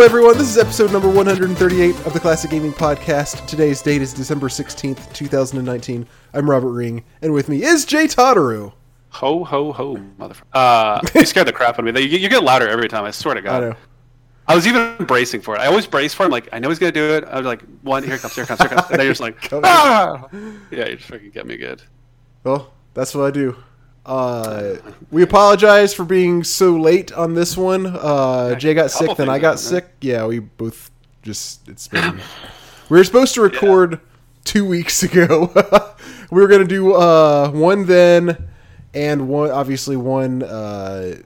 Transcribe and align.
Hello, 0.00 0.08
everyone. 0.08 0.38
This 0.38 0.48
is 0.48 0.56
episode 0.56 0.92
number 0.92 1.10
138 1.10 2.06
of 2.06 2.14
the 2.14 2.20
Classic 2.20 2.50
Gaming 2.50 2.72
Podcast. 2.72 3.46
Today's 3.46 3.82
date 3.82 4.00
is 4.00 4.14
December 4.14 4.48
16th, 4.48 5.12
2019. 5.12 6.06
I'm 6.32 6.48
Robert 6.48 6.70
Ring, 6.70 7.04
and 7.20 7.34
with 7.34 7.50
me 7.50 7.62
is 7.62 7.84
Jay 7.84 8.06
Totteru. 8.06 8.72
Ho 9.10 9.44
ho 9.44 9.72
ho, 9.72 9.96
motherfucker! 10.18 10.42
Uh, 10.54 11.00
you 11.14 11.26
scared 11.26 11.48
the 11.48 11.52
crap 11.52 11.74
out 11.74 11.86
of 11.86 11.94
me. 11.94 12.00
You, 12.00 12.16
you 12.16 12.30
get 12.30 12.42
louder 12.42 12.66
every 12.66 12.88
time. 12.88 13.04
I 13.04 13.10
swear 13.10 13.34
to 13.34 13.42
God. 13.42 13.62
I 13.62 13.68
know. 13.68 13.76
I 14.48 14.54
was 14.54 14.66
even 14.66 15.04
bracing 15.04 15.42
for 15.42 15.54
it. 15.54 15.58
I 15.58 15.66
always 15.66 15.86
brace 15.86 16.14
for 16.14 16.22
it. 16.22 16.26
I'm 16.28 16.32
like, 16.32 16.48
I 16.50 16.60
know 16.60 16.70
he's 16.70 16.78
gonna 16.78 16.92
do 16.92 17.16
it. 17.16 17.24
I 17.24 17.36
was 17.36 17.44
like, 17.44 17.60
one, 17.82 18.02
here 18.02 18.14
it 18.14 18.22
comes, 18.22 18.34
here 18.34 18.44
it 18.44 18.46
comes, 18.46 18.60
here 18.60 18.70
it 18.72 18.74
comes. 18.76 18.90
And 18.90 18.98
then 18.98 19.04
you're 19.04 19.12
just 19.12 19.20
like, 19.20 19.36
ah! 19.52 20.28
Yeah, 20.70 20.86
you 20.86 20.96
just 20.96 21.10
fucking 21.10 21.28
get 21.28 21.46
me 21.46 21.58
good. 21.58 21.82
Well, 22.42 22.72
that's 22.94 23.14
what 23.14 23.26
I 23.26 23.30
do. 23.30 23.54
Uh, 24.06 24.76
we 25.10 25.22
apologize 25.22 25.92
for 25.94 26.04
being 26.04 26.42
so 26.42 26.72
late 26.72 27.12
on 27.12 27.34
this 27.34 27.56
one. 27.56 27.86
Uh, 27.86 28.54
Jay 28.54 28.74
got 28.74 28.90
sick, 28.90 29.16
then 29.16 29.28
I 29.28 29.38
got 29.38 29.58
sick. 29.58 29.88
Yeah, 30.00 30.26
we 30.26 30.38
both 30.38 30.90
just 31.22 31.68
it's 31.68 31.86
been. 31.88 32.20
we 32.88 32.98
were 32.98 33.04
supposed 33.04 33.34
to 33.34 33.42
record 33.42 34.00
two 34.44 34.64
weeks 34.64 35.02
ago. 35.04 35.52
we 36.30 36.40
were 36.40 36.48
gonna 36.48 36.64
do 36.64 36.94
uh, 36.94 37.50
one 37.50 37.84
then, 37.86 38.48
and 38.94 39.28
one 39.28 39.50
obviously 39.50 39.96
one. 39.96 40.42
Uh, 40.42 41.16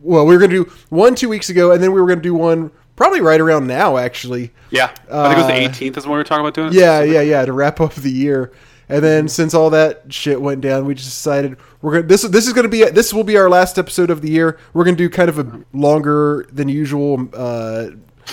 well, 0.00 0.26
we 0.26 0.34
were 0.34 0.40
gonna 0.40 0.52
do 0.64 0.70
one 0.90 1.14
two 1.14 1.28
weeks 1.28 1.48
ago, 1.48 1.72
and 1.72 1.82
then 1.82 1.92
we 1.92 2.00
were 2.00 2.06
gonna 2.06 2.20
do 2.20 2.34
one 2.34 2.70
probably 2.94 3.20
right 3.22 3.40
around 3.40 3.66
now, 3.66 3.96
actually. 3.96 4.52
Yeah, 4.70 4.90
I 5.10 5.28
think 5.34 5.38
it 5.38 5.42
was 5.42 5.44
Uh, 5.44 5.46
the 5.46 5.88
18th 5.90 5.96
is 5.96 6.04
when 6.04 6.12
we 6.12 6.16
were 6.18 6.24
talking 6.24 6.44
about 6.44 6.54
doing 6.54 6.68
it. 6.68 6.74
Yeah, 6.74 7.02
yeah, 7.02 7.22
yeah. 7.22 7.44
To 7.46 7.52
wrap 7.54 7.80
up 7.80 7.94
the 7.94 8.10
year, 8.10 8.52
and 8.88 9.02
then 9.02 9.28
since 9.28 9.54
all 9.54 9.70
that 9.70 10.12
shit 10.12 10.40
went 10.42 10.60
down, 10.60 10.84
we 10.84 10.94
just 10.94 11.08
decided 11.08 11.56
we're 11.82 11.92
gonna 11.92 12.06
this 12.06 12.22
this 12.22 12.46
is 12.46 12.52
gonna 12.52 12.68
be 12.68 12.84
this 12.84 13.12
will 13.12 13.24
be 13.24 13.36
our 13.36 13.50
last 13.50 13.78
episode 13.78 14.10
of 14.10 14.22
the 14.22 14.30
year. 14.30 14.58
We're 14.72 14.84
gonna 14.84 14.96
do 14.96 15.10
kind 15.10 15.28
of 15.28 15.38
a 15.38 15.64
longer 15.72 16.46
than 16.52 16.68
usual 16.68 17.28
uh, 17.34 17.90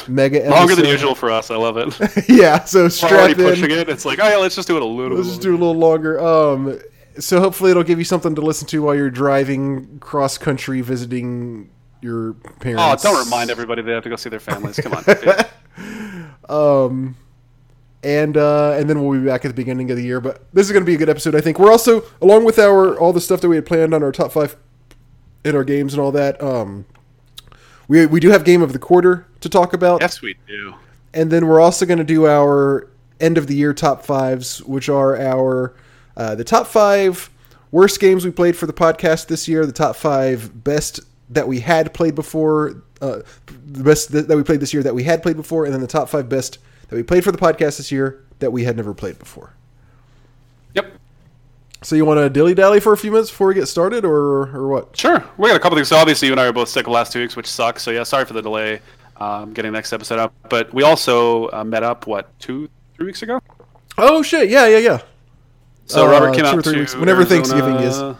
mega 0.07 0.49
Longer 0.49 0.75
than 0.75 0.85
usual 0.85 1.15
for 1.15 1.31
us. 1.31 1.51
I 1.51 1.55
love 1.57 1.77
it. 1.77 2.29
yeah, 2.29 2.63
so 2.63 2.87
We're 3.03 3.09
already 3.17 3.33
in. 3.33 3.49
pushing 3.49 3.71
it. 3.71 3.89
It's 3.89 4.05
like, 4.05 4.19
oh 4.21 4.27
yeah, 4.29 4.37
let's 4.37 4.55
just 4.55 4.67
do 4.67 4.77
it 4.77 4.83
a 4.83 4.85
little. 4.85 5.17
Let's 5.17 5.29
just 5.29 5.41
do 5.41 5.51
a 5.51 5.57
little 5.57 5.75
longer. 5.75 6.19
Um, 6.19 6.79
so 7.17 7.39
hopefully 7.39 7.71
it'll 7.71 7.83
give 7.83 7.99
you 7.99 8.05
something 8.05 8.35
to 8.35 8.41
listen 8.41 8.67
to 8.67 8.81
while 8.83 8.95
you're 8.95 9.09
driving 9.09 9.99
cross 9.99 10.37
country 10.37 10.81
visiting 10.81 11.69
your 12.01 12.33
parents. 12.61 13.03
Oh, 13.05 13.11
don't 13.11 13.25
remind 13.25 13.49
everybody 13.49 13.81
they 13.81 13.91
have 13.91 14.03
to 14.03 14.09
go 14.09 14.15
see 14.15 14.29
their 14.29 14.39
families. 14.39 14.79
Come 14.79 14.93
on. 14.93 15.03
Um, 16.49 17.15
and 18.03 18.37
uh, 18.37 18.73
and 18.73 18.89
then 18.89 19.03
we'll 19.03 19.19
be 19.19 19.25
back 19.25 19.45
at 19.45 19.49
the 19.49 19.53
beginning 19.53 19.91
of 19.91 19.97
the 19.97 20.03
year. 20.03 20.21
But 20.21 20.41
this 20.53 20.65
is 20.65 20.71
going 20.71 20.83
to 20.83 20.85
be 20.85 20.95
a 20.95 20.97
good 20.97 21.09
episode, 21.09 21.35
I 21.35 21.41
think. 21.41 21.59
We're 21.59 21.71
also 21.71 22.03
along 22.21 22.45
with 22.45 22.59
our 22.59 22.97
all 22.97 23.13
the 23.13 23.21
stuff 23.21 23.41
that 23.41 23.49
we 23.49 23.55
had 23.55 23.65
planned 23.65 23.93
on 23.93 24.03
our 24.03 24.11
top 24.11 24.31
five 24.31 24.55
in 25.43 25.55
our 25.55 25.63
games 25.63 25.93
and 25.93 26.01
all 26.01 26.11
that. 26.11 26.41
Um, 26.41 26.85
we 27.87 28.05
we 28.05 28.19
do 28.19 28.29
have 28.29 28.43
game 28.45 28.61
of 28.61 28.73
the 28.73 28.79
quarter 28.79 29.25
to 29.41 29.49
talk 29.49 29.73
about, 29.73 30.01
yes, 30.01 30.21
we 30.21 30.35
do. 30.47 30.75
and 31.13 31.31
then 31.31 31.47
we're 31.47 31.59
also 31.59 31.85
going 31.85 31.97
to 31.97 32.03
do 32.03 32.27
our 32.27 32.87
end 33.19 33.37
of 33.37 33.47
the 33.47 33.55
year 33.55 33.73
top 33.73 34.05
fives, 34.05 34.63
which 34.63 34.89
are 34.89 35.17
our 35.17 35.75
uh, 36.15 36.35
the 36.35 36.43
top 36.43 36.67
five 36.67 37.29
worst 37.71 37.99
games 37.99 38.25
we 38.25 38.31
played 38.31 38.55
for 38.55 38.65
the 38.65 38.73
podcast 38.73 39.27
this 39.27 39.47
year, 39.47 39.65
the 39.65 39.71
top 39.71 39.95
five 39.95 40.63
best 40.63 40.99
that 41.29 41.47
we 41.47 41.59
had 41.59 41.93
played 41.93 42.15
before, 42.15 42.81
uh, 43.01 43.19
the 43.67 43.83
best 43.83 44.11
that, 44.11 44.27
that 44.27 44.35
we 44.35 44.43
played 44.43 44.59
this 44.59 44.73
year 44.73 44.83
that 44.83 44.95
we 44.95 45.03
had 45.03 45.21
played 45.21 45.35
before, 45.35 45.65
and 45.65 45.73
then 45.73 45.81
the 45.81 45.87
top 45.87 46.09
five 46.09 46.27
best 46.27 46.57
that 46.89 46.95
we 46.95 47.03
played 47.03 47.23
for 47.23 47.31
the 47.31 47.37
podcast 47.37 47.77
this 47.77 47.91
year 47.91 48.23
that 48.39 48.51
we 48.51 48.63
had 48.63 48.75
never 48.75 48.93
played 48.93 49.17
before. 49.19 49.53
Yep. 50.73 50.93
So 51.81 51.95
you 51.95 52.05
want 52.05 52.19
to 52.19 52.29
dilly 52.29 52.53
dally 52.53 52.79
for 52.79 52.93
a 52.93 52.97
few 52.97 53.11
minutes 53.11 53.29
before 53.29 53.47
we 53.47 53.53
get 53.53 53.67
started, 53.67 54.03
or 54.05 54.49
or 54.55 54.67
what? 54.67 54.95
Sure. 54.97 55.23
We 55.37 55.49
got 55.49 55.55
a 55.55 55.59
couple 55.59 55.77
things. 55.77 55.87
So 55.87 55.95
obviously, 55.97 56.27
you 56.27 56.33
and 56.33 56.41
I 56.41 56.45
were 56.45 56.53
both 56.53 56.69
sick 56.69 56.85
the 56.85 56.91
last 56.91 57.13
two 57.13 57.19
weeks, 57.21 57.35
which 57.35 57.47
sucks. 57.47 57.83
So 57.83 57.91
yeah, 57.91 58.03
sorry 58.03 58.25
for 58.25 58.33
the 58.33 58.41
delay 58.41 58.81
um, 59.17 59.53
getting 59.53 59.71
the 59.71 59.77
next 59.77 59.93
episode 59.93 60.19
up. 60.19 60.33
But 60.49 60.73
we 60.73 60.83
also 60.83 61.49
uh, 61.51 61.63
met 61.63 61.83
up 61.83 62.07
what 62.07 62.37
two, 62.39 62.69
three 62.95 63.05
weeks 63.05 63.21
ago. 63.21 63.41
Oh 63.97 64.21
shit! 64.21 64.49
Yeah, 64.49 64.67
yeah, 64.67 64.77
yeah. 64.77 65.01
So 65.85 66.05
Uh, 66.07 66.11
Robert 66.11 66.35
came 66.35 66.45
out 66.45 66.63
to 66.63 66.77
weeks, 66.77 66.95
whenever 66.95 67.21
Arizona- 67.21 67.43
Thanksgiving 67.45 67.75
is. 67.75 68.15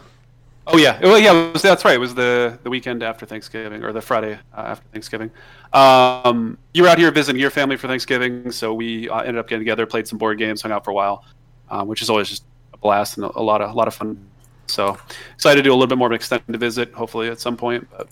Oh 0.72 0.76
yeah, 0.76 0.98
well 1.00 1.18
yeah, 1.18 1.52
was, 1.52 1.62
that's 1.62 1.84
right. 1.84 1.94
It 1.94 2.00
was 2.00 2.14
the 2.14 2.58
the 2.62 2.70
weekend 2.70 3.02
after 3.02 3.26
Thanksgiving 3.26 3.82
or 3.84 3.92
the 3.92 4.00
Friday 4.00 4.34
uh, 4.56 4.60
after 4.60 4.86
Thanksgiving. 4.92 5.30
Um, 5.72 6.58
you 6.74 6.82
were 6.82 6.88
out 6.88 6.98
here 6.98 7.10
visiting 7.10 7.40
your 7.40 7.50
family 7.50 7.76
for 7.76 7.88
Thanksgiving, 7.88 8.50
so 8.50 8.74
we 8.74 9.08
uh, 9.08 9.20
ended 9.20 9.38
up 9.38 9.48
getting 9.48 9.60
together, 9.60 9.86
played 9.86 10.06
some 10.08 10.18
board 10.18 10.38
games, 10.38 10.62
hung 10.62 10.72
out 10.72 10.84
for 10.84 10.90
a 10.90 10.94
while, 10.94 11.24
um, 11.70 11.88
which 11.88 12.02
is 12.02 12.10
always 12.10 12.28
just 12.28 12.44
a 12.72 12.78
blast 12.78 13.16
and 13.16 13.26
a, 13.26 13.38
a 13.38 13.42
lot 13.42 13.60
of 13.60 13.70
a 13.70 13.74
lot 13.74 13.88
of 13.88 13.94
fun. 13.94 14.18
So 14.66 14.98
excited 15.34 15.56
to 15.56 15.62
do 15.62 15.72
a 15.72 15.74
little 15.74 15.88
bit 15.88 15.98
more 15.98 16.06
of 16.06 16.12
an 16.12 16.16
extended 16.16 16.58
visit, 16.58 16.92
hopefully 16.92 17.28
at 17.28 17.40
some 17.40 17.56
point. 17.56 17.88
But 17.90 18.08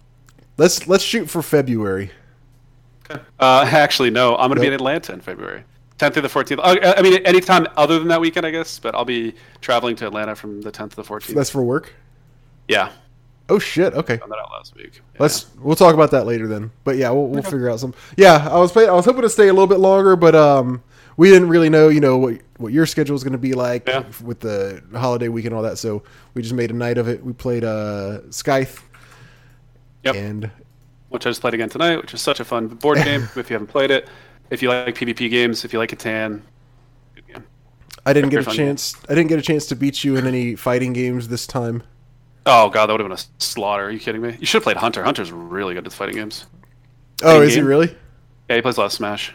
Let's 0.59 0.89
let's 0.89 1.05
shoot 1.05 1.31
for 1.31 1.41
February. 1.41 2.11
Uh, 3.09 3.19
actually, 3.39 4.11
no. 4.11 4.37
I'm 4.37 4.49
going 4.49 4.57
to 4.57 4.61
be 4.61 4.67
in 4.67 4.73
Atlanta 4.73 5.13
in 5.13 5.21
February, 5.21 5.63
10th 5.99 6.15
through 6.15 6.23
the 6.23 6.29
14th. 6.29 6.59
Uh, 6.59 6.95
I 6.97 7.01
mean, 7.01 7.25
anytime 7.25 7.69
other 7.77 7.99
than 8.01 8.09
that 8.09 8.21
weekend, 8.21 8.45
I 8.45 8.51
guess. 8.51 8.81
But 8.81 8.97
I'll 8.97 9.05
be 9.05 9.35
traveling 9.61 9.95
to 9.97 10.07
Atlanta 10.07 10.35
from 10.35 10.61
the 10.61 10.73
10th 10.73 10.91
to 10.91 10.97
the 10.97 11.05
14th. 11.05 11.35
That's 11.35 11.49
for 11.49 11.63
work. 11.63 11.95
Yeah, 12.69 12.93
Oh 13.51 13.59
shit! 13.59 13.95
Okay. 13.95 14.19
found 14.19 14.31
that 14.31 14.39
out 14.39 14.51
last 14.53 14.75
week. 14.77 14.97
Yeah. 15.15 15.23
Let's 15.23 15.47
we'll 15.57 15.75
talk 15.77 15.95
about 15.95 16.11
that 16.11 16.27
later 16.27 16.47
then. 16.47 16.71
But 16.85 16.97
yeah, 16.99 17.09
we'll, 17.11 17.29
we'll 17.29 17.43
figure 17.43 17.71
out 17.71 17.81
some. 17.81 17.95
Yeah, 18.17 18.47
I 18.51 18.59
was 18.59 18.71
play, 18.73 18.87
I 18.87 18.93
was 18.93 19.07
hoping 19.07 19.23
to 19.23 19.31
stay 19.31 19.49
a 19.49 19.53
little 19.55 19.67
bit 19.67 19.79
longer, 19.79 20.17
but 20.17 20.35
um, 20.35 20.83
we 21.17 21.31
didn't 21.31 21.49
really 21.49 21.71
know, 21.71 21.89
you 21.89 22.01
know, 22.01 22.19
what 22.19 22.41
what 22.59 22.73
your 22.75 22.85
schedule 22.85 23.15
was 23.15 23.25
going 23.25 23.33
to 23.33 23.39
be 23.39 23.55
like 23.55 23.89
Yeah. 23.89 24.05
with 24.23 24.41
the 24.41 24.83
holiday 24.95 25.29
week 25.29 25.47
and 25.47 25.55
all 25.55 25.63
that. 25.63 25.79
So 25.79 26.03
we 26.35 26.43
just 26.43 26.55
made 26.55 26.71
a 26.71 26.75
night 26.75 26.99
of 26.99 27.09
it. 27.09 27.25
We 27.25 27.33
played 27.33 27.65
uh 27.65 28.31
Scythe, 28.31 28.83
Yep. 30.05 30.15
and 30.15 30.51
which 31.09 31.25
I 31.27 31.31
just 31.31 31.41
played 31.41 31.55
again 31.55 31.71
tonight, 31.71 31.97
which 31.97 32.13
is 32.13 32.21
such 32.21 32.41
a 32.41 32.45
fun 32.45 32.69
board 32.69 32.99
game. 33.05 33.29
if 33.35 33.49
you 33.49 33.55
haven't 33.55 33.69
played 33.69 33.91
it, 33.91 34.09
if 34.51 34.61
you 34.63 34.69
like 34.69 34.95
PvP 34.95 35.31
games, 35.31 35.65
if 35.65 35.73
you 35.73 35.79
like 35.79 35.91
Catan, 35.91 36.43
good 37.15 37.27
game. 37.27 37.45
I 38.05 38.13
didn't 38.13 38.29
get 38.29 38.41
a 38.41 38.43
Very 38.43 38.57
fun 38.57 38.57
chance. 38.57 38.95
I 39.09 39.15
didn't 39.15 39.29
get 39.29 39.39
a 39.39 39.43
chance 39.43 39.65
to 39.69 39.75
beat 39.75 40.05
you 40.05 40.17
in 40.17 40.27
any 40.27 40.55
fighting 40.55 40.93
games 40.93 41.29
this 41.29 41.47
time. 41.47 41.83
Oh 42.51 42.71
god, 42.71 42.87
that 42.87 42.95
would 42.95 43.01
have 43.01 43.09
been 43.09 43.19
a 43.19 43.43
slaughter. 43.43 43.85
Are 43.85 43.91
you 43.91 43.99
kidding 44.01 44.23
me? 44.23 44.37
You 44.41 44.47
should 44.47 44.57
have 44.59 44.63
played 44.65 44.79
Hunter. 44.79 45.05
Hunter's 45.05 45.31
really 45.31 45.75
good 45.75 45.87
at 45.87 45.93
fighting 45.93 46.15
games. 46.17 46.47
Oh, 47.23 47.43
is 47.43 47.55
he 47.55 47.61
really? 47.61 47.95
Yeah, 48.49 48.57
he 48.57 48.63
plays 48.63 48.77
a 48.77 48.81
lot 48.81 48.87
of 48.87 48.93
Smash. 48.93 49.35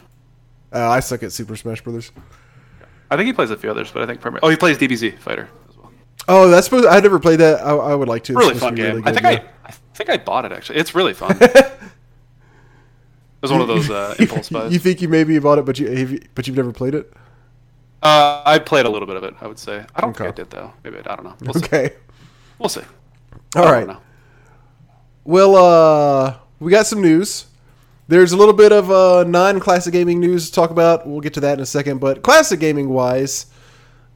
Uh, 0.73 0.89
I 0.89 0.99
suck 0.99 1.21
at 1.21 1.31
Super 1.31 1.55
Smash 1.55 1.81
Brothers. 1.81 2.11
I 3.11 3.15
think 3.15 3.27
he 3.27 3.33
plays 3.33 3.51
a 3.51 3.57
few 3.57 3.69
others, 3.69 3.91
but 3.91 4.01
I 4.01 4.05
think 4.07 4.19
primary. 4.21 4.39
Oh, 4.41 4.49
he 4.49 4.55
plays 4.55 4.77
DBZ 4.79 5.19
Fighter 5.19 5.47
as 5.69 5.77
well. 5.77 5.91
Oh, 6.27 6.49
that's 6.49 6.65
supposed. 6.65 6.87
I 6.87 6.99
never 6.99 7.19
played 7.19 7.39
that. 7.39 7.61
I, 7.61 7.71
I 7.75 7.93
would 7.95 8.07
like 8.07 8.23
to. 8.23 8.33
It's 8.33 8.39
Really 8.39 8.55
fun 8.55 8.75
to 8.75 8.81
game. 8.81 8.95
really 8.95 9.07
I 9.07 9.11
think 9.11 9.23
yeah. 9.23 9.43
I, 9.63 9.67
I 9.69 9.71
think 9.93 10.09
I 10.09 10.17
bought 10.17 10.45
it 10.45 10.51
actually. 10.51 10.79
It's 10.79 10.95
really 10.95 11.13
fun. 11.13 11.37
it 11.41 11.71
was 13.41 13.51
one 13.51 13.61
of 13.61 13.67
those 13.67 13.89
uh, 13.91 14.15
impulse 14.19 14.49
buys. 14.49 14.73
you 14.73 14.79
think 14.79 15.01
you 15.01 15.09
maybe 15.09 15.37
bought 15.37 15.59
it, 15.59 15.65
but 15.65 15.77
you 15.77 15.87
have 15.91 16.11
you- 16.11 16.21
but 16.33 16.47
you've 16.47 16.57
never 16.57 16.71
played 16.71 16.95
it. 16.95 17.13
Uh, 18.01 18.41
I 18.45 18.57
played 18.59 18.85
a 18.85 18.89
little 18.89 19.07
bit 19.07 19.15
of 19.17 19.23
it. 19.23 19.35
I 19.41 19.47
would 19.47 19.59
say. 19.59 19.85
I 19.95 20.01
don't 20.01 20.09
Okay. 20.11 20.23
think 20.25 20.33
I 20.33 20.35
did 20.35 20.49
though. 20.49 20.73
Maybe 20.83 20.97
I, 20.97 21.13
I 21.13 21.15
don't 21.15 21.23
know. 21.25 21.35
We'll 21.41 21.53
see. 21.53 21.65
Okay. 21.65 21.95
We'll 22.57 22.69
see. 22.69 22.81
All 23.55 23.65
right. 23.71 23.87
know. 23.87 23.99
Well, 25.25 25.55
uh, 25.55 26.35
we 26.59 26.71
got 26.71 26.87
some 26.87 27.01
news. 27.01 27.45
There's 28.07 28.31
a 28.33 28.37
little 28.37 28.53
bit 28.53 28.71
of 28.71 28.91
uh, 28.91 29.23
non-classic 29.25 29.93
gaming 29.93 30.19
news 30.19 30.47
to 30.49 30.53
talk 30.53 30.71
about. 30.71 31.07
We'll 31.07 31.21
get 31.21 31.33
to 31.35 31.39
that 31.41 31.53
in 31.53 31.59
a 31.61 31.65
second. 31.65 31.99
But 31.99 32.21
classic 32.21 32.59
gaming 32.59 32.89
wise, 32.89 33.45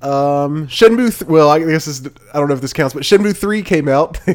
um, 0.02 0.68
Shenmue. 0.68 1.18
Th- 1.20 1.30
well, 1.30 1.50
I 1.50 1.59
guess 1.59 1.86
this, 1.86 2.00
is, 2.02 2.08
I 2.34 2.40
don't 2.40 2.48
know 2.50 2.53
if 2.56 2.62
this 2.62 2.74
counts, 2.74 2.94
but 2.94 3.03
Shenmue 3.03 3.36
Three 3.36 3.62
came 3.64 3.88
out. 3.88 4.20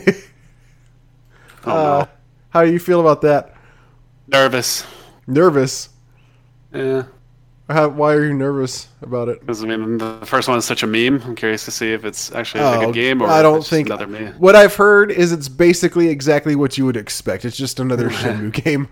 Oh, 1.65 1.71
Uh, 1.71 1.99
no. 2.05 2.09
how 2.51 2.65
do 2.65 2.73
you 2.73 2.81
feel 2.81 3.01
about 3.01 3.21
that? 3.23 3.55
Nervous. 4.27 4.84
Nervous. 5.29 5.91
Yeah. 6.75 7.05
How, 7.72 7.89
why 7.89 8.15
are 8.15 8.24
you 8.24 8.34
nervous 8.34 8.89
about 9.03 9.28
it? 9.28 9.41
Because 9.41 9.63
I 9.63 9.66
mean, 9.66 9.98
the 9.98 10.21
first 10.27 10.48
one 10.48 10.59
is 10.59 10.65
such 10.65 10.83
a 10.83 10.86
meme. 10.86 11.22
I'm 11.22 11.34
curious 11.34 11.65
to 11.65 11.71
see 11.71 11.92
if 11.92 12.04
it's 12.04 12.33
actually 12.33 12.63
like 12.65 12.86
Oh, 12.86 12.91
a 12.91 12.92
game 12.92 13.21
or 13.22 13.27
I 13.28 13.42
don't 13.42 13.57
it's 13.59 13.65
just 13.65 13.71
think 13.71 13.89
another 13.89 14.07
meme. 14.07 14.34
what 14.34 14.54
I've 14.57 14.74
heard 14.74 15.10
is 15.10 15.33
it's 15.33 15.48
basically 15.48 16.09
exactly 16.09 16.54
what 16.57 16.78
you 16.78 16.84
would 16.86 16.97
expect. 16.97 17.45
It's 17.45 17.57
just 17.57 17.80
another 17.80 18.09
Shenmue 18.10 18.53
game. 18.53 18.89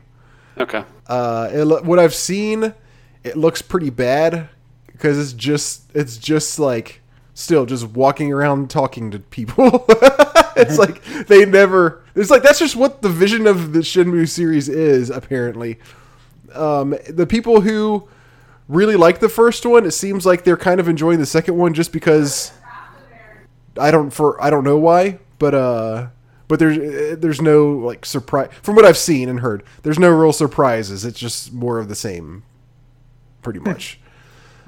Okay. 0.59 0.85
Uh, 1.07 1.49
it, 1.53 1.85
what 1.85 1.99
I've 1.99 2.15
seen, 2.15 2.75
it 3.25 3.37
looks 3.37 3.63
pretty 3.63 3.91
bad 3.91 4.49
because 4.87 5.19
it's 5.19 5.33
just 5.33 5.91
it's 5.95 6.17
just 6.19 6.59
like 6.59 7.01
still 7.35 7.65
just 7.67 7.87
walking 7.89 8.33
around 8.33 8.69
talking 8.71 9.11
to 9.13 9.19
people. 9.19 9.85
it's 10.57 10.79
like 10.79 11.03
they 11.27 11.47
never. 11.47 12.05
It's 12.15 12.31
like 12.31 12.43
that's 12.43 12.59
just 12.59 12.77
what 12.77 13.01
the 13.01 13.09
vision 13.09 13.47
of 13.47 13.73
the 13.73 13.79
Shenmue 13.81 14.29
series 14.29 14.69
is. 14.69 15.09
Apparently, 15.09 15.79
um, 16.53 16.95
the 17.09 17.27
people 17.27 17.61
who 17.63 18.07
really 18.71 18.97
like 18.97 19.21
the 19.21 19.29
first 19.29 19.67
one, 19.67 19.85
it 19.85 19.91
seems 19.91 20.25
like 20.25 20.45
they're 20.45 20.57
kind 20.57 20.81
of 20.81 20.89
enjoying 20.89 21.19
the 21.19 21.27
second 21.27 21.57
one 21.57 21.75
just 21.75 21.93
because 21.93 22.53
I 23.79 23.91
don't 23.91 24.11
for 24.11 24.43
I 24.43 24.49
don't 24.51 24.65
know 24.65 24.79
why, 24.79 25.19
but 25.39 25.55
uh, 25.55 26.09
but 26.49 26.59
there's 26.59 26.79
uh, 26.79 27.17
there's 27.19 27.43
no 27.43 27.71
like 27.73 28.07
surprise 28.07 28.51
from 28.63 28.77
what 28.77 28.85
I've 28.85 28.97
seen 28.97 29.29
and 29.29 29.41
heard. 29.41 29.63
There's 29.83 29.99
no 29.99 30.11
real 30.11 30.33
surprises. 30.33 31.05
It's 31.05 31.19
just 31.19 31.53
more 31.53 31.79
of 31.79 31.89
the 31.89 31.95
same, 31.95 32.45
pretty 33.43 33.59
much. 33.61 33.99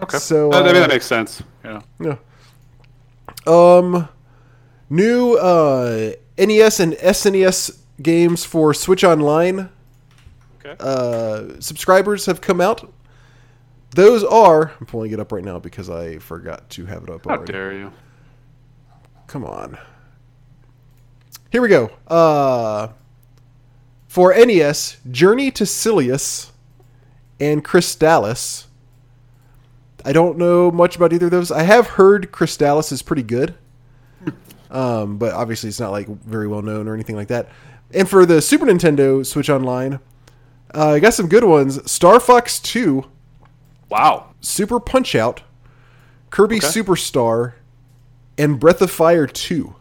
Okay. 0.00 0.18
So, 0.18 0.52
Uh, 0.52 0.60
I 0.60 0.66
mean, 0.66 0.76
uh, 0.76 0.80
that 0.80 0.88
makes 0.88 1.06
sense. 1.06 1.42
Yeah. 1.64 1.82
Yeah. 2.00 2.16
Um, 3.46 4.08
new 4.90 5.34
uh, 5.34 6.12
NES 6.36 6.80
and 6.80 6.94
SNES 6.94 7.78
games 8.02 8.44
for 8.44 8.74
Switch 8.74 9.04
Online 9.04 9.68
Okay. 10.64 10.74
uh, 10.80 11.60
subscribers 11.60 12.26
have 12.26 12.40
come 12.40 12.60
out. 12.60 12.92
Those 13.94 14.24
are 14.24 14.72
I'm 14.80 14.86
pulling 14.86 15.12
it 15.12 15.20
up 15.20 15.32
right 15.32 15.44
now 15.44 15.58
because 15.58 15.90
I 15.90 16.18
forgot 16.18 16.70
to 16.70 16.86
have 16.86 17.04
it 17.04 17.10
up 17.10 17.24
How 17.26 17.36
already. 17.36 17.52
dare 17.52 17.72
you? 17.72 17.92
Come 19.26 19.44
on. 19.44 19.78
Here 21.50 21.60
we 21.60 21.68
go. 21.68 21.90
Uh, 22.08 22.88
for 24.06 24.34
NES, 24.34 24.96
Journey 25.10 25.50
to 25.52 25.64
Silius 25.66 26.52
and 27.38 27.62
Crystalis. 27.64 28.66
I 30.04 30.12
don't 30.12 30.38
know 30.38 30.70
much 30.70 30.96
about 30.96 31.12
either 31.12 31.26
of 31.26 31.30
those. 31.32 31.50
I 31.52 31.62
have 31.62 31.86
heard 31.88 32.32
Crystalis 32.32 32.90
is 32.92 33.02
pretty 33.02 33.22
good, 33.22 33.54
um, 34.70 35.18
but 35.18 35.32
obviously 35.34 35.68
it's 35.68 35.78
not 35.80 35.92
like 35.92 36.08
very 36.08 36.48
well 36.48 36.62
known 36.62 36.88
or 36.88 36.94
anything 36.94 37.16
like 37.16 37.28
that. 37.28 37.48
And 37.94 38.08
for 38.08 38.24
the 38.24 38.40
Super 38.40 38.64
Nintendo 38.66 39.24
Switch 39.24 39.50
Online, 39.50 40.00
uh, 40.74 40.90
I 40.92 41.00
got 41.00 41.14
some 41.14 41.28
good 41.28 41.44
ones. 41.44 41.90
Star 41.90 42.18
Fox 42.18 42.58
Two, 42.58 43.10
Wow. 43.92 44.34
Super 44.40 44.80
Punch 44.80 45.14
Out, 45.14 45.42
Kirby 46.30 46.56
Okay. 46.56 46.66
Superstar, 46.66 47.54
and 48.38 48.58
Breath 48.58 48.80
of 48.82 48.90
Fire 48.90 49.26
Two. 49.26 49.76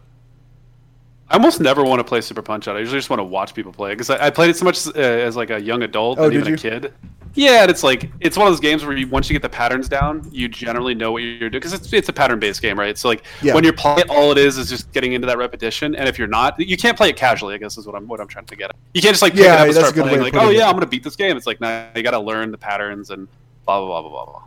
I 1.30 1.36
almost 1.36 1.62
never 1.62 1.82
want 1.86 2.00
to 2.00 2.04
play 2.04 2.20
Super 2.20 2.42
Punch 2.42 2.68
Out. 2.68 2.76
I 2.76 2.80
usually 2.80 2.98
just 2.98 3.10
want 3.10 3.22
to 3.22 3.24
watch 3.24 3.54
people 3.56 3.72
play 3.72 3.92
because 3.92 4.10
I, 4.10 4.28
I 4.28 4.30
played 4.30 4.50
it 4.50 4.58
so 4.58 4.66
much 4.66 4.86
uh, 4.88 4.92
as 5.00 5.38
like 5.38 5.50
a 5.50 5.62
young 5.62 5.82
adult 5.84 6.20
Oh, 6.20 6.26
and 6.26 6.34
even 6.34 6.54
a 6.54 6.58
kid. 6.58 6.94
Yeah, 7.36 7.62
and 7.62 7.72
it's 7.72 7.82
like 7.84 8.12
it's 8.20 8.36
one 8.36 8.48
of 8.48 8.52
those 8.52 8.60
games 8.60 8.84
where 8.84 8.98
you, 8.98 9.08
once 9.08 9.30
you 9.30 9.34
get 9.34 9.42
the 9.42 9.48
patterns 9.48 9.88
down, 9.88 10.28
you 10.34 10.50
generally 10.50 10.94
know 10.94 11.14
what 11.14 11.20
you're 11.20 11.40
doing 11.50 11.52
because 11.52 11.72
it's, 11.72 11.94
it's 11.94 12.10
a 12.10 12.14
pattern-based 12.14 12.62
game, 12.62 12.78
right? 12.78 12.98
So 12.98 13.08
like 13.08 13.24
Yeah. 13.42 13.54
when 13.54 13.64
you're 13.64 13.72
playing, 13.72 14.10
all 14.10 14.34
it 14.34 14.38
is 14.38 14.58
is 14.58 14.68
just 14.68 14.92
getting 14.92 15.14
into 15.14 15.26
that 15.28 15.38
repetition. 15.38 15.96
And 15.96 16.10
if 16.10 16.20
you're 16.20 16.28
not, 16.28 16.60
you 16.60 16.76
can't 16.76 16.98
play 16.98 17.08
it 17.08 17.16
casually. 17.16 17.56
I 17.56 17.58
guess 17.60 17.78
is 17.78 17.88
what 17.88 17.96
I'm 17.96 18.06
what 18.10 18.20
I'm 18.20 18.28
trying 18.28 18.48
to 18.48 18.56
get 18.58 18.72
at. 18.72 18.76
You 18.94 19.02
can't 19.02 19.14
just 19.14 19.22
like 19.22 19.32
pick 19.32 19.44
Yeah, 19.46 19.54
it 19.54 19.60
up 19.62 19.66
and 19.68 19.76
start 19.76 19.94
playing 19.94 20.20
like, 20.20 20.36
oh 20.36 20.50
it. 20.50 20.58
yeah, 20.58 20.68
I'm 20.68 20.74
gonna 20.74 20.86
beat 20.86 21.04
this 21.06 21.16
game. 21.16 21.38
It's 21.38 21.48
like, 21.48 21.62
nah, 21.62 21.86
you 21.96 22.04
got 22.04 22.12
to 22.12 22.20
learn 22.20 22.52
the 22.52 22.58
patterns 22.58 23.10
and 23.12 23.30
blah 23.66 23.80
blah 23.86 24.02
blah 24.02 24.10
blah 24.10 24.26
blah. 24.26 24.44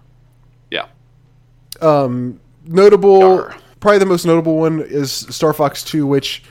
Yeah. 0.70 0.86
um, 1.80 2.40
notable, 2.66 3.20
Yar. 3.20 3.56
probably 3.80 3.98
the 3.98 4.06
most 4.06 4.24
notable 4.24 4.56
one 4.58 4.80
is 4.80 5.12
Star 5.12 5.52
Fox 5.52 5.82
2, 5.84 6.06
which, 6.06 6.42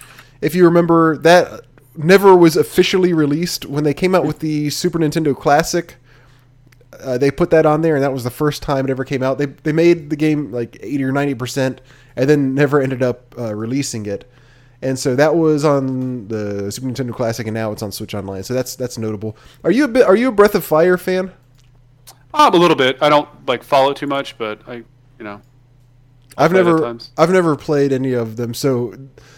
if 0.42 0.56
you 0.56 0.66
remember, 0.66 1.18
that 1.20 1.62
never 1.96 2.36
was 2.36 2.56
officially 2.56 3.14
released. 3.14 3.66
When 3.66 3.84
they 3.84 3.94
came 3.94 4.16
out 4.16 4.26
with 4.26 4.40
the 4.40 4.70
Super 4.70 5.00
Nintendo 5.00 5.36
Classic, 5.36 5.96
uh, 7.02 7.18
they 7.18 7.32
put 7.32 7.50
that 7.50 7.66
on 7.66 7.82
there, 7.82 7.96
and 7.96 8.04
that 8.04 8.14
was 8.14 8.24
the 8.24 8.30
first 8.30 8.62
time 8.62 8.86
it 8.86 8.92
ever 8.92 9.04
came 9.04 9.24
out. 9.24 9.38
They, 9.38 9.48
they 9.48 9.74
made 9.74 10.10
the 10.10 10.16
game 10.16 10.52
like 10.52 10.78
80 10.82 11.04
or 11.04 11.12
90%, 11.12 11.80
and 12.16 12.30
then 12.30 12.54
never 12.54 12.80
ended 12.82 13.02
up 13.02 13.36
uh, 13.38 13.54
releasing 13.56 14.06
it. 14.06 14.30
And 14.82 15.00
so 15.00 15.16
that 15.16 15.36
was 15.36 15.64
on 15.64 16.28
the 16.28 16.72
Super 16.72 16.88
Nintendo 16.88 17.14
Classic, 17.14 17.48
and 17.48 17.54
now 17.54 17.72
it's 17.72 17.82
on 17.82 17.92
Switch 17.92 18.14
Online. 18.14 18.44
So 18.44 18.54
that's 18.54 18.76
that's 18.76 18.98
notable. 18.98 19.38
Are 19.64 19.72
you 19.72 19.86
a 19.86 19.88
bit? 19.88 20.06
Are 20.06 20.16
you 20.16 20.28
a 20.28 20.32
Breath 20.32 20.56
of 20.56 20.66
Fire 20.66 20.98
fan? 20.98 21.32
Um, 22.34 22.54
a 22.54 22.58
little 22.58 22.76
bit. 22.78 22.98
I 23.02 23.10
don't 23.10 23.28
like 23.48 23.64
follow 23.64 23.92
it 23.92 23.98
too 23.98 24.08
much, 24.08 24.38
but 24.38 24.62
I, 24.68 24.76
you 24.76 24.86
know, 25.20 25.42
I've 26.38 26.52
never. 26.52 26.98
I've 27.18 27.30
never 27.30 27.56
played 27.56 27.94
any 27.94 28.14
of 28.14 28.38
them, 28.38 28.54
so 28.54 28.96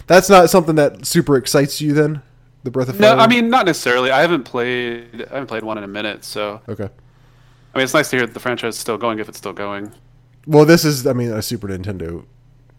that's 0.08 0.30
not 0.30 0.50
something 0.50 0.76
that 0.76 1.06
super 1.06 1.36
excites 1.36 1.82
you. 1.82 1.94
Then 1.94 2.22
the 2.64 2.72
Breath 2.72 2.90
of 2.90 2.98
Fire. 2.98 3.16
No, 3.16 3.22
I 3.22 3.28
mean 3.28 3.50
not 3.50 3.66
necessarily. 3.66 4.12
I 4.12 4.22
haven't 4.22 4.44
played. 4.44 5.26
I 5.30 5.34
haven't 5.34 5.48
played 5.48 5.64
one 5.64 5.78
in 5.78 5.84
a 5.84 5.88
minute. 5.90 6.24
So 6.24 6.62
okay. 6.70 6.86
I 7.74 7.78
mean, 7.78 7.84
it's 7.84 7.94
nice 7.94 8.10
to 8.12 8.16
hear 8.18 8.26
that 8.26 8.34
the 8.34 8.40
franchise 8.40 8.76
is 8.76 8.80
still 8.80 8.98
going 8.98 9.20
if 9.20 9.28
it's 9.28 9.38
still 9.38 9.52
going. 9.54 9.92
Well, 10.48 10.64
this 10.64 10.86
is 10.86 11.06
I 11.06 11.12
mean 11.14 11.32
a 11.32 11.42
Super 11.42 11.68
Nintendo 11.68 12.24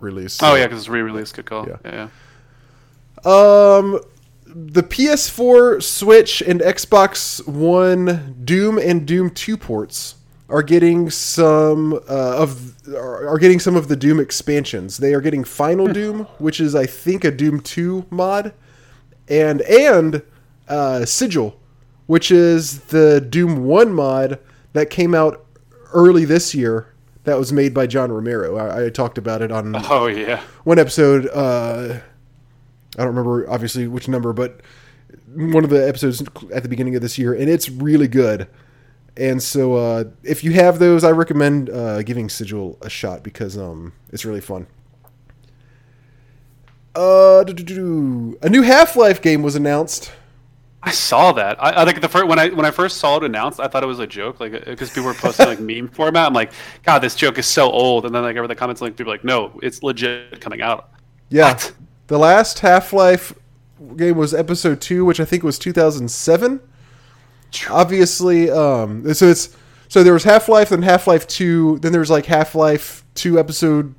release. 0.01 0.33
so- 0.35 0.47
Oh 0.47 0.55
yeah, 0.55 0.65
because 0.65 0.79
it's 0.81 0.89
re-released. 0.89 1.35
Good 1.37 1.45
call. 1.45 1.69
Yeah. 1.69 1.77
Yeah. 1.85 2.09
yeah. 3.25 3.31
Um, 3.31 4.01
the 4.59 4.83
PS4, 4.83 5.83
Switch, 5.83 6.41
and 6.41 6.61
Xbox 6.61 7.47
One 7.47 8.37
Doom 8.43 8.79
and 8.79 9.07
Doom 9.07 9.29
Two 9.31 9.59
ports 9.59 10.15
are 10.49 10.63
getting 10.63 11.11
some 11.11 11.93
uh, 11.93 11.99
of 12.39 12.87
are, 12.89 13.29
are 13.29 13.39
getting 13.39 13.61
some 13.61 13.77
of 13.77 13.89
the 13.89 13.97
Doom 13.97 14.19
expansions. 14.19 14.97
They 14.97 15.13
are 15.13 15.21
getting 15.21 15.45
Final 15.45 15.87
Doom, 15.89 16.21
which 16.39 16.59
is 16.59 16.75
I 16.75 16.87
think 16.87 17.23
a 17.25 17.31
Doom 17.31 17.61
Two 17.61 18.07
mod, 18.09 18.55
and 19.29 19.61
and 19.63 20.23
uh, 20.69 21.05
Sigil, 21.05 21.59
which 22.07 22.31
is 22.31 22.81
the 22.85 23.21
Doom 23.21 23.65
One 23.65 23.93
mod 23.93 24.39
that 24.73 24.89
came 24.89 25.15
out 25.15 25.45
early 25.93 26.25
this 26.25 26.55
year. 26.55 26.95
That 27.25 27.39
was 27.39 27.53
made 27.53 27.75
by 27.75 27.89
John 27.89 28.11
Romero. 28.13 28.57
I, 28.57 28.87
I 28.87 28.89
talked 28.89 29.19
about 29.19 29.43
it 29.43 29.51
on 29.53 29.75
Oh 29.91 30.07
yeah. 30.07 30.41
one 30.65 30.79
episode. 30.79 31.29
Uh, 31.35 31.99
I 32.97 33.01
don't 33.01 33.09
remember 33.09 33.49
obviously 33.51 33.87
which 33.87 34.09
number, 34.09 34.33
but 34.33 34.61
one 35.35 35.65
of 35.65 35.71
the 35.71 35.87
episodes 35.87 36.23
at 36.53 36.63
the 36.63 36.69
beginning 36.69 36.97
of 36.97 37.03
this 37.03 37.19
year, 37.19 37.35
and 37.35 37.49
it's 37.49 37.69
really 37.69 38.09
good. 38.09 38.49
And 39.17 39.43
so, 39.43 39.75
uh, 39.75 40.05
if 40.23 40.45
you 40.45 40.53
have 40.53 40.79
those, 40.79 41.03
I 41.03 41.11
recommend 41.11 41.71
uh, 41.71 42.03
giving 42.03 42.29
Sigil 42.29 42.77
a 42.83 42.91
shot 42.91 43.23
because 43.23 43.57
um, 43.57 43.93
it's 44.11 44.25
really 44.25 44.43
fun. 44.43 44.67
Uh, 46.95 47.45
a 47.47 48.49
new 48.49 48.63
Half 48.63 48.97
Life 48.97 49.21
game 49.23 49.43
was 49.43 49.55
announced. 49.55 50.13
I 50.83 50.93
saw 50.93 51.33
that. 51.33 51.63
I, 51.63 51.83
I 51.83 51.85
think 51.85 52.01
the 52.01 52.09
first 52.09 52.29
when 52.29 52.39
I 52.39 52.49
when 52.51 52.65
I 52.65 52.71
first 52.71 52.99
saw 52.99 53.17
it 53.17 53.25
announced, 53.25 53.59
I 53.59 53.67
thought 53.67 53.83
it 53.83 53.87
was 53.87 53.99
a 53.99 54.07
joke, 54.07 54.39
like 54.39 54.65
because 54.65 54.91
people 54.91 55.05
were 55.05 55.15
posting 55.15 55.47
like 55.47 55.61
meme 55.61 55.89
format. 55.89 56.29
I'm 56.29 56.33
like, 56.33 56.53
God, 56.85 57.01
this 57.01 57.15
joke 57.15 57.39
is 57.39 57.47
so 57.47 57.71
old. 57.71 58.07
And 58.07 58.15
then 58.15 58.23
like 58.23 58.37
over 58.37 58.47
the 58.47 58.55
comments, 58.55 58.81
like 58.81 58.97
people 58.97 59.13
like, 59.13 59.25
No, 59.25 59.59
it's 59.63 59.83
legit 59.83 60.41
coming 60.41 60.63
out. 60.63 60.91
Yeah, 61.29 61.55
What? 61.55 61.73
The 62.07 62.19
last 62.19 62.61
Half 62.61 62.93
Life 62.93 63.35
game 63.97 64.17
was 64.17 64.33
Episode 64.33 64.81
Two, 64.81 65.05
which 65.05 65.21
I 65.21 65.25
think 65.25 65.43
was 65.43 65.59
2007. 65.59 66.61
obviously 67.71 68.51
um 68.51 69.13
so 69.15 69.27
it's 69.29 69.57
so 69.89 70.03
there 70.03 70.13
was 70.13 70.25
half-life 70.25 70.71
then 70.71 70.83
half-life 70.83 71.27
2 71.29 71.79
then 71.79 71.93
there 71.93 72.01
was 72.01 72.11
like 72.11 72.27
half-life 72.27 73.05
2 73.15 73.39
episode 73.39 73.95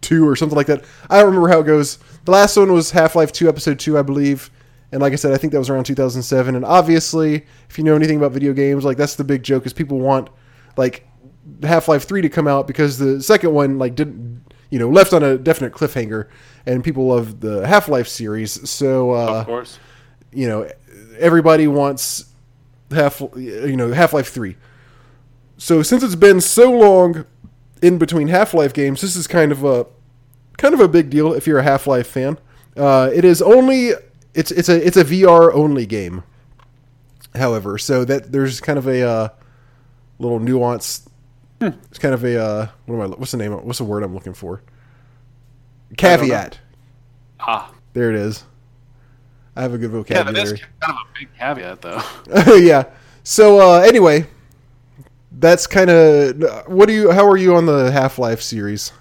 2 0.00 0.26
or 0.26 0.36
something 0.36 0.56
like 0.56 0.68
that. 0.68 0.84
I 1.10 1.18
don't 1.18 1.26
remember 1.26 1.48
how 1.48 1.60
it 1.60 1.64
goes. 1.64 1.98
The 2.24 2.30
last 2.30 2.56
one 2.56 2.72
was 2.72 2.92
half-life 2.92 3.32
2 3.32 3.48
episode 3.48 3.78
2 3.78 3.98
i 3.98 4.02
believe. 4.02 4.50
And 4.92 5.02
like 5.02 5.12
i 5.12 5.16
said 5.16 5.32
i 5.32 5.36
think 5.36 5.52
that 5.52 5.58
was 5.58 5.68
around 5.68 5.84
2007 5.84 6.54
and 6.54 6.64
obviously 6.64 7.44
if 7.68 7.78
you 7.78 7.84
know 7.84 7.96
anything 7.96 8.16
about 8.16 8.32
video 8.32 8.52
games 8.52 8.84
like 8.84 8.96
that's 8.96 9.16
the 9.16 9.24
big 9.24 9.42
joke 9.42 9.66
is 9.66 9.72
people 9.72 9.98
want 9.98 10.30
like 10.76 11.06
half-life 11.62 12.04
3 12.04 12.22
to 12.22 12.28
come 12.28 12.46
out 12.46 12.66
because 12.66 12.98
the 12.98 13.20
second 13.22 13.52
one 13.52 13.76
like 13.78 13.96
didn't 13.96 14.44
you 14.70 14.78
know 14.78 14.88
left 14.88 15.12
on 15.12 15.22
a 15.22 15.36
definite 15.36 15.72
cliffhanger 15.72 16.28
and 16.66 16.82
people 16.82 17.06
love 17.06 17.40
the 17.40 17.66
half-life 17.66 18.08
series 18.08 18.68
so 18.68 19.12
uh 19.12 19.40
Of 19.40 19.46
course. 19.46 19.78
you 20.32 20.48
know 20.48 20.68
everybody 21.18 21.66
wants 21.68 22.26
half 22.90 23.20
you 23.36 23.76
know 23.76 23.92
half-life 23.92 24.28
3 24.32 24.56
so 25.56 25.82
since 25.82 26.02
it's 26.02 26.14
been 26.14 26.40
so 26.40 26.70
long 26.70 27.24
in 27.82 27.98
between 27.98 28.28
half-life 28.28 28.72
games 28.72 29.00
this 29.00 29.16
is 29.16 29.26
kind 29.26 29.52
of 29.52 29.64
a 29.64 29.86
kind 30.56 30.74
of 30.74 30.80
a 30.80 30.88
big 30.88 31.10
deal 31.10 31.32
if 31.32 31.46
you're 31.46 31.58
a 31.58 31.62
half-life 31.64 32.06
fan 32.06 32.38
uh, 32.76 33.10
it 33.14 33.24
is 33.24 33.40
only 33.42 33.90
it's 34.34 34.50
it's 34.50 34.68
a 34.68 34.84
it's 34.86 34.96
a 34.96 35.04
vr 35.04 35.52
only 35.54 35.86
game 35.86 36.22
however 37.34 37.78
so 37.78 38.04
that 38.04 38.32
there's 38.32 38.60
kind 38.60 38.78
of 38.78 38.86
a 38.86 39.02
uh, 39.02 39.28
little 40.18 40.38
nuance 40.40 41.08
it's 41.60 41.98
kind 41.98 42.14
of 42.14 42.24
a 42.24 42.38
uh, 42.40 42.68
what 42.86 42.96
am 42.96 43.00
i 43.02 43.06
what's 43.16 43.30
the 43.32 43.36
name 43.38 43.52
what's 43.52 43.78
the 43.78 43.84
word 43.84 44.02
i'm 44.02 44.14
looking 44.14 44.34
for 44.34 44.56
don't 44.56 44.62
know. 44.62 44.73
Caveat 45.96 46.58
Ah. 47.40 47.70
there 47.92 48.10
it 48.10 48.16
is 48.16 48.44
i 49.56 49.62
have 49.62 49.72
a 49.74 49.78
good 49.78 49.90
vocabulary. 49.90 50.34
Yeah, 50.36 50.42
vocabulary 50.42 50.50
that 50.50 50.54
is 50.54 50.66
kind 50.80 50.92
of 50.92 50.96
a 50.96 51.18
big 51.18 51.28
caveat 51.38 51.82
though. 51.82 52.56
yeah. 52.56 52.84
So 53.22 53.60
uh, 53.60 53.80
anyway, 53.80 54.26
that's 55.32 55.66
kind 55.66 55.90
of 55.90 56.66
what 56.66 56.86
do 56.86 56.92
you? 56.92 57.10
How 57.10 57.26
are 57.26 57.36
you 57.36 57.54
on 57.54 57.64
the 57.66 57.90
Half 57.92 58.18
Life 58.18 58.42
series? 58.42 58.92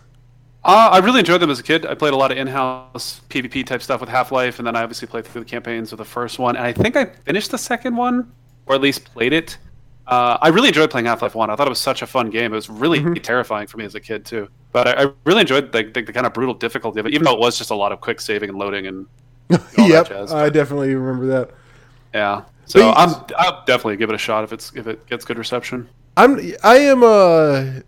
Uh, 0.64 0.90
I 0.94 1.00
really 1.00 1.20
enjoyed 1.20 1.42
them 1.42 1.50
as 1.50 1.60
a 1.60 1.64
kid. 1.64 1.86
I 1.86 1.94
played 1.94 2.14
a 2.14 2.16
lot 2.16 2.32
of 2.32 2.38
in-house 2.38 3.20
PvP 3.30 3.66
type 3.66 3.82
stuff 3.82 4.00
with 4.00 4.10
Half-Life, 4.10 4.60
and 4.60 4.68
then 4.68 4.78
I 4.78 4.84
obviously 4.84 5.10
played 5.10 5.26
through 5.26 5.42
the 5.44 5.50
campaigns 5.50 5.92
of 5.92 5.98
the 5.98 6.06
first 6.06 6.40
one. 6.40 6.56
And 6.56 6.66
I 6.66 6.72
think 6.72 6.96
I 6.96 7.06
finished 7.06 7.52
the 7.52 7.58
second 7.58 7.98
one, 7.98 8.32
or 8.66 8.76
at 8.76 8.80
least 8.82 9.04
played 9.04 9.34
it. 9.34 9.58
Uh, 10.06 10.38
I 10.42 10.50
really 10.50 10.68
enjoyed 10.68 10.90
playing 10.92 11.06
Half-Life 11.06 11.34
One. 11.36 11.50
I 11.50 11.56
thought 11.56 11.68
it 11.68 11.70
was 11.70 11.80
such 11.80 12.02
a 12.02 12.08
fun 12.08 12.30
game. 12.30 12.52
It 12.52 12.56
was 12.56 12.70
really 12.70 13.00
Mm-hmm. 13.00 13.14
terrifying 13.22 13.68
for 13.68 13.78
me 13.78 13.86
as 13.86 13.96
a 13.96 14.00
kid 14.02 14.26
too. 14.26 14.50
But 14.74 14.88
I, 14.88 15.04
I 15.06 15.12
really 15.26 15.42
enjoyed 15.42 15.72
the, 15.72 15.84
the, 15.84 16.02
the 16.02 16.12
kind 16.14 16.26
of 16.26 16.34
brutal 16.34 16.54
difficulty 16.54 17.00
of 17.00 17.06
it, 17.06 17.14
even 17.14 17.24
though 17.26 17.34
it 17.34 17.40
was 17.40 17.58
just 17.58 17.70
a 17.70 17.76
lot 17.76 17.92
of 17.92 18.02
quick 18.02 18.20
saving 18.20 18.50
and 18.50 18.58
loading 18.58 18.88
and 18.88 19.08
all 19.52 19.58
that 19.78 19.88
yep, 19.90 20.08
jazz. 20.10 20.34
I 20.34 20.50
definitely 20.50 20.94
remember 20.96 21.28
that. 21.28 21.52
yeah. 22.14 22.44
So 22.66 22.80
you- 22.80 22.94
I'm 22.96 23.10
I'll 23.38 23.64
definitely 23.66 23.98
give 23.98 24.10
it 24.10 24.16
a 24.16 24.18
shot 24.18 24.44
if 24.44 24.52
it's 24.54 24.74
if 24.76 24.88
it 24.88 25.06
gets 25.08 25.24
good 25.26 25.38
reception. 25.38 25.88
I'm 26.18 26.40
I 26.64 26.78
am 26.78 27.04
uh 27.04 27.82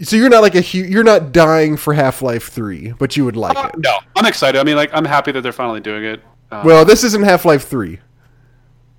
so 0.00 0.16
you're 0.16 0.28
not 0.30 0.42
like 0.42 0.54
a 0.54 0.60
hu- 0.62 0.78
you're 0.78 1.04
not 1.04 1.30
dying 1.32 1.76
for 1.76 1.92
Half 1.94 2.22
Life 2.22 2.48
Three, 2.48 2.92
but 2.98 3.16
you 3.16 3.24
would 3.24 3.36
like 3.36 3.56
Uh, 3.56 3.70
it. 3.72 3.78
no, 3.80 3.98
I'm 4.16 4.26
excited. 4.26 4.58
I 4.58 4.64
mean, 4.64 4.76
like 4.76 4.90
I'm 4.92 5.04
happy 5.04 5.30
that 5.32 5.42
they're 5.42 5.52
finally 5.52 5.80
doing 5.80 6.04
it. 6.04 6.20
Uh, 6.50 6.62
Well, 6.64 6.84
this 6.84 7.04
isn't 7.04 7.22
Half 7.22 7.44
Life 7.44 7.68
Three. 7.68 8.00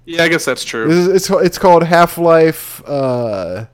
Yeah, 0.05 0.23
I 0.23 0.27
guess 0.27 0.45
that's 0.45 0.63
true. 0.65 0.89
Is, 0.89 1.07
it's 1.07 1.29
it's 1.29 1.57
called 1.57 1.83
Half 1.83 2.17
Life. 2.17 2.81
Uh, 2.85 3.65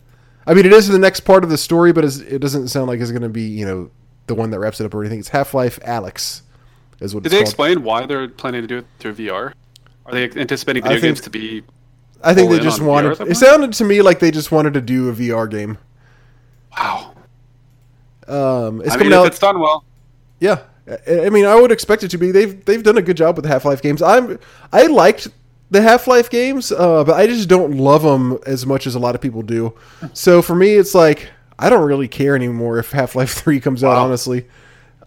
I 0.46 0.54
mean, 0.54 0.66
it 0.66 0.74
is 0.74 0.88
the 0.88 1.00
next 1.00 1.22
part 1.22 1.44
of 1.44 1.50
the 1.50 1.58
story, 1.58 1.92
but 1.92 2.04
it 2.04 2.40
doesn't 2.40 2.68
sound 2.70 2.88
like 2.88 3.00
it's 3.00 3.12
going 3.12 3.24
to 3.24 3.30
be 3.30 3.44
you 3.44 3.66
know 3.66 3.90
the 4.28 4.36
one 4.36 4.52
that 4.52 4.60
wraps 4.60 4.80
it 4.80 4.86
up 4.86 4.94
or 4.94 5.02
anything. 5.02 5.20
It's 5.20 5.30
Half 5.30 5.54
Life 5.54 5.80
Alyx, 5.82 6.42
is 7.00 7.14
what 7.16 7.24
Did 7.24 7.32
they 7.32 7.38
called. 7.38 7.48
explain 7.48 7.84
why 7.84 8.06
they're 8.06 8.28
planning 8.28 8.62
to 8.62 8.68
do 8.68 8.78
it 8.78 8.86
through 9.00 9.16
VR? 9.16 9.54
Are 10.06 10.12
they 10.12 10.24
anticipating 10.40 10.84
video 10.84 11.00
think- 11.00 11.04
games 11.16 11.22
to 11.22 11.30
be 11.30 11.64
I 12.22 12.34
think 12.34 12.52
they 12.52 12.60
just 12.60 12.82
wanted. 12.82 13.20
It 13.22 13.36
sounded 13.38 13.72
to 13.74 13.84
me 13.86 14.02
like 14.02 14.20
they 14.20 14.30
just 14.32 14.52
wanted 14.52 14.74
to 14.74 14.82
do 14.82 15.10
a 15.10 15.14
VR 15.14 15.50
game. 15.50 15.78
Wow. 16.78 17.14
Um, 18.28 18.82
it's 18.82 18.90
I 18.92 18.94
coming 18.98 19.10
mean, 19.10 19.18
out. 19.20 19.26
if 19.26 19.32
it's 19.32 19.40
done 19.40 19.60
well, 19.60 19.84
Yeah, 20.40 20.60
I 21.08 21.30
mean, 21.30 21.46
I 21.46 21.56
would 21.56 21.72
expect 21.72 22.04
it 22.04 22.10
to 22.10 22.18
be. 22.18 22.32
They've 22.32 22.64
they've 22.66 22.84
done 22.84 22.98
a 22.98 23.02
good 23.02 23.18
job 23.18 23.36
with 23.36 23.44
the 23.44 23.50
Half 23.50 23.66
Life 23.66 23.82
games. 23.82 24.02
I'm 24.02 24.38
I 24.72 24.88
liked 24.88 25.30
the 25.72 25.82
Half 25.82 26.08
Life 26.08 26.30
games, 26.30 26.72
uh, 26.72 27.04
but 27.04 27.16
I 27.16 27.28
just 27.28 27.48
don't 27.50 27.78
love 27.78 28.02
them 28.04 28.40
as 28.46 28.66
much 28.66 28.88
as 28.88 28.96
a 28.96 29.00
lot 29.00 29.16
of 29.16 29.22
people 29.22 29.42
do. 29.42 29.74
So 30.14 30.42
for 30.42 30.56
me, 30.56 30.74
it's 30.76 30.96
like 30.96 31.30
I 31.58 31.70
don't 31.70 31.86
really 31.88 32.08
care 32.08 32.36
anymore 32.36 32.80
if 32.80 32.92
Half 32.92 33.16
Life 33.16 33.32
Three 33.34 33.60
comes 33.60 33.84
out. 33.84 33.96
Wow. 33.96 34.06
Honestly, 34.06 34.48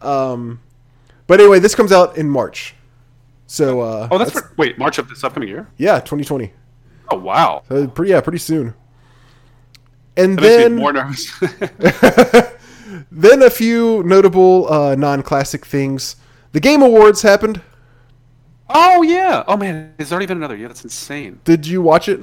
um, 0.00 0.61
but 1.26 1.40
anyway, 1.40 1.59
this 1.59 1.75
comes 1.75 1.92
out 1.92 2.16
in 2.16 2.28
March. 2.28 2.75
So 3.47 3.81
uh, 3.81 4.09
oh, 4.11 4.19
that's, 4.19 4.33
for, 4.33 4.52
wait, 4.57 4.78
March 4.78 4.99
of 4.99 5.09
this 5.09 5.23
upcoming 5.25 5.49
year. 5.49 5.69
yeah, 5.76 5.99
2020. 6.00 6.52
Oh, 7.11 7.19
wow. 7.19 7.62
So 7.69 7.87
pretty 7.88 8.11
yeah, 8.11 8.21
pretty 8.23 8.38
soon. 8.38 8.73
And 10.16 10.38
That 10.38 10.42
then 10.42 10.76
more 10.76 10.92
nervous. 10.95 11.31
then 13.11 13.42
a 13.42 13.50
few 13.50 14.02
notable 14.04 14.73
uh, 14.73 14.95
non-classic 14.95 15.64
things. 15.66 16.16
The 16.52 16.61
Game 16.61 16.83
Awards 16.83 17.23
happened. 17.23 17.61
Oh 18.75 19.02
yeah. 19.02 19.45
Oh 19.47 19.57
man, 19.57 19.95
it's 19.99 20.12
already 20.12 20.26
been 20.26 20.38
another 20.38 20.57
Yeah, 20.57 20.69
That's 20.69 20.85
insane. 20.85 21.41
Did 21.45 21.67
you 21.67 21.83
watch 21.83 22.09
it? 22.09 22.21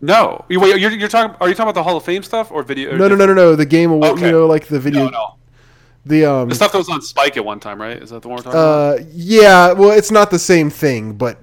No, 0.00 0.44
you, 0.48 0.60
wait, 0.60 0.78
you're, 0.78 0.90
you're 0.90 1.08
talking. 1.08 1.34
Are 1.40 1.48
you 1.48 1.54
talking 1.54 1.70
about 1.70 1.74
the 1.74 1.82
Hall 1.82 1.96
of 1.96 2.04
Fame 2.04 2.22
stuff 2.22 2.50
or 2.50 2.62
video? 2.62 2.94
No, 2.94 3.08
no, 3.08 3.16
no, 3.16 3.26
no, 3.26 3.34
no. 3.34 3.56
The 3.56 3.64
Game 3.64 3.90
Award. 3.90 4.12
Okay. 4.12 4.26
You 4.26 4.32
know, 4.32 4.46
like 4.46 4.66
the 4.66 4.78
video. 4.78 5.04
no, 5.04 5.10
no. 5.10 5.34
The 6.04 6.26
um. 6.26 6.48
The 6.50 6.54
stuff 6.54 6.72
that 6.72 6.78
was 6.78 6.90
on 6.90 7.00
Spike 7.00 7.36
at 7.36 7.44
one 7.44 7.58
time, 7.58 7.80
right? 7.80 8.02
Is 8.02 8.10
that 8.10 8.20
the 8.20 8.28
one 8.28 8.36
we're 8.36 8.42
talking 8.42 8.58
about? 8.58 9.00
Uh, 9.00 9.04
yeah. 9.12 9.72
Well, 9.72 9.90
it's 9.92 10.10
not 10.10 10.30
the 10.30 10.38
same 10.38 10.68
thing, 10.68 11.14
but 11.14 11.38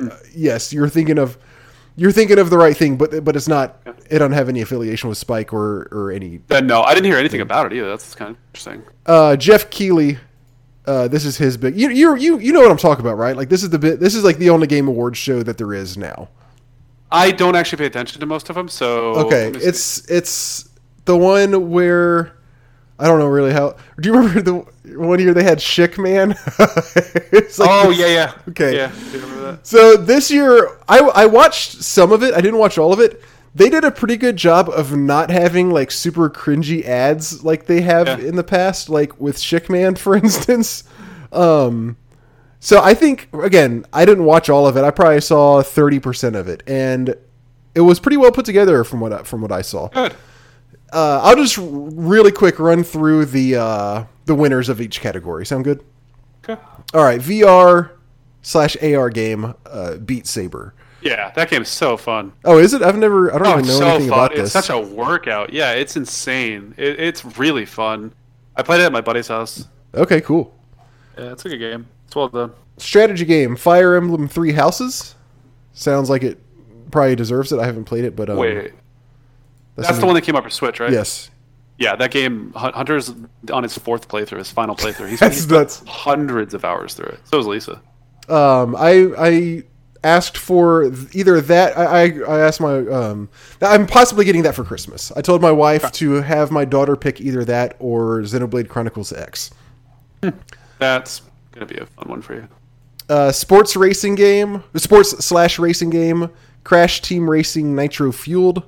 uh, 0.00 0.16
yes, 0.34 0.72
you're 0.72 0.88
thinking 0.88 1.18
of 1.18 1.36
you're 1.96 2.12
thinking 2.12 2.38
of 2.38 2.48
the 2.48 2.56
right 2.56 2.76
thing, 2.76 2.96
but 2.96 3.24
but 3.24 3.36
it's 3.36 3.48
not. 3.48 3.76
It 4.08 4.20
don't 4.20 4.32
have 4.32 4.48
any 4.48 4.62
affiliation 4.62 5.08
with 5.10 5.18
Spike 5.18 5.52
or 5.52 5.88
or 5.92 6.10
any. 6.10 6.40
Then 6.46 6.66
no, 6.66 6.82
I 6.82 6.94
didn't 6.94 7.06
hear 7.06 7.18
anything 7.18 7.40
about 7.40 7.66
it 7.66 7.76
either. 7.76 7.88
That's 7.90 8.14
kind 8.14 8.30
of 8.30 8.36
interesting. 8.50 8.84
Uh, 9.04 9.36
Geoff 9.36 9.68
Keighley. 9.68 10.18
Uh, 10.88 11.06
this 11.06 11.24
is 11.26 11.36
his 11.36 11.56
big. 11.58 11.76
You 11.78 11.90
you 11.90 12.16
you 12.16 12.38
you 12.38 12.52
know 12.52 12.60
what 12.60 12.70
I'm 12.70 12.78
talking 12.78 13.04
about, 13.04 13.18
right? 13.18 13.36
Like 13.36 13.48
this 13.50 13.62
is 13.62 13.68
the 13.70 13.78
bit. 13.78 14.00
This 14.00 14.14
is 14.14 14.24
like 14.24 14.38
the 14.38 14.48
only 14.50 14.66
Game 14.66 14.88
Awards 14.88 15.18
show 15.18 15.42
that 15.42 15.58
there 15.58 15.74
is 15.74 15.96
now. 15.98 16.28
I 17.12 17.30
don't 17.30 17.54
actually 17.56 17.78
pay 17.78 17.86
attention 17.86 18.20
to 18.20 18.26
most 18.26 18.48
of 18.50 18.56
them, 18.56 18.68
so 18.68 19.14
Okay, 19.26 19.50
me 19.50 19.60
see. 19.60 19.66
it's 19.66 20.10
it's 20.10 20.68
the 21.04 21.16
one 21.16 21.70
where 21.70 22.32
I 22.98 23.06
don't 23.06 23.18
know 23.18 23.26
really 23.26 23.52
how. 23.52 23.76
Do 24.00 24.08
you 24.08 24.16
remember 24.16 24.40
the 24.42 24.98
one 24.98 25.18
year 25.20 25.34
they 25.34 25.42
had 25.44 25.58
Schick 25.58 25.98
Man? 25.98 26.30
it's 27.32 27.58
like 27.58 27.68
oh 27.70 27.88
this- 27.90 27.98
yeah, 27.98 28.06
yeah. 28.06 28.32
Okay. 28.48 28.74
yeah. 28.76 28.90
Do 29.10 29.18
you 29.18 29.20
remember 29.24 29.52
that? 29.52 29.66
So 29.66 29.96
this 29.96 30.30
year, 30.30 30.78
I 30.88 30.98
I 31.00 31.26
watched 31.26 31.82
some 31.82 32.12
of 32.12 32.22
it. 32.22 32.32
I 32.34 32.40
didn't 32.40 32.58
watch 32.58 32.78
all 32.78 32.92
of 32.92 33.00
it. 33.00 33.22
They 33.54 33.70
did 33.70 33.84
a 33.84 33.90
pretty 33.90 34.16
good 34.16 34.36
job 34.36 34.68
of 34.68 34.94
not 34.96 35.30
having 35.30 35.70
like 35.70 35.90
super 35.90 36.28
cringy 36.30 36.84
ads 36.84 37.42
like 37.44 37.66
they 37.66 37.80
have 37.80 38.06
Yeah. 38.06 38.18
in 38.18 38.36
the 38.36 38.44
past, 38.44 38.88
like 38.88 39.20
with 39.20 39.36
Schick 39.36 39.68
Man, 39.68 39.96
for 39.96 40.14
instance. 40.24 40.84
Um, 41.32 41.96
so 42.60 42.80
I 42.82 42.94
think 42.94 43.28
again, 43.32 43.84
I 43.92 44.04
didn't 44.04 44.24
watch 44.24 44.48
all 44.48 44.66
of 44.66 44.76
it. 44.76 44.84
I 44.84 44.90
probably 44.90 45.20
saw 45.20 45.62
thirty 45.62 45.98
percent 45.98 46.36
of 46.36 46.46
it, 46.48 46.62
and 46.66 47.14
it 47.74 47.80
was 47.82 47.98
pretty 48.00 48.16
well 48.16 48.32
put 48.32 48.44
together 48.44 48.84
from 48.84 49.00
what 49.00 49.12
I, 49.12 49.22
from 49.22 49.40
what 49.42 49.52
I 49.52 49.62
saw. 49.62 49.88
Good. 49.88 50.14
Uh, 50.92 51.20
I'll 51.22 51.36
just 51.36 51.58
really 51.60 52.32
quick 52.32 52.58
run 52.58 52.82
through 52.82 53.26
the 53.26 53.56
uh, 53.56 54.04
the 54.26 54.34
winners 54.34 54.68
of 54.68 54.80
each 54.80 55.00
category. 55.00 55.44
Sound 55.46 55.64
good? 55.64 55.84
Okay. 56.48 56.60
All 56.94 57.04
right, 57.04 57.20
VR 57.20 57.90
slash 58.42 58.76
AR 58.82 59.10
game, 59.10 59.54
uh, 59.66 59.96
Beat 59.96 60.26
Saber. 60.26 60.74
Yeah, 61.00 61.30
that 61.36 61.48
game's 61.50 61.68
so 61.68 61.96
fun. 61.96 62.32
Oh, 62.44 62.58
is 62.58 62.74
it? 62.74 62.82
I've 62.82 62.96
never. 62.96 63.32
I 63.34 63.38
don't 63.38 63.46
Oh, 63.46 63.50
even 63.52 63.66
know 63.66 63.78
so 63.78 63.86
anything 63.86 64.08
fun. 64.10 64.18
about 64.18 64.32
It's 64.32 64.52
this. 64.52 64.52
such 64.52 64.70
a 64.70 64.78
workout. 64.80 65.52
Yeah, 65.52 65.72
it's 65.72 65.96
insane. 65.96 66.74
It, 66.76 66.98
it's 66.98 67.24
really 67.38 67.64
fun. 67.66 68.12
I 68.56 68.62
played 68.62 68.80
it 68.80 68.84
at 68.84 68.92
my 68.92 69.00
buddy's 69.00 69.28
house. 69.28 69.68
okay, 69.94 70.20
cool. 70.20 70.52
Yeah, 71.16 71.32
it's 71.32 71.44
a 71.44 71.48
good 71.50 71.58
game. 71.58 71.86
It's 72.06 72.16
well 72.16 72.28
done. 72.28 72.52
Strategy 72.78 73.24
game, 73.24 73.54
Fire 73.56 73.94
Emblem 73.94 74.26
Three 74.28 74.52
Houses. 74.52 75.14
Sounds 75.72 76.10
like 76.10 76.22
it 76.24 76.40
probably 76.90 77.14
deserves 77.16 77.52
it. 77.52 77.58
I 77.60 77.66
haven't 77.66 77.84
played 77.84 78.04
it, 78.04 78.16
but 78.16 78.28
um, 78.30 78.36
Wait, 78.38 78.72
that's, 79.76 79.86
something- 79.88 80.00
the 80.00 80.06
one 80.06 80.14
that 80.16 80.22
came 80.22 80.34
up 80.36 80.42
for 80.44 80.50
Switch, 80.50 80.80
right? 80.80 80.90
Yes, 80.92 81.30
Yeah, 81.78 81.94
that 81.96 82.10
game. 82.10 82.52
Hunter's 82.56 83.14
on 83.52 83.62
his 83.62 83.78
fourth 83.78 84.08
playthrough, 84.08 84.38
his 84.38 84.50
final 84.50 84.74
playthrough. 84.74 85.10
He's, 85.10 85.20
That's 85.20 85.36
he's 85.36 85.46
put 85.46 85.54
nuts. 85.54 85.82
hundreds 85.86 86.54
of 86.54 86.64
hours 86.64 86.94
through 86.94 87.10
it. 87.10 87.20
So 87.24 87.38
is 87.38 87.46
Lisa. 87.46 87.80
um, 88.28 88.74
I 88.76 89.10
I 89.18 89.62
asked 90.04 90.38
for 90.38 90.92
either 91.12 91.40
that. 91.40 91.76
I 91.76 92.10
I, 92.22 92.38
asked 92.40 92.60
my 92.60 92.78
um, 92.86 93.28
I'm 93.60 93.86
possibly 93.86 94.24
getting 94.24 94.42
that 94.42 94.54
for 94.54 94.64
Christmas. 94.64 95.12
I 95.16 95.20
told 95.20 95.42
my 95.42 95.52
wife 95.52 95.90
to 95.92 96.22
have 96.22 96.50
my 96.50 96.64
daughter 96.64 96.96
pick 96.96 97.20
either 97.20 97.44
that 97.44 97.76
or 97.78 98.20
Xenoblade 98.20 98.68
Chronicles 98.68 99.12
X. 99.12 99.50
That's 100.78 101.22
gonna 101.52 101.66
be 101.66 101.76
a 101.78 101.86
fun 101.86 102.08
one 102.08 102.22
for 102.22 102.34
you. 102.34 102.48
uh, 103.08 103.32
sports 103.32 103.76
racing 103.76 104.14
game, 104.14 104.62
sports 104.76 105.10
slash 105.24 105.58
racing 105.58 105.90
game, 105.90 106.30
Crash 106.64 107.00
Team 107.00 107.28
Racing 107.28 107.74
Nitro 107.74 108.12
Fueled. 108.12 108.62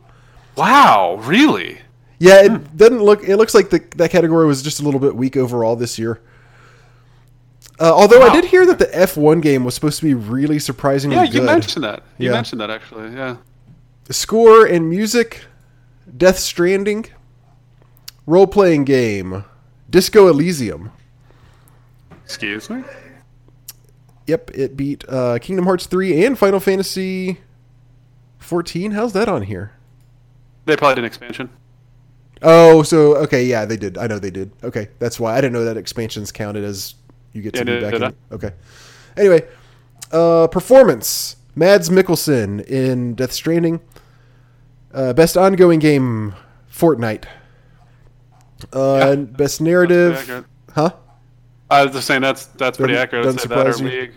Wow, 0.56 1.16
really? 1.22 1.78
Yeah, 2.18 2.44
it 2.44 2.76
doesn't 2.76 3.02
look. 3.02 3.22
It 3.26 3.36
looks 3.36 3.54
like 3.54 3.70
the, 3.70 3.82
that 3.96 4.10
category 4.10 4.46
was 4.46 4.62
just 4.62 4.80
a 4.80 4.82
little 4.82 5.00
bit 5.00 5.16
weak 5.16 5.36
overall 5.36 5.76
this 5.76 5.98
year. 5.98 6.20
Uh, 7.80 7.92
although 7.94 8.20
I 8.20 8.30
did 8.32 8.44
hear 8.44 8.66
that 8.66 8.78
the 8.78 8.86
F1 8.86 9.40
game 9.40 9.64
was 9.64 9.74
supposed 9.74 9.98
to 10.00 10.04
be 10.04 10.12
really 10.14 10.58
surprisingly 10.58 11.16
Yeah, 11.16 11.24
good. 11.26 11.34
you 11.34 11.42
mentioned 11.42 11.84
that. 11.84 12.02
You 12.18 12.26
Yeah. 12.28 12.32
mentioned 12.34 12.60
that 12.60 12.68
actually. 12.70 13.14
Yeah. 13.14 13.36
Score 14.10 14.66
and 14.66 14.90
music, 14.90 15.42
Death 16.16 16.38
Stranding, 16.38 17.06
role 18.26 18.46
playing 18.46 18.84
game, 18.84 19.44
Disco 19.88 20.28
Elysium. 20.28 20.90
Excuse 22.24 22.68
me. 22.68 22.84
Yep, 24.26 24.50
it 24.54 24.76
beat 24.76 25.04
uh, 25.08 25.38
Kingdom 25.40 25.64
Hearts 25.64 25.86
3 25.86 26.24
and 26.24 26.38
Final 26.38 26.60
Fantasy 26.60 27.40
14. 28.38 28.92
How's 28.92 29.12
that 29.14 29.28
on 29.28 29.42
here? 29.42 29.72
They 30.66 30.76
probably 30.76 30.96
did 30.96 31.00
an 31.00 31.06
expansion. 31.06 31.48
Oh, 32.42 32.82
so 32.82 33.16
okay, 33.16 33.44
yeah, 33.44 33.64
they 33.64 33.76
did. 33.76 33.98
I 33.98 34.06
know 34.06 34.18
they 34.18 34.30
did. 34.30 34.50
Okay, 34.62 34.88
that's 34.98 35.18
why 35.18 35.32
I 35.36 35.40
didn't 35.40 35.52
know 35.54 35.64
that 35.64 35.76
expansions 35.76 36.30
counted 36.30 36.62
as 36.64 36.94
you 37.32 37.42
get 37.42 37.54
to 37.54 37.58
Yeah, 37.60 37.64
be 37.64 37.80
back 37.80 37.92
did 37.92 38.02
in. 38.02 38.14
Okay. 38.32 38.52
Anyway, 39.16 39.46
uh, 40.12 40.46
performance: 40.48 41.36
Mads 41.54 41.88
Mikkelsen 41.90 42.64
in 42.66 43.14
Death 43.14 43.32
Stranding. 43.32 43.80
Uh, 44.92 45.12
best 45.12 45.36
ongoing 45.36 45.78
game: 45.78 46.34
Fortnite. 46.72 47.24
Uh, 48.74 48.96
Yeah, 49.00 49.08
and 49.12 49.36
best 49.36 49.60
narrative, 49.60 50.44
huh? 50.74 50.90
I 51.70 51.84
was 51.84 51.92
just 51.94 52.06
saying 52.06 52.20
that's 52.22 52.46
that's 52.46 52.76
pretty 52.76 52.94
Doesn't- 52.94 53.02
accurate. 53.04 53.24
doesn't 53.24 53.40
surprise 53.40 53.80
you? 53.80 53.88
League. 53.88 54.12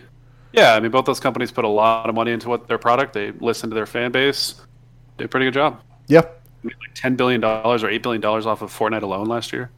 Yeah, 0.52 0.74
I 0.74 0.80
mean 0.80 0.90
both 0.90 1.04
those 1.04 1.20
companies 1.20 1.50
put 1.50 1.64
a 1.64 1.68
lot 1.68 2.08
of 2.08 2.14
money 2.14 2.30
into 2.32 2.48
what 2.48 2.68
their 2.68 2.78
product. 2.78 3.12
They 3.14 3.30
listen 3.40 3.70
to 3.70 3.74
their 3.74 3.86
fan 3.86 4.12
base. 4.12 4.54
Did 5.18 5.24
a 5.24 5.28
pretty 5.28 5.46
good 5.46 5.54
job. 5.54 5.80
Yeah. 6.08 6.22
Made 6.62 6.74
like 6.80 6.94
ten 6.94 7.14
billion 7.16 7.40
dollars 7.40 7.82
or 7.82 7.88
eight 7.88 8.02
billion 8.02 8.20
dollars 8.20 8.46
off 8.46 8.62
of 8.62 8.76
Fortnite 8.76 9.02
alone 9.02 9.26
last 9.26 9.52
year. 9.52 9.70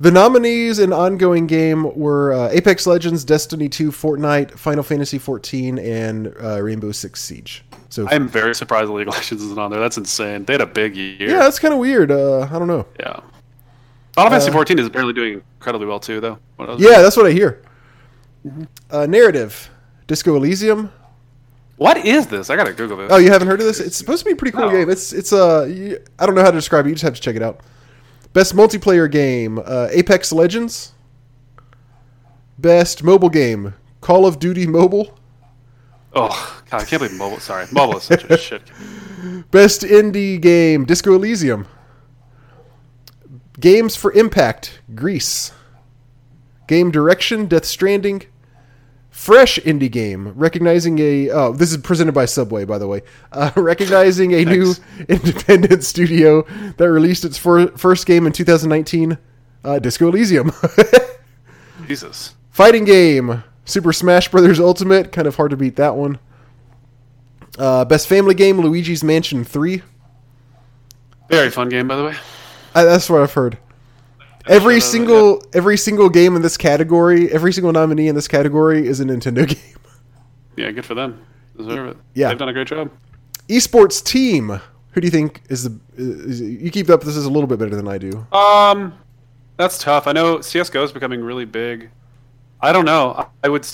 The 0.00 0.10
nominees 0.10 0.78
in 0.78 0.94
ongoing 0.94 1.46
game 1.46 1.94
were 1.94 2.32
uh, 2.32 2.48
Apex 2.50 2.86
Legends, 2.86 3.22
Destiny 3.22 3.68
2, 3.68 3.90
Fortnite, 3.90 4.52
Final 4.52 4.82
Fantasy 4.82 5.18
14, 5.18 5.78
and 5.78 6.34
uh, 6.42 6.62
Rainbow 6.62 6.90
Six 6.90 7.20
Siege. 7.22 7.62
So 7.90 8.08
I 8.08 8.14
am 8.14 8.26
very 8.26 8.54
surprised 8.54 8.88
the 8.88 8.94
League 8.94 9.08
of 9.08 9.14
Legends 9.14 9.42
isn't 9.42 9.58
on 9.58 9.70
there. 9.70 9.78
That's 9.80 9.98
insane. 9.98 10.44
They 10.46 10.54
had 10.54 10.62
a 10.62 10.66
big 10.66 10.96
year. 10.96 11.28
yeah, 11.28 11.38
that's 11.40 11.58
kind 11.58 11.74
of 11.74 11.80
weird. 11.80 12.10
Uh, 12.10 12.40
I 12.50 12.58
don't 12.58 12.66
know. 12.68 12.86
Yeah. 12.98 13.20
Final 14.14 14.30
Fantasy 14.30 14.48
Uh, 14.50 14.54
14 14.54 14.78
is 14.78 14.86
apparently 14.86 15.12
doing 15.12 15.42
incredibly 15.58 15.86
well 15.86 16.00
too, 16.00 16.18
though. 16.20 16.38
What 16.56 16.70
else? 16.70 16.80
Yeah, 16.80 17.02
that's 17.02 17.16
what 17.16 17.26
I 17.26 17.32
hear. 17.32 17.60
Uh, 18.90 19.04
narrative, 19.06 19.68
Disco 20.06 20.34
Elysium. 20.34 20.90
What 21.76 21.98
is 22.06 22.26
this? 22.26 22.48
I 22.48 22.56
gotta 22.56 22.72
Google 22.72 22.96
this. 22.96 23.10
Oh, 23.12 23.18
you 23.18 23.30
haven't 23.30 23.48
heard 23.48 23.60
of 23.60 23.66
this? 23.66 23.80
It's 23.80 23.96
supposed 23.96 24.20
to 24.20 24.24
be 24.24 24.32
a 24.32 24.36
pretty 24.36 24.56
cool 24.56 24.66
No. 24.66 24.70
game. 24.70 24.88
It's 24.88 25.12
it's 25.12 25.32
uh, 25.32 25.64
I 26.18 26.24
don't 26.26 26.34
know 26.34 26.42
how 26.42 26.50
to 26.50 26.56
describe 26.56 26.86
it. 26.86 26.88
You 26.90 26.94
just 26.94 27.04
have 27.04 27.14
to 27.14 27.20
check 27.20 27.36
it 27.36 27.42
out. 27.42 27.60
Best 28.32 28.54
multiplayer 28.54 29.10
game, 29.10 29.58
uh, 29.58 29.88
Apex 29.90 30.32
Legends. 30.32 30.92
Best 32.58 33.02
mobile 33.02 33.30
game, 33.30 33.74
Call 34.00 34.26
of 34.26 34.38
Duty 34.38 34.66
Mobile. 34.66 35.18
Oh 36.12 36.62
God, 36.70 36.82
I 36.82 36.84
can't 36.84 37.00
believe 37.02 37.16
mobile. 37.16 37.40
Sorry, 37.40 37.66
mobile 37.72 37.96
is 37.98 38.04
such 38.04 38.24
a 38.24 38.36
shit. 38.38 38.62
Game. 38.66 39.44
Best 39.50 39.82
indie 39.82 40.40
game, 40.40 40.84
Disco 40.84 41.14
Elysium. 41.14 41.66
Games 43.58 43.96
for 43.96 44.12
Impact, 44.12 44.80
Gris. 44.94 45.52
Game 46.68 46.90
direction, 46.90 47.46
Death 47.46 47.64
Stranding. 47.64 48.22
Fresh 49.10 49.58
indie 49.58 49.90
game, 49.90 50.32
recognizing 50.36 50.98
a. 51.00 51.30
Oh, 51.30 51.52
this 51.52 51.72
is 51.72 51.78
presented 51.78 52.12
by 52.12 52.26
Subway, 52.26 52.64
by 52.64 52.78
the 52.78 52.86
way. 52.86 53.02
Uh, 53.32 53.50
recognizing 53.56 54.32
a 54.32 54.44
new 54.44 54.72
independent 55.08 55.82
studio 55.82 56.42
that 56.76 56.88
released 56.90 57.24
its 57.24 57.36
fir- 57.36 57.72
first 57.76 58.06
game 58.06 58.24
in 58.26 58.32
2019, 58.32 59.18
uh, 59.64 59.78
Disco 59.80 60.08
Elysium. 60.08 60.52
Jesus. 61.88 62.36
Fighting 62.50 62.84
game, 62.84 63.42
Super 63.64 63.92
Smash 63.92 64.28
Brothers 64.28 64.60
Ultimate. 64.60 65.10
Kind 65.10 65.26
of 65.26 65.34
hard 65.34 65.50
to 65.50 65.56
beat 65.56 65.74
that 65.76 65.96
one. 65.96 66.20
Uh, 67.58 67.84
best 67.84 68.06
family 68.06 68.34
game: 68.34 68.60
Luigi's 68.60 69.02
Mansion 69.02 69.42
Three. 69.42 69.82
Very 71.28 71.50
fun 71.50 71.68
game, 71.68 71.88
by 71.88 71.96
the 71.96 72.04
way. 72.04 72.14
I, 72.76 72.84
that's 72.84 73.10
what 73.10 73.22
I've 73.22 73.32
heard. 73.32 73.58
Every 74.50 74.80
single 74.80 75.44
every 75.52 75.76
single 75.78 76.08
game 76.08 76.34
in 76.36 76.42
this 76.42 76.56
category, 76.56 77.30
every 77.32 77.52
single 77.52 77.72
nominee 77.72 78.08
in 78.08 78.14
this 78.14 78.28
category 78.28 78.86
is 78.86 79.00
a 79.00 79.04
Nintendo 79.04 79.46
game. 79.54 79.78
Yeah, 80.56 80.70
good 80.72 80.84
for 80.84 80.94
them. 80.94 81.24
Deserve 81.56 81.88
it. 81.88 81.96
Yeah. 82.14 82.28
they've 82.28 82.38
done 82.38 82.48
a 82.48 82.52
great 82.52 82.66
job. 82.66 82.90
Esports 83.48 84.02
team. 84.04 84.60
Who 84.92 85.00
do 85.00 85.06
you 85.06 85.10
think 85.10 85.42
is 85.48 85.64
the? 85.64 85.78
Is, 85.96 86.40
you 86.40 86.70
keep 86.70 86.90
up. 86.90 87.02
This 87.02 87.16
is 87.16 87.24
a 87.26 87.30
little 87.30 87.46
bit 87.46 87.58
better 87.60 87.76
than 87.76 87.86
I 87.86 87.96
do. 87.98 88.26
Um, 88.32 88.92
that's 89.56 89.78
tough. 89.78 90.06
I 90.08 90.12
know 90.12 90.40
CS:GO 90.40 90.82
is 90.82 90.90
becoming 90.92 91.22
really 91.22 91.44
big. 91.44 91.90
I 92.60 92.72
don't 92.72 92.84
know. 92.84 93.28
I- 93.44 93.48
would. 93.48 93.66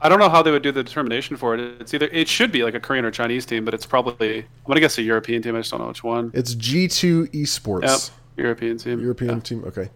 I 0.00 0.08
don't 0.10 0.18
know 0.18 0.28
how 0.28 0.42
they 0.42 0.50
would 0.50 0.62
do 0.62 0.72
the 0.72 0.82
determination 0.82 1.36
for 1.36 1.54
it. 1.54 1.60
It's 1.80 1.92
either 1.94 2.06
it 2.12 2.28
should 2.28 2.52
be 2.52 2.62
like 2.64 2.74
a 2.74 2.80
Korean 2.80 3.04
or 3.04 3.10
Chinese 3.10 3.44
team, 3.46 3.64
but 3.64 3.72
it's 3.74 3.86
probably 3.86 4.38
I'm 4.40 4.44
gonna 4.66 4.80
guess 4.80 4.96
a 4.98 5.02
European 5.02 5.42
team. 5.42 5.56
I 5.56 5.60
just 5.60 5.70
don't 5.70 5.80
know 5.80 5.88
which 5.88 6.04
one. 6.04 6.30
It's 6.34 6.54
G 6.54 6.86
two 6.88 7.26
Esports. 7.28 8.10
Yep, 8.36 8.44
European 8.44 8.76
team. 8.78 9.00
European 9.00 9.34
Yeah. 9.36 9.40
team. 9.40 9.64
Okay. 9.66 9.88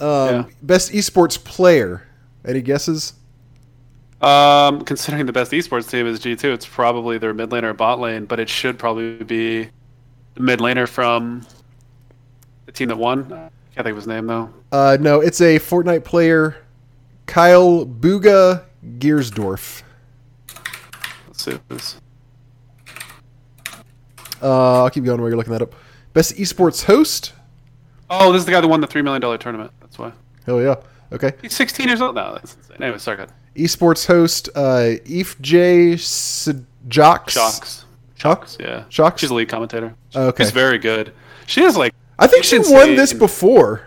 Um, 0.00 0.06
Yeah. 0.08 0.44
Best 0.62 0.92
esports 0.92 1.42
player. 1.42 2.02
Any 2.44 2.60
guesses? 2.62 3.14
Um, 4.20 4.82
considering 4.84 5.26
the 5.26 5.32
best 5.32 5.52
esports 5.52 5.90
team 5.90 6.06
is 6.06 6.20
G2, 6.20 6.44
it's 6.44 6.66
probably 6.66 7.18
their 7.18 7.34
mid 7.34 7.50
laner 7.50 7.64
or 7.64 7.74
bot 7.74 8.00
lane, 8.00 8.24
but 8.24 8.40
it 8.40 8.48
should 8.48 8.78
probably 8.78 9.22
be 9.24 9.68
the 10.34 10.40
mid 10.40 10.60
laner 10.60 10.88
from 10.88 11.46
the 12.64 12.72
team 12.72 12.88
that 12.88 12.96
won. 12.96 13.30
I 13.32 13.36
can't 13.74 13.84
think 13.84 13.88
of 13.88 13.96
his 13.96 14.06
name 14.06 14.26
though. 14.26 14.50
Uh, 14.72 14.96
no, 15.00 15.20
it's 15.20 15.40
a 15.40 15.58
Fortnite 15.58 16.04
player, 16.04 16.56
Kyle 17.26 17.84
Bugha 17.84 18.64
Giersdorf. 18.98 19.82
Let's 21.26 21.44
see. 21.44 21.50
If 21.52 21.68
this. 21.68 21.96
Uh, 24.42 24.82
I'll 24.82 24.90
keep 24.90 25.04
going 25.04 25.20
while 25.20 25.28
you're 25.28 25.36
looking 25.36 25.52
that 25.52 25.62
up. 25.62 25.74
Best 26.14 26.36
esports 26.36 26.84
host. 26.84 27.32
Oh, 28.08 28.32
this 28.32 28.40
is 28.40 28.46
the 28.46 28.52
guy 28.52 28.60
that 28.60 28.68
won 28.68 28.80
the 28.80 28.86
three 28.86 29.02
million 29.02 29.20
dollar 29.20 29.36
tournament. 29.36 29.72
Hell 30.46 30.62
yeah. 30.62 30.76
Okay. 31.12 31.32
he's 31.42 31.54
16 31.54 31.86
years 31.86 32.00
old 32.00 32.14
now. 32.14 32.34
That's 32.34 32.54
insane. 32.54 32.76
Anyway, 32.82 32.98
sorry, 32.98 33.18
go. 33.18 33.26
Esports 33.56 34.06
host, 34.06 34.48
uh, 34.54 34.92
Eve 35.04 35.36
J. 35.40 35.96
Jocks. 36.88 37.34
Shocks. 37.34 37.84
Shocks? 38.16 38.56
Yeah. 38.58 38.84
Shocks? 38.88 39.20
She's 39.20 39.30
a 39.30 39.34
lead 39.34 39.48
commentator. 39.48 39.94
Okay. 40.14 40.44
She's 40.44 40.52
very 40.52 40.78
good. 40.78 41.12
She 41.46 41.62
is 41.62 41.76
like. 41.76 41.92
I 42.18 42.26
think 42.26 42.44
she 42.44 42.56
she's 42.56 42.70
won 42.70 42.96
this 42.96 43.12
before. 43.12 43.82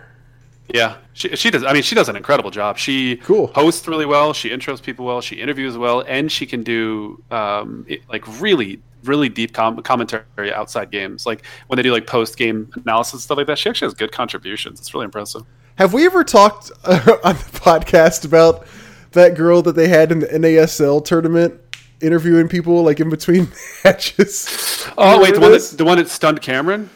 Yeah, 0.74 0.98
she, 1.14 1.36
she 1.36 1.50
does. 1.50 1.64
I 1.64 1.74
mean, 1.74 1.82
she 1.82 1.96
does 1.96 2.10
an 2.10 2.16
incredible 2.16 2.52
job. 2.52 2.78
She 2.78 3.18
Cool. 3.18 3.48
hosts 3.48 3.88
really 3.88 4.06
well. 4.06 4.34
She 4.34 4.50
intros 4.52 4.82
people 4.82 5.04
well. 5.06 5.20
She 5.20 5.36
interviews 5.38 5.78
well, 5.78 6.04
and 6.08 6.32
she 6.32 6.46
can 6.46 6.62
do 6.62 7.22
um, 7.32 7.86
it, 7.88 8.02
like 8.08 8.24
really, 8.40 8.80
really 9.04 9.30
deep 9.30 9.52
com- 9.54 9.82
commentary 9.82 10.54
outside 10.54 10.92
games. 10.92 11.26
Like 11.26 11.44
when 11.68 11.78
they 11.78 11.84
do 11.84 11.92
like 11.92 12.06
post 12.06 12.38
game 12.38 12.72
analysis 12.76 13.24
stuff 13.24 13.38
like 13.40 13.48
that. 13.48 13.58
She 13.58 13.68
actually 13.68 13.88
has 13.88 13.96
good 13.96 14.12
contributions. 14.12 14.80
It's 14.80 14.94
really 14.94 15.06
impressive. 15.06 15.42
Have 15.80 15.94
we 15.94 16.06
ever 16.06 16.26
talked 16.26 16.74
uh, 16.84 17.00
on 17.24 17.36
the 17.38 17.60
podcast 17.62 18.26
about 18.26 18.68
that 19.14 19.36
girl 19.36 19.62
that 19.62 19.78
they 19.78 19.88
had 19.88 20.12
in 20.12 20.20
the 20.20 20.28
NASL 20.28 21.04
tournament 21.06 21.58
interviewing 22.02 22.50
people 22.50 22.84
like 22.84 23.00
in 23.00 23.10
between 23.10 23.48
matches? 23.86 24.86
Oh 24.98 25.22
wait, 25.22 25.36
the 25.36 25.40
one 25.40 25.54
that 25.54 25.74
the 25.78 25.86
one 25.86 25.98
that 25.98 26.10
stunned 26.10 26.42
Cameron. 26.42 26.90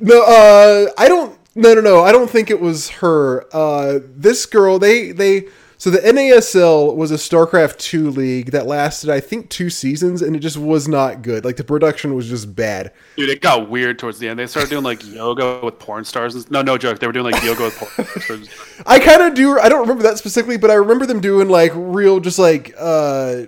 No, 0.00 0.22
uh, 0.22 0.90
I 0.96 1.08
don't. 1.08 1.38
No, 1.54 1.74
no, 1.74 1.82
no. 1.82 2.04
I 2.04 2.12
don't 2.12 2.30
think 2.30 2.48
it 2.48 2.58
was 2.58 2.88
her. 2.88 3.44
Uh, 3.54 3.98
this 4.02 4.46
girl, 4.46 4.78
they, 4.78 5.12
they. 5.12 5.48
So 5.78 5.90
the 5.90 5.98
NASL 5.98 6.96
was 6.96 7.10
a 7.10 7.16
StarCraft 7.16 7.78
two 7.78 8.10
league 8.10 8.52
that 8.52 8.66
lasted, 8.66 9.10
I 9.10 9.20
think, 9.20 9.50
two 9.50 9.68
seasons, 9.68 10.22
and 10.22 10.34
it 10.34 10.38
just 10.38 10.56
was 10.56 10.88
not 10.88 11.20
good. 11.20 11.44
Like 11.44 11.56
the 11.56 11.64
production 11.64 12.14
was 12.14 12.28
just 12.28 12.56
bad. 12.56 12.92
Dude, 13.16 13.28
it 13.28 13.42
got 13.42 13.68
weird 13.68 13.98
towards 13.98 14.18
the 14.18 14.28
end. 14.28 14.38
They 14.38 14.46
started 14.46 14.70
doing 14.70 14.84
like 14.84 15.04
yoga 15.06 15.60
with 15.62 15.78
porn 15.78 16.04
stars. 16.04 16.50
No, 16.50 16.62
no 16.62 16.78
joke. 16.78 16.98
They 16.98 17.06
were 17.06 17.12
doing 17.12 17.30
like 17.30 17.42
yoga 17.42 17.64
with 17.64 17.76
porn 17.76 18.08
stars. 18.22 18.48
I 18.86 18.98
kind 18.98 19.22
of 19.22 19.34
do. 19.34 19.58
I 19.58 19.68
don't 19.68 19.80
remember 19.80 20.02
that 20.04 20.16
specifically, 20.16 20.56
but 20.56 20.70
I 20.70 20.74
remember 20.74 21.04
them 21.04 21.20
doing 21.20 21.48
like 21.48 21.72
real, 21.74 22.20
just 22.20 22.38
like, 22.38 22.74
uh, 22.78 23.42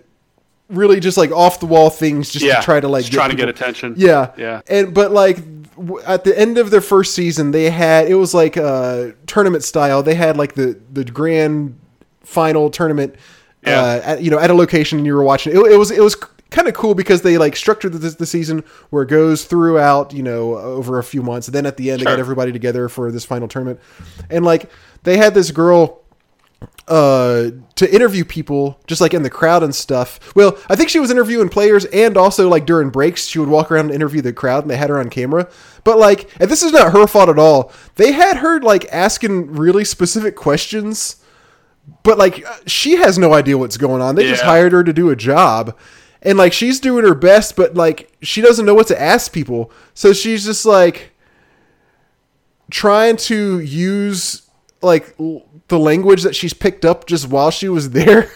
really 0.69 1.01
just 1.01 1.17
like 1.17 1.31
off 1.33 1.61
the 1.61 1.67
wall 1.67 1.89
things, 1.89 2.31
just 2.31 2.45
Yeah, 2.45 2.57
to 2.57 2.63
try 2.63 2.79
to 2.79 2.89
like 2.89 3.05
just 3.05 3.13
trying 3.15 3.31
to 3.31 3.37
get 3.37 3.49
attention. 3.49 3.95
Yeah, 3.97 4.33
Yeah. 4.37 4.61
And 4.69 4.93
but 4.93 5.13
like 5.13 5.39
at 6.07 6.25
the 6.25 6.39
end 6.39 6.59
of 6.59 6.71
their 6.71 6.81
first 6.81 7.15
season, 7.15 7.53
they 7.53 7.71
had 7.71 8.09
it 8.09 8.17
was 8.17 8.35
like 8.35 8.57
uh 8.57 9.13
tournament 9.27 9.65
style. 9.65 10.03
They 10.03 10.15
had 10.15 10.37
like 10.37 10.55
the 10.55 10.79
the 10.93 11.05
grand 11.05 11.79
final 12.29 12.71
tournament. 12.71 13.17
Yeah. 13.63 13.81
Uh, 13.81 14.01
at, 14.05 14.23
you 14.23 14.31
know, 14.31 14.39
at 14.39 14.51
a 14.51 14.55
location, 14.55 14.99
and 14.99 15.07
you 15.07 15.15
were 15.15 15.25
watching. 15.25 15.53
It, 15.53 15.59
it 15.59 15.77
was 15.77 15.91
it 15.91 16.03
was 16.03 16.15
kind 16.51 16.69
of 16.69 16.75
cool 16.75 16.95
because 16.95 17.23
they 17.23 17.37
like 17.39 17.57
structured 17.57 17.93
the, 17.93 18.11
the 18.11 18.27
season 18.27 18.63
where 18.91 19.03
it 19.03 19.09
goes 19.09 19.45
throughout. 19.45 20.13
You 20.13 20.23
know, 20.23 20.57
over 20.57 20.99
a 20.99 21.05
few 21.05 21.23
months, 21.23 21.49
and 21.49 21.55
then 21.55 21.67
at 21.67 21.77
the 21.77 21.91
end, 21.91 22.01
they 22.01 22.05
got 22.05 22.19
everybody 22.21 22.53
together 22.53 22.89
for 22.89 23.11
this 23.11 23.25
final 23.25 23.49
tournament. 23.49 23.81
And 24.31 24.45
like 24.45 24.71
they 25.03 25.17
had 25.17 25.35
this 25.35 25.51
girl 25.51 26.03
uh 26.89 27.51
to 27.77 27.95
interview 27.95 28.25
people 28.25 28.81
just 28.87 29.01
like 29.01 29.15
in 29.15 29.23
the 29.23 29.31
crowd 29.31 29.63
and 29.63 29.75
stuff 29.75 30.35
well 30.35 30.59
i 30.69 30.75
think 30.75 30.89
she 30.89 30.99
was 30.99 31.11
interviewing 31.11 31.49
players 31.49 31.85
and 31.87 32.17
also 32.17 32.49
like 32.49 32.67
during 32.67 32.89
breaks 32.91 33.27
she 33.27 33.39
would 33.39 33.49
walk 33.49 33.71
around 33.71 33.87
and 33.87 33.95
interview 33.95 34.21
the 34.23 34.33
crowd 34.33 34.65
and 34.65 34.71
they 34.71 34.77
had 34.77 34.91
her 34.91 34.99
on 34.99 35.09
camera 35.09 35.49
but 35.85 35.99
like 35.99 36.29
and 36.41 36.51
this 36.51 36.63
is 36.63 36.73
not 36.73 36.93
her 36.93 37.07
fault 37.07 37.29
at 37.29 37.39
all 37.39 37.71
they 37.97 38.11
had 38.11 38.39
her 38.39 38.59
like 38.61 38.87
asking 38.91 39.53
really 39.53 39.85
specific 39.85 40.35
questions 40.35 41.17
but 42.03 42.19
like 42.19 42.45
uh, 42.45 42.57
she 42.67 42.97
has 42.97 43.19
no 43.19 43.33
idea 43.35 43.57
what's 43.59 43.77
going 43.77 44.03
on. 44.03 44.15
They 44.15 44.25
just 44.29 44.43
hired 44.43 44.73
her 44.73 44.85
to 44.85 44.93
do 44.93 45.11
a 45.11 45.17
job. 45.17 45.77
And 46.23 46.37
like 46.37 46.53
she's 46.53 46.81
doing 46.81 47.05
her 47.05 47.15
best 47.15 47.55
but 47.55 47.75
like 47.75 48.11
she 48.23 48.41
doesn't 48.41 48.67
know 48.67 48.75
what 48.75 48.89
to 48.89 49.01
ask 49.01 49.33
people. 49.33 49.71
So 49.95 50.13
she's 50.13 50.45
just 50.45 50.67
like 50.67 51.13
trying 52.71 53.17
to 53.17 53.61
use 53.61 54.43
like 54.83 55.15
l- 55.19 55.45
the 55.69 55.79
language 55.79 56.23
that 56.23 56.35
she's 56.37 56.55
picked 56.55 56.85
up 56.85 57.07
just 57.07 57.29
while 57.29 57.51
she 57.51 57.69
was 57.69 57.91
there. 57.99 58.31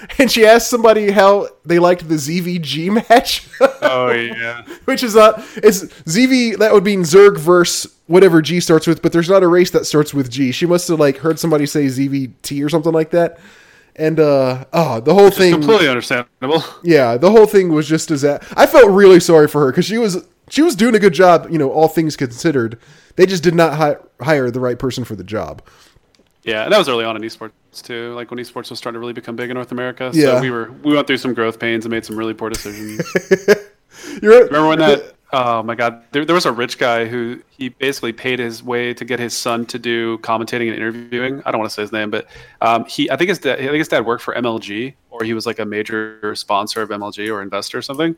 And 0.18 0.30
she 0.30 0.46
asked 0.46 0.70
somebody 0.70 1.10
how 1.10 1.48
they 1.64 1.78
liked 1.78 2.08
the 2.08 2.14
ZVG 2.16 2.90
match, 3.10 3.48
Oh 3.82 4.10
yeah. 4.10 4.62
which 4.84 5.02
is 5.02 5.14
not 5.14 5.38
it's 5.56 5.84
ZV 5.84 6.58
that 6.58 6.72
would 6.72 6.84
mean 6.84 7.02
Zerg 7.02 7.38
versus 7.38 7.94
whatever 8.06 8.42
G 8.42 8.60
starts 8.60 8.86
with, 8.86 9.02
but 9.02 9.12
there's 9.12 9.28
not 9.30 9.42
a 9.42 9.48
race 9.48 9.70
that 9.70 9.86
starts 9.86 10.12
with 10.14 10.30
G. 10.30 10.52
She 10.52 10.66
must 10.66 10.88
have 10.88 10.98
like 11.00 11.18
heard 11.18 11.38
somebody 11.38 11.66
say 11.66 11.86
ZVT 11.86 12.64
or 12.64 12.68
something 12.68 12.92
like 12.92 13.10
that. 13.10 13.38
And 13.96 14.18
uh 14.20 14.64
oh, 14.72 15.00
the 15.00 15.14
whole 15.14 15.30
thing 15.30 15.52
Completely 15.52 15.88
understandable. 15.88 16.64
yeah, 16.82 17.16
the 17.16 17.30
whole 17.30 17.46
thing 17.46 17.68
was 17.70 17.86
just 17.88 18.10
as 18.10 18.22
that. 18.22 18.44
I 18.56 18.66
felt 18.66 18.90
really 18.90 19.20
sorry 19.20 19.48
for 19.48 19.60
her 19.66 19.70
because 19.72 19.84
she 19.84 19.98
was 19.98 20.24
she 20.48 20.62
was 20.62 20.74
doing 20.74 20.94
a 20.94 20.98
good 20.98 21.12
job, 21.14 21.48
you 21.50 21.58
know, 21.58 21.70
all 21.70 21.88
things 21.88 22.16
considered. 22.16 22.78
They 23.16 23.26
just 23.26 23.42
did 23.42 23.54
not 23.54 23.74
hi- 23.74 23.96
hire 24.20 24.50
the 24.50 24.60
right 24.60 24.78
person 24.78 25.04
for 25.04 25.14
the 25.16 25.24
job. 25.24 25.62
Yeah, 26.42 26.64
and 26.64 26.72
that 26.72 26.78
was 26.78 26.88
early 26.88 27.04
on 27.04 27.16
in 27.16 27.22
esports 27.22 27.52
too. 27.82 28.14
Like 28.14 28.30
when 28.30 28.38
esports 28.38 28.70
was 28.70 28.78
starting 28.78 28.94
to 28.96 29.00
really 29.00 29.12
become 29.12 29.36
big 29.36 29.50
in 29.50 29.54
North 29.54 29.72
America. 29.72 30.10
So 30.12 30.18
Yeah. 30.18 30.40
we 30.40 30.50
were 30.50 30.72
we 30.82 30.94
went 30.94 31.06
through 31.06 31.18
some 31.18 31.34
growth 31.34 31.58
pains 31.58 31.84
and 31.84 31.90
made 31.92 32.04
some 32.04 32.16
really 32.16 32.34
poor 32.34 32.48
decisions. 32.50 33.00
You're 34.22 34.44
Remember 34.46 34.68
when 34.68 34.78
that? 34.78 35.14
Oh 35.32 35.62
my 35.62 35.76
God! 35.76 36.02
There, 36.10 36.24
there 36.24 36.34
was 36.34 36.44
a 36.46 36.50
rich 36.50 36.76
guy 36.76 37.04
who 37.04 37.40
he 37.50 37.68
basically 37.68 38.12
paid 38.12 38.40
his 38.40 38.64
way 38.64 38.92
to 38.94 39.04
get 39.04 39.20
his 39.20 39.36
son 39.36 39.64
to 39.66 39.78
do 39.78 40.18
commentating 40.18 40.66
and 40.66 40.74
interviewing. 40.76 41.40
I 41.46 41.52
don't 41.52 41.60
want 41.60 41.70
to 41.70 41.74
say 41.74 41.82
his 41.82 41.92
name, 41.92 42.10
but 42.10 42.26
um, 42.60 42.84
he 42.86 43.08
I 43.10 43.16
think 43.16 43.28
his 43.28 43.38
dad, 43.38 43.60
I 43.60 43.66
think 43.66 43.76
his 43.76 43.86
dad 43.86 44.04
worked 44.06 44.24
for 44.24 44.34
MLG 44.34 44.94
or 45.10 45.22
he 45.22 45.32
was 45.32 45.46
like 45.46 45.60
a 45.60 45.64
major 45.64 46.34
sponsor 46.34 46.82
of 46.82 46.88
MLG 46.88 47.32
or 47.32 47.42
investor 47.42 47.78
or 47.78 47.82
something. 47.82 48.16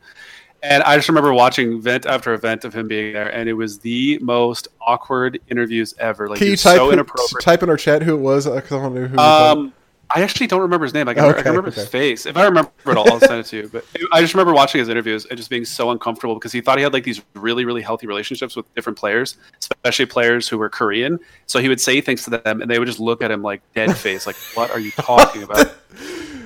And 0.63 0.81
I 0.83 0.95
just 0.95 1.09
remember 1.09 1.33
watching 1.33 1.73
event 1.73 2.05
after 2.05 2.33
event 2.33 2.63
of 2.63 2.73
him 2.73 2.87
being 2.87 3.13
there, 3.13 3.27
and 3.27 3.49
it 3.49 3.53
was 3.53 3.79
the 3.79 4.17
most 4.21 4.69
awkward 4.81 5.39
interviews 5.49 5.93
ever. 5.99 6.29
Like 6.29 6.39
Can 6.39 6.47
you 6.47 6.55
type 6.55 6.77
so 6.77 6.87
in, 6.87 6.93
inappropriate. 6.93 7.41
type 7.43 7.63
in 7.63 7.69
our 7.69 7.75
chat 7.77 8.01
who 8.01 8.15
it 8.15 8.21
was? 8.21 8.47
I 8.47 8.61
don't 8.61 8.95
know 8.95 9.05
who. 9.05 9.17
Um, 9.17 9.73
I 10.15 10.21
actually 10.21 10.47
don't 10.47 10.61
remember 10.61 10.85
his 10.85 10.93
name. 10.93 11.09
I 11.09 11.15
can, 11.15 11.23
I 11.25 11.27
Okay, 11.29 11.41
can 11.41 11.51
remember 11.51 11.69
okay. 11.69 11.81
his 11.81 11.89
face. 11.89 12.25
If 12.25 12.37
I 12.37 12.45
remember 12.45 12.71
it 12.85 12.95
all, 12.97 13.11
I'll 13.11 13.19
send 13.19 13.39
it 13.39 13.45
to 13.47 13.57
you. 13.57 13.69
But 13.73 13.83
I 14.13 14.21
just 14.21 14.33
remember 14.35 14.53
watching 14.53 14.79
his 14.79 14.87
interviews 14.87 15.25
and 15.25 15.35
just 15.37 15.49
being 15.49 15.65
so 15.65 15.89
uncomfortable 15.91 16.35
because 16.35 16.51
he 16.51 16.61
thought 16.61 16.77
he 16.77 16.83
had 16.83 16.93
like 16.93 17.03
these 17.03 17.21
really, 17.33 17.65
really 17.65 17.81
healthy 17.81 18.05
relationships 18.07 18.55
with 18.55 18.71
different 18.75 18.97
players, 18.97 19.37
especially 19.59 20.05
players 20.05 20.47
who 20.47 20.57
were 20.57 20.69
Korean. 20.69 21.19
So 21.47 21.59
he 21.59 21.67
would 21.67 21.81
say 21.81 21.99
things 21.99 22.23
to 22.25 22.29
them, 22.29 22.61
and 22.61 22.69
they 22.71 22.79
would 22.79 22.85
just 22.85 22.99
look 22.99 23.21
at 23.21 23.31
him 23.31 23.41
like 23.41 23.61
dead 23.73 23.97
face, 23.97 24.27
like, 24.27 24.35
"What 24.53 24.69
are 24.71 24.79
you 24.79 24.91
talking 24.91 25.43
about?" 25.43 25.73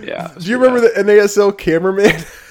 Yeah. 0.02 0.32
Do 0.40 0.50
you 0.50 0.58
remember 0.58 0.80
the 0.80 0.90
NASL 1.04 1.58
cameraman? 1.58 2.24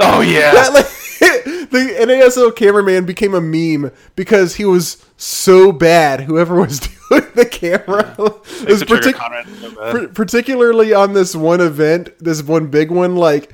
Oh 0.00 0.20
yeah. 0.20 0.52
that 0.54 0.72
like 0.72 0.86
the 1.70 1.96
NASL 1.98 2.54
cameraman 2.54 3.04
became 3.04 3.34
a 3.34 3.40
meme 3.40 3.90
because 4.14 4.54
he 4.54 4.64
was 4.64 5.04
so 5.16 5.72
bad. 5.72 6.20
Whoever 6.20 6.54
was 6.54 6.80
doing 7.10 7.26
the 7.34 7.44
camera 7.44 8.14
Makes 8.18 8.66
was 8.66 8.82
partic- 8.84 9.92
so 9.92 10.08
particularly 10.08 10.94
on 10.94 11.12
this 11.14 11.34
one 11.34 11.60
event, 11.60 12.10
this 12.20 12.42
one 12.42 12.68
big 12.68 12.90
one. 12.90 13.16
Like 13.16 13.52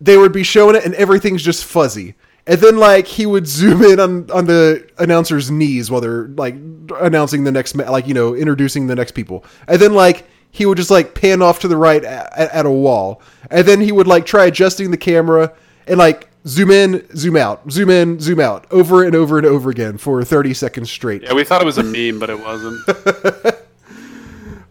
they 0.00 0.16
would 0.16 0.32
be 0.32 0.42
showing 0.42 0.74
it, 0.74 0.84
and 0.84 0.94
everything's 0.94 1.42
just 1.42 1.64
fuzzy. 1.64 2.14
And 2.46 2.60
then 2.60 2.76
like 2.76 3.06
he 3.06 3.24
would 3.24 3.46
zoom 3.46 3.82
in 3.82 4.00
on 4.00 4.28
on 4.32 4.46
the 4.46 4.88
announcer's 4.98 5.50
knees 5.50 5.90
while 5.90 6.00
they're 6.00 6.26
like 6.28 6.56
announcing 7.00 7.44
the 7.44 7.52
next 7.52 7.76
ma- 7.76 7.88
like 7.88 8.08
you 8.08 8.14
know 8.14 8.34
introducing 8.34 8.88
the 8.88 8.96
next 8.96 9.12
people. 9.12 9.44
And 9.68 9.80
then 9.80 9.94
like 9.94 10.26
he 10.52 10.66
would 10.66 10.76
just 10.76 10.90
like 10.90 11.14
pan 11.14 11.42
off 11.42 11.58
to 11.60 11.68
the 11.68 11.76
right 11.76 12.04
at, 12.04 12.32
at 12.36 12.66
a 12.66 12.70
wall. 12.70 13.20
And 13.50 13.66
then 13.66 13.80
he 13.80 13.90
would 13.90 14.06
like 14.06 14.24
try 14.24 14.44
adjusting 14.44 14.90
the 14.90 14.96
camera 14.96 15.52
and 15.88 15.98
like 15.98 16.28
zoom 16.46 16.70
in, 16.70 17.04
zoom 17.16 17.36
out, 17.36 17.68
zoom 17.70 17.90
in, 17.90 18.20
zoom 18.20 18.38
out, 18.38 18.66
over 18.70 19.02
and 19.02 19.16
over 19.16 19.38
and 19.38 19.46
over 19.46 19.70
again 19.70 19.96
for 19.98 20.22
30 20.22 20.54
seconds 20.54 20.90
straight. 20.90 21.22
Yeah, 21.22 21.32
we 21.32 21.42
thought 21.42 21.62
it 21.62 21.64
was 21.64 21.78
a 21.78 21.82
meme, 21.82 22.20
but 22.20 22.30
it 22.30 22.38
wasn't. 22.38 22.86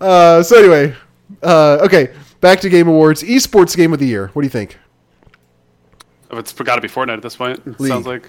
Uh, 0.01 0.41
so 0.41 0.57
anyway, 0.57 0.95
uh, 1.43 1.77
okay, 1.83 2.11
back 2.39 2.59
to 2.59 2.69
Game 2.69 2.87
Awards. 2.87 3.21
Esports 3.21 3.77
Game 3.77 3.93
of 3.93 3.99
the 3.99 4.07
Year. 4.07 4.31
What 4.33 4.41
do 4.41 4.47
you 4.47 4.49
think? 4.49 4.79
Oh, 6.31 6.39
it's 6.39 6.51
got 6.53 6.75
to 6.75 6.81
be 6.81 6.87
Fortnite 6.87 7.17
at 7.17 7.21
this 7.21 7.35
point. 7.35 7.61
Sounds 7.79 8.07
like. 8.07 8.27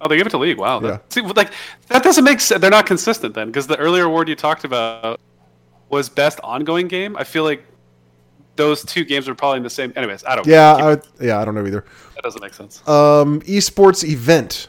Oh, 0.00 0.08
they 0.08 0.16
gave 0.16 0.26
it 0.26 0.30
to 0.30 0.38
League. 0.38 0.58
Wow. 0.58 0.80
Yeah. 0.80 0.90
That, 0.90 1.12
see, 1.12 1.20
like 1.22 1.52
that 1.88 2.04
doesn't 2.04 2.22
make 2.22 2.38
sense. 2.38 2.60
They're 2.60 2.70
not 2.70 2.86
consistent 2.86 3.34
then, 3.34 3.48
because 3.48 3.66
the 3.66 3.76
earlier 3.78 4.04
award 4.04 4.28
you 4.28 4.36
talked 4.36 4.62
about 4.62 5.18
was 5.92 6.08
best 6.08 6.40
ongoing 6.42 6.88
game. 6.88 7.16
I 7.16 7.22
feel 7.22 7.44
like 7.44 7.64
those 8.56 8.84
two 8.84 9.04
games 9.04 9.28
were 9.28 9.34
probably 9.34 9.58
in 9.58 9.62
the 9.62 9.70
same. 9.70 9.92
Anyways, 9.94 10.24
I 10.24 10.34
don't. 10.34 10.46
Yeah, 10.46 10.74
I, 10.74 11.24
yeah, 11.24 11.38
I 11.38 11.44
don't 11.44 11.54
know 11.54 11.66
either. 11.66 11.84
that 12.14 12.24
doesn't 12.24 12.42
make 12.42 12.54
sense. 12.54 12.86
Um, 12.88 13.40
esports 13.42 14.02
event, 14.02 14.68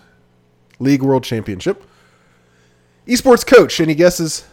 League 0.79 1.01
World 1.01 1.23
Championship. 1.23 1.83
Esports 3.07 3.45
coach. 3.45 3.79
Any 3.79 3.95
guesses? 3.95 4.45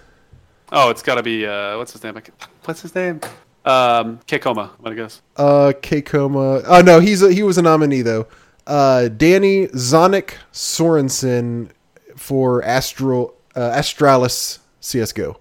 Oh, 0.73 0.91
it's 0.91 1.03
got 1.03 1.17
to 1.17 1.23
be 1.23 1.45
uh, 1.45 1.77
what's 1.77 1.93
his 1.93 2.03
name? 2.03 2.21
What's 2.65 2.83
his 2.83 2.95
name? 2.95 3.21
Um, 3.65 4.21
Kekoma. 4.27 4.71
I'm 4.71 4.85
gonna 4.85 4.97
guess. 4.97 5.21
Uh, 5.37 5.73
Keikoma. 5.83 6.65
Oh 6.67 6.81
no, 6.81 7.01
he's 7.01 7.23
a, 7.23 7.33
he 7.33 7.43
was 7.43 7.59
a 7.59 7.63
nominee 7.63 8.03
though. 8.03 8.27
Uh, 8.67 9.09
Danny 9.09 9.67
Zonic 9.69 10.35
Sorensen 10.53 11.71
for 12.17 12.63
Astral 12.63 13.35
uh, 13.57 13.73
Astralis 13.77 14.61
CS:GO. 14.81 15.40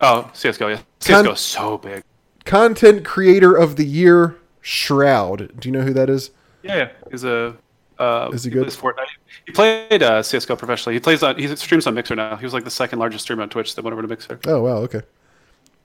Oh, 0.00 0.30
CS:GO. 0.34 0.68
Yeah, 0.68 0.76
Con- 0.76 0.84
CS:GO 1.00 1.32
is 1.32 1.40
so 1.40 1.78
big. 1.78 2.02
Content 2.44 3.04
Creator 3.04 3.54
of 3.56 3.76
the 3.76 3.84
Year 3.84 4.36
Shroud. 4.60 5.58
Do 5.60 5.68
you 5.68 5.72
know 5.72 5.82
who 5.82 5.92
that 5.94 6.08
is? 6.10 6.30
Yeah, 6.62 6.76
yeah. 6.76 6.88
He's 7.10 7.24
a. 7.24 7.56
Uh, 7.98 8.28
Is 8.32 8.44
he 8.44 8.50
good? 8.50 8.64
plays 8.64 8.76
Fortnite. 8.76 9.06
He 9.46 9.52
played 9.52 10.02
uh, 10.02 10.22
CS:GO 10.22 10.54
professionally. 10.56 10.94
He 10.96 11.00
plays 11.00 11.22
on. 11.22 11.38
He 11.38 11.54
streams 11.56 11.86
on 11.86 11.94
Mixer 11.94 12.14
now. 12.14 12.36
He 12.36 12.44
was 12.44 12.52
like 12.52 12.64
the 12.64 12.70
second 12.70 12.98
largest 12.98 13.24
streamer 13.24 13.42
on 13.42 13.48
Twitch 13.48 13.74
that 13.74 13.82
went 13.82 13.92
over 13.92 14.02
to 14.02 14.08
Mixer. 14.08 14.38
Oh 14.46 14.62
wow, 14.62 14.76
okay. 14.78 15.00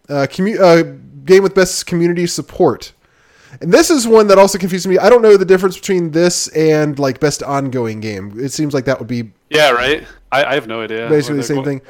Uh, 0.09 0.27
commu- 0.29 0.59
uh, 0.59 0.97
game 1.23 1.41
with 1.41 1.55
best 1.55 1.85
community 1.85 2.27
support, 2.27 2.91
and 3.61 3.71
this 3.71 3.89
is 3.89 4.05
one 4.09 4.27
that 4.27 4.37
also 4.37 4.57
confuses 4.57 4.87
me. 4.87 4.97
I 4.97 5.09
don't 5.09 5.21
know 5.21 5.37
the 5.37 5.45
difference 5.45 5.77
between 5.77 6.11
this 6.11 6.49
and 6.49 6.99
like 6.99 7.21
best 7.21 7.43
ongoing 7.43 8.01
game. 8.01 8.37
It 8.37 8.49
seems 8.51 8.73
like 8.73 8.83
that 8.85 8.99
would 8.99 9.07
be 9.07 9.31
Yeah, 9.49 9.69
right. 9.71 10.03
I, 10.33 10.43
I 10.43 10.53
have 10.55 10.67
no 10.67 10.81
idea. 10.81 11.07
basically 11.07 11.37
the 11.37 11.43
same 11.43 11.57
they're 11.57 11.65
thing. 11.65 11.81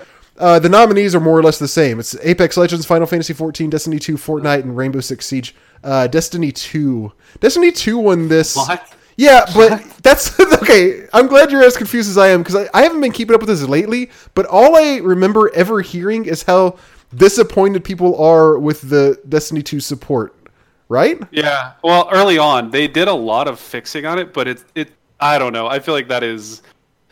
Uh, 0.41 0.57
the 0.57 0.69
nominees 0.69 1.13
are 1.13 1.19
more 1.19 1.37
or 1.37 1.43
less 1.43 1.59
the 1.59 1.67
same. 1.67 1.99
It's 1.99 2.15
Apex 2.23 2.57
Legends, 2.57 2.83
Final 2.83 3.05
Fantasy 3.05 3.31
XIV, 3.31 3.69
Destiny 3.69 3.99
2, 3.99 4.15
Fortnite, 4.17 4.63
and 4.63 4.75
Rainbow 4.75 4.99
Six 4.99 5.27
Siege. 5.27 5.53
Uh, 5.83 6.07
Destiny 6.07 6.51
2. 6.51 7.11
Destiny 7.39 7.71
2 7.71 7.97
won 7.99 8.27
this. 8.27 8.55
What? 8.55 8.91
Yeah, 9.17 9.45
but 9.53 9.83
that's 10.01 10.39
okay. 10.63 11.07
I'm 11.13 11.27
glad 11.27 11.51
you're 11.51 11.63
as 11.63 11.77
confused 11.77 12.09
as 12.09 12.17
I 12.17 12.29
am 12.29 12.41
because 12.41 12.55
I, 12.55 12.67
I 12.73 12.81
haven't 12.81 13.01
been 13.01 13.11
keeping 13.11 13.35
up 13.35 13.41
with 13.41 13.49
this 13.49 13.61
lately. 13.61 14.09
But 14.33 14.47
all 14.47 14.75
I 14.75 14.97
remember 14.97 15.53
ever 15.53 15.81
hearing 15.81 16.25
is 16.25 16.41
how 16.41 16.79
disappointed 17.15 17.83
people 17.83 18.19
are 18.19 18.57
with 18.57 18.81
the 18.81 19.19
Destiny 19.29 19.61
2 19.61 19.79
support. 19.79 20.35
Right? 20.89 21.21
Yeah. 21.29 21.73
Well, 21.83 22.09
early 22.11 22.39
on, 22.39 22.71
they 22.71 22.87
did 22.87 23.07
a 23.07 23.13
lot 23.13 23.47
of 23.47 23.59
fixing 23.59 24.07
on 24.07 24.17
it, 24.17 24.33
but 24.33 24.47
it 24.47 24.63
it 24.73 24.91
I 25.19 25.37
don't 25.37 25.53
know. 25.53 25.67
I 25.67 25.79
feel 25.79 25.93
like 25.93 26.07
that 26.07 26.23
is 26.23 26.63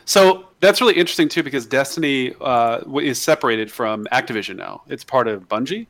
so 0.04 0.46
that's 0.60 0.80
really 0.80 0.94
interesting 0.94 1.28
too 1.28 1.42
because 1.42 1.66
Destiny 1.66 2.34
uh, 2.40 2.80
is 3.02 3.20
separated 3.20 3.70
from 3.70 4.06
Activision 4.12 4.56
now. 4.56 4.82
It's 4.88 5.04
part 5.04 5.28
of 5.28 5.48
Bungie. 5.48 5.86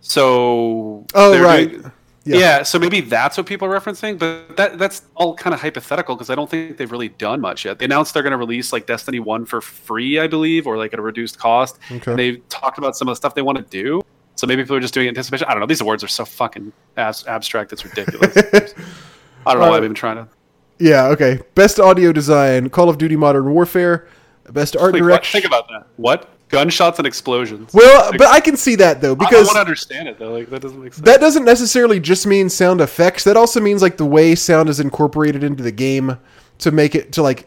So 0.00 1.04
Oh, 1.14 1.40
right. 1.42 1.70
doing- 1.70 1.92
Yeah. 2.24 2.36
yeah. 2.38 2.62
so 2.62 2.78
maybe 2.78 3.00
that's 3.00 3.36
what 3.36 3.46
people 3.46 3.68
are 3.68 3.80
referencing, 3.80 4.18
but 4.18 4.56
that 4.56 4.78
that's 4.78 5.02
all 5.14 5.34
kind 5.34 5.54
of 5.54 5.60
hypothetical 5.60 6.14
because 6.16 6.28
I 6.30 6.34
don't 6.34 6.50
think 6.50 6.76
they've 6.76 6.90
really 6.90 7.08
done 7.10 7.40
much 7.40 7.64
yet. 7.64 7.78
They 7.78 7.84
announced 7.84 8.14
they're 8.14 8.22
going 8.22 8.32
to 8.32 8.36
release 8.36 8.72
like 8.72 8.86
Destiny 8.86 9.20
One 9.20 9.44
for 9.44 9.60
free, 9.60 10.18
I 10.18 10.26
believe, 10.26 10.66
or 10.66 10.76
like 10.76 10.92
at 10.92 10.98
a 10.98 11.02
reduced 11.02 11.38
cost. 11.38 11.78
Okay. 11.90 12.10
And 12.10 12.18
they've 12.18 12.48
talked 12.48 12.78
about 12.78 12.96
some 12.96 13.08
of 13.08 13.12
the 13.12 13.16
stuff 13.16 13.34
they 13.34 13.42
want 13.42 13.58
to 13.58 13.64
do. 13.64 14.02
So 14.34 14.46
maybe 14.46 14.62
people 14.62 14.76
are 14.76 14.80
just 14.80 14.92
doing 14.92 15.08
anticipation. 15.08 15.46
I 15.48 15.52
don't 15.52 15.60
know. 15.60 15.66
These 15.66 15.80
awards 15.80 16.04
are 16.04 16.08
so 16.08 16.24
fucking 16.24 16.72
abs- 16.96 17.26
abstract. 17.26 17.72
It's 17.72 17.84
ridiculous. 17.84 18.36
I 19.46 19.52
don't 19.54 19.62
know 19.62 19.68
why 19.70 19.76
Uh, 19.78 19.80
they've 19.80 19.82
been 19.82 19.94
trying 19.94 20.16
to. 20.16 20.28
Yeah, 20.78 21.06
okay. 21.08 21.40
Best 21.54 21.80
audio 21.80 22.12
design, 22.12 22.70
Call 22.70 22.88
of 22.88 22.98
Duty 22.98 23.16
Modern 23.16 23.50
Warfare. 23.52 24.08
Best 24.50 24.76
art 24.76 24.92
what? 24.92 24.98
direction. 24.98 25.40
Think 25.40 25.50
about 25.50 25.68
that. 25.68 25.86
What? 25.96 26.28
Gunshots 26.48 26.98
and 26.98 27.06
explosions. 27.06 27.74
Well, 27.74 28.10
Like, 28.10 28.18
but 28.18 28.28
I 28.28 28.38
can 28.38 28.56
see 28.56 28.76
that 28.76 29.00
though 29.00 29.16
because 29.16 29.48
I, 29.48 29.52
want 29.52 29.56
to 29.56 29.60
understand 29.60 30.06
it 30.08 30.18
though. 30.18 30.32
Like 30.32 30.48
that 30.50 30.62
doesn't 30.62 30.80
make 30.80 30.94
sense. 30.94 31.04
that 31.04 31.20
doesn't 31.20 31.44
necessarily 31.44 31.98
just 31.98 32.24
mean 32.24 32.48
sound 32.48 32.80
effects. 32.80 33.24
That 33.24 33.36
also 33.36 33.60
means 33.60 33.82
like 33.82 33.96
the 33.96 34.06
way 34.06 34.36
sound 34.36 34.68
is 34.68 34.78
incorporated 34.78 35.42
into 35.42 35.64
the 35.64 35.72
game 35.72 36.18
to 36.58 36.70
make 36.70 36.94
it 36.94 37.12
to 37.12 37.22
like 37.22 37.46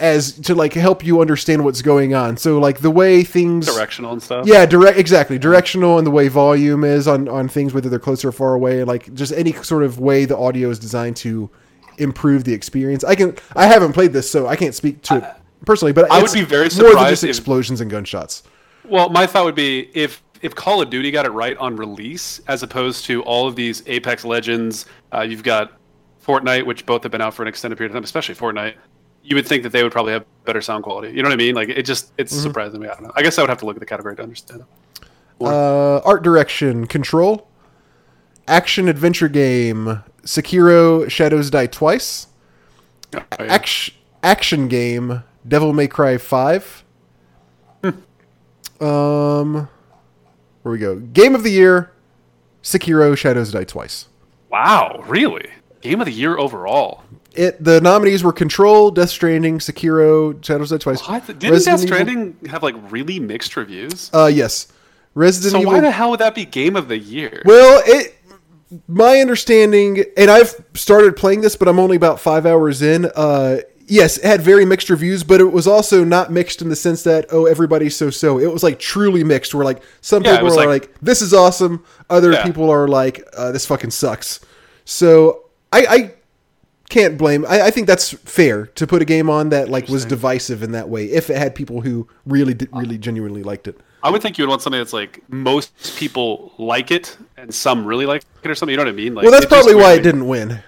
as 0.00 0.32
to 0.40 0.56
like 0.56 0.72
help 0.72 1.04
you 1.04 1.20
understand 1.20 1.64
what's 1.64 1.82
going 1.82 2.14
on. 2.14 2.36
So 2.36 2.58
like 2.58 2.80
the 2.80 2.90
way 2.90 3.22
things 3.22 3.66
Directional 3.66 4.12
and 4.12 4.20
stuff. 4.20 4.46
Yeah, 4.46 4.66
direct 4.66 4.98
exactly. 4.98 5.38
Directional 5.38 5.98
and 5.98 6.06
the 6.06 6.10
way 6.10 6.26
volume 6.26 6.82
is 6.82 7.06
on 7.06 7.28
on 7.28 7.48
things 7.48 7.74
whether 7.74 7.88
they're 7.88 8.00
close 8.00 8.24
or 8.24 8.32
far 8.32 8.54
away, 8.54 8.82
like 8.82 9.14
just 9.14 9.32
any 9.32 9.52
sort 9.52 9.84
of 9.84 10.00
way 10.00 10.24
the 10.24 10.36
audio 10.36 10.68
is 10.70 10.80
designed 10.80 11.16
to 11.18 11.48
improve 11.98 12.44
the 12.44 12.52
experience. 12.52 13.04
I 13.04 13.14
can 13.14 13.36
I 13.54 13.66
haven't 13.66 13.92
played 13.92 14.12
this 14.12 14.30
so 14.30 14.46
I 14.46 14.56
can't 14.56 14.74
speak 14.74 15.02
to 15.02 15.16
it 15.16 15.24
personally, 15.64 15.92
but 15.92 16.10
I 16.10 16.20
would 16.22 16.32
be 16.32 16.42
very 16.44 16.70
surprised 16.70 16.94
more 16.94 17.02
than 17.04 17.12
just 17.12 17.24
if- 17.24 17.30
explosions 17.30 17.80
and 17.80 17.90
gunshots. 17.90 18.42
Well, 18.84 19.08
my 19.08 19.26
thought 19.26 19.44
would 19.44 19.54
be 19.54 19.90
if 19.94 20.22
if 20.42 20.54
Call 20.54 20.80
of 20.82 20.90
Duty 20.90 21.10
got 21.10 21.24
it 21.26 21.30
right 21.30 21.56
on 21.56 21.76
release, 21.76 22.40
as 22.46 22.62
opposed 22.62 23.04
to 23.06 23.22
all 23.22 23.48
of 23.48 23.56
these 23.56 23.82
Apex 23.86 24.24
Legends, 24.24 24.86
uh, 25.12 25.22
you've 25.22 25.42
got 25.42 25.72
Fortnite, 26.24 26.66
which 26.66 26.84
both 26.86 27.02
have 27.02 27.10
been 27.10 27.20
out 27.22 27.34
for 27.34 27.42
an 27.42 27.48
extended 27.48 27.76
period 27.76 27.90
of 27.90 27.94
time, 27.96 28.04
especially 28.04 28.34
Fortnite. 28.34 28.74
You 29.24 29.34
would 29.34 29.46
think 29.46 29.62
that 29.64 29.70
they 29.72 29.82
would 29.82 29.90
probably 29.92 30.12
have 30.12 30.24
better 30.44 30.60
sound 30.60 30.84
quality. 30.84 31.08
You 31.16 31.22
know 31.22 31.28
what 31.28 31.32
I 31.32 31.36
mean? 31.36 31.54
Like 31.56 31.68
it 31.70 31.82
just 31.82 32.12
it's 32.18 32.32
Mm-hmm. 32.32 32.42
surprising 32.42 32.80
me. 32.80 32.86
I 32.86 32.92
don't 32.94 33.02
know. 33.04 33.12
I 33.16 33.22
guess 33.22 33.38
I 33.38 33.42
would 33.42 33.48
have 33.50 33.58
to 33.58 33.66
look 33.66 33.76
at 33.76 33.80
the 33.80 33.86
category 33.86 34.14
to 34.14 34.22
understand 34.22 34.60
it. 34.60 35.06
Uh, 35.40 35.98
art 36.04 36.22
direction, 36.22 36.86
control, 36.86 37.48
action 38.46 38.88
adventure 38.88 39.28
game, 39.28 40.02
Sekiro: 40.26 41.08
Shadows 41.10 41.48
Die 41.50 41.66
Twice, 41.68 42.26
Oh, 43.14 43.20
yeah. 43.40 43.46
action 43.46 43.94
action 44.22 44.68
game, 44.68 45.22
Devil 45.48 45.72
May 45.72 45.86
Cry 45.88 46.18
Five. 46.18 46.84
um, 48.80 49.68
where 50.62 50.72
we 50.72 50.78
go? 50.78 50.96
Game 50.98 51.34
of 51.34 51.42
the 51.42 51.50
year, 51.50 51.90
Sekiro: 52.62 53.16
Shadows 53.16 53.52
Die 53.52 53.64
Twice. 53.64 54.08
Wow, 54.50 55.02
really? 55.06 55.46
Game 55.80 56.00
of 56.00 56.06
the 56.06 56.12
year 56.12 56.36
overall. 56.38 57.02
It 57.34 57.62
the 57.62 57.80
nominees 57.80 58.24
were 58.24 58.32
Control, 58.32 58.90
Death 58.90 59.10
Stranding, 59.10 59.58
Sekiro, 59.58 60.42
Shadows 60.44 60.70
Die 60.70 60.78
Twice. 60.78 61.06
What? 61.06 61.26
Didn't 61.26 61.50
Resident 61.52 61.64
Death 61.64 61.84
Evil- 61.84 61.86
Stranding 61.96 62.36
have 62.50 62.62
like 62.62 62.74
really 62.90 63.20
mixed 63.20 63.56
reviews? 63.56 64.10
Uh, 64.12 64.26
yes. 64.26 64.72
Resident 65.14 65.52
so 65.52 65.60
Evil. 65.60 65.72
why 65.72 65.80
the 65.80 65.90
hell 65.90 66.10
would 66.10 66.20
that 66.20 66.34
be 66.34 66.44
Game 66.44 66.76
of 66.76 66.88
the 66.88 66.98
Year? 66.98 67.40
Well, 67.46 67.82
it 67.86 68.15
my 68.88 69.18
understanding, 69.20 70.04
and 70.16 70.30
I've 70.30 70.54
started 70.74 71.16
playing 71.16 71.40
this, 71.42 71.56
but 71.56 71.68
I'm 71.68 71.78
only 71.78 71.96
about 71.96 72.20
five 72.20 72.46
hours 72.46 72.82
in. 72.82 73.06
Uh, 73.14 73.58
yes, 73.86 74.18
it 74.18 74.24
had 74.24 74.40
very 74.40 74.64
mixed 74.64 74.90
reviews, 74.90 75.22
but 75.22 75.40
it 75.40 75.52
was 75.52 75.66
also 75.68 76.02
not 76.04 76.32
mixed 76.32 76.60
in 76.62 76.68
the 76.68 76.76
sense 76.76 77.02
that 77.04 77.26
oh, 77.30 77.46
everybody's 77.46 77.94
so 77.96 78.10
so. 78.10 78.38
It 78.38 78.52
was 78.52 78.62
like 78.62 78.78
truly 78.78 79.22
mixed, 79.24 79.54
where 79.54 79.64
like 79.64 79.82
some 80.00 80.24
Yeah, 80.24 80.32
people 80.40 80.48
are 80.52 80.66
like- 80.66 80.66
like, 80.88 80.94
"This 81.00 81.22
is 81.22 81.32
awesome," 81.32 81.84
other 82.10 82.32
Yeah. 82.32 82.44
people 82.44 82.68
are 82.70 82.88
like, 82.88 83.24
uh, 83.36 83.52
"This 83.52 83.66
fucking 83.66 83.90
sucks." 83.90 84.40
So 84.84 85.44
I, 85.72 85.86
I 85.88 86.14
can't 86.88 87.18
blame. 87.18 87.44
I, 87.48 87.62
I 87.62 87.70
think 87.70 87.86
that's 87.86 88.12
fair 88.12 88.66
to 88.66 88.86
put 88.86 89.02
a 89.02 89.04
game 89.04 89.28
on 89.30 89.48
that 89.50 89.68
like 89.68 89.88
was 89.88 90.04
divisive 90.04 90.62
in 90.62 90.72
that 90.72 90.88
way. 90.88 91.06
If 91.06 91.30
it 91.30 91.36
had 91.36 91.54
people 91.54 91.80
who 91.82 92.06
really, 92.24 92.54
did, 92.54 92.68
really 92.72 92.98
genuinely 92.98 93.42
liked 93.42 93.66
it. 93.68 93.80
I 94.06 94.10
would 94.10 94.22
think 94.22 94.38
you 94.38 94.44
would 94.44 94.50
want 94.50 94.62
something 94.62 94.78
that's 94.78 94.92
like 94.92 95.20
most 95.28 95.96
people 95.98 96.52
like 96.58 96.92
it 96.92 97.18
and 97.36 97.52
some 97.52 97.84
really 97.84 98.06
like 98.06 98.22
it 98.44 98.48
or 98.48 98.54
something. 98.54 98.70
You 98.70 98.76
know 98.76 98.84
what 98.84 98.88
I 98.88 98.92
mean? 98.92 99.16
Like, 99.16 99.24
Well, 99.24 99.32
that's 99.32 99.46
probably 99.46 99.74
why 99.74 99.94
it 99.94 100.02
didn't 100.02 100.28
win. 100.28 100.60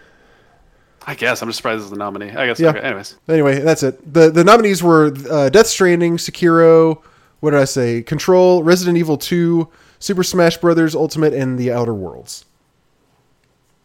I 1.06 1.14
guess 1.14 1.40
I'm 1.40 1.48
just 1.48 1.58
surprised 1.58 1.82
it's 1.82 1.90
the 1.90 1.96
nominee. 1.96 2.30
I 2.30 2.46
guess. 2.46 2.58
Yeah. 2.58 2.70
Okay. 2.70 2.80
Anyways, 2.80 3.14
Anyway, 3.28 3.60
that's 3.60 3.84
it. 3.84 4.12
the 4.12 4.32
The 4.32 4.42
nominees 4.42 4.82
were 4.82 5.14
uh, 5.30 5.50
Death 5.50 5.68
Stranding, 5.68 6.16
Sekiro. 6.16 7.00
What 7.38 7.52
did 7.52 7.60
I 7.60 7.64
say? 7.64 8.02
Control, 8.02 8.64
Resident 8.64 8.98
Evil 8.98 9.16
Two, 9.16 9.68
Super 10.00 10.24
Smash 10.24 10.56
Brothers 10.56 10.96
Ultimate, 10.96 11.32
and 11.32 11.56
The 11.56 11.70
Outer 11.70 11.94
Worlds. 11.94 12.44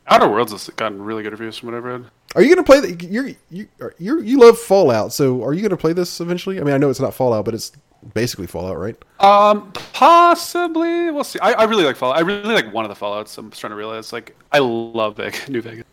Outer 0.07 0.29
Worlds 0.29 0.51
has 0.51 0.67
gotten 0.71 0.99
really 0.99 1.21
good 1.21 1.31
reviews 1.31 1.59
from 1.59 1.67
what 1.69 1.77
I've 1.77 1.83
read. 1.83 2.05
Are 2.35 2.41
you 2.41 2.49
gonna 2.49 2.65
play? 2.65 2.79
The, 2.79 3.05
you're 3.05 3.27
you 3.51 3.67
you 3.99 4.19
you 4.19 4.39
love 4.39 4.57
Fallout, 4.57 5.13
so 5.13 5.43
are 5.43 5.53
you 5.53 5.61
gonna 5.61 5.77
play 5.77 5.93
this 5.93 6.19
eventually? 6.19 6.59
I 6.59 6.63
mean, 6.63 6.73
I 6.73 6.79
know 6.79 6.89
it's 6.89 6.99
not 6.99 7.13
Fallout, 7.13 7.45
but 7.45 7.53
it's 7.53 7.71
basically 8.13 8.47
Fallout, 8.47 8.77
right? 8.77 8.95
Um, 9.19 9.71
possibly. 9.73 11.11
We'll 11.11 11.23
see. 11.23 11.39
I, 11.39 11.53
I 11.53 11.63
really 11.63 11.83
like 11.83 11.95
Fallout. 11.95 12.17
I 12.17 12.21
really 12.21 12.53
like 12.53 12.73
one 12.73 12.85
of 12.85 12.89
the 12.89 12.95
Fallout's. 12.95 13.37
I'm 13.37 13.49
just 13.49 13.61
trying 13.61 13.71
to 13.71 13.77
realize. 13.77 14.13
Like, 14.13 14.35
I 14.51 14.59
love 14.59 15.17
Vegas, 15.17 15.47
New 15.49 15.61
Vegas. 15.61 15.85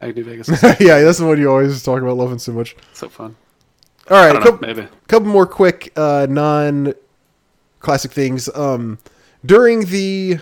I 0.00 0.12
New 0.12 0.24
Vegas 0.24 0.48
yeah, 0.80 1.00
that's 1.00 1.18
the 1.18 1.26
one 1.26 1.38
you 1.38 1.50
always 1.50 1.82
talk 1.82 2.00
about 2.00 2.16
loving 2.16 2.38
so 2.38 2.52
much. 2.52 2.76
so 2.92 3.08
fun. 3.08 3.36
All 4.10 4.16
right, 4.16 4.40
couple, 4.42 4.66
know. 4.66 4.74
Maybe. 4.74 4.88
couple 5.08 5.28
more 5.28 5.46
quick 5.46 5.92
uh, 5.96 6.26
non 6.30 6.94
classic 7.80 8.12
things. 8.12 8.48
Um, 8.54 8.98
during 9.44 9.86
the 9.86 10.38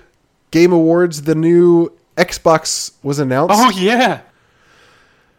Game 0.50 0.72
Awards, 0.72 1.22
the 1.22 1.34
new 1.34 1.90
Xbox 2.16 2.92
was 3.02 3.18
announced. 3.18 3.54
Oh 3.56 3.70
yeah. 3.70 4.20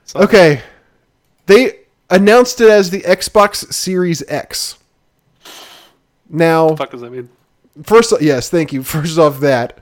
So, 0.05 0.21
Okay. 0.21 0.61
They 1.45 1.79
announced 2.09 2.59
it 2.61 2.69
as 2.69 2.89
the 2.89 3.01
Xbox 3.01 3.71
Series 3.73 4.23
X. 4.27 4.77
Now, 6.29 6.65
What 6.65 6.71
the 6.71 6.77
fuck 6.77 6.91
does 6.91 7.01
that 7.01 7.11
mean? 7.11 7.29
first, 7.83 8.13
yes, 8.21 8.49
thank 8.49 8.73
you. 8.73 8.83
First 8.97 9.17
off, 9.17 9.39
that. 9.39 9.79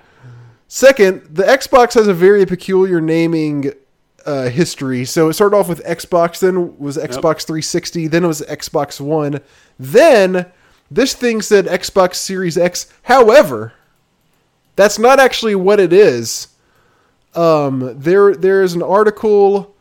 Second, 0.68 1.22
the 1.30 1.44
Xbox 1.44 1.94
has 1.94 2.08
a 2.08 2.14
very 2.14 2.46
peculiar 2.46 3.00
naming 3.00 3.72
uh, 4.26 4.50
history. 4.50 5.06
So 5.06 5.30
it 5.30 5.34
started 5.34 5.56
off 5.56 5.70
with 5.70 5.84
Xbox, 5.86 6.40
then 6.40 6.78
was 6.78 6.98
Xbox 6.98 7.46
360, 7.46 8.08
then 8.08 8.24
it 8.24 8.28
was 8.28 8.42
Xbox 8.42 9.00
One, 9.00 9.42
then 9.80 10.48
this 10.90 11.14
thing 11.14 11.42
said 11.42 11.66
Xbox 11.66 12.16
Series 12.16 12.58
X. 12.58 12.92
However, 13.04 13.74
that's 14.76 15.00
not 15.00 15.20
actually 15.20 15.56
what 15.56 15.80
it 15.80 15.94
is. 15.94 16.48
Um, 17.36 17.94
there, 18.00 18.36
there 18.36 18.64
is 18.64 18.74
an 18.74 18.82
article 18.82 19.76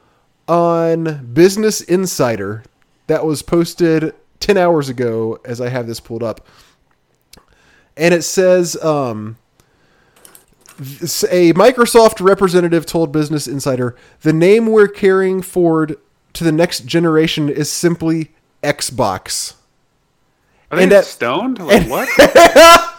on 0.48 1.26
Business 1.32 1.80
Insider 1.80 2.64
that 3.06 3.24
was 3.24 3.42
posted 3.42 4.14
10 4.44 4.58
hours 4.58 4.90
ago 4.90 5.40
as 5.46 5.58
I 5.58 5.70
have 5.70 5.86
this 5.86 6.00
pulled 6.00 6.22
up. 6.22 6.46
And 7.96 8.12
it 8.12 8.22
says 8.22 8.76
um, 8.84 9.38
a 10.78 11.52
Microsoft 11.54 12.20
representative 12.22 12.84
told 12.84 13.10
Business 13.10 13.46
Insider 13.46 13.96
the 14.20 14.32
name 14.34 14.66
we're 14.66 14.88
carrying 14.88 15.40
forward 15.40 15.96
to 16.34 16.44
the 16.44 16.52
next 16.52 16.84
generation 16.84 17.48
is 17.48 17.70
simply 17.72 18.32
Xbox. 18.62 19.54
Are 20.70 20.76
they 20.76 20.82
And 20.84 20.92
at- 20.92 21.04
stoned? 21.06 21.58
Like, 21.58 21.88
what? 21.88 22.08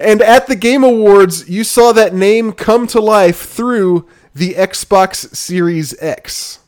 And 0.00 0.20
at 0.22 0.48
the 0.48 0.56
Game 0.56 0.82
Awards, 0.82 1.48
you 1.48 1.62
saw 1.62 1.92
that 1.92 2.12
name 2.14 2.52
come 2.52 2.86
to 2.88 3.00
life 3.00 3.38
through 3.42 4.08
the 4.34 4.54
Xbox 4.54 5.36
Series 5.36 5.94
X. 6.02 6.58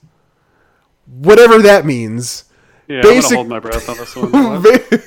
Whatever 1.07 1.61
that 1.62 1.85
means. 1.85 2.45
Yeah, 2.88 3.03
Basic- 3.03 3.16
I'm 3.16 3.20
gonna 3.22 3.37
hold 3.37 3.49
my 3.49 3.59
breath 3.61 3.88
on 3.88 3.96
this 3.96 4.14
one. 4.16 5.03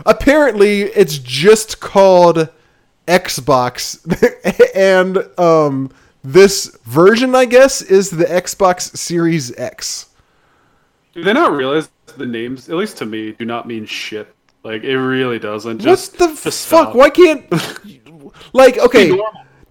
Apparently, 0.06 0.82
it's 0.82 1.18
just 1.18 1.80
called 1.80 2.48
Xbox, 3.08 3.98
and 4.74 5.18
um, 5.38 5.90
this 6.22 6.76
version, 6.84 7.34
I 7.34 7.44
guess, 7.46 7.82
is 7.82 8.10
the 8.10 8.24
Xbox 8.24 8.96
Series 8.96 9.56
X. 9.58 10.06
Do 11.14 11.22
they 11.24 11.32
not 11.32 11.52
realize 11.52 11.88
the 12.16 12.26
names, 12.26 12.68
at 12.68 12.76
least 12.76 12.98
to 12.98 13.06
me, 13.06 13.32
do 13.32 13.44
not 13.44 13.66
mean 13.66 13.86
shit? 13.86 14.32
Like 14.62 14.82
it 14.82 14.98
really 14.98 15.38
doesn't. 15.38 15.76
What 15.78 15.84
Just 15.84 16.18
the 16.18 16.26
just 16.26 16.68
fuck? 16.68 16.88
stop. 16.88 16.94
Why 16.94 17.08
can't 17.10 17.44
like 18.52 18.78
okay? 18.78 19.16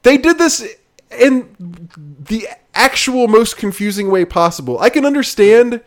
They 0.04 0.18
did 0.18 0.38
this 0.38 0.66
in 1.20 1.54
the 2.28 2.48
actual 2.74 3.28
most 3.28 3.58
confusing 3.58 4.10
way 4.10 4.24
possible. 4.26 4.80
I 4.80 4.90
can 4.90 5.06
understand. 5.06 5.82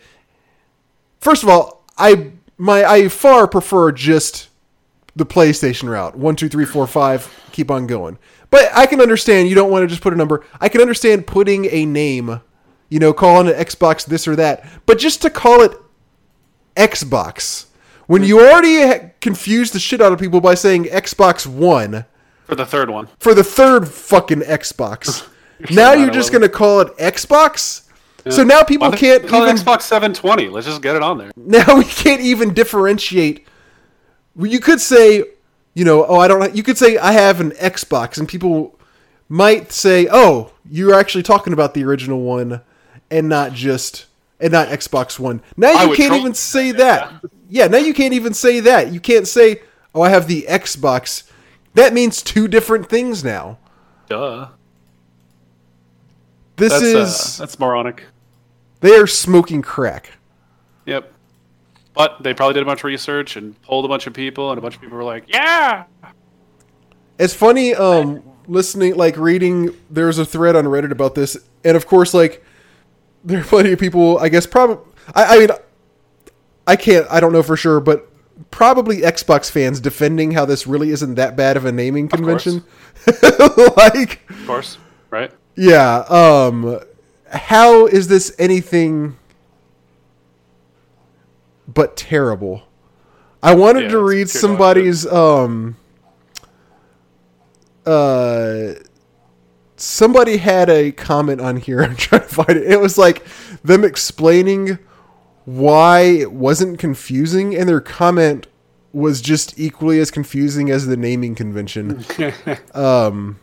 First 1.20 1.42
of 1.42 1.48
all, 1.48 1.84
I 1.96 2.32
my 2.56 2.84
I 2.84 3.08
far 3.08 3.46
prefer 3.46 3.92
just 3.92 4.48
the 5.16 5.26
PlayStation 5.26 5.88
route. 5.88 6.16
One, 6.16 6.36
two, 6.36 6.48
three, 6.48 6.64
four, 6.64 6.86
five. 6.86 7.32
Keep 7.52 7.70
on 7.70 7.86
going. 7.86 8.18
But 8.50 8.70
I 8.74 8.86
can 8.86 9.00
understand 9.00 9.48
you 9.48 9.54
don't 9.54 9.70
want 9.70 9.82
to 9.82 9.86
just 9.88 10.00
put 10.00 10.12
a 10.12 10.16
number. 10.16 10.44
I 10.60 10.68
can 10.68 10.80
understand 10.80 11.26
putting 11.26 11.66
a 11.66 11.84
name. 11.84 12.40
You 12.88 12.98
know, 12.98 13.12
calling 13.12 13.48
it 13.48 13.56
Xbox 13.56 14.06
this 14.06 14.26
or 14.26 14.34
that. 14.36 14.66
But 14.86 14.98
just 14.98 15.20
to 15.22 15.28
call 15.30 15.60
it 15.62 15.72
Xbox 16.76 17.66
when 18.06 18.24
you 18.24 18.40
already 18.40 18.80
ha- 18.80 19.10
confused 19.20 19.74
the 19.74 19.78
shit 19.80 20.00
out 20.00 20.12
of 20.12 20.18
people 20.18 20.40
by 20.40 20.54
saying 20.54 20.84
Xbox 20.84 21.46
One 21.46 22.04
for 22.44 22.54
the 22.54 22.64
third 22.64 22.88
one? 22.88 23.08
for 23.18 23.34
the 23.34 23.44
third 23.44 23.88
fucking 23.88 24.40
Xbox. 24.40 25.26
Now 25.72 25.92
you're 25.92 26.12
just 26.12 26.30
going 26.30 26.42
to 26.42 26.48
call 26.48 26.78
it 26.78 26.96
Xbox? 26.98 27.87
So 28.30 28.44
now 28.44 28.62
people 28.62 28.90
can't 28.92 29.26
call 29.26 29.42
even 29.42 29.56
it 29.56 29.60
Xbox 29.60 29.82
720. 29.82 30.48
Let's 30.48 30.66
just 30.66 30.82
get 30.82 30.96
it 30.96 31.02
on 31.02 31.18
there. 31.18 31.30
now 31.36 31.76
we 31.76 31.84
can't 31.84 32.20
even 32.20 32.54
differentiate. 32.54 33.46
You 34.36 34.60
could 34.60 34.80
say, 34.80 35.24
you 35.74 35.84
know, 35.84 36.04
oh, 36.06 36.18
I 36.18 36.28
don't. 36.28 36.54
You 36.54 36.62
could 36.62 36.78
say 36.78 36.98
I 36.98 37.12
have 37.12 37.40
an 37.40 37.52
Xbox, 37.52 38.18
and 38.18 38.28
people 38.28 38.78
might 39.28 39.72
say, 39.72 40.08
oh, 40.10 40.52
you're 40.68 40.94
actually 40.94 41.22
talking 41.22 41.52
about 41.52 41.74
the 41.74 41.84
original 41.84 42.20
one, 42.20 42.60
and 43.10 43.28
not 43.28 43.52
just 43.52 44.06
and 44.40 44.52
not 44.52 44.68
Xbox 44.68 45.18
One. 45.18 45.42
Now 45.56 45.84
you 45.84 45.96
can't 45.96 46.14
even 46.14 46.34
say 46.34 46.72
that. 46.72 47.12
Yeah, 47.48 47.66
now 47.66 47.78
you 47.78 47.94
can't 47.94 48.14
even 48.14 48.34
say 48.34 48.60
that. 48.60 48.92
You 48.92 49.00
can't 49.00 49.26
say, 49.26 49.62
oh, 49.94 50.02
I 50.02 50.10
have 50.10 50.28
the 50.28 50.46
Xbox. 50.48 51.30
That 51.74 51.92
means 51.92 52.22
two 52.22 52.48
different 52.48 52.88
things 52.88 53.24
now. 53.24 53.58
Duh. 54.08 54.48
This 56.56 56.72
That's 56.72 56.82
is 56.82 57.40
uh, 57.40 57.42
that's 57.44 57.58
moronic. 57.58 58.04
They 58.80 58.94
are 58.96 59.06
smoking 59.06 59.62
crack. 59.62 60.12
Yep. 60.86 61.12
But 61.94 62.22
they 62.22 62.32
probably 62.32 62.54
did 62.54 62.62
a 62.62 62.66
bunch 62.66 62.80
of 62.80 62.84
research 62.84 63.36
and 63.36 63.60
polled 63.62 63.84
a 63.84 63.88
bunch 63.88 64.06
of 64.06 64.14
people, 64.14 64.50
and 64.50 64.58
a 64.58 64.62
bunch 64.62 64.76
of 64.76 64.80
people 64.80 64.96
were 64.96 65.04
like, 65.04 65.24
"Yeah, 65.26 65.84
It's 67.18 67.34
funny, 67.34 67.74
um, 67.74 68.22
listening, 68.46 68.94
like 68.94 69.16
reading. 69.16 69.74
There's 69.90 70.18
a 70.18 70.24
thread 70.24 70.54
on 70.54 70.64
Reddit 70.64 70.92
about 70.92 71.16
this, 71.16 71.36
and 71.64 71.76
of 71.76 71.86
course, 71.86 72.14
like 72.14 72.44
there 73.24 73.40
are 73.40 73.44
plenty 73.44 73.72
of 73.72 73.80
people. 73.80 74.18
I 74.18 74.28
guess 74.28 74.46
probably. 74.46 74.78
I, 75.14 75.24
I 75.24 75.38
mean, 75.38 75.48
I 76.68 76.76
can't. 76.76 77.06
I 77.10 77.18
don't 77.18 77.32
know 77.32 77.42
for 77.42 77.56
sure, 77.56 77.80
but 77.80 78.08
probably 78.52 78.98
Xbox 78.98 79.50
fans 79.50 79.80
defending 79.80 80.30
how 80.30 80.44
this 80.44 80.68
really 80.68 80.90
isn't 80.90 81.16
that 81.16 81.36
bad 81.36 81.56
of 81.56 81.64
a 81.64 81.72
naming 81.72 82.08
convention. 82.08 82.62
like, 83.76 84.20
of 84.30 84.46
course, 84.46 84.78
right." 85.10 85.32
yeah. 85.56 85.98
Um, 86.08 86.78
how 87.30 87.86
is 87.86 88.08
this 88.08 88.34
anything 88.38 89.16
but 91.66 91.96
terrible? 91.96 92.62
I 93.42 93.54
wanted 93.54 93.84
Yeah, 93.84 93.88
to 93.90 94.02
read 94.02 94.28
somebody's 94.30 95.06
um 95.06 95.76
uh 97.86 98.74
somebody 99.76 100.38
had 100.38 100.68
a 100.68 100.92
comment 100.92 101.40
on 101.40 101.56
here. 101.56 101.82
I'm 101.84 101.96
trying 101.96 102.22
to 102.22 102.28
find 102.28 102.50
it. 102.50 102.70
It 102.70 102.80
was 102.80 102.98
like 102.98 103.24
them 103.62 103.84
explaining 103.84 104.78
why 105.44 106.00
it 106.00 106.32
wasn't 106.32 106.78
confusing 106.78 107.54
and 107.56 107.68
their 107.68 107.80
comment 107.80 108.46
was 108.92 109.20
just 109.20 109.58
equally 109.58 110.00
as 110.00 110.10
confusing 110.10 110.70
as 110.70 110.86
the 110.86 110.96
naming 110.96 111.34
convention. 111.34 112.04
um 112.74 113.38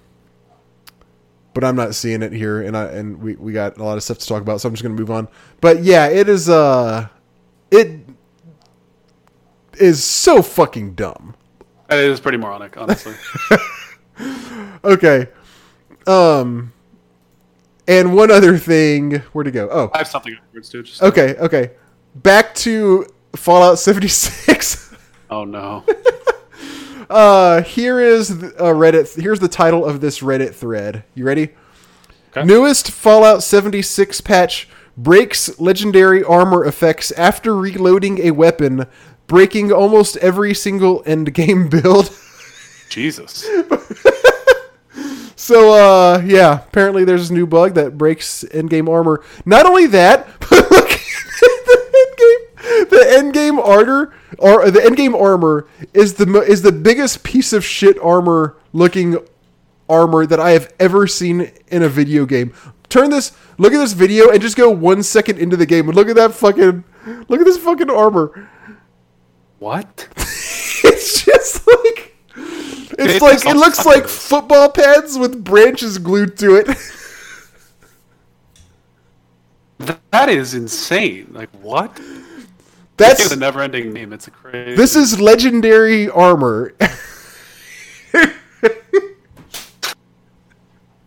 but 1.56 1.64
I'm 1.64 1.76
not 1.78 1.96
seeing 1.96 2.22
it 2.22 2.34
here, 2.34 2.62
and 2.62 2.78
I 2.78 2.86
and 2.88 3.20
we, 3.20 3.36
we 3.38 3.54
got 3.54 3.78
a 3.78 3.84
lot 3.84 3.98
of 3.98 4.04
stuff 4.04 4.20
to 4.20 4.28
talk 4.28 4.42
about, 4.42 4.62
so 4.62 4.68
I'm 4.68 4.76
just 4.76 4.84
gonna 4.84 4.94
move 4.94 5.10
on. 5.10 5.28
But 5.62 5.84
yeah, 5.84 6.08
it 6.08 6.30
is 6.30 6.50
uh, 6.50 7.08
it 7.72 8.02
is 9.80 10.04
so 10.04 10.44
fucking 10.44 10.94
dumb. 10.94 11.34
It 11.90 12.00
is 12.00 12.20
pretty 12.20 12.38
moronic, 12.38 12.78
honestly. 12.78 13.16
Okay, 14.86 15.28
um, 16.06 16.72
and 17.88 18.16
one 18.16 18.30
other 18.30 18.56
thing, 18.58 19.16
where 19.34 19.44
to 19.44 19.50
go? 19.50 19.68
Oh, 19.70 19.90
I 19.94 19.98
have 19.98 20.08
something 20.08 20.34
afterwards 20.34 20.70
too. 20.70 20.84
Just, 20.84 21.02
okay, 21.02 21.36
okay, 21.38 21.72
back 22.14 22.54
to 22.56 23.08
Fallout 23.36 23.80
76. 23.80 24.96
Oh 25.32 25.44
no. 25.44 25.84
Uh, 27.10 27.62
here 27.62 28.00
is 28.00 28.32
a 28.32 28.74
Reddit. 28.74 29.22
Here's 29.22 29.40
the 29.40 29.48
title 29.48 29.86
of 29.86 30.02
this 30.02 30.20
Reddit 30.20 30.54
thread. 30.54 31.04
You 31.14 31.26
ready? 31.26 31.50
Okay. 32.32 32.46
Newest 32.46 32.92
Fallout 32.92 33.44
76 33.44 34.22
patch 34.22 34.68
breaks 34.98 35.60
legendary 35.60 36.24
armor 36.24 36.66
effects 36.66 37.12
after 37.12 37.56
reloading 37.56 38.20
a 38.20 38.32
weapon, 38.32 38.86
breaking 39.28 39.72
almost 39.72 40.18
every 40.18 40.54
single 40.54 41.04
end 41.06 41.34
game 41.34 41.70
build. 41.70 42.10
Jesus. 42.90 43.48
So, 45.38 45.74
uh, 45.74 46.24
yeah, 46.26 46.64
apparently 46.64 47.06
there's 47.06 47.30
a 47.30 47.34
new 47.34 47.46
bug 47.46 47.76
that 47.76 47.98
breaks 47.98 48.44
end 48.52 48.70
game 48.70 48.90
armor. 48.90 49.24
Not 49.46 49.68
only 49.68 49.86
that, 49.88 50.28
but 50.40 50.52
look 50.72 50.92
at 50.92 51.66
the 51.66 51.78
end 51.94 52.18
game. 52.18 52.65
The 52.84 53.16
end 53.18 53.34
game 53.34 53.60
armor, 53.60 54.14
or 54.38 54.70
the 54.70 54.84
end 54.84 54.98
game 54.98 55.16
armor 55.16 55.68
is 55.94 56.16
the 56.16 56.42
is 56.42 56.62
the 56.62 56.72
biggest 56.72 57.24
piece 57.24 57.54
of 57.54 57.64
shit 57.64 57.98
armor 58.00 58.58
looking 58.74 59.18
armor 59.90 60.26
that 60.26 60.40
I 60.40 60.52
have 60.52 60.74
ever 60.80 61.08
seen 61.08 61.52
in 61.68 61.84
a 61.84 61.90
video 61.90 62.26
game. 62.26 62.54
Turn 62.90 63.10
this, 63.10 63.32
look 63.58 63.74
at 63.74 63.78
this 63.78 63.94
video, 63.94 64.30
and 64.30 64.42
just 64.42 64.58
go 64.58 64.70
one 64.70 65.04
second 65.04 65.40
into 65.40 65.58
the 65.58 65.66
game 65.66 65.88
and 65.88 65.96
look 65.96 66.08
at 66.08 66.16
that 66.16 66.34
fucking, 66.34 66.84
look 67.28 67.40
at 67.40 67.46
this 67.46 67.58
fucking 67.58 67.90
armor. 67.90 68.50
What? 69.60 70.08
It's 70.88 71.26
just 71.26 71.66
like, 71.68 72.16
it's 72.36 73.16
It 73.16 73.22
like 73.22 73.46
it 73.46 73.56
looks 73.56 73.86
like 73.86 74.08
football 74.08 74.70
pads 74.70 75.18
with 75.18 75.44
branches 75.44 75.98
glued 75.98 76.38
to 76.38 76.56
it. 76.58 76.68
That 80.12 80.30
is 80.30 80.54
insane. 80.54 81.28
Like 81.32 81.50
what? 81.62 82.00
That's 82.98 83.32
a 83.32 83.36
never-ending 83.36 83.92
name. 83.94 84.14
It's 84.14 84.28
a 84.28 84.32
crazy. 84.32 84.76
This 84.76 84.96
is 84.96 85.20
legendary 85.20 86.10
armor. 86.10 86.74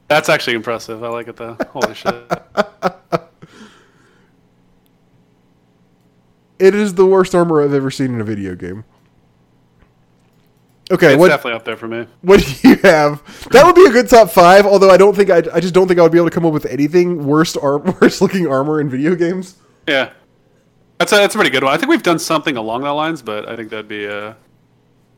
That's 0.09 0.29
actually 0.31 0.55
impressive. 0.55 1.05
I 1.05 1.09
like 1.09 1.29
it 1.29 1.37
though. 1.37 1.57
Holy 1.71 1.95
shit. 1.95 2.15
It 6.59 6.75
is 6.75 6.95
the 6.95 7.07
worst 7.07 7.35
armor 7.35 7.63
I've 7.63 7.75
ever 7.75 7.91
seen 7.91 8.15
in 8.15 8.21
a 8.21 8.25
video 8.25 8.55
game. 8.57 8.85
Okay, 10.91 11.13
It's 11.13 11.19
what 11.21 11.29
definitely 11.29 11.53
up 11.53 11.65
there 11.67 11.77
for 11.77 11.87
me. 11.87 12.07
what 12.23 12.41
do 12.41 12.69
you 12.69 12.77
have? 12.77 13.23
That 13.51 13.67
would 13.67 13.75
be 13.75 13.85
a 13.85 13.91
good 13.91 14.09
top 14.09 14.31
five. 14.31 14.65
Although 14.67 14.91
I 14.91 14.97
don't 14.97 15.15
think 15.15 15.29
I, 15.31 15.43
I 15.53 15.61
just 15.61 15.75
don't 15.75 15.87
think 15.87 16.01
I 16.01 16.03
would 16.03 16.11
be 16.13 16.19
able 16.19 16.31
to 16.31 16.35
come 16.35 16.47
up 16.47 16.53
with 16.55 16.65
anything 16.67 17.27
worst 17.27 17.57
worst 17.63 18.23
looking 18.23 18.47
armor 18.47 18.81
in 18.81 18.89
video 18.89 19.15
games. 19.15 19.57
Yeah, 19.87 20.11
that's 20.99 21.13
a 21.13 21.17
that's 21.17 21.35
a 21.35 21.39
pretty 21.39 21.51
good 21.51 21.65
one. 21.65 21.73
I 21.73 21.77
think 21.77 21.91
we've 21.91 22.03
done 22.03 22.19
something 22.19 22.57
along 22.57 22.83
that 22.83 22.91
lines, 22.91 23.23
but 23.23 23.49
I 23.49 23.57
think 23.57 23.71
that'd 23.71 23.89
be 23.89 24.07
uh, 24.09 24.35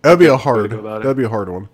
That'd 0.03 0.19
be 0.19 0.27
a 0.27 0.37
hard. 0.37 0.71
go 0.71 0.79
about 0.79 1.01
it. 1.01 1.05
That'd 1.05 1.17
be 1.17 1.25
a 1.25 1.29
hard 1.29 1.49
one. 1.49 1.69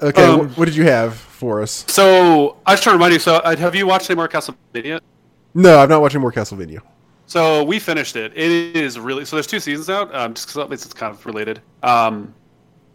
Okay, 0.00 0.24
Um, 0.24 0.48
wh- 0.48 0.58
what 0.58 0.64
did 0.66 0.76
you 0.76 0.84
have 0.84 1.14
for 1.16 1.60
us? 1.62 1.84
So 1.88 2.56
I 2.66 2.72
just 2.72 2.82
trying 2.84 2.94
to 2.94 2.98
remind 2.98 3.12
you. 3.14 3.18
So 3.18 3.36
uh, 3.36 3.56
have 3.56 3.74
you 3.74 3.86
watched 3.86 4.08
any 4.10 4.16
more 4.16 4.28
Castlevania? 4.28 5.00
No, 5.54 5.78
I'm 5.80 5.88
not 5.88 6.00
watching 6.00 6.20
more 6.20 6.32
Castlevania. 6.32 6.80
So 7.26 7.62
we 7.64 7.78
finished 7.78 8.16
it. 8.16 8.32
It 8.36 8.76
is 8.76 8.98
really 8.98 9.24
so. 9.24 9.36
There's 9.36 9.46
two 9.46 9.60
seasons 9.60 9.90
out. 9.90 10.14
Um, 10.14 10.34
just 10.34 10.46
because 10.48 10.58
at 10.62 10.70
least 10.70 10.84
it's 10.84 10.94
kind 10.94 11.12
of 11.14 11.24
related. 11.26 11.60
Um, 11.82 12.34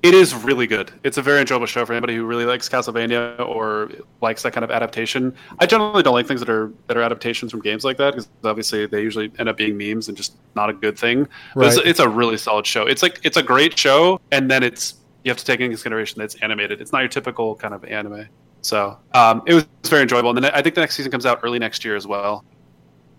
it 0.04 0.14
is 0.14 0.36
really 0.36 0.68
good. 0.68 0.92
It's 1.04 1.18
a 1.18 1.22
very 1.22 1.40
enjoyable 1.40 1.66
show 1.66 1.86
for 1.86 1.94
anybody 1.94 2.16
who 2.16 2.26
really 2.26 2.44
likes 2.44 2.68
Castlevania 2.68 3.40
or 3.40 3.90
likes 4.20 4.44
that 4.44 4.52
kind 4.52 4.66
of 4.66 4.70
adaptation. 4.70 5.34
I 5.60 5.66
generally 5.66 6.04
don't 6.04 6.14
like 6.14 6.28
things 6.28 6.42
that 6.42 6.50
are 6.50 6.72
that 6.88 6.98
are 6.98 7.02
adaptations 7.02 7.52
from 7.52 7.62
games 7.62 7.86
like 7.86 7.96
that 7.98 8.12
because 8.12 8.28
obviously 8.44 8.86
they 8.86 9.02
usually 9.02 9.32
end 9.40 9.48
up 9.48 9.56
being 9.56 9.78
memes 9.78 10.10
and 10.10 10.18
just 10.18 10.36
not 10.56 10.70
a 10.70 10.74
good 10.74 11.00
thing. 11.00 11.26
But 11.56 11.68
it's, 11.68 11.78
it's 11.78 12.00
a 12.02 12.10
really 12.10 12.36
solid 12.36 12.68
show. 12.68 12.86
It's 12.86 13.02
like 13.02 13.22
it's 13.24 13.38
a 13.38 13.44
great 13.44 13.80
show, 13.80 14.20
and 14.34 14.52
then 14.52 14.62
it's 14.62 14.96
you 15.24 15.32
have 15.32 15.38
to 15.38 15.46
take 15.46 15.62
into 15.62 15.70
consideration 15.70 16.20
that 16.20 16.26
it's 16.26 16.36
animated. 16.36 16.82
It's 16.82 16.92
not 16.92 17.00
your 17.00 17.08
typical 17.08 17.56
kind 17.56 17.74
of 17.74 17.86
anime. 17.86 18.28
So 18.62 18.98
um, 19.14 19.42
it 19.46 19.54
was 19.54 19.66
very 19.86 20.02
enjoyable. 20.02 20.32
And 20.32 20.44
then 20.44 20.52
I 20.54 20.62
think 20.62 20.76
the 20.76 20.82
next 20.82 20.96
season 20.96 21.14
comes 21.14 21.26
out 21.26 21.40
early 21.44 21.60
next 21.60 21.86
year 21.86 21.96
as 21.96 22.06
well. 22.06 22.44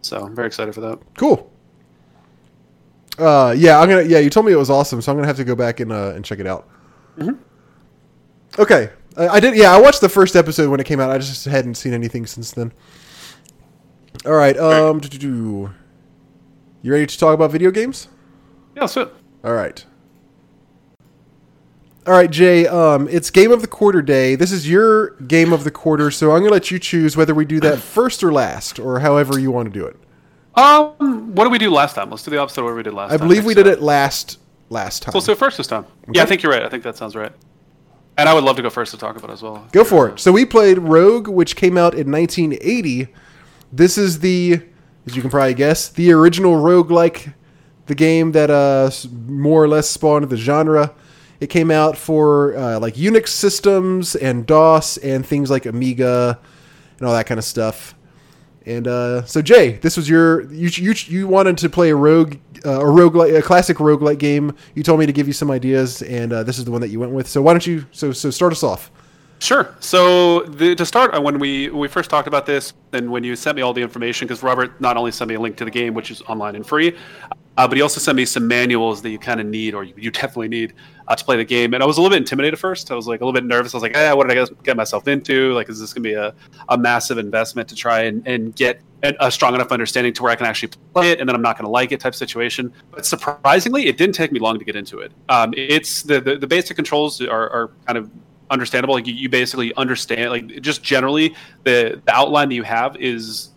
So 0.03 0.18
I'm 0.18 0.35
very 0.35 0.49
excited 0.49 0.75
for 0.75 0.83
that. 0.83 0.99
Cool. 1.16 1.51
Uh, 3.18 3.55
yeah, 3.57 3.81
I'm 3.81 3.88
gonna. 3.88 4.03
Yeah, 4.03 4.18
you 4.18 4.29
told 4.29 4.44
me 4.44 4.53
it 4.53 4.57
was 4.57 4.68
awesome, 4.68 5.01
so 5.01 5.11
I'm 5.11 5.16
gonna 5.16 5.29
have 5.29 5.37
to 5.37 5.44
go 5.44 5.55
back 5.55 5.81
and 5.81 5.92
uh, 5.92 6.12
and 6.14 6.25
check 6.25 6.40
it 6.40 6.47
out. 6.47 6.68
Mhm. 7.18 7.38
Okay, 8.59 8.90
I, 9.16 9.29
I 9.29 9.40
did. 9.40 9.57
Yeah, 9.57 9.74
I 9.74 9.81
watched 9.81 10.00
the 10.00 10.09
first 10.09 10.37
episode 10.37 10.70
when 10.70 10.81
it 10.81 10.85
came 10.87 11.00
out. 11.00 11.11
I 11.11 11.18
just 11.18 11.44
hadn't 11.44 11.74
seen 11.74 11.92
anything 11.92 12.27
since 12.27 12.53
then. 12.53 12.72
All 14.24 14.33
right. 14.33 14.57
Um. 14.57 15.00
You 15.03 16.92
ready 16.92 17.07
to 17.07 17.18
talk 17.18 17.35
about 17.35 17.50
video 17.50 17.70
games? 17.70 18.09
Yeah, 18.77 18.85
it. 18.85 19.14
All 19.42 19.53
right. 19.55 19.85
All 22.07 22.12
right, 22.12 22.31
Jay. 22.31 22.66
Um, 22.66 23.09
it's 23.11 23.31
game 23.31 23.50
of 23.50 23.62
the 23.62 23.66
quarter 23.66 24.03
day. 24.03 24.35
This 24.37 24.53
is 24.53 24.68
your 24.68 25.11
game 25.20 25.53
of 25.53 25.64
the 25.64 25.70
quarter, 25.70 26.11
so 26.11 26.33
I'm 26.33 26.40
gonna 26.40 26.53
let 26.53 26.70
you 26.70 26.79
choose 26.79 27.16
whether 27.16 27.35
we 27.35 27.46
do 27.46 27.61
that 27.61 27.79
first 27.81 28.22
or 28.22 28.33
last, 28.33 28.79
or 28.79 29.00
however 29.00 29.38
you 29.38 29.50
want 29.50 29.72
to 29.72 29.79
do 29.79 29.87
it. 29.87 29.96
Um, 30.55 31.35
what 31.35 31.44
did 31.44 31.53
we 31.53 31.59
do 31.59 31.70
last 31.70 31.94
time? 31.94 32.11
Let's 32.11 32.22
do 32.22 32.31
the 32.31 32.38
opposite 32.38 32.61
of 32.61 32.66
what 32.66 32.77
we 32.77 32.83
did 32.83 32.92
last 32.92 33.09
time. 33.09 33.14
I 33.14 33.18
time. 33.18 33.29
believe 33.29 33.44
we 33.46 33.55
did 33.55 33.66
it 33.66 33.81
last 33.81 34.38
last 34.70 35.03
time. 35.03 35.12
So 35.12 35.18
let's 35.18 35.27
do 35.27 35.33
it 35.33 35.38
first 35.38 35.57
this 35.57 35.66
time. 35.66 35.87
Yeah, 36.12 36.22
I 36.22 36.27
think 36.27 36.42
you're 36.42 36.53
right. 36.53 36.62
I 36.62 36.68
think 36.68 36.83
that 36.85 36.96
sounds 36.96 37.14
right. 37.14 37.33
And 38.16 38.29
I 38.29 38.35
would 38.35 38.44
love 38.44 38.57
to 38.57 38.62
go 38.62 38.70
first 38.70 38.92
to 38.92 38.98
talk 38.98 39.16
about 39.16 39.31
it 39.31 39.35
as 39.35 39.42
well. 39.42 39.66
Go 39.72 39.83
for 39.83 40.09
it. 40.09 40.20
So 40.20 40.31
we 40.31 40.44
played 40.44 40.79
Rogue, 40.79 41.27
which 41.27 41.57
came 41.57 41.77
out 41.77 41.94
in 41.94 42.11
1980. 42.11 43.09
This 43.72 43.98
is 43.98 44.20
the, 44.20 44.61
as 45.07 45.16
you 45.16 45.22
can 45.22 45.31
probably 45.31 45.55
guess, 45.55 45.88
the 45.88 46.12
original 46.12 46.57
Rogue-like, 46.57 47.31
the 47.87 47.94
game 47.94 48.33
that 48.33 48.50
uh, 48.50 48.90
more 49.27 49.62
or 49.62 49.68
less 49.68 49.90
spawned 49.90 50.29
the 50.29 50.37
genre. 50.37 50.94
It 51.40 51.48
came 51.48 51.72
out 51.72 51.96
for 51.98 52.57
uh, 52.57 52.79
like 52.79 52.94
Unix 52.94 53.29
systems 53.29 54.14
and 54.14 54.46
DOS 54.46 54.96
and 54.98 55.27
things 55.27 55.50
like 55.50 55.66
Amiga 55.66 56.38
and 56.98 57.09
all 57.09 57.14
that 57.14 57.27
kind 57.27 57.38
of 57.38 57.44
stuff. 57.44 57.96
And 58.66 58.88
uh, 58.88 59.24
so 59.24 59.42
Jay, 59.42 59.72
this 59.72 59.96
was 59.96 60.09
your 60.09 60.42
you 60.53 60.68
you, 60.68 60.94
you 61.07 61.29
wanted 61.29 61.59
to 61.59 61.68
play 61.68 61.90
a 61.90 61.96
rogue 61.96 62.37
uh, 62.64 62.81
a 62.81 62.90
rogue 62.90 63.16
a 63.16 63.42
classic 63.42 63.77
roguelike 63.79 64.18
game. 64.18 64.55
You 64.74 64.83
told 64.83 65.00
me 65.00 65.07
to 65.07 65.12
give 65.12 65.27
you 65.27 65.35
some 65.35 65.50
ideas, 65.50 66.03
and 66.03 66.33
uh, 66.33 66.42
this 66.42 66.59
is 66.59 66.64
the 66.64 66.70
one 66.70 66.81
that 66.81 66.88
you 66.88 66.98
went 66.98 67.12
with. 67.12 67.29
So 67.29 67.42
why 67.42 67.53
don't 67.53 67.66
you 67.66 67.87
so 67.92 68.12
so 68.12 68.31
start 68.31 68.53
us 68.53 68.62
off? 68.62 68.90
Sure. 69.40 69.74
So 69.81 70.40
the, 70.44 70.74
to 70.74 70.87
start, 70.87 71.14
uh, 71.14 71.20
when 71.20 71.38
we 71.38 71.68
we 71.68 71.88
first 71.88 72.09
talked 72.09 72.27
about 72.27 72.46
this, 72.46 72.72
and 72.94 73.11
when 73.11 73.24
you 73.24 73.37
sent 73.37 73.57
me 73.57 73.62
all 73.62 73.74
the 73.74 73.83
information, 73.83 74.27
because 74.27 74.42
Robert 74.42 74.81
not 74.81 74.96
only 74.96 75.11
sent 75.11 75.29
me 75.29 75.35
a 75.35 75.40
link 75.40 75.57
to 75.57 75.66
the 75.66 75.70
game, 75.70 75.92
which 75.92 76.11
is 76.11 76.22
online 76.22 76.57
and 76.57 76.66
free, 76.66 76.96
uh, 77.57 77.69
but 77.69 77.77
he 77.77 77.83
also 77.83 78.01
sent 78.01 78.17
me 78.17 78.25
some 78.25 78.49
manuals 78.49 79.03
that 79.03 79.11
you 79.11 79.19
kind 79.19 79.40
of 79.40 79.47
need, 79.47 79.75
or 79.75 79.85
you, 79.85 79.95
you 79.97 80.11
definitely 80.11 80.49
need, 80.49 80.75
uh, 81.07 81.14
to 81.14 81.25
play 81.25 81.37
the 81.37 81.45
game. 81.45 81.75
And 81.75 81.83
I 81.83 81.87
was 81.87 81.99
a 81.99 82.01
little 82.01 82.14
bit 82.14 82.19
intimidated 82.19 82.55
at 82.55 82.61
first. 82.61 82.90
I 82.90 82.95
was 82.95 83.07
like 83.07 83.21
a 83.21 83.25
little 83.25 83.38
bit 83.38 83.45
nervous. 83.47 83.75
I 83.75 83.77
was 83.77 83.83
like, 83.83 83.97
eh, 83.97 84.12
what 84.12 84.29
did 84.29 84.38
I 84.38 84.47
get- 84.62 84.77
myself 84.77 85.07
into? 85.07 85.53
Like, 85.53 85.69
is 85.69 85.79
this 85.79 85.93
going 85.93 86.03
to 86.03 86.09
be 86.09 86.14
a, 86.14 86.35
a 86.69 86.77
massive 86.77 87.19
investment 87.19 87.69
to 87.69 87.75
try 87.75 88.03
and, 88.03 88.27
and 88.27 88.55
get 88.57 88.81
a, 89.03 89.14
a 89.21 89.31
strong 89.31 89.55
enough 89.55 89.71
understanding 89.71 90.12
to 90.14 90.23
where 90.23 90.33
I 90.33 90.37
can 90.37 90.47
actually 90.47 90.73
play 90.93 91.11
it, 91.11 91.21
and 91.21 91.29
then 91.29 91.37
I'm 91.37 91.43
not 91.43 91.57
going 91.57 91.67
to 91.67 91.71
like 91.71 91.93
it 91.93 92.01
type 92.01 92.14
situation? 92.14 92.73
But 92.90 93.07
surprisingly, 93.07 93.87
it 93.87 93.97
didn't 93.97 94.14
take 94.14 94.33
me 94.33 94.40
long 94.40 94.59
to 94.59 94.64
get 94.64 94.77
into 94.77 94.99
it. 94.99 95.12
Um, 95.29 95.55
it's 95.57 96.03
the, 96.03 96.21
the 96.21 96.37
the 96.37 96.47
basic 96.47 96.77
controls 96.77 97.21
are, 97.21 97.51
are 97.51 97.71
kind 97.87 97.99
of 97.99 98.11
understandable. 98.51 98.95
Like 98.95 99.07
you, 99.07 99.14
you 99.14 99.29
basically 99.29 99.75
understand, 99.75 100.31
like 100.31 100.61
just 100.61 100.83
generally 100.83 101.35
the 101.64 102.01
the 102.05 102.12
outline 102.12 102.49
that 102.49 102.55
you 102.55 102.62
have 102.62 102.97
is 102.97 103.51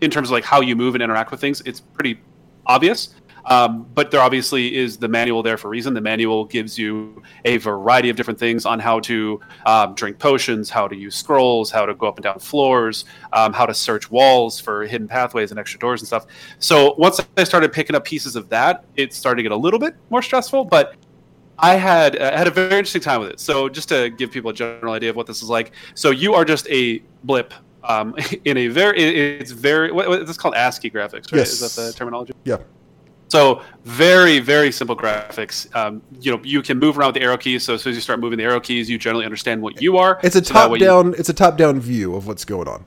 in 0.00 0.10
terms 0.10 0.28
of 0.28 0.32
like 0.32 0.44
how 0.44 0.60
you 0.60 0.76
move 0.76 0.94
and 0.94 1.02
interact 1.02 1.30
with 1.30 1.40
things. 1.40 1.62
It's 1.64 1.80
pretty 1.80 2.20
obvious. 2.66 3.14
Um, 3.44 3.86
but 3.94 4.10
there 4.10 4.20
obviously 4.20 4.74
is 4.76 4.96
the 4.96 5.08
manual 5.08 5.42
there 5.42 5.56
for 5.56 5.68
a 5.68 5.70
reason. 5.70 5.94
The 5.94 6.00
manual 6.00 6.44
gives 6.44 6.78
you 6.78 7.22
a 7.44 7.56
variety 7.58 8.08
of 8.08 8.16
different 8.16 8.38
things 8.38 8.66
on 8.66 8.78
how 8.78 9.00
to 9.00 9.40
um, 9.66 9.94
drink 9.94 10.18
potions, 10.18 10.70
how 10.70 10.88
to 10.88 10.96
use 10.96 11.14
scrolls, 11.14 11.70
how 11.70 11.86
to 11.86 11.94
go 11.94 12.06
up 12.06 12.16
and 12.16 12.24
down 12.24 12.38
floors, 12.38 13.04
um, 13.32 13.52
how 13.52 13.66
to 13.66 13.74
search 13.74 14.10
walls 14.10 14.60
for 14.60 14.84
hidden 14.86 15.08
pathways 15.08 15.50
and 15.50 15.58
extra 15.58 15.78
doors 15.80 16.00
and 16.00 16.06
stuff. 16.06 16.26
So 16.58 16.94
once 16.98 17.20
I 17.36 17.44
started 17.44 17.72
picking 17.72 17.96
up 17.96 18.04
pieces 18.04 18.36
of 18.36 18.48
that, 18.50 18.84
it 18.96 19.12
started 19.12 19.36
to 19.38 19.42
get 19.42 19.52
a 19.52 19.56
little 19.56 19.80
bit 19.80 19.94
more 20.10 20.22
stressful. 20.22 20.64
But 20.64 20.94
I 21.58 21.76
had 21.76 22.20
uh, 22.20 22.36
had 22.36 22.46
a 22.46 22.50
very 22.50 22.78
interesting 22.78 23.02
time 23.02 23.20
with 23.20 23.30
it. 23.30 23.40
So 23.40 23.68
just 23.68 23.88
to 23.90 24.10
give 24.10 24.30
people 24.30 24.50
a 24.50 24.54
general 24.54 24.94
idea 24.94 25.10
of 25.10 25.16
what 25.16 25.26
this 25.26 25.42
is 25.42 25.48
like, 25.48 25.72
so 25.94 26.10
you 26.10 26.34
are 26.34 26.44
just 26.44 26.68
a 26.68 27.02
blip 27.24 27.54
um, 27.84 28.14
in 28.44 28.56
a 28.56 28.68
very 28.68 29.00
it's 29.00 29.50
very 29.50 29.92
what, 29.92 30.08
what, 30.08 30.22
it's 30.22 30.36
called 30.36 30.54
ASCII 30.54 30.90
graphics, 30.90 31.32
right? 31.32 31.38
Yes. 31.38 31.60
Is 31.60 31.74
that 31.74 31.82
the 31.82 31.92
terminology? 31.92 32.32
Yeah. 32.44 32.58
So 33.32 33.62
very 33.84 34.40
very 34.40 34.70
simple 34.70 34.94
graphics. 34.94 35.74
Um, 35.74 36.02
you 36.20 36.30
know 36.32 36.40
you 36.44 36.60
can 36.60 36.78
move 36.78 36.98
around 36.98 37.08
with 37.14 37.14
the 37.14 37.22
arrow 37.22 37.38
keys. 37.38 37.62
So 37.62 37.72
as 37.72 37.80
soon 37.82 37.92
as 37.92 37.96
you 37.96 38.02
start 38.02 38.20
moving 38.20 38.36
the 38.36 38.44
arrow 38.44 38.60
keys, 38.60 38.90
you 38.90 38.98
generally 38.98 39.24
understand 39.24 39.62
what 39.62 39.80
you 39.80 39.96
are. 39.96 40.20
It's 40.22 40.36
a 40.36 40.44
So 40.44 40.52
top 40.52 40.70
way 40.70 40.78
you- 40.78 40.84
down. 40.84 41.14
It's 41.16 41.30
a 41.30 41.32
top 41.32 41.56
down 41.56 41.80
view 41.80 42.14
of 42.14 42.26
what's 42.26 42.44
going 42.44 42.68
on. 42.68 42.84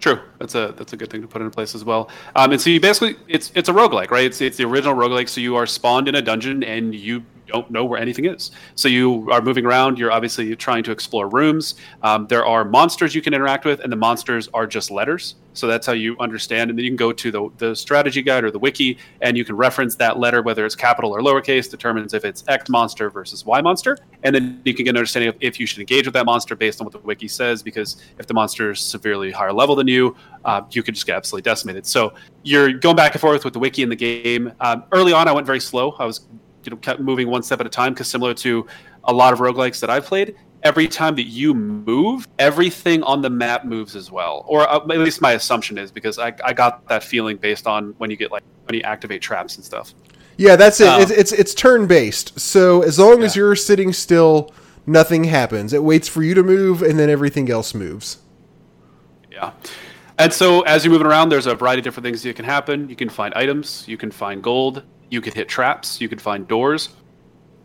True. 0.00 0.18
That's 0.40 0.56
a 0.56 0.74
that's 0.76 0.92
a 0.94 0.96
good 0.96 1.10
thing 1.10 1.22
to 1.22 1.28
put 1.28 1.40
into 1.42 1.54
place 1.54 1.76
as 1.76 1.84
well. 1.84 2.10
Um, 2.34 2.50
and 2.50 2.60
so 2.60 2.70
you 2.70 2.80
basically 2.80 3.14
it's 3.28 3.52
it's 3.54 3.68
a 3.68 3.72
roguelike, 3.72 4.10
right? 4.10 4.24
It's 4.24 4.40
it's 4.40 4.56
the 4.56 4.64
original 4.64 4.96
roguelike. 4.96 5.28
So 5.28 5.40
you 5.40 5.54
are 5.54 5.64
spawned 5.64 6.08
in 6.08 6.16
a 6.16 6.22
dungeon 6.22 6.64
and 6.64 6.92
you 6.92 7.22
don't 7.46 7.70
know 7.70 7.84
where 7.84 8.00
anything 8.00 8.24
is. 8.24 8.50
So 8.74 8.88
you 8.88 9.30
are 9.30 9.40
moving 9.40 9.66
around. 9.66 9.98
You're 9.98 10.12
obviously 10.12 10.54
trying 10.56 10.84
to 10.84 10.92
explore 10.92 11.28
rooms. 11.28 11.74
Um, 12.02 12.26
there 12.26 12.44
are 12.44 12.64
monsters 12.64 13.14
you 13.14 13.22
can 13.22 13.34
interact 13.34 13.64
with, 13.64 13.80
and 13.80 13.92
the 13.92 13.96
monsters 13.96 14.48
are 14.54 14.66
just 14.66 14.90
letters. 14.90 15.36
So 15.54 15.68
that's 15.68 15.86
how 15.86 15.92
you 15.92 16.16
understand. 16.18 16.70
And 16.70 16.78
then 16.78 16.84
you 16.84 16.90
can 16.90 16.96
go 16.96 17.12
to 17.12 17.30
the 17.30 17.48
the 17.58 17.76
strategy 17.76 18.22
guide 18.22 18.44
or 18.44 18.50
the 18.50 18.58
wiki, 18.58 18.98
and 19.20 19.36
you 19.36 19.44
can 19.44 19.56
reference 19.56 19.94
that 19.96 20.18
letter, 20.18 20.42
whether 20.42 20.66
it's 20.66 20.74
capital 20.74 21.12
or 21.12 21.20
lowercase, 21.20 21.70
determines 21.70 22.12
if 22.12 22.24
it's 22.24 22.44
X 22.48 22.68
monster 22.68 23.08
versus 23.08 23.46
Y 23.46 23.60
monster, 23.60 23.96
and 24.24 24.34
then 24.34 24.60
you 24.64 24.74
can 24.74 24.84
get 24.84 24.90
an 24.90 24.96
understanding 24.96 25.28
of 25.28 25.36
if 25.40 25.60
you 25.60 25.66
should 25.66 25.78
engage 25.78 26.06
with 26.06 26.14
that 26.14 26.26
monster 26.26 26.56
based 26.56 26.80
on 26.80 26.84
what 26.86 26.92
the 26.92 26.98
wiki 26.98 27.28
says. 27.28 27.62
Because 27.62 28.02
if 28.18 28.26
the 28.26 28.34
monster 28.34 28.72
is 28.72 28.80
severely 28.80 29.30
higher 29.30 29.52
level 29.52 29.76
than 29.76 29.86
you, 29.86 30.16
uh, 30.44 30.62
you 30.70 30.82
could 30.82 30.94
just 30.94 31.06
get 31.06 31.16
absolutely 31.16 31.48
decimated. 31.48 31.86
So 31.86 32.14
you're 32.42 32.72
going 32.72 32.96
back 32.96 33.12
and 33.12 33.20
forth 33.20 33.44
with 33.44 33.52
the 33.52 33.60
wiki 33.60 33.82
and 33.82 33.92
the 33.92 33.96
game. 33.96 34.52
Um, 34.60 34.84
early 34.92 35.12
on, 35.12 35.28
I 35.28 35.32
went 35.32 35.46
very 35.46 35.60
slow. 35.60 35.92
I 35.98 36.04
was 36.04 36.26
you 36.64 36.70
know 36.70 36.76
kept 36.76 37.00
moving 37.00 37.28
one 37.28 37.42
step 37.42 37.60
at 37.60 37.66
a 37.66 37.70
time 37.70 37.92
because 37.92 38.08
similar 38.08 38.34
to 38.34 38.66
a 39.04 39.12
lot 39.12 39.32
of 39.32 39.38
roguelikes 39.38 39.80
that 39.80 39.90
I've 39.90 40.04
played, 40.04 40.36
every 40.62 40.88
time 40.88 41.14
that 41.16 41.24
you 41.24 41.54
move, 41.54 42.26
everything 42.38 43.02
on 43.02 43.22
the 43.22 43.30
map 43.30 43.64
moves 43.64 43.94
as 43.94 44.10
well. 44.10 44.44
Or 44.48 44.68
uh, 44.68 44.76
at 44.76 44.98
least 44.98 45.20
my 45.20 45.32
assumption 45.32 45.78
is 45.78 45.92
because 45.92 46.18
I, 46.18 46.32
I 46.44 46.52
got 46.52 46.88
that 46.88 47.04
feeling 47.04 47.36
based 47.36 47.66
on 47.66 47.94
when 47.98 48.10
you 48.10 48.16
get 48.16 48.32
like 48.32 48.42
when 48.64 48.74
you 48.74 48.82
activate 48.82 49.22
traps 49.22 49.56
and 49.56 49.64
stuff. 49.64 49.94
Yeah, 50.36 50.56
that's 50.56 50.80
it. 50.80 50.88
Oh. 50.88 51.00
It's, 51.00 51.10
it's 51.10 51.32
it's 51.32 51.54
turn 51.54 51.86
based. 51.86 52.38
So 52.40 52.82
as 52.82 52.98
long 52.98 53.22
as 53.22 53.36
you're 53.36 53.54
sitting 53.54 53.92
still, 53.92 54.52
nothing 54.86 55.24
happens. 55.24 55.72
It 55.72 55.84
waits 55.84 56.08
for 56.08 56.22
you 56.22 56.34
to 56.34 56.42
move, 56.42 56.82
and 56.82 56.98
then 56.98 57.08
everything 57.08 57.50
else 57.50 57.74
moves. 57.74 58.18
Yeah. 59.30 59.52
And 60.16 60.32
so 60.32 60.62
as 60.62 60.84
you're 60.84 60.92
moving 60.92 61.08
around, 61.08 61.28
there's 61.28 61.46
a 61.46 61.54
variety 61.56 61.80
of 61.80 61.84
different 61.84 62.04
things 62.04 62.22
that 62.22 62.36
can 62.36 62.44
happen. 62.44 62.88
You 62.88 62.96
can 62.96 63.08
find 63.08 63.34
items, 63.34 63.84
you 63.88 63.96
can 63.96 64.12
find 64.12 64.42
gold, 64.42 64.84
you 65.14 65.22
could 65.22 65.32
hit 65.32 65.48
traps, 65.48 66.00
you 66.00 66.08
could 66.08 66.20
find 66.20 66.46
doors, 66.46 66.90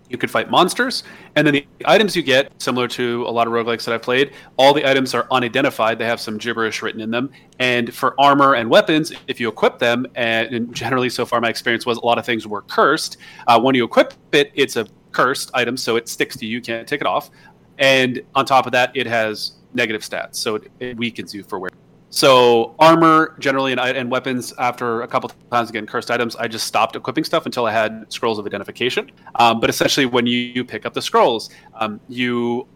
you 0.09 0.17
could 0.17 0.31
fight 0.31 0.49
monsters, 0.49 1.03
and 1.35 1.45
then 1.45 1.53
the 1.53 1.67
items 1.85 2.15
you 2.15 2.23
get, 2.23 2.51
similar 2.61 2.87
to 2.87 3.25
a 3.27 3.31
lot 3.31 3.47
of 3.47 3.53
roguelikes 3.53 3.85
that 3.85 3.93
I've 3.93 4.01
played, 4.01 4.31
all 4.57 4.73
the 4.73 4.89
items 4.89 5.13
are 5.13 5.27
unidentified. 5.29 5.99
They 5.99 6.05
have 6.05 6.19
some 6.19 6.37
gibberish 6.37 6.81
written 6.81 7.01
in 7.01 7.11
them. 7.11 7.29
And 7.59 7.93
for 7.93 8.19
armor 8.19 8.55
and 8.55 8.69
weapons, 8.69 9.11
if 9.27 9.39
you 9.39 9.49
equip 9.49 9.77
them, 9.77 10.07
and, 10.15 10.73
generally 10.73 11.09
so 11.09 11.25
far 11.25 11.41
my 11.41 11.49
experience 11.49 11.85
was 11.85 11.97
a 11.97 12.05
lot 12.05 12.17
of 12.17 12.25
things 12.25 12.47
were 12.47 12.63
cursed. 12.63 13.17
Uh, 13.47 13.59
when 13.59 13.75
you 13.75 13.83
equip 13.83 14.13
it, 14.31 14.51
it's 14.55 14.75
a 14.77 14.87
cursed 15.11 15.51
item, 15.53 15.77
so 15.77 15.95
it 15.95 16.07
sticks 16.07 16.37
to 16.37 16.45
you, 16.45 16.53
you 16.53 16.61
can't 16.61 16.87
take 16.87 17.01
it 17.01 17.07
off. 17.07 17.29
And 17.77 18.21
on 18.35 18.45
top 18.45 18.65
of 18.65 18.71
that, 18.71 18.91
it 18.95 19.07
has 19.07 19.53
negative 19.73 20.01
stats, 20.01 20.35
so 20.35 20.55
it, 20.55 20.71
it 20.79 20.97
weakens 20.97 21.33
you 21.33 21.43
for 21.43 21.59
wear. 21.59 21.69
So 22.11 22.75
armor 22.79 23.35
generally 23.39 23.71
and, 23.71 23.79
and 23.79 24.09
weapons 24.09 24.53
after 24.57 25.03
a 25.03 25.07
couple 25.07 25.31
times 25.51 25.69
again 25.69 25.85
cursed 25.85 26.09
items, 26.09 26.35
I 26.35 26.47
just 26.47 26.65
stopped 26.65 26.95
equipping 26.95 27.23
stuff 27.23 27.45
until 27.45 27.65
I 27.65 27.71
had 27.71 28.11
scrolls 28.11 28.39
of 28.39 28.45
identification. 28.45 29.11
Um, 29.35 29.59
but 29.59 29.69
essentially, 29.69 30.05
when 30.05 30.25
you, 30.25 30.37
you 30.37 30.65
pick 30.65 30.85
up 30.85 30.93
the 30.93 31.01
scrolls, 31.01 31.49
um, 31.75 31.99
you 32.07 32.67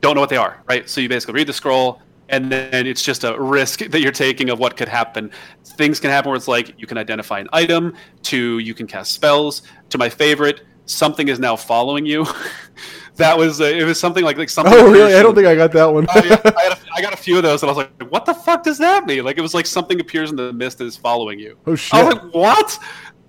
don't 0.00 0.14
know 0.14 0.20
what 0.20 0.30
they 0.30 0.36
are, 0.36 0.62
right? 0.68 0.88
So 0.88 1.00
you 1.00 1.08
basically 1.08 1.34
read 1.34 1.48
the 1.48 1.52
scroll, 1.52 2.00
and 2.28 2.50
then 2.50 2.86
it's 2.86 3.02
just 3.02 3.24
a 3.24 3.40
risk 3.40 3.80
that 3.90 4.00
you're 4.00 4.12
taking 4.12 4.50
of 4.50 4.58
what 4.58 4.76
could 4.76 4.88
happen. 4.88 5.30
Things 5.64 5.98
can 5.98 6.10
happen 6.10 6.30
where 6.30 6.36
it's 6.36 6.48
like 6.48 6.74
you 6.78 6.86
can 6.86 6.98
identify 6.98 7.40
an 7.40 7.48
item, 7.52 7.94
to 8.24 8.58
you 8.58 8.74
can 8.74 8.86
cast 8.86 9.12
spells. 9.12 9.62
To 9.90 9.98
my 9.98 10.08
favorite, 10.08 10.62
something 10.86 11.28
is 11.28 11.38
now 11.38 11.56
following 11.56 12.06
you. 12.06 12.26
that 13.16 13.36
was 13.36 13.60
uh, 13.60 13.64
it 13.64 13.84
was 13.84 13.98
something 13.98 14.24
like 14.24 14.36
like 14.38 14.50
something. 14.50 14.74
Oh 14.74 14.90
really? 14.90 15.14
I 15.14 15.22
don't 15.22 15.34
think 15.34 15.46
I 15.46 15.54
got 15.54 15.72
that 15.72 15.92
one. 15.92 16.06
I, 16.10 16.18
I, 16.18 16.28
got 16.28 16.44
a, 16.44 16.78
I, 16.96 17.02
got 17.02 17.12
a 17.12 17.16
few 17.16 17.36
of 17.36 17.42
those, 17.42 17.62
and 17.62 17.70
I 17.70 17.74
was 17.74 17.86
like, 17.86 18.10
"What 18.10 18.26
the 18.26 18.34
fuck 18.34 18.62
does 18.62 18.78
that 18.78 19.06
mean?" 19.06 19.24
Like 19.24 19.38
it 19.38 19.42
was 19.42 19.54
like 19.54 19.66
something 19.66 20.00
appears 20.00 20.30
in 20.30 20.36
the 20.36 20.52
mist 20.52 20.80
and 20.80 20.88
is 20.88 20.96
following 20.96 21.38
you. 21.38 21.56
Oh 21.66 21.74
shit! 21.74 21.94
I 21.94 22.04
was 22.04 22.14
like, 22.14 22.34
"What?" 22.34 22.78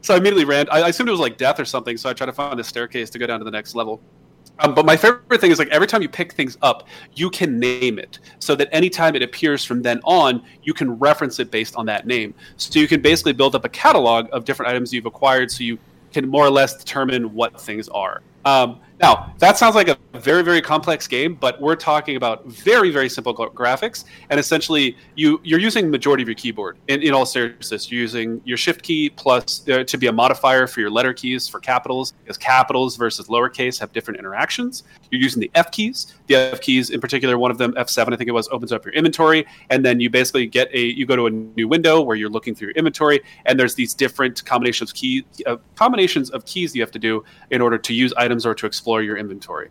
So 0.02 0.14
I 0.14 0.18
immediately 0.18 0.46
ran. 0.46 0.70
I, 0.70 0.82
I 0.82 0.88
assumed 0.90 1.10
it 1.10 1.12
was 1.12 1.20
like 1.20 1.38
death 1.38 1.60
or 1.60 1.66
something. 1.66 1.98
So 1.98 2.10
I 2.10 2.14
tried 2.14 2.28
to 2.28 2.34
find 2.34 2.60
a 2.60 2.64
staircase 2.64 3.10
to 3.12 3.20
go 3.20 3.28
down 3.28 3.40
to 3.40 3.46
the 3.46 3.52
next 3.52 3.76
level. 3.76 4.02
Um, 4.60 4.74
but 4.74 4.86
my 4.86 4.98
favorite 4.98 5.40
thing 5.40 5.52
is 5.52 5.60
like 5.60 5.68
every 5.70 5.88
time 5.88 6.02
you 6.02 6.10
pick 6.10 6.34
things 6.34 6.58
up, 6.62 6.88
you 7.14 7.30
can 7.30 7.60
name 7.60 8.00
it 8.00 8.20
so 8.40 8.56
that 8.56 8.70
anytime 8.72 9.16
it 9.16 9.22
appears 9.22 9.64
from 9.64 9.82
then 9.82 10.00
on, 10.04 10.44
you 10.64 10.74
can 10.74 10.98
reference 10.98 11.40
it 11.40 11.52
based 11.52 11.76
on 11.76 11.86
that 11.88 12.08
name. 12.08 12.34
So 12.58 12.80
you 12.80 12.88
can 12.88 13.02
basically 13.02 13.34
build 13.34 13.56
up 13.56 13.66
a 13.66 13.70
catalog 13.70 14.30
of 14.32 14.46
different 14.46 14.72
items 14.72 14.94
you've 14.94 15.06
acquired 15.06 15.52
so 15.52 15.64
you 15.64 15.78
can 16.12 16.28
more 16.28 16.46
or 16.46 16.50
less 16.50 16.76
determine 16.76 17.34
what 17.34 17.60
things 17.60 17.88
are. 17.90 18.22
Um, 18.46 18.80
now, 19.00 19.34
that 19.38 19.58
sounds 19.58 19.76
like 19.76 19.90
a 19.90 19.98
very, 20.16 20.44
very 20.44 20.62
complex 20.62 21.08
game, 21.08 21.36
but 21.36 21.62
we're 21.62 21.76
talking 21.76 22.16
about 22.16 22.46
very, 22.48 22.90
very 22.90 23.10
simple 23.10 23.36
graphics. 23.36 24.06
And 24.30 24.40
essentially, 24.40 24.98
you, 25.16 25.40
you're 25.44 25.60
using 25.60 25.92
majority 25.92 26.24
of 26.24 26.28
your 26.28 26.36
keyboard. 26.36 26.78
In, 26.88 27.04
in 27.04 27.14
all 27.14 27.26
seriousness, 27.26 27.92
you're 27.92 28.02
using 28.02 28.42
your 28.44 28.58
shift 28.58 28.82
key 28.82 29.12
plus 29.12 29.68
uh, 29.70 29.84
to 29.84 29.98
be 29.98 30.08
a 30.08 30.12
modifier 30.12 30.66
for 30.66 30.80
your 30.80 30.90
letter 30.90 31.14
keys 31.14 31.48
for 31.48 31.60
capitals, 31.60 32.14
because 32.24 32.38
capitals 32.38 32.96
versus 32.96 33.28
lowercase 33.28 33.80
have 33.80 33.94
different 33.94 34.20
interactions. 34.20 34.84
You're 35.12 35.22
using 35.22 35.40
the 35.40 35.52
F 35.56 35.72
keys. 35.72 36.16
The 36.28 36.36
F 36.36 36.62
keys, 36.62 36.90
in 36.90 37.00
particular, 37.00 37.38
one 37.38 37.52
of 37.52 37.58
them, 37.58 37.74
F7, 37.74 38.14
I 38.14 38.16
think 38.16 38.28
it 38.28 38.34
was, 38.34 38.50
opens 38.50 38.72
up 38.72 38.84
your 38.84 38.94
inventory. 38.94 39.46
And 39.70 39.86
then 39.86 40.00
you 40.00 40.10
basically 40.10 40.48
get 40.48 40.70
a, 40.74 40.80
you 40.80 41.06
go 41.06 41.16
to 41.16 41.28
a 41.28 41.30
new 41.30 41.68
window 41.68 42.02
where 42.02 42.16
you're 42.16 42.30
looking 42.30 42.56
through 42.56 42.70
your 42.70 42.76
inventory, 42.76 43.22
and 43.46 43.60
there's 43.60 43.76
these 43.76 43.94
different 43.94 44.44
combinations 44.46 44.90
of 44.92 44.96
keys, 44.96 45.24
uh, 45.46 45.58
combinations 45.76 46.30
of 46.32 46.46
keys 46.46 46.76
you 46.76 46.82
have 46.82 46.92
to 46.92 47.00
do 47.00 47.24
in 47.52 47.62
order 47.62 47.78
to 47.78 47.94
use 47.94 48.14
items 48.18 48.46
or 48.46 48.56
to 48.56 48.66
explore 48.66 48.88
explore 48.88 49.02
your 49.02 49.18
inventory. 49.18 49.70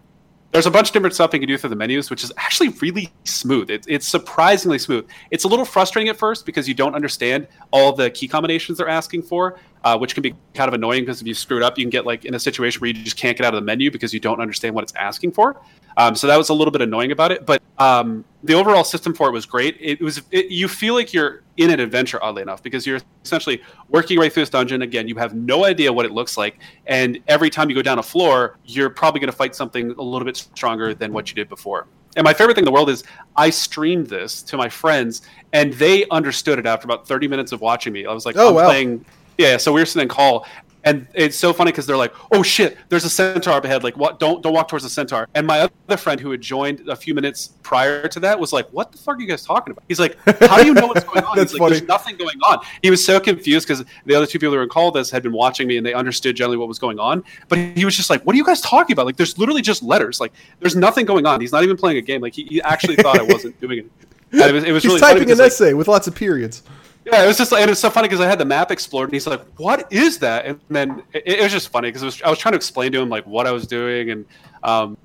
There's 0.52 0.66
a 0.66 0.70
bunch 0.70 0.88
of 0.88 0.92
different 0.92 1.14
stuff 1.14 1.32
you 1.32 1.40
can 1.40 1.48
do 1.48 1.56
through 1.56 1.70
the 1.70 1.76
menus, 1.76 2.10
which 2.10 2.22
is 2.22 2.32
actually 2.36 2.68
really 2.80 3.10
smooth. 3.24 3.70
It, 3.70 3.86
it's 3.88 4.06
surprisingly 4.06 4.78
smooth. 4.78 5.06
It's 5.30 5.44
a 5.44 5.48
little 5.48 5.64
frustrating 5.64 6.10
at 6.10 6.16
first 6.16 6.44
because 6.44 6.68
you 6.68 6.74
don't 6.74 6.94
understand 6.94 7.48
all 7.70 7.92
the 7.92 8.10
key 8.10 8.28
combinations 8.28 8.78
they're 8.78 8.88
asking 8.88 9.22
for, 9.22 9.58
uh, 9.86 9.96
which 9.96 10.14
can 10.14 10.22
be 10.22 10.34
kind 10.52 10.66
of 10.66 10.74
annoying 10.74 11.02
because 11.02 11.20
if 11.20 11.28
you 11.28 11.32
screw 11.32 11.58
it 11.58 11.62
up, 11.62 11.78
you 11.78 11.84
can 11.84 11.90
get 11.90 12.04
like 12.04 12.24
in 12.24 12.34
a 12.34 12.40
situation 12.40 12.80
where 12.80 12.88
you 12.88 13.04
just 13.04 13.16
can't 13.16 13.36
get 13.36 13.46
out 13.46 13.54
of 13.54 13.60
the 13.60 13.64
menu 13.64 13.88
because 13.88 14.12
you 14.12 14.18
don't 14.18 14.40
understand 14.40 14.74
what 14.74 14.82
it's 14.82 14.92
asking 14.96 15.30
for. 15.30 15.60
Um, 15.96 16.16
so 16.16 16.26
that 16.26 16.36
was 16.36 16.48
a 16.48 16.54
little 16.54 16.72
bit 16.72 16.82
annoying 16.82 17.12
about 17.12 17.30
it, 17.30 17.46
but 17.46 17.62
um, 17.78 18.24
the 18.42 18.52
overall 18.54 18.82
system 18.82 19.14
for 19.14 19.28
it 19.28 19.30
was 19.30 19.46
great. 19.46 19.76
It 19.78 20.00
was 20.00 20.22
it, 20.32 20.46
you 20.46 20.66
feel 20.66 20.94
like 20.94 21.14
you're 21.14 21.44
in 21.56 21.70
an 21.70 21.78
adventure, 21.78 22.18
oddly 22.20 22.42
enough, 22.42 22.64
because 22.64 22.84
you're 22.84 22.98
essentially 23.24 23.62
working 23.88 24.18
right 24.18 24.32
through 24.32 24.42
this 24.42 24.50
dungeon. 24.50 24.82
Again, 24.82 25.06
you 25.06 25.14
have 25.14 25.34
no 25.34 25.64
idea 25.64 25.92
what 25.92 26.04
it 26.04 26.10
looks 26.10 26.36
like, 26.36 26.58
and 26.86 27.20
every 27.28 27.48
time 27.48 27.70
you 27.70 27.76
go 27.76 27.82
down 27.82 28.00
a 28.00 28.02
floor, 28.02 28.58
you're 28.64 28.90
probably 28.90 29.20
going 29.20 29.30
to 29.30 29.36
fight 29.36 29.54
something 29.54 29.92
a 29.92 30.02
little 30.02 30.26
bit 30.26 30.36
stronger 30.36 30.94
than 30.94 31.12
what 31.12 31.28
you 31.28 31.36
did 31.36 31.48
before. 31.48 31.86
And 32.16 32.24
my 32.24 32.34
favorite 32.34 32.54
thing 32.54 32.62
in 32.62 32.66
the 32.66 32.72
world 32.72 32.90
is 32.90 33.04
I 33.36 33.50
streamed 33.50 34.08
this 34.08 34.42
to 34.42 34.56
my 34.56 34.68
friends, 34.68 35.22
and 35.52 35.72
they 35.74 36.08
understood 36.08 36.58
it 36.58 36.66
after 36.66 36.86
about 36.86 37.06
30 37.06 37.28
minutes 37.28 37.52
of 37.52 37.60
watching 37.60 37.92
me. 37.92 38.04
I 38.04 38.12
was 38.12 38.26
like, 38.26 38.34
"Oh, 38.36 38.48
I'm 38.48 38.54
wow. 38.56 38.64
playing." 38.64 39.04
Yeah, 39.38 39.56
so 39.56 39.72
we 39.72 39.80
were 39.80 39.86
sitting 39.86 40.02
in 40.04 40.08
call, 40.08 40.46
and 40.86 41.06
it's 41.14 41.36
so 41.36 41.52
funny 41.52 41.72
because 41.72 41.84
they're 41.84 41.96
like, 41.96 42.14
"Oh 42.30 42.44
shit, 42.44 42.78
there's 42.88 43.04
a 43.04 43.10
centaur 43.10 43.54
up 43.54 43.64
ahead! 43.64 43.82
Like, 43.82 43.96
what? 43.96 44.20
Don't 44.20 44.40
don't 44.40 44.52
walk 44.52 44.68
towards 44.68 44.84
the 44.84 44.88
centaur." 44.88 45.28
And 45.34 45.44
my 45.44 45.68
other 45.88 45.96
friend 45.96 46.20
who 46.20 46.30
had 46.30 46.40
joined 46.40 46.88
a 46.88 46.94
few 46.94 47.12
minutes 47.12 47.48
prior 47.64 48.06
to 48.06 48.20
that 48.20 48.38
was 48.38 48.52
like, 48.52 48.68
"What 48.68 48.92
the 48.92 48.98
fuck 48.98 49.16
are 49.16 49.20
you 49.20 49.26
guys 49.26 49.44
talking 49.44 49.72
about?" 49.72 49.82
He's 49.88 49.98
like, 49.98 50.16
"How 50.42 50.58
do 50.58 50.64
you 50.64 50.74
know 50.74 50.86
what's 50.86 51.02
going 51.02 51.24
on?" 51.24 51.38
He's 51.38 51.52
like, 51.52 51.58
funny. 51.58 51.78
There's 51.78 51.88
nothing 51.88 52.16
going 52.16 52.38
on. 52.48 52.60
He 52.82 52.90
was 52.90 53.04
so 53.04 53.18
confused 53.18 53.66
because 53.66 53.84
the 54.04 54.14
other 54.14 54.26
two 54.26 54.38
people 54.38 54.52
who 54.52 54.58
were 54.58 54.62
in 54.62 54.68
call 54.68 54.92
this 54.92 55.10
had 55.10 55.24
been 55.24 55.32
watching 55.32 55.66
me 55.66 55.76
and 55.76 55.84
they 55.84 55.92
understood 55.92 56.36
generally 56.36 56.56
what 56.56 56.68
was 56.68 56.78
going 56.78 57.00
on. 57.00 57.24
But 57.48 57.58
he 57.58 57.84
was 57.84 57.96
just 57.96 58.08
like, 58.08 58.22
"What 58.22 58.34
are 58.34 58.38
you 58.38 58.44
guys 58.44 58.60
talking 58.60 58.94
about? 58.94 59.06
Like, 59.06 59.16
there's 59.16 59.36
literally 59.38 59.62
just 59.62 59.82
letters. 59.82 60.20
Like, 60.20 60.32
there's 60.60 60.76
nothing 60.76 61.04
going 61.04 61.26
on. 61.26 61.40
He's 61.40 61.52
not 61.52 61.64
even 61.64 61.76
playing 61.76 61.98
a 61.98 62.02
game. 62.02 62.20
Like, 62.20 62.34
he, 62.34 62.44
he 62.44 62.62
actually 62.62 62.94
thought 62.94 63.18
I 63.18 63.24
wasn't 63.24 63.60
doing 63.60 63.80
it." 63.80 63.86
And 64.32 64.42
it 64.42 64.52
was, 64.52 64.64
it 64.64 64.72
was 64.72 64.82
He's 64.84 64.90
really 64.90 65.00
typing 65.00 65.30
an 65.30 65.38
like, 65.38 65.46
essay 65.48 65.74
with 65.74 65.88
lots 65.88 66.06
of 66.06 66.14
periods. 66.14 66.62
Yeah, 67.06 67.22
it 67.22 67.26
was 67.26 67.38
just 67.38 67.52
like, 67.52 67.62
and 67.62 67.70
it's 67.70 67.80
so 67.80 67.88
funny 67.88 68.08
because 68.08 68.20
I 68.20 68.26
had 68.26 68.40
the 68.40 68.44
map 68.44 68.72
explored, 68.72 69.08
and 69.08 69.14
he's 69.14 69.28
like, 69.28 69.42
"What 69.58 69.90
is 69.92 70.18
that?" 70.18 70.44
And 70.44 70.60
then 70.68 71.04
it, 71.12 71.22
it 71.26 71.42
was 71.42 71.52
just 71.52 71.68
funny 71.68 71.88
because 71.88 72.02
was, 72.02 72.20
I 72.22 72.28
was 72.28 72.38
trying 72.38 72.52
to 72.52 72.56
explain 72.56 72.90
to 72.92 73.00
him 73.00 73.08
like 73.08 73.24
what 73.26 73.46
I 73.46 73.52
was 73.52 73.66
doing, 73.66 74.10
and 74.10 74.24
um, 74.64 74.96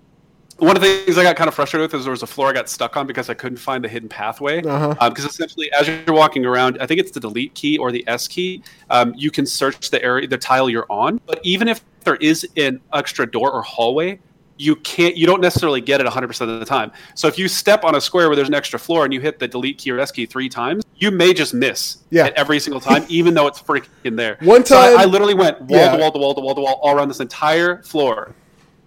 one 0.58 0.76
of 0.76 0.82
the 0.82 1.04
things 1.06 1.18
I 1.20 1.24
got 1.24 1.36
kind 1.36 1.48
of 1.48 1.54
frustrated 1.54 1.92
with 1.92 2.00
is 2.00 2.06
there 2.06 2.12
was 2.12 2.24
a 2.24 2.28
floor 2.28 2.50
I 2.50 2.54
got 2.54 2.70
stuck 2.70 2.98
on 2.98 3.06
because 3.06 3.30
I 3.30 3.36
couldn't 3.36 3.60
find 3.60 3.84
the 3.84 3.88
hidden 3.88 4.10
pathway. 4.10 4.64
Uh-huh. 4.64 4.96
Um, 5.00 5.10
because 5.14 5.26
essentially, 5.26 5.72
as 5.74 5.88
you're 5.88 6.16
walking 6.16 6.44
around, 6.44 6.80
I 6.82 6.88
think 6.88 7.00
it's 7.00 7.12
the 7.12 7.20
delete 7.20 7.54
key 7.54 7.78
or 7.78 7.92
the 7.92 8.04
S 8.08 8.28
key. 8.28 8.64
Um, 8.90 9.14
you 9.16 9.30
can 9.30 9.46
search 9.46 9.92
the 9.92 10.04
area, 10.04 10.28
the 10.28 10.40
tile 10.40 10.70
you're 10.70 10.88
on, 10.90 11.22
but 11.28 11.40
even 11.44 11.68
if 11.68 11.84
there 12.04 12.16
is 12.16 12.48
an 12.58 12.82
extra 12.94 13.30
door 13.30 13.52
or 13.52 13.62
hallway, 13.62 14.20
you 14.58 14.76
can't 14.78 15.18
you 15.18 15.26
don't 15.26 15.42
necessarily 15.42 15.82
get 15.82 16.00
it 16.00 16.08
100% 16.08 16.42
of 16.42 16.60
the 16.60 16.66
time 16.66 16.92
so 17.16 17.28
if 17.28 17.40
you 17.40 17.48
step 17.48 17.84
on 17.84 17.96
a 17.96 18.02
square 18.02 18.28
where 18.30 18.36
there's 18.36 18.48
an 18.48 18.54
extra 18.54 18.78
floor 18.78 19.06
and 19.06 19.14
you 19.14 19.20
hit 19.20 19.40
the 19.40 19.48
delete 19.48 19.80
key 19.80 19.90
or 19.90 20.00
s 20.00 20.12
key 20.12 20.26
three 20.26 20.48
times 20.48 20.81
you 21.02 21.12
may 21.12 21.34
just 21.34 21.54
miss 21.54 21.98
Yeah. 22.12 22.28
at 22.28 22.34
every 22.36 22.60
single 22.60 22.80
time 22.80 23.06
even 23.10 23.34
though 23.34 23.48
it's 23.48 23.62
freaking 23.62 24.16
there 24.16 24.38
One 24.42 24.64
So 24.64 24.78
I- 24.80 24.92
time- 24.92 25.00
I, 25.00 25.06
literally 25.06 25.34
went 25.34 25.60
wall 25.62 25.80
Yeah. 25.80 25.92
to 25.92 25.98
wall 25.98 26.12
to 26.14 26.20
wall 26.20 26.34
to 26.36 26.42
wall 26.42 26.56
to 26.56 26.62
wall 26.62 26.80
all 26.82 26.96
around 26.96 27.10
this 27.10 27.20
entire 27.20 27.82
floor 27.84 28.34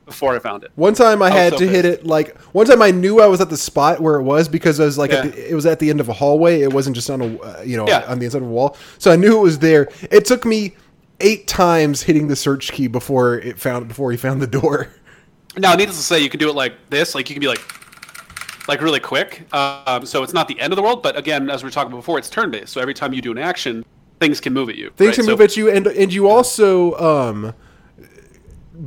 before 0.06 0.36
i 0.36 0.38
found 0.38 0.62
it 0.64 0.70
One 0.74 0.92
time 0.94 1.22
I 1.22 1.30
was 1.30 1.34
had 1.38 1.52
so 1.54 1.58
to 1.60 1.66
hit 1.66 1.84
it 1.86 2.06
like 2.06 2.38
one 2.52 2.66
time 2.66 2.80
I 2.82 2.90
knew 2.90 3.20
I 3.20 3.26
was 3.26 3.40
at 3.40 3.48
the 3.50 3.56
spot 3.56 4.00
where 4.00 4.16
it 4.16 4.22
was 4.22 4.48
because 4.48 4.78
I 4.78 4.84
was 4.84 4.96
like 4.98 5.12
at 5.12 5.24
Yeah. 5.24 5.30
the, 5.30 5.50
it 5.50 5.54
was 5.54 5.64
at 5.66 5.78
the 5.78 5.88
end 5.90 5.98
of 6.00 6.08
a 6.10 6.12
hallway. 6.12 6.60
It 6.60 6.72
wasn't 6.72 6.94
just 6.94 7.08
on 7.10 7.20
a 7.22 7.38
uh, 7.40 7.62
you 7.64 7.76
know 7.78 7.86
Yeah. 7.88 8.04
on 8.06 8.18
the 8.18 8.26
inside 8.26 8.42
of 8.42 8.48
a 8.48 8.50
wall. 8.50 8.76
So 8.98 9.10
I 9.10 9.16
knew 9.16 9.38
it 9.38 9.40
was 9.42 9.58
there. 9.60 9.88
It 10.10 10.24
took 10.26 10.44
me 10.44 10.76
eight 11.20 11.46
times 11.48 12.02
hitting 12.02 12.28
the 12.28 12.36
search 12.36 12.70
key 12.72 12.86
before 12.86 13.38
it 13.38 13.58
found 13.58 13.88
before 13.88 14.10
he 14.10 14.18
found 14.18 14.42
the 14.42 14.46
door. 14.46 14.88
now 15.56 15.74
needless 15.74 15.96
to 15.96 16.02
say 16.02 16.20
you 16.22 16.28
can 16.28 16.38
do 16.40 16.50
it 16.50 16.54
like 16.54 16.74
this 16.90 17.14
like 17.14 17.30
you 17.30 17.34
can 17.34 17.40
be 17.40 17.48
like 17.48 17.60
like 18.68 18.80
really 18.80 19.00
quick 19.00 19.46
um, 19.54 20.04
so 20.06 20.22
it's 20.22 20.32
not 20.32 20.48
the 20.48 20.58
end 20.60 20.72
of 20.72 20.76
the 20.76 20.82
world 20.82 21.02
but 21.02 21.16
again 21.18 21.50
as 21.50 21.62
we 21.62 21.66
were 21.66 21.70
talking 21.70 21.94
before 21.94 22.18
it's 22.18 22.30
turn 22.30 22.50
based 22.50 22.72
so 22.72 22.80
every 22.80 22.94
time 22.94 23.12
you 23.12 23.20
do 23.20 23.30
an 23.30 23.38
action 23.38 23.84
things 24.20 24.40
can 24.40 24.52
move 24.52 24.68
at 24.68 24.76
you 24.76 24.90
Things 24.96 25.08
right? 25.08 25.14
can 25.16 25.24
So- 25.24 25.30
move 25.32 25.40
at 25.40 25.56
you, 25.56 25.70
and 25.70 25.86
and 25.86 26.12
you 26.12 26.28
also 26.28 26.94
um, 26.98 27.52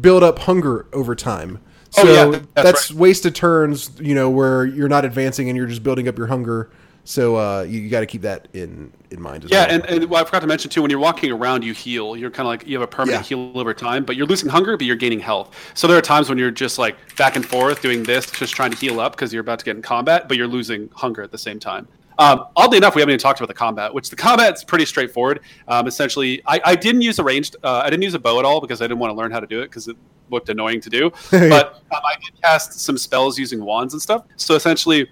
build 0.01 0.23
up 0.23 0.39
hunger 0.39 0.87
over 0.93 1.15
time. 1.15 1.59
So 1.89 2.01
Oh, 2.03 2.13
yeah, 2.13 2.25
that's 2.31 2.45
that's, 2.53 2.91
right. 2.91 2.99
wasted 2.99 3.35
turns, 3.35 3.91
you 3.99 4.13
know, 4.15 4.29
where 4.29 4.65
you're 4.65 4.89
not 4.89 5.05
advancing 5.05 5.49
and 5.49 5.57
you're 5.57 5.67
just 5.67 5.83
building 5.83 6.07
up 6.07 6.17
your 6.17 6.27
hunger. 6.27 6.69
So 7.09 7.37
uh, 7.37 7.61
you, 7.61 7.79
you 7.79 7.89
got 7.89 8.01
to 8.01 8.05
keep 8.05 8.21
that 8.23 8.49
in 8.51 8.91
in 9.11 9.21
mind 9.21 9.45
as 9.45 9.51
Yeah, 9.51 9.65
well. 9.65 9.75
and, 9.75 9.85
and 9.85 10.09
well, 10.09 10.21
I 10.21 10.25
forgot 10.25 10.41
to 10.41 10.47
mention 10.47 10.69
too, 10.69 10.81
when 10.81 10.91
you're 10.91 10.99
walking 10.99 11.31
around, 11.31 11.63
you 11.63 11.73
heal. 11.73 12.17
You're 12.17 12.29
kind 12.29 12.45
of 12.45 12.47
like 12.47 12.67
you 12.67 12.77
have 12.77 12.83
a 12.83 12.91
permanent 12.91 13.23
Yeah. 13.23 13.37
heal 13.37 13.57
over 13.57 13.73
time, 13.73 14.03
but 14.03 14.17
you're 14.17 14.27
losing 14.27 14.49
hunger, 14.49 14.75
but 14.75 14.85
you're 14.85 14.97
gaining 14.97 15.21
health. 15.21 15.55
So 15.73 15.87
there 15.87 15.97
are 15.97 16.01
times 16.01 16.27
when 16.27 16.37
you're 16.37 16.51
just 16.51 16.77
like 16.77 16.97
back 17.15 17.37
and 17.37 17.45
forth 17.45 17.81
doing 17.81 18.03
this, 18.03 18.29
just 18.29 18.53
trying 18.53 18.71
to 18.71 18.77
heal 18.77 18.99
up 18.99 19.13
because 19.13 19.31
you're 19.31 19.39
about 19.39 19.59
to 19.59 19.65
get 19.65 19.77
in 19.77 19.81
combat, 19.81 20.27
but 20.27 20.35
you're 20.35 20.49
losing 20.49 20.89
hunger 20.95 21.21
at 21.23 21.31
the 21.31 21.37
same 21.37 21.59
time. 21.61 21.87
Um, 22.19 22.43
oddly 22.57 22.77
enough, 22.77 22.93
we 22.93 23.01
haven't 23.01 23.11
even 23.13 23.19
talked 23.21 23.39
about 23.39 23.47
the 23.47 23.53
combat, 23.53 23.93
which 23.93 24.09
the 24.09 24.15
combat's 24.17 24.65
pretty 24.65 24.85
straightforward. 24.85 25.39
Um, 25.69 25.87
essentially, 25.87 26.41
I, 26.45 26.59
I 26.65 26.75
didn't 26.75 27.03
use 27.03 27.19
a 27.19 27.23
ranged, 27.23 27.55
uh, 27.63 27.83
I 27.85 27.89
didn't 27.89 28.03
use 28.03 28.15
a 28.15 28.19
bow 28.19 28.39
at 28.39 28.43
all 28.43 28.59
because 28.59 28.81
I 28.81 28.85
didn't 28.85 28.99
want 28.99 29.11
to 29.11 29.15
learn 29.15 29.31
how 29.31 29.39
to 29.39 29.47
do 29.47 29.61
it 29.61 29.67
because 29.67 29.87
it 29.87 29.95
looked 30.29 30.49
annoying 30.49 30.81
to 30.81 30.89
do. 30.89 31.09
but 31.31 31.75
um, 31.75 32.01
I 32.03 32.15
did 32.25 32.41
cast 32.43 32.81
some 32.81 32.97
spells 32.97 33.37
using 33.39 33.63
wands 33.63 33.93
and 33.93 34.01
stuff. 34.01 34.23
So 34.35 34.55
essentially, 34.55 35.09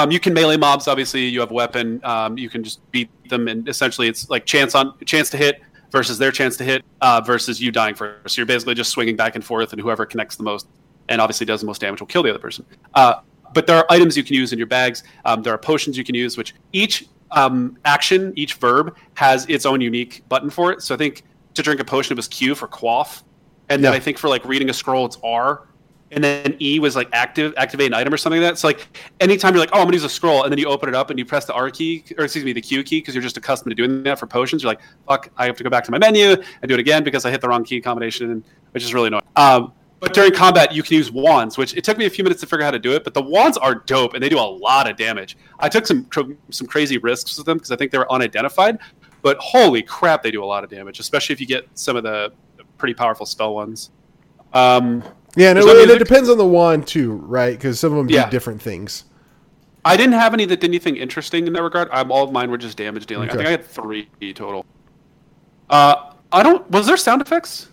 um, 0.00 0.10
you 0.10 0.18
can 0.18 0.32
melee 0.32 0.56
mobs. 0.56 0.88
Obviously, 0.88 1.26
you 1.26 1.40
have 1.40 1.50
a 1.50 1.54
weapon. 1.54 2.00
Um, 2.04 2.38
you 2.38 2.48
can 2.48 2.64
just 2.64 2.88
beat 2.90 3.10
them, 3.28 3.48
and 3.48 3.68
essentially, 3.68 4.08
it's 4.08 4.30
like 4.30 4.46
chance 4.46 4.74
on 4.74 4.98
chance 5.04 5.30
to 5.30 5.36
hit 5.36 5.60
versus 5.90 6.18
their 6.18 6.30
chance 6.30 6.56
to 6.56 6.64
hit 6.64 6.84
uh, 7.00 7.20
versus 7.20 7.60
you 7.60 7.70
dying 7.70 7.94
first. 7.94 8.34
So 8.34 8.40
you're 8.40 8.46
basically 8.46 8.74
just 8.74 8.90
swinging 8.90 9.16
back 9.16 9.34
and 9.34 9.44
forth, 9.44 9.72
and 9.72 9.80
whoever 9.80 10.06
connects 10.06 10.36
the 10.36 10.42
most 10.42 10.66
and 11.08 11.20
obviously 11.20 11.44
does 11.44 11.60
the 11.60 11.66
most 11.66 11.80
damage 11.80 12.00
will 12.00 12.06
kill 12.06 12.22
the 12.22 12.30
other 12.30 12.38
person. 12.38 12.64
Uh, 12.94 13.14
but 13.52 13.66
there 13.66 13.76
are 13.76 13.86
items 13.90 14.16
you 14.16 14.22
can 14.22 14.36
use 14.36 14.52
in 14.52 14.58
your 14.58 14.68
bags. 14.68 15.02
Um, 15.24 15.42
there 15.42 15.52
are 15.52 15.58
potions 15.58 15.98
you 15.98 16.04
can 16.04 16.14
use, 16.14 16.36
which 16.36 16.54
each 16.72 17.08
um, 17.32 17.76
action, 17.84 18.32
each 18.36 18.54
verb 18.54 18.96
has 19.14 19.44
its 19.48 19.66
own 19.66 19.80
unique 19.80 20.22
button 20.28 20.50
for 20.50 20.72
it. 20.72 20.82
So 20.82 20.94
I 20.94 20.98
think 20.98 21.24
to 21.54 21.62
drink 21.62 21.80
a 21.80 21.84
potion 21.84 22.12
it 22.12 22.16
was 22.16 22.28
Q 22.28 22.54
for 22.54 22.68
quaff, 22.68 23.24
and 23.68 23.82
then 23.84 23.92
Yeah. 23.92 23.96
I 23.96 24.00
think 24.00 24.18
for 24.18 24.28
like 24.28 24.44
reading 24.44 24.70
a 24.70 24.72
scroll 24.72 25.04
it's 25.04 25.18
R, 25.24 25.66
and 26.12 26.22
then 26.22 26.56
E 26.60 26.78
was 26.78 26.96
like 26.96 27.08
active, 27.12 27.54
activate 27.56 27.88
an 27.88 27.94
item 27.94 28.12
or 28.12 28.16
something 28.16 28.40
like 28.40 28.50
that. 28.50 28.58
So 28.58 28.68
like 28.68 28.86
anytime 29.20 29.54
you're 29.54 29.60
like, 29.60 29.70
oh, 29.72 29.78
I'm 29.78 29.86
gonna 29.86 29.96
use 29.96 30.04
a 30.04 30.08
scroll, 30.08 30.42
and 30.42 30.52
then 30.52 30.58
you 30.58 30.66
open 30.66 30.88
it 30.88 30.94
up 30.94 31.10
and 31.10 31.18
you 31.18 31.24
press 31.24 31.44
the 31.44 31.52
R 31.54 31.70
key, 31.70 32.04
or 32.18 32.24
excuse 32.24 32.44
me, 32.44 32.52
the 32.52 32.60
Q 32.60 32.82
key, 32.82 33.00
because 33.00 33.14
you're 33.14 33.22
just 33.22 33.36
accustomed 33.36 33.70
to 33.70 33.74
doing 33.74 34.02
that 34.02 34.18
for 34.18 34.26
potions. 34.26 34.62
You're 34.62 34.72
like, 34.72 34.80
fuck, 35.06 35.30
I 35.36 35.46
have 35.46 35.56
to 35.56 35.64
go 35.64 35.70
back 35.70 35.84
to 35.84 35.90
my 35.90 35.98
menu 35.98 36.30
and 36.30 36.68
do 36.68 36.74
it 36.74 36.80
again 36.80 37.04
because 37.04 37.24
I 37.24 37.30
hit 37.30 37.40
the 37.40 37.48
wrong 37.48 37.64
key 37.64 37.80
combination, 37.80 38.44
which 38.72 38.82
is 38.82 38.92
really 38.92 39.08
annoying. 39.08 39.22
Um, 39.36 39.72
but 40.00 40.14
during 40.14 40.32
combat, 40.32 40.72
you 40.72 40.82
can 40.82 40.96
use 40.96 41.12
wands, 41.12 41.58
which 41.58 41.76
it 41.76 41.84
took 41.84 41.98
me 41.98 42.06
a 42.06 42.10
few 42.10 42.24
minutes 42.24 42.40
to 42.40 42.46
figure 42.46 42.64
out 42.64 42.68
how 42.68 42.70
to 42.70 42.78
do 42.78 42.94
it. 42.94 43.04
But 43.04 43.12
the 43.12 43.22
wands 43.22 43.58
are 43.58 43.74
dope, 43.74 44.14
and 44.14 44.22
they 44.22 44.30
do 44.30 44.38
a 44.38 44.40
lot 44.40 44.90
of 44.90 44.96
damage. 44.96 45.36
I 45.58 45.68
took 45.68 45.86
some 45.86 46.08
some 46.50 46.66
crazy 46.66 46.96
risks 46.98 47.36
with 47.36 47.46
them 47.46 47.58
because 47.58 47.70
I 47.70 47.76
think 47.76 47.92
they 47.92 47.98
were 47.98 48.10
unidentified. 48.10 48.78
But 49.22 49.36
holy 49.38 49.82
crap, 49.82 50.22
they 50.22 50.30
do 50.30 50.42
a 50.42 50.46
lot 50.46 50.64
of 50.64 50.70
damage, 50.70 50.98
especially 50.98 51.34
if 51.34 51.40
you 51.40 51.46
get 51.46 51.68
some 51.74 51.96
of 51.96 52.02
the 52.02 52.32
pretty 52.78 52.94
powerful 52.94 53.26
spell 53.26 53.54
ones. 53.54 53.90
Um, 54.54 55.04
Yeah, 55.36 55.52
no, 55.52 55.60
no 55.60 55.68
it, 55.76 55.90
it 55.90 55.98
depends 55.98 56.28
on 56.28 56.38
the 56.38 56.46
wand 56.46 56.86
too, 56.86 57.12
right? 57.12 57.52
Because 57.56 57.78
some 57.78 57.92
of 57.92 57.98
them 57.98 58.08
Yeah. 58.10 58.24
do 58.24 58.30
different 58.30 58.60
things. 58.60 59.04
I 59.84 59.96
didn't 59.96 60.14
have 60.14 60.34
any 60.34 60.44
that 60.44 60.60
did 60.60 60.68
anything 60.68 60.96
interesting 60.96 61.46
in 61.46 61.52
that 61.54 61.62
regard. 61.62 61.88
I'm, 61.92 62.10
all 62.12 62.24
of 62.24 62.32
mine 62.32 62.50
were 62.50 62.58
just 62.58 62.76
damage 62.76 63.06
dealing. 63.06 63.30
I 63.30 63.32
think 63.34 63.46
I 63.46 63.50
had 63.50 63.64
three 63.64 64.08
total. 64.34 64.66
Uh, 65.70 66.12
I 66.32 66.42
don't. 66.42 66.68
Was 66.70 66.86
there 66.86 66.96
sound 66.96 67.22
effects? 67.22 67.68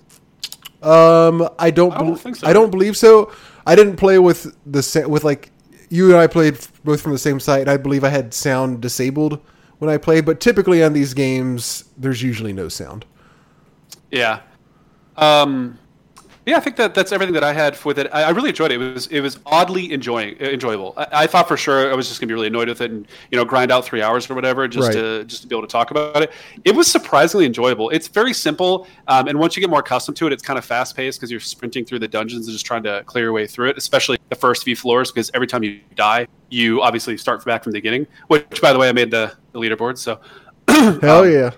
Um, 0.82 1.50
I 1.60 1.72
don't. 1.72 1.92
I 1.94 1.98
don't 1.98 2.08
bel- 2.08 2.16
think 2.16 2.36
so. 2.38 2.48
I 2.48 2.54
don't 2.54 2.70
believe 2.70 2.96
so. 2.96 3.32
I 3.66 3.76
didn't 3.76 3.98
play 3.98 4.20
with 4.20 4.56
the 4.66 4.82
sa- 4.82 5.08
with 5.08 5.24
like 5.24 5.52
you 5.90 6.10
and 6.12 6.18
I 6.18 6.28
played 6.28 6.58
both 6.84 7.02
from 7.02 7.12
the 7.12 7.18
same 7.18 7.40
site. 7.40 7.62
And 7.62 7.70
I 7.70 7.78
believe 7.78 8.04
I 8.04 8.10
had 8.10 8.34
sound 8.34 8.82
disabled 8.82 9.42
when 9.80 9.90
I 9.90 9.98
played, 9.98 10.26
but 10.26 10.40
typically 10.40 10.84
on 10.84 10.94
these 10.94 11.14
games, 11.14 11.86
there's 11.98 12.22
usually 12.22 12.54
no 12.54 12.70
sound. 12.70 13.06
Yeah. 14.12 14.42
Um, 15.18 15.78
yeah, 16.48 16.56
I 16.56 16.60
think 16.62 16.78
that 16.78 16.96
that's 16.96 17.12
everything 17.12 17.34
that 17.34 17.44
I 17.44 17.52
had 17.52 17.78
with 17.84 18.00
it. 18.00 18.08
I, 18.14 18.24
I 18.24 18.30
really 18.30 18.50
enjoyed 18.50 18.72
it. 18.72 18.82
It 18.82 18.94
was 18.94 19.08
it 19.08 19.20
was 19.20 19.38
oddly 19.46 19.92
enjoying 19.92 20.38
enjoyable. 20.38 20.94
I, 20.96 21.08
I 21.12 21.28
thought 21.28 21.48
for 21.48 21.58
sure 21.58 21.92
I 21.92 21.96
was 21.96 22.08
just 22.08 22.22
gonna 22.22 22.30
be 22.30 22.34
really 22.34 22.48
annoyed 22.48 22.70
with 22.70 22.80
it 22.80 22.90
and 22.90 23.06
you 23.32 23.38
know 23.38 23.44
grind 23.44 23.70
out 23.70 23.84
three 23.84 24.02
hours 24.02 24.30
or 24.30 24.34
whatever 24.36 24.66
just 24.68 24.88
Right. 24.88 24.94
to 24.96 25.24
just 25.26 25.42
to 25.42 25.48
be 25.50 25.56
able 25.56 25.68
to 25.68 25.72
talk 25.72 25.92
about 25.92 26.24
it. 26.24 26.32
It 26.64 26.74
was 26.74 26.90
surprisingly 26.90 27.46
enjoyable. 27.46 27.90
It's 27.90 28.08
very 28.08 28.34
simple, 28.34 28.88
um, 29.10 29.28
and 29.28 29.38
once 29.38 29.58
you 29.58 29.62
get 29.62 29.70
more 29.70 29.82
accustomed 29.82 30.16
to 30.18 30.28
it, 30.28 30.32
it's 30.34 30.42
kind 30.42 30.58
of 30.58 30.64
fast 30.64 30.96
paced 30.96 31.20
because 31.20 31.30
you're 31.30 31.42
sprinting 31.42 31.84
through 31.84 32.00
the 32.00 32.08
dungeons 32.08 32.48
and 32.48 32.54
just 32.54 32.66
trying 32.66 32.84
to 32.84 33.04
clear 33.06 33.26
your 33.26 33.34
way 33.34 33.46
through 33.46 33.70
it. 33.70 33.78
Especially 33.78 34.18
the 34.30 34.36
first 34.36 34.64
few 34.64 34.76
floors 34.78 35.12
because 35.12 35.30
every 35.34 35.48
time 35.48 35.64
you 35.64 35.82
die, 35.96 36.28
you 36.50 36.82
obviously 36.82 37.18
start 37.18 37.44
back 37.44 37.62
from 37.64 37.74
the 37.74 37.78
beginning. 37.78 38.08
Which, 38.28 38.62
by 38.62 38.72
the 38.72 38.80
way, 38.80 38.88
I 38.88 38.94
made 38.94 39.12
the, 39.12 39.34
the 39.52 39.60
leaderboard. 39.60 39.98
So 39.98 40.20
Hell 40.70 41.24
Um, 41.26 41.32
yeah! 41.32 41.52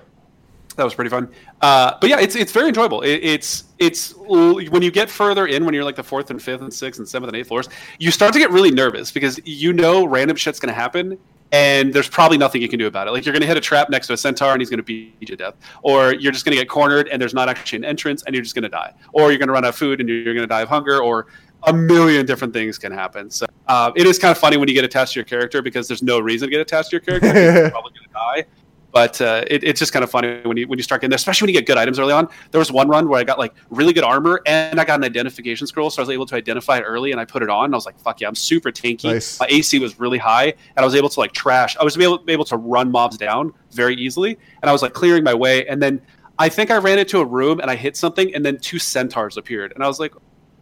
That 0.79 0.85
was 0.85 0.95
pretty 0.95 1.09
fun. 1.09 1.29
Uh, 1.61 1.93
but 2.01 2.09
yeah, 2.09 2.19
it's 2.19 2.35
it's 2.35 2.51
very 2.51 2.69
enjoyable. 2.69 3.01
It, 3.01 3.19
it's 3.21 3.65
it's 3.77 4.15
when 4.15 4.81
you 4.81 4.91
get 4.91 5.09
further 5.09 5.45
in, 5.45 5.65
when 5.65 5.73
you're 5.73 5.83
like 5.83 5.95
the 5.95 6.03
fourth 6.03 6.31
and 6.31 6.41
fifth 6.41 6.61
and 6.61 6.73
sixth 6.73 6.99
and 6.99 7.07
seventh 7.07 7.29
and 7.29 7.37
eighth 7.37 7.49
floors, 7.49 7.69
you 7.99 8.11
start 8.11 8.33
to 8.33 8.39
get 8.39 8.49
really 8.49 8.71
nervous 8.71 9.11
because 9.11 9.39
you 9.45 9.73
know 9.73 10.05
random 10.05 10.35
shit's 10.35 10.59
going 10.59 10.73
to 10.73 10.79
happen, 10.79 11.17
and 11.51 11.93
there's 11.93 12.09
probably 12.09 12.37
nothing 12.37 12.61
you 12.61 12.69
can 12.69 12.79
do 12.79 12.87
about 12.87 13.07
it. 13.07 13.11
Like 13.11 13.25
you're 13.25 13.33
going 13.33 13.41
to 13.41 13.47
hit 13.47 13.57
a 13.57 13.61
trap 13.61 13.89
next 13.89 14.07
to 14.07 14.13
a 14.13 14.17
centaur 14.17 14.53
and 14.53 14.61
he's 14.61 14.69
going 14.69 14.79
to 14.79 14.83
beat 14.83 15.15
you 15.19 15.27
to 15.27 15.35
death, 15.35 15.55
or 15.83 16.13
you're 16.13 16.31
just 16.31 16.45
going 16.45 16.55
to 16.55 16.61
get 16.61 16.69
cornered 16.69 17.07
and 17.09 17.21
there's 17.21 17.33
not 17.33 17.49
actually 17.49 17.77
an 17.77 17.85
entrance 17.85 18.23
and 18.23 18.33
you're 18.33 18.43
just 18.43 18.55
going 18.55 18.63
to 18.63 18.69
die, 18.69 18.93
or 19.13 19.31
you're 19.31 19.39
going 19.39 19.47
to 19.47 19.53
run 19.53 19.65
out 19.65 19.69
of 19.69 19.75
food 19.75 19.99
and 19.99 20.09
you're 20.09 20.23
going 20.23 20.37
to 20.37 20.47
die 20.47 20.61
of 20.61 20.69
hunger, 20.69 21.01
or 21.01 21.27
a 21.63 21.73
million 21.73 22.25
different 22.25 22.53
things 22.53 22.77
can 22.77 22.91
happen. 22.91 23.29
So 23.29 23.45
uh, 23.67 23.91
it 23.95 24.07
is 24.07 24.17
kind 24.17 24.31
of 24.31 24.37
funny 24.37 24.57
when 24.57 24.67
you 24.69 24.73
get 24.73 24.85
attached 24.85 25.13
to 25.13 25.19
your 25.19 25.25
character 25.25 25.61
because 25.61 25.87
there's 25.87 26.01
no 26.01 26.19
reason 26.19 26.47
to 26.47 26.51
get 26.51 26.61
attached 26.61 26.91
to 26.91 26.95
your 26.95 27.01
character. 27.01 27.27
You're 27.33 27.69
probably 27.69 27.91
going 27.91 28.07
to 28.07 28.13
die. 28.13 28.45
But 28.91 29.21
uh, 29.21 29.43
it, 29.47 29.63
it's 29.63 29.79
just 29.79 29.93
kind 29.93 30.03
of 30.03 30.09
funny 30.09 30.41
when 30.43 30.57
you 30.57 30.67
when 30.67 30.79
you 30.79 30.83
start 30.83 31.01
getting 31.01 31.11
there, 31.11 31.15
especially 31.15 31.45
when 31.45 31.53
you 31.53 31.59
get 31.59 31.67
good 31.67 31.77
items 31.77 31.99
early 31.99 32.13
on. 32.13 32.27
There 32.51 32.59
was 32.59 32.71
one 32.71 32.87
run 32.87 33.07
where 33.07 33.19
I 33.19 33.23
got 33.23 33.37
like 33.37 33.53
really 33.69 33.93
good 33.93 34.03
armor 34.03 34.41
and 34.45 34.79
I 34.79 34.85
got 34.85 34.99
an 34.99 35.03
identification 35.03 35.67
scroll, 35.67 35.89
so 35.89 36.01
I 36.01 36.03
was 36.03 36.09
able 36.09 36.25
to 36.27 36.35
identify 36.35 36.77
it 36.77 36.81
early, 36.81 37.11
and 37.11 37.21
I 37.21 37.25
put 37.25 37.43
it 37.43 37.49
on. 37.49 37.65
And 37.65 37.75
I 37.75 37.77
was 37.77 37.85
like, 37.85 37.99
"Fuck 37.99 38.21
yeah, 38.21 38.27
I'm 38.27 38.35
super 38.35 38.71
tanky." 38.71 39.05
Nice. 39.05 39.39
My 39.39 39.47
AC 39.49 39.77
was 39.79 39.99
really 39.99 40.17
high, 40.17 40.45
and 40.45 40.77
I 40.77 40.83
was 40.83 40.95
able 40.95 41.09
to 41.09 41.19
like 41.19 41.33
trash. 41.33 41.77
I 41.77 41.83
was 41.83 41.97
able, 41.97 42.23
able 42.27 42.45
to 42.45 42.57
run 42.57 42.91
mobs 42.91 43.17
down 43.17 43.53
very 43.71 43.95
easily, 43.95 44.37
and 44.61 44.69
I 44.69 44.73
was 44.73 44.81
like 44.81 44.93
clearing 44.93 45.23
my 45.23 45.33
way. 45.33 45.67
And 45.67 45.81
then 45.81 46.01
I 46.39 46.49
think 46.49 46.71
I 46.71 46.77
ran 46.77 46.97
into 46.97 47.19
a 47.19 47.25
room 47.25 47.59
and 47.59 47.69
I 47.69 47.75
hit 47.75 47.95
something, 47.95 48.33
and 48.33 48.43
then 48.43 48.57
two 48.57 48.79
centaurs 48.79 49.37
appeared, 49.37 49.71
and 49.73 49.83
I 49.83 49.87
was 49.87 49.99
like, 49.99 50.13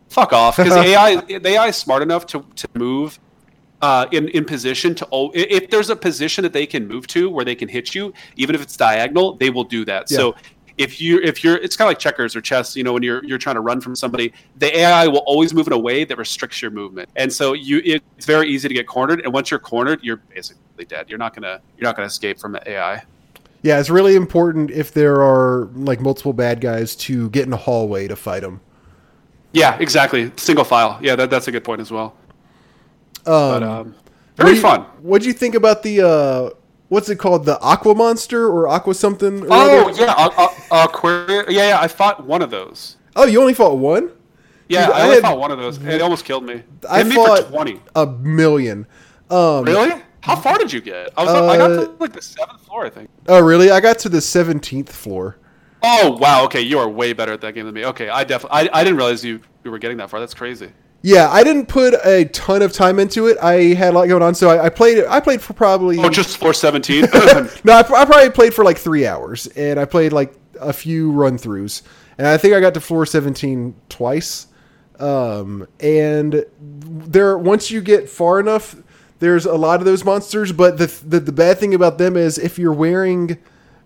"Fuck 0.10 0.34
off!" 0.34 0.58
Because 0.58 0.74
the 0.74 0.82
AI 0.82 1.16
the 1.16 1.48
AI 1.48 1.68
is 1.68 1.78
smart 1.78 2.02
enough 2.02 2.26
to 2.28 2.46
to 2.56 2.68
move 2.74 3.20
uh, 3.82 4.08
in 4.12 4.28
in 4.30 4.46
position 4.46 4.96
to 4.96 5.08
oh, 5.12 5.32
if 5.34 5.70
there's 5.70 5.90
a 5.90 5.96
position 5.96 6.42
that 6.44 6.54
they 6.54 6.66
can 6.66 6.88
move 6.88 7.08
to 7.08 7.30
where 7.30 7.46
they 7.46 7.56
can 7.56 7.70
hit 7.70 7.94
you, 7.94 8.14
even 8.36 8.56
if 8.56 8.62
it's 8.62 8.76
diagonal, 8.76 9.34
they 9.34 9.50
will 9.50 9.64
do 9.64 9.86
that. 9.86 10.10
So 10.10 10.36
if 10.78 11.02
you 11.02 11.20
if 11.22 11.44
you're 11.44 11.58
it's 11.58 11.76
kind 11.76 11.88
of 11.88 11.92
like 11.92 12.00
checkers 12.00 12.36
or 12.36 12.42
chess, 12.42 12.76
you 12.76 12.84
know, 12.84 12.94
when 12.94 13.04
you're 13.04 13.24
you're 13.26 13.38
trying 13.38 13.56
to 13.56 13.62
run 13.62 13.82
from 13.82 13.96
somebody, 13.96 14.34
the 14.58 14.76
AI 14.80 15.08
will 15.08 15.24
always 15.26 15.54
move 15.54 15.68
in 15.68 15.74
a 15.74 15.78
way 15.78 16.04
that 16.04 16.18
restricts 16.18 16.62
your 16.62 16.72
movement, 16.72 17.10
and 17.16 17.32
so 17.32 17.54
you 17.54 17.82
it's 17.84 18.26
very 18.26 18.50
easy 18.50 18.68
to 18.68 18.74
get 18.74 18.88
cornered. 18.88 19.22
And 19.22 19.34
once 19.34 19.52
you're 19.52 19.60
cornered, 19.60 20.04
you're 20.04 20.18
basically 20.18 20.86
dead. 20.86 21.10
You're 21.10 21.20
not 21.20 21.34
gonna 21.34 21.62
you're 21.78 21.88
not 21.88 21.96
gonna 21.96 22.08
escape 22.08 22.40
from 22.40 22.52
the 22.52 22.70
AI. 22.70 23.04
Yeah, 23.64 23.80
it's 23.80 23.90
really 23.90 24.16
important 24.16 24.70
if 24.70 24.94
there 24.94 25.22
are 25.22 25.66
like 25.76 26.00
multiple 26.00 26.34
bad 26.34 26.62
guys 26.62 26.96
to 26.98 27.30
get 27.32 27.48
in 27.48 27.54
a 27.54 27.58
hallway 27.58 28.08
to 28.08 28.16
fight 28.16 28.42
them. 28.42 28.62
Yeah, 29.52 29.78
exactly. 29.80 30.32
Single 30.38 30.64
file. 30.64 31.00
Yeah, 31.02 31.16
that, 31.16 31.32
that's 31.32 31.48
a 31.48 31.52
good 31.52 31.64
point 31.64 31.82
as 31.82 31.90
well. 31.90 32.16
But 33.24 33.64
um, 33.64 33.88
what 33.88 33.96
very 34.36 34.50
do 34.52 34.56
you- 34.56 34.62
fun. 34.62 34.82
What'd 35.02 35.26
you 35.26 35.34
think 35.34 35.56
about 35.56 35.84
the 35.84 36.02
uh, 36.08 36.50
what's 36.90 37.10
it 37.10 37.18
called, 37.18 37.46
the 37.46 37.60
Aqua 37.60 37.96
Monster 37.96 38.48
or 38.48 38.68
Aqua 38.68 38.94
something? 38.94 39.44
Or 39.44 39.48
Oh 39.52 39.90
other? 39.90 40.02
yeah, 40.02 40.14
uh, 40.18 40.30
uh, 40.72 40.84
Aquaria. 40.86 41.44
Yeah, 41.50 41.70
yeah. 41.70 41.80
I 41.82 41.88
fought 41.88 42.26
one 42.26 42.42
of 42.42 42.50
those. 42.52 42.98
oh, 43.16 43.26
you 43.26 43.40
only 43.42 43.54
fought 43.54 43.78
one? 43.78 44.12
Yeah, 44.70 44.88
Dude, 44.88 44.96
I, 44.96 44.98
I 45.00 45.02
only 45.04 45.16
had- 45.16 45.24
fought 45.24 45.40
one 45.40 45.52
of 45.52 45.58
those. 45.60 45.78
It 45.84 46.02
almost 46.02 46.26
killed 46.26 46.46
me. 46.46 46.64
I 46.90 47.04
fought- 47.04 47.48
twenty. 47.50 47.82
A 47.96 48.06
million. 48.06 48.86
Um, 49.30 49.64
Really? 49.66 50.02
How 50.22 50.36
far 50.36 50.58
did 50.58 50.74
you 50.74 50.82
get? 50.82 51.10
I 51.16 51.24
was. 51.24 51.34
I 51.34 51.58
got 51.58 51.72
Uh, 51.72 51.86
to 51.86 51.92
like 52.00 52.12
the 52.12 52.22
seventh 52.22 52.60
floor, 52.62 52.86
I 52.86 52.90
think. 52.90 53.10
Oh, 53.30 53.40
really? 53.42 53.72
I 53.72 53.80
got 53.80 53.98
to 54.00 54.10
the 54.10 54.20
seventeenth 54.20 54.92
floor. 54.94 55.38
Oh 55.84 56.18
wow. 56.18 56.44
Okay, 56.46 56.60
you 56.62 56.80
are 56.80 56.90
way 56.90 57.14
better 57.14 57.32
at 57.32 57.40
that 57.42 57.54
game 57.54 57.66
than 57.66 57.74
me. 57.74 57.86
Okay, 57.86 58.10
I 58.10 58.24
definitely. 58.26 58.70
I, 58.70 58.80
I 58.82 58.84
didn't 58.84 58.98
realize 58.98 59.24
you 59.24 59.40
you 59.64 59.72
were 59.72 59.80
getting 59.80 59.98
that 59.98 60.10
far. 60.10 60.20
That's 60.20 60.34
crazy. 60.34 60.70
Yeah, 61.02 61.30
I 61.30 61.44
didn't 61.44 61.68
put 61.68 61.94
a 62.04 62.26
ton 62.26 62.62
of 62.62 62.74
time 62.74 63.00
into 63.00 63.28
it. 63.28 63.38
I 63.42 63.74
had 63.76 63.94
a 63.94 63.98
lot 63.98 64.08
going 64.08 64.24
on, 64.24 64.36
so 64.36 64.50
I, 64.50 64.66
I 64.66 64.70
played. 64.70 65.06
I 65.06 65.20
played 65.20 65.42
for 65.42 65.54
probably. 65.54 66.00
Oh, 66.00 66.10
just 66.10 66.38
floor 66.38 66.54
seventeen. 66.54 67.02
no, 67.64 67.74
I, 67.74 67.80
I 67.80 67.84
probably 67.84 68.30
played 68.32 68.54
for 68.54 68.64
like 68.66 68.78
three 68.78 69.06
hours, 69.06 69.48
and 69.48 69.80
I 69.80 69.86
played 69.86 70.12
like 70.12 70.34
a 70.60 70.74
few 70.74 71.12
run 71.12 71.38
throughs, 71.38 71.84
and 72.18 72.26
I 72.28 72.38
think 72.38 72.56
I 72.56 72.60
got 72.60 72.74
to 72.74 72.82
floor 72.82 73.06
seventeen 73.06 73.76
twice. 73.90 74.48
Um, 75.00 75.68
and 75.80 76.46
there, 76.60 77.38
once 77.38 77.70
you 77.70 77.82
get 77.82 78.10
far 78.10 78.40
enough, 78.40 78.76
there's 79.20 79.46
a 79.46 79.56
lot 79.56 79.80
of 79.80 79.86
those 79.86 80.04
monsters. 80.04 80.52
But 80.52 80.78
the 80.78 80.88
the, 81.06 81.20
the 81.20 81.32
bad 81.32 81.60
thing 81.60 81.74
about 81.74 82.00
them 82.00 82.18
is 82.18 82.38
if 82.38 82.58
you're 82.58 82.74
wearing 82.74 83.38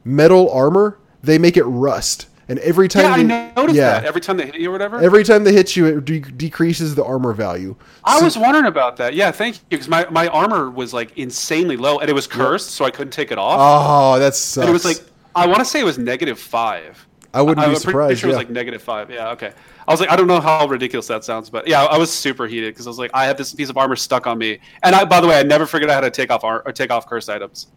metal 0.04 0.50
armor, 0.50 0.98
they 1.22 1.38
make 1.38 1.58
it 1.58 1.64
rust, 1.64 2.28
and 2.52 2.60
every 2.60 2.90
time 2.90 3.06
yeah, 3.06 3.14
I 3.14 3.54
noticed 3.56 3.78
yeah, 3.78 3.92
that 3.92 4.04
every 4.06 4.20
time 4.20 4.36
they 4.36 4.46
hit 4.46 4.56
you 4.56 4.68
or 4.68 4.72
whatever. 4.74 5.00
every 5.00 5.24
time 5.24 5.46
they 5.46 5.54
hit 5.54 5.78
you, 5.78 5.86
it 5.86 6.04
de- 6.04 6.20
decreases 6.20 6.96
the 6.96 7.04
armor 7.04 7.32
value. 7.32 7.78
I 8.04 8.22
was 8.22 8.38
wondering 8.38 8.66
about 8.66 8.98
that. 8.98 9.14
Yeah, 9.14 9.32
thank 9.32 9.56
you. 9.56 9.62
Because 9.70 9.88
my, 9.88 10.06
my 10.10 10.28
armor 10.28 10.70
was 10.70 10.94
like 10.94 11.18
insanely 11.18 11.78
low, 11.78 12.00
and 12.00 12.10
it 12.10 12.14
was 12.14 12.28
cursed, 12.28 12.72
so 12.72 12.84
I 12.84 12.92
couldn't 12.92 13.12
take 13.12 13.32
it 13.32 13.38
off. 13.38 13.58
Oh, 13.58 14.20
that 14.20 14.36
sucks. 14.36 14.64
and 14.64 14.70
it 14.70 14.74
was 14.74 14.84
like 14.84 14.98
I 15.34 15.48
want 15.48 15.60
to 15.60 15.66
say 15.66 15.80
it 15.80 15.86
was 15.86 15.98
negative 15.98 16.38
five. 16.38 17.08
I 17.34 17.42
wouldn't 17.42 17.60
be 17.60 17.62
I'm 17.62 17.70
pretty 17.70 17.80
surprised. 17.80 18.20
sure 18.20 18.28
it 18.28 18.34
was 18.34 18.38
like 18.38 18.50
negative 18.50 18.84
five. 18.84 19.10
Yeah, 19.10 19.30
okay. 19.30 19.54
I 19.88 19.92
was 19.92 20.02
like, 20.02 20.12
I 20.12 20.18
don't 20.18 20.28
know 20.28 20.42
how 20.42 20.68
ridiculous 20.68 21.08
that 21.08 21.24
sounds, 21.24 21.50
but 21.50 21.66
yeah, 21.70 21.86
I 21.86 21.98
was 21.98 22.12
super 22.12 22.48
heated 22.48 22.74
because 22.74 22.86
I 22.86 22.90
was 22.90 23.00
like, 23.00 23.12
I 23.14 23.26
have 23.26 23.38
this 23.38 23.54
piece 23.54 23.70
of 23.70 23.78
armor 23.78 23.96
stuck 23.96 24.28
on 24.28 24.38
me, 24.38 24.60
and 24.84 24.94
I, 24.94 25.06
by 25.06 25.22
the 25.22 25.28
way, 25.28 25.40
I 25.40 25.44
never 25.44 25.66
figured 25.66 25.90
out 25.90 25.96
how 25.96 26.02
to 26.02 26.12
take 26.12 26.30
off 26.30 26.44
ar- 26.44 26.64
or 26.66 26.74
take 26.74 26.92
off 26.92 27.08
cursed 27.08 27.30
items. 27.30 27.68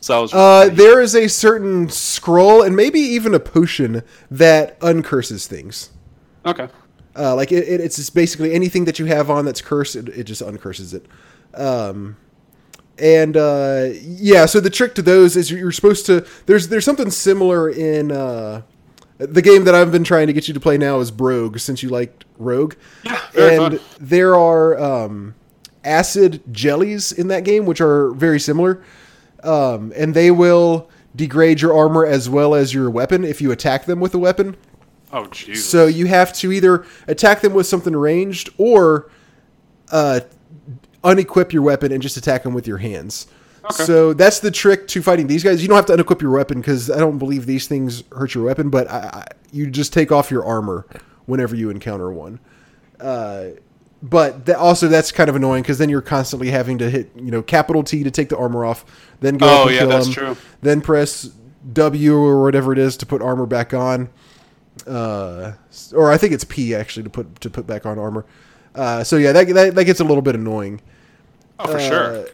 So 0.00 0.18
I 0.18 0.20
was. 0.20 0.34
Uh, 0.34 0.68
there 0.72 1.00
is 1.00 1.14
a 1.14 1.28
certain 1.28 1.88
scroll 1.88 2.62
and 2.62 2.76
maybe 2.76 3.00
even 3.00 3.34
a 3.34 3.40
potion 3.40 4.02
that 4.30 4.78
uncurses 4.80 5.46
things. 5.46 5.90
okay. 6.44 6.68
Uh, 7.16 7.34
like 7.34 7.50
it, 7.50 7.66
it, 7.66 7.80
it's 7.80 8.10
basically 8.10 8.54
anything 8.54 8.84
that 8.84 9.00
you 9.00 9.06
have 9.06 9.28
on 9.28 9.44
that's 9.44 9.60
cursed, 9.60 9.96
it, 9.96 10.08
it 10.10 10.22
just 10.22 10.40
uncurses 10.40 10.94
it. 10.94 11.06
Um, 11.60 12.16
and 12.98 13.36
uh, 13.36 13.88
yeah, 14.00 14.46
so 14.46 14.60
the 14.60 14.70
trick 14.70 14.94
to 14.96 15.02
those 15.02 15.36
is 15.36 15.50
you're, 15.50 15.72
supposed 15.72 16.06
to. 16.06 16.26
There's 16.46 16.68
there's 16.68 16.84
something 16.84 17.10
similar 17.10 17.70
in 17.70 18.12
uh, 18.12 18.62
the 19.18 19.42
game 19.42 19.64
that 19.64 19.74
I've 19.74 19.92
been 19.92 20.04
trying 20.04 20.26
to 20.28 20.32
get 20.32 20.48
you 20.48 20.54
to 20.54 20.60
play 20.60 20.78
now 20.78 21.00
is 21.00 21.10
Brogue, 21.10 21.58
since 21.58 21.82
you 21.82 21.88
liked 21.88 22.24
Rogue. 22.38 22.74
Yeah, 23.04 23.20
and 23.36 23.78
fun. 23.78 23.80
there 24.00 24.34
are 24.36 24.78
um, 24.78 25.34
acid 25.84 26.42
jellies 26.50 27.12
in 27.12 27.28
that 27.28 27.44
game, 27.44 27.66
which 27.66 27.80
are 27.80 28.12
very 28.12 28.40
similar, 28.40 28.82
um, 29.42 29.92
and 29.96 30.14
they 30.14 30.30
will 30.30 30.90
degrade 31.14 31.60
your 31.60 31.76
armor 31.76 32.04
as 32.06 32.28
well 32.28 32.54
as 32.54 32.72
your 32.72 32.90
weapon 32.90 33.24
if 33.24 33.40
you 33.40 33.50
attack 33.50 33.86
them 33.86 34.00
with 34.00 34.14
a 34.14 34.18
weapon. 34.18 34.56
Oh, 35.12 35.26
Jesus. 35.26 35.68
So 35.68 35.86
you 35.86 36.06
have 36.06 36.32
to 36.34 36.52
either 36.52 36.84
attack 37.06 37.40
them 37.40 37.54
with 37.54 37.66
something 37.66 37.96
ranged 37.96 38.50
or 38.58 39.10
uh, 39.90 40.20
unequip 41.02 41.52
your 41.52 41.62
weapon 41.62 41.92
and 41.92 42.02
just 42.02 42.16
attack 42.16 42.42
them 42.42 42.54
with 42.54 42.66
your 42.66 42.78
hands. 42.78 43.26
Okay. 43.64 43.84
So 43.84 44.12
that's 44.12 44.40
the 44.40 44.50
trick 44.50 44.86
to 44.88 45.02
fighting 45.02 45.26
these 45.26 45.42
guys. 45.44 45.60
You 45.62 45.68
don't 45.68 45.76
have 45.76 45.86
to 45.86 45.96
unequip 45.96 46.22
your 46.22 46.30
weapon 46.30 46.60
because 46.60 46.90
I 46.90 46.98
don't 46.98 47.18
believe 47.18 47.46
these 47.46 47.66
things 47.66 48.04
hurt 48.12 48.34
your 48.34 48.44
weapon, 48.44 48.70
but 48.70 48.88
I, 48.90 48.98
I, 48.98 49.24
you 49.50 49.70
just 49.70 49.92
take 49.92 50.12
off 50.12 50.30
your 50.30 50.44
armor 50.44 50.86
whenever 51.26 51.54
you 51.54 51.70
encounter 51.70 52.10
one. 52.12 52.38
Uh, 53.00 53.48
but 54.02 54.46
that 54.46 54.56
also 54.56 54.88
that's 54.88 55.10
kind 55.12 55.28
of 55.30 55.36
annoying 55.36 55.62
because 55.62 55.78
then 55.78 55.88
you're 55.88 56.00
constantly 56.02 56.50
having 56.50 56.78
to 56.78 56.90
hit 56.90 57.10
you 57.16 57.30
know 57.30 57.42
capital 57.42 57.82
T 57.82 58.04
to 58.04 58.10
take 58.10 58.28
the 58.28 58.36
armor 58.38 58.64
off, 58.64 58.84
then 59.20 59.38
go 59.38 59.48
Oh, 59.48 59.62
up 59.62 59.66
and 59.66 59.74
yeah, 59.74 59.86
kill 59.86 59.88
that's 59.88 60.06
them, 60.06 60.14
true. 60.14 60.36
then 60.62 60.80
press 60.80 61.30
W 61.72 62.16
or 62.16 62.42
whatever 62.42 62.72
it 62.72 62.78
is 62.78 62.96
to 62.98 63.06
put 63.06 63.22
armor 63.22 63.46
back 63.46 63.74
on. 63.74 64.10
uh, 64.86 65.52
or 65.94 66.10
I 66.12 66.16
think 66.18 66.32
it's 66.32 66.44
P 66.44 66.74
actually 66.74 67.02
to 67.04 67.10
put 67.10 67.40
to 67.40 67.50
put 67.50 67.66
back 67.66 67.86
on 67.86 67.98
armor. 67.98 68.24
Uh, 68.74 69.02
so 69.04 69.16
yeah, 69.16 69.32
that, 69.32 69.48
that 69.48 69.74
that 69.74 69.84
gets 69.84 70.00
a 70.00 70.04
little 70.04 70.22
bit 70.22 70.34
annoying. 70.36 70.80
Oh, 71.58 71.66
for 71.66 71.78
Uh, 71.78 71.80
sure. 71.80 72.26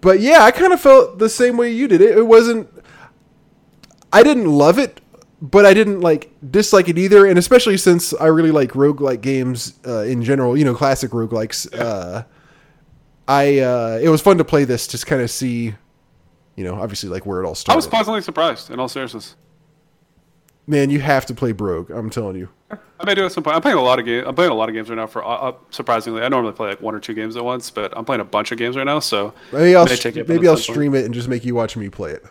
But 0.00 0.20
yeah, 0.20 0.42
I 0.42 0.50
kind 0.50 0.72
of 0.72 0.80
felt 0.80 1.18
the 1.18 1.28
same 1.28 1.56
way 1.56 1.72
you 1.72 1.88
did. 1.88 2.00
It, 2.00 2.18
it 2.18 2.26
wasn't. 2.26 2.68
I 4.12 4.22
didn't 4.22 4.46
love 4.46 4.78
it, 4.78 5.00
but 5.42 5.66
I 5.66 5.74
didn't 5.74 6.00
like 6.00 6.30
dislike 6.50 6.88
it 6.88 6.96
either. 6.96 7.26
And 7.26 7.38
especially 7.38 7.76
since 7.76 8.14
I 8.14 8.26
really 8.26 8.52
like 8.52 8.70
roguelike 8.72 9.20
games 9.20 9.74
uh, 9.86 10.02
in 10.02 10.22
general, 10.22 10.56
you 10.56 10.64
know, 10.64 10.74
classic 10.74 11.10
roguelikes. 11.10 11.68
Uh, 11.78 12.24
I 13.28 13.58
uh, 13.58 13.98
it 14.02 14.08
was 14.08 14.22
fun 14.22 14.38
to 14.38 14.44
play 14.44 14.64
this, 14.64 14.86
just 14.86 15.06
kind 15.06 15.20
of 15.20 15.30
see, 15.30 15.74
you 16.56 16.64
know, 16.64 16.74
obviously 16.74 17.08
like 17.10 17.26
where 17.26 17.42
it 17.42 17.46
all 17.46 17.54
started. 17.54 17.74
I 17.74 17.76
was 17.76 17.86
pleasantly 17.86 18.22
surprised. 18.22 18.70
In 18.70 18.80
all 18.80 18.88
seriousness, 18.88 19.36
Man, 20.66 20.90
you 20.90 21.00
have 21.00 21.26
to 21.26 21.34
play 21.34 21.52
Brogue. 21.52 21.90
I'm 21.90 22.08
telling 22.08 22.36
you. 22.36 22.48
I 22.70 23.04
may 23.04 23.14
do 23.16 23.22
it 23.22 23.26
at 23.26 23.32
some 23.32 23.42
point. 23.42 23.56
I'm 23.56 23.62
playing 23.62 23.78
a 23.78 23.82
lot 23.82 23.98
of 23.98 24.04
games. 24.06 24.24
I'm 24.28 24.34
playing 24.34 24.52
a 24.52 24.54
lot 24.54 24.68
of 24.68 24.74
games 24.74 24.88
right 24.88 24.94
now. 24.96 25.08
For 25.08 25.24
uh, 25.24 25.52
surprisingly, 25.70 26.22
I 26.22 26.28
normally 26.28 26.52
play 26.52 26.68
like 26.68 26.80
one 26.80 26.94
or 26.94 27.00
two 27.00 27.14
games 27.14 27.36
at 27.36 27.44
once, 27.44 27.68
but 27.68 27.92
I'm 27.96 28.04
playing 28.04 28.20
a 28.20 28.24
bunch 28.24 28.52
of 28.52 28.58
games 28.58 28.76
right 28.76 28.86
now. 28.86 29.00
So 29.00 29.34
Maybe 29.52 29.74
I'll 29.74 29.86
may 29.86 29.96
take 29.96 30.16
it 30.16 30.28
maybe 30.28 30.46
I'll 30.46 30.54
point. 30.54 30.64
stream 30.64 30.94
it 30.94 31.04
and 31.04 31.12
just 31.12 31.28
make 31.28 31.44
you 31.44 31.54
watch 31.56 31.76
me 31.76 31.88
play 31.88 32.12
it. 32.12 32.24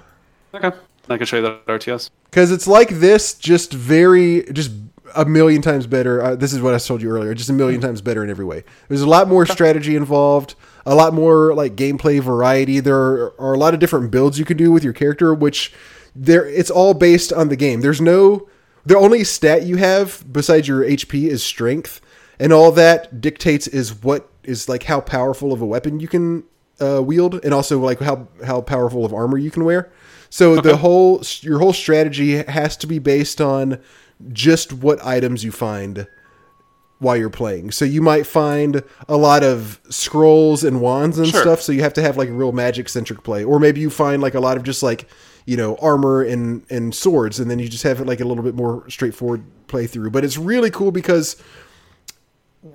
Okay, 0.53 0.71
I 1.11 1.17
can 1.17 1.25
show 1.25 1.37
you 1.37 1.43
that 1.43 1.65
RTS. 1.65 2.09
because 2.29 2.51
it's 2.51 2.67
like 2.67 2.89
this, 2.89 3.33
just 3.33 3.73
very, 3.73 4.43
just 4.51 4.71
a 5.15 5.25
million 5.25 5.61
times 5.61 5.87
better. 5.87 6.21
Uh, 6.21 6.35
this 6.35 6.53
is 6.53 6.61
what 6.61 6.73
I 6.73 6.77
told 6.77 7.01
you 7.01 7.09
earlier, 7.09 7.33
just 7.33 7.49
a 7.49 7.53
million 7.53 7.81
times 7.81 8.01
better 8.01 8.23
in 8.23 8.29
every 8.29 8.45
way. 8.45 8.63
There's 8.87 9.01
a 9.01 9.09
lot 9.09 9.27
more 9.27 9.45
strategy 9.45 9.95
involved, 9.95 10.55
a 10.85 10.95
lot 10.95 11.13
more 11.13 11.53
like 11.53 11.75
gameplay 11.75 12.21
variety. 12.21 12.79
There 12.79 12.97
are, 12.97 13.33
are 13.39 13.53
a 13.53 13.57
lot 13.57 13.73
of 13.73 13.79
different 13.79 14.11
builds 14.11 14.39
you 14.39 14.45
can 14.45 14.57
do 14.57 14.71
with 14.71 14.83
your 14.83 14.93
character, 14.93 15.33
which 15.33 15.73
there 16.15 16.45
it's 16.45 16.71
all 16.71 16.93
based 16.93 17.31
on 17.31 17.49
the 17.49 17.55
game. 17.55 17.81
There's 17.81 18.01
no 18.01 18.47
the 18.85 18.97
only 18.97 19.23
stat 19.23 19.63
you 19.63 19.77
have 19.77 20.25
besides 20.31 20.67
your 20.67 20.83
HP 20.83 21.27
is 21.27 21.43
strength, 21.43 22.01
and 22.39 22.51
all 22.51 22.71
that 22.71 23.21
dictates 23.21 23.67
is 23.67 24.03
what 24.03 24.29
is 24.43 24.67
like 24.67 24.83
how 24.83 25.01
powerful 25.01 25.53
of 25.53 25.61
a 25.61 25.65
weapon 25.65 25.99
you 25.99 26.07
can 26.07 26.43
uh, 26.79 27.01
wield, 27.01 27.39
and 27.43 27.53
also 27.53 27.79
like 27.79 27.99
how 27.99 28.27
how 28.45 28.61
powerful 28.61 29.05
of 29.05 29.13
armor 29.13 29.37
you 29.37 29.51
can 29.51 29.63
wear. 29.63 29.91
So 30.31 30.61
the 30.61 30.77
whole 30.77 31.21
your 31.41 31.59
whole 31.59 31.73
strategy 31.73 32.37
has 32.41 32.75
to 32.77 32.87
be 32.87 32.99
based 32.99 33.39
on 33.41 33.79
just 34.31 34.71
what 34.71 35.03
items 35.05 35.43
you 35.43 35.51
find 35.51 36.07
while 36.99 37.17
you're 37.17 37.29
playing. 37.29 37.71
So 37.71 37.83
you 37.83 38.01
might 38.01 38.25
find 38.25 38.81
a 39.09 39.17
lot 39.17 39.43
of 39.43 39.81
scrolls 39.89 40.63
and 40.63 40.79
wands 40.79 41.17
and 41.17 41.27
Sure. 41.27 41.41
stuff. 41.41 41.61
So 41.61 41.71
you 41.73 41.81
have 41.81 41.93
to 41.95 42.01
have 42.01 42.15
like 42.15 42.29
a 42.29 42.33
real 42.33 42.53
magic 42.53 42.87
centric 42.87 43.23
play, 43.23 43.43
or 43.43 43.59
maybe 43.59 43.81
you 43.81 43.89
find 43.89 44.21
like 44.21 44.33
a 44.33 44.39
lot 44.39 44.55
of 44.55 44.63
just 44.63 44.81
like 44.81 45.05
you 45.45 45.57
know 45.57 45.75
armor 45.81 46.21
and 46.21 46.63
and 46.69 46.95
swords, 46.95 47.37
and 47.39 47.51
then 47.51 47.59
you 47.59 47.67
just 47.67 47.83
have 47.83 47.99
it 47.99 48.07
like 48.07 48.21
a 48.21 48.25
little 48.25 48.43
bit 48.43 48.55
more 48.55 48.89
straightforward 48.89 49.43
playthrough. 49.67 50.11
But 50.13 50.23
it's 50.23 50.37
really 50.37 50.71
cool 50.71 50.91
because 50.93 51.35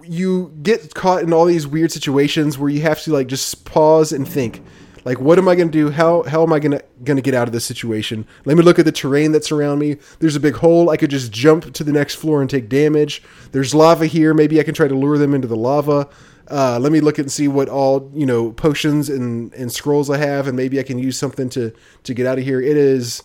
you 0.05 0.53
get 0.63 0.95
caught 0.95 1.23
in 1.23 1.33
all 1.33 1.47
these 1.47 1.67
weird 1.67 1.91
situations 1.93 2.59
where 2.59 2.69
you 2.69 2.83
have 2.83 3.01
to 3.05 3.13
like 3.13 3.29
just 3.29 3.65
pause 3.65 4.13
and 4.13 4.29
think 4.29 4.61
like 5.07 5.21
what 5.21 5.39
am 5.39 5.47
i 5.47 5.55
going 5.55 5.71
to 5.71 5.73
do? 5.73 5.91
How 5.91 6.25
how 6.25 6.43
am 6.43 6.53
i 6.53 6.59
going 6.59 6.73
to 6.73 6.85
going 7.05 7.17
to 7.17 7.23
get 7.23 7.33
out 7.33 7.47
of 7.47 7.53
this 7.53 7.65
situation? 7.65 8.27
Let 8.45 8.57
me 8.57 8.65
look 8.65 8.81
at 8.81 8.85
the 8.85 8.93
terrain 8.93 9.31
that's 9.31 9.53
around 9.53 9.79
me. 9.79 9.99
There's 10.19 10.35
a 10.35 10.41
big 10.41 10.57
hole. 10.57 10.91
I 10.91 10.97
could 10.97 11.11
just 11.11 11.31
jump 11.31 11.73
to 11.73 11.85
the 11.85 11.93
next 11.93 12.17
floor 12.17 12.41
and 12.41 12.51
take 12.51 12.69
damage. 12.69 13.23
There's 13.53 13.73
lava 13.73 14.07
here. 14.07 14.35
Maybe 14.35 14.59
i 14.59 14.65
can 14.65 14.75
try 14.75 14.89
to 14.89 14.95
lure 14.97 15.17
them 15.17 15.33
into 15.33 15.47
the 15.47 15.57
lava. 15.57 16.09
Uh, 16.51 16.79
let 16.81 16.91
me 16.91 17.01
look 17.01 17.19
and 17.19 17.31
see 17.31 17.47
what 17.47 17.69
all 17.69 18.11
you 18.15 18.27
know 18.27 18.51
potions 18.51 19.09
and 19.09 19.55
and 19.55 19.71
scrolls 19.71 20.11
i 20.11 20.17
have 20.17 20.47
and 20.47 20.57
maybe 20.57 20.79
i 20.79 20.83
can 20.83 20.99
use 20.99 21.17
something 21.17 21.49
to 21.51 21.73
to 22.03 22.13
get 22.13 22.27
out 22.27 22.39
of 22.39 22.45
here. 22.45 22.61
It 22.61 22.77
is 22.77 23.23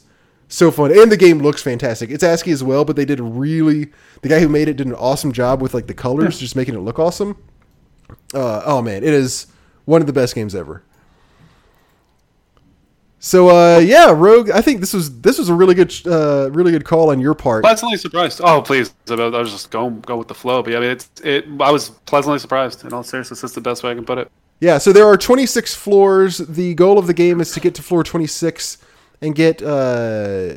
so 0.49 0.69
fun. 0.69 0.95
And 0.95 1.11
the 1.11 1.17
game 1.17 1.39
looks 1.39 1.63
fantastic. 1.63 2.11
It's 2.11 2.23
ascii 2.23 2.51
as 2.51 2.63
well 2.63 2.85
but 2.85 2.95
they 2.95 3.05
did 3.05 3.19
a 3.19 3.23
really 3.23 3.89
the 4.21 4.29
guy 4.29 4.39
who 4.39 4.49
made 4.49 4.67
it 4.69 4.77
did 4.77 4.85
an 4.85 4.93
awesome 4.93 5.31
job 5.31 5.63
with 5.63 5.73
like 5.73 5.87
the 5.87 5.95
colors 5.95 6.39
just 6.39 6.55
making 6.55 6.75
it 6.75 6.81
look 6.81 6.99
awesome. 6.99 7.37
Uh, 8.35 8.61
oh 8.65 8.83
man. 8.83 9.03
It 9.03 9.15
is 9.15 9.47
one 9.85 10.01
of 10.01 10.05
the 10.05 10.13
best 10.13 10.35
games 10.35 10.53
ever 10.53 10.83
so 13.23 13.49
uh, 13.49 13.77
yeah 13.77 14.11
rogue 14.11 14.49
i 14.49 14.59
think 14.61 14.79
this 14.79 14.93
was 14.93 15.21
this 15.21 15.37
was 15.37 15.47
a 15.47 15.53
really 15.53 15.75
good 15.75 15.93
uh, 16.07 16.49
really 16.51 16.71
good 16.71 16.83
call 16.83 17.11
on 17.11 17.19
your 17.19 17.35
part 17.35 17.63
Pleasantly 17.63 17.95
surprised. 17.97 18.41
Oh, 18.43 18.61
please. 18.61 18.93
I 19.09 19.13
was 19.15 19.51
just 19.51 19.69
going 19.69 20.01
go 20.01 20.17
with 20.17 20.27
the 20.27 20.33
flow. 20.33 20.63
But 20.63 20.71
yeah, 20.71 20.77
I 20.77 20.81
mean, 20.81 20.89
it's 20.89 21.09
it. 21.23 21.45
I 21.59 21.71
was 21.71 21.89
pleasantly 22.07 22.39
surprised. 22.39 22.83
In 22.83 22.91
all 22.93 23.03
seriousness, 23.03 23.41
that's 23.41 23.53
the 23.53 23.61
best 23.61 23.83
way 23.83 23.91
I 23.91 23.95
can 23.95 24.05
put 24.05 24.17
it. 24.17 24.31
yeah 24.59 24.77
so 24.79 24.91
there 24.91 25.05
are 25.05 25.17
26 25.17 25.75
floors 25.75 26.39
the 26.39 26.73
goal 26.73 26.97
of 26.97 27.05
the 27.07 27.13
game 27.13 27.39
is 27.39 27.51
to 27.51 27.59
get 27.59 27.75
to 27.75 27.83
floor 27.83 28.03
26 28.03 28.77
and 29.21 29.35
get 29.35 29.61
uh, 29.61 30.53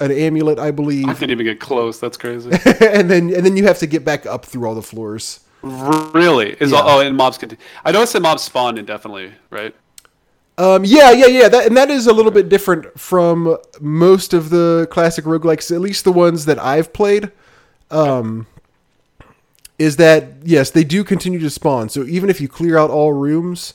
an 0.00 0.12
amulet 0.12 0.58
i 0.58 0.70
believe. 0.70 1.08
I 1.08 1.12
didn't 1.12 1.32
even 1.32 1.46
get 1.46 1.58
close. 1.60 1.98
That's 1.98 2.16
crazy. 2.16 2.50
and 2.80 3.10
then 3.10 3.34
and 3.34 3.44
then 3.44 3.56
you 3.56 3.66
have 3.66 3.78
to 3.80 3.86
get 3.86 4.04
back 4.04 4.26
up 4.26 4.44
through 4.46 4.66
all 4.66 4.76
the 4.76 4.82
floors 4.82 5.40
really? 5.62 6.52
Is 6.60 6.70
Yeah. 6.70 6.82
oh, 6.84 7.00
and 7.00 7.16
mobs 7.16 7.38
can. 7.38 7.56
I 7.84 7.90
noticed 7.90 8.12
that 8.12 8.22
mobs 8.22 8.42
spawn 8.42 8.78
indefinitely, 8.78 9.32
right? 9.50 9.74
Um, 10.58 10.84
yeah, 10.84 11.12
yeah, 11.12 11.26
yeah. 11.26 11.48
That, 11.48 11.66
and 11.66 11.76
that 11.76 11.88
is 11.88 12.08
a 12.08 12.12
little 12.12 12.32
bit 12.32 12.48
different 12.48 12.98
from 12.98 13.56
most 13.80 14.34
of 14.34 14.50
the 14.50 14.88
classic 14.90 15.24
roguelikes, 15.24 15.74
at 15.74 15.80
least 15.80 16.04
the 16.04 16.12
ones 16.12 16.44
that 16.46 16.58
I've 16.58 16.92
played. 16.92 17.30
Um, 17.90 18.46
is 19.78 19.96
that, 19.96 20.24
yes, 20.42 20.72
they 20.72 20.82
do 20.82 21.04
continue 21.04 21.38
to 21.38 21.48
spawn. 21.48 21.88
So 21.88 22.02
even 22.04 22.28
if 22.28 22.40
you 22.40 22.48
clear 22.48 22.76
out 22.76 22.90
all 22.90 23.12
rooms, 23.12 23.74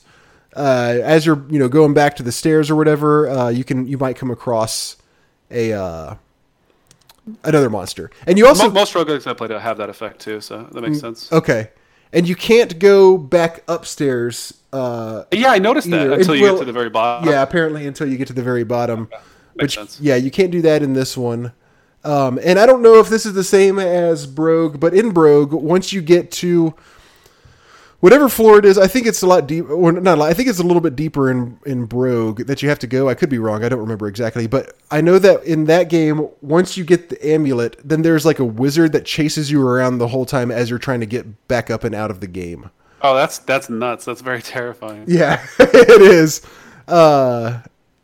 uh, 0.54 0.98
as 1.02 1.24
you're, 1.24 1.42
you 1.48 1.58
know, 1.58 1.68
going 1.68 1.94
back 1.94 2.14
to 2.16 2.22
the 2.22 2.30
stairs 2.30 2.70
or 2.70 2.76
whatever, 2.76 3.28
uh, 3.28 3.48
you 3.48 3.64
can, 3.64 3.88
you 3.88 3.96
might 3.96 4.16
come 4.16 4.30
across 4.30 4.96
a, 5.50 5.72
uh, 5.72 6.14
another 7.42 7.70
monster. 7.70 8.10
And 8.26 8.36
you 8.36 8.46
also, 8.46 8.68
Mo- 8.68 8.74
most 8.74 8.92
roguelikes 8.92 9.26
I 9.26 9.32
played 9.32 9.50
have 9.50 9.78
that 9.78 9.88
effect 9.88 10.20
too, 10.20 10.42
so 10.42 10.64
that 10.64 10.82
makes 10.82 11.00
sense. 11.00 11.32
okay. 11.32 11.70
And 12.14 12.28
you 12.28 12.36
can't 12.36 12.78
go 12.78 13.18
back 13.18 13.62
upstairs, 13.66 14.54
uh, 14.72 15.24
Yeah, 15.32 15.50
I 15.50 15.58
noticed 15.58 15.90
that 15.90 16.00
either. 16.02 16.12
until 16.14 16.34
It 16.34 16.38
you 16.38 16.44
will- 16.44 16.52
get 16.54 16.58
to 16.60 16.64
the 16.66 16.72
very 16.72 16.88
bottom. 16.90 17.28
Yeah, 17.28 17.42
apparently 17.42 17.86
until 17.86 18.06
you 18.08 18.16
get 18.16 18.28
to 18.28 18.32
the 18.32 18.42
very 18.42 18.64
bottom. 18.64 19.08
Makes 19.10 19.22
Which 19.56 19.74
sense. 19.74 19.98
yeah, 20.00 20.14
you 20.16 20.30
can't 20.30 20.50
do 20.52 20.62
that 20.62 20.82
in 20.82 20.94
this 20.94 21.16
one. 21.16 21.52
Um, 22.04 22.38
and 22.44 22.58
I 22.58 22.66
don't 22.66 22.82
know 22.82 23.00
if 23.00 23.08
this 23.08 23.26
is 23.26 23.32
the 23.34 23.42
same 23.44 23.78
as 23.78 24.26
Brogue, 24.26 24.78
but 24.78 24.94
in 24.94 25.10
Brogue, 25.10 25.52
once 25.52 25.92
you 25.92 26.00
get 26.02 26.30
to 26.32 26.74
whatever 28.04 28.28
floor 28.28 28.58
it 28.58 28.66
is, 28.66 28.76
I 28.76 28.86
think 28.86 29.06
it's 29.06 29.22
a 29.22 29.26
lot 29.26 29.46
deep. 29.46 29.70
Or 29.70 29.90
not, 29.90 30.18
a 30.18 30.20
lot, 30.20 30.28
I 30.28 30.34
think 30.34 30.50
it's 30.50 30.58
a 30.58 30.62
little 30.62 30.82
bit 30.82 30.94
deeper 30.94 31.30
in 31.30 31.58
in 31.64 31.86
Brogue 31.86 32.42
that 32.46 32.62
you 32.62 32.68
have 32.68 32.78
to 32.80 32.86
go. 32.86 33.08
I 33.08 33.14
could 33.14 33.30
be 33.30 33.38
wrong. 33.38 33.64
I 33.64 33.70
don't 33.70 33.80
remember 33.80 34.06
exactly, 34.06 34.46
but 34.46 34.76
I 34.90 35.00
know 35.00 35.18
that 35.18 35.42
in 35.44 35.64
that 35.64 35.88
game, 35.88 36.28
once 36.42 36.76
you 36.76 36.84
get 36.84 37.08
the 37.08 37.26
amulet, 37.26 37.80
then 37.82 38.02
there's 38.02 38.26
like 38.26 38.38
a 38.38 38.44
wizard 38.44 38.92
that 38.92 39.06
chases 39.06 39.50
you 39.50 39.66
around 39.66 39.98
the 39.98 40.08
whole 40.08 40.26
time 40.26 40.50
as 40.50 40.68
you're 40.68 40.78
trying 40.78 41.00
to 41.00 41.06
get 41.06 41.48
back 41.48 41.70
up 41.70 41.82
and 41.82 41.94
out 41.94 42.10
of 42.10 42.20
the 42.20 42.26
game. 42.26 42.68
Oh, 43.00 43.14
that's 43.14 43.38
that's 43.38 43.70
nuts. 43.70 44.04
That's 44.04 44.20
very 44.20 44.42
terrifying. 44.42 45.04
Yeah, 45.08 45.42
it 45.58 46.02
is. 46.02 46.42
Uh, 46.86 47.62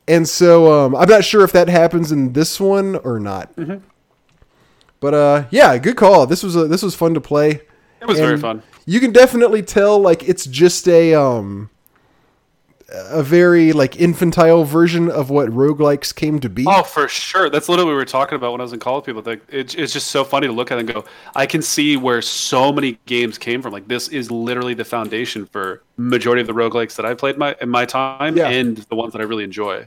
and 0.09 0.27
so 0.27 0.73
um, 0.73 0.97
I'm 0.97 1.11
not 1.11 1.27
sure 1.27 1.45
if 1.45 1.53
that 1.53 1.69
happens 1.69 2.11
in 2.11 2.33
this 2.33 2.59
one 2.59 2.97
or 2.97 3.21
not. 3.21 3.53
But 5.01 5.15
uh, 5.15 5.45
yeah, 5.51 5.77
good 5.77 5.97
call. 5.97 6.27
This 6.27 6.43
was 6.43 6.57
a, 6.57 6.67
this 6.67 6.83
was 6.83 6.95
fun 6.95 7.13
to 7.13 7.21
play. 7.21 7.61
It 8.01 8.09
was 8.09 8.19
very 8.19 8.39
fun. 8.39 8.63
You 8.87 9.01
can 9.01 9.13
definitely 9.13 9.63
tell 9.63 9.99
like 9.99 10.29
it's 10.29 10.47
just 10.47 10.89
a 10.89 11.15
um 11.15 11.71
a 12.93 13.23
very 13.23 13.73
like 13.73 14.01
infantile 14.01 14.65
version 14.65 15.09
of 15.09 15.31
what 15.31 15.49
roguelikes 15.51 16.13
came 16.13 16.41
to 16.41 16.49
be. 16.49 16.65
Oh, 16.67 16.83
for 16.83 17.07
sure. 17.07 17.49
That's 17.49 17.69
literally 17.69 17.87
what 17.91 17.93
we 17.93 17.97
were 17.99 18.05
talking 18.05 18.35
about 18.35 18.51
when 18.51 18.61
I 18.61 18.65
was 18.65 18.73
in 18.73 18.81
college. 18.81 19.05
People, 19.05 19.23
like, 19.25 19.43
it, 19.49 19.79
it's 19.79 19.93
just 19.93 20.09
so 20.09 20.25
funny 20.25 20.49
to 20.49 20.53
look 20.53 20.73
at 20.73 20.79
and 20.81 20.93
go, 20.93 21.05
I 21.37 21.47
can 21.47 21.63
see 21.63 21.97
where 21.97 22.21
so 22.21 22.73
many 22.73 22.99
games 23.07 23.39
came 23.39 23.63
from. 23.63 23.73
Like, 23.73 23.87
this 23.87 24.09
is 24.09 24.29
literally 24.33 24.75
the 24.75 24.85
foundation 24.85 25.47
for 25.47 25.85
majority 25.99 26.41
of 26.41 26.49
the 26.49 26.53
roguelikes 26.53 26.97
that 26.97 27.07
I 27.07 27.15
played 27.15 27.39
my 27.39 27.55
in 27.61 27.69
my 27.69 27.85
time, 27.85 28.37
Yeah. 28.37 28.49
and 28.49 28.79
the 28.79 28.97
ones 28.97 29.13
that 29.13 29.21
I 29.21 29.25
really 29.25 29.45
enjoy. 29.45 29.87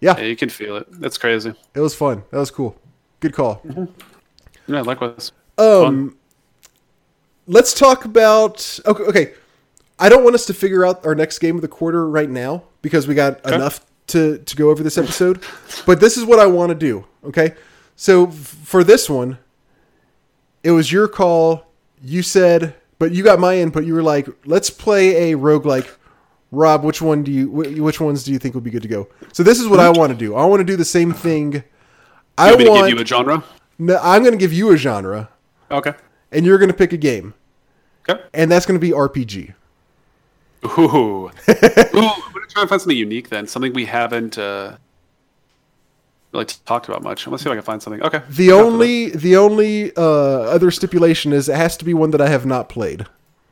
Yeah, 0.00 0.16
Yeah, 0.18 0.24
you 0.24 0.34
can 0.34 0.48
feel 0.48 0.76
it. 0.78 0.88
That's 0.90 1.18
crazy. 1.18 1.54
it 1.72 1.80
was 1.80 1.94
fun. 1.94 2.24
That 2.32 2.38
was 2.38 2.50
cool. 2.50 2.74
Good 3.20 3.32
call. 3.34 3.62
Yeah, 4.66 4.80
likewise. 4.80 5.30
Um, 5.56 6.16
let's 7.46 7.72
talk 7.74 8.04
about. 8.04 8.78
Okay, 8.86 9.02
okay. 9.04 9.32
I 9.98 10.08
don't 10.08 10.24
want 10.24 10.34
us 10.34 10.46
to 10.46 10.54
figure 10.54 10.84
out 10.84 11.04
our 11.06 11.14
next 11.14 11.38
game 11.38 11.54
of 11.56 11.62
the 11.62 11.68
quarter 11.68 12.08
right 12.08 12.28
now 12.28 12.64
because 12.82 13.06
we 13.06 13.14
got 13.14 13.44
enough 13.46 13.80
to 14.08 14.38
to 14.38 14.56
go 14.56 14.70
over 14.70 14.82
this 14.82 14.98
episode. 14.98 15.42
but 15.86 16.00
this 16.00 16.16
is 16.16 16.24
what 16.24 16.38
I 16.38 16.46
want 16.46 16.70
to 16.70 16.74
do. 16.74 17.04
Okay, 17.24 17.54
so 17.94 18.28
f- 18.28 18.34
for 18.34 18.82
this 18.82 19.08
one, 19.08 19.38
it 20.62 20.70
was 20.72 20.90
your 20.90 21.08
call. 21.08 21.66
You 22.02 22.22
said, 22.22 22.74
but 22.98 23.12
you 23.12 23.22
got 23.22 23.38
my 23.38 23.56
input. 23.58 23.84
You 23.84 23.94
were 23.94 24.02
like, 24.02 24.28
"Let's 24.44 24.70
play 24.70 25.32
a 25.32 25.36
roguelike." 25.36 25.88
Rob, 26.54 26.84
which 26.84 27.00
one 27.00 27.22
do 27.22 27.32
you? 27.32 27.48
wh- 27.48 27.80
Which 27.82 27.98
ones 27.98 28.24
do 28.24 28.32
you 28.32 28.38
think 28.38 28.54
would 28.54 28.64
be 28.64 28.70
good 28.70 28.82
to 28.82 28.88
go? 28.88 29.08
So 29.32 29.42
this 29.42 29.58
is 29.58 29.66
what 29.68 29.80
I 29.80 29.88
want 29.88 30.12
to 30.12 30.18
do. 30.18 30.34
I 30.34 30.44
want 30.44 30.60
to 30.60 30.64
do 30.64 30.76
the 30.76 30.84
same 30.84 31.12
thing. 31.14 31.64
I 32.36 32.54
want 32.54 32.60
to 32.60 32.64
give 32.88 32.88
you 32.90 33.00
a 33.02 33.06
genre? 33.06 33.42
no, 33.78 33.98
I'm 34.02 34.22
going 34.22 34.32
to 34.32 34.38
give 34.38 34.52
you 34.52 34.70
a 34.72 34.76
genre, 34.76 35.30
Okay. 35.70 35.94
And 36.32 36.44
you're 36.46 36.58
going 36.58 36.70
to 36.70 36.76
pick 36.76 36.92
a 36.92 36.96
game 36.96 37.34
Okay. 38.08 38.20
and 38.34 38.50
that's 38.50 38.66
going 38.66 38.78
to 38.78 38.84
be 38.84 38.92
RPG. 38.92 39.54
Ooh. 40.64 40.68
Ooh. 40.78 41.30
I'm 41.48 41.52
gonna 41.92 42.46
try 42.48 42.62
and 42.62 42.68
find 42.68 42.80
something 42.80 42.96
unique 42.96 43.28
then. 43.30 43.46
Something 43.46 43.72
we 43.72 43.84
haven't. 43.84 44.38
Uh... 44.38 44.76
really 46.32 46.44
talked 46.64 46.88
about 46.88 47.02
much. 47.02 47.26
Let's 47.26 47.42
see 47.42 47.48
if 47.48 47.52
I 47.52 47.56
can 47.56 47.64
find 47.64 47.82
something. 47.82 48.02
Okay. 48.02 48.22
The 48.30 48.52
only 48.52 49.10
the 49.10 49.36
only 49.36 49.94
uh, 49.96 50.00
other 50.00 50.70
stipulation 50.70 51.32
is 51.32 51.48
it 51.48 51.56
has 51.56 51.76
to 51.78 51.84
be 51.84 51.94
one 51.94 52.10
that 52.12 52.20
I 52.20 52.28
have 52.28 52.46
not 52.46 52.68
played. 52.68 53.06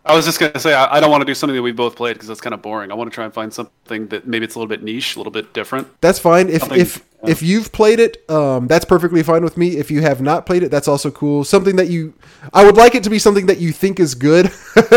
I 0.05 0.14
was 0.14 0.24
just 0.24 0.39
gonna 0.39 0.59
say 0.61 0.72
I, 0.72 0.97
I 0.97 1.01
don't 1.01 1.11
want 1.11 1.20
to 1.22 1.26
do 1.26 1.35
something 1.35 1.57
that 1.57 1.62
we 1.62 1.72
both 1.72 1.97
played 1.97 2.14
because 2.14 2.28
that's 2.28 2.41
kind 2.41 2.55
of 2.55 2.62
boring. 2.62 2.91
I 2.91 2.95
want 2.95 3.11
to 3.11 3.14
try 3.14 3.24
and 3.24 3.35
find 3.35 3.53
something 3.53 4.07
that 4.09 4.26
maybe 4.26 4.45
it's 4.45 4.55
a 4.55 4.59
little 4.59 4.68
bit 4.68 4.83
niche, 4.83 5.16
a 5.16 5.18
little 5.18 5.33
bit 5.33 5.53
different. 5.53 5.89
That's 6.01 6.18
fine. 6.18 6.49
If 6.49 6.61
Something- 6.61 6.81
if. 6.81 7.05
If 7.25 7.43
you've 7.43 7.73
played 7.73 8.01
it, 8.01 8.29
um, 8.31 8.66
that's 8.66 8.85
perfectly 8.85 9.23
fine 9.23 9.43
with 9.43 9.57
me. 9.57 9.77
If 9.77 9.91
you 9.91 10.03
have 10.03 10.21
not 10.21 10.47
played 10.47 10.62
it, 10.62 10.71
that's 10.71 10.89
also 10.89 11.11
cool. 11.11 11.45
Something 11.45 11.77
that 11.77 11.89
you, 11.89 12.14
I 12.53 12.64
would 12.64 12.77
like 12.77 12.95
it 12.95 13.05
to 13.05 13.11
be 13.11 13.18
something 13.18 13.47
that 13.47 13.59
you 13.59 13.73
think 13.73 14.01
is 14.01 14.14
good. 14.14 14.51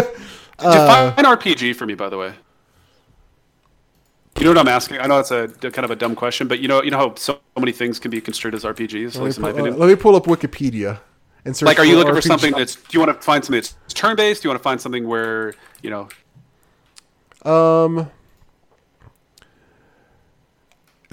Uh, 0.60 1.10
Define 1.10 1.26
RPG 1.38 1.76
for 1.76 1.86
me, 1.86 1.96
by 1.96 2.10
the 2.10 2.18
way. 2.18 2.34
You 4.38 4.46
know 4.46 4.52
what 4.52 4.58
I'm 4.60 4.68
asking? 4.68 5.00
I 5.00 5.08
know 5.08 5.20
it's 5.20 5.32
a 5.32 5.48
kind 5.48 5.86
of 5.86 5.92
a 5.92 5.96
dumb 5.96 6.16
question, 6.16 6.48
but 6.48 6.60
you 6.60 6.68
know, 6.68 6.82
you 6.82 6.92
know 6.92 6.98
how 6.98 7.16
so 7.16 7.40
many 7.58 7.72
things 7.72 8.00
can 8.00 8.12
be 8.12 8.22
construed 8.22 8.56
as 8.56 8.64
RPGs, 8.64 9.16
at 9.16 9.24
least 9.24 9.38
in 9.38 9.42
my 9.42 9.50
let, 9.50 9.56
me 9.56 9.62
pull, 9.62 9.68
opinion. 9.68 9.74
uh, 9.74 9.78
let 9.78 9.88
me 9.88 9.96
pull 9.96 10.16
up 10.16 10.26
Wikipedia 10.26 11.00
and 11.46 11.56
search. 11.56 11.68
Like, 11.68 11.80
are 11.80 11.86
you 11.86 11.98
looking 11.98 12.16
for 12.16 12.22
something 12.22 12.54
that's? 12.54 12.76
Do 12.76 12.84
you 12.92 13.00
want 13.00 13.16
to 13.16 13.22
find 13.24 13.44
something 13.44 13.62
that's 13.62 13.76
turn-based? 13.94 14.42
Do 14.42 14.48
you 14.48 14.50
want 14.52 14.60
to 14.60 14.64
find 14.64 14.82
something 14.82 15.08
where 15.08 15.54
you 15.82 15.90
know? 15.90 16.10
Um. 17.50 18.10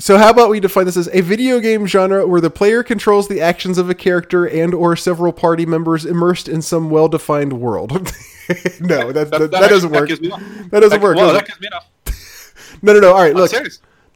So 0.01 0.17
how 0.17 0.31
about 0.31 0.49
we 0.49 0.61
define 0.61 0.87
this 0.87 0.97
as 0.97 1.11
a 1.13 1.21
video 1.21 1.61
game 1.61 1.87
genre 1.87 2.27
where 2.27 2.41
the 2.41 2.49
player 2.49 2.83
controls 2.83 3.29
the 3.29 3.43
actions 3.43 3.77
of 3.77 3.91
a 3.91 3.95
character 3.95 4.49
and 4.49 4.73
or 4.73 4.97
several 4.97 5.31
party 5.31 5.67
members 5.67 6.07
immersed 6.07 6.49
in 6.49 6.63
some 6.63 6.89
well-defined 6.89 7.53
world. 7.53 7.93
no, 8.81 9.13
that, 9.13 9.31
that, 9.31 9.51
that, 9.51 9.69
doesn't 9.69 9.91
work. 9.91 10.09
gives 10.09 10.23
me 10.23 10.29
enough. 10.29 10.43
That 10.71 10.81
doesn't 10.81 11.03
work. 11.03 11.17
Well, 11.17 11.35
does 11.35 11.43
that 11.43 11.61
me 11.61 11.67
enough. 11.67 11.87
No, 12.83 12.95
no, 12.95 13.01
no. 13.01 13.13
All 13.13 13.21
right, 13.21 13.35
look. 13.35 13.53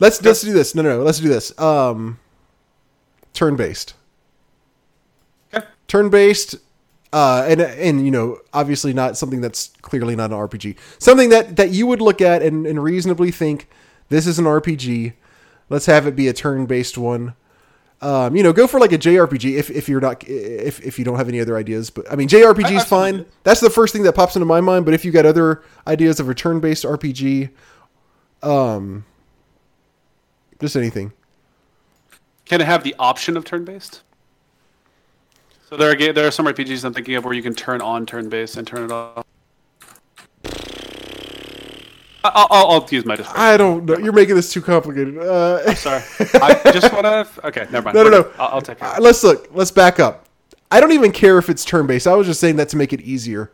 Let's 0.00 0.22
let's 0.22 0.40
do 0.40 0.54
this. 0.54 0.74
No, 0.74 0.80
no, 0.80 0.96
no. 0.96 1.02
Let's 1.02 1.20
do 1.20 1.28
this. 1.28 1.56
Um, 1.58 2.18
turn-based. 3.34 3.92
Okay. 5.52 5.66
Turn-based. 5.86 6.56
Uh, 7.12 7.44
and 7.46 7.60
and 7.60 8.04
you 8.06 8.10
know, 8.10 8.38
obviously 8.54 8.94
not 8.94 9.18
something 9.18 9.42
that's 9.42 9.72
clearly 9.82 10.16
not 10.16 10.30
an 10.30 10.38
RPG. 10.38 10.78
Something 10.98 11.28
that 11.28 11.56
that 11.56 11.70
you 11.70 11.86
would 11.86 12.00
look 12.00 12.22
at 12.22 12.42
and, 12.42 12.66
and 12.66 12.82
reasonably 12.82 13.30
think 13.30 13.68
this 14.08 14.26
is 14.26 14.38
an 14.38 14.46
RPG. 14.46 15.12
Let's 15.68 15.86
have 15.86 16.06
it 16.06 16.14
be 16.14 16.28
a 16.28 16.32
turn-based 16.32 16.98
one. 16.98 17.34
Um, 18.00 18.36
you 18.36 18.42
know, 18.42 18.52
go 18.52 18.66
for 18.66 18.78
like 18.78 18.92
a 18.92 18.98
JRPG 18.98 19.56
if, 19.56 19.70
if 19.70 19.88
you're 19.88 20.00
not 20.00 20.22
if, 20.28 20.80
if 20.82 20.98
you 20.98 21.04
don't 21.04 21.16
have 21.16 21.28
any 21.28 21.40
other 21.40 21.56
ideas. 21.56 21.88
But 21.88 22.10
I 22.12 22.16
mean, 22.16 22.28
JRPG 22.28 22.76
is 22.76 22.84
fine. 22.84 23.24
That's 23.44 23.60
the 23.60 23.70
first 23.70 23.94
thing 23.94 24.02
that 24.02 24.12
pops 24.12 24.36
into 24.36 24.44
my 24.44 24.60
mind. 24.60 24.84
But 24.84 24.92
if 24.92 25.04
you 25.04 25.10
got 25.10 25.24
other 25.24 25.62
ideas 25.86 26.20
of 26.20 26.28
a 26.28 26.34
turn-based 26.34 26.84
RPG, 26.84 27.50
um, 28.42 29.06
just 30.60 30.76
anything. 30.76 31.12
Can 32.44 32.60
it 32.60 32.66
have 32.66 32.84
the 32.84 32.94
option 32.98 33.38
of 33.38 33.44
turn-based? 33.44 34.02
So 35.70 35.76
there 35.78 35.90
are 35.90 36.12
there 36.12 36.26
are 36.26 36.30
some 36.30 36.46
RPGs 36.46 36.84
I'm 36.84 36.92
thinking 36.92 37.14
of 37.14 37.24
where 37.24 37.32
you 37.32 37.42
can 37.42 37.54
turn 37.54 37.80
on 37.80 38.04
turn-based 38.04 38.58
and 38.58 38.66
turn 38.66 38.84
it 38.84 38.92
off. 38.92 39.24
I'll, 42.24 42.46
I'll, 42.50 42.70
I'll 42.70 42.88
use 42.90 43.04
my 43.04 43.16
discretion. 43.16 43.40
I 43.40 43.56
don't 43.56 43.84
know. 43.84 43.98
You're 43.98 44.12
making 44.14 44.34
this 44.34 44.50
too 44.52 44.62
complicated. 44.62 45.18
Uh, 45.18 45.74
Sorry, 45.74 46.02
I 46.34 46.72
just 46.72 46.92
want 46.92 47.04
to. 47.04 47.28
Okay, 47.44 47.66
never 47.70 47.82
mind. 47.82 47.94
No, 47.94 48.04
no, 48.04 48.10
no. 48.10 48.30
I'll, 48.38 48.54
I'll 48.54 48.62
take 48.62 48.78
care. 48.78 48.88
Uh, 48.88 48.96
it. 48.96 49.02
let's 49.02 49.22
look. 49.22 49.48
Let's 49.52 49.70
back 49.70 50.00
up. 50.00 50.26
I 50.70 50.80
don't 50.80 50.92
even 50.92 51.12
care 51.12 51.38
if 51.38 51.50
it's 51.50 51.64
turn 51.64 51.86
based. 51.86 52.06
I 52.06 52.14
was 52.14 52.26
just 52.26 52.40
saying 52.40 52.56
that 52.56 52.70
to 52.70 52.76
make 52.76 52.92
it 52.92 53.00
easier. 53.02 53.52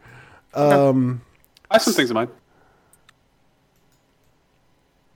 Um, 0.54 1.22
I 1.70 1.74
have 1.74 1.82
some 1.82 1.94
things 1.94 2.10
in 2.10 2.14
mind. 2.14 2.30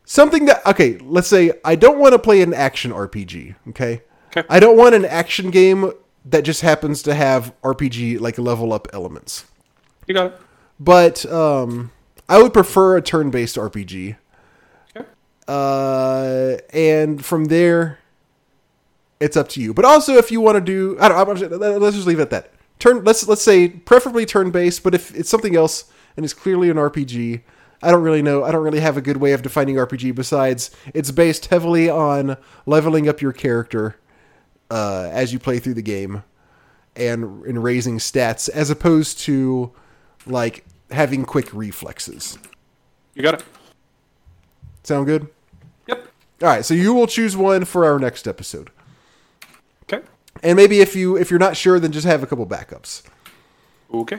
something 0.05 0.47
that 0.47 0.67
okay. 0.67 0.99
Let's 0.99 1.29
say 1.29 1.53
I 1.65 1.77
don't 1.77 1.99
want 1.99 2.13
to 2.13 2.19
play 2.19 2.43
an 2.43 2.53
action 2.53 2.91
RPG. 2.91 3.55
Okay. 3.71 4.03
Okay. 4.37 4.47
I 4.51 4.59
don't 4.59 4.77
want 4.77 4.95
an 4.95 5.05
action 5.05 5.51
game 5.51 5.93
that 6.25 6.43
just 6.43 6.63
happens 6.63 7.03
to 7.05 7.15
have 7.15 7.55
RPG 7.63 8.19
like 8.21 8.39
level 8.39 8.73
up 8.73 8.89
elements. 8.93 9.45
You 10.07 10.15
got 10.15 10.33
it. 10.33 10.41
But 10.81 11.25
um, 11.27 11.93
I 12.29 12.43
would 12.43 12.53
prefer 12.53 12.97
a 12.97 13.03
turn 13.03 13.31
based 13.31 13.57
RPG. 13.57 14.17
Okay. 14.97 15.07
uh, 15.49 16.57
and 16.73 17.25
from 17.25 17.47
there, 17.47 17.99
it's 19.21 19.37
up 19.37 19.49
to 19.51 19.61
you. 19.61 19.75
But 19.75 19.85
also, 19.85 20.15
if 20.15 20.31
you 20.31 20.41
want 20.41 20.57
to 20.57 20.61
do, 20.61 20.97
I 21.01 21.09
don't, 21.09 21.53
I'm, 21.53 21.81
let's 21.81 21.97
just 21.97 22.07
leave 22.07 22.19
it 22.19 22.23
at 22.23 22.31
that. 22.31 22.53
Turn. 22.79 23.05
Let's 23.05 23.27
let's 23.29 23.43
say 23.43 23.69
preferably 23.69 24.27
turn 24.27 24.51
based. 24.51 24.83
But 24.83 24.95
if 24.95 25.15
it's 25.15 25.29
something 25.29 25.57
else 25.57 25.85
and 26.17 26.25
it's 26.25 26.35
clearly 26.35 26.71
an 26.71 26.77
RPG, 26.77 27.43
I 27.83 27.91
don't 27.91 28.03
really 28.03 28.23
know. 28.23 28.45
I 28.45 28.51
don't 28.51 28.63
really 28.63 28.81
have 28.81 28.97
a 28.97 29.03
good 29.03 29.19
way 29.19 29.33
of 29.33 29.43
defining 29.43 29.77
RPG 29.77 30.15
besides 30.15 30.71
it's 30.93 31.11
based 31.11 31.47
heavily 31.47 31.89
on 31.89 32.37
leveling 32.67 33.09
up 33.09 33.21
your 33.21 33.33
character 33.33 33.97
uh, 34.71 35.09
as 35.13 35.33
you 35.33 35.39
play 35.39 35.59
through 35.59 35.75
the 35.75 35.83
game 35.83 36.25
and 36.97 37.45
and 37.45 37.63
raising 37.63 37.99
stats, 37.99 38.49
as 38.49 38.71
opposed 38.71 39.21
to 39.21 39.73
like 40.27 40.65
having 40.91 41.25
quick 41.25 41.53
reflexes. 41.53 42.39
You 43.15 43.23
got 43.23 43.35
it. 43.35 43.45
Sound 44.83 45.07
good? 45.07 45.29
Yep. 45.87 46.09
All 46.43 46.49
right, 46.49 46.65
so 46.65 46.75
you 46.75 46.93
will 46.95 47.07
choose 47.07 47.37
one 47.37 47.65
for 47.65 47.85
our 47.85 47.99
next 47.99 48.27
episode. 48.29 48.71
Okay. 49.85 50.05
And 50.43 50.57
maybe 50.57 50.81
if 50.81 50.95
you 50.97 51.17
if 51.17 51.31
you're 51.31 51.39
not 51.41 51.57
sure, 51.57 51.79
then 51.81 51.93
just 51.93 52.07
have 52.07 52.23
a 52.23 52.27
couple 52.27 52.47
backups. 52.47 53.03
Okay. 53.93 54.19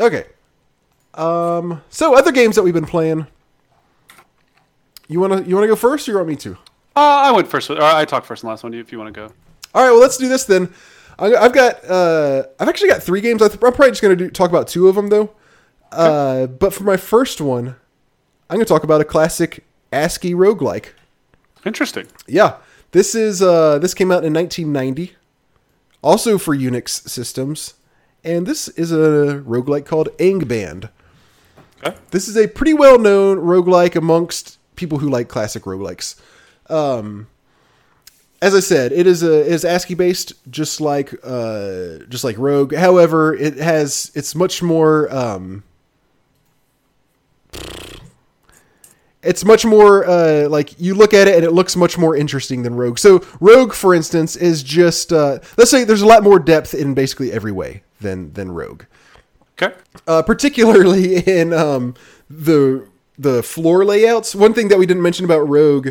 Okay. 0.00 0.26
Um. 1.14 1.82
So 1.90 2.16
other 2.16 2.32
games 2.32 2.56
that 2.56 2.62
we've 2.62 2.74
been 2.74 2.84
playing. 2.86 3.26
You 5.08 5.20
wanna 5.20 5.42
you 5.42 5.54
wanna 5.54 5.66
go 5.66 5.76
first, 5.76 6.08
or 6.08 6.12
you 6.12 6.16
want 6.18 6.28
me 6.28 6.36
to? 6.36 6.52
Uh, 6.96 7.00
I 7.26 7.30
went 7.32 7.48
first. 7.48 7.70
Or 7.70 7.80
I 7.82 8.04
talked 8.04 8.26
first 8.26 8.42
and 8.42 8.50
last 8.50 8.62
one. 8.62 8.74
If 8.74 8.90
you 8.92 8.98
want 8.98 9.12
to 9.14 9.20
go. 9.20 9.32
All 9.74 9.82
right. 9.84 9.90
Well, 9.90 10.00
let's 10.00 10.16
do 10.16 10.28
this 10.28 10.44
then. 10.44 10.72
I- 11.18 11.34
I've 11.34 11.52
got 11.52 11.84
uh 11.88 12.44
I've 12.58 12.68
actually 12.68 12.88
got 12.90 13.02
three 13.02 13.20
games. 13.20 13.40
I 13.42 13.48
th- 13.48 13.54
I'm 13.62 13.72
probably 13.72 13.90
just 13.90 14.02
gonna 14.02 14.16
do 14.16 14.30
talk 14.30 14.50
about 14.50 14.68
two 14.68 14.88
of 14.88 14.94
them 14.96 15.08
though. 15.08 15.30
Uh, 15.94 16.46
but 16.46 16.72
for 16.72 16.84
my 16.84 16.96
first 16.96 17.40
one, 17.40 17.76
I'm 18.48 18.56
gonna 18.56 18.64
talk 18.64 18.84
about 18.84 19.00
a 19.00 19.04
classic 19.04 19.64
ASCII 19.92 20.34
roguelike. 20.34 20.88
Interesting. 21.64 22.06
Yeah, 22.26 22.56
this 22.92 23.14
is 23.14 23.40
uh, 23.40 23.78
this 23.78 23.94
came 23.94 24.10
out 24.10 24.24
in 24.24 24.32
1990, 24.32 25.14
also 26.02 26.38
for 26.38 26.54
Unix 26.54 27.08
systems, 27.08 27.74
and 28.22 28.46
this 28.46 28.68
is 28.68 28.92
a 28.92 29.42
roguelike 29.46 29.86
called 29.86 30.08
Angband. 30.18 30.90
Okay. 31.84 31.96
This 32.10 32.28
is 32.28 32.36
a 32.36 32.48
pretty 32.48 32.74
well 32.74 32.98
known 32.98 33.38
roguelike 33.38 33.96
amongst 33.96 34.58
people 34.76 34.98
who 34.98 35.08
like 35.08 35.28
classic 35.28 35.64
roguelikes. 35.64 36.16
Um, 36.68 37.28
as 38.40 38.54
I 38.54 38.60
said, 38.60 38.92
it 38.92 39.06
is 39.06 39.22
a 39.22 39.44
is 39.44 39.64
ASCII 39.64 39.94
based, 39.94 40.34
just 40.50 40.80
like 40.80 41.14
uh, 41.24 41.98
just 42.08 42.24
like 42.24 42.36
Rogue. 42.38 42.74
However, 42.74 43.34
it 43.34 43.56
has 43.56 44.12
it's 44.14 44.34
much 44.34 44.62
more. 44.62 45.14
Um, 45.14 45.64
it's 49.22 49.44
much 49.44 49.64
more 49.64 50.06
uh, 50.06 50.48
like 50.48 50.78
you 50.78 50.94
look 50.94 51.14
at 51.14 51.28
it 51.28 51.36
and 51.36 51.44
it 51.44 51.52
looks 51.52 51.76
much 51.76 51.96
more 51.96 52.14
interesting 52.16 52.62
than 52.62 52.74
Rogue. 52.74 52.98
So 52.98 53.24
Rogue, 53.40 53.72
for 53.72 53.94
instance, 53.94 54.36
is 54.36 54.62
just 54.62 55.12
uh, 55.12 55.38
let's 55.56 55.70
say 55.70 55.84
there's 55.84 56.02
a 56.02 56.06
lot 56.06 56.22
more 56.22 56.38
depth 56.38 56.74
in 56.74 56.94
basically 56.94 57.32
every 57.32 57.52
way 57.52 57.82
than 58.00 58.32
than 58.34 58.52
Rogue 58.52 58.82
Okay. 59.60 59.74
uh, 60.06 60.22
particularly 60.22 61.16
in 61.26 61.52
um, 61.52 61.94
the 62.28 62.86
the 63.18 63.42
floor 63.42 63.84
layouts. 63.84 64.34
One 64.34 64.52
thing 64.52 64.68
that 64.68 64.78
we 64.78 64.86
didn't 64.86 65.02
mention 65.02 65.24
about 65.24 65.48
Rogue 65.48 65.90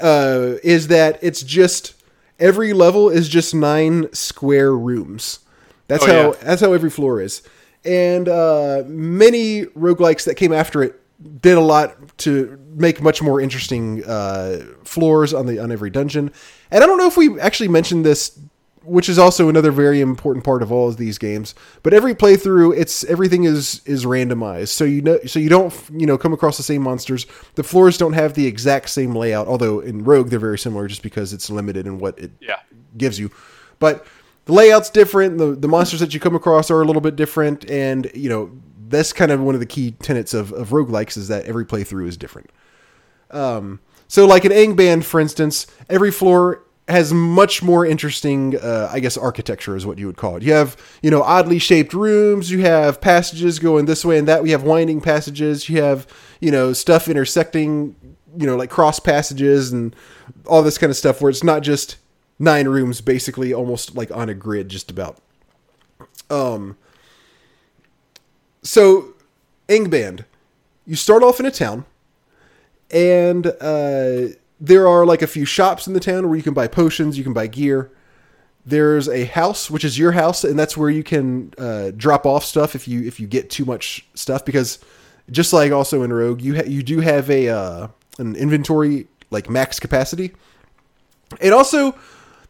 uh, 0.00 0.54
is 0.62 0.88
that 0.88 1.18
it's 1.22 1.42
just 1.42 1.94
every 2.38 2.72
level 2.74 3.08
is 3.08 3.28
just 3.28 3.54
nine 3.54 4.12
square 4.12 4.76
rooms. 4.76 5.40
That's 5.88 6.04
Oh, 6.04 6.06
how 6.06 6.12
yeah. 6.32 6.36
that's 6.42 6.60
how 6.60 6.72
every 6.74 6.90
floor 6.90 7.20
is. 7.20 7.42
And 7.86 8.28
uh, 8.28 8.82
many 8.86 9.66
roguelikes 9.66 10.24
that 10.24 10.34
came 10.34 10.52
after 10.52 10.82
it 10.82 11.00
did 11.40 11.56
a 11.56 11.60
lot 11.60 12.18
to 12.18 12.58
make 12.74 13.00
much 13.00 13.22
more 13.22 13.40
interesting 13.40 14.04
uh, 14.04 14.64
floors 14.84 15.32
on 15.32 15.46
the 15.46 15.58
on 15.58 15.70
every 15.72 15.90
dungeon. 15.90 16.30
And 16.70 16.82
I 16.82 16.86
don't 16.86 16.98
know 16.98 17.06
if 17.06 17.16
we 17.16 17.38
actually 17.40 17.68
mentioned 17.68 18.04
this 18.04 18.38
which 18.82 19.08
is 19.08 19.18
also 19.18 19.48
another 19.48 19.72
very 19.72 20.00
important 20.00 20.44
part 20.44 20.62
of 20.62 20.70
all 20.70 20.88
of 20.88 20.96
these 20.96 21.18
games. 21.18 21.56
But 21.82 21.92
every 21.92 22.14
playthrough, 22.14 22.78
it's 22.78 23.02
everything 23.04 23.42
is 23.44 23.82
is 23.84 24.04
randomized, 24.04 24.68
so 24.68 24.84
you 24.84 25.02
know, 25.02 25.18
so 25.26 25.40
you 25.40 25.48
don't 25.48 25.74
you 25.92 26.06
know 26.06 26.16
come 26.16 26.32
across 26.32 26.56
the 26.56 26.62
same 26.62 26.82
monsters. 26.82 27.26
The 27.56 27.64
floors 27.64 27.98
don't 27.98 28.12
have 28.12 28.34
the 28.34 28.46
exact 28.46 28.90
same 28.90 29.12
layout, 29.14 29.48
although 29.48 29.80
in 29.80 30.04
Rogue 30.04 30.28
they're 30.28 30.38
very 30.38 30.58
similar, 30.58 30.86
just 30.86 31.02
because 31.02 31.32
it's 31.32 31.50
limited 31.50 31.86
in 31.86 31.98
what 31.98 32.16
it 32.18 32.30
Yeah. 32.40 32.60
gives 32.96 33.18
you. 33.18 33.30
But 33.80 34.06
the 34.46 34.52
layout's 34.52 34.90
different. 34.90 35.38
The 35.38 35.54
the 35.54 35.68
monsters 35.68 36.00
that 36.00 36.14
you 36.14 36.20
come 36.20 36.34
across 36.34 36.70
are 36.70 36.80
a 36.80 36.84
little 36.84 37.02
bit 37.02 37.16
different, 37.16 37.68
and 37.70 38.10
you 38.14 38.28
know 38.28 38.50
that's 38.88 39.12
kind 39.12 39.30
of 39.30 39.40
one 39.40 39.54
of 39.54 39.60
the 39.60 39.66
key 39.66 39.92
tenets 39.92 40.32
of 40.34 40.52
of 40.52 40.70
roguelikes 40.70 41.16
is 41.16 41.28
that 41.28 41.44
every 41.44 41.66
playthrough 41.66 42.08
is 42.08 42.16
different. 42.16 42.50
Um, 43.30 43.80
so 44.08 44.26
like 44.26 44.44
in 44.44 44.52
Angband, 44.52 45.04
for 45.04 45.20
instance, 45.20 45.66
every 45.90 46.10
floor 46.10 46.62
has 46.88 47.12
much 47.12 47.64
more 47.64 47.84
interesting, 47.84 48.56
uh, 48.58 48.88
I 48.92 49.00
guess, 49.00 49.16
architecture 49.16 49.74
is 49.74 49.84
what 49.84 49.98
you 49.98 50.06
would 50.06 50.16
call 50.16 50.36
it. 50.36 50.44
You 50.44 50.52
have, 50.52 50.76
you 51.02 51.10
know, 51.10 51.22
oddly 51.22 51.58
shaped 51.58 51.92
rooms. 51.92 52.48
You 52.48 52.60
have 52.60 53.00
passages 53.00 53.58
going 53.58 53.86
this 53.86 54.04
way 54.04 54.18
and 54.18 54.28
that. 54.28 54.44
We 54.44 54.52
have 54.52 54.62
winding 54.62 55.00
passages. 55.00 55.68
You 55.68 55.82
have, 55.82 56.06
you 56.40 56.52
know, 56.52 56.72
stuff 56.72 57.08
intersecting, 57.08 57.96
you 58.38 58.46
know, 58.46 58.54
like 58.54 58.70
cross 58.70 59.00
passages 59.00 59.72
and 59.72 59.96
all 60.46 60.62
this 60.62 60.78
kind 60.78 60.90
of 60.90 60.96
stuff 60.96 61.20
where 61.20 61.30
it's 61.30 61.42
not 61.42 61.62
just 61.64 61.96
nine 62.38 62.68
rooms, 62.68 63.00
basically 63.00 63.52
almost 63.52 63.94
like 63.94 64.10
on 64.10 64.28
a 64.28 64.34
grid, 64.34 64.68
just 64.68 64.90
about. 64.90 65.18
Um. 66.30 66.76
So, 68.62 69.14
Angband, 69.68 70.24
you 70.86 70.96
start 70.96 71.22
off 71.22 71.38
in 71.38 71.46
a 71.46 71.50
town, 71.52 71.84
and 72.90 73.46
uh, 73.60 74.34
there 74.60 74.88
are 74.88 75.06
like 75.06 75.22
a 75.22 75.26
few 75.26 75.44
shops 75.44 75.86
in 75.86 75.92
the 75.92 76.00
town 76.00 76.28
where 76.28 76.36
you 76.36 76.42
can 76.42 76.54
buy 76.54 76.66
potions, 76.66 77.16
you 77.16 77.24
can 77.24 77.32
buy 77.32 77.46
gear. 77.46 77.90
There's 78.64 79.08
a 79.08 79.26
house, 79.26 79.70
which 79.70 79.84
is 79.84 79.96
your 79.96 80.12
house, 80.12 80.42
and 80.42 80.58
that's 80.58 80.76
where 80.76 80.90
you 80.90 81.04
can 81.04 81.54
uh, 81.56 81.92
drop 81.96 82.26
off 82.26 82.44
stuff 82.44 82.74
if 82.74 82.88
you 82.88 83.02
if 83.06 83.20
you 83.20 83.28
get 83.28 83.50
too 83.50 83.64
much 83.64 84.04
stuff. 84.14 84.44
Because 84.44 84.80
just 85.30 85.52
like 85.52 85.70
also 85.70 86.02
in 86.02 86.12
Rogue, 86.12 86.40
you 86.42 86.56
ha- 86.56 86.66
you 86.66 86.82
do 86.82 86.98
have 86.98 87.30
a 87.30 87.48
uh, 87.48 87.88
an 88.18 88.34
inventory 88.34 89.06
like 89.30 89.48
max 89.48 89.78
capacity, 89.78 90.32
It 91.40 91.52
also 91.52 91.94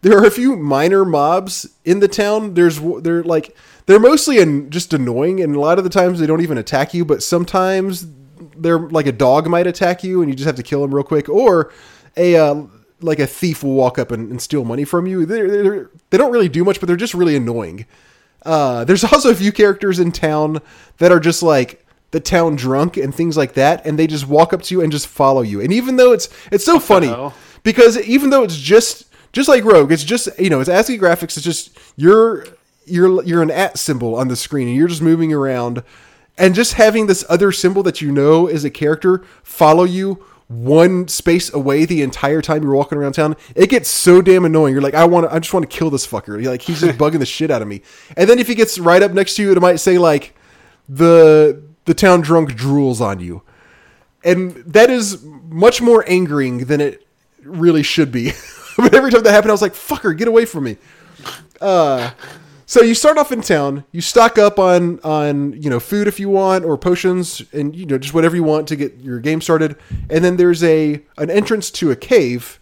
there 0.07 0.19
are 0.19 0.25
a 0.25 0.31
few 0.31 0.55
minor 0.55 1.05
mobs 1.05 1.69
in 1.85 1.99
the 1.99 2.07
town. 2.07 2.55
There's 2.55 2.81
they're 3.01 3.25
like 3.25 3.57
they're 3.87 3.99
mostly 3.99 4.39
an, 4.41 4.71
just 4.71 4.93
annoying, 4.93 5.43
and 5.43 5.57
a 5.57 5.59
lot 5.59 5.79
of 5.79 5.85
the 5.85 5.91
times 5.91 6.21
they 6.21 6.29
don't 6.29 6.43
even 6.43 6.59
attack 6.59 6.95
you. 6.95 7.05
But 7.05 7.25
sometimes 7.25 8.07
they're 8.57 8.79
like 8.79 9.09
a 9.09 9.13
dog 9.13 9.49
might 9.49 9.67
attack 9.67 10.05
you, 10.05 10.23
and 10.23 10.31
you 10.31 10.37
just 10.37 10.47
have 10.47 10.55
to 10.57 10.63
kill 10.63 10.83
them 10.83 10.95
real 10.95 11.03
quick, 11.03 11.29
or 11.29 11.73
a 12.17 12.37
uh, 12.37 12.63
like 13.01 13.19
a 13.19 13.27
thief 13.27 13.65
will 13.65 13.75
walk 13.75 13.99
up 13.99 14.13
and, 14.13 14.31
and 14.31 14.41
steal 14.41 14.65
money 14.65 14.85
from 14.85 15.09
you. 15.09 15.27
They're, 15.27 15.63
they're, 15.63 15.91
they 16.11 16.19
don't 16.19 16.31
really 16.31 16.49
do 16.49 16.65
much, 16.65 16.79
but 16.79 16.87
they're 16.87 16.95
just 16.95 17.15
really 17.15 17.35
annoying. 17.35 17.85
Uh, 18.45 18.85
there's 18.85 19.03
also 19.13 19.31
a 19.31 19.35
few 19.35 19.51
characters 19.51 19.99
in 19.99 20.13
town 20.13 20.61
that 20.99 21.11
are 21.11 21.21
just 21.21 21.43
like 21.43 21.85
the 22.13 22.21
town 22.21 22.55
drunk 22.55 22.97
and 22.97 23.13
things 23.13 23.37
like 23.37 23.55
that, 23.55 23.85
and 23.85 23.99
they 23.99 24.07
just 24.07 24.29
walk 24.29 24.53
up 24.53 24.63
to 24.63 24.75
you 24.77 24.83
and 24.83 24.93
just 24.93 25.09
follow 25.09 25.43
you. 25.43 25.61
And 25.61 25.73
even 25.73 25.97
though 25.97 26.13
it's 26.13 26.29
it's 26.53 26.65
so 26.65 26.79
funny 26.79 27.09
hell? 27.09 27.35
because 27.65 27.99
even 28.03 28.31
though 28.31 28.45
it's 28.45 28.57
just 28.57 29.06
just 29.33 29.49
like 29.49 29.65
Rogue, 29.65 29.93
it's 29.93 30.05
just 30.05 30.29
you 30.39 30.51
know 30.51 30.61
it's 30.61 30.69
ASCII 30.69 30.99
graphics. 30.99 31.37
It's 31.37 31.43
just 31.43 31.77
you're 31.97 32.47
you're 32.85 33.23
you're 33.25 33.43
an 33.43 33.51
at 33.51 33.79
symbol 33.79 34.15
on 34.15 34.29
the 34.29 34.37
screen, 34.37 34.69
and 34.69 34.77
you're 34.77 34.89
just 34.89 35.03
moving 35.03 35.33
around, 35.33 35.83
and 36.39 36.55
just 36.55 36.75
having 36.75 37.07
this 37.07 37.25
other 37.29 37.53
symbol 37.53 37.83
that 37.85 38.01
you 38.01 38.13
know 38.13 38.47
is 38.47 38.65
a 38.65 38.71
character 38.71 39.25
follow 39.43 39.85
you 39.85 40.25
one 40.49 41.09
space 41.09 41.53
away 41.53 41.85
the 41.85 42.03
entire 42.03 42.41
time 42.41 42.63
you're 42.63 42.75
walking 42.75 42.97
around 42.97 43.13
town, 43.13 43.35
it 43.57 43.69
gets 43.69 43.89
so 43.89 44.23
damn 44.23 44.45
annoying. 44.45 44.73
You're 44.73 44.83
like, 44.83 44.95
I 44.95 45.05
want 45.05 45.29
to, 45.29 45.35
I 45.35 45.41
just 45.41 45.53
want 45.53 45.69
to 45.69 45.77
kill 45.77 45.91
this 45.91 46.07
fucker. 46.07 46.41
You're 46.41 46.53
like, 46.53 46.63
he's 46.63 46.81
just 46.81 46.97
bugging 46.99 47.19
the 47.19 47.27
shit 47.27 47.51
out 47.51 47.63
of 47.63 47.69
me. 47.69 47.83
And 48.17 48.31
then 48.31 48.39
if 48.39 48.47
he 48.47 48.55
gets 48.55 48.79
right 48.79 49.03
up 49.03 49.11
next 49.11 49.35
to 49.37 49.43
you, 49.43 49.51
it 49.51 49.61
might 49.61 49.81
say 49.81 49.99
like, 49.99 50.37
the 50.89 51.63
the 51.85 51.95
town 51.95 52.21
drunk 52.21 52.53
drools 52.53 53.01
on 53.01 53.21
you, 53.21 53.43
and 54.25 54.53
that 54.67 54.91
is 54.91 55.25
much 55.25 55.81
more 55.81 56.05
angering 56.09 56.67
than 56.67 56.81
it 56.81 57.07
really 57.43 57.83
should 57.83 58.13
be. 58.13 58.33
but 58.77 58.95
every 58.95 59.11
time 59.11 59.23
that 59.23 59.33
happened, 59.33 59.51
I 59.51 59.55
was 59.55 59.63
like, 59.63 59.75
fucker, 59.75 60.17
get 60.17 60.29
away 60.29 60.45
from 60.45 60.65
me. 60.65 60.77
Uh, 61.61 62.11
so 62.69 62.83
you 62.83 62.95
start 62.95 63.17
off 63.17 63.31
in 63.31 63.43
town, 63.43 63.85
you 63.93 64.01
stock 64.01 64.39
up 64.39 64.59
on 64.59 64.99
on 65.01 65.53
you 65.63 65.71
know 65.71 65.79
food 65.79 66.09
if 66.09 66.19
you 66.19 66.29
want 66.29 66.65
or 66.65 66.77
potions 66.77 67.41
and 67.53 67.77
you 67.77 67.87
know 67.87 67.97
just 67.97 68.13
whatever 68.13 68.35
you 68.35 68.43
want 68.43 68.67
to 68.69 68.77
get 68.77 68.97
your 69.01 69.21
game 69.21 69.41
started. 69.41 69.77
And 70.11 70.25
then 70.25 70.37
there's 70.37 70.65
a 70.65 71.01
an 71.17 71.31
entrance 71.31 71.71
to 71.73 71.93
a 71.93 71.97
cave, 71.97 72.59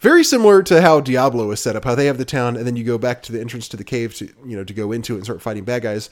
very 0.00 0.22
similar 0.22 0.62
to 0.64 0.82
how 0.82 1.00
Diablo 1.00 1.50
is 1.50 1.60
set 1.60 1.76
up. 1.76 1.84
How 1.84 1.94
they 1.94 2.06
have 2.06 2.18
the 2.18 2.26
town 2.26 2.56
and 2.56 2.66
then 2.66 2.76
you 2.76 2.84
go 2.84 2.98
back 2.98 3.22
to 3.22 3.32
the 3.32 3.40
entrance 3.40 3.68
to 3.68 3.78
the 3.78 3.84
cave 3.84 4.14
to 4.16 4.26
you 4.44 4.54
know 4.54 4.64
to 4.64 4.74
go 4.74 4.92
into 4.92 5.14
it 5.14 5.16
and 5.16 5.24
start 5.24 5.40
fighting 5.40 5.64
bad 5.64 5.82
guys. 5.82 6.10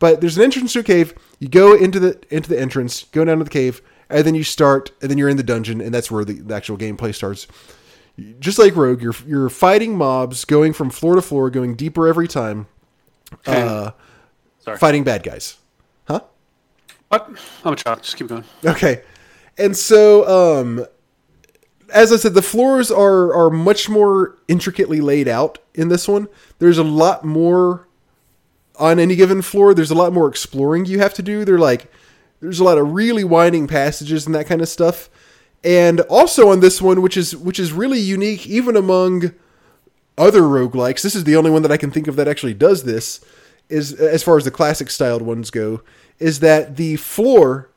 But 0.00 0.20
there's 0.20 0.36
an 0.36 0.42
entrance 0.42 0.72
to 0.72 0.80
a 0.80 0.82
cave. 0.82 1.14
You 1.38 1.48
go 1.48 1.76
into 1.76 2.00
the 2.00 2.20
into 2.30 2.48
the 2.48 2.60
entrance, 2.60 3.04
go 3.12 3.24
down 3.24 3.38
to 3.38 3.44
the 3.44 3.50
cave, 3.50 3.80
and 4.08 4.24
then 4.24 4.34
you 4.34 4.42
start, 4.42 4.90
and 5.00 5.08
then 5.08 5.18
you're 5.18 5.28
in 5.28 5.36
the 5.36 5.44
dungeon, 5.44 5.80
and 5.80 5.94
that's 5.94 6.10
where 6.10 6.24
the, 6.24 6.40
the 6.40 6.54
actual 6.54 6.76
gameplay 6.76 7.14
starts 7.14 7.46
just 8.38 8.58
like 8.58 8.76
Rogue, 8.76 9.02
you're 9.02 9.14
you're 9.26 9.48
fighting 9.48 9.96
mobs, 9.96 10.44
going 10.44 10.72
from 10.72 10.90
floor 10.90 11.14
to 11.14 11.22
floor, 11.22 11.50
going 11.50 11.74
deeper 11.74 12.06
every 12.06 12.28
time, 12.28 12.66
uh, 13.46 13.92
Sorry. 14.60 14.78
fighting 14.78 15.04
bad 15.04 15.22
guys. 15.22 15.56
Huh? 16.06 16.20
What? 17.08 17.30
I'm 17.64 17.72
a 17.72 17.76
child. 17.76 18.02
Just 18.02 18.16
keep 18.16 18.28
going. 18.28 18.44
Okay. 18.64 19.02
And 19.58 19.76
so, 19.76 20.60
um, 20.60 20.86
as 21.92 22.12
I 22.12 22.16
said, 22.16 22.34
the 22.34 22.42
floors 22.42 22.90
are 22.90 23.34
are 23.34 23.50
much 23.50 23.88
more 23.88 24.36
intricately 24.48 25.00
laid 25.00 25.28
out 25.28 25.58
in 25.74 25.88
this 25.88 26.08
one. 26.08 26.28
There's 26.58 26.78
a 26.78 26.84
lot 26.84 27.24
more 27.24 27.86
on 28.78 28.98
any 28.98 29.16
given 29.16 29.42
floor. 29.42 29.74
There's 29.74 29.90
a 29.90 29.94
lot 29.94 30.12
more 30.12 30.28
exploring 30.28 30.86
you 30.86 30.98
have 31.00 31.14
to 31.14 31.22
do. 31.22 31.44
They're 31.44 31.58
like 31.58 31.90
there's 32.40 32.60
a 32.60 32.64
lot 32.64 32.78
of 32.78 32.92
really 32.92 33.24
winding 33.24 33.66
passages 33.66 34.26
and 34.26 34.34
that 34.34 34.46
kind 34.46 34.62
of 34.62 34.68
stuff. 34.68 35.10
And 35.62 36.00
also 36.02 36.48
on 36.48 36.60
this 36.60 36.80
one, 36.80 37.02
which 37.02 37.16
is 37.16 37.36
which 37.36 37.58
is 37.58 37.72
really 37.72 37.98
unique 38.00 38.46
even 38.46 38.76
among 38.76 39.32
other 40.16 40.42
roguelikes, 40.42 41.02
this 41.02 41.14
is 41.14 41.24
the 41.24 41.36
only 41.36 41.50
one 41.50 41.62
that 41.62 41.72
I 41.72 41.76
can 41.76 41.90
think 41.90 42.06
of 42.06 42.16
that 42.16 42.28
actually 42.28 42.54
does 42.54 42.84
this, 42.84 43.24
is 43.68 43.92
as 43.92 44.22
far 44.22 44.36
as 44.36 44.44
the 44.44 44.50
classic 44.50 44.90
styled 44.90 45.22
ones 45.22 45.50
go, 45.50 45.82
is 46.18 46.40
that 46.40 46.76
the 46.76 46.96
floor 46.96 47.70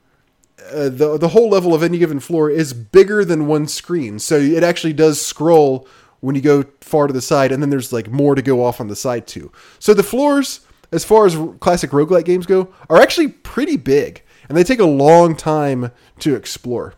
uh, 0.72 0.90
the 0.90 1.18
the 1.18 1.30
whole 1.30 1.50
level 1.50 1.74
of 1.74 1.84
any 1.84 1.98
given 1.98 2.20
floor 2.20 2.50
is 2.50 2.74
bigger 2.74 3.26
than 3.26 3.48
one 3.48 3.68
screen. 3.68 4.20
So 4.20 4.38
it 4.38 4.64
actually 4.64 4.94
does 4.94 5.22
scroll 5.22 5.88
when 6.22 6.36
you 6.36 6.42
go 6.42 6.64
far 6.80 7.08
to 7.08 7.14
the 7.14 7.22
side, 7.22 7.52
and 7.52 7.62
then 7.62 7.70
there's 7.70 7.92
like 7.92 8.10
more 8.10 8.36
to 8.36 8.42
go 8.42 8.64
off 8.64 8.80
on 8.80 8.88
the 8.88 8.96
side 8.96 9.28
too. 9.28 9.52
So 9.80 9.94
the 9.94 10.04
floors, 10.04 10.62
as 10.92 11.04
far 11.04 11.26
as 11.26 11.38
classic 11.60 11.92
roguelike 11.92 12.26
games 12.26 12.46
go, 12.46 12.74
are 12.90 13.02
actually 13.02 13.28
pretty 13.28 13.76
big, 13.76 14.24
and 14.48 14.58
they 14.58 14.64
take 14.64 14.80
a 14.80 14.86
long 14.86 15.36
time 15.36 15.92
to 16.20 16.36
explore. 16.36 16.94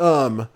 Um, 0.00 0.48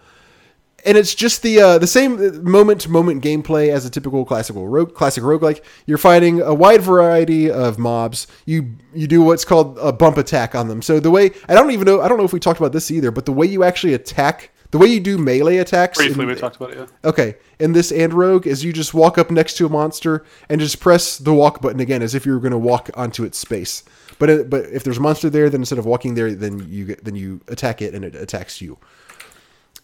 and 0.86 0.96
it's 0.96 1.14
just 1.14 1.42
the 1.42 1.60
uh, 1.60 1.78
the 1.78 1.88
same 1.88 2.44
moment 2.44 2.82
to 2.82 2.90
moment 2.90 3.22
gameplay 3.22 3.70
as 3.70 3.84
a 3.84 3.90
typical 3.90 4.24
classical 4.24 4.68
rogue, 4.68 4.94
classic 4.94 5.24
roguelike. 5.24 5.60
You're 5.86 5.98
fighting 5.98 6.40
a 6.40 6.54
wide 6.54 6.82
variety 6.82 7.50
of 7.50 7.78
mobs. 7.78 8.26
You 8.46 8.76
you 8.94 9.06
do 9.08 9.20
what's 9.22 9.44
called 9.44 9.76
a 9.80 9.92
bump 9.92 10.16
attack 10.18 10.54
on 10.54 10.68
them. 10.68 10.80
So 10.80 11.00
the 11.00 11.10
way 11.10 11.32
I 11.48 11.54
don't 11.54 11.72
even 11.72 11.84
know 11.84 12.00
I 12.00 12.08
don't 12.08 12.16
know 12.16 12.24
if 12.24 12.32
we 12.32 12.38
talked 12.40 12.60
about 12.60 12.72
this 12.72 12.90
either, 12.90 13.10
but 13.10 13.26
the 13.26 13.32
way 13.32 13.46
you 13.46 13.64
actually 13.64 13.92
attack, 13.94 14.50
the 14.70 14.78
way 14.78 14.86
you 14.86 15.00
do 15.00 15.18
melee 15.18 15.56
attacks. 15.56 15.98
Briefly, 15.98 16.22
in- 16.22 16.28
we 16.28 16.34
talked 16.36 16.56
about 16.56 16.70
it. 16.70 16.78
Yeah. 16.78 16.86
Okay, 17.10 17.34
in 17.58 17.72
this 17.72 17.90
and 17.90 18.14
rogue 18.14 18.46
is 18.46 18.64
you 18.64 18.72
just 18.72 18.94
walk 18.94 19.18
up 19.18 19.32
next 19.32 19.56
to 19.56 19.66
a 19.66 19.68
monster 19.68 20.24
and 20.48 20.60
just 20.60 20.78
press 20.78 21.18
the 21.18 21.34
walk 21.34 21.60
button 21.60 21.80
again 21.80 22.02
as 22.02 22.14
if 22.14 22.24
you 22.24 22.32
were 22.32 22.40
going 22.40 22.52
to 22.52 22.58
walk 22.58 22.88
onto 22.94 23.24
its 23.24 23.36
space. 23.36 23.82
But 24.20 24.30
it, 24.30 24.48
but 24.48 24.66
if 24.66 24.84
there's 24.84 24.98
a 24.98 25.02
monster 25.02 25.28
there, 25.28 25.50
then 25.50 25.60
instead 25.60 25.78
of 25.78 25.86
walking 25.86 26.14
there, 26.14 26.32
then 26.34 26.64
you 26.70 26.84
get- 26.86 27.04
then 27.04 27.16
you 27.16 27.40
attack 27.48 27.82
it 27.82 27.94
and 27.94 28.04
it 28.04 28.14
attacks 28.14 28.60
you. 28.62 28.78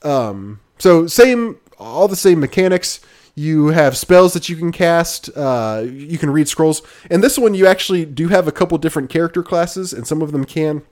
Um, 0.05 0.61
so 0.79 1.07
same, 1.07 1.59
all 1.79 2.09
the 2.09 2.17
same 2.17 2.41
mechanics. 2.41 3.01
You 3.35 3.69
have 3.69 3.97
spells 3.97 4.33
that 4.35 4.49
you 4.49 4.57
can 4.57 4.71
cast. 4.71 5.29
Uh, 5.37 5.85
you 5.87 6.19
can 6.19 6.31
read 6.31 6.49
scrolls. 6.49 6.83
And 7.11 7.23
this 7.23 7.37
one, 7.37 7.55
you 7.55 7.67
actually 7.67 8.05
do 8.05 8.29
have 8.29 8.47
a 8.47 8.53
couple 8.53 8.79
different 8.79 9.11
character 9.11 9.43
classes, 9.43 9.93
and 9.93 10.07
some 10.07 10.23
of 10.23 10.31
them 10.31 10.45
can 10.45 10.83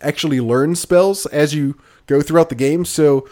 actually 0.00 0.40
learn 0.40 0.74
spells 0.76 1.26
as 1.26 1.54
you 1.54 1.76
go 2.06 2.22
throughout 2.22 2.48
the 2.48 2.54
game. 2.54 2.84
So 2.84 3.28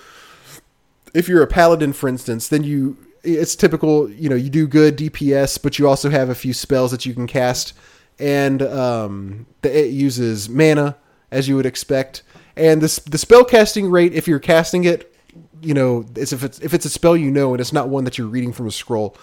if 1.15 1.29
you're 1.29 1.43
a 1.43 1.47
paladin, 1.47 1.93
for 1.95 2.09
instance, 2.09 2.49
then 2.49 2.63
you 2.63 2.99
it's 3.23 3.57
typical. 3.57 4.11
You 4.11 4.29
know, 4.29 4.37
you 4.37 4.51
do 4.51 4.67
good 4.67 4.97
DPS, 4.97 5.61
but 5.63 5.79
you 5.79 5.89
also 5.89 6.11
have 6.11 6.29
a 6.29 6.35
few 6.35 6.53
spells 6.53 6.91
that 6.91 7.07
you 7.07 7.15
can 7.15 7.27
cast, 7.27 7.73
and 8.19 8.63
um, 8.63 9.47
the, 9.63 9.87
it 9.87 9.91
uses 9.91 10.49
mana 10.49 10.97
as 11.31 11.49
you 11.49 11.57
would 11.57 11.67
expect. 11.67 12.23
And 12.57 12.81
this 12.81 12.99
the 12.99 13.19
spell 13.19 13.45
casting 13.45 13.91
rate, 13.91 14.13
if 14.13 14.27
you're 14.27 14.39
casting 14.39 14.85
it, 14.85 15.15
you 15.61 15.75
know, 15.75 16.07
it's 16.15 16.33
if 16.33 16.43
it's 16.43 16.59
if 16.61 16.75
it's 16.75 16.85
a 16.85 16.91
spell 16.91 17.17
you 17.17 17.31
know 17.31 17.53
and 17.53 17.61
it's 17.61 17.73
not 17.73 17.89
one 17.89 18.05
that 18.05 18.19
you're 18.19 18.27
reading 18.27 18.53
from 18.53 18.67
a 18.67 18.71
scroll. 18.71 19.17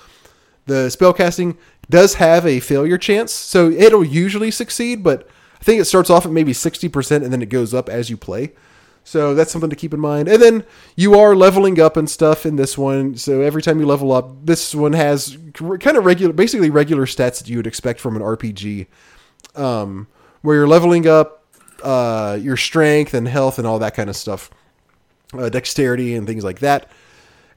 The 0.66 0.90
spell 0.90 1.14
casting 1.14 1.58
does 1.90 2.16
have 2.16 2.46
a 2.46 2.60
failure 2.60 2.98
chance, 2.98 3.34
so 3.34 3.70
it'll 3.70 4.04
usually 4.04 4.52
succeed, 4.52 5.04
but 5.04 5.28
I 5.60 5.64
think 5.64 5.82
it 5.82 5.86
starts 5.86 6.10
off 6.10 6.26
at 6.26 6.32
maybe 6.32 6.54
60% 6.54 7.24
and 7.24 7.32
then 7.32 7.42
it 7.42 7.50
goes 7.50 7.74
up 7.74 7.90
as 7.90 8.10
you 8.10 8.18
play. 8.18 8.54
So 9.04 9.36
that's 9.36 9.52
something 9.52 9.70
to 9.70 9.76
keep 9.76 9.94
in 9.94 10.00
mind. 10.00 10.28
And 10.30 10.42
then 10.42 10.66
you 10.96 11.20
are 11.20 11.36
leveling 11.36 11.80
up 11.80 11.98
and 11.98 12.10
stuff 12.10 12.46
in 12.46 12.56
this 12.56 12.78
one. 12.78 13.18
So 13.18 13.42
every 13.42 13.62
time 13.62 13.80
you 13.80 13.86
level 13.86 14.12
up, 14.12 14.46
this 14.46 14.74
one 14.74 14.94
has 14.94 15.38
kind 15.54 15.98
of 15.98 16.06
regular, 16.06 16.34
basically 16.34 16.70
regular 16.70 17.06
stats 17.06 17.40
that 17.40 17.50
you 17.50 17.58
would 17.58 17.68
expect 17.68 18.00
from 18.00 18.16
an 18.16 18.22
RPG, 18.22 18.88
um, 19.56 20.08
where 20.42 20.56
you're 20.56 20.68
leveling 20.68 21.08
up 21.08 21.43
uh, 21.84 22.38
your 22.42 22.58
strength 22.58 23.14
and 23.14 23.28
health 23.28 23.58
and 23.60 23.68
all 23.68 23.80
that 23.80 23.94
kind 23.96 24.10
of 24.10 24.16
stuff, 24.16 24.50
uh, 25.38 25.50
dexterity 25.50 26.16
and 26.16 26.26
things 26.26 26.44
like 26.44 26.60
that. 26.60 26.90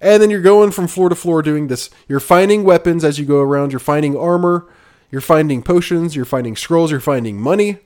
And 0.00 0.22
then 0.22 0.28
you're 0.30 0.42
going 0.42 0.72
from 0.72 0.88
floor 0.88 1.08
to 1.08 1.14
floor 1.14 1.40
doing 1.42 1.68
this. 1.68 1.88
You're 2.08 2.20
finding 2.20 2.64
weapons 2.64 3.02
as 3.04 3.18
you 3.18 3.24
go 3.24 3.40
around. 3.40 3.72
You're 3.72 3.78
finding 3.80 4.16
armor. 4.16 4.66
You're 5.10 5.22
finding 5.22 5.62
potions. 5.62 6.14
You're 6.14 6.24
finding 6.26 6.54
scrolls. 6.56 6.90
You're 6.90 7.00
finding 7.00 7.40
money. 7.40 7.78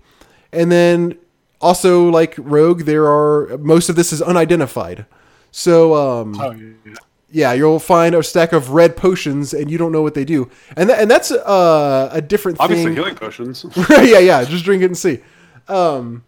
And 0.52 0.72
then 0.72 1.18
also, 1.60 2.08
like 2.10 2.34
Rogue, 2.38 2.80
there 2.82 3.06
are 3.06 3.56
most 3.58 3.88
of 3.88 3.94
this 3.96 4.12
is 4.12 4.20
unidentified. 4.20 5.06
So, 5.52 5.94
um, 5.94 6.40
Oh, 6.40 6.50
yeah. 6.50 6.94
yeah, 7.30 7.52
you'll 7.52 7.78
find 7.78 8.14
a 8.14 8.22
stack 8.24 8.52
of 8.52 8.70
red 8.70 8.96
potions 8.96 9.54
and 9.54 9.70
you 9.70 9.78
don't 9.78 9.92
know 9.92 10.02
what 10.02 10.14
they 10.14 10.24
do. 10.24 10.50
And 10.76 10.90
tha- 10.90 10.96
and 11.00 11.08
that's 11.10 11.30
uh, 11.30 12.08
a 12.12 12.20
different 12.20 12.58
Obviously, 12.58 12.94
thing. 12.96 13.04
Obviously, 13.04 13.46
healing 13.46 13.62
potions. 13.64 13.66
yeah, 14.10 14.18
yeah, 14.18 14.44
just 14.44 14.64
drink 14.64 14.82
it 14.82 14.86
and 14.86 14.98
see. 14.98 15.20
Um, 15.68 16.24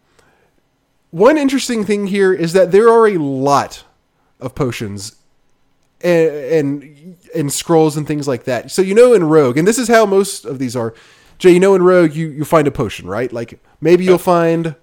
one 1.12 1.38
interesting 1.38 1.84
thing 1.84 2.08
here 2.08 2.32
is 2.32 2.52
that 2.54 2.72
there 2.72 2.88
are 2.88 3.06
a 3.06 3.18
lot 3.18 3.84
of 4.40 4.54
potions 4.56 5.14
and, 6.00 6.30
and 6.30 7.16
and 7.34 7.52
scrolls 7.52 7.96
and 7.96 8.06
things 8.06 8.26
like 8.26 8.44
that. 8.44 8.70
So 8.72 8.82
you 8.82 8.94
know 8.94 9.14
in 9.14 9.24
Rogue, 9.24 9.56
and 9.56 9.68
this 9.68 9.78
is 9.78 9.86
how 9.86 10.04
most 10.04 10.44
of 10.44 10.58
these 10.58 10.74
are. 10.74 10.94
Jay, 11.38 11.52
you 11.52 11.60
know 11.60 11.74
in 11.74 11.82
Rogue, 11.82 12.14
you 12.14 12.28
you 12.28 12.44
find 12.44 12.66
a 12.66 12.72
potion, 12.72 13.06
right? 13.06 13.32
Like 13.32 13.60
maybe 13.80 14.04
you'll 14.04 14.18
find 14.18 14.74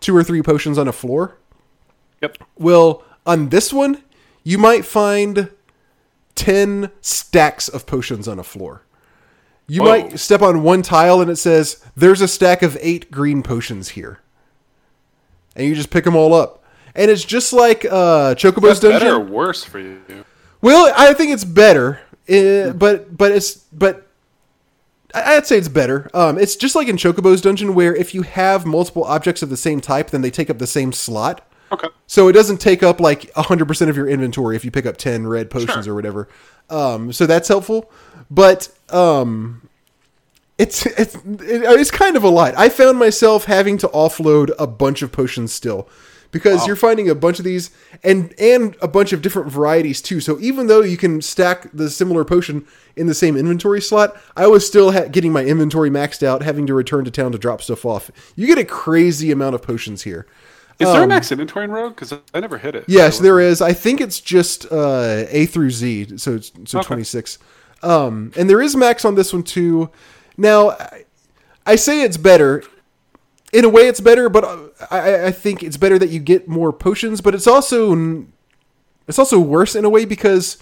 two 0.00 0.16
or 0.16 0.22
three 0.22 0.42
potions 0.42 0.78
on 0.78 0.86
a 0.86 0.92
floor. 0.92 1.38
Yep. 2.20 2.38
Well, 2.56 3.02
on 3.26 3.48
this 3.48 3.72
one, 3.72 4.02
you 4.44 4.58
might 4.58 4.84
find 4.84 5.50
10 6.34 6.90
stacks 7.00 7.68
of 7.68 7.86
potions 7.86 8.28
on 8.28 8.38
a 8.38 8.44
floor. 8.44 8.82
You 9.66 9.82
Whoa. 9.82 9.88
might 9.88 10.18
step 10.18 10.42
on 10.42 10.62
one 10.62 10.82
tile 10.82 11.20
and 11.20 11.30
it 11.30 11.36
says, 11.36 11.84
There's 11.96 12.20
a 12.20 12.28
stack 12.28 12.62
of 12.62 12.76
eight 12.80 13.10
green 13.10 13.42
potions 13.42 13.90
here. 13.90 14.20
And 15.56 15.66
you 15.66 15.74
just 15.74 15.90
pick 15.90 16.04
them 16.04 16.16
all 16.16 16.34
up. 16.34 16.62
And 16.94 17.10
it's 17.10 17.24
just 17.24 17.52
like 17.52 17.84
uh, 17.84 18.34
Chocobo's 18.34 18.80
That's 18.80 19.00
better 19.00 19.14
or 19.16 19.20
worse 19.20 19.64
for 19.64 19.78
you? 19.78 20.00
Well, 20.60 20.92
I 20.96 21.14
think 21.14 21.32
it's 21.32 21.44
better, 21.44 22.00
uh, 22.28 22.72
but 22.72 23.16
but 23.16 23.32
it's 23.32 23.54
but 23.72 24.06
I'd 25.14 25.46
say 25.46 25.58
it's 25.58 25.68
better. 25.68 26.10
Um, 26.14 26.38
it's 26.38 26.54
just 26.56 26.74
like 26.74 26.88
in 26.88 26.96
Chocobo's 26.96 27.40
dungeon, 27.40 27.74
where 27.74 27.94
if 27.94 28.14
you 28.14 28.22
have 28.22 28.64
multiple 28.66 29.04
objects 29.04 29.42
of 29.42 29.48
the 29.50 29.56
same 29.56 29.80
type, 29.80 30.10
then 30.10 30.22
they 30.22 30.30
take 30.30 30.50
up 30.50 30.58
the 30.58 30.66
same 30.66 30.92
slot. 30.92 31.46
Okay. 31.70 31.88
So 32.06 32.28
it 32.28 32.32
doesn't 32.32 32.58
take 32.58 32.82
up 32.82 33.00
like 33.00 33.32
100% 33.32 33.88
of 33.88 33.96
your 33.96 34.06
inventory 34.06 34.56
if 34.56 34.64
you 34.64 34.70
pick 34.70 34.84
up 34.84 34.98
10 34.98 35.26
red 35.26 35.50
potions 35.50 35.84
Sure. 35.86 35.92
or 35.92 35.96
whatever. 35.96 36.28
Um, 36.68 37.12
so 37.12 37.24
that's 37.26 37.48
helpful. 37.48 37.90
But 38.30 38.68
um, 38.90 39.68
it's 40.58 40.86
it's 40.86 41.14
it- 41.14 41.22
it's 41.80 41.90
kind 41.90 42.16
of 42.16 42.24
a 42.24 42.28
lot. 42.28 42.54
I 42.56 42.68
found 42.68 42.98
myself 42.98 43.44
having 43.46 43.78
to 43.78 43.88
offload 43.88 44.50
a 44.58 44.66
bunch 44.66 45.02
of 45.02 45.10
potions 45.12 45.52
still 45.52 45.88
because 46.30 46.60
Wow. 46.60 46.66
you're 46.68 46.76
finding 46.76 47.08
a 47.10 47.14
bunch 47.14 47.38
of 47.38 47.44
these 47.44 47.70
and 48.02 48.32
and 48.38 48.76
a 48.80 48.88
bunch 48.88 49.12
of 49.12 49.22
different 49.22 49.50
varieties 49.50 50.00
too. 50.02 50.20
So 50.20 50.38
even 50.40 50.66
though 50.66 50.82
you 50.82 50.96
can 50.96 51.20
stack 51.22 51.68
the 51.72 51.90
similar 51.90 52.24
potion 52.24 52.64
in 52.96 53.06
the 53.06 53.14
same 53.14 53.36
inventory 53.36 53.80
slot, 53.80 54.16
I 54.36 54.46
was 54.46 54.66
still 54.66 54.92
ha- 54.92 55.08
getting 55.10 55.32
my 55.32 55.44
inventory 55.44 55.90
maxed 55.90 56.22
out, 56.22 56.42
having 56.42 56.66
to 56.66 56.74
return 56.74 57.04
to 57.06 57.10
town 57.10 57.32
to 57.32 57.38
drop 57.38 57.62
stuff 57.62 57.84
off. 57.84 58.10
You 58.36 58.46
get 58.46 58.58
a 58.58 58.64
crazy 58.64 59.30
amount 59.30 59.54
of 59.54 59.62
potions 59.62 60.02
here. 60.02 60.26
Is 60.78 60.90
there 60.92 61.02
a 61.04 61.06
max 61.06 61.30
inventory 61.30 61.64
in 61.66 61.70
Rogue? 61.70 61.94
Because 61.94 62.12
I 62.34 62.40
never 62.40 62.58
hit 62.58 62.74
it. 62.74 62.78
Um, 62.80 62.84
Yes, 62.88 63.18
there 63.20 63.38
is. 63.38 63.62
I 63.62 63.72
think 63.72 64.00
it's 64.00 64.20
just 64.20 64.66
uh, 64.72 65.26
A 65.30 65.46
through 65.46 65.70
Z, 65.70 66.16
so 66.18 66.40
so 66.40 66.78
Okay. 66.78 66.86
twenty 66.86 67.04
six. 67.04 67.38
Um, 67.84 68.32
and 68.36 68.48
there 68.48 68.60
is 68.60 68.74
max 68.76 69.04
on 69.04 69.14
this 69.14 69.32
one 69.32 69.42
too. 69.42 69.90
Now, 70.36 70.76
I, 71.66 71.76
say 71.76 72.02
it's 72.02 72.16
better. 72.16 72.62
In 73.52 73.64
a 73.64 73.68
way, 73.68 73.82
it's 73.82 74.00
better, 74.00 74.28
but 74.28 74.44
I, 74.90 75.26
I 75.26 75.30
think 75.30 75.62
it's 75.62 75.76
better 75.76 75.98
that 75.98 76.08
you 76.08 76.20
get 76.20 76.48
more 76.48 76.72
potions. 76.72 77.20
But 77.20 77.34
it's 77.34 77.46
also 77.46 78.26
it's 79.06 79.18
also 79.18 79.38
worse 79.38 79.74
in 79.74 79.84
a 79.84 79.90
way 79.90 80.04
because 80.04 80.58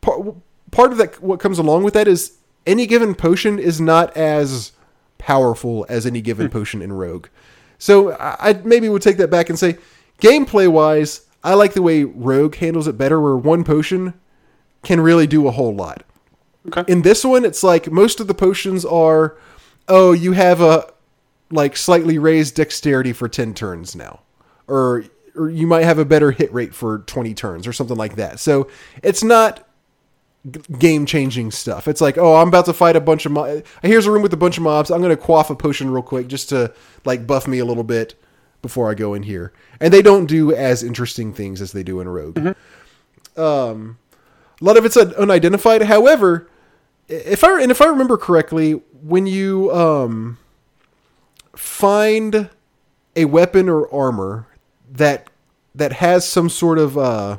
part 0.00 0.34
part 0.70 0.92
of 0.92 0.98
that 0.98 1.22
what 1.22 1.38
comes 1.40 1.58
along 1.58 1.84
with 1.84 1.94
that 1.94 2.08
is 2.08 2.38
any 2.66 2.86
given 2.86 3.14
potion 3.14 3.58
is 3.58 3.80
not 3.80 4.16
as 4.16 4.72
powerful 5.18 5.86
as 5.88 6.04
any 6.04 6.20
given 6.20 6.46
hmm. 6.46 6.52
potion 6.52 6.82
in 6.82 6.92
Rogue. 6.92 7.28
So 7.78 8.12
I 8.12 8.36
I 8.40 8.52
maybe 8.64 8.88
would 8.88 9.02
take 9.02 9.18
that 9.18 9.30
back 9.30 9.48
and 9.48 9.58
say, 9.58 9.78
gameplay 10.20 10.68
wise, 10.68 11.26
I 11.44 11.54
like 11.54 11.74
the 11.74 11.82
way 11.82 12.04
Rogue 12.04 12.56
handles 12.56 12.86
it 12.86 12.98
better, 12.98 13.20
where 13.20 13.36
one 13.36 13.64
potion 13.64 14.14
can 14.82 15.00
really 15.00 15.26
do 15.26 15.46
a 15.46 15.52
whole 15.52 15.74
lot. 15.74 16.04
Okay. 16.68 16.84
In 16.90 17.02
this 17.02 17.24
one, 17.24 17.44
it's 17.44 17.62
like 17.62 17.90
most 17.90 18.20
of 18.20 18.26
the 18.28 18.34
potions 18.34 18.84
are, 18.84 19.36
oh, 19.88 20.12
you 20.12 20.32
have 20.32 20.60
a 20.60 20.92
like 21.50 21.76
slightly 21.76 22.18
raised 22.18 22.54
dexterity 22.54 23.12
for 23.12 23.28
ten 23.28 23.52
turns 23.52 23.96
now, 23.96 24.20
or 24.68 25.04
or 25.34 25.50
you 25.50 25.66
might 25.66 25.84
have 25.84 25.98
a 25.98 26.04
better 26.04 26.30
hit 26.30 26.52
rate 26.52 26.74
for 26.74 26.98
twenty 27.00 27.34
turns 27.34 27.66
or 27.66 27.72
something 27.72 27.96
like 27.96 28.16
that. 28.16 28.38
So 28.38 28.68
it's 29.02 29.24
not 29.24 29.66
game 30.78 31.06
changing 31.06 31.50
stuff. 31.50 31.86
It's 31.86 32.00
like, 32.00 32.18
oh, 32.18 32.36
I'm 32.36 32.48
about 32.48 32.64
to 32.66 32.72
fight 32.72 32.96
a 32.96 33.00
bunch 33.00 33.26
of 33.26 33.32
mo- 33.32 33.62
here's 33.82 34.06
a 34.06 34.10
room 34.10 34.22
with 34.22 34.32
a 34.32 34.36
bunch 34.36 34.56
of 34.56 34.64
mobs. 34.64 34.90
I'm 34.90 35.00
going 35.00 35.16
to 35.16 35.16
quaff 35.16 35.50
a 35.50 35.54
potion 35.54 35.90
real 35.90 36.02
quick 36.02 36.26
just 36.26 36.48
to 36.48 36.74
like 37.04 37.26
buff 37.26 37.46
me 37.46 37.60
a 37.60 37.64
little 37.64 37.84
bit 37.84 38.14
before 38.60 38.90
I 38.90 38.94
go 38.94 39.14
in 39.14 39.22
here. 39.22 39.52
And 39.80 39.92
they 39.92 40.02
don't 40.02 40.26
do 40.26 40.52
as 40.54 40.82
interesting 40.82 41.32
things 41.32 41.60
as 41.60 41.72
they 41.72 41.82
do 41.82 42.00
in 42.00 42.08
Rogue. 42.08 42.38
Um, 43.36 43.98
a 44.60 44.64
lot 44.64 44.76
of 44.76 44.84
it's 44.84 44.96
unidentified. 44.96 45.82
However, 45.82 46.48
if 47.12 47.44
I 47.44 47.60
and 47.62 47.70
if 47.70 47.80
I 47.80 47.86
remember 47.86 48.16
correctly, 48.16 48.72
when 49.02 49.26
you 49.26 49.70
um 49.72 50.38
find 51.54 52.48
a 53.16 53.24
weapon 53.26 53.68
or 53.68 53.92
armor 53.94 54.46
that 54.90 55.28
that 55.74 55.92
has 55.94 56.26
some 56.26 56.48
sort 56.48 56.78
of 56.78 56.96
uh 56.98 57.38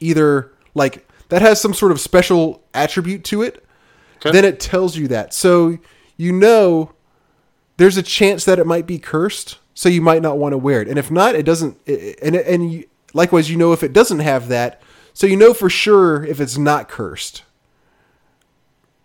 either 0.00 0.52
like 0.74 1.06
that 1.28 1.42
has 1.42 1.60
some 1.60 1.74
sort 1.74 1.92
of 1.92 2.00
special 2.00 2.62
attribute 2.74 3.24
to 3.24 3.42
it, 3.42 3.64
Okay. 4.18 4.30
then 4.30 4.44
it 4.44 4.60
tells 4.60 4.96
you 4.96 5.08
that. 5.08 5.34
So 5.34 5.78
you 6.16 6.32
know 6.32 6.92
there's 7.76 7.96
a 7.98 8.02
chance 8.02 8.44
that 8.46 8.58
it 8.58 8.66
might 8.66 8.86
be 8.86 8.98
cursed, 8.98 9.58
so 9.74 9.88
you 9.90 10.00
might 10.00 10.22
not 10.22 10.38
want 10.38 10.52
to 10.54 10.58
wear 10.58 10.80
it. 10.80 10.88
And 10.88 10.98
if 10.98 11.10
not, 11.10 11.34
it 11.34 11.44
doesn't. 11.44 11.78
it- 11.84 12.18
And 12.22 12.34
and 12.36 12.72
you, 12.72 12.84
likewise, 13.12 13.50
you 13.50 13.56
know 13.58 13.72
if 13.72 13.82
it 13.82 13.92
doesn't 13.92 14.20
have 14.20 14.48
that, 14.48 14.80
so 15.12 15.26
you 15.26 15.36
know 15.36 15.52
for 15.52 15.68
sure 15.68 16.24
if 16.24 16.40
it's 16.40 16.56
not 16.56 16.88
cursed. 16.88 17.42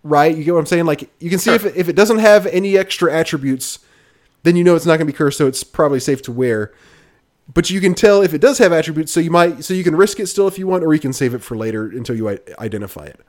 Right? 0.03 0.35
You 0.35 0.43
get 0.43 0.53
what 0.53 0.59
I'm 0.59 0.65
saying? 0.65 0.85
Like 0.85 1.09
you 1.19 1.29
can 1.29 1.39
see 1.39 1.53
if 1.53 1.65
it, 1.65 1.75
if 1.75 1.87
it 1.87 1.95
doesn't 1.95 2.19
have 2.19 2.47
any 2.47 2.77
extra 2.77 3.13
attributes, 3.13 3.79
then 4.43 4.55
you 4.55 4.63
know 4.63 4.75
it's 4.75 4.85
not 4.85 4.97
going 4.97 5.07
to 5.07 5.13
be 5.13 5.17
cursed, 5.17 5.37
so 5.37 5.47
it's 5.47 5.63
probably 5.63 5.99
safe 5.99 6.21
to 6.23 6.31
wear. 6.31 6.73
But 7.53 7.69
you 7.69 7.81
can 7.81 7.93
tell 7.93 8.21
if 8.21 8.33
it 8.33 8.41
does 8.41 8.57
have 8.59 8.71
attributes, 8.71 9.11
so 9.11 9.19
you 9.19 9.31
might 9.31 9.63
so 9.63 9.73
you 9.73 9.83
can 9.83 9.95
risk 9.95 10.19
it 10.19 10.27
still 10.27 10.47
if 10.47 10.57
you 10.57 10.67
want, 10.67 10.83
or 10.83 10.93
you 10.93 10.99
can 10.99 11.13
save 11.13 11.33
it 11.33 11.43
for 11.43 11.55
later 11.55 11.85
until 11.85 12.15
you 12.15 12.29
identify 12.59 13.05
it. 13.05 13.19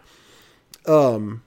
Um. 0.88 1.42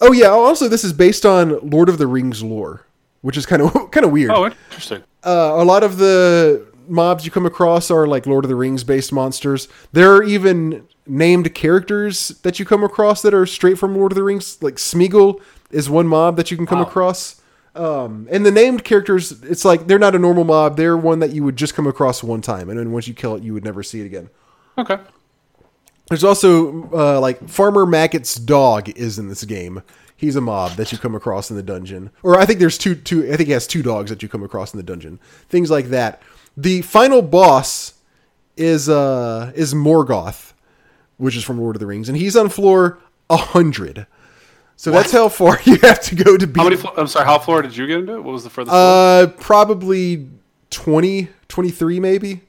Oh 0.00 0.12
yeah. 0.12 0.26
Also, 0.26 0.68
this 0.68 0.84
is 0.84 0.92
based 0.92 1.24
on 1.24 1.58
Lord 1.68 1.88
of 1.88 1.98
the 1.98 2.06
Rings 2.06 2.42
lore, 2.42 2.86
which 3.22 3.36
is 3.36 3.46
kind 3.46 3.62
of 3.62 3.72
kind 3.90 4.04
of 4.04 4.12
weird. 4.12 4.30
Oh, 4.30 4.46
interesting. 4.46 5.02
Uh, 5.24 5.52
a 5.54 5.64
lot 5.64 5.82
of 5.84 5.98
the 5.98 6.66
mobs 6.88 7.24
you 7.24 7.30
come 7.30 7.46
across 7.46 7.90
are 7.90 8.06
like 8.06 8.26
Lord 8.26 8.44
of 8.44 8.48
the 8.48 8.56
Rings 8.56 8.84
based 8.84 9.12
monsters. 9.12 9.68
There 9.92 10.14
are 10.14 10.22
even 10.22 10.86
named 11.06 11.54
characters 11.54 12.28
that 12.42 12.58
you 12.58 12.64
come 12.64 12.84
across 12.84 13.22
that 13.22 13.34
are 13.34 13.46
straight 13.46 13.78
from 13.78 13.96
Lord 13.96 14.12
of 14.12 14.16
the 14.16 14.22
Rings. 14.22 14.62
Like 14.62 14.74
Smeagol 14.76 15.40
is 15.70 15.88
one 15.90 16.06
mob 16.06 16.36
that 16.36 16.50
you 16.50 16.56
can 16.56 16.66
come 16.66 16.78
Wow. 16.80 16.86
across. 16.86 17.40
Um, 17.74 18.28
and 18.30 18.44
the 18.44 18.50
named 18.50 18.84
characters, 18.84 19.32
it's 19.42 19.64
like 19.64 19.86
they're 19.86 19.98
not 19.98 20.14
a 20.14 20.18
normal 20.18 20.44
mob. 20.44 20.76
They're 20.76 20.96
one 20.96 21.20
that 21.20 21.30
you 21.30 21.42
would 21.44 21.56
just 21.56 21.74
come 21.74 21.86
across 21.86 22.22
one 22.22 22.42
time, 22.42 22.68
and 22.68 22.78
then 22.78 22.92
once 22.92 23.08
you 23.08 23.14
kill 23.14 23.34
it, 23.34 23.42
you 23.42 23.54
would 23.54 23.64
never 23.64 23.82
see 23.82 24.00
it 24.02 24.04
again. 24.04 24.28
Okay. 24.76 24.98
There's 26.08 26.24
also 26.24 26.90
uh, 26.92 27.20
like 27.20 27.48
Farmer 27.48 27.86
Maggot's 27.86 28.34
dog 28.34 28.90
is 28.90 29.18
in 29.18 29.28
this 29.28 29.44
game. 29.44 29.82
He's 30.22 30.36
a 30.36 30.40
mob 30.40 30.76
that 30.76 30.92
you 30.92 30.98
come 30.98 31.16
across 31.16 31.50
in 31.50 31.56
the 31.56 31.64
dungeon, 31.64 32.12
or 32.22 32.38
I 32.38 32.46
think 32.46 32.60
there's 32.60 32.78
two. 32.78 32.94
Two. 32.94 33.24
I 33.32 33.36
think 33.36 33.48
he 33.48 33.52
has 33.54 33.66
two 33.66 33.82
dogs 33.82 34.08
that 34.08 34.22
you 34.22 34.28
come 34.28 34.44
across 34.44 34.72
in 34.72 34.76
the 34.76 34.84
dungeon. 34.84 35.18
Things 35.48 35.68
like 35.68 35.86
that. 35.86 36.22
The 36.56 36.82
final 36.82 37.22
boss 37.22 37.94
is 38.56 38.88
uh 38.88 39.50
is 39.56 39.74
Morgoth, 39.74 40.52
which 41.16 41.34
is 41.34 41.42
from 41.42 41.60
Lord 41.60 41.74
of 41.74 41.80
the 41.80 41.86
Rings, 41.86 42.08
and 42.08 42.16
he's 42.16 42.36
on 42.36 42.50
floor 42.50 43.00
hundred. 43.28 44.06
So 44.76 44.92
that's 44.92 45.10
how 45.10 45.28
far 45.28 45.58
you 45.64 45.78
have 45.78 46.00
to 46.02 46.14
go 46.14 46.36
to 46.36 46.46
beat. 46.46 46.58
How 46.58 46.68
many? 46.68 46.76
Flo- 46.76 46.94
I'm 46.96 47.08
sorry. 47.08 47.26
How 47.26 47.40
floor 47.40 47.60
did 47.62 47.76
you 47.76 47.88
get 47.88 47.98
into? 47.98 48.14
It? 48.14 48.22
What 48.22 48.32
was 48.32 48.44
the 48.44 48.50
furthest? 48.50 48.70
floor? 48.70 48.80
Uh, 48.80 49.26
probably 49.40 50.28
20, 50.70 51.30
23 51.48 51.98
maybe. 51.98 52.42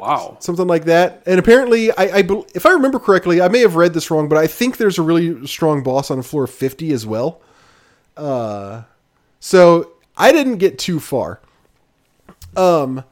Wow. 0.00 0.36
something 0.40 0.66
like 0.66 0.84
that. 0.86 1.22
And 1.26 1.38
apparently, 1.38 1.90
I, 1.92 2.18
I 2.18 2.28
if 2.54 2.66
I 2.66 2.70
remember 2.70 2.98
correctly, 2.98 3.40
I 3.40 3.48
may 3.48 3.60
have 3.60 3.76
read 3.76 3.94
this 3.94 4.10
wrong, 4.10 4.28
but 4.28 4.38
I 4.38 4.46
think 4.46 4.76
there's 4.76 4.98
a 4.98 5.02
really 5.02 5.46
strong 5.46 5.82
boss 5.82 6.10
on 6.10 6.22
floor 6.22 6.46
50 6.46 6.92
as 6.92 7.06
well. 7.06 7.40
Uh, 8.16 8.82
so 9.38 9.92
I 10.16 10.32
didn't 10.32 10.58
get 10.58 10.78
too 10.78 11.00
far. 11.00 11.40
Um, 12.56 13.04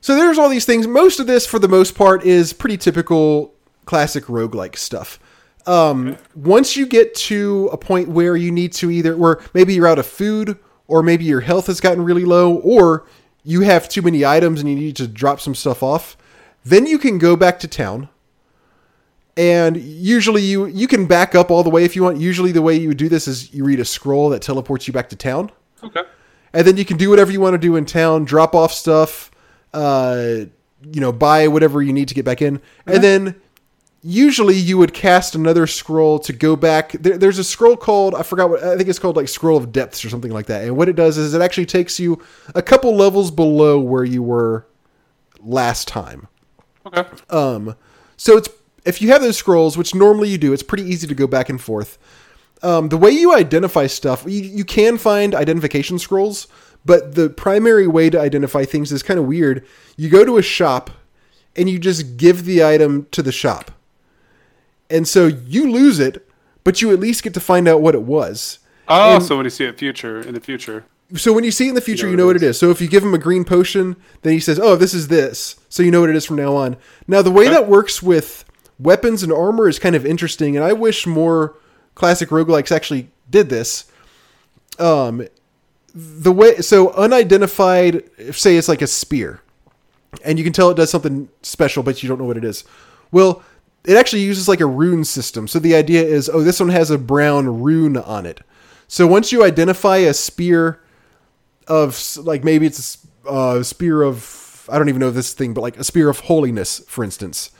so 0.00 0.16
there's 0.16 0.38
all 0.38 0.48
these 0.48 0.64
things. 0.66 0.86
Most 0.86 1.20
of 1.20 1.26
this, 1.26 1.46
for 1.46 1.58
the 1.58 1.68
most 1.68 1.94
part, 1.94 2.24
is 2.24 2.52
pretty 2.52 2.76
typical 2.76 3.54
classic 3.84 4.24
roguelike 4.24 4.76
stuff. 4.76 5.18
Um, 5.66 6.16
once 6.34 6.76
you 6.76 6.86
get 6.86 7.14
to 7.14 7.70
a 7.72 7.76
point 7.76 8.08
where 8.08 8.36
you 8.36 8.50
need 8.50 8.72
to 8.74 8.90
either, 8.90 9.16
where 9.16 9.40
maybe 9.54 9.74
you're 9.74 9.86
out 9.86 9.98
of 9.98 10.06
food, 10.06 10.58
or 10.88 11.02
maybe 11.02 11.24
your 11.24 11.40
health 11.40 11.68
has 11.68 11.80
gotten 11.80 12.02
really 12.04 12.24
low, 12.24 12.56
or 12.56 13.06
you 13.44 13.62
have 13.62 13.88
too 13.88 14.02
many 14.02 14.24
items 14.24 14.60
and 14.60 14.68
you 14.68 14.76
need 14.76 14.96
to 14.96 15.08
drop 15.08 15.40
some 15.40 15.54
stuff 15.54 15.82
off, 15.82 16.16
then 16.64 16.86
you 16.86 16.98
can 16.98 17.18
go 17.18 17.34
back 17.36 17.58
to 17.60 17.68
town. 17.68 18.08
And 19.36 19.76
usually 19.78 20.42
you 20.42 20.66
you 20.66 20.86
can 20.86 21.06
back 21.06 21.34
up 21.34 21.50
all 21.50 21.62
the 21.62 21.70
way 21.70 21.84
if 21.84 21.96
you 21.96 22.02
want. 22.02 22.18
Usually 22.18 22.52
the 22.52 22.60
way 22.62 22.76
you 22.76 22.88
would 22.88 22.98
do 22.98 23.08
this 23.08 23.26
is 23.26 23.52
you 23.54 23.64
read 23.64 23.80
a 23.80 23.84
scroll 23.84 24.28
that 24.30 24.42
teleports 24.42 24.86
you 24.86 24.92
back 24.92 25.08
to 25.08 25.16
town 25.16 25.50
Okay. 25.82 26.02
and 26.52 26.66
then 26.66 26.76
you 26.76 26.84
can 26.84 26.98
do 26.98 27.08
whatever 27.08 27.32
you 27.32 27.40
want 27.40 27.54
to 27.54 27.58
do 27.58 27.74
in 27.76 27.86
town 27.86 28.24
drop 28.24 28.54
off 28.54 28.72
stuff 28.72 29.30
uh, 29.72 30.44
you 30.92 31.00
know 31.00 31.12
buy 31.12 31.48
whatever 31.48 31.80
you 31.82 31.92
need 31.94 32.08
to 32.08 32.14
get 32.14 32.24
back 32.26 32.42
in 32.42 32.60
and 32.86 33.02
then 33.02 33.34
usually 34.02 34.56
you 34.56 34.76
would 34.78 34.92
cast 34.92 35.34
another 35.34 35.66
scroll 35.66 36.18
to 36.18 36.32
go 36.32 36.56
back 36.56 36.92
there, 36.92 37.16
there's 37.16 37.38
a 37.38 37.44
scroll 37.44 37.76
called 37.76 38.14
i 38.16 38.22
forgot 38.22 38.50
what 38.50 38.62
i 38.62 38.76
think 38.76 38.88
it's 38.88 38.98
called 38.98 39.16
like 39.16 39.28
scroll 39.28 39.56
of 39.56 39.70
depths 39.70 40.04
or 40.04 40.08
something 40.08 40.32
like 40.32 40.46
that 40.46 40.64
and 40.64 40.76
what 40.76 40.88
it 40.88 40.96
does 40.96 41.16
is 41.16 41.34
it 41.34 41.40
actually 41.40 41.66
takes 41.66 42.00
you 42.00 42.20
a 42.56 42.62
couple 42.62 42.96
levels 42.96 43.30
below 43.30 43.78
where 43.78 44.04
you 44.04 44.22
were 44.22 44.66
last 45.40 45.86
time 45.88 46.26
Okay. 46.84 47.04
um, 47.30 47.76
So 48.16 48.36
it's 48.36 48.48
if 48.84 49.00
you 49.00 49.10
have 49.10 49.22
those 49.22 49.36
scrolls, 49.36 49.78
which 49.78 49.94
normally 49.94 50.28
you 50.30 50.38
do, 50.38 50.52
it's 50.52 50.64
pretty 50.64 50.82
easy 50.82 51.06
to 51.06 51.14
go 51.14 51.28
back 51.28 51.48
and 51.48 51.60
forth. 51.60 51.96
Um, 52.64 52.88
the 52.88 52.96
way 52.96 53.10
you 53.12 53.32
identify 53.32 53.86
stuff, 53.86 54.24
you, 54.26 54.42
you 54.42 54.64
can 54.64 54.98
find 54.98 55.32
identification 55.36 56.00
scrolls, 56.00 56.48
but 56.84 57.14
the 57.14 57.30
primary 57.30 57.86
way 57.86 58.10
to 58.10 58.20
identify 58.20 58.64
things 58.64 58.90
is 58.90 59.04
kind 59.04 59.20
of 59.20 59.26
weird. 59.26 59.64
You 59.96 60.08
go 60.10 60.24
to 60.24 60.36
a 60.38 60.42
shop 60.42 60.90
and 61.54 61.70
you 61.70 61.78
just 61.78 62.16
give 62.16 62.44
the 62.44 62.64
item 62.64 63.06
to 63.12 63.22
the 63.22 63.30
shop. 63.30 63.70
And 64.92 65.08
so 65.08 65.26
you 65.26 65.70
lose 65.72 65.98
it, 65.98 66.28
but 66.64 66.82
you 66.82 66.92
at 66.92 67.00
least 67.00 67.22
get 67.22 67.34
to 67.34 67.40
find 67.40 67.66
out 67.66 67.80
what 67.80 67.94
it 67.94 68.02
was. 68.02 68.58
Oh, 68.88 69.16
And- 69.16 69.24
so 69.24 69.36
when 69.36 69.44
you 69.46 69.50
see 69.50 69.64
it 69.64 69.78
future 69.78 70.20
in 70.20 70.34
the 70.34 70.40
future, 70.40 70.84
So 71.14 71.32
when 71.34 71.44
you 71.44 71.50
see 71.50 71.66
it 71.66 71.70
in 71.70 71.74
the 71.74 71.82
future, 71.82 72.06
you 72.08 72.12
know 72.16 72.22
know 72.22 72.26
what 72.28 72.36
what 72.36 72.42
it 72.42 72.46
it 72.46 72.50
is. 72.50 72.58
So 72.58 72.70
if 72.70 72.80
you 72.80 72.88
give 72.88 73.02
him 73.02 73.12
a 73.12 73.18
green 73.18 73.44
potion, 73.44 73.96
then 74.22 74.32
he 74.32 74.40
says, 74.40 74.58
"Oh, 74.58 74.76
this 74.76 74.94
is 74.94 75.08
this," 75.08 75.56
so 75.68 75.82
you 75.82 75.90
know 75.90 76.00
what 76.00 76.08
it 76.08 76.16
is 76.16 76.24
from 76.24 76.36
now 76.36 76.54
on. 76.56 76.76
Now 77.06 77.20
the 77.20 77.30
way 77.30 77.44
Okay. 77.44 77.52
that 77.54 77.68
works 77.68 78.02
with 78.02 78.46
weapons 78.78 79.22
and 79.22 79.30
armor 79.30 79.68
is 79.68 79.78
kind 79.78 79.94
of 79.94 80.06
interesting, 80.06 80.56
and 80.56 80.64
I 80.64 80.72
wish 80.72 81.06
more 81.06 81.54
classic 81.94 82.30
roguelikes 82.30 82.72
actually 82.72 83.10
did 83.30 83.50
this. 83.50 83.84
Um, 84.78 85.26
the 85.94 86.32
way 86.32 86.56
so 86.62 86.90
unidentified, 86.94 88.04
say 88.32 88.56
it's 88.56 88.68
like 88.68 88.80
a 88.80 88.86
spear, 88.86 89.40
and 90.24 90.38
you 90.38 90.44
can 90.44 90.54
tell 90.54 90.70
it 90.70 90.76
does 90.78 90.90
something 90.90 91.28
special, 91.42 91.82
but 91.82 92.02
you 92.02 92.08
don't 92.08 92.18
know 92.18 92.24
what 92.24 92.38
it 92.38 92.44
is. 92.44 92.64
Well, 93.10 93.42
it 93.84 93.96
actually 93.96 94.22
uses 94.22 94.48
like 94.48 94.60
a 94.60 94.66
rune 94.66 95.04
system. 95.04 95.48
So 95.48 95.58
the 95.58 95.74
idea 95.74 96.02
is, 96.02 96.28
oh, 96.28 96.42
this 96.42 96.60
one 96.60 96.68
has 96.68 96.90
a 96.90 96.98
brown 96.98 97.62
rune 97.62 97.96
on 97.96 98.26
it. 98.26 98.40
So 98.86 99.06
once 99.06 99.32
you 99.32 99.44
identify 99.44 99.98
a 99.98 100.14
spear 100.14 100.80
of 101.66 102.16
like 102.18 102.44
maybe 102.44 102.66
it's 102.66 103.06
a 103.24 103.28
uh, 103.28 103.62
spear 103.62 104.02
of 104.02 104.68
I 104.70 104.78
don't 104.78 104.88
even 104.88 105.00
know 105.00 105.10
this 105.10 105.32
thing, 105.32 105.54
but 105.54 105.62
like 105.62 105.78
a 105.78 105.84
spear 105.84 106.08
of 106.08 106.20
holiness, 106.20 106.80
for 106.86 107.02
instance. 107.02 107.50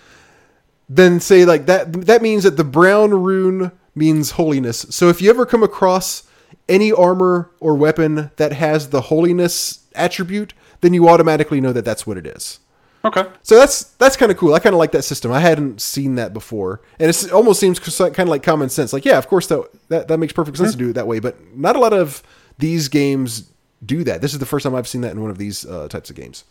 Then 0.89 1.21
say 1.21 1.45
like 1.45 1.67
that 1.67 1.93
that 2.07 2.23
means 2.23 2.43
that 2.45 2.57
the 2.57 2.65
brown 2.65 3.11
rune 3.11 3.73
means 3.95 4.33
holiness. 4.33 4.87
So 4.91 5.09
if 5.09 5.21
you 5.21 5.31
ever 5.31 5.47
come 5.47 5.63
across 5.63 6.25
any 6.69 6.93
armor 6.93 7.51
or 7.61 7.75
weapon 7.75 8.31
that 8.37 8.53
has 8.53 8.91
the 8.91 9.03
holiness 9.03 9.87
attribute, 9.95 10.55
then 10.81 10.95
you 10.95 11.09
automatically 11.09 11.61
know 11.61 11.73
that 11.73 11.85
that's 11.85 12.07
what 12.07 12.17
it 12.17 12.27
is. 12.27 12.59
Okay. 13.05 13.27
So 13.43 13.57
that's 13.57 13.85
that's 13.95 14.17
kind 14.17 14.31
of 14.33 14.39
cool. 14.39 14.55
I 14.55 14.59
kind 14.59 14.75
of 14.75 14.79
like 14.79 14.93
that 14.93 15.03
system. 15.03 15.33
I 15.33 15.41
hadn't 15.41 15.81
seen 15.81 16.15
that 16.17 16.33
before, 16.33 16.81
and 16.99 17.09
it 17.11 17.33
almost 17.33 17.61
seems 17.61 17.79
kind 17.79 18.19
of 18.19 18.29
like 18.29 18.43
common 18.43 18.69
sense. 18.69 18.93
Like, 18.93 19.05
yeah, 19.05 19.19
of 19.19 19.29
course 19.29 19.47
that 19.49 19.69
that, 19.89 20.09
that 20.09 20.19
makes 20.19 20.33
perfect 20.33 20.57
sense 20.57 20.73
to 20.73 20.79
do 20.79 20.91
it 20.91 20.93
that 20.95 21.07
way. 21.07 21.19
But 21.21 21.57
not 21.57 21.77
a 21.77 21.79
lot 21.79 21.93
of 21.93 22.23
these 22.59 22.89
games 22.89 23.51
do 23.85 24.05
that. 24.05 24.21
This 24.21 24.33
is 24.33 24.39
the 24.39 24.47
first 24.47 24.63
time 24.65 24.75
I've 24.75 24.87
seen 24.89 25.01
that 25.01 25.13
in 25.13 25.21
one 25.21 25.31
of 25.31 25.39
these 25.39 25.67
uh, 25.67 25.89
types 25.89 26.11
of 26.11 26.17
games. 26.17 26.45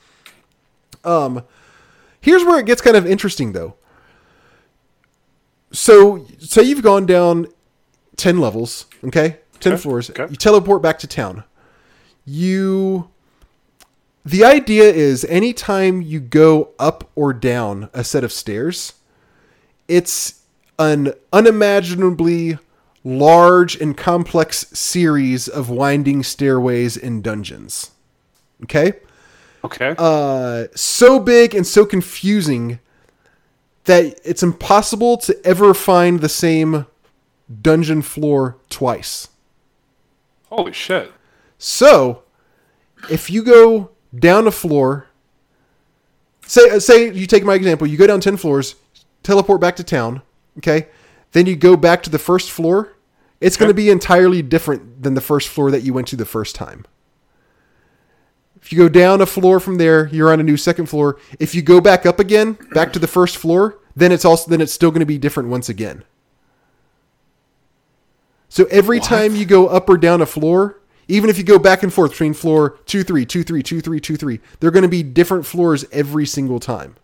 Um, 1.03 1.43
here's 2.19 2.43
where 2.43 2.59
it 2.59 2.65
gets 2.65 2.81
kind 2.81 2.97
of 2.97 3.07
interesting, 3.07 3.53
though. 3.53 3.75
So, 5.71 6.25
say 6.39 6.63
you've 6.63 6.83
gone 6.83 7.05
down 7.05 7.47
ten 8.17 8.39
levels, 8.39 8.85
okay, 9.05 9.37
ten 9.61 9.73
Okay, 9.73 9.81
floors. 9.81 10.09
okay. 10.09 10.27
You 10.29 10.35
teleport 10.35 10.81
back 10.81 10.99
to 10.99 11.07
town. 11.07 11.45
You 12.25 13.09
the 14.23 14.43
idea 14.43 14.83
is 14.83 15.25
anytime 15.25 16.01
you 16.01 16.19
go 16.19 16.69
up 16.77 17.09
or 17.15 17.33
down 17.33 17.89
a 17.93 18.03
set 18.03 18.23
of 18.23 18.31
stairs, 18.31 18.93
it's 19.87 20.41
an 20.77 21.13
unimaginably 21.33 22.57
large 23.03 23.75
and 23.75 23.97
complex 23.97 24.67
series 24.77 25.47
of 25.47 25.69
winding 25.69 26.23
stairways 26.23 26.95
and 26.95 27.23
dungeons. 27.23 27.91
Okay? 28.63 28.93
Okay. 29.63 29.95
Uh, 29.97 30.67
so 30.75 31.19
big 31.19 31.55
and 31.55 31.65
so 31.65 31.85
confusing 31.85 32.79
that 33.85 34.19
it's 34.23 34.43
impossible 34.43 35.17
to 35.17 35.39
ever 35.45 35.73
find 35.73 36.19
the 36.19 36.29
same 36.29 36.85
dungeon 37.61 38.01
floor 38.01 38.57
twice. 38.69 39.29
Holy 40.49 40.73
shit. 40.73 41.11
So, 41.57 42.23
if 43.09 43.29
you 43.29 43.43
go 43.43 43.90
down 44.17 44.47
a 44.47 44.51
floor, 44.51 45.07
say 46.45 46.69
uh, 46.69 46.79
say 46.79 47.11
you 47.11 47.25
take 47.27 47.43
my 47.43 47.55
example, 47.55 47.87
you 47.87 47.97
go 47.97 48.07
down 48.07 48.19
10 48.21 48.37
floors, 48.37 48.75
teleport 49.23 49.61
back 49.61 49.75
to 49.77 49.83
town, 49.83 50.21
okay? 50.57 50.87
Then 51.31 51.45
you 51.45 51.55
go 51.55 51.75
back 51.77 52.03
to 52.03 52.09
the 52.09 52.19
first 52.19 52.51
floor, 52.51 52.93
it's 53.39 53.57
going 53.57 53.69
to 53.69 53.73
be 53.73 53.89
entirely 53.89 54.41
different 54.41 55.01
than 55.03 55.13
the 55.13 55.21
first 55.21 55.47
floor 55.47 55.71
that 55.71 55.81
you 55.81 55.93
went 55.93 56.07
to 56.09 56.15
the 56.15 56.25
first 56.25 56.55
time. 56.55 56.85
If 58.61 58.71
you 58.71 58.77
go 58.77 58.89
down 58.89 59.21
a 59.21 59.25
floor 59.25 59.59
from 59.59 59.77
there, 59.77 60.07
you're 60.07 60.31
on 60.31 60.39
a 60.39 60.43
new 60.43 60.57
second 60.57 60.85
floor. 60.85 61.17
If 61.39 61.55
you 61.55 61.63
go 61.63 61.81
back 61.81 62.05
up 62.05 62.19
again, 62.19 62.57
back 62.73 62.93
to 62.93 62.99
the 62.99 63.07
first 63.07 63.37
floor, 63.37 63.79
then 63.95 64.11
it's 64.11 64.23
also 64.23 64.49
then 64.51 64.61
it's 64.61 64.71
still 64.71 64.91
going 64.91 64.99
to 64.99 65.05
be 65.05 65.17
different 65.17 65.49
once 65.49 65.67
again. 65.67 66.03
So 68.49 68.65
every 68.65 68.99
What? 68.99 69.07
time 69.07 69.35
you 69.35 69.45
go 69.45 69.67
up 69.67 69.89
or 69.89 69.97
down 69.97 70.21
a 70.21 70.25
floor, 70.25 70.80
even 71.11 71.29
if 71.29 71.37
you 71.37 71.43
go 71.43 71.59
back 71.59 71.83
and 71.83 71.93
forth 71.93 72.11
between 72.11 72.33
floor 72.33 72.77
2 72.85 73.03
3, 73.03 73.25
2 73.25 73.43
3, 73.43 73.61
2 73.63 73.81
3, 73.81 73.99
2 73.99 74.15
3, 74.17 74.39
they're 74.59 74.71
going 74.71 74.83
to 74.83 74.89
be 74.89 75.03
different 75.03 75.45
floors 75.45 75.85
every 75.91 76.25
single 76.25 76.59
time. 76.59 76.95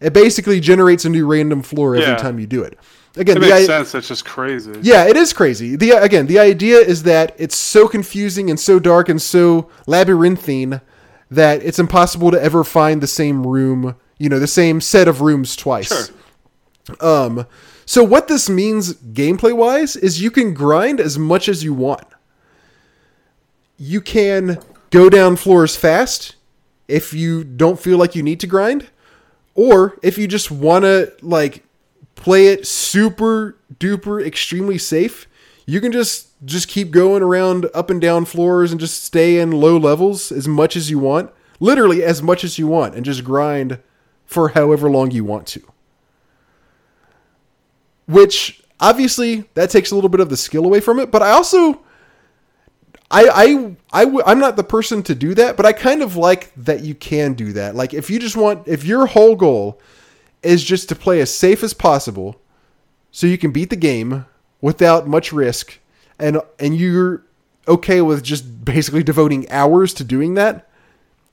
It 0.00 0.12
basically 0.12 0.60
generates 0.60 1.04
a 1.04 1.08
new 1.08 1.26
random 1.26 1.62
floor 1.62 1.96
every 1.96 2.06
Yeah. 2.08 2.16
time 2.16 2.38
you 2.38 2.46
do 2.46 2.62
it. 2.62 2.78
Again, 3.16 3.38
It 3.38 3.40
makes 3.40 3.52
i- 3.52 3.64
sense. 3.66 3.94
It's 3.94 4.06
just 4.08 4.24
crazy. 4.24 4.70
yeah, 4.82 5.04
it 5.06 5.16
is 5.16 5.32
crazy. 5.32 5.74
The 5.74 5.90
again, 5.92 6.26
the 6.28 6.38
idea 6.38 6.78
is 6.78 7.02
that 7.02 7.34
it's 7.36 7.56
so 7.56 7.88
confusing 7.88 8.48
and 8.48 8.60
so 8.60 8.78
dark 8.78 9.08
and 9.08 9.20
so 9.20 9.68
labyrinthine 9.88 10.80
that 11.30 11.62
it's 11.64 11.78
impossible 11.80 12.30
to 12.30 12.40
ever 12.42 12.62
find 12.62 13.00
the 13.00 13.06
same 13.08 13.44
room, 13.46 13.96
you 14.18 14.28
know, 14.28 14.38
the 14.38 14.46
same 14.46 14.80
set 14.80 15.08
of 15.08 15.20
rooms 15.20 15.56
twice. 15.56 15.88
Sure. 15.88 16.06
Um, 17.00 17.44
so 17.84 18.04
what 18.04 18.28
this 18.28 18.48
means 18.48 18.94
gameplay 18.94 19.52
wise 19.54 19.96
is 19.96 20.22
you 20.22 20.30
can 20.30 20.54
grind 20.54 21.00
as 21.00 21.18
much 21.18 21.48
as 21.48 21.64
you 21.64 21.74
want. 21.74 22.04
You 23.78 24.00
can 24.00 24.58
go 24.90 25.08
down 25.08 25.36
floors 25.36 25.76
fast 25.76 26.34
if 26.88 27.12
you 27.14 27.44
don't 27.44 27.78
feel 27.78 27.98
like 27.98 28.14
you 28.14 28.22
need 28.22 28.40
to 28.40 28.46
grind, 28.46 28.88
or 29.54 29.98
if 30.02 30.18
you 30.18 30.26
just 30.26 30.50
want 30.50 30.84
to 30.84 31.12
like 31.22 31.64
play 32.14 32.48
it 32.48 32.66
super 32.66 33.56
duper 33.78 34.24
extremely 34.24 34.78
safe, 34.78 35.28
you 35.66 35.80
can 35.80 35.92
just 35.92 36.28
just 36.44 36.68
keep 36.68 36.90
going 36.90 37.22
around 37.22 37.66
up 37.74 37.90
and 37.90 38.00
down 38.00 38.24
floors 38.24 38.70
and 38.70 38.80
just 38.80 39.02
stay 39.02 39.38
in 39.38 39.50
low 39.50 39.76
levels 39.76 40.30
as 40.32 40.46
much 40.46 40.76
as 40.76 40.90
you 40.90 40.98
want, 40.98 41.30
literally 41.60 42.02
as 42.02 42.22
much 42.22 42.44
as 42.44 42.58
you 42.58 42.66
want 42.66 42.94
and 42.94 43.04
just 43.04 43.24
grind 43.24 43.78
for 44.24 44.50
however 44.50 44.90
long 44.90 45.10
you 45.10 45.24
want 45.24 45.46
to. 45.46 45.62
Which 48.06 48.62
obviously 48.80 49.48
that 49.54 49.70
takes 49.70 49.90
a 49.90 49.94
little 49.94 50.10
bit 50.10 50.20
of 50.20 50.30
the 50.30 50.36
skill 50.36 50.64
away 50.64 50.80
from 50.80 50.98
it 50.98 51.10
but 51.10 51.22
i 51.22 51.30
also 51.30 51.80
I, 53.10 53.28
I, 53.28 53.76
I, 53.92 54.04
w- 54.04 54.22
I'm 54.26 54.38
not 54.38 54.56
the 54.56 54.64
person 54.64 55.02
to 55.04 55.14
do 55.14 55.34
that, 55.34 55.56
but 55.56 55.64
I 55.64 55.72
kind 55.72 56.02
of 56.02 56.16
like 56.16 56.52
that 56.56 56.82
you 56.82 56.94
can 56.94 57.32
do 57.32 57.52
that. 57.54 57.74
Like, 57.74 57.94
if 57.94 58.10
you 58.10 58.18
just 58.18 58.36
want, 58.36 58.68
if 58.68 58.84
your 58.84 59.06
whole 59.06 59.34
goal 59.34 59.80
is 60.42 60.62
just 60.62 60.88
to 60.90 60.94
play 60.94 61.20
as 61.20 61.34
safe 61.34 61.62
as 61.62 61.72
possible, 61.72 62.40
so 63.10 63.26
you 63.26 63.38
can 63.38 63.50
beat 63.50 63.70
the 63.70 63.76
game 63.76 64.26
without 64.60 65.08
much 65.08 65.32
risk, 65.32 65.78
and 66.18 66.40
and 66.58 66.76
you're 66.76 67.24
okay 67.66 68.00
with 68.02 68.22
just 68.22 68.64
basically 68.64 69.02
devoting 69.02 69.50
hours 69.50 69.94
to 69.94 70.04
doing 70.04 70.34
that, 70.34 70.68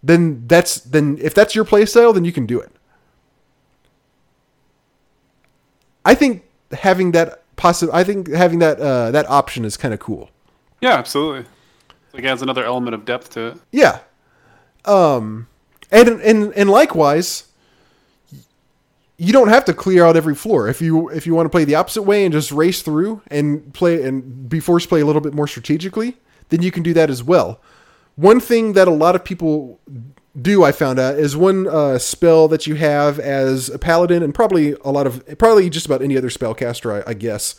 then 0.02 0.48
that's 0.48 0.76
then 0.80 1.18
if 1.22 1.34
that's 1.34 1.56
your 1.56 1.66
playstyle, 1.66 2.14
then 2.14 2.24
you 2.24 2.32
can 2.32 2.46
do 2.46 2.60
it. 2.60 2.72
I 6.06 6.16
think 6.16 6.46
having 6.72 7.12
that 7.12 7.44
possi- 7.58 7.90
I 7.92 8.04
think 8.04 8.32
having 8.32 8.60
that 8.60 8.80
uh, 8.80 9.12
that 9.12 9.30
option 9.30 9.66
is 9.66 9.76
kind 9.76 9.94
of 9.94 10.00
cool. 10.00 10.30
Yeah, 10.80 10.94
absolutely. 10.94 11.46
Like 12.16 12.24
adds 12.24 12.42
another 12.42 12.66
element 12.66 12.96
of 12.96 13.06
depth 13.06 13.32
to 13.32 13.48
it. 13.48 13.58
Yeah. 13.72 14.00
Um 14.86 15.48
and 15.92 16.10
and 16.10 16.54
and 16.54 16.70
likewise 16.70 17.46
you 19.18 19.32
don't 19.32 19.48
have 19.48 19.66
to 19.66 19.74
clear 19.74 20.04
out 20.06 20.18
every 20.18 20.36
floor. 20.36 20.68
If 20.68 20.82
you 20.82 21.10
if 21.10 21.26
you 21.26 21.36
want 21.36 21.46
to 21.46 21.50
play 21.50 21.64
the 21.64 21.76
opposite 21.76 22.04
way 22.04 22.26
and 22.26 22.34
just 22.34 22.52
race 22.52 22.82
through 22.82 23.22
and 23.28 23.74
play 23.74 24.04
and 24.04 24.50
be 24.50 24.60
forced 24.60 24.90
play 24.90 25.02
a 25.02 25.06
little 25.06 25.22
bit 25.22 25.34
more 25.34 25.48
strategically, 25.48 26.18
then 26.50 26.62
you 26.62 26.72
can 26.72 26.84
do 26.84 26.94
that 26.94 27.10
as 27.10 27.24
well. 27.24 27.62
One 28.16 28.40
thing 28.40 28.74
that 28.74 28.88
a 28.88 28.92
lot 28.92 29.16
of 29.16 29.24
people 29.24 29.80
do, 30.40 30.64
I 30.64 30.72
found 30.72 31.00
out, 31.00 31.16
is 31.16 31.36
one 31.36 31.68
uh, 31.68 31.98
spell 31.98 32.48
that 32.50 32.68
you 32.68 32.76
have 32.76 33.20
as 33.20 33.70
a 33.70 33.80
paladin, 33.80 34.22
and 34.24 34.34
probably 34.34 34.74
a 34.84 34.92
lot 34.92 35.08
of 35.08 35.26
probably 35.38 35.70
just 35.70 35.86
about 35.86 36.02
any 36.02 36.18
other 36.18 36.30
spellcaster, 36.30 37.04
I, 37.06 37.12
I 37.12 37.14
guess, 37.14 37.56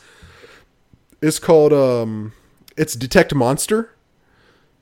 is 1.23 1.39
called 1.39 1.73
um, 1.73 2.33
it's 2.77 2.95
detect 2.95 3.35
monster. 3.35 3.93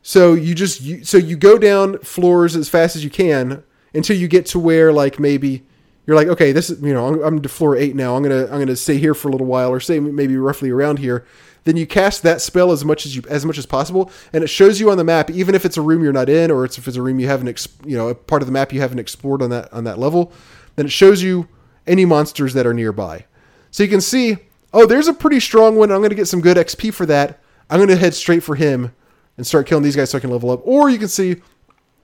So 0.06 0.34
you 0.34 0.54
just 0.54 0.82
you, 0.82 1.02
so 1.02 1.16
you 1.16 1.34
go 1.34 1.56
down 1.56 1.98
floors 2.00 2.54
as 2.56 2.68
fast 2.68 2.94
as 2.94 3.02
you 3.02 3.08
can 3.08 3.64
until 3.94 4.14
you 4.14 4.28
get 4.28 4.44
to 4.46 4.58
where 4.58 4.92
like 4.92 5.18
maybe 5.18 5.64
you're 6.06 6.14
like 6.14 6.28
okay 6.28 6.52
this 6.52 6.68
is 6.68 6.82
you 6.82 6.92
know 6.92 7.06
I'm, 7.06 7.22
I'm 7.22 7.40
to 7.40 7.48
floor 7.48 7.74
eight 7.74 7.96
now 7.96 8.14
I'm 8.14 8.22
gonna 8.22 8.42
I'm 8.42 8.58
gonna 8.58 8.76
stay 8.76 8.98
here 8.98 9.14
for 9.14 9.28
a 9.28 9.30
little 9.30 9.46
while 9.46 9.70
or 9.70 9.80
stay 9.80 9.98
maybe 9.98 10.36
roughly 10.36 10.68
around 10.68 10.98
here. 10.98 11.24
Then 11.64 11.78
you 11.78 11.86
cast 11.86 12.22
that 12.22 12.42
spell 12.42 12.70
as 12.70 12.84
much 12.84 13.06
as 13.06 13.16
you 13.16 13.22
as 13.30 13.46
much 13.46 13.56
as 13.56 13.64
possible, 13.64 14.10
and 14.34 14.44
it 14.44 14.48
shows 14.48 14.78
you 14.78 14.90
on 14.90 14.98
the 14.98 15.04
map 15.04 15.30
even 15.30 15.54
if 15.54 15.64
it's 15.64 15.78
a 15.78 15.82
room 15.82 16.04
you're 16.04 16.12
not 16.12 16.28
in 16.28 16.50
or 16.50 16.66
it's 16.66 16.76
if 16.76 16.86
it's 16.86 16.98
a 16.98 17.02
room 17.02 17.18
you 17.18 17.26
haven't 17.26 17.66
you 17.86 17.96
know 17.96 18.08
a 18.08 18.14
part 18.14 18.42
of 18.42 18.46
the 18.46 18.52
map 18.52 18.74
you 18.74 18.80
haven't 18.80 18.98
explored 18.98 19.40
on 19.40 19.48
that 19.48 19.72
on 19.72 19.84
that 19.84 19.98
level. 19.98 20.34
then 20.76 20.84
it 20.84 20.92
shows 20.92 21.22
you 21.22 21.48
any 21.86 22.04
monsters 22.04 22.52
that 22.52 22.66
are 22.66 22.74
nearby. 22.74 23.24
So 23.70 23.82
you 23.82 23.88
can 23.88 24.02
see, 24.02 24.36
oh, 24.74 24.84
there's 24.84 25.08
a 25.08 25.14
pretty 25.14 25.40
strong 25.40 25.76
one. 25.76 25.90
I'm 25.90 26.02
to 26.02 26.14
get 26.14 26.28
some 26.28 26.42
good 26.42 26.58
XP 26.58 26.92
for 26.92 27.06
that. 27.06 27.40
I'm 27.70 27.86
to 27.86 27.96
head 27.96 28.12
straight 28.12 28.42
for 28.42 28.54
him 28.54 28.92
and 29.36 29.46
start 29.46 29.66
killing 29.66 29.84
these 29.84 29.96
guys 29.96 30.10
so 30.10 30.18
I 30.18 30.20
can 30.20 30.30
level 30.30 30.50
up. 30.50 30.60
Or 30.64 30.88
you 30.88 30.98
can 30.98 31.08
see, 31.08 31.36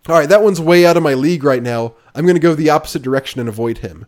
all 0.08 0.18
right, 0.18 0.28
that 0.28 0.42
one's 0.42 0.60
way 0.60 0.86
out 0.86 0.96
of 0.96 1.02
my 1.02 1.14
league 1.14 1.44
right 1.44 1.62
now. 1.62 1.94
I'm 2.14 2.24
going 2.24 2.34
to 2.34 2.40
go 2.40 2.54
the 2.54 2.70
opposite 2.70 3.02
direction 3.02 3.40
and 3.40 3.48
avoid 3.48 3.78
him. 3.78 4.06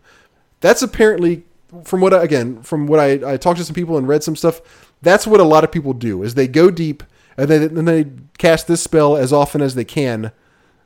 That's 0.61 0.83
apparently, 0.83 1.45
from 1.85 2.01
what 2.01 2.15
I, 2.15 2.23
again, 2.23 2.63
from 2.63 2.87
what 2.87 3.01
I, 3.01 3.35
I 3.35 3.37
talked 3.37 3.59
to 3.59 3.65
some 3.65 3.75
people 3.75 3.99
and 3.99 4.09
read 4.09 4.23
some 4.23 4.37
stuff, 4.37 4.61
that's 5.03 5.27
what 5.27 5.41
a 5.41 5.45
lot 5.45 5.65
of 5.65 5.73
people 5.73 5.93
do 5.93 6.23
is 6.23 6.35
they 6.35 6.47
go 6.47 6.71
deep 6.71 7.03
and 7.37 7.49
then 7.49 7.75
then 7.75 7.85
they 7.85 8.07
cast 8.39 8.67
this 8.67 8.83
spell 8.83 9.17
as 9.17 9.33
often 9.33 9.61
as 9.61 9.75
they 9.75 9.85
can 9.85 10.33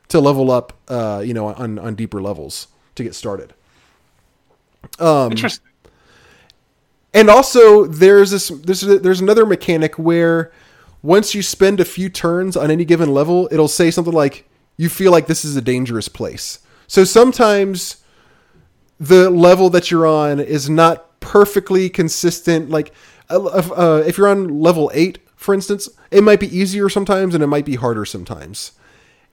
to 0.08 0.20
level 0.20 0.50
up, 0.50 0.72
uh, 0.88 1.22
you 1.24 1.34
know, 1.34 1.48
on, 1.48 1.78
on 1.78 1.94
deeper 1.94 2.22
levels 2.22 2.68
to 2.94 3.02
get 3.02 3.14
started. 3.14 3.52
Um, 4.98 5.32
Interesting. 5.32 5.66
and 7.12 7.28
also 7.28 7.86
there's 7.86 8.30
this 8.30 8.48
there's 8.48 8.80
there's 8.80 9.20
another 9.20 9.44
mechanic 9.44 9.98
where 9.98 10.52
once 11.06 11.36
you 11.36 11.42
spend 11.42 11.78
a 11.78 11.84
few 11.84 12.08
turns 12.08 12.56
on 12.56 12.68
any 12.68 12.84
given 12.84 13.14
level, 13.14 13.48
it'll 13.52 13.68
say 13.68 13.92
something 13.92 14.12
like 14.12 14.44
you 14.76 14.88
feel 14.88 15.12
like 15.12 15.28
this 15.28 15.44
is 15.44 15.56
a 15.56 15.62
dangerous 15.62 16.08
place. 16.08 16.58
So 16.88 17.04
sometimes 17.04 17.98
the 18.98 19.30
level 19.30 19.70
that 19.70 19.88
you're 19.88 20.06
on 20.06 20.40
is 20.40 20.68
not 20.68 21.20
perfectly 21.20 21.88
consistent. 21.88 22.70
Like 22.70 22.92
uh, 23.30 23.44
uh, 23.44 24.02
if 24.04 24.18
you're 24.18 24.26
on 24.26 24.60
level 24.60 24.90
eight, 24.94 25.20
for 25.36 25.54
instance, 25.54 25.88
it 26.10 26.24
might 26.24 26.40
be 26.40 26.54
easier 26.54 26.88
sometimes 26.88 27.36
and 27.36 27.44
it 27.44 27.46
might 27.46 27.64
be 27.64 27.76
harder 27.76 28.04
sometimes. 28.04 28.72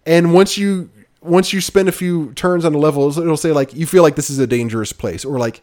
And 0.05 0.31
once 0.31 0.59
you 0.59 0.91
once 1.21 1.53
you 1.53 1.61
spend 1.61 1.89
a 1.89 1.93
few 1.93 2.33
turns 2.33 2.65
on 2.65 2.73
the 2.73 2.77
levels, 2.77 3.17
it'll 3.17 3.35
say 3.35 3.51
like 3.51 3.73
you 3.73 3.87
feel 3.87 4.03
like 4.03 4.15
this 4.15 4.29
is 4.29 4.37
a 4.37 4.45
dangerous 4.45 4.93
place 4.93 5.25
or 5.25 5.39
like 5.39 5.61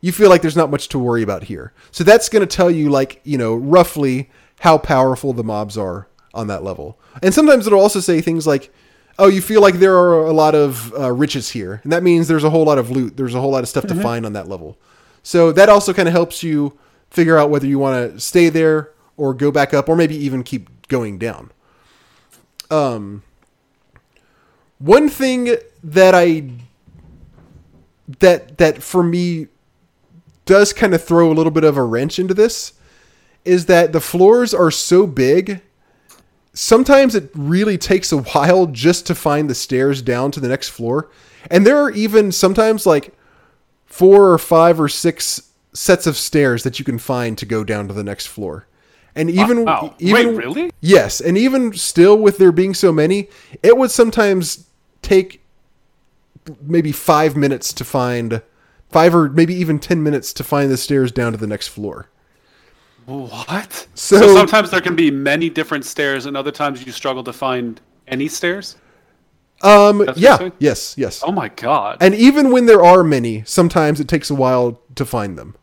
you 0.00 0.12
feel 0.12 0.30
like 0.30 0.40
there's 0.40 0.56
not 0.56 0.70
much 0.70 0.88
to 0.88 0.98
worry 0.98 1.22
about 1.22 1.44
here. 1.44 1.74
So 1.90 2.04
that's 2.04 2.30
going 2.30 2.46
to 2.46 2.56
tell 2.56 2.70
you 2.70 2.88
like, 2.88 3.20
you 3.24 3.36
know, 3.36 3.54
roughly 3.54 4.30
how 4.62 4.78
powerful 4.78 5.32
the 5.32 5.42
mobs 5.42 5.76
are 5.76 6.06
on 6.32 6.46
that 6.46 6.62
level. 6.62 6.96
And 7.20 7.34
sometimes 7.34 7.66
it'll 7.66 7.80
also 7.80 7.98
say 7.98 8.20
things 8.20 8.46
like 8.46 8.72
oh, 9.18 9.28
you 9.28 9.42
feel 9.42 9.60
like 9.60 9.74
there 9.74 9.96
are 9.96 10.26
a 10.26 10.32
lot 10.32 10.54
of 10.54 10.92
uh, 10.94 11.12
riches 11.12 11.50
here. 11.50 11.80
And 11.82 11.92
that 11.92 12.02
means 12.02 12.28
there's 12.28 12.44
a 12.44 12.50
whole 12.50 12.64
lot 12.64 12.78
of 12.78 12.90
loot. 12.90 13.16
There's 13.16 13.34
a 13.34 13.40
whole 13.40 13.50
lot 13.50 13.62
of 13.62 13.68
stuff 13.68 13.86
to 13.88 13.94
find 13.94 14.24
on 14.24 14.32
that 14.32 14.48
level. 14.48 14.78
So 15.22 15.52
that 15.52 15.68
also 15.68 15.92
kind 15.92 16.08
of 16.08 16.12
helps 16.12 16.42
you 16.42 16.78
figure 17.10 17.36
out 17.36 17.50
whether 17.50 17.66
you 17.66 17.78
want 17.78 18.14
to 18.14 18.20
stay 18.20 18.48
there 18.48 18.90
or 19.16 19.34
go 19.34 19.50
back 19.50 19.74
up 19.74 19.88
or 19.88 19.96
maybe 19.96 20.16
even 20.16 20.42
keep 20.42 20.88
going 20.88 21.18
down. 21.18 21.50
Um, 22.70 23.22
one 24.78 25.08
thing 25.08 25.56
that 25.84 26.14
I 26.14 26.50
that 28.20 28.58
that 28.58 28.82
for 28.82 29.02
me 29.02 29.48
does 30.46 30.72
kind 30.72 30.94
of 30.94 31.04
throw 31.04 31.30
a 31.30 31.34
little 31.34 31.52
bit 31.52 31.64
of 31.64 31.76
a 31.76 31.84
wrench 31.84 32.18
into 32.18 32.34
this 32.34 32.72
is 33.44 33.66
that 33.66 33.92
the 33.92 34.00
floors 34.00 34.54
are 34.54 34.70
so 34.70 35.06
big 35.06 35.60
sometimes 36.54 37.14
it 37.14 37.30
really 37.34 37.78
takes 37.78 38.12
a 38.12 38.18
while 38.18 38.66
just 38.66 39.06
to 39.06 39.14
find 39.14 39.48
the 39.48 39.54
stairs 39.54 40.02
down 40.02 40.30
to 40.30 40.40
the 40.40 40.48
next 40.48 40.68
floor 40.68 41.10
and 41.50 41.66
there 41.66 41.78
are 41.78 41.90
even 41.90 42.30
sometimes 42.30 42.86
like 42.86 43.14
four 43.86 44.30
or 44.30 44.38
five 44.38 44.80
or 44.80 44.88
six 44.88 45.50
sets 45.72 46.06
of 46.06 46.16
stairs 46.16 46.62
that 46.62 46.78
you 46.78 46.84
can 46.84 46.98
find 46.98 47.38
to 47.38 47.46
go 47.46 47.64
down 47.64 47.88
to 47.88 47.94
the 47.94 48.04
next 48.04 48.26
floor 48.26 48.66
and 49.14 49.30
even 49.30 49.64
Wow. 49.64 49.94
even 49.98 50.28
Wait, 50.28 50.36
really? 50.36 50.70
Yes, 50.80 51.20
and 51.20 51.36
even 51.36 51.74
still, 51.74 52.16
with 52.16 52.38
there 52.38 52.52
being 52.52 52.74
so 52.74 52.92
many, 52.92 53.28
it 53.62 53.76
would 53.76 53.90
sometimes 53.90 54.66
take 55.02 55.42
maybe 56.62 56.92
five 56.92 57.36
minutes 57.36 57.72
to 57.74 57.84
find 57.84 58.42
five 58.90 59.14
or 59.14 59.28
maybe 59.28 59.54
even 59.54 59.78
ten 59.78 60.02
minutes 60.02 60.32
to 60.34 60.44
find 60.44 60.70
the 60.70 60.76
stairs 60.76 61.12
down 61.12 61.32
to 61.32 61.38
the 61.38 61.46
next 61.46 61.68
floor. 61.68 62.08
What? 63.06 63.86
So- 63.94 64.18
So, 64.18 64.34
sometimes 64.34 64.70
there 64.70 64.80
can 64.80 64.94
be 64.96 65.10
many 65.10 65.50
different 65.50 65.84
stairs, 65.84 66.26
and 66.26 66.36
other 66.36 66.50
times 66.52 66.84
you 66.86 66.92
struggle 66.92 67.24
to 67.24 67.32
find 67.32 67.80
any 68.08 68.28
stairs. 68.28 68.76
Um, 69.62 70.08
yeah, 70.16 70.50
yes, 70.58 70.94
yes. 70.98 71.22
Oh 71.24 71.30
my 71.30 71.48
god! 71.48 71.98
And 72.00 72.14
even 72.16 72.50
when 72.50 72.66
there 72.66 72.82
are 72.84 73.04
many, 73.04 73.44
sometimes 73.46 74.00
it 74.00 74.08
takes 74.08 74.28
a 74.28 74.34
while 74.34 74.80
to 74.96 75.04
find 75.04 75.38
them. 75.38 75.54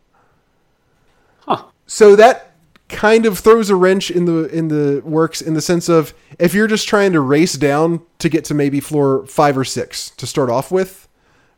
Huh. 1.40 1.64
So 1.86 2.16
that 2.16 2.52
kind 2.88 3.26
of 3.26 3.38
throws 3.38 3.68
a 3.70 3.76
wrench 3.76 4.10
in 4.10 4.24
the 4.24 4.44
in 4.46 4.68
the 4.68 5.02
works 5.04 5.42
in 5.42 5.52
the 5.52 5.60
sense 5.60 5.88
of 5.90 6.14
if 6.38 6.54
you're 6.54 6.66
just 6.66 6.88
trying 6.88 7.12
to 7.12 7.20
race 7.20 7.52
down 7.54 8.00
to 8.20 8.28
get 8.30 8.44
to 8.46 8.54
maybe 8.54 8.80
floor 8.80 9.26
five 9.26 9.56
or 9.58 9.64
six 9.64 10.10
to 10.16 10.26
start 10.26 10.48
off 10.48 10.72
with, 10.72 11.06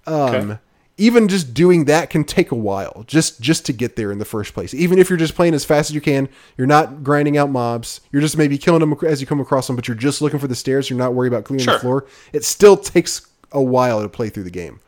um, 0.08 0.14
Okay. 0.34 0.58
Even 0.98 1.26
just 1.26 1.54
doing 1.54 1.86
that 1.86 2.10
can 2.10 2.22
take 2.22 2.50
a 2.50 2.56
while 2.56 3.04
just 3.06 3.40
just 3.40 3.64
to 3.66 3.72
get 3.72 3.96
there 3.96 4.12
in 4.12 4.18
the 4.18 4.24
first 4.24 4.54
place. 4.54 4.74
Even 4.74 4.98
if 4.98 5.08
you're 5.08 5.16
just 5.16 5.34
playing 5.34 5.54
as 5.54 5.64
fast 5.64 5.90
as 5.90 5.94
you 5.94 6.00
can, 6.00 6.28
you're 6.56 6.66
not 6.66 7.02
grinding 7.02 7.36
out 7.36 7.50
mobs. 7.50 8.00
You're 8.10 8.22
just 8.22 8.36
maybe 8.36 8.58
killing 8.58 8.80
them 8.80 8.94
as 9.06 9.20
you 9.20 9.26
come 9.26 9.40
across 9.40 9.66
them, 9.66 9.76
but 9.76 9.88
you're 9.88 9.96
just 9.96 10.20
looking 10.20 10.38
for 10.38 10.48
the 10.48 10.54
stairs. 10.54 10.90
You're 10.90 10.98
not 10.98 11.14
worried 11.14 11.32
about 11.32 11.44
clearing 11.44 11.66
the 11.66 11.78
floor. 11.78 12.06
It 12.32 12.44
still 12.44 12.76
takes 12.76 13.26
a 13.52 13.62
while 13.62 14.02
to 14.02 14.08
play 14.08 14.28
through 14.28 14.44
the 14.44 14.50
game. 14.50 14.80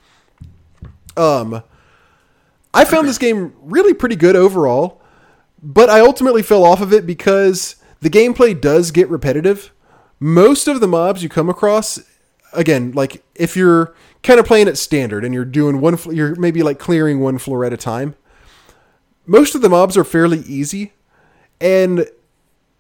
Um, 1.17 1.63
I 2.73 2.85
found 2.85 3.09
this 3.09 3.19
game 3.19 3.55
really 3.63 3.95
pretty 3.95 4.17
good 4.17 4.37
overall, 4.37 5.01
but 5.63 5.89
I 5.89 6.01
ultimately 6.01 6.43
fell 6.43 6.65
off 6.65 6.81
of 6.81 6.93
it 6.93 7.07
because 7.07 7.77
the 8.01 8.11
gameplay 8.11 8.59
does 8.59 8.91
get 8.91 9.09
repetitive. 9.09 9.73
Most 10.21 10.69
of 10.69 10.81
the 10.81 10.89
mobs 10.89 11.23
you 11.23 11.29
come 11.29 11.49
across, 11.49 11.99
again, 12.55 12.93
like 12.93 13.23
if 13.35 13.57
you're 13.57 13.95
kind 14.23 14.41
of 14.41 14.47
playing 14.47 14.69
it 14.69 14.77
standard 14.77 15.25
and 15.25 15.35
you're 15.35 15.45
doing 15.45 15.81
one, 15.81 15.99
you're 16.11 16.35
maybe 16.37 16.63
like 16.63 16.79
clearing 16.79 17.21
one 17.21 17.39
floor 17.39 17.65
at 17.65 17.73
a 17.73 17.77
time. 17.77 18.15
Most 19.27 19.55
of 19.55 19.63
the 19.63 19.69
mobs 19.69 19.97
are 19.97 20.05
fairly 20.05 20.41
easy, 20.41 20.93
and 21.61 22.07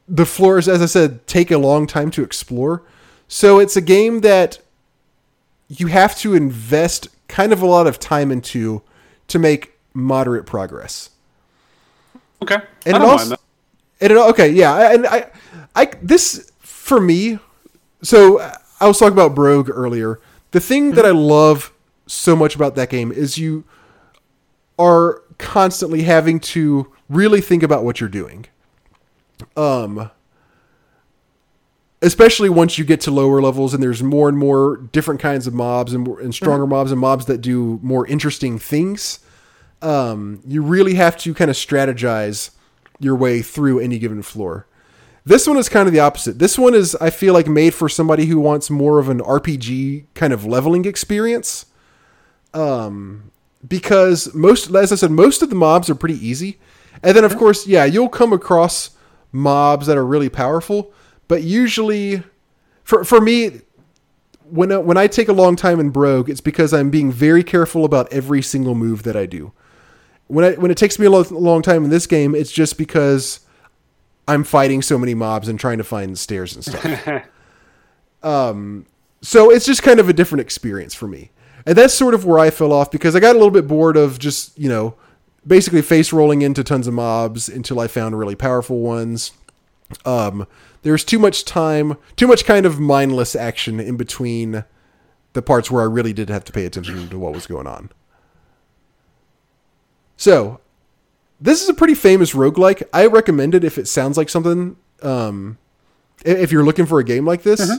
the 0.06 0.26
floors, 0.26 0.68
as 0.68 0.82
I 0.82 0.86
said, 0.86 1.26
take 1.26 1.50
a 1.50 1.58
long 1.58 1.86
time 1.86 2.10
to 2.12 2.22
explore. 2.22 2.82
So 3.28 3.58
it's 3.58 3.76
a 3.76 3.80
game 3.80 4.20
that 4.20 4.58
you 5.68 5.86
have 5.86 6.16
to 6.18 6.34
invest 6.34 7.08
kind 7.28 7.52
of 7.52 7.62
a 7.62 7.66
lot 7.66 7.86
of 7.86 7.98
time 7.98 8.30
into 8.30 8.82
to 9.28 9.38
make 9.38 9.72
moderate 9.94 10.44
progress. 10.44 11.10
okay, 12.42 12.58
And 12.84 12.96
I 12.96 12.98
don't 12.98 13.08
also, 13.08 13.28
mind 13.30 13.30
that. 13.32 13.40
and 14.02 14.12
it, 14.12 14.18
okay, 14.18 14.50
yeah, 14.50 14.92
and 14.92 15.06
I, 15.06 15.30
I, 15.74 15.86
this 16.02 16.50
for 16.60 17.00
me. 17.00 17.38
So 18.02 18.40
I 18.84 18.86
was 18.86 18.98
talking 18.98 19.14
about 19.14 19.34
Brogue 19.34 19.70
earlier. 19.72 20.20
The 20.50 20.60
thing 20.60 20.92
that 20.92 21.06
I 21.06 21.10
love 21.10 21.72
so 22.06 22.36
much 22.36 22.54
about 22.54 22.74
that 22.74 22.90
game 22.90 23.10
is 23.10 23.38
you 23.38 23.64
are 24.78 25.22
constantly 25.38 26.02
having 26.02 26.38
to 26.40 26.92
really 27.08 27.40
think 27.40 27.62
about 27.62 27.82
what 27.82 27.98
you're 27.98 28.10
doing. 28.10 28.44
Um, 29.56 30.10
especially 32.02 32.50
once 32.50 32.76
you 32.76 32.84
get 32.84 33.00
to 33.00 33.10
lower 33.10 33.40
levels 33.40 33.72
and 33.72 33.82
there's 33.82 34.02
more 34.02 34.28
and 34.28 34.36
more 34.36 34.76
different 34.76 35.18
kinds 35.18 35.46
of 35.46 35.54
mobs 35.54 35.94
and, 35.94 36.06
and 36.06 36.34
stronger 36.34 36.66
mobs 36.66 36.92
and 36.92 37.00
mobs 37.00 37.24
that 37.24 37.40
do 37.40 37.80
more 37.82 38.06
interesting 38.06 38.58
things 38.58 39.20
um, 39.80 40.40
you 40.46 40.62
really 40.62 40.94
have 40.94 41.16
to 41.18 41.32
kind 41.32 41.50
of 41.50 41.56
strategize 41.56 42.50
your 43.00 43.16
way 43.16 43.42
through 43.42 43.80
any 43.80 43.98
given 43.98 44.22
floor. 44.22 44.66
This 45.26 45.46
one 45.46 45.56
is 45.56 45.68
kind 45.68 45.86
of 45.86 45.94
the 45.94 46.00
opposite. 46.00 46.38
This 46.38 46.58
one 46.58 46.74
is, 46.74 46.94
I 46.96 47.10
feel 47.10 47.32
like, 47.32 47.46
made 47.46 47.72
for 47.72 47.88
somebody 47.88 48.26
who 48.26 48.38
wants 48.38 48.68
more 48.68 48.98
of 48.98 49.08
an 49.08 49.20
RPG 49.20 50.06
kind 50.14 50.32
of 50.32 50.44
leveling 50.44 50.84
experience. 50.84 51.66
Um, 52.52 53.30
because 53.66 54.34
most, 54.34 54.72
as 54.74 54.92
I 54.92 54.96
said, 54.96 55.10
most 55.10 55.42
of 55.42 55.48
the 55.48 55.56
mobs 55.56 55.88
are 55.88 55.94
pretty 55.94 56.24
easy. 56.26 56.58
And 57.02 57.16
then, 57.16 57.24
of 57.24 57.36
course, 57.36 57.66
yeah, 57.66 57.84
you'll 57.84 58.10
come 58.10 58.32
across 58.32 58.90
mobs 59.32 59.86
that 59.86 59.96
are 59.96 60.06
really 60.06 60.28
powerful, 60.28 60.92
but 61.26 61.42
usually, 61.42 62.22
for 62.84 63.04
for 63.04 63.20
me, 63.20 63.62
when 64.48 64.70
I, 64.70 64.78
when 64.78 64.96
I 64.96 65.06
take 65.06 65.28
a 65.28 65.32
long 65.32 65.56
time 65.56 65.80
in 65.80 65.90
Brogue, 65.90 66.30
it's 66.30 66.40
because 66.40 66.72
I'm 66.72 66.90
being 66.90 67.10
very 67.10 67.42
careful 67.42 67.84
about 67.84 68.10
every 68.12 68.42
single 68.42 68.74
move 68.74 69.02
that 69.02 69.16
I 69.16 69.26
do. 69.26 69.52
When 70.28 70.44
I 70.44 70.52
when 70.52 70.70
it 70.70 70.76
takes 70.76 70.98
me 70.98 71.06
a 71.06 71.10
lo- 71.10 71.26
long 71.30 71.62
time 71.62 71.84
in 71.84 71.90
this 71.90 72.06
game, 72.06 72.34
it's 72.34 72.52
just 72.52 72.78
because 72.78 73.40
I'm 74.26 74.44
fighting 74.44 74.82
so 74.82 74.98
many 74.98 75.14
mobs 75.14 75.48
and 75.48 75.58
trying 75.58 75.78
to 75.78 75.84
find 75.84 76.18
stairs 76.18 76.54
and 76.54 76.64
stuff. 76.64 77.24
um, 78.22 78.86
so 79.20 79.50
it's 79.50 79.66
just 79.66 79.82
kind 79.82 80.00
of 80.00 80.08
a 80.08 80.12
different 80.12 80.40
experience 80.40 80.94
for 80.94 81.06
me, 81.06 81.30
and 81.66 81.76
that's 81.76 81.94
sort 81.94 82.14
of 82.14 82.24
where 82.24 82.38
I 82.38 82.50
fell 82.50 82.72
off 82.72 82.90
because 82.90 83.14
I 83.14 83.20
got 83.20 83.32
a 83.32 83.38
little 83.38 83.50
bit 83.50 83.66
bored 83.66 83.96
of 83.96 84.18
just 84.18 84.58
you 84.58 84.68
know 84.68 84.94
basically 85.46 85.82
face 85.82 86.12
rolling 86.12 86.42
into 86.42 86.64
tons 86.64 86.86
of 86.86 86.94
mobs 86.94 87.48
until 87.48 87.80
I 87.80 87.86
found 87.86 88.18
really 88.18 88.34
powerful 88.34 88.80
ones. 88.80 89.32
Um, 90.04 90.46
there's 90.82 91.04
too 91.04 91.18
much 91.18 91.44
time, 91.44 91.96
too 92.16 92.26
much 92.26 92.44
kind 92.44 92.66
of 92.66 92.80
mindless 92.80 93.36
action 93.36 93.80
in 93.80 93.96
between 93.96 94.64
the 95.32 95.42
parts 95.42 95.70
where 95.70 95.82
I 95.82 95.86
really 95.86 96.12
did 96.12 96.30
have 96.30 96.44
to 96.44 96.52
pay 96.52 96.64
attention 96.64 97.08
to 97.08 97.18
what 97.18 97.32
was 97.32 97.46
going 97.46 97.66
on. 97.66 97.90
So, 100.16 100.60
this 101.44 101.62
is 101.62 101.68
a 101.68 101.74
pretty 101.74 101.94
famous 101.94 102.32
roguelike. 102.32 102.82
I 102.92 103.06
recommend 103.06 103.54
it 103.54 103.64
if 103.64 103.76
it 103.78 103.86
sounds 103.86 104.16
like 104.16 104.28
something, 104.30 104.76
um, 105.02 105.58
if 106.24 106.50
you're 106.50 106.64
looking 106.64 106.86
for 106.86 106.98
a 107.00 107.04
game 107.04 107.26
like 107.26 107.42
this. 107.42 107.70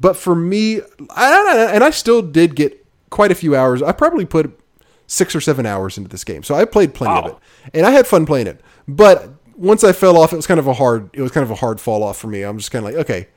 But 0.00 0.16
for 0.16 0.34
me, 0.34 0.80
I, 1.10 1.66
I- 1.70 1.70
and 1.74 1.84
I 1.84 1.90
still 1.90 2.22
did 2.22 2.56
get 2.56 2.84
quite 3.10 3.30
a 3.30 3.34
few 3.34 3.54
hours. 3.54 3.82
I 3.82 3.92
probably 3.92 4.24
put 4.24 4.58
six 5.06 5.36
or 5.36 5.40
seven 5.40 5.66
hours 5.66 5.98
into 5.98 6.08
this 6.08 6.24
game. 6.24 6.42
So 6.42 6.54
I 6.54 6.64
played 6.64 6.94
plenty 6.94 7.12
Wow. 7.14 7.20
of 7.22 7.26
it, 7.32 7.38
and 7.74 7.86
I 7.86 7.90
had 7.90 8.06
fun 8.06 8.24
playing 8.26 8.46
it. 8.46 8.60
But 8.88 9.28
once 9.56 9.84
I 9.84 9.92
fell 9.92 10.16
off, 10.16 10.32
it 10.32 10.36
was 10.36 10.46
kind 10.46 10.58
of 10.58 10.66
a 10.66 10.72
hard. 10.72 11.10
It 11.12 11.20
was 11.20 11.30
kind 11.30 11.44
of 11.44 11.50
a 11.50 11.56
hard 11.56 11.80
fall 11.80 12.02
off 12.02 12.16
for 12.18 12.26
me. 12.28 12.42
I'm 12.42 12.56
just 12.58 12.70
kind 12.72 12.84
of 12.84 12.92
like, 12.92 13.00
okay, 13.02 13.28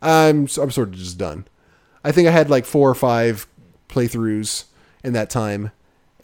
I'm 0.00 0.42
I'm 0.60 0.70
sort 0.70 0.88
of 0.88 0.92
just 0.92 1.18
done. 1.18 1.46
I 2.04 2.12
think 2.12 2.28
I 2.28 2.30
had 2.30 2.48
like 2.48 2.64
four 2.66 2.88
or 2.88 2.94
five 2.94 3.46
playthroughs 3.88 4.64
in 5.02 5.12
that 5.14 5.28
time, 5.30 5.72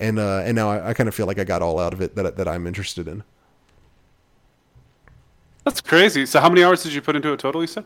and 0.01 0.19
uh, 0.19 0.43
and 0.45 0.57
now 0.57 0.71
I, 0.71 0.89
I 0.89 0.95
kind 0.95 1.09
of 1.09 1.15
feel 1.15 1.27
like 1.27 1.39
I 1.39 1.45
got 1.45 1.63
all 1.63 1.79
out 1.79 1.93
of 1.93 2.01
it 2.01 2.17
that 2.17 2.37
that 2.37 2.49
I'm 2.49 2.67
interested 2.67 3.07
in. 3.07 3.23
That's 5.65 5.81
crazy. 5.81 6.27
So 6.27 6.41
how 6.41 6.49
many 6.49 6.65
hours 6.65 6.83
did 6.83 6.93
you 6.93 7.03
put 7.03 7.15
into 7.15 7.33
it 7.33 7.39
total? 7.39 7.61
You 7.61 7.69
said. 7.69 7.85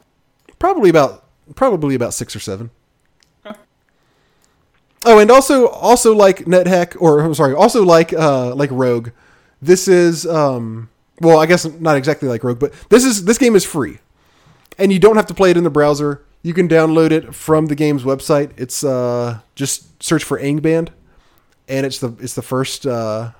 Probably 0.59 0.89
about 0.89 1.24
probably 1.55 1.95
about 1.95 2.15
six 2.15 2.35
or 2.35 2.41
seven. 2.41 2.70
Oh, 5.07 5.19
and 5.19 5.31
also 5.31 5.69
also 5.69 6.15
like 6.15 6.47
NetHack, 6.47 6.97
or 6.99 7.20
I'm 7.20 7.35
sorry, 7.35 7.55
also 7.55 7.85
like 7.85 8.12
uh 8.12 8.55
like 8.55 8.70
Rogue. 8.73 9.11
This 9.61 9.86
is 9.86 10.27
um 10.27 10.89
well, 11.20 11.39
I 11.39 11.47
guess 11.47 11.66
not 11.66 11.97
exactly 11.97 12.28
like 12.28 12.43
Rogue, 12.43 12.59
but 12.59 12.73
this 12.89 13.05
is 13.05 13.24
this 13.27 13.36
game 13.36 13.55
is 13.55 13.65
free, 13.65 13.99
and 14.78 14.93
you 14.93 14.99
don't 14.99 15.16
have 15.16 15.27
to 15.27 15.35
play 15.35 15.51
it 15.51 15.57
in 15.57 15.65
the 15.65 15.70
browser. 15.70 16.24
You 16.43 16.55
can 16.55 16.69
download 16.69 17.11
it 17.11 17.35
from 17.35 17.66
the 17.66 17.74
game's 17.74 18.03
website. 18.03 18.53
It's 18.57 18.82
uh 18.82 19.41
just 19.55 20.03
search 20.03 20.24
for 20.24 20.39
Angband, 20.41 20.89
and 21.69 21.86
it's 21.86 21.99
the 21.99 22.15
it's 22.20 22.35
the 22.35 22.43
first 22.43 22.86
uh 22.86 23.31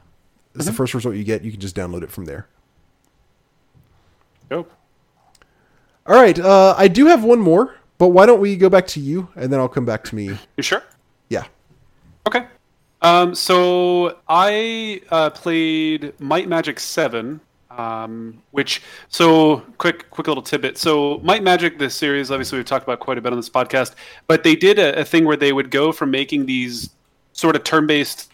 it's 0.55 0.67
the 0.67 0.73
first 0.73 0.95
result 0.95 1.17
you 1.17 1.25
get. 1.25 1.43
You 1.43 1.51
can 1.51 1.61
just 1.61 1.75
download 1.75 2.03
it 2.03 2.11
from 2.11 2.25
there. 2.27 2.47
Go. 4.49 4.67
All 6.07 6.15
right, 6.15 6.39
uh, 6.39 6.75
I 6.77 6.87
do 6.87 7.07
have 7.07 7.25
one 7.25 7.41
more, 7.41 7.77
but 7.99 8.09
why 8.09 8.27
don't 8.27 8.41
we 8.41 8.57
go 8.57 8.69
back 8.69 8.87
to 8.89 9.01
you, 9.01 9.29
and 9.37 9.53
then 9.53 9.59
I'll 9.59 9.69
come 9.69 9.87
back 9.87 10.05
to 10.05 10.15
me. 10.15 10.37
You 10.57 10.63
sure? 10.63 10.83
Yeah. 11.29 11.45
Okay. 12.27 12.47
Um, 13.01 13.35
so 13.35 14.19
I 14.29 15.01
uh, 15.11 15.31
played 15.31 16.19
Might 16.21 16.47
Magic 16.47 16.79
Seven, 16.79 17.41
um, 17.71 18.41
which 18.53 18.83
so 19.09 19.59
quick 19.79 20.09
quick 20.11 20.29
little 20.29 20.43
tidbit. 20.43 20.79
So 20.79 21.19
Might 21.25 21.43
Magic, 21.43 21.79
this 21.79 21.95
series, 21.95 22.31
obviously 22.31 22.59
we've 22.59 22.67
talked 22.67 22.85
about 22.85 23.01
quite 23.01 23.19
a 23.19 23.21
bit 23.21 23.33
on 23.33 23.39
this 23.39 23.51
podcast, 23.51 23.95
but 24.27 24.45
they 24.45 24.55
did 24.55 24.79
a, 24.79 25.01
a 25.01 25.05
thing 25.05 25.25
where 25.25 25.37
they 25.37 25.53
would 25.53 25.71
go 25.71 25.91
from 25.91 26.11
making 26.11 26.47
these 26.47 26.91
sort 27.35 27.55
of 27.57 27.65
turn-based 27.65 28.33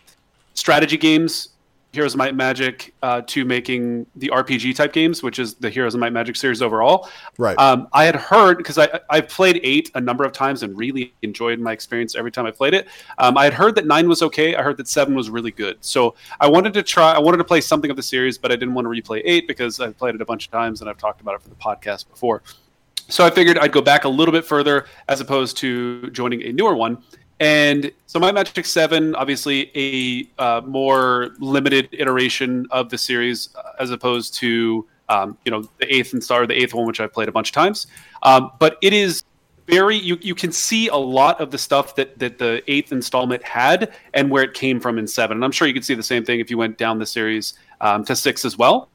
strategy 0.55 0.97
games. 0.97 1.49
Heroes 1.93 2.15
of 2.15 2.19
Might 2.19 2.29
and 2.29 2.37
Magic 2.37 2.95
uh, 3.03 3.23
to 3.27 3.45
making 3.45 4.07
the 4.15 4.29
RPG 4.29 4.77
type 4.77 4.93
games, 4.93 5.25
which 5.25 5.41
is 5.41 5.55
the 5.55 5.69
Heroes 5.69 5.95
of 5.95 6.01
Might 6.01 6.09
and 6.09 6.15
Magic 6.15 6.37
series 6.37 6.63
overall. 6.63 7.09
Right. 7.37 7.59
Um, 7.59 7.89
I 7.93 8.05
had 8.05 8.15
heard 8.15 8.59
because 8.59 8.79
I 8.79 9.01
I've 9.11 9.29
played 9.29 9.59
eight 9.65 9.91
a 9.97 10.01
number 10.01 10.23
of 10.23 10.33
times 10.33 10.63
and 10.63 10.79
really 10.79 11.13
enjoyed 11.23 11.59
my 11.59 11.73
experience 11.73 12.15
every 12.15 12.31
time 12.31 12.47
I 12.47 12.53
played 12.53 12.75
it. 12.75 12.87
Um, 13.19 13.37
I 13.37 13.43
had 13.43 13.55
heard 13.55 13.75
that 13.75 13.87
nine 13.87 14.09
was 14.09 14.23
okay. 14.23 14.55
I 14.55 14.63
heard 14.63 14.77
that 14.77 14.87
seven 14.87 15.17
was 15.17 15.31
really 15.31 15.51
good. 15.51 15.79
So 15.81 16.15
I 16.39 16.49
wanted 16.49 16.75
to 16.75 16.85
try. 16.85 17.13
I 17.13 17.19
wanted 17.19 17.39
to 17.39 17.45
play 17.45 17.61
something 17.61 17.91
of 17.91 17.97
the 17.97 18.05
series, 18.05 18.39
but 18.39 18.53
I 18.53 18.57
didn't 18.57 18.75
want 18.75 18.85
to 18.85 18.91
replay 18.91 19.23
eight 19.25 19.49
because 19.49 19.81
I've 19.81 19.99
played 19.99 20.15
it 20.15 20.21
a 20.21 20.25
bunch 20.27 20.47
of 20.47 20.53
times 20.53 20.83
and 20.83 20.89
I've 20.89 20.99
talked 20.99 21.21
about 21.21 21.35
it 21.35 21.43
for 21.43 21.49
the 21.49 21.57
podcast 21.57 22.09
before. 22.09 22.43
So 23.09 23.27
I 23.27 23.31
figured 23.31 23.59
I'd 23.59 23.73
go 23.73 23.83
back 23.83 24.05
a 24.05 24.09
little 24.09 24.31
bit 24.31 24.45
further 24.45 24.87
as 25.09 25.21
opposed 25.21 25.57
to 25.59 26.09
joining 26.13 26.43
a 26.43 26.53
newer 26.53 26.77
one. 26.77 27.03
And 27.41 27.91
so 28.05 28.21
Might 28.21 28.35
Magic 28.35 28.67
7, 28.67 29.15
obviously 29.15 29.71
a 29.75 30.29
uh, 30.41 30.61
more 30.61 31.31
limited 31.39 31.89
iteration 31.93 32.67
of 32.71 32.91
the 32.91 32.99
series 32.99 33.49
uh, 33.57 33.63
as 33.81 33.91
opposed 33.91 34.35
to, 34.35 34.87
um, 35.09 35.39
you 35.47 35.51
know, 35.51 35.63
the 35.79 35.93
eighth 35.93 36.13
and 36.13 36.23
star, 36.23 36.47
the 36.47 36.55
eighth 36.55 36.75
one, 36.75 36.87
which 36.87 37.01
I've 37.01 37.15
played 37.15 37.31
a 37.31 37.33
bunch 37.33 37.49
of 37.49 37.55
times. 37.55 37.87
Um, 38.23 38.53
but 38.59 38.77
it 38.83 38.93
is 38.93 39.23
very, 39.67 39.97
you, 39.97 40.19
you 40.21 40.35
can 40.35 40.53
see 40.53 40.89
a 40.89 40.97
lot 40.97 41.41
of 41.41 41.51
the 41.51 41.57
stuff 41.57 41.97
that, 41.97 42.19
that 42.19 42.37
the 42.37 42.63
eighth 42.71 42.93
installment 42.93 43.43
had 43.43 43.95
and 44.13 44.31
where 44.31 44.43
it 44.43 44.53
came 44.53 44.79
from 44.79 44.99
in 44.99 45.07
seven. 45.07 45.39
And 45.39 45.45
I'm 45.45 45.53
sure 45.53 45.67
you 45.67 45.73
could 45.73 45.85
see 45.85 45.95
the 45.95 46.03
same 46.03 46.27
thing 46.27 46.41
if 46.41 46.51
you 46.51 46.59
went 46.59 46.77
down 46.77 46.99
the 46.99 47.07
series 47.07 47.55
um, 47.81 48.05
to 48.05 48.15
six 48.15 48.45
as 48.45 48.59
well 48.59 48.90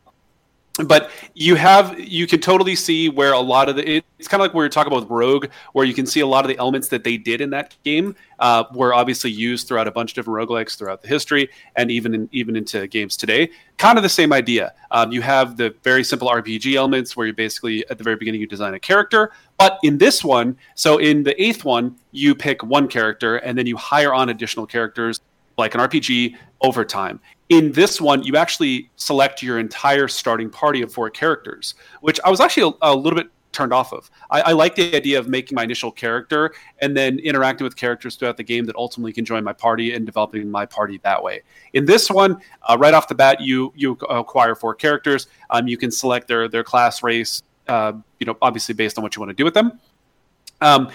but 0.83 1.09
you 1.33 1.55
have 1.55 1.97
you 1.99 2.27
can 2.27 2.41
totally 2.41 2.75
see 2.75 3.07
where 3.07 3.33
a 3.33 3.39
lot 3.39 3.69
of 3.69 3.77
the 3.77 4.03
it's 4.19 4.27
kind 4.27 4.41
of 4.41 4.45
like 4.45 4.53
we 4.53 4.59
were 4.59 4.69
talking 4.69 4.91
about 4.91 5.03
with 5.03 5.09
rogue 5.09 5.47
where 5.73 5.85
you 5.85 5.93
can 5.93 6.05
see 6.05 6.19
a 6.19 6.27
lot 6.27 6.43
of 6.43 6.49
the 6.49 6.57
elements 6.57 6.89
that 6.89 7.03
they 7.03 7.17
did 7.17 7.39
in 7.39 7.49
that 7.49 7.75
game 7.83 8.15
uh, 8.39 8.63
were 8.73 8.93
obviously 8.93 9.31
used 9.31 9.67
throughout 9.67 9.87
a 9.87 9.91
bunch 9.91 10.11
of 10.11 10.15
different 10.15 10.49
roguelikes 10.49 10.77
throughout 10.77 11.01
the 11.01 11.07
history 11.07 11.49
and 11.77 11.91
even 11.91 12.13
in, 12.13 12.29
even 12.31 12.55
into 12.55 12.87
games 12.87 13.15
today. 13.15 13.49
Kind 13.77 13.97
of 13.97 14.03
the 14.03 14.09
same 14.09 14.33
idea. 14.33 14.73
Um, 14.91 15.11
you 15.11 15.21
have 15.21 15.55
the 15.55 15.73
very 15.83 16.03
simple 16.03 16.27
rpg 16.27 16.75
elements 16.75 17.15
where 17.15 17.27
you 17.27 17.33
basically 17.33 17.87
at 17.89 17.97
the 17.97 18.03
very 18.03 18.17
beginning 18.17 18.41
you 18.41 18.47
design 18.47 18.73
a 18.73 18.79
character. 18.79 19.31
But 19.57 19.79
in 19.83 19.97
this 19.97 20.23
one 20.23 20.57
so 20.75 20.97
in 20.97 21.23
the 21.23 21.41
eighth 21.41 21.63
one 21.63 21.95
you 22.11 22.35
pick 22.35 22.63
one 22.63 22.87
character 22.87 23.37
and 23.37 23.57
then 23.57 23.65
you 23.65 23.77
hire 23.77 24.13
on 24.13 24.29
additional 24.29 24.65
characters 24.65 25.21
like 25.57 25.73
an 25.73 25.81
RPG 25.81 26.35
over 26.61 26.83
time. 26.83 27.19
In 27.49 27.71
this 27.71 28.01
one, 28.01 28.23
you 28.23 28.35
actually 28.35 28.89
select 28.95 29.43
your 29.43 29.59
entire 29.59 30.07
starting 30.07 30.49
party 30.49 30.81
of 30.81 30.91
four 30.91 31.09
characters, 31.09 31.75
which 32.01 32.19
I 32.25 32.29
was 32.29 32.39
actually 32.39 32.75
a, 32.81 32.91
a 32.91 32.95
little 32.95 33.17
bit 33.17 33.29
turned 33.55 33.71
off 33.73 33.93
of. 33.93 34.11
I, 34.29 34.41
I 34.41 34.51
like 34.51 34.75
the 34.75 34.95
idea 34.95 35.17
of 35.17 35.27
making 35.27 35.55
my 35.55 35.63
initial 35.63 35.91
character 35.91 36.53
and 36.79 36.95
then 36.95 37.19
interacting 37.19 37.63
with 37.63 37.75
characters 37.75 38.15
throughout 38.15 38.37
the 38.37 38.43
game 38.43 38.65
that 38.65 38.75
ultimately 38.75 39.13
can 39.13 39.25
join 39.25 39.43
my 39.43 39.53
party 39.53 39.93
and 39.93 40.05
developing 40.05 40.51
my 40.51 40.65
party 40.65 40.99
that 41.03 41.23
way. 41.23 41.41
In 41.73 41.85
this 41.85 42.11
one, 42.11 42.41
uh, 42.63 42.77
right 42.77 42.93
off 42.93 43.07
the 43.07 43.15
bat, 43.15 43.39
you 43.39 43.71
you 43.75 43.93
acquire 44.09 44.55
four 44.55 44.75
characters. 44.75 45.27
Um, 45.49 45.67
you 45.67 45.77
can 45.77 45.89
select 45.89 46.27
their 46.27 46.47
their 46.47 46.63
class, 46.63 47.01
race, 47.01 47.41
uh, 47.67 47.93
you 48.19 48.25
know, 48.25 48.37
obviously 48.41 48.75
based 48.75 48.97
on 48.97 49.03
what 49.03 49.15
you 49.15 49.21
want 49.21 49.29
to 49.29 49.35
do 49.35 49.45
with 49.45 49.53
them. 49.53 49.79
Um, 50.61 50.89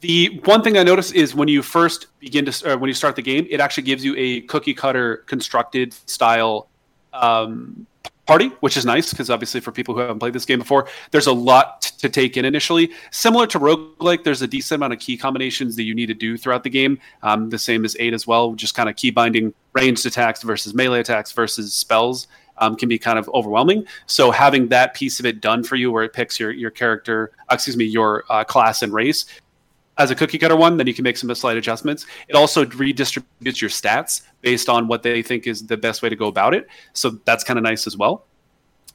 the 0.00 0.40
one 0.44 0.62
thing 0.62 0.78
I 0.78 0.82
noticed 0.82 1.14
is 1.14 1.34
when 1.34 1.48
you 1.48 1.62
first 1.62 2.06
begin 2.18 2.46
to, 2.46 2.72
or 2.72 2.78
when 2.78 2.88
you 2.88 2.94
start 2.94 3.16
the 3.16 3.22
game, 3.22 3.46
it 3.50 3.60
actually 3.60 3.82
gives 3.82 4.04
you 4.04 4.14
a 4.16 4.40
cookie 4.42 4.74
cutter 4.74 5.18
constructed 5.26 5.92
style 5.92 6.68
um, 7.12 7.86
party, 8.26 8.48
which 8.60 8.76
is 8.76 8.86
nice 8.86 9.10
because 9.10 9.28
obviously 9.28 9.60
for 9.60 9.72
people 9.72 9.92
who 9.92 10.00
haven't 10.00 10.20
played 10.20 10.32
this 10.32 10.44
game 10.44 10.60
before, 10.60 10.86
there's 11.10 11.26
a 11.26 11.32
lot 11.32 11.82
to 11.98 12.08
take 12.08 12.36
in 12.36 12.44
initially. 12.44 12.92
Similar 13.10 13.46
to 13.48 13.58
roguelike, 13.58 14.24
there's 14.24 14.40
a 14.40 14.46
decent 14.46 14.78
amount 14.78 14.92
of 14.92 15.00
key 15.00 15.16
combinations 15.16 15.76
that 15.76 15.82
you 15.82 15.94
need 15.94 16.06
to 16.06 16.14
do 16.14 16.38
throughout 16.38 16.62
the 16.62 16.70
game. 16.70 16.98
Um, 17.22 17.50
the 17.50 17.58
same 17.58 17.84
as 17.84 17.96
8 17.98 18.14
as 18.14 18.26
well, 18.26 18.54
just 18.54 18.74
kind 18.74 18.88
of 18.88 18.96
key 18.96 19.10
binding 19.10 19.52
ranged 19.72 20.06
attacks 20.06 20.42
versus 20.42 20.74
melee 20.74 21.00
attacks 21.00 21.32
versus 21.32 21.74
spells. 21.74 22.28
Um, 22.58 22.76
can 22.76 22.90
be 22.90 22.98
kind 22.98 23.18
of 23.18 23.26
overwhelming. 23.30 23.86
So 24.04 24.30
having 24.30 24.68
that 24.68 24.92
piece 24.92 25.18
of 25.18 25.24
it 25.24 25.40
done 25.40 25.64
for 25.64 25.76
you, 25.76 25.90
where 25.90 26.04
it 26.04 26.12
picks 26.12 26.38
your 26.38 26.50
your 26.50 26.70
character, 26.70 27.32
uh, 27.48 27.54
excuse 27.54 27.74
me, 27.74 27.86
your 27.86 28.24
uh, 28.28 28.44
class 28.44 28.82
and 28.82 28.92
race, 28.92 29.24
as 30.00 30.10
a 30.10 30.14
cookie 30.14 30.38
cutter 30.38 30.56
one, 30.56 30.78
then 30.78 30.86
you 30.86 30.94
can 30.94 31.02
make 31.02 31.18
some 31.18 31.32
slight 31.34 31.58
adjustments. 31.58 32.06
It 32.26 32.34
also 32.34 32.64
redistributes 32.64 33.60
your 33.60 33.68
stats 33.68 34.22
based 34.40 34.70
on 34.70 34.88
what 34.88 35.02
they 35.02 35.22
think 35.22 35.46
is 35.46 35.66
the 35.66 35.76
best 35.76 36.00
way 36.00 36.08
to 36.08 36.16
go 36.16 36.26
about 36.26 36.54
it. 36.54 36.68
So 36.94 37.10
that's 37.26 37.44
kind 37.44 37.58
of 37.58 37.62
nice 37.62 37.86
as 37.86 37.98
well. 37.98 38.24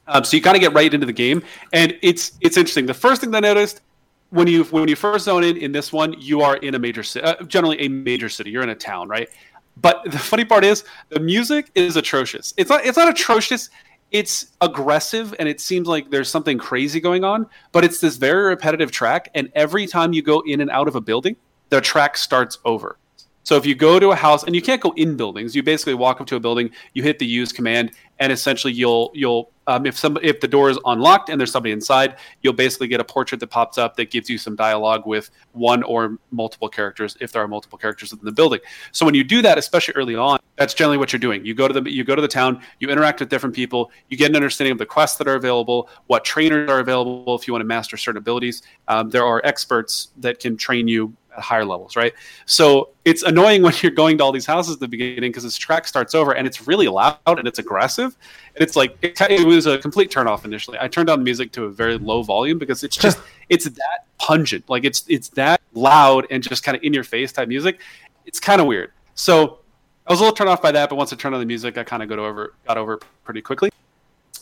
Um, 0.08 0.24
so 0.24 0.36
you 0.36 0.42
kind 0.42 0.56
of 0.56 0.60
get 0.60 0.72
right 0.72 0.92
into 0.92 1.06
the 1.06 1.12
game, 1.12 1.42
and 1.72 1.96
it's 2.02 2.32
it's 2.40 2.56
interesting. 2.56 2.86
The 2.86 2.94
first 2.94 3.20
thing 3.20 3.30
that 3.32 3.44
I 3.44 3.48
noticed 3.48 3.82
when 4.30 4.48
you 4.48 4.64
when 4.64 4.88
you 4.88 4.96
first 4.96 5.24
zone 5.24 5.44
in 5.44 5.56
in 5.56 5.72
this 5.72 5.92
one, 5.92 6.14
you 6.18 6.40
are 6.42 6.56
in 6.56 6.74
a 6.74 6.78
major 6.78 7.04
city, 7.04 7.24
uh, 7.24 7.42
generally 7.44 7.80
a 7.80 7.88
major 7.88 8.28
city. 8.28 8.50
You're 8.50 8.62
in 8.62 8.70
a 8.70 8.74
town, 8.74 9.08
right? 9.08 9.28
But 9.76 10.04
the 10.04 10.18
funny 10.18 10.44
part 10.44 10.64
is 10.64 10.84
the 11.10 11.20
music 11.20 11.70
is 11.74 11.96
atrocious. 11.96 12.52
It's 12.56 12.70
not 12.70 12.84
it's 12.84 12.98
not 12.98 13.08
atrocious 13.08 13.70
it's 14.12 14.52
aggressive 14.60 15.34
and 15.38 15.48
it 15.48 15.60
seems 15.60 15.88
like 15.88 16.10
there's 16.10 16.28
something 16.28 16.58
crazy 16.58 17.00
going 17.00 17.24
on, 17.24 17.46
but 17.72 17.84
it's 17.84 18.00
this 18.00 18.16
very 18.16 18.48
repetitive 18.48 18.90
track. 18.90 19.30
And 19.34 19.50
every 19.54 19.86
time 19.86 20.12
you 20.12 20.22
go 20.22 20.40
in 20.46 20.60
and 20.60 20.70
out 20.70 20.88
of 20.88 20.96
a 20.96 21.00
building, 21.00 21.36
the 21.70 21.80
track 21.80 22.16
starts 22.16 22.58
over. 22.64 22.98
So 23.42 23.56
if 23.56 23.64
you 23.64 23.74
go 23.74 24.00
to 24.00 24.10
a 24.10 24.16
house 24.16 24.42
and 24.42 24.54
you 24.54 24.62
can't 24.62 24.80
go 24.80 24.92
in 24.96 25.16
buildings, 25.16 25.54
you 25.54 25.62
basically 25.62 25.94
walk 25.94 26.20
up 26.20 26.26
to 26.28 26.36
a 26.36 26.40
building, 26.40 26.70
you 26.94 27.02
hit 27.02 27.18
the 27.18 27.26
use 27.26 27.52
command, 27.52 27.92
and 28.18 28.32
essentially 28.32 28.72
you'll 28.72 29.12
you'll 29.14 29.52
um, 29.66 29.86
if 29.86 29.98
some 29.98 30.18
if 30.22 30.40
the 30.40 30.48
door 30.48 30.70
is 30.70 30.78
unlocked 30.84 31.28
and 31.28 31.40
there's 31.40 31.52
somebody 31.52 31.72
inside, 31.72 32.16
you'll 32.42 32.52
basically 32.52 32.88
get 32.88 33.00
a 33.00 33.04
portrait 33.04 33.40
that 33.40 33.48
pops 33.48 33.78
up 33.78 33.96
that 33.96 34.10
gives 34.10 34.30
you 34.30 34.38
some 34.38 34.56
dialogue 34.56 35.06
with 35.06 35.30
one 35.52 35.82
or 35.82 36.18
multiple 36.30 36.68
characters 36.68 37.16
if 37.20 37.32
there 37.32 37.42
are 37.42 37.48
multiple 37.48 37.78
characters 37.78 38.12
within 38.12 38.24
the 38.24 38.32
building. 38.32 38.60
So 38.92 39.04
when 39.04 39.14
you 39.14 39.24
do 39.24 39.42
that, 39.42 39.58
especially 39.58 39.94
early 39.94 40.14
on, 40.14 40.38
that's 40.56 40.74
generally 40.74 40.98
what 40.98 41.12
you're 41.12 41.20
doing. 41.20 41.44
You 41.44 41.54
go 41.54 41.68
to 41.68 41.80
the 41.80 41.90
you 41.90 42.04
go 42.04 42.14
to 42.14 42.22
the 42.22 42.28
town, 42.28 42.62
you 42.80 42.88
interact 42.88 43.20
with 43.20 43.28
different 43.28 43.54
people, 43.54 43.90
you 44.08 44.16
get 44.16 44.30
an 44.30 44.36
understanding 44.36 44.72
of 44.72 44.78
the 44.78 44.86
quests 44.86 45.18
that 45.18 45.28
are 45.28 45.34
available, 45.34 45.88
what 46.06 46.24
trainers 46.24 46.70
are 46.70 46.80
available 46.80 47.34
if 47.34 47.46
you 47.46 47.52
want 47.52 47.62
to 47.62 47.66
master 47.66 47.96
certain 47.96 48.18
abilities. 48.18 48.62
Um, 48.88 49.10
there 49.10 49.24
are 49.24 49.40
experts 49.44 50.08
that 50.18 50.38
can 50.38 50.56
train 50.56 50.88
you 50.88 51.14
at 51.36 51.42
higher 51.42 51.64
levels, 51.64 51.96
right? 51.96 52.12
So 52.46 52.90
it's 53.04 53.22
annoying 53.22 53.62
when 53.64 53.74
you're 53.82 53.92
going 53.92 54.18
to 54.18 54.24
all 54.24 54.32
these 54.32 54.46
houses 54.46 54.74
at 54.74 54.80
the 54.80 54.88
beginning 54.88 55.30
because 55.30 55.44
this 55.44 55.56
track 55.56 55.86
starts 55.86 56.14
over 56.14 56.32
and 56.32 56.46
it's 56.46 56.66
really 56.66 56.88
loud 56.88 57.18
and 57.26 57.46
it's 57.46 57.58
aggressive. 57.58 58.16
And 58.54 58.62
it's 58.62 58.76
like 58.76 58.96
it, 59.02 59.20
it 59.20 59.46
was 59.46 59.66
a 59.66 59.78
complete 59.78 60.10
turnoff 60.10 60.44
initially. 60.44 60.78
I 60.80 60.88
turned 60.88 61.08
down 61.08 61.18
the 61.18 61.24
music 61.24 61.52
to 61.52 61.64
a 61.64 61.70
very 61.70 61.98
low 61.98 62.22
volume 62.22 62.58
because 62.58 62.82
it's 62.84 62.96
just 62.96 63.18
it's 63.48 63.64
that 63.66 64.06
pungent, 64.18 64.68
like 64.68 64.84
it's 64.84 65.04
it's 65.08 65.28
that 65.30 65.60
loud 65.74 66.26
and 66.30 66.42
just 66.42 66.64
kind 66.64 66.76
of 66.76 66.82
in 66.82 66.92
your 66.92 67.04
face 67.04 67.32
type 67.32 67.48
music. 67.48 67.80
It's 68.24 68.40
kind 68.40 68.60
of 68.60 68.66
weird. 68.66 68.92
So 69.14 69.60
I 70.06 70.12
was 70.12 70.20
a 70.20 70.22
little 70.22 70.36
turned 70.36 70.50
off 70.50 70.62
by 70.62 70.72
that, 70.72 70.88
but 70.88 70.96
once 70.96 71.12
I 71.12 71.16
turned 71.16 71.34
on 71.34 71.40
the 71.40 71.46
music, 71.46 71.78
I 71.78 71.84
kind 71.84 72.02
of 72.02 72.08
got 72.08 72.18
over 72.18 72.54
got 72.66 72.78
over 72.78 73.00
pretty 73.24 73.42
quickly. 73.42 73.70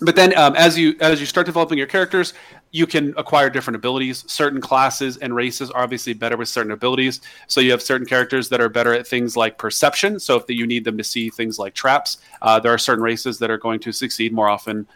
But 0.00 0.16
then 0.16 0.36
um, 0.36 0.54
as 0.56 0.78
you 0.78 0.96
as 1.00 1.20
you 1.20 1.26
start 1.26 1.46
developing 1.46 1.78
your 1.78 1.86
characters 1.86 2.34
you 2.74 2.88
can 2.88 3.14
acquire 3.16 3.48
different 3.48 3.76
abilities. 3.76 4.24
Certain 4.26 4.60
classes 4.60 5.16
and 5.18 5.32
races 5.32 5.70
are 5.70 5.84
obviously 5.84 6.12
better 6.12 6.36
with 6.36 6.48
certain 6.48 6.72
abilities. 6.72 7.20
So 7.46 7.60
you 7.60 7.70
have 7.70 7.80
certain 7.80 8.04
characters 8.04 8.48
that 8.48 8.60
are 8.60 8.68
better 8.68 8.92
at 8.92 9.06
things 9.06 9.36
like 9.36 9.58
perception. 9.58 10.18
So 10.18 10.34
if 10.34 10.44
you 10.48 10.66
need 10.66 10.84
them 10.84 10.98
to 10.98 11.04
see 11.04 11.30
things 11.30 11.56
like 11.56 11.74
traps 11.74 12.18
uh, 12.42 12.58
there 12.60 12.72
are 12.72 12.78
certain 12.78 13.02
races 13.02 13.38
that 13.38 13.50
are 13.50 13.58
going 13.58 13.80
to 13.80 13.92
succeed 13.92 14.32
more 14.32 14.48
often 14.48 14.86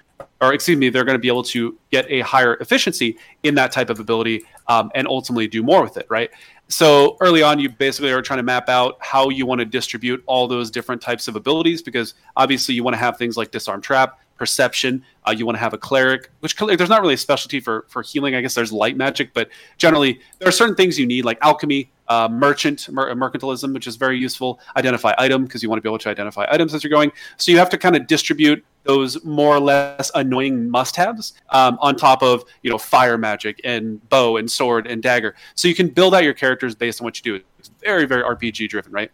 or 0.40 0.52
excuse 0.52 0.76
me 0.76 0.88
they're 0.88 1.04
going 1.04 1.14
to 1.14 1.20
be 1.20 1.28
able 1.28 1.44
to 1.44 1.78
get 1.90 2.04
a 2.10 2.20
higher 2.20 2.54
efficiency 2.56 3.16
in 3.44 3.54
that 3.54 3.70
type 3.70 3.90
of 3.90 4.00
ability 4.00 4.42
um, 4.66 4.90
and 4.94 5.06
ultimately 5.06 5.46
do 5.46 5.62
more 5.62 5.82
with 5.82 5.96
it 5.96 6.06
right? 6.08 6.30
So 6.68 7.16
early 7.20 7.42
on 7.42 7.58
you 7.58 7.68
basically 7.68 8.10
are 8.10 8.22
trying 8.22 8.38
to 8.38 8.42
map 8.42 8.68
out 8.68 8.96
how 9.00 9.28
you 9.28 9.46
want 9.46 9.60
to 9.60 9.64
distribute 9.64 10.22
all 10.26 10.48
those 10.48 10.70
different 10.70 11.00
types 11.00 11.28
of 11.28 11.36
abilities 11.36 11.82
because 11.82 12.14
obviously 12.36 12.74
you 12.74 12.82
want 12.82 12.94
to 12.94 12.98
have 12.98 13.16
things 13.16 13.36
like 13.36 13.50
disarm 13.50 13.80
trap 13.80 14.18
perception. 14.38 15.04
Uh, 15.26 15.32
you 15.32 15.44
want 15.44 15.56
to 15.56 15.60
have 15.60 15.74
a 15.74 15.78
cleric, 15.78 16.30
which 16.40 16.56
there's 16.56 16.88
not 16.88 17.02
really 17.02 17.14
a 17.14 17.18
specialty 17.18 17.60
for 17.60 17.84
for 17.88 18.02
healing. 18.02 18.34
I 18.34 18.40
guess 18.40 18.54
there's 18.54 18.72
light 18.72 18.96
magic, 18.96 19.34
but 19.34 19.50
generally 19.76 20.20
there 20.38 20.48
are 20.48 20.52
certain 20.52 20.74
things 20.74 20.98
you 20.98 21.06
need 21.06 21.24
like 21.24 21.36
alchemy, 21.42 21.90
uh, 22.08 22.28
merchant, 22.28 22.88
mer- 22.88 23.14
mercantilism, 23.14 23.74
which 23.74 23.86
is 23.86 23.96
very 23.96 24.18
useful. 24.18 24.60
Identify 24.76 25.14
item 25.18 25.44
because 25.44 25.62
you 25.62 25.68
want 25.68 25.78
to 25.78 25.82
be 25.82 25.88
able 25.88 25.98
to 25.98 26.08
identify 26.08 26.46
items 26.50 26.72
as 26.72 26.82
you're 26.82 26.90
going. 26.90 27.12
So 27.36 27.52
you 27.52 27.58
have 27.58 27.68
to 27.70 27.78
kind 27.78 27.96
of 27.96 28.06
distribute 28.06 28.64
those 28.84 29.22
more 29.22 29.54
or 29.54 29.60
less 29.60 30.10
annoying 30.14 30.70
must-haves 30.70 31.34
um, 31.50 31.76
on 31.82 31.94
top 31.94 32.22
of 32.22 32.44
you 32.62 32.70
know 32.70 32.78
fire 32.78 33.18
magic 33.18 33.60
and 33.64 34.06
bow 34.08 34.38
and 34.38 34.50
sword 34.50 34.86
and 34.86 35.02
dagger. 35.02 35.34
So 35.56 35.68
you 35.68 35.74
can 35.74 35.88
build 35.88 36.14
out 36.14 36.24
your 36.24 36.34
characters 36.34 36.74
based 36.74 37.00
on 37.00 37.04
what 37.04 37.18
you 37.18 37.34
do. 37.34 37.44
It's 37.58 37.70
very 37.80 38.06
very 38.06 38.22
RPG 38.22 38.70
driven, 38.70 38.92
right? 38.92 39.10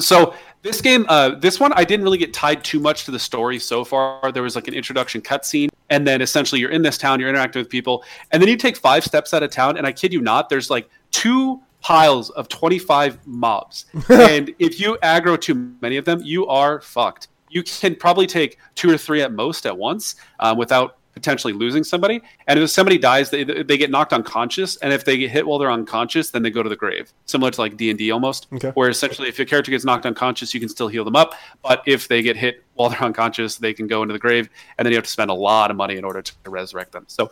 So 0.00 0.34
this 0.62 0.80
game, 0.80 1.06
uh, 1.08 1.30
this 1.36 1.60
one, 1.60 1.72
I 1.74 1.84
didn't 1.84 2.04
really 2.04 2.18
get 2.18 2.32
tied 2.32 2.62
too 2.64 2.80
much 2.80 3.04
to 3.04 3.10
the 3.10 3.18
story 3.18 3.58
so 3.58 3.84
far. 3.84 4.32
There 4.32 4.42
was 4.42 4.54
like 4.54 4.68
an 4.68 4.74
introduction 4.74 5.20
cutscene, 5.20 5.68
and 5.90 6.06
then 6.06 6.20
essentially 6.20 6.60
you're 6.60 6.70
in 6.70 6.82
this 6.82 6.98
town, 6.98 7.20
you're 7.20 7.28
interacting 7.28 7.60
with 7.60 7.68
people, 7.68 8.04
and 8.30 8.42
then 8.42 8.48
you 8.48 8.56
take 8.56 8.76
five 8.76 9.04
steps 9.04 9.34
out 9.34 9.42
of 9.42 9.50
town, 9.50 9.76
and 9.76 9.86
I 9.86 9.92
kid 9.92 10.12
you 10.12 10.20
not, 10.20 10.48
there's 10.48 10.70
like 10.70 10.88
two 11.10 11.60
piles 11.80 12.30
of 12.30 12.48
25 12.48 13.26
mobs, 13.26 13.86
and 14.08 14.54
if 14.58 14.80
you 14.80 14.98
aggro 15.02 15.40
too 15.40 15.72
many 15.80 15.96
of 15.96 16.04
them, 16.04 16.20
you 16.22 16.46
are 16.46 16.80
fucked. 16.80 17.28
You 17.50 17.62
can 17.62 17.94
probably 17.94 18.26
take 18.26 18.58
two 18.74 18.90
or 18.90 18.98
three 18.98 19.22
at 19.22 19.32
most 19.32 19.64
at 19.64 19.76
once 19.76 20.16
um, 20.38 20.58
without 20.58 20.97
potentially 21.18 21.52
losing 21.52 21.82
somebody. 21.82 22.22
And 22.46 22.58
if 22.58 22.70
somebody 22.70 22.96
dies, 22.96 23.30
they, 23.30 23.44
they 23.44 23.76
get 23.76 23.90
knocked 23.90 24.12
unconscious. 24.12 24.76
And 24.76 24.92
if 24.92 25.04
they 25.04 25.18
get 25.18 25.30
hit 25.30 25.46
while 25.46 25.58
they're 25.58 25.70
unconscious, 25.70 26.30
then 26.30 26.42
they 26.42 26.50
go 26.50 26.62
to 26.62 26.68
the 26.68 26.76
grave, 26.76 27.12
similar 27.26 27.50
to 27.50 27.60
like 27.60 27.76
D 27.76 27.90
and 27.90 27.98
D 27.98 28.10
almost. 28.10 28.46
Okay. 28.52 28.70
Where 28.70 28.88
essentially, 28.88 29.28
if 29.28 29.38
your 29.38 29.46
character 29.46 29.70
gets 29.70 29.84
knocked 29.84 30.06
unconscious, 30.06 30.54
you 30.54 30.60
can 30.60 30.68
still 30.68 30.88
heal 30.88 31.04
them 31.04 31.16
up. 31.16 31.34
But 31.62 31.82
if 31.86 32.08
they 32.08 32.22
get 32.22 32.36
hit 32.36 32.64
while 32.74 32.90
they're 32.90 33.02
unconscious, 33.10 33.56
they 33.56 33.74
can 33.74 33.86
go 33.86 34.02
into 34.02 34.12
the 34.12 34.18
grave, 34.18 34.48
and 34.78 34.86
then 34.86 34.92
you 34.92 34.96
have 34.96 35.04
to 35.04 35.10
spend 35.10 35.30
a 35.30 35.34
lot 35.34 35.70
of 35.70 35.76
money 35.76 35.96
in 35.96 36.04
order 36.04 36.22
to 36.22 36.32
resurrect 36.46 36.92
them. 36.92 37.04
So 37.08 37.30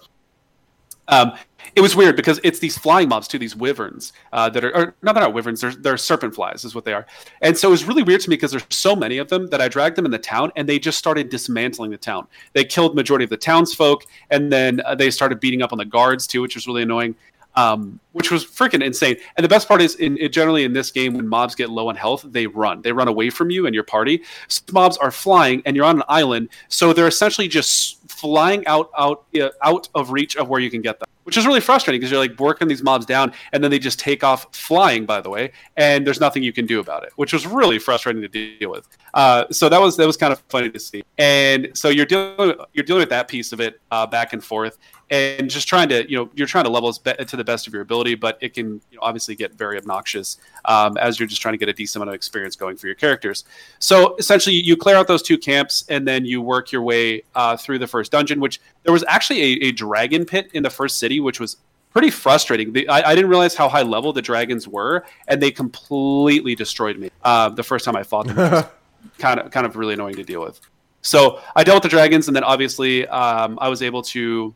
um, 1.08 1.32
it 1.74 1.82
was 1.82 1.94
weird 1.94 2.16
because 2.16 2.40
it's 2.42 2.58
these 2.58 2.78
flying 2.78 3.08
mobs 3.08 3.28
too, 3.28 3.38
these 3.38 3.54
wyverns 3.54 4.12
uh, 4.32 4.48
that 4.50 4.64
are, 4.64 4.74
or 4.74 4.94
not 5.02 5.14
they're 5.14 5.24
not 5.24 5.34
wyverns, 5.34 5.60
they're, 5.60 5.74
they're 5.74 5.96
serpent 5.98 6.34
flies 6.34 6.64
is 6.64 6.74
what 6.74 6.84
they 6.84 6.92
are. 6.92 7.06
And 7.42 7.56
so 7.56 7.68
it 7.68 7.70
was 7.70 7.84
really 7.84 8.02
weird 8.02 8.22
to 8.22 8.30
me 8.30 8.36
because 8.36 8.50
there's 8.50 8.64
so 8.70 8.96
many 8.96 9.18
of 9.18 9.28
them 9.28 9.48
that 9.48 9.60
I 9.60 9.68
dragged 9.68 9.96
them 9.96 10.06
in 10.06 10.10
the 10.10 10.18
town 10.18 10.52
and 10.56 10.68
they 10.68 10.78
just 10.78 10.98
started 10.98 11.28
dismantling 11.28 11.90
the 11.90 11.98
town. 11.98 12.26
They 12.54 12.64
killed 12.64 12.94
majority 12.94 13.24
of 13.24 13.30
the 13.30 13.36
townsfolk 13.36 14.04
and 14.30 14.50
then 14.50 14.80
uh, 14.86 14.94
they 14.94 15.10
started 15.10 15.38
beating 15.38 15.60
up 15.60 15.72
on 15.72 15.78
the 15.78 15.84
guards 15.84 16.26
too, 16.26 16.40
which 16.40 16.54
was 16.54 16.66
really 16.66 16.82
annoying. 16.82 17.14
Um, 17.56 18.00
which 18.12 18.30
was 18.30 18.44
freaking 18.44 18.84
insane. 18.84 19.16
And 19.36 19.42
the 19.42 19.48
best 19.48 19.66
part 19.66 19.80
is, 19.80 19.94
in, 19.94 20.18
in, 20.18 20.30
generally 20.30 20.64
in 20.64 20.74
this 20.74 20.90
game, 20.90 21.14
when 21.14 21.26
mobs 21.26 21.54
get 21.54 21.70
low 21.70 21.88
on 21.88 21.96
health, 21.96 22.22
they 22.28 22.46
run. 22.46 22.82
They 22.82 22.92
run 22.92 23.08
away 23.08 23.30
from 23.30 23.48
you 23.48 23.64
and 23.64 23.74
your 23.74 23.82
party. 23.82 24.22
So 24.48 24.60
mobs 24.72 24.98
are 24.98 25.10
flying, 25.10 25.62
and 25.64 25.74
you're 25.74 25.86
on 25.86 25.96
an 25.96 26.02
island, 26.06 26.50
so 26.68 26.92
they're 26.92 27.08
essentially 27.08 27.48
just 27.48 28.05
flying 28.16 28.66
out, 28.66 28.90
out, 28.96 29.24
uh, 29.40 29.48
out 29.62 29.88
of 29.94 30.10
reach 30.10 30.36
of 30.36 30.48
where 30.48 30.60
you 30.60 30.70
can 30.70 30.82
get 30.82 30.98
them 30.98 31.06
which 31.26 31.36
is 31.36 31.44
really 31.44 31.60
frustrating 31.60 31.98
because 32.00 32.10
you're 32.10 32.20
like 32.20 32.38
working 32.38 32.68
these 32.68 32.84
mobs 32.84 33.04
down 33.04 33.32
and 33.52 33.62
then 33.62 33.70
they 33.70 33.80
just 33.80 33.98
take 33.98 34.22
off 34.22 34.46
flying 34.54 35.04
by 35.04 35.20
the 35.20 35.28
way 35.28 35.50
and 35.76 36.06
there's 36.06 36.20
nothing 36.20 36.42
you 36.42 36.52
can 36.52 36.66
do 36.66 36.78
about 36.78 37.02
it 37.02 37.12
which 37.16 37.32
was 37.32 37.46
really 37.46 37.80
frustrating 37.80 38.22
to 38.22 38.28
deal 38.28 38.70
with 38.70 38.88
uh, 39.16 39.46
so 39.50 39.68
that 39.70 39.80
was 39.80 39.96
that 39.96 40.06
was 40.06 40.16
kind 40.16 40.30
of 40.30 40.38
funny 40.50 40.70
to 40.70 40.78
see 40.78 41.02
and 41.16 41.70
so 41.72 41.88
you're 41.88 42.04
dealing 42.04 42.54
you're 42.74 42.84
dealing 42.84 43.00
with 43.00 43.08
that 43.08 43.28
piece 43.28 43.50
of 43.50 43.60
it 43.60 43.80
uh, 43.90 44.06
back 44.06 44.34
and 44.34 44.44
forth 44.44 44.78
and 45.10 45.48
just 45.48 45.66
trying 45.66 45.88
to 45.88 46.08
you 46.08 46.18
know 46.18 46.28
you're 46.34 46.46
trying 46.46 46.64
to 46.64 46.70
level 46.70 46.92
to 46.92 47.36
the 47.36 47.42
best 47.44 47.66
of 47.66 47.72
your 47.72 47.80
ability 47.80 48.14
but 48.14 48.36
it 48.42 48.52
can 48.52 48.74
you 48.90 48.96
know, 48.96 49.00
obviously 49.00 49.34
get 49.34 49.54
very 49.54 49.78
obnoxious 49.78 50.36
um, 50.66 50.98
as 50.98 51.18
you're 51.18 51.26
just 51.26 51.40
trying 51.40 51.54
to 51.54 51.58
get 51.58 51.68
a 51.68 51.72
decent 51.72 52.02
amount 52.02 52.10
of 52.10 52.14
experience 52.14 52.56
going 52.56 52.76
for 52.76 52.88
your 52.88 52.94
characters 52.94 53.44
so 53.78 54.14
essentially 54.16 54.54
you 54.54 54.76
clear 54.76 54.96
out 54.96 55.06
those 55.06 55.22
two 55.22 55.38
camps 55.38 55.86
and 55.88 56.06
then 56.06 56.26
you 56.26 56.42
work 56.42 56.70
your 56.70 56.82
way 56.82 57.22
uh, 57.34 57.56
through 57.56 57.78
the 57.78 57.86
first 57.86 58.12
dungeon 58.12 58.38
which 58.38 58.60
there 58.82 58.92
was 58.92 59.04
actually 59.08 59.40
a, 59.40 59.68
a 59.68 59.72
dragon 59.72 60.26
pit 60.26 60.50
in 60.52 60.62
the 60.62 60.70
first 60.70 60.98
city 60.98 61.20
which 61.20 61.40
was 61.40 61.56
pretty 61.92 62.10
frustrating. 62.10 62.74
The, 62.74 62.86
I, 62.90 63.12
I, 63.12 63.14
didn't 63.14 63.30
realize 63.30 63.54
how 63.54 63.70
high 63.70 63.80
level 63.80 64.12
the 64.12 64.20
dragons 64.20 64.68
were, 64.68 65.06
and 65.28 65.42
they 65.42 65.50
completely 65.50 66.54
destroyed 66.54 66.98
me 66.98 67.10
uh, 67.24 67.48
the 67.48 67.62
first 67.62 67.86
time 67.86 67.96
I 67.96 68.02
fought 68.02 68.26
them. 68.26 68.66
kind 69.18 69.40
of, 69.40 69.50
kind 69.50 69.66
of 69.66 69.76
really 69.76 69.94
annoying 69.94 70.16
to 70.16 70.24
deal 70.24 70.40
with. 70.40 70.60
So 71.02 71.40
I 71.54 71.62
dealt 71.62 71.76
with 71.76 71.84
the 71.84 71.96
dragons, 71.96 72.26
and 72.26 72.34
then 72.34 72.44
obviously 72.44 73.06
um, 73.08 73.58
I 73.60 73.68
was 73.68 73.80
able 73.82 74.02
to, 74.02 74.54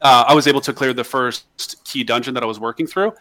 uh, 0.00 0.24
I 0.28 0.34
was 0.34 0.46
able 0.46 0.60
to 0.60 0.72
clear 0.72 0.92
the 0.92 1.04
first 1.04 1.82
key 1.84 2.04
dungeon 2.04 2.34
that 2.34 2.42
I 2.42 2.46
was 2.46 2.60
working 2.60 2.86
through, 2.86 3.12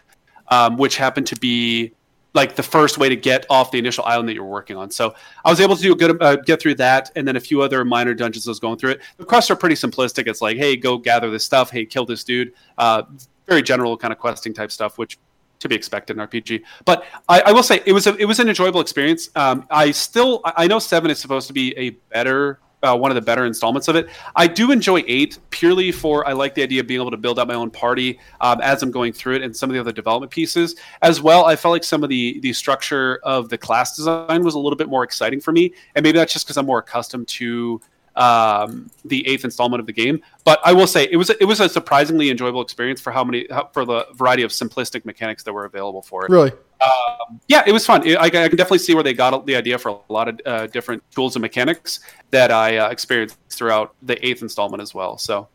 um, 0.49 0.77
which 0.77 0.97
happened 0.97 1.27
to 1.27 1.35
be 1.37 1.93
like 2.33 2.55
the 2.55 2.63
first 2.63 2.97
way 2.97 3.09
to 3.09 3.15
get 3.15 3.45
off 3.49 3.71
the 3.71 3.79
initial 3.79 4.05
island 4.05 4.29
that 4.29 4.35
you're 4.35 4.45
working 4.45 4.77
on. 4.77 4.89
So 4.89 5.13
I 5.43 5.49
was 5.49 5.59
able 5.59 5.75
to 5.75 5.81
do 5.81 5.93
a 5.93 5.95
good 5.95 6.21
uh, 6.21 6.35
get 6.37 6.61
through 6.61 6.75
that, 6.75 7.11
and 7.15 7.27
then 7.27 7.35
a 7.35 7.39
few 7.39 7.61
other 7.61 7.83
minor 7.83 8.13
dungeons. 8.13 8.47
I 8.47 8.51
was 8.51 8.59
going 8.59 8.77
through 8.77 8.91
it. 8.91 9.01
The 9.17 9.25
quests 9.25 9.51
are 9.51 9.55
pretty 9.55 9.75
simplistic. 9.75 10.27
It's 10.27 10.41
like, 10.41 10.57
hey, 10.57 10.75
go 10.75 10.97
gather 10.97 11.29
this 11.29 11.43
stuff. 11.43 11.71
Hey, 11.71 11.85
kill 11.85 12.05
this 12.05 12.23
dude. 12.23 12.53
Uh, 12.77 13.03
very 13.47 13.61
general 13.61 13.97
kind 13.97 14.13
of 14.13 14.19
questing 14.19 14.53
type 14.53 14.71
stuff, 14.71 14.97
which 14.97 15.17
to 15.61 15.69
be 15.69 15.75
expected 15.75 16.17
in 16.17 16.27
RPG. 16.27 16.63
But 16.85 17.05
I, 17.29 17.41
I 17.47 17.51
will 17.51 17.63
say 17.63 17.81
it 17.85 17.93
was 17.93 18.07
a, 18.07 18.15
it 18.17 18.25
was 18.25 18.39
an 18.39 18.49
enjoyable 18.49 18.81
experience. 18.81 19.29
Um, 19.35 19.65
I 19.69 19.91
still 19.91 20.41
I 20.43 20.67
know 20.67 20.79
seven 20.79 21.09
is 21.09 21.19
supposed 21.19 21.47
to 21.47 21.53
be 21.53 21.77
a 21.77 21.91
better 22.11 22.59
uh, 22.83 22.97
one 22.97 23.11
of 23.11 23.15
the 23.15 23.21
better 23.21 23.45
installments 23.45 23.87
of 23.87 23.95
it. 23.95 24.09
I 24.35 24.47
do 24.47 24.71
enjoy 24.71 25.03
eight 25.07 25.37
purely 25.51 25.91
for 25.91 26.27
I 26.27 26.33
like 26.33 26.55
the 26.55 26.63
idea 26.63 26.81
of 26.81 26.87
being 26.87 26.99
able 26.99 27.11
to 27.11 27.17
build 27.17 27.39
out 27.39 27.47
my 27.47 27.53
own 27.53 27.69
party 27.69 28.19
um, 28.39 28.59
as 28.61 28.81
I'm 28.81 28.91
going 28.91 29.13
through 29.13 29.35
it, 29.35 29.43
and 29.43 29.55
some 29.55 29.69
of 29.69 29.75
the 29.75 29.79
other 29.79 29.91
development 29.91 30.31
pieces 30.31 30.75
as 31.01 31.21
well. 31.21 31.45
I 31.45 31.55
felt 31.55 31.73
like 31.73 31.83
some 31.83 32.03
of 32.03 32.09
the 32.09 32.39
the 32.39 32.53
structure 32.53 33.19
of 33.23 33.49
the 33.49 33.57
class 33.57 33.95
design 33.95 34.43
was 34.43 34.55
a 34.55 34.59
little 34.59 34.77
bit 34.77 34.89
more 34.89 35.03
exciting 35.03 35.39
for 35.39 35.51
me, 35.51 35.73
and 35.95 36.03
maybe 36.03 36.17
that's 36.17 36.33
just 36.33 36.45
because 36.45 36.57
I'm 36.57 36.65
more 36.65 36.79
accustomed 36.79 37.27
to 37.29 37.81
um, 38.15 38.89
the 39.05 39.25
eighth 39.27 39.45
installment 39.45 39.79
of 39.79 39.87
the 39.87 39.93
game. 39.93 40.21
But 40.43 40.59
I 40.65 40.73
will 40.73 40.87
say 40.87 41.07
it 41.11 41.17
was 41.17 41.29
it 41.29 41.45
was 41.45 41.59
a 41.59 41.69
surprisingly 41.69 42.29
enjoyable 42.29 42.61
experience 42.61 42.99
for 43.01 43.11
how 43.11 43.23
many 43.23 43.47
how, 43.49 43.69
for 43.73 43.85
the 43.85 44.07
variety 44.15 44.43
of 44.43 44.51
simplistic 44.51 45.05
mechanics 45.05 45.43
that 45.43 45.53
were 45.53 45.65
available 45.65 46.01
for 46.01 46.25
it. 46.25 46.31
Really. 46.31 46.51
Um, 46.81 47.39
yeah, 47.47 47.63
it 47.67 47.71
was 47.71 47.85
fun. 47.85 48.07
I, 48.07 48.23
I, 48.23 48.29
can 48.29 48.41
definitely 48.49 48.79
see 48.79 48.95
where 48.95 49.03
they 49.03 49.13
got 49.13 49.45
the 49.45 49.55
idea 49.55 49.77
for 49.77 49.89
a 49.89 50.13
lot 50.13 50.27
of 50.27 50.41
uh, 50.47 50.67
different 50.67 51.03
tools 51.11 51.35
and 51.35 51.41
mechanics 51.41 51.99
that 52.31 52.51
I 52.51 52.77
uh, 52.77 52.89
experienced 52.89 53.37
throughout 53.51 53.93
the 54.01 54.23
eighth 54.25 54.41
installment 54.41 54.81
as 54.81 54.91
well. 54.91 55.15
So, 55.19 55.47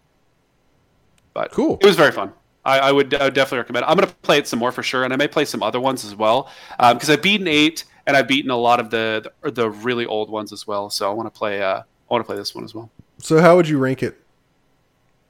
but 1.34 1.50
cool. 1.50 1.78
It 1.80 1.86
was 1.86 1.96
very 1.96 2.12
fun. 2.12 2.32
I, 2.64 2.78
I 2.78 2.92
would, 2.92 3.12
I 3.14 3.24
would 3.24 3.34
definitely 3.34 3.58
recommend. 3.58 3.84
It. 3.84 3.88
I'm 3.88 3.96
going 3.96 4.08
to 4.08 4.14
play 4.16 4.38
it 4.38 4.46
some 4.46 4.60
more 4.60 4.70
for 4.70 4.84
sure, 4.84 5.02
and 5.02 5.12
I 5.12 5.16
may 5.16 5.26
play 5.26 5.44
some 5.44 5.64
other 5.64 5.80
ones 5.80 6.04
as 6.04 6.14
well 6.14 6.48
because 6.78 7.08
um, 7.08 7.12
I've 7.12 7.22
beaten 7.22 7.48
eight 7.48 7.84
and 8.06 8.16
I've 8.16 8.28
beaten 8.28 8.50
a 8.52 8.56
lot 8.56 8.78
of 8.78 8.90
the 8.90 9.30
the, 9.42 9.50
the 9.50 9.70
really 9.70 10.06
old 10.06 10.30
ones 10.30 10.52
as 10.52 10.66
well. 10.66 10.90
So 10.90 11.10
I 11.10 11.14
want 11.14 11.32
to 11.32 11.36
play. 11.36 11.60
Uh, 11.62 11.82
I 12.08 12.14
want 12.14 12.24
to 12.24 12.26
play 12.26 12.36
this 12.36 12.54
one 12.54 12.64
as 12.64 12.74
well. 12.74 12.90
So 13.18 13.40
how 13.40 13.56
would 13.56 13.68
you 13.68 13.78
rank 13.78 14.02
it? 14.02 14.20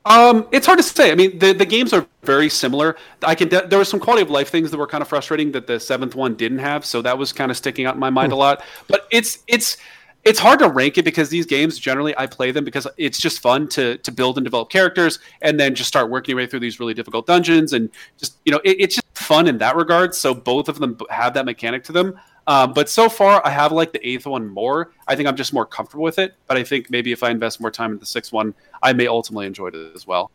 Um, 0.06 0.46
it's 0.52 0.66
hard 0.66 0.78
to 0.78 0.84
say. 0.84 1.10
I 1.10 1.16
mean, 1.16 1.36
the, 1.38 1.52
the 1.52 1.66
games 1.66 1.92
are 1.92 2.06
very 2.22 2.48
similar. 2.48 2.96
I 3.24 3.34
can 3.34 3.48
de- 3.48 3.66
there 3.66 3.78
were 3.78 3.84
some 3.84 3.98
quality 3.98 4.22
of 4.22 4.30
life 4.30 4.50
things 4.50 4.70
that 4.70 4.78
were 4.78 4.86
kind 4.86 5.02
of 5.02 5.08
frustrating 5.08 5.50
that 5.52 5.66
the 5.66 5.80
seventh 5.80 6.14
one 6.14 6.36
didn't 6.36 6.58
have, 6.58 6.84
so 6.84 7.02
that 7.02 7.18
was 7.18 7.32
kind 7.32 7.50
of 7.50 7.56
sticking 7.56 7.86
out 7.86 7.94
in 7.94 8.00
my 8.00 8.10
mind 8.10 8.30
a 8.30 8.36
lot. 8.36 8.62
But 8.86 9.08
it's 9.10 9.40
it's 9.48 9.78
it's 10.24 10.38
hard 10.38 10.60
to 10.60 10.68
rank 10.68 10.96
it 10.96 11.04
because 11.04 11.28
these 11.28 11.44
games 11.44 11.76
generally 11.78 12.16
I 12.16 12.26
play 12.26 12.52
them 12.52 12.64
because 12.64 12.86
it's 12.96 13.18
just 13.18 13.40
fun 13.40 13.66
to 13.70 13.96
to 13.98 14.12
build 14.12 14.38
and 14.38 14.44
develop 14.44 14.70
characters 14.70 15.18
and 15.42 15.58
then 15.58 15.74
just 15.74 15.88
start 15.88 16.08
working 16.08 16.34
your 16.34 16.38
way 16.38 16.46
through 16.46 16.60
these 16.60 16.78
really 16.78 16.94
difficult 16.94 17.26
dungeons 17.26 17.72
and 17.72 17.90
just 18.16 18.38
you 18.44 18.52
know 18.52 18.60
it, 18.64 18.76
it's 18.78 18.94
just 18.94 19.06
fun 19.14 19.48
in 19.48 19.58
that 19.58 19.74
regard. 19.74 20.14
So 20.14 20.34
both 20.34 20.68
of 20.68 20.78
them 20.78 20.98
have 21.10 21.34
that 21.34 21.46
mechanic 21.46 21.82
to 21.84 21.92
them. 21.92 22.18
Um, 22.46 22.72
but 22.72 22.88
so 22.88 23.08
far, 23.08 23.44
I 23.44 23.50
have 23.50 23.72
liked 23.72 23.92
the 23.92 24.08
eighth 24.08 24.26
one 24.26 24.48
more. 24.48 24.92
I 25.08 25.16
think 25.16 25.28
I'm 25.28 25.36
just 25.36 25.52
more 25.52 25.66
comfortable 25.66 26.04
with 26.04 26.18
it. 26.18 26.34
But 26.46 26.56
I 26.56 26.64
think 26.64 26.90
maybe 26.90 27.12
if 27.12 27.22
I 27.22 27.30
invest 27.30 27.60
more 27.60 27.70
time 27.70 27.92
in 27.92 27.98
the 27.98 28.06
sixth 28.06 28.32
one, 28.32 28.54
I 28.82 28.92
may 28.92 29.06
ultimately 29.06 29.46
enjoy 29.46 29.68
it 29.68 29.74
as 29.94 30.06
well, 30.06 30.30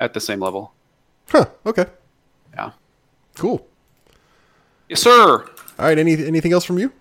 at 0.00 0.12
the 0.12 0.20
same 0.20 0.40
level. 0.40 0.72
Huh. 1.28 1.46
Okay. 1.64 1.86
Yeah. 2.54 2.72
Cool. 3.36 3.66
Yes, 4.88 5.02
sir. 5.02 5.44
All 5.78 5.86
right. 5.86 5.98
Any 5.98 6.12
anything 6.26 6.52
else 6.52 6.64
from 6.64 6.78
you? 6.78 6.92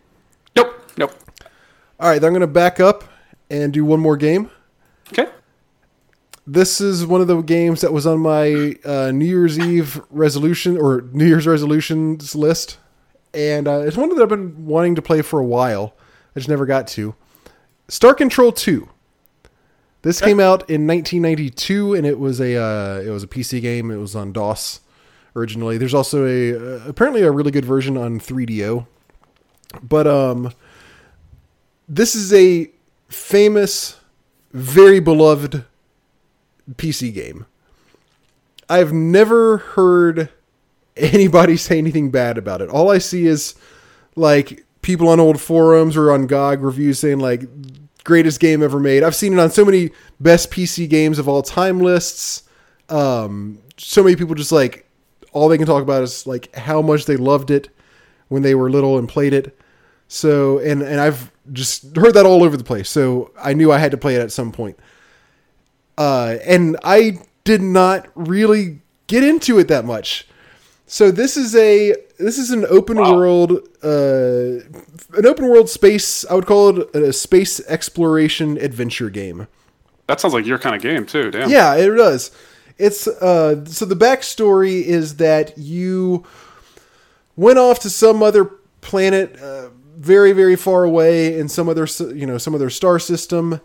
Nope. 0.56 0.92
Nope. 0.98 1.14
All 2.00 2.10
right. 2.10 2.20
Then 2.22 2.28
I'm 2.28 2.34
going 2.34 2.42
to 2.42 2.48
back 2.48 2.80
up 2.80 3.04
and 3.50 3.74
do 3.74 3.84
one 3.84 4.00
more 4.00 4.16
game. 4.16 4.50
Okay. 5.12 5.30
This 6.48 6.80
is 6.82 7.06
one 7.06 7.22
of 7.22 7.28
the 7.28 7.42
games 7.42 7.82
that 7.82 7.92
was 7.92 8.06
on 8.08 8.20
my 8.20 8.76
uh, 8.86 9.12
New 9.12 9.26
Year's 9.26 9.60
Eve 9.60 10.02
resolution 10.10 10.78
or 10.78 11.02
New 11.12 11.26
Year's 11.26 11.48
resolutions 11.48 12.36
list 12.36 12.78
and 13.34 13.68
uh, 13.68 13.80
it's 13.80 13.98
one 13.98 14.10
that 14.10 14.22
I've 14.22 14.30
been 14.30 14.66
wanting 14.66 14.96
to 14.96 15.02
play 15.02 15.22
for 15.22 15.40
a 15.40 15.46
while. 15.46 15.94
I 16.36 16.40
just 16.40 16.50
never 16.50 16.66
got 16.66 16.88
to. 16.90 17.16
Star 17.88 18.14
Control 18.14 18.52
2. 18.52 18.88
This 20.04 20.20
came 20.20 20.40
out 20.40 20.68
in 20.70 20.88
1992, 20.88 21.94
and 21.94 22.08
it 22.08 22.18
was 22.18 22.42
a 22.42 22.56
uh, 22.56 23.02
it 23.02 23.10
was 23.10 23.24
a 23.24 23.28
PC 23.28 23.62
game. 23.62 23.92
It 23.92 23.98
was 23.98 24.16
on 24.16 24.32
DOS 24.32 24.80
originally. 25.36 25.78
There's 25.78 25.94
also 25.94 26.26
a 26.26 26.56
uh, 26.56 26.88
apparently 26.88 27.22
a 27.22 27.32
really 27.32 27.52
good 27.52 27.66
version 27.66 27.98
on 27.98 28.20
3DO, 28.20 28.88
but 29.84 30.08
um, 30.08 30.54
this 31.88 32.16
is 32.16 32.34
a 32.34 32.72
famous, 33.10 34.00
very 34.54 35.00
beloved 35.00 35.66
PC 36.76 37.14
game. 37.14 37.46
I've 38.68 38.94
never 38.94 39.58
heard 39.58 40.30
anybody 40.96 41.58
say 41.58 41.78
anything 41.78 42.12
bad 42.12 42.38
about 42.38 42.62
it. 42.62 42.70
All 42.70 42.92
I 42.92 42.98
see 42.98 43.26
is 43.26 43.56
like 44.16 44.66
people 44.82 45.08
on 45.08 45.20
old 45.20 45.40
forums 45.40 45.96
or 45.96 46.12
on 46.12 46.28
GOG 46.28 46.62
reviews 46.62 47.00
saying 47.00 47.20
like 47.20 47.44
greatest 48.04 48.40
game 48.40 48.64
ever 48.64 48.80
made. 48.80 49.04
I've 49.04 49.16
seen 49.16 49.34
it 49.34 49.40
on 49.40 49.52
so 49.52 49.64
many 49.64 49.92
best 50.20 50.52
PC 50.52 50.90
games 50.90 51.20
of 51.20 51.28
all 51.28 51.42
time 51.42 51.80
lists. 51.80 52.44
Um, 52.90 53.60
so 53.78 54.04
many 54.04 54.16
people 54.16 54.36
just 54.36 54.52
like 54.52 54.86
all 55.34 55.48
they 55.48 55.58
can 55.58 55.68
talk 55.68 55.84
about 55.84 56.04
is 56.04 56.28
like 56.28 56.54
how 56.56 56.82
much 56.82 57.06
they 57.06 57.18
loved 57.18 57.52
it 57.52 57.70
when 58.28 58.42
they 58.42 58.56
were 58.56 58.70
little 58.70 58.98
and 58.98 59.08
played 59.08 59.34
it. 59.34 59.58
So 60.08 60.60
and 60.60 60.82
and 60.82 61.00
I've 61.00 61.32
just 61.54 61.96
heard 61.96 62.14
that 62.16 62.26
all 62.26 62.44
over 62.44 62.58
the 62.58 62.64
place. 62.64 62.90
So 62.90 63.32
I 63.40 63.54
knew 63.54 63.72
I 63.72 63.78
had 63.78 63.92
to 63.92 63.98
play 63.98 64.16
it 64.16 64.22
at 64.22 64.32
some 64.32 64.52
point. 64.52 64.78
Uh, 65.98 66.38
and 66.46 66.78
I 66.84 67.20
did 67.44 67.62
not 67.62 68.08
really 68.16 68.82
get 69.08 69.24
into 69.24 69.60
it 69.60 69.68
that 69.68 69.86
much. 69.86 70.28
So 70.92 71.10
this 71.10 71.38
is 71.38 71.56
a 71.56 71.96
this 72.18 72.38
is 72.38 72.52
an 72.52 72.66
open 72.66 72.98
wow. 72.98 73.16
world 73.16 73.52
uh, 73.82 74.60
an 75.18 75.26
open 75.26 75.48
world 75.48 75.70
space. 75.70 76.26
I 76.26 76.34
would 76.34 76.46
call 76.46 76.82
it 76.82 76.94
a 76.94 77.14
space 77.14 77.62
exploration 77.68 78.58
adventure 78.58 79.10
game. 79.10 79.48
That 80.08 80.20
sounds 80.20 80.34
like 80.34 80.46
your 80.46 80.60
kind 80.60 80.76
of 80.76 80.82
game 80.82 81.06
too. 81.06 81.32
Damn. 81.32 81.50
Yeah, 81.50 81.76
it 81.76 81.88
does. 81.96 82.32
It's 82.78 83.08
uh, 83.08 83.64
so 83.64 83.86
the 83.86 83.96
backstory 83.96 84.84
is 84.84 85.16
that 85.16 85.58
you 85.58 86.26
went 87.38 87.58
off 87.58 87.80
to 87.80 87.90
some 87.90 88.22
other 88.22 88.44
planet, 88.82 89.40
uh, 89.42 89.70
very 89.96 90.34
very 90.34 90.58
far 90.58 90.84
away 90.84 91.40
in 91.40 91.48
some 91.48 91.70
other 91.70 91.88
you 92.14 92.26
know 92.26 92.38
some 92.38 92.54
other 92.54 92.70
star 92.70 93.00
system, 93.00 93.62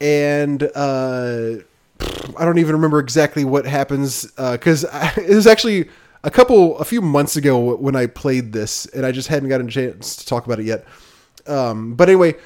and 0.00 0.62
uh, 0.74 1.56
I 2.00 2.44
don't 2.46 2.56
even 2.56 2.76
remember 2.76 2.98
exactly 2.98 3.44
what 3.44 3.66
happens 3.66 4.24
because 4.24 4.86
uh, 4.86 5.10
it 5.18 5.34
was 5.34 5.46
actually 5.46 5.90
a 6.24 6.30
couple 6.30 6.78
a 6.78 6.84
few 6.84 7.00
months 7.00 7.36
ago 7.36 7.74
when 7.76 7.96
I 7.96 8.06
played 8.06 8.52
this, 8.52 8.86
and 8.86 9.04
I 9.04 9.12
just 9.12 9.28
hadn't 9.28 9.48
gotten 9.48 9.68
a 9.68 9.70
chance 9.70 10.16
to 10.16 10.26
talk 10.26 10.46
about 10.46 10.60
it 10.60 10.66
yet. 10.66 10.84
Um, 11.46 11.94
but 11.94 12.08
anyway, 12.08 12.36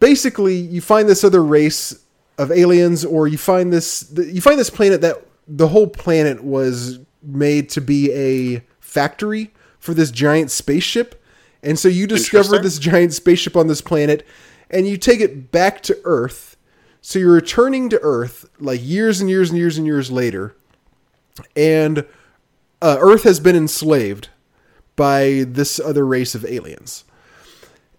basically, 0.00 0.56
you 0.56 0.80
find 0.80 1.08
this 1.08 1.24
other 1.24 1.44
race 1.44 2.04
of 2.38 2.50
aliens, 2.50 3.04
or 3.04 3.28
you 3.28 3.38
find 3.38 3.72
this 3.72 4.12
you 4.16 4.40
find 4.40 4.58
this 4.58 4.70
planet 4.70 5.00
that 5.02 5.26
the 5.46 5.68
whole 5.68 5.86
planet 5.86 6.42
was 6.42 6.98
made 7.22 7.68
to 7.70 7.80
be 7.80 8.12
a 8.12 8.62
factory 8.80 9.52
for 9.78 9.94
this 9.94 10.10
giant 10.10 10.50
spaceship, 10.50 11.22
and 11.62 11.78
so 11.78 11.88
you 11.88 12.06
discover 12.06 12.58
this 12.58 12.78
giant 12.78 13.12
spaceship 13.12 13.56
on 13.56 13.66
this 13.66 13.82
planet, 13.82 14.26
and 14.70 14.86
you 14.88 14.96
take 14.96 15.20
it 15.20 15.50
back 15.50 15.82
to 15.82 15.98
Earth. 16.04 16.56
So 17.04 17.18
you're 17.18 17.32
returning 17.32 17.88
to 17.90 18.00
Earth 18.00 18.48
like 18.60 18.80
years 18.82 19.20
and 19.20 19.28
years 19.28 19.50
and 19.50 19.58
years 19.58 19.76
and 19.76 19.86
years 19.86 20.10
later, 20.10 20.56
and 21.56 22.06
uh, 22.82 22.96
Earth 23.00 23.22
has 23.22 23.40
been 23.40 23.56
enslaved 23.56 24.28
by 24.96 25.44
this 25.46 25.80
other 25.80 26.04
race 26.04 26.34
of 26.34 26.44
aliens. 26.44 27.04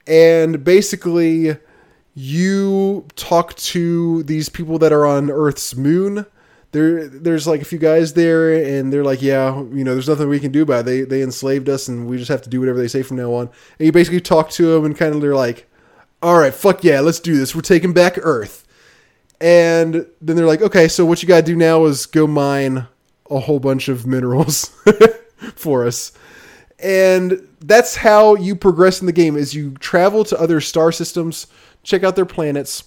And 0.05 0.63
basically, 0.63 1.57
you 2.13 3.07
talk 3.15 3.55
to 3.55 4.23
these 4.23 4.49
people 4.49 4.77
that 4.79 4.91
are 4.91 5.05
on 5.05 5.31
Earth's 5.31 5.75
moon. 5.75 6.25
There, 6.73 7.07
there's 7.07 7.47
like 7.47 7.61
a 7.61 7.65
few 7.65 7.79
guys 7.79 8.13
there, 8.13 8.53
and 8.53 8.91
they're 8.91 9.03
like, 9.03 9.21
"Yeah, 9.21 9.55
you 9.71 9.83
know, 9.83 9.93
there's 9.93 10.09
nothing 10.09 10.27
we 10.27 10.39
can 10.39 10.51
do 10.51 10.63
about 10.63 10.81
it. 10.81 10.85
They, 10.85 11.01
they 11.01 11.21
enslaved 11.23 11.69
us, 11.69 11.87
and 11.87 12.07
we 12.07 12.17
just 12.17 12.29
have 12.29 12.41
to 12.41 12.49
do 12.49 12.59
whatever 12.59 12.79
they 12.79 12.87
say 12.87 13.03
from 13.03 13.17
now 13.17 13.33
on." 13.33 13.49
And 13.79 13.85
you 13.85 13.91
basically 13.91 14.21
talk 14.21 14.49
to 14.51 14.65
them, 14.65 14.83
and 14.83 14.97
kind 14.97 15.15
of 15.15 15.21
they're 15.21 15.35
like, 15.35 15.69
"All 16.21 16.37
right, 16.37 16.53
fuck 16.53 16.83
yeah, 16.83 16.99
let's 16.99 17.19
do 17.19 17.37
this. 17.37 17.55
We're 17.55 17.61
taking 17.61 17.93
back 17.93 18.17
Earth." 18.21 18.67
And 19.39 20.07
then 20.19 20.35
they're 20.35 20.45
like, 20.45 20.61
"Okay, 20.61 20.87
so 20.89 21.05
what 21.05 21.21
you 21.21 21.27
gotta 21.27 21.43
do 21.43 21.55
now 21.55 21.85
is 21.85 22.05
go 22.05 22.27
mine 22.27 22.87
a 23.33 23.39
whole 23.39 23.59
bunch 23.59 23.89
of 23.89 24.05
minerals 24.05 24.71
for 25.55 25.85
us. 25.85 26.11
And 26.79 27.47
that's 27.61 27.95
how 27.95 28.35
you 28.35 28.55
progress 28.55 28.99
in 28.99 29.07
the 29.07 29.13
game 29.13 29.37
is 29.37 29.53
you 29.53 29.71
travel 29.79 30.23
to 30.25 30.39
other 30.39 30.59
star 30.59 30.91
systems, 30.91 31.47
check 31.83 32.03
out 32.03 32.15
their 32.15 32.25
planets, 32.25 32.83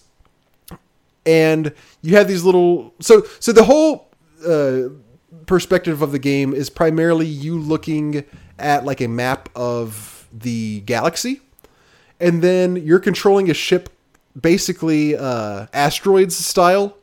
and 1.27 1.73
you 2.03 2.17
have 2.17 2.29
these 2.29 2.45
little 2.45 2.95
so 3.01 3.27
so 3.41 3.53
the 3.53 3.65
whole 3.65 4.09
uh, 4.47 4.83
perspective 5.47 6.01
of 6.01 6.13
the 6.13 6.19
game 6.19 6.55
is 6.55 6.71
primarily 6.71 7.27
you 7.27 7.59
looking 7.59 8.25
at 8.59 8.85
like 8.85 9.01
a 9.01 9.09
map 9.09 9.49
of 9.57 10.29
the 10.33 10.81
galaxy 10.81 11.41
and 12.21 12.43
then 12.43 12.77
you're 12.77 13.01
controlling 13.01 13.51
a 13.51 13.55
ship 13.55 13.91
basically 14.41 15.17
uh, 15.17 15.67
asteroids 15.73 16.37
style 16.37 16.97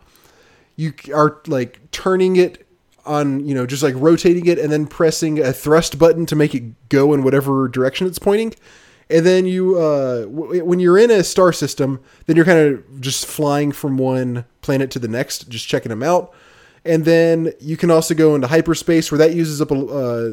you 0.76 0.94
are 1.14 1.42
like 1.48 1.80
turning 1.92 2.36
it 2.36 2.63
on 3.06 3.46
you 3.46 3.54
know 3.54 3.66
just 3.66 3.84
like 3.84 3.96
rotating 3.98 4.46
it 4.46 4.58
and 4.58 4.72
then 4.72 4.88
pressing 4.88 5.40
a 5.40 5.52
thrust 5.52 6.00
button 6.00 6.26
to 6.26 6.36
make 6.36 6.56
it 6.56 6.64
go 6.90 7.14
in 7.14 7.24
whatever 7.24 7.68
direction 7.68 8.08
it's 8.08 8.20
pointing. 8.20 8.54
And 9.10 9.26
then 9.26 9.46
you 9.46 9.78
uh, 9.78 10.22
w- 10.22 10.64
when 10.64 10.80
you're 10.80 10.98
in 10.98 11.12
a 11.12 11.24
star 11.24 11.52
system 11.52 12.00
then 12.26 12.36
you're 12.36 12.46
kind 12.46 12.60
of 12.60 13.02
just 13.02 13.26
flying 13.26 13.72
from 13.72 13.98
one 13.98 14.46
planet 14.62 14.92
to 14.92 15.00
the 15.00 15.08
next 15.08 15.50
just 15.50 15.68
checking 15.68 15.90
them 15.90 16.04
out. 16.04 16.34
And 16.86 17.06
then 17.06 17.54
you 17.62 17.78
can 17.78 17.90
also 17.92 18.14
go 18.14 18.36
into 18.36 18.48
hyperspace 18.48 19.12
where 19.12 19.20
that 19.20 19.34
uses 19.34 19.62
up 19.62 19.72
a 19.72 19.76
uh, 19.76 20.32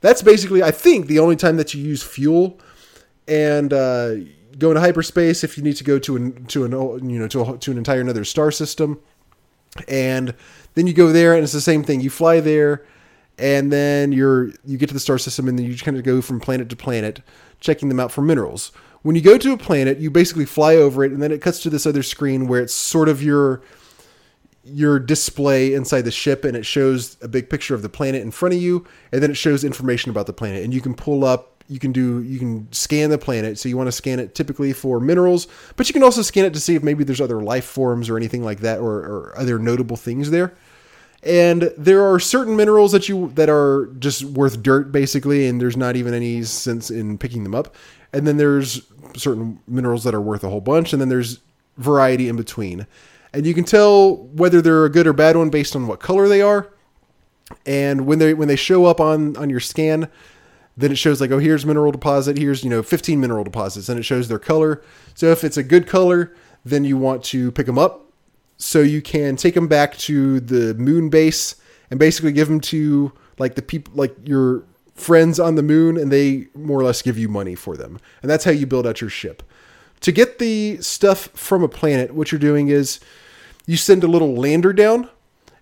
that's 0.00 0.22
basically 0.22 0.62
i 0.62 0.70
think 0.70 1.06
the 1.06 1.18
only 1.18 1.36
time 1.36 1.56
that 1.56 1.74
you 1.74 1.82
use 1.82 2.02
fuel. 2.02 2.58
And 3.28 3.72
uh, 3.72 4.14
go 4.60 4.70
into 4.70 4.80
hyperspace 4.80 5.42
if 5.42 5.56
you 5.56 5.64
need 5.64 5.76
to 5.76 5.84
go 5.84 5.98
to 5.98 6.16
an 6.16 6.44
to 6.46 6.64
an 6.64 7.10
you 7.10 7.18
know 7.18 7.26
to, 7.28 7.42
a, 7.42 7.58
to 7.58 7.70
an 7.72 7.78
entire 7.78 8.00
another 8.00 8.24
star 8.24 8.52
system. 8.52 9.00
And 9.88 10.34
then 10.74 10.86
you 10.86 10.92
go 10.92 11.12
there 11.12 11.34
and 11.34 11.42
it's 11.42 11.52
the 11.52 11.60
same 11.60 11.82
thing. 11.82 12.00
You 12.00 12.10
fly 12.10 12.40
there 12.40 12.84
and 13.38 13.72
then 13.72 14.12
you're 14.12 14.50
you 14.64 14.76
get 14.78 14.88
to 14.88 14.94
the 14.94 15.00
star 15.00 15.18
system 15.18 15.48
and 15.48 15.58
then 15.58 15.66
you 15.66 15.76
kind 15.76 15.96
of 15.96 16.04
go 16.04 16.20
from 16.20 16.40
planet 16.40 16.68
to 16.68 16.76
planet 16.76 17.22
checking 17.60 17.88
them 17.88 18.00
out 18.00 18.12
for 18.12 18.22
minerals. 18.22 18.72
When 19.02 19.16
you 19.16 19.22
go 19.22 19.38
to 19.38 19.52
a 19.52 19.56
planet, 19.56 19.98
you 19.98 20.10
basically 20.10 20.44
fly 20.44 20.76
over 20.76 21.04
it 21.04 21.12
and 21.12 21.22
then 21.22 21.32
it 21.32 21.40
cuts 21.40 21.62
to 21.62 21.70
this 21.70 21.86
other 21.86 22.02
screen 22.02 22.46
where 22.46 22.60
it's 22.60 22.74
sort 22.74 23.08
of 23.08 23.22
your 23.22 23.62
your 24.62 24.98
display 24.98 25.72
inside 25.72 26.02
the 26.02 26.10
ship 26.10 26.44
and 26.44 26.56
it 26.56 26.66
shows 26.66 27.16
a 27.22 27.28
big 27.28 27.48
picture 27.48 27.74
of 27.74 27.80
the 27.80 27.88
planet 27.88 28.20
in 28.20 28.30
front 28.30 28.54
of 28.54 28.60
you 28.60 28.86
and 29.10 29.22
then 29.22 29.30
it 29.30 29.36
shows 29.36 29.64
information 29.64 30.10
about 30.10 30.26
the 30.26 30.32
planet 30.34 30.62
and 30.62 30.74
you 30.74 30.82
can 30.82 30.94
pull 30.94 31.24
up 31.24 31.49
you 31.70 31.78
can 31.78 31.92
do 31.92 32.22
you 32.22 32.38
can 32.38 32.70
scan 32.72 33.10
the 33.10 33.18
planet. 33.18 33.58
So 33.58 33.68
you 33.68 33.76
want 33.76 33.86
to 33.86 33.92
scan 33.92 34.18
it 34.18 34.34
typically 34.34 34.72
for 34.72 35.00
minerals 35.00 35.46
but 35.76 35.88
you 35.88 35.92
can 35.92 36.02
also 36.02 36.22
scan 36.22 36.44
it 36.44 36.52
to 36.54 36.60
see 36.60 36.74
if 36.74 36.82
maybe 36.82 37.04
there's 37.04 37.20
other 37.20 37.40
life 37.40 37.64
forms 37.64 38.10
or 38.10 38.16
anything 38.16 38.44
like 38.44 38.60
that 38.60 38.80
or, 38.80 38.96
or 38.98 39.38
other 39.38 39.58
notable 39.58 39.96
things 39.96 40.30
there. 40.30 40.52
And 41.22 41.72
there 41.76 42.02
are 42.02 42.18
certain 42.18 42.56
minerals 42.56 42.92
that 42.92 43.08
you 43.08 43.30
that 43.34 43.48
are 43.48 43.86
just 43.98 44.24
worth 44.24 44.62
dirt 44.62 44.90
basically 44.90 45.46
and 45.46 45.60
there's 45.60 45.76
not 45.76 45.96
even 45.96 46.14
any 46.14 46.42
sense 46.42 46.90
in 46.90 47.18
picking 47.18 47.44
them 47.44 47.54
up. 47.54 47.74
And 48.12 48.26
then 48.26 48.36
there's 48.36 48.82
certain 49.16 49.60
minerals 49.68 50.04
that 50.04 50.14
are 50.14 50.20
worth 50.20 50.44
a 50.44 50.48
whole 50.48 50.60
bunch 50.60 50.92
and 50.92 51.00
then 51.00 51.08
there's 51.08 51.40
variety 51.76 52.28
in 52.28 52.36
between. 52.36 52.86
And 53.32 53.46
you 53.46 53.54
can 53.54 53.64
tell 53.64 54.16
whether 54.16 54.60
they're 54.60 54.84
a 54.84 54.90
good 54.90 55.06
or 55.06 55.12
bad 55.12 55.36
one 55.36 55.50
based 55.50 55.76
on 55.76 55.86
what 55.86 56.00
color 56.00 56.26
they 56.26 56.42
are. 56.42 56.72
And 57.66 58.06
when 58.06 58.18
they 58.18 58.34
when 58.34 58.48
they 58.48 58.56
show 58.56 58.86
up 58.86 59.00
on 59.00 59.36
on 59.36 59.50
your 59.50 59.60
scan 59.60 60.08
then 60.80 60.92
it 60.92 60.96
shows 60.96 61.20
like, 61.20 61.30
oh, 61.30 61.38
here's 61.38 61.66
mineral 61.66 61.92
deposit. 61.92 62.38
Here's, 62.38 62.64
you 62.64 62.70
know, 62.70 62.82
15 62.82 63.20
mineral 63.20 63.44
deposits. 63.44 63.88
And 63.88 63.98
it 63.98 64.02
shows 64.02 64.28
their 64.28 64.38
color. 64.38 64.82
So 65.14 65.30
if 65.30 65.44
it's 65.44 65.56
a 65.56 65.62
good 65.62 65.86
color, 65.86 66.34
then 66.64 66.84
you 66.84 66.96
want 66.96 67.24
to 67.24 67.52
pick 67.52 67.66
them 67.66 67.78
up. 67.78 68.06
So 68.56 68.80
you 68.80 69.00
can 69.00 69.36
take 69.36 69.54
them 69.54 69.68
back 69.68 69.96
to 69.98 70.40
the 70.40 70.74
moon 70.74 71.08
base 71.08 71.56
and 71.90 71.98
basically 71.98 72.32
give 72.32 72.48
them 72.48 72.60
to 72.60 73.12
like 73.38 73.54
the 73.54 73.62
people, 73.62 73.94
like 73.96 74.14
your 74.24 74.64
friends 74.94 75.40
on 75.40 75.54
the 75.54 75.62
moon, 75.62 75.96
and 75.96 76.12
they 76.12 76.48
more 76.54 76.78
or 76.78 76.84
less 76.84 77.02
give 77.02 77.18
you 77.18 77.28
money 77.28 77.54
for 77.54 77.76
them. 77.76 77.98
And 78.22 78.30
that's 78.30 78.44
how 78.44 78.50
you 78.50 78.66
build 78.66 78.86
out 78.86 79.00
your 79.00 79.10
ship. 79.10 79.42
To 80.00 80.12
get 80.12 80.38
the 80.38 80.78
stuff 80.80 81.28
from 81.28 81.62
a 81.62 81.68
planet, 81.68 82.14
what 82.14 82.32
you're 82.32 82.38
doing 82.38 82.68
is 82.68 83.00
you 83.66 83.76
send 83.76 84.04
a 84.04 84.08
little 84.08 84.34
lander 84.34 84.72
down, 84.72 85.08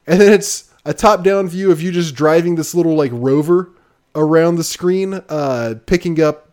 and 0.06 0.20
then 0.20 0.32
it's 0.32 0.72
a 0.84 0.94
top 0.94 1.22
down 1.22 1.48
view 1.48 1.70
of 1.70 1.82
you 1.82 1.92
just 1.92 2.14
driving 2.14 2.54
this 2.56 2.74
little 2.74 2.94
like 2.94 3.10
rover 3.12 3.70
around 4.14 4.56
the 4.56 4.64
screen, 4.64 5.14
uh, 5.28 5.74
picking 5.86 6.20
up, 6.20 6.50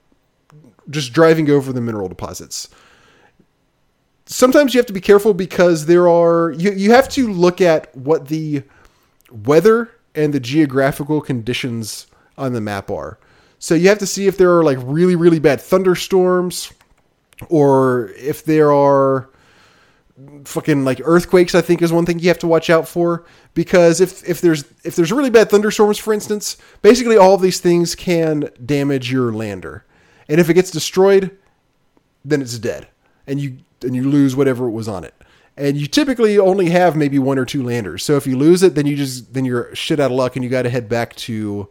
just 0.89 1.13
driving 1.13 1.49
over 1.49 1.73
the 1.73 1.81
mineral 1.81 2.07
deposits. 2.07 2.69
Sometimes 4.25 4.73
you 4.73 4.79
have 4.79 4.87
to 4.87 4.93
be 4.93 5.01
careful 5.01 5.33
because 5.33 5.85
there 5.85 6.07
are 6.07 6.51
you 6.51 6.71
you 6.71 6.91
have 6.91 7.07
to 7.09 7.31
look 7.31 7.61
at 7.61 7.95
what 7.95 8.27
the 8.27 8.63
weather 9.31 9.91
and 10.15 10.33
the 10.33 10.39
geographical 10.39 11.21
conditions 11.21 12.07
on 12.37 12.53
the 12.53 12.61
map 12.61 12.89
are. 12.89 13.19
So 13.59 13.75
you 13.75 13.87
have 13.89 13.99
to 13.99 14.07
see 14.07 14.27
if 14.27 14.37
there 14.37 14.57
are 14.57 14.63
like 14.63 14.79
really 14.81 15.15
really 15.15 15.39
bad 15.39 15.61
thunderstorms 15.61 16.71
or 17.49 18.09
if 18.17 18.43
there 18.45 18.71
are 18.71 19.29
fucking 20.45 20.85
like 20.85 21.01
earthquakes 21.03 21.53
i 21.53 21.59
think 21.59 21.81
is 21.81 21.91
one 21.91 22.05
thing 22.05 22.19
you 22.19 22.29
have 22.29 22.39
to 22.39 22.47
watch 22.47 22.69
out 22.69 22.87
for. 22.87 23.25
Because 23.53 23.99
if 23.99 24.27
if 24.27 24.41
there's 24.41 24.63
if 24.83 24.95
there's 24.95 25.11
really 25.11 25.29
bad 25.29 25.49
thunderstorms 25.49 25.97
for 25.97 26.13
instance 26.13 26.57
basically 26.81 27.17
all 27.17 27.33
of 27.33 27.41
these 27.41 27.59
things 27.59 27.95
can 27.95 28.49
damage 28.63 29.11
your 29.11 29.31
lander. 29.33 29.85
And 30.29 30.39
if 30.39 30.49
it 30.49 30.53
gets 30.53 30.71
destroyed 30.71 31.37
then 32.23 32.41
it's 32.41 32.57
dead. 32.57 32.87
And 33.27 33.39
you 33.39 33.57
and 33.81 33.95
you 33.95 34.09
lose 34.09 34.35
whatever 34.35 34.69
was 34.69 34.87
on 34.87 35.03
it. 35.03 35.13
And 35.57 35.77
you 35.77 35.87
typically 35.87 36.39
only 36.39 36.69
have 36.69 36.95
maybe 36.95 37.19
one 37.19 37.37
or 37.37 37.45
two 37.45 37.63
landers. 37.63 38.03
So 38.03 38.15
if 38.15 38.25
you 38.25 38.37
lose 38.37 38.63
it 38.63 38.75
then 38.75 38.85
you 38.85 38.95
just 38.95 39.33
then 39.33 39.43
you're 39.43 39.73
shit 39.75 39.99
out 39.99 40.11
of 40.11 40.17
luck 40.17 40.37
and 40.37 40.43
you 40.43 40.49
got 40.49 40.61
to 40.61 40.69
head 40.69 40.87
back 40.87 41.13
to 41.17 41.67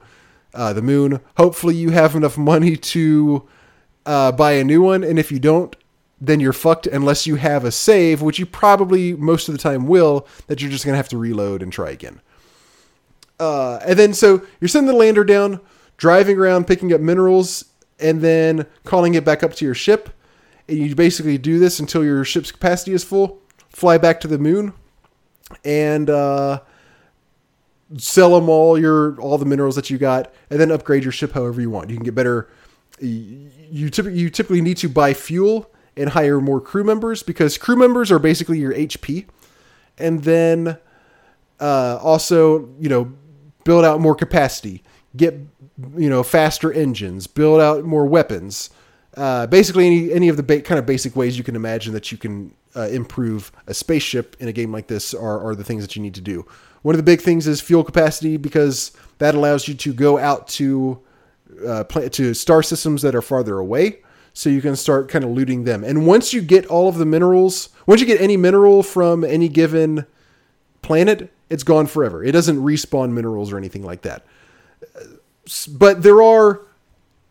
uh, 0.52 0.72
the 0.74 0.82
moon. 0.82 1.20
Hopefully 1.38 1.76
you 1.76 1.90
have 1.90 2.14
enough 2.14 2.36
money 2.36 2.76
to 2.76 3.48
uh, 4.04 4.32
buy 4.32 4.52
a 4.52 4.64
new 4.64 4.82
one. 4.82 5.02
And 5.02 5.18
if 5.18 5.32
you 5.32 5.38
don't 5.38 5.74
then 6.20 6.40
you're 6.40 6.52
fucked 6.52 6.86
unless 6.86 7.26
you 7.26 7.36
have 7.36 7.64
a 7.64 7.72
save, 7.72 8.22
which 8.22 8.38
you 8.38 8.46
probably 8.46 9.14
most 9.14 9.48
of 9.48 9.54
the 9.54 9.58
time 9.58 9.86
will, 9.86 10.26
that 10.46 10.60
you're 10.60 10.70
just 10.70 10.84
going 10.84 10.92
to 10.92 10.96
have 10.96 11.08
to 11.08 11.18
reload 11.18 11.62
and 11.62 11.72
try 11.72 11.90
again. 11.90 12.20
Uh, 13.40 13.78
and 13.84 13.98
then 13.98 14.14
so 14.14 14.42
you're 14.60 14.68
sending 14.68 14.92
the 14.92 14.98
lander 14.98 15.24
down, 15.24 15.60
driving 15.96 16.38
around, 16.38 16.66
picking 16.66 16.92
up 16.92 17.00
minerals, 17.00 17.64
and 17.98 18.20
then 18.20 18.66
calling 18.84 19.14
it 19.14 19.24
back 19.24 19.42
up 19.42 19.54
to 19.54 19.64
your 19.64 19.74
ship. 19.74 20.10
And 20.68 20.78
you 20.78 20.94
basically 20.94 21.36
do 21.36 21.58
this 21.58 21.78
until 21.78 22.04
your 22.04 22.24
ship's 22.24 22.52
capacity 22.52 22.92
is 22.92 23.04
full, 23.04 23.40
fly 23.68 23.98
back 23.98 24.20
to 24.20 24.28
the 24.28 24.38
moon, 24.38 24.72
and 25.64 26.08
uh, 26.08 26.60
sell 27.98 28.38
them 28.38 28.48
all 28.48 28.78
your 28.78 29.20
all 29.20 29.36
the 29.36 29.44
minerals 29.44 29.76
that 29.76 29.90
you 29.90 29.98
got, 29.98 30.32
and 30.48 30.58
then 30.58 30.70
upgrade 30.70 31.02
your 31.02 31.12
ship 31.12 31.32
however 31.32 31.60
you 31.60 31.70
want. 31.70 31.90
You 31.90 31.96
can 31.96 32.04
get 32.04 32.14
better. 32.14 32.48
You 33.00 33.50
you 33.70 33.90
typically 34.30 34.62
need 34.62 34.76
to 34.78 34.88
buy 34.88 35.12
fuel 35.12 35.73
and 35.96 36.10
hire 36.10 36.40
more 36.40 36.60
crew 36.60 36.84
members 36.84 37.22
because 37.22 37.58
crew 37.58 37.76
members 37.76 38.10
are 38.10 38.18
basically 38.18 38.58
your 38.58 38.72
HP. 38.72 39.26
And 39.98 40.24
then 40.24 40.78
uh, 41.60 41.98
also, 42.02 42.68
you 42.78 42.88
know, 42.88 43.12
build 43.64 43.84
out 43.84 44.00
more 44.00 44.14
capacity, 44.14 44.82
get, 45.16 45.34
you 45.96 46.10
know, 46.10 46.22
faster 46.22 46.72
engines, 46.72 47.26
build 47.26 47.60
out 47.60 47.84
more 47.84 48.06
weapons. 48.06 48.70
Uh, 49.16 49.46
basically, 49.46 49.86
any, 49.86 50.12
any 50.12 50.28
of 50.28 50.36
the 50.36 50.42
ba- 50.42 50.60
kind 50.60 50.78
of 50.78 50.86
basic 50.86 51.14
ways 51.14 51.38
you 51.38 51.44
can 51.44 51.54
imagine 51.54 51.92
that 51.92 52.10
you 52.10 52.18
can 52.18 52.52
uh, 52.74 52.88
improve 52.88 53.52
a 53.68 53.74
spaceship 53.74 54.36
in 54.40 54.48
a 54.48 54.52
game 54.52 54.72
like 54.72 54.88
this 54.88 55.14
are, 55.14 55.40
are 55.40 55.54
the 55.54 55.64
things 55.64 55.82
that 55.82 55.94
you 55.94 56.02
need 56.02 56.14
to 56.14 56.20
do. 56.20 56.44
One 56.82 56.94
of 56.94 56.98
the 56.98 57.04
big 57.04 57.20
things 57.20 57.46
is 57.46 57.60
fuel 57.60 57.84
capacity 57.84 58.36
because 58.36 58.92
that 59.18 59.34
allows 59.34 59.68
you 59.68 59.74
to 59.74 59.94
go 59.94 60.18
out 60.18 60.48
to 60.48 61.00
uh, 61.64 61.84
to 61.84 62.34
star 62.34 62.64
systems 62.64 63.02
that 63.02 63.14
are 63.14 63.22
farther 63.22 63.58
away 63.58 64.02
so 64.34 64.50
you 64.50 64.60
can 64.60 64.74
start 64.74 65.08
kind 65.08 65.24
of 65.24 65.30
looting 65.30 65.62
them. 65.64 65.84
And 65.84 66.06
once 66.06 66.34
you 66.34 66.42
get 66.42 66.66
all 66.66 66.88
of 66.88 66.98
the 66.98 67.06
minerals, 67.06 67.70
once 67.86 68.00
you 68.00 68.06
get 68.06 68.20
any 68.20 68.36
mineral 68.36 68.82
from 68.82 69.24
any 69.24 69.48
given 69.48 70.06
planet, 70.82 71.32
it's 71.48 71.62
gone 71.62 71.86
forever. 71.86 72.22
It 72.22 72.32
doesn't 72.32 72.58
respawn 72.58 73.12
minerals 73.12 73.52
or 73.52 73.58
anything 73.58 73.84
like 73.84 74.02
that. 74.02 74.26
But 75.70 76.02
there 76.02 76.20
are 76.20 76.62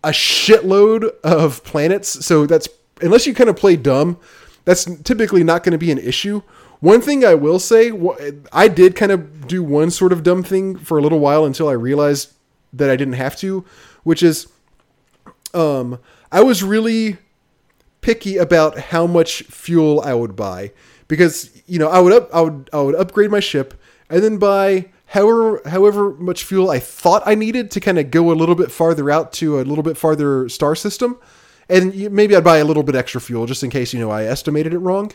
a 0.03 0.09
shitload 0.09 1.11
of 1.23 1.63
planets, 1.65 2.25
so 2.25 2.45
that's 2.45 2.69
unless 3.01 3.27
you 3.27 3.33
kind 3.33 3.49
of 3.49 3.57
play 3.57 3.75
dumb, 3.75 4.17
that's 4.63 4.85
typically 5.03 5.43
not 5.43 5.63
going 5.63 5.73
to 5.73 5.77
be 5.77 5.91
an 5.91 5.97
issue. 5.97 6.41
One 6.79 7.01
thing 7.01 7.25
I 7.25 7.35
will 7.35 7.59
say, 7.59 7.91
I 8.51 8.67
did 8.67 8.95
kind 8.95 9.11
of 9.11 9.47
do 9.47 9.61
one 9.61 9.91
sort 9.91 10.13
of 10.13 10.23
dumb 10.23 10.43
thing 10.43 10.77
for 10.77 10.97
a 10.97 11.01
little 11.01 11.19
while 11.19 11.43
until 11.43 11.67
I 11.67 11.73
realized 11.73 12.33
that 12.71 12.89
I 12.89 12.95
didn't 12.95 13.15
have 13.15 13.35
to, 13.37 13.65
which 14.03 14.23
is 14.23 14.47
um 15.53 15.99
I 16.33 16.41
was 16.41 16.63
really 16.63 17.17
picky 18.01 18.37
about 18.37 18.77
how 18.77 19.05
much 19.05 19.43
fuel 19.43 20.01
I 20.01 20.15
would 20.15 20.35
buy 20.35 20.71
because 21.07 21.61
you 21.67 21.77
know 21.77 21.87
I 21.87 21.99
would 21.99 22.11
up 22.11 22.29
I 22.33 22.41
would 22.41 22.69
I 22.73 22.81
would 22.81 22.95
upgrade 22.95 23.29
my 23.29 23.39
ship 23.39 23.75
and 24.09 24.23
then 24.23 24.39
buy 24.39 24.89
however 25.05 25.61
however 25.65 26.09
much 26.15 26.43
fuel 26.43 26.71
I 26.71 26.79
thought 26.79 27.21
I 27.23 27.35
needed 27.35 27.69
to 27.71 27.79
kind 27.79 27.99
of 27.99 28.09
go 28.09 28.31
a 28.31 28.33
little 28.33 28.55
bit 28.55 28.71
farther 28.71 29.11
out 29.11 29.31
to 29.33 29.59
a 29.59 29.63
little 29.63 29.83
bit 29.83 29.95
farther 29.95 30.49
star 30.49 30.75
system. 30.75 31.19
And 31.69 32.11
maybe 32.11 32.35
I'd 32.35 32.43
buy 32.43 32.57
a 32.57 32.65
little 32.65 32.83
bit 32.83 32.95
extra 32.95 33.21
fuel 33.21 33.45
just 33.45 33.63
in 33.63 33.69
case 33.69 33.93
you 33.93 33.99
know 33.99 34.09
I 34.09 34.25
estimated 34.25 34.73
it 34.73 34.79
wrong. 34.79 35.11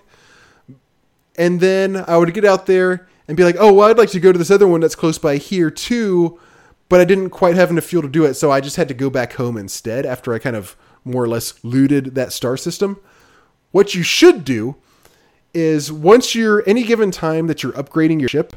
And 1.37 1.61
then 1.61 2.05
I 2.07 2.17
would 2.17 2.33
get 2.33 2.45
out 2.45 2.67
there 2.67 3.09
and 3.27 3.37
be 3.37 3.43
like 3.43 3.57
oh 3.59 3.73
well 3.73 3.91
I'd 3.91 3.99
like 3.99 4.11
to 4.11 4.21
go 4.21 4.31
to 4.31 4.39
this 4.39 4.53
other 4.53 4.69
one 4.69 4.81
that's 4.81 4.95
close 4.95 5.19
by 5.19 5.37
here 5.37 5.69
too 5.71 6.39
but 6.89 7.01
I 7.01 7.05
didn't 7.05 7.31
quite 7.31 7.57
have 7.57 7.71
enough 7.71 7.85
fuel 7.85 8.03
to 8.03 8.09
do 8.09 8.25
it 8.25 8.35
so 8.35 8.53
I 8.53 8.61
just 8.61 8.77
had 8.77 8.87
to 8.87 8.95
go 8.95 9.11
back 9.11 9.33
home 9.33 9.57
instead 9.57 10.07
after 10.07 10.33
I 10.33 10.39
kind 10.39 10.55
of 10.55 10.77
more 11.09 11.25
or 11.25 11.29
less 11.29 11.63
looted 11.65 12.15
that 12.15 12.33
star 12.33 12.57
system. 12.57 13.01
What 13.71 13.95
you 13.95 14.03
should 14.03 14.45
do 14.45 14.77
is 15.55 15.91
once 15.91 16.35
you're 16.35 16.63
any 16.69 16.85
given 16.85 17.11
time 17.11 17.47
that 17.47 17.63
you're 17.63 17.73
upgrading 17.73 18.21
your 18.21 18.29
ship, 18.29 18.55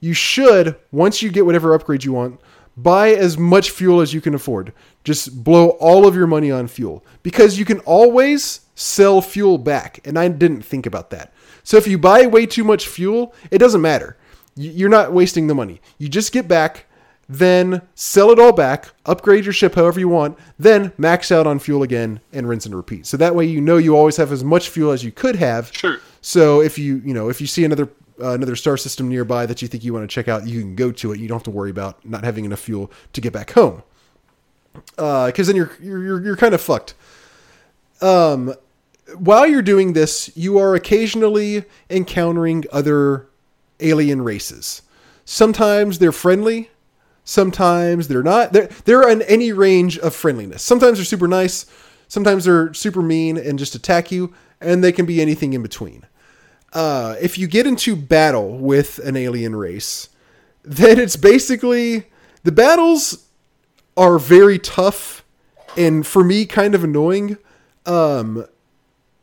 you 0.00 0.12
should, 0.12 0.76
once 0.92 1.22
you 1.22 1.30
get 1.30 1.46
whatever 1.46 1.74
upgrade 1.74 2.04
you 2.04 2.12
want, 2.12 2.40
buy 2.76 3.14
as 3.14 3.38
much 3.38 3.70
fuel 3.70 4.00
as 4.00 4.12
you 4.12 4.20
can 4.20 4.34
afford. 4.34 4.72
Just 5.04 5.42
blow 5.42 5.70
all 5.70 6.06
of 6.06 6.14
your 6.14 6.26
money 6.26 6.50
on 6.50 6.66
fuel 6.66 7.04
because 7.22 7.58
you 7.58 7.64
can 7.64 7.80
always 7.80 8.60
sell 8.74 9.22
fuel 9.22 9.58
back. 9.58 10.00
And 10.04 10.18
I 10.18 10.28
didn't 10.28 10.62
think 10.62 10.86
about 10.86 11.10
that. 11.10 11.32
So 11.62 11.76
if 11.76 11.86
you 11.86 11.98
buy 11.98 12.26
way 12.26 12.46
too 12.46 12.64
much 12.64 12.86
fuel, 12.86 13.34
it 13.50 13.58
doesn't 13.58 13.80
matter. 13.80 14.16
You're 14.54 14.88
not 14.88 15.12
wasting 15.12 15.46
the 15.46 15.54
money. 15.54 15.80
You 15.98 16.08
just 16.08 16.32
get 16.32 16.48
back 16.48 16.85
then 17.28 17.82
sell 17.94 18.30
it 18.30 18.38
all 18.38 18.52
back, 18.52 18.92
upgrade 19.04 19.44
your 19.44 19.52
ship 19.52 19.74
however 19.74 19.98
you 19.98 20.08
want, 20.08 20.38
then 20.58 20.92
max 20.96 21.32
out 21.32 21.46
on 21.46 21.58
fuel 21.58 21.82
again 21.82 22.20
and 22.32 22.48
rinse 22.48 22.66
and 22.66 22.74
repeat. 22.74 23.06
So 23.06 23.16
that 23.16 23.34
way 23.34 23.44
you 23.44 23.60
know 23.60 23.76
you 23.76 23.96
always 23.96 24.16
have 24.16 24.32
as 24.32 24.44
much 24.44 24.68
fuel 24.68 24.92
as 24.92 25.02
you 25.02 25.10
could 25.12 25.36
have. 25.36 25.74
Sure. 25.74 25.98
So 26.20 26.60
if 26.60 26.78
you 26.78 27.02
you 27.04 27.14
know 27.14 27.28
if 27.28 27.40
you 27.40 27.46
see 27.46 27.64
another 27.64 27.88
uh, 28.20 28.32
another 28.32 28.56
star 28.56 28.76
system 28.76 29.08
nearby 29.08 29.46
that 29.46 29.60
you 29.60 29.68
think 29.68 29.84
you 29.84 29.92
want 29.92 30.08
to 30.08 30.14
check 30.14 30.28
out, 30.28 30.46
you 30.46 30.60
can 30.60 30.74
go 30.74 30.92
to 30.92 31.12
it. 31.12 31.20
You 31.20 31.28
don't 31.28 31.36
have 31.36 31.44
to 31.44 31.50
worry 31.50 31.70
about 31.70 32.04
not 32.04 32.24
having 32.24 32.44
enough 32.44 32.60
fuel 32.60 32.90
to 33.12 33.20
get 33.20 33.32
back 33.32 33.50
home. 33.50 33.82
Because 34.72 35.48
uh, 35.48 35.52
then 35.52 35.56
you're, 35.56 35.76
you're 35.80 36.22
you're 36.22 36.36
kind 36.36 36.54
of 36.54 36.60
fucked. 36.60 36.94
Um, 38.00 38.54
while 39.18 39.46
you're 39.46 39.62
doing 39.62 39.92
this, 39.92 40.30
you 40.36 40.58
are 40.58 40.74
occasionally 40.74 41.64
encountering 41.88 42.64
other 42.72 43.28
alien 43.80 44.22
races. 44.22 44.82
Sometimes 45.24 45.98
they're 45.98 46.12
friendly, 46.12 46.70
Sometimes 47.26 48.06
they're 48.06 48.22
not. 48.22 48.52
They're, 48.52 48.68
they're 48.84 49.08
in 49.08 49.20
any 49.22 49.52
range 49.52 49.98
of 49.98 50.14
friendliness. 50.14 50.62
Sometimes 50.62 50.96
they're 50.96 51.04
super 51.04 51.26
nice. 51.26 51.66
Sometimes 52.06 52.44
they're 52.44 52.72
super 52.72 53.02
mean 53.02 53.36
and 53.36 53.58
just 53.58 53.74
attack 53.74 54.12
you. 54.12 54.32
And 54.60 54.82
they 54.82 54.92
can 54.92 55.06
be 55.06 55.20
anything 55.20 55.52
in 55.52 55.60
between. 55.60 56.06
Uh, 56.72 57.16
if 57.20 57.36
you 57.36 57.48
get 57.48 57.66
into 57.66 57.96
battle 57.96 58.56
with 58.58 59.00
an 59.00 59.16
alien 59.16 59.56
race, 59.56 60.08
then 60.62 61.00
it's 61.00 61.16
basically 61.16 62.04
the 62.44 62.52
battles 62.52 63.26
are 63.96 64.18
very 64.18 64.58
tough 64.58 65.24
and 65.76 66.06
for 66.06 66.22
me 66.22 66.46
kind 66.46 66.76
of 66.76 66.84
annoying. 66.84 67.38
Um, 67.86 68.46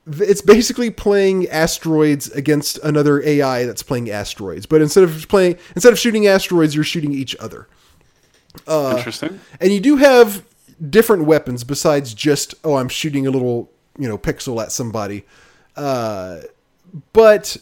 it's 0.06 0.42
basically 0.42 0.90
playing 0.90 1.48
asteroids 1.48 2.30
against 2.32 2.80
another 2.80 3.22
AI 3.24 3.66
that's 3.66 3.84
playing 3.84 4.10
asteroids, 4.10 4.66
but 4.66 4.82
instead 4.82 5.06
of 5.06 5.26
playing 5.30 5.58
instead 5.74 5.94
of 5.94 6.00
shooting 6.00 6.28
asteroids, 6.28 6.76
you're 6.76 6.84
shooting 6.84 7.14
each 7.14 7.34
other. 7.38 7.70
Uh, 8.68 8.96
Interesting. 8.98 9.40
And 9.60 9.72
you 9.72 9.80
do 9.80 9.98
have 9.98 10.46
different 10.90 11.26
weapons 11.26 11.64
besides 11.64 12.14
just 12.14 12.56
oh 12.64 12.76
I'm 12.76 12.90
shooting 12.90 13.26
a 13.26 13.32
little 13.32 13.72
you 13.98 14.08
know 14.08 14.18
pixel 14.18 14.62
at 14.62 14.72
somebody, 14.72 15.26
uh, 15.76 16.42
but 17.14 17.58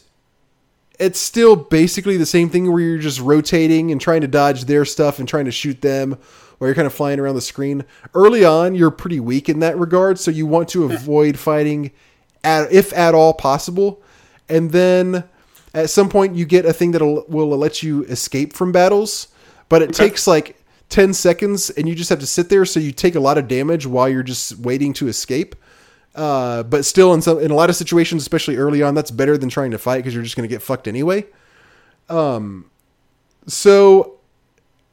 it's 0.99 1.19
still 1.19 1.55
basically 1.55 2.15
the 2.17 2.25
same 2.25 2.49
thing 2.49 2.71
where 2.71 2.81
you're 2.81 2.99
just 2.99 3.19
rotating 3.19 3.91
and 3.91 3.99
trying 3.99 4.21
to 4.21 4.27
dodge 4.27 4.65
their 4.65 4.85
stuff 4.85 5.17
and 5.17 5.27
trying 5.27 5.45
to 5.45 5.51
shoot 5.51 5.81
them 5.81 6.17
while 6.59 6.67
you're 6.67 6.75
kind 6.75 6.85
of 6.85 6.93
flying 6.93 7.19
around 7.19 7.33
the 7.33 7.41
screen. 7.41 7.83
Early 8.13 8.45
on, 8.45 8.75
you're 8.75 8.91
pretty 8.91 9.19
weak 9.19 9.49
in 9.49 9.61
that 9.61 9.79
regard, 9.79 10.19
so 10.19 10.29
you 10.29 10.45
want 10.45 10.69
to 10.69 10.83
avoid 10.83 11.39
fighting 11.39 11.89
at, 12.43 12.71
if 12.71 12.93
at 12.93 13.15
all 13.15 13.33
possible. 13.33 13.99
And 14.47 14.69
then 14.69 15.23
at 15.73 15.89
some 15.89 16.07
point, 16.07 16.35
you 16.35 16.45
get 16.45 16.65
a 16.65 16.71
thing 16.71 16.91
that 16.91 17.01
will 17.01 17.57
let 17.57 17.81
you 17.81 18.03
escape 18.03 18.53
from 18.53 18.71
battles, 18.71 19.29
but 19.69 19.81
it 19.81 19.89
okay. 19.89 20.09
takes 20.09 20.27
like 20.27 20.60
10 20.91 21.13
seconds 21.13 21.69
and 21.71 21.87
you 21.87 21.95
just 21.95 22.09
have 22.09 22.19
to 22.19 22.27
sit 22.27 22.49
there 22.49 22.65
so 22.65 22.79
you 22.79 22.91
take 22.91 23.15
a 23.15 23.19
lot 23.19 23.37
of 23.37 23.47
damage 23.47 23.87
while 23.87 24.09
you're 24.09 24.21
just 24.21 24.57
waiting 24.59 24.93
to 24.93 25.07
escape. 25.07 25.55
Uh, 26.13 26.63
but 26.63 26.83
still 26.83 27.13
in 27.13 27.21
some 27.21 27.39
in 27.39 27.51
a 27.51 27.55
lot 27.55 27.69
of 27.69 27.75
situations 27.77 28.21
especially 28.21 28.57
early 28.57 28.83
on 28.83 28.93
that's 28.93 29.11
better 29.11 29.37
than 29.37 29.47
trying 29.47 29.71
to 29.71 29.77
fight 29.77 29.99
because 29.99 30.13
you're 30.13 30.23
just 30.23 30.35
going 30.35 30.47
to 30.47 30.53
get 30.53 30.61
fucked 30.61 30.87
anyway. 30.87 31.25
Um 32.09 32.69
so 33.47 34.19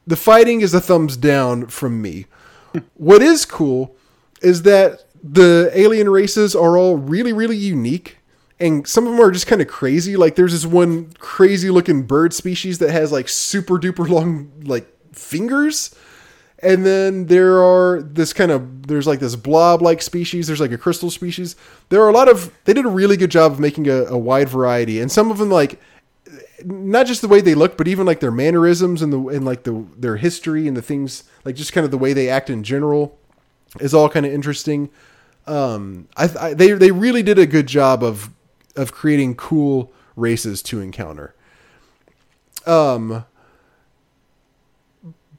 the 0.07 0.15
fighting 0.15 0.61
is 0.61 0.73
a 0.73 0.79
thumbs 0.79 1.17
down 1.17 1.67
from 1.67 2.01
me. 2.01 2.25
What 2.95 3.21
is 3.21 3.45
cool 3.45 3.95
is 4.41 4.61
that 4.61 5.03
the 5.21 5.69
alien 5.73 6.07
races 6.09 6.55
are 6.55 6.77
all 6.77 6.95
really 6.95 7.33
really 7.33 7.57
unique 7.57 8.19
and 8.57 8.87
some 8.87 9.05
of 9.05 9.11
them 9.11 9.21
are 9.21 9.31
just 9.31 9.47
kind 9.47 9.61
of 9.61 9.67
crazy. 9.67 10.15
Like 10.15 10.35
there's 10.35 10.53
this 10.53 10.65
one 10.65 11.11
crazy 11.19 11.69
looking 11.69 12.03
bird 12.03 12.33
species 12.33 12.77
that 12.77 12.91
has 12.91 13.11
like 13.11 13.27
super 13.27 13.77
duper 13.77 14.07
long 14.07 14.51
like 14.63 14.87
fingers 15.13 15.95
And 16.61 16.85
then 16.85 17.27
there 17.27 17.63
are 17.63 18.01
this 18.01 18.33
kind 18.33 18.51
of 18.51 18.87
there's 18.87 19.07
like 19.07 19.19
this 19.19 19.35
blob 19.35 19.81
like 19.81 20.01
species. 20.01 20.47
There's 20.47 20.59
like 20.59 20.71
a 20.71 20.77
crystal 20.77 21.09
species. 21.09 21.55
There 21.89 22.01
are 22.03 22.09
a 22.09 22.13
lot 22.13 22.27
of 22.27 22.51
they 22.65 22.73
did 22.73 22.85
a 22.85 22.89
really 22.89 23.15
good 23.17 23.31
job 23.31 23.51
of 23.53 23.59
making 23.59 23.87
a, 23.87 24.05
a 24.05 24.17
wide 24.17 24.49
variety, 24.49 24.99
and 24.99 25.11
some 25.11 25.31
of 25.31 25.37
them 25.37 25.49
like 25.49 25.79
not 26.65 27.07
just 27.07 27.21
the 27.21 27.29
way 27.29 27.39
they 27.41 27.55
look, 27.55 27.77
but 27.77 27.87
even 27.87 28.05
like 28.05 28.19
their 28.19 28.31
mannerisms 28.31 29.01
and 29.01 29.13
the 29.13 29.27
and 29.29 29.45
like 29.45 29.63
the 29.63 29.85
their 29.97 30.17
history 30.17 30.67
and 30.67 30.75
the 30.75 30.81
things 30.81 31.23
like 31.45 31.55
just 31.55 31.71
kind 31.71 31.85
of 31.85 31.91
the 31.91 31.97
way 31.97 32.11
they 32.13 32.29
act 32.29 32.49
in 32.49 32.63
general 32.63 33.17
is 33.79 33.93
all 33.93 34.09
kind 34.09 34.25
of 34.25 34.33
interesting. 34.33 34.89
Um, 35.47 36.09
I, 36.17 36.29
I 36.39 36.53
they 36.53 36.73
they 36.73 36.91
really 36.91 37.23
did 37.23 37.39
a 37.39 37.45
good 37.45 37.67
job 37.67 38.03
of 38.03 38.31
of 38.75 38.91
creating 38.91 39.35
cool 39.35 39.93
races 40.17 40.61
to 40.63 40.81
encounter. 40.81 41.35
Um, 42.65 43.25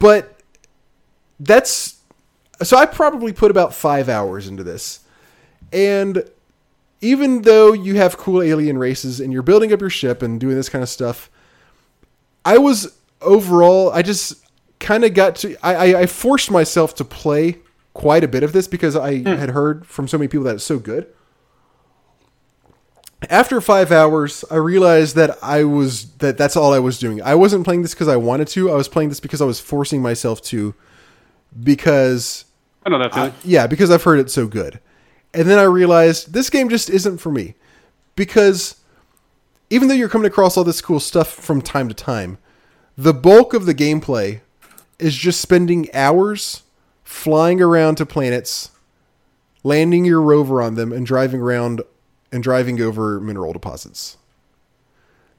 but 0.00 0.40
that's 1.38 2.00
so 2.62 2.76
I 2.76 2.86
probably 2.86 3.32
put 3.32 3.52
about 3.52 3.72
five 3.72 4.08
hours 4.08 4.48
into 4.48 4.64
this, 4.64 5.00
and 5.72 6.28
even 7.00 7.42
though 7.42 7.72
you 7.72 7.94
have 7.96 8.18
cool 8.18 8.42
alien 8.42 8.76
races 8.76 9.20
and 9.20 9.32
you're 9.32 9.42
building 9.42 9.72
up 9.72 9.80
your 9.80 9.88
ship 9.88 10.22
and 10.22 10.40
doing 10.40 10.56
this 10.56 10.68
kind 10.68 10.82
of 10.82 10.88
stuff, 10.88 11.30
I 12.44 12.58
was 12.58 12.96
overall 13.20 13.90
I 13.92 14.02
just 14.02 14.44
kind 14.80 15.04
of 15.04 15.14
got 15.14 15.36
to 15.36 15.56
I, 15.62 15.74
I, 15.74 16.00
I 16.00 16.06
forced 16.06 16.50
myself 16.50 16.94
to 16.96 17.04
play 17.04 17.58
quite 17.94 18.24
a 18.24 18.28
bit 18.28 18.42
of 18.42 18.52
this 18.52 18.66
because 18.66 18.96
I 18.96 19.18
hmm. 19.18 19.26
had 19.26 19.50
heard 19.50 19.86
from 19.86 20.08
so 20.08 20.18
many 20.18 20.28
people 20.28 20.44
that 20.44 20.56
it's 20.56 20.64
so 20.64 20.78
good. 20.78 21.06
After 23.28 23.60
five 23.60 23.92
hours, 23.92 24.44
I 24.50 24.56
realized 24.56 25.14
that 25.16 25.38
I 25.42 25.64
was 25.64 26.10
that 26.18 26.38
that's 26.38 26.56
all 26.56 26.72
I 26.72 26.78
was 26.78 26.98
doing. 26.98 27.20
I 27.20 27.34
wasn't 27.34 27.64
playing 27.64 27.82
this 27.82 27.92
because 27.92 28.08
I 28.08 28.16
wanted 28.16 28.48
to. 28.48 28.70
I 28.70 28.74
was 28.74 28.88
playing 28.88 29.10
this 29.10 29.20
because 29.20 29.42
I 29.42 29.44
was 29.44 29.60
forcing 29.60 30.00
myself 30.00 30.40
to, 30.42 30.74
because 31.62 32.46
I 32.84 32.88
know 32.88 32.98
that 32.98 33.12
feeling. 33.12 33.34
yeah, 33.44 33.66
because 33.66 33.90
I've 33.90 34.02
heard 34.02 34.20
it 34.20 34.30
so 34.30 34.46
good. 34.46 34.80
And 35.34 35.48
then 35.48 35.58
I 35.58 35.64
realized 35.64 36.32
this 36.32 36.50
game 36.50 36.68
just 36.68 36.88
isn't 36.88 37.18
for 37.18 37.30
me. 37.30 37.54
Because 38.16 38.76
even 39.68 39.88
though 39.88 39.94
you're 39.94 40.08
coming 40.08 40.26
across 40.26 40.56
all 40.56 40.64
this 40.64 40.80
cool 40.80 41.00
stuff 41.00 41.28
from 41.28 41.60
time 41.60 41.88
to 41.88 41.94
time, 41.94 42.38
the 42.96 43.14
bulk 43.14 43.54
of 43.54 43.66
the 43.66 43.74
gameplay 43.74 44.40
is 44.98 45.16
just 45.16 45.40
spending 45.40 45.88
hours 45.94 46.62
flying 47.04 47.60
around 47.60 47.96
to 47.96 48.06
planets, 48.06 48.70
landing 49.62 50.04
your 50.04 50.20
rover 50.20 50.60
on 50.60 50.74
them, 50.74 50.92
and 50.92 51.06
driving 51.06 51.40
around 51.40 51.82
and 52.32 52.42
driving 52.42 52.80
over 52.80 53.20
mineral 53.20 53.52
deposits. 53.52 54.16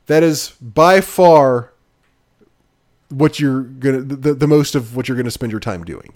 That 0.07 0.23
is 0.23 0.51
by 0.61 1.01
far 1.01 1.71
what 3.09 3.39
you're 3.39 3.61
gonna 3.61 4.01
the, 4.01 4.33
the 4.33 4.47
most 4.47 4.75
of 4.75 4.95
what 4.95 5.07
you're 5.07 5.17
gonna 5.17 5.31
spend 5.31 5.51
your 5.51 5.59
time 5.59 5.83
doing 5.83 6.15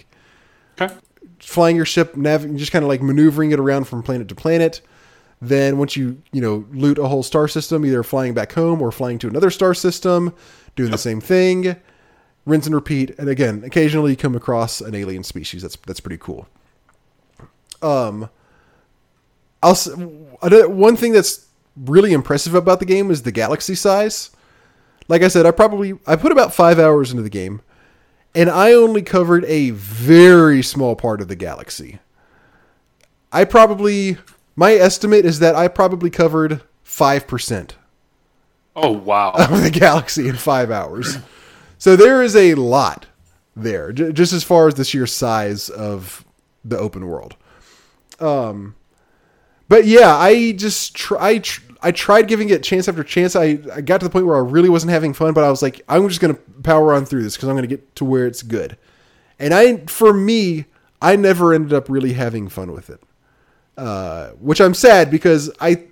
okay. 0.80 0.93
flying 1.39 1.76
your 1.76 1.85
ship, 1.85 2.15
nav- 2.15 2.56
just 2.56 2.72
kind 2.72 2.84
of 2.84 2.89
like 2.89 3.02
maneuvering 3.02 3.52
it 3.52 3.60
around 3.60 3.85
from 3.85 4.02
planet 4.02 4.27
to 4.30 4.35
planet. 4.35 4.81
Then 5.41 5.77
once 5.77 5.95
you 5.95 6.22
you 6.31 6.41
know 6.41 6.65
loot 6.72 6.97
a 6.97 7.07
whole 7.07 7.23
star 7.23 7.47
system, 7.47 7.85
either 7.85 8.03
flying 8.03 8.34
back 8.34 8.53
home 8.53 8.81
or 8.81 8.91
flying 8.91 9.19
to 9.19 9.27
another 9.27 9.49
star 9.49 9.73
system, 9.73 10.34
doing 10.76 10.91
the 10.91 10.97
same 10.97 11.22
thing, 11.22 11.76
rinse 12.45 12.65
and 12.65 12.73
repeat. 12.73 13.11
And 13.19 13.30
again, 13.30 13.64
occasionally 13.65 14.11
you 14.11 14.18
come 14.18 14.35
across 14.35 14.81
an 14.81 14.95
alien 14.95 15.23
species. 15.23 15.61
That's 15.61 15.76
that's 15.85 15.99
pretty 15.99 16.18
cool. 16.18 16.47
Um, 17.81 18.30
I'll 19.66 19.78
another- 20.42 20.70
one 20.70 20.96
thing 20.96 21.12
that's 21.12 21.46
really 21.76 22.14
impressive 22.14 22.54
about 22.56 22.80
the 22.80 22.86
game 22.86 23.10
is 23.12 23.24
the 23.24 23.32
galaxy 23.32 23.76
size. 23.76 24.30
Like 25.08 25.22
I 25.24 25.28
said, 25.28 25.46
I 25.46 25.52
probably 25.52 25.98
I 26.08 26.16
put 26.16 26.32
about 26.32 26.54
five 26.54 26.80
hours 26.80 27.12
into 27.12 27.24
the 27.24 27.30
game 27.30 27.62
and 28.34 28.50
I 28.50 28.74
only 28.74 29.02
covered 29.02 29.44
a 29.46 29.72
very 29.72 30.62
small 30.62 30.96
part 30.96 31.22
of 31.22 31.28
the 31.28 31.36
galaxy. 31.36 32.00
I 33.32 33.44
probably 33.46 34.18
my 34.56 34.74
estimate 34.74 35.26
is 35.26 35.40
that 35.40 35.56
I 35.56 35.68
probably 35.68 36.10
covered 36.10 36.62
5% 36.86 37.72
Oh 38.76 38.92
wow. 38.92 39.32
of 39.38 39.62
the 39.64 39.70
galaxy 39.72 40.28
in 40.28 40.36
5 40.36 40.72
hours. 40.72 41.18
So 41.78 41.96
there 41.96 42.24
is 42.24 42.36
a 42.36 42.56
lot 42.56 43.06
there 43.56 43.92
j- 43.92 44.12
just 44.12 44.32
as 44.34 44.44
far 44.44 44.68
as 44.68 44.76
the 44.76 44.86
sheer 44.86 45.08
size 45.08 45.70
of 45.70 46.24
the 46.64 46.78
open 46.78 47.06
world. 47.08 47.36
Um 48.20 48.76
but 49.68 49.86
yeah, 49.86 50.16
I 50.16 50.52
just 50.54 50.96
try 50.96 51.40
tr- 51.40 51.62
I 51.82 51.92
tried 51.92 52.28
giving 52.28 52.50
it 52.50 52.64
chance 52.64 52.88
after 52.88 53.04
chance. 53.04 53.36
I, 53.36 53.60
I 53.74 53.82
got 53.82 54.00
to 54.00 54.06
the 54.06 54.10
point 54.10 54.26
where 54.26 54.36
I 54.36 54.40
really 54.40 54.70
wasn't 54.70 54.92
having 54.92 55.14
fun, 55.14 55.34
but 55.34 55.44
I 55.44 55.50
was 55.50 55.62
like, 55.62 55.82
I'm 55.88 56.08
just 56.08 56.22
gonna 56.22 56.34
power 56.64 56.94
on 56.94 57.06
through 57.06 57.24
this 57.24 57.36
because 57.36 57.50
I'm 57.50 57.56
gonna 57.56 57.68
get 57.68 57.96
to 57.98 58.06
where 58.06 58.26
it's 58.26 58.42
good. 58.42 58.78
And 59.38 59.54
I, 59.54 59.78
for 59.86 60.14
me, 60.14 60.66
I 61.02 61.16
never 61.16 61.54
ended 61.54 61.74
up 61.74 61.90
really 61.90 62.14
having 62.14 62.48
fun 62.48 62.72
with 62.72 62.90
it, 62.90 63.02
uh, 63.78 64.30
which 64.40 64.62
I'm 64.62 64.74
sad 64.74 65.12
because 65.12 65.52
I, 65.60 65.84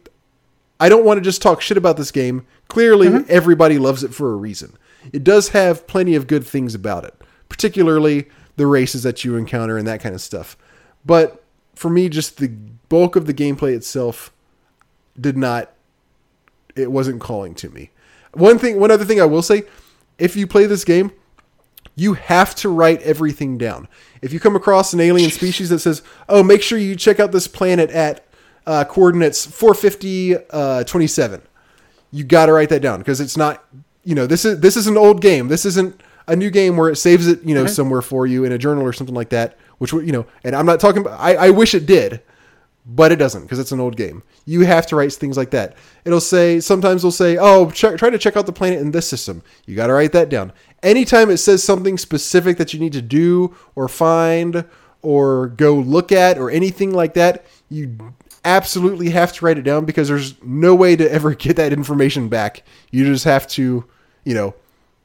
I 0.80 0.90
don't 0.90 1.06
want 1.06 1.18
to 1.18 1.22
just 1.22 1.42
talk 1.42 1.62
shit 1.62 1.78
about 1.78 1.98
this 1.98 2.12
game. 2.12 2.48
Clearly, 2.70 3.26
everybody 3.30 3.78
loves 3.78 4.04
it 4.04 4.14
for 4.14 4.32
a 4.32 4.36
reason. 4.36 4.78
It 5.12 5.24
does 5.24 5.50
have 5.50 5.86
plenty 5.86 6.16
of 6.16 6.26
good 6.26 6.46
things 6.48 6.74
about 6.74 7.04
it, 7.04 7.14
particularly 7.50 8.30
the 8.56 8.66
races 8.66 9.04
that 9.04 9.24
you 9.24 9.36
encounter 9.36 9.78
and 9.78 9.88
that 9.88 10.00
kind 10.00 10.16
of 10.16 10.22
stuff. 10.22 10.58
But 11.06 11.44
for 11.76 11.90
me, 11.90 12.08
just 12.10 12.38
the 12.38 12.52
bulk 12.94 13.16
of 13.16 13.26
the 13.26 13.34
gameplay 13.34 13.76
itself 13.76 14.32
did 15.20 15.36
not 15.36 15.72
it 16.76 16.92
wasn't 16.92 17.20
calling 17.20 17.56
to 17.56 17.68
me. 17.72 17.90
One 18.34 18.60
thing 18.60 18.80
one 18.80 18.92
other 18.92 19.04
thing 19.04 19.20
I 19.20 19.26
will 19.26 19.42
say, 19.42 19.64
if 20.20 20.36
you 20.36 20.46
play 20.46 20.68
this 20.68 20.86
game, 20.86 21.12
you 21.96 22.14
have 22.14 22.54
to 22.58 22.70
write 22.70 23.02
everything 23.02 23.58
down. 23.58 23.88
If 24.22 24.32
you 24.32 24.40
come 24.40 24.56
across 24.56 24.94
an 24.94 25.00
alien 25.00 25.32
species 25.32 25.70
that 25.70 25.80
says, 25.80 26.04
"Oh, 26.30 26.44
make 26.44 26.62
sure 26.62 26.78
you 26.78 26.96
check 26.96 27.20
out 27.20 27.32
this 27.32 27.48
planet 27.48 27.90
at 27.90 28.28
uh, 28.68 28.84
coordinates 28.84 29.44
450 29.44 30.36
uh, 30.52 30.84
27," 30.84 31.42
you 32.12 32.24
got 32.24 32.46
to 32.46 32.54
write 32.54 32.70
that 32.70 32.84
down 32.84 33.00
because 33.00 33.20
it's 33.20 33.36
not, 33.36 33.66
you 34.04 34.14
know, 34.14 34.28
this 34.28 34.46
is 34.46 34.60
this 34.60 34.78
is 34.78 34.86
an 34.86 34.98
old 34.98 35.20
game. 35.20 35.48
This 35.48 35.66
isn't 35.66 36.00
a 36.28 36.36
new 36.36 36.52
game 36.52 36.78
where 36.78 36.92
it 36.92 36.98
saves 36.98 37.26
it, 37.26 37.42
you 37.44 37.56
know, 37.56 37.66
somewhere 37.66 38.04
for 38.04 38.28
you 38.28 38.44
in 38.46 38.52
a 38.52 38.60
journal 38.60 38.84
or 38.84 38.94
something 38.94 39.16
like 39.16 39.30
that. 39.30 39.58
Which 39.80 39.94
you 39.94 40.12
know, 40.12 40.28
and 40.44 40.56
I'm 40.56 40.68
not 40.68 40.80
talking. 40.80 41.02
About, 41.02 41.20
I 41.20 41.48
I 41.48 41.50
wish 41.50 41.74
it 41.74 41.88
did, 41.88 42.22
but 42.86 43.12
it 43.12 43.16
doesn't 43.16 43.44
because 43.44 43.60
it's 43.60 43.72
an 43.72 43.80
old 43.80 43.96
game. 43.96 44.24
You 44.46 44.62
have 44.66 44.86
to 44.88 44.96
write 44.96 45.14
things 45.14 45.38
like 45.38 45.52
that. 45.52 45.78
It'll 46.04 46.20
say 46.20 46.60
sometimes 46.60 47.02
it'll 47.02 47.12
say, 47.12 47.38
"Oh, 47.38 47.72
check, 47.72 47.98
try 47.98 48.10
to 48.10 48.18
check 48.18 48.36
out 48.36 48.46
the 48.46 48.54
planet 48.54 48.80
in 48.80 48.92
this 48.92 49.08
system." 49.08 49.42
You 49.66 49.76
got 49.76 49.88
to 49.88 49.94
write 49.94 50.12
that 50.12 50.30
down. 50.30 50.52
Anytime 50.82 51.30
it 51.30 51.38
says 51.38 51.64
something 51.64 51.98
specific 51.98 52.58
that 52.58 52.74
you 52.74 52.80
need 52.80 52.94
to 52.94 53.02
do 53.02 53.56
or 53.76 53.88
find 53.88 54.66
or 55.02 55.48
go 55.48 55.76
look 55.76 56.12
at 56.12 56.38
or 56.38 56.50
anything 56.50 56.94
like 56.94 57.14
that, 57.14 57.46
you 57.70 57.98
absolutely 58.46 59.12
have 59.12 59.32
to 59.34 59.46
write 59.46 59.58
it 59.58 59.64
down 59.64 59.86
because 59.86 60.10
there's 60.10 60.42
no 60.44 60.76
way 60.76 60.96
to 60.96 61.10
ever 61.10 61.34
get 61.36 61.56
that 61.56 61.72
information 61.72 62.28
back. 62.28 62.64
You 62.92 63.06
just 63.06 63.26
have 63.26 63.48
to, 63.50 63.86
you 64.26 64.34
know, 64.34 64.56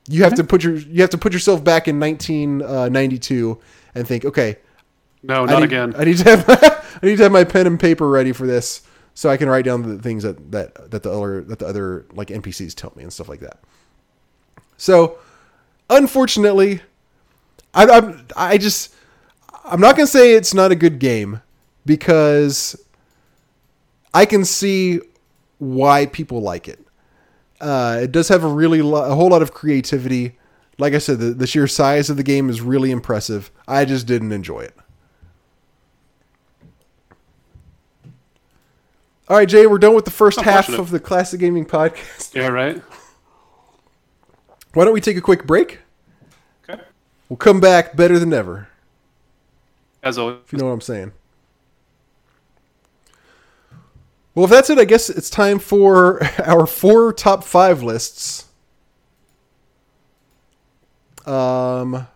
you 0.08 0.24
have 0.24 0.34
to 0.34 0.44
put 0.44 0.64
your 0.64 0.76
you 0.76 1.02
have 1.02 1.10
to 1.10 1.18
put 1.18 1.32
yourself 1.32 1.62
back 1.62 1.86
in 1.86 2.00
1992 2.00 3.50
uh, 3.50 3.64
and 3.94 4.08
think, 4.08 4.24
okay, 4.24 4.56
No, 5.22 5.42
I 5.42 5.46
not 5.46 5.58
need, 5.60 5.64
again. 5.64 5.94
I 5.96 6.04
need 6.04 6.18
to 6.18 6.24
have 6.24 6.48
my, 6.48 6.58
I 7.02 7.06
need 7.06 7.16
to 7.16 7.22
have 7.24 7.32
my 7.32 7.44
pen 7.44 7.66
and 7.66 7.78
paper 7.78 8.08
ready 8.08 8.32
for 8.32 8.46
this, 8.46 8.82
so 9.14 9.28
I 9.28 9.36
can 9.36 9.48
write 9.48 9.64
down 9.64 9.82
the 9.82 10.02
things 10.02 10.22
that 10.22 10.50
that 10.52 10.90
that 10.90 11.02
the 11.02 11.10
other 11.10 11.42
that 11.44 11.58
the 11.58 11.66
other 11.66 12.06
like 12.12 12.28
NPCs 12.28 12.74
tell 12.74 12.92
me 12.96 13.02
and 13.02 13.12
stuff 13.12 13.28
like 13.28 13.40
that. 13.40 13.58
So, 14.76 15.18
unfortunately, 15.90 16.80
I 17.74 17.86
I'm, 17.86 18.26
I 18.36 18.58
just 18.58 18.94
I'm 19.64 19.80
not 19.80 19.96
gonna 19.96 20.06
say 20.06 20.34
it's 20.34 20.54
not 20.54 20.70
a 20.70 20.76
good 20.76 20.98
game 20.98 21.42
because 21.84 22.76
I 24.14 24.24
can 24.24 24.44
see 24.44 25.00
why 25.58 26.06
people 26.06 26.40
like 26.40 26.68
it. 26.68 26.78
Uh, 27.60 28.00
it 28.02 28.12
does 28.12 28.28
have 28.28 28.44
a 28.44 28.48
really 28.48 28.82
lo- 28.82 29.10
a 29.10 29.14
whole 29.14 29.30
lot 29.30 29.42
of 29.42 29.52
creativity. 29.52 30.38
Like 30.78 30.94
I 30.94 30.98
said, 30.98 31.18
the, 31.18 31.30
the 31.30 31.46
sheer 31.46 31.66
size 31.66 32.08
of 32.08 32.16
the 32.16 32.22
game 32.22 32.48
is 32.48 32.60
really 32.60 32.92
impressive. 32.92 33.50
I 33.66 33.84
just 33.84 34.06
didn't 34.06 34.30
enjoy 34.30 34.60
it. 34.60 34.76
All 39.28 39.36
right, 39.36 39.48
Jay, 39.48 39.66
we're 39.66 39.78
done 39.78 39.94
with 39.94 40.06
the 40.06 40.10
first 40.10 40.40
half 40.40 40.70
of 40.70 40.90
the 40.90 40.98
Classic 40.98 41.38
Gaming 41.38 41.66
Podcast. 41.66 42.34
Yeah, 42.34 42.48
right. 42.48 42.82
Why 44.72 44.84
don't 44.84 44.94
we 44.94 45.02
take 45.02 45.18
a 45.18 45.20
quick 45.20 45.46
break? 45.46 45.80
Okay. 46.68 46.80
We'll 47.28 47.36
come 47.36 47.60
back 47.60 47.94
better 47.94 48.18
than 48.18 48.32
ever, 48.32 48.68
As 50.02 50.16
always. 50.16 50.38
if 50.46 50.52
you 50.52 50.58
know 50.58 50.66
what 50.66 50.72
I'm 50.72 50.80
saying. 50.80 51.12
Well, 54.34 54.44
if 54.44 54.50
that's 54.50 54.70
it, 54.70 54.78
I 54.78 54.84
guess 54.86 55.10
it's 55.10 55.28
time 55.28 55.58
for 55.58 56.22
our 56.44 56.66
four 56.66 57.12
top 57.12 57.44
five 57.44 57.82
lists. 57.82 58.46
Um, 61.26 62.06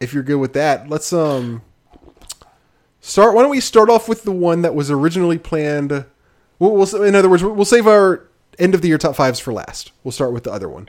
if 0.00 0.14
you're 0.14 0.22
good 0.22 0.36
with 0.36 0.54
that, 0.54 0.88
let's 0.88 1.12
um 1.12 1.60
start. 3.06 3.34
Why 3.34 3.42
don't 3.42 3.50
we 3.50 3.60
start 3.60 3.88
off 3.88 4.08
with 4.08 4.24
the 4.24 4.32
one 4.32 4.62
that 4.62 4.74
was 4.74 4.90
originally 4.90 5.38
planned? 5.38 6.04
We'll, 6.58 6.72
we'll 6.72 7.02
in 7.02 7.14
other 7.14 7.28
words, 7.28 7.42
we'll 7.42 7.64
save 7.64 7.86
our 7.86 8.26
end 8.58 8.74
of 8.74 8.82
the 8.82 8.88
year 8.88 8.98
top 8.98 9.16
fives 9.16 9.38
for 9.38 9.52
last. 9.52 9.92
We'll 10.02 10.12
start 10.12 10.32
with 10.32 10.44
the 10.44 10.52
other 10.52 10.68
one. 10.68 10.86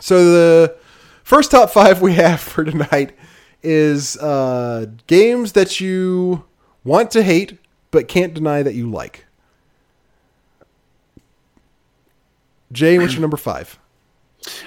So 0.00 0.24
the 0.24 0.76
first 1.24 1.50
top 1.50 1.70
five 1.70 2.02
we 2.02 2.14
have 2.14 2.40
for 2.40 2.64
tonight 2.64 3.16
is 3.62 4.16
uh, 4.18 4.86
games 5.06 5.52
that 5.52 5.80
you 5.80 6.44
want 6.84 7.10
to 7.12 7.22
hate 7.22 7.58
but 7.90 8.06
can't 8.06 8.34
deny 8.34 8.62
that 8.62 8.74
you 8.74 8.90
like. 8.90 9.24
Jay, 12.70 12.98
what's 12.98 13.14
your 13.14 13.22
number 13.22 13.38
five? 13.38 13.78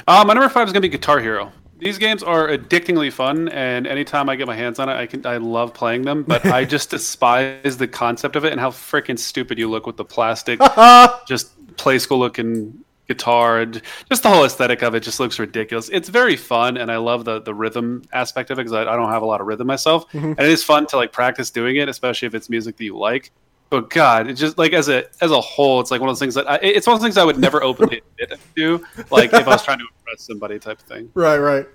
Uh, 0.08 0.24
my 0.26 0.34
number 0.34 0.50
five 0.50 0.68
is 0.68 0.74
going 0.74 0.82
to 0.82 0.88
be 0.88 0.90
Guitar 0.90 1.20
Hero. 1.20 1.52
These 1.82 1.98
games 1.98 2.22
are 2.22 2.48
addictingly 2.48 3.10
fun, 3.10 3.50
and 3.50 3.88
anytime 3.88 4.30
I 4.30 4.36
get 4.36 4.46
my 4.46 4.56
hands 4.56 4.78
on 4.78 4.88
it, 4.88 4.94
I 4.94 5.08
can 5.08 5.26
I 5.26 5.38
love 5.38 5.74
playing 5.74 6.04
them. 6.04 6.22
But 6.22 6.46
I 6.46 6.64
just 6.64 6.90
despise 6.98 7.76
the 7.78 7.88
concept 7.88 8.36
of 8.36 8.46
it 8.46 8.52
and 8.52 8.62
how 8.62 8.70
freaking 8.70 9.18
stupid 9.18 9.58
you 9.58 9.68
look 9.68 9.88
with 9.88 9.98
the 9.98 10.06
plastic, 10.06 10.60
just 11.28 11.52
play 11.78 11.98
school 11.98 12.20
looking 12.20 12.84
guitar 13.08 13.60
and 13.60 13.82
just 14.10 14.22
the 14.24 14.30
whole 14.30 14.46
aesthetic 14.46 14.84
of 14.84 14.94
it 14.94 15.02
just 15.02 15.20
looks 15.20 15.40
ridiculous. 15.40 15.90
It's 15.90 16.08
very 16.08 16.36
fun, 16.36 16.78
and 16.78 16.92
I 16.92 16.98
love 16.98 17.26
the 17.26 17.42
the 17.42 17.56
rhythm 17.56 18.04
aspect 18.14 18.52
of 18.52 18.60
it 18.60 18.62
because 18.62 18.74
I, 18.74 18.84
I, 18.84 18.96
don't 18.96 19.10
have 19.10 19.24
a 19.24 19.26
lot 19.26 19.42
of 19.42 19.48
rhythm 19.48 19.66
myself, 19.66 20.08
mm-hmm. 20.12 20.34
and 20.38 20.40
it 20.40 20.50
is 20.50 20.64
fun 20.64 20.86
to 20.88 20.98
like 20.98 21.12
practice 21.12 21.50
doing 21.50 21.78
it, 21.78 21.90
especially 21.90 22.28
if 22.28 22.36
it's 22.36 22.48
music 22.48 22.78
that 22.78 22.84
you 22.84 22.96
like. 22.96 23.32
But 23.72 23.90
God, 23.90 24.28
it 24.28 24.34
just 24.34 24.58
like 24.58 24.74
as 24.74 24.90
a 24.90 25.06
as 25.22 25.32
a 25.32 25.40
whole, 25.40 25.80
it's 25.80 25.92
like 25.92 26.02
one 26.02 26.10
of 26.10 26.14
those 26.14 26.20
things 26.20 26.36
that 26.36 26.48
I, 26.48 26.58
it's 26.58 26.86
one 26.86 26.94
of 26.94 27.00
the 27.00 27.06
things 27.06 27.18
I 27.18 27.24
would 27.24 27.40
never 27.40 27.64
openly 27.64 28.02
admit 28.20 28.38
to, 28.58 28.86
like 29.10 29.32
if 29.32 29.48
I 29.48 29.50
was 29.50 29.64
trying 29.64 29.80
to 29.80 29.86
impress 29.98 30.24
somebody 30.24 30.60
type 30.60 30.78
of 30.80 30.86
thing. 30.86 31.10
Right, 31.14 31.38
right. 31.38 31.66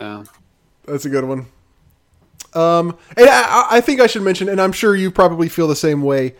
Yeah, 0.00 0.24
that's 0.86 1.04
a 1.04 1.10
good 1.10 1.24
one. 1.24 1.44
Um, 2.54 2.96
and 3.18 3.28
I, 3.28 3.66
I 3.70 3.80
think 3.82 4.00
I 4.00 4.06
should 4.06 4.22
mention, 4.22 4.48
and 4.48 4.62
I'm 4.62 4.72
sure 4.72 4.96
you 4.96 5.10
probably 5.10 5.50
feel 5.50 5.68
the 5.68 5.76
same 5.76 6.00
way. 6.00 6.36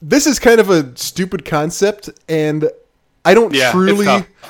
This 0.00 0.28
is 0.28 0.38
kind 0.38 0.60
of 0.60 0.70
a 0.70 0.96
stupid 0.96 1.44
concept, 1.44 2.10
and 2.28 2.70
I 3.24 3.34
don't 3.34 3.52
yeah, 3.52 3.72
truly, 3.72 4.06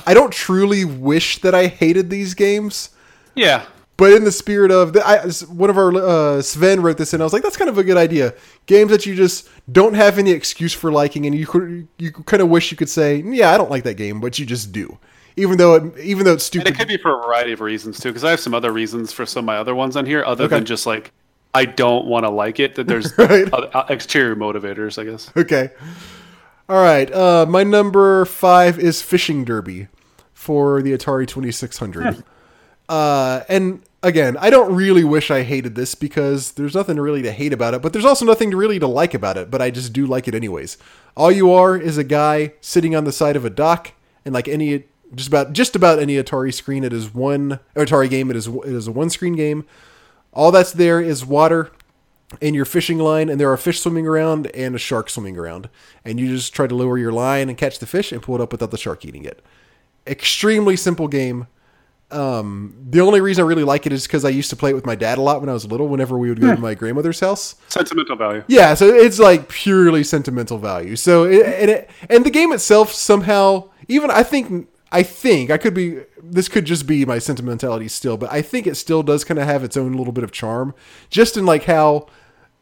I 0.06 0.12
don't 0.12 0.30
truly 0.34 0.84
wish 0.84 1.40
that 1.40 1.54
I 1.54 1.68
hated 1.68 2.10
these 2.10 2.34
games. 2.34 2.90
Yeah, 3.34 3.64
but 3.98 4.12
in 4.12 4.22
the 4.22 4.32
spirit 4.32 4.70
of 4.70 4.92
the, 4.92 5.06
I, 5.06 5.28
one 5.52 5.70
of 5.70 5.76
our 5.76 5.92
uh, 5.92 6.40
Sven 6.40 6.80
wrote 6.80 6.98
this 6.98 7.12
and 7.12 7.22
I 7.22 7.26
was 7.26 7.32
like, 7.32 7.42
that's 7.42 7.56
kind 7.56 7.68
of 7.68 7.78
a 7.78 7.84
good 7.84 7.96
idea. 7.96 8.32
Games 8.66 8.92
that 8.92 9.04
you 9.04 9.16
just 9.16 9.48
don't 9.70 9.94
have 9.94 10.18
any 10.18 10.30
excuse 10.30 10.72
for 10.72 10.92
liking, 10.92 11.26
and 11.26 11.34
you 11.34 11.46
could, 11.46 11.88
you 11.98 12.12
kind 12.12 12.40
of 12.40 12.48
wish 12.48 12.70
you 12.70 12.76
could 12.76 12.88
say, 12.88 13.16
yeah, 13.16 13.50
I 13.50 13.58
don't 13.58 13.70
like 13.70 13.82
that 13.82 13.96
game, 13.96 14.20
but 14.20 14.38
you 14.38 14.46
just 14.46 14.70
do, 14.70 14.96
even 15.36 15.58
though 15.58 15.74
it 15.74 15.98
even 15.98 16.24
though 16.24 16.34
it's 16.34 16.44
stupid. 16.44 16.68
And 16.68 16.76
it 16.76 16.78
could 16.78 16.86
be 16.88 16.96
for 16.96 17.18
a 17.18 17.22
variety 17.26 17.52
of 17.52 17.60
reasons 17.60 17.98
too, 17.98 18.10
because 18.10 18.22
I 18.22 18.30
have 18.30 18.40
some 18.40 18.54
other 18.54 18.72
reasons 18.72 19.12
for 19.12 19.26
some 19.26 19.40
of 19.40 19.46
my 19.46 19.56
other 19.56 19.74
ones 19.74 19.96
on 19.96 20.06
here, 20.06 20.24
other 20.24 20.44
okay. 20.44 20.56
than 20.56 20.64
just 20.64 20.86
like 20.86 21.12
I 21.52 21.64
don't 21.64 22.06
want 22.06 22.24
to 22.24 22.30
like 22.30 22.60
it. 22.60 22.76
That 22.76 22.86
there's 22.86 23.18
right. 23.18 23.52
Uh, 23.52 23.84
exterior 23.88 24.36
motivators, 24.36 24.96
I 24.96 25.10
guess. 25.10 25.32
Okay. 25.36 25.70
All 26.68 26.80
right. 26.80 27.12
Uh, 27.12 27.46
my 27.48 27.64
number 27.64 28.26
five 28.26 28.78
is 28.78 29.02
Fishing 29.02 29.44
Derby 29.44 29.88
for 30.34 30.82
the 30.82 30.92
Atari 30.92 31.26
Twenty 31.26 31.50
Six 31.50 31.78
Hundred. 31.78 32.22
Uh, 32.88 33.42
and 33.48 33.82
again, 34.08 34.36
I 34.38 34.50
don't 34.50 34.74
really 34.74 35.04
wish 35.04 35.30
I 35.30 35.42
hated 35.42 35.74
this 35.74 35.94
because 35.94 36.52
there's 36.52 36.74
nothing 36.74 36.98
really 36.98 37.22
to 37.22 37.30
hate 37.30 37.52
about 37.52 37.74
it, 37.74 37.82
but 37.82 37.92
there's 37.92 38.04
also 38.04 38.24
nothing 38.24 38.50
really 38.50 38.78
to 38.78 38.86
like 38.86 39.14
about 39.14 39.36
it, 39.36 39.50
but 39.50 39.62
I 39.62 39.70
just 39.70 39.92
do 39.92 40.06
like 40.06 40.26
it 40.26 40.34
anyways. 40.34 40.78
All 41.16 41.30
you 41.30 41.52
are 41.52 41.76
is 41.76 41.98
a 41.98 42.04
guy 42.04 42.54
sitting 42.60 42.96
on 42.96 43.04
the 43.04 43.12
side 43.12 43.36
of 43.36 43.44
a 43.44 43.50
dock 43.50 43.92
and 44.24 44.34
like 44.34 44.48
any 44.48 44.84
just 45.14 45.28
about 45.28 45.52
just 45.52 45.74
about 45.74 45.98
any 45.98 46.16
Atari 46.16 46.52
screen 46.52 46.84
it 46.84 46.92
is 46.92 47.14
one 47.14 47.60
Atari 47.74 48.10
game 48.10 48.30
it 48.30 48.36
is 48.36 48.46
it 48.46 48.66
is 48.66 48.88
a 48.88 48.92
one 48.92 49.10
screen 49.10 49.36
game. 49.36 49.64
All 50.32 50.50
that's 50.50 50.72
there 50.72 51.00
is 51.00 51.24
water 51.24 51.70
and 52.42 52.54
your 52.54 52.64
fishing 52.64 52.98
line 52.98 53.28
and 53.28 53.40
there 53.40 53.50
are 53.50 53.56
fish 53.56 53.80
swimming 53.80 54.06
around 54.06 54.48
and 54.48 54.74
a 54.74 54.78
shark 54.78 55.08
swimming 55.08 55.38
around 55.38 55.68
and 56.04 56.20
you 56.20 56.28
just 56.28 56.54
try 56.54 56.66
to 56.66 56.74
lower 56.74 56.98
your 56.98 57.12
line 57.12 57.48
and 57.48 57.56
catch 57.56 57.78
the 57.78 57.86
fish 57.86 58.12
and 58.12 58.22
pull 58.22 58.34
it 58.34 58.40
up 58.40 58.52
without 58.52 58.70
the 58.70 58.78
shark 58.78 59.04
eating 59.04 59.24
it. 59.24 59.42
Extremely 60.06 60.76
simple 60.76 61.08
game 61.08 61.46
um, 62.10 62.74
the 62.88 63.00
only 63.00 63.20
reason 63.20 63.44
I 63.44 63.46
really 63.46 63.64
like 63.64 63.84
it 63.84 63.92
is 63.92 64.06
because 64.06 64.24
I 64.24 64.30
used 64.30 64.48
to 64.50 64.56
play 64.56 64.70
it 64.70 64.74
with 64.74 64.86
my 64.86 64.94
dad 64.94 65.18
a 65.18 65.20
lot 65.20 65.40
when 65.40 65.50
I 65.50 65.52
was 65.52 65.66
little. 65.66 65.88
Whenever 65.88 66.16
we 66.16 66.30
would 66.30 66.40
go 66.40 66.48
to 66.48 66.56
hmm. 66.56 66.62
my 66.62 66.74
grandmother's 66.74 67.20
house, 67.20 67.56
sentimental 67.68 68.16
value. 68.16 68.44
Yeah, 68.48 68.74
so 68.74 68.86
it's 68.88 69.18
like 69.18 69.48
purely 69.48 70.02
sentimental 70.04 70.58
value. 70.58 70.96
So 70.96 71.24
it, 71.24 71.44
and 71.44 71.70
it, 71.70 71.90
and 72.08 72.24
the 72.24 72.30
game 72.30 72.52
itself 72.52 72.92
somehow, 72.92 73.68
even 73.88 74.10
I 74.10 74.22
think 74.22 74.68
I 74.90 75.02
think 75.02 75.50
I 75.50 75.58
could 75.58 75.74
be 75.74 76.00
this 76.22 76.48
could 76.48 76.64
just 76.64 76.86
be 76.86 77.04
my 77.04 77.18
sentimentality 77.18 77.88
still, 77.88 78.16
but 78.16 78.32
I 78.32 78.40
think 78.40 78.66
it 78.66 78.76
still 78.76 79.02
does 79.02 79.24
kind 79.24 79.38
of 79.38 79.46
have 79.46 79.62
its 79.62 79.76
own 79.76 79.92
little 79.92 80.12
bit 80.12 80.24
of 80.24 80.32
charm, 80.32 80.74
just 81.10 81.36
in 81.36 81.44
like 81.44 81.64
how 81.64 82.06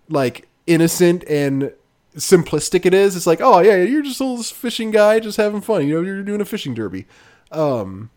like 0.08 0.48
innocent 0.66 1.22
and 1.28 1.72
simplistic 2.16 2.84
it 2.84 2.94
is. 2.94 3.14
It's 3.14 3.28
like, 3.28 3.40
oh 3.40 3.60
yeah, 3.60 3.76
you're 3.76 4.02
just 4.02 4.20
a 4.20 4.24
little 4.24 4.42
fishing 4.42 4.90
guy, 4.90 5.20
just 5.20 5.36
having 5.36 5.60
fun. 5.60 5.86
You 5.86 5.94
know, 5.94 6.00
you're 6.02 6.22
doing 6.24 6.40
a 6.40 6.44
fishing 6.44 6.74
derby. 6.74 7.06
Um, 7.52 8.10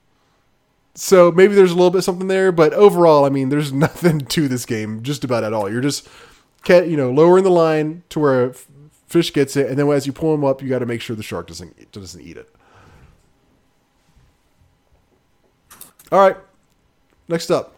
so 0.95 1.31
maybe 1.31 1.55
there's 1.55 1.71
a 1.71 1.75
little 1.75 1.91
bit 1.91 2.01
something 2.01 2.27
there, 2.27 2.51
but 2.51 2.73
overall, 2.73 3.25
I 3.25 3.29
mean, 3.29 3.49
there's 3.49 3.71
nothing 3.87 4.19
to 4.19 4.47
this 4.47 4.65
game 4.65 5.03
just 5.03 5.23
about 5.23 5.43
at 5.43 5.53
all. 5.53 5.71
You're 5.71 5.81
just, 5.81 6.07
you 6.67 6.97
know, 6.97 7.11
lowering 7.11 7.43
the 7.43 7.51
line 7.51 8.03
to 8.09 8.19
where 8.19 8.45
a 8.45 8.53
fish 9.07 9.33
gets 9.33 9.55
it, 9.55 9.67
and 9.69 9.77
then 9.77 9.89
as 9.89 10.05
you 10.05 10.13
pull 10.13 10.31
them 10.31 10.45
up, 10.45 10.61
you 10.61 10.69
got 10.69 10.79
to 10.79 10.85
make 10.85 11.01
sure 11.01 11.15
the 11.15 11.23
shark 11.23 11.47
doesn't 11.47 11.91
doesn't 11.91 12.21
eat 12.21 12.37
it. 12.37 12.49
All 16.11 16.19
right, 16.19 16.37
next 17.27 17.51
up. 17.51 17.75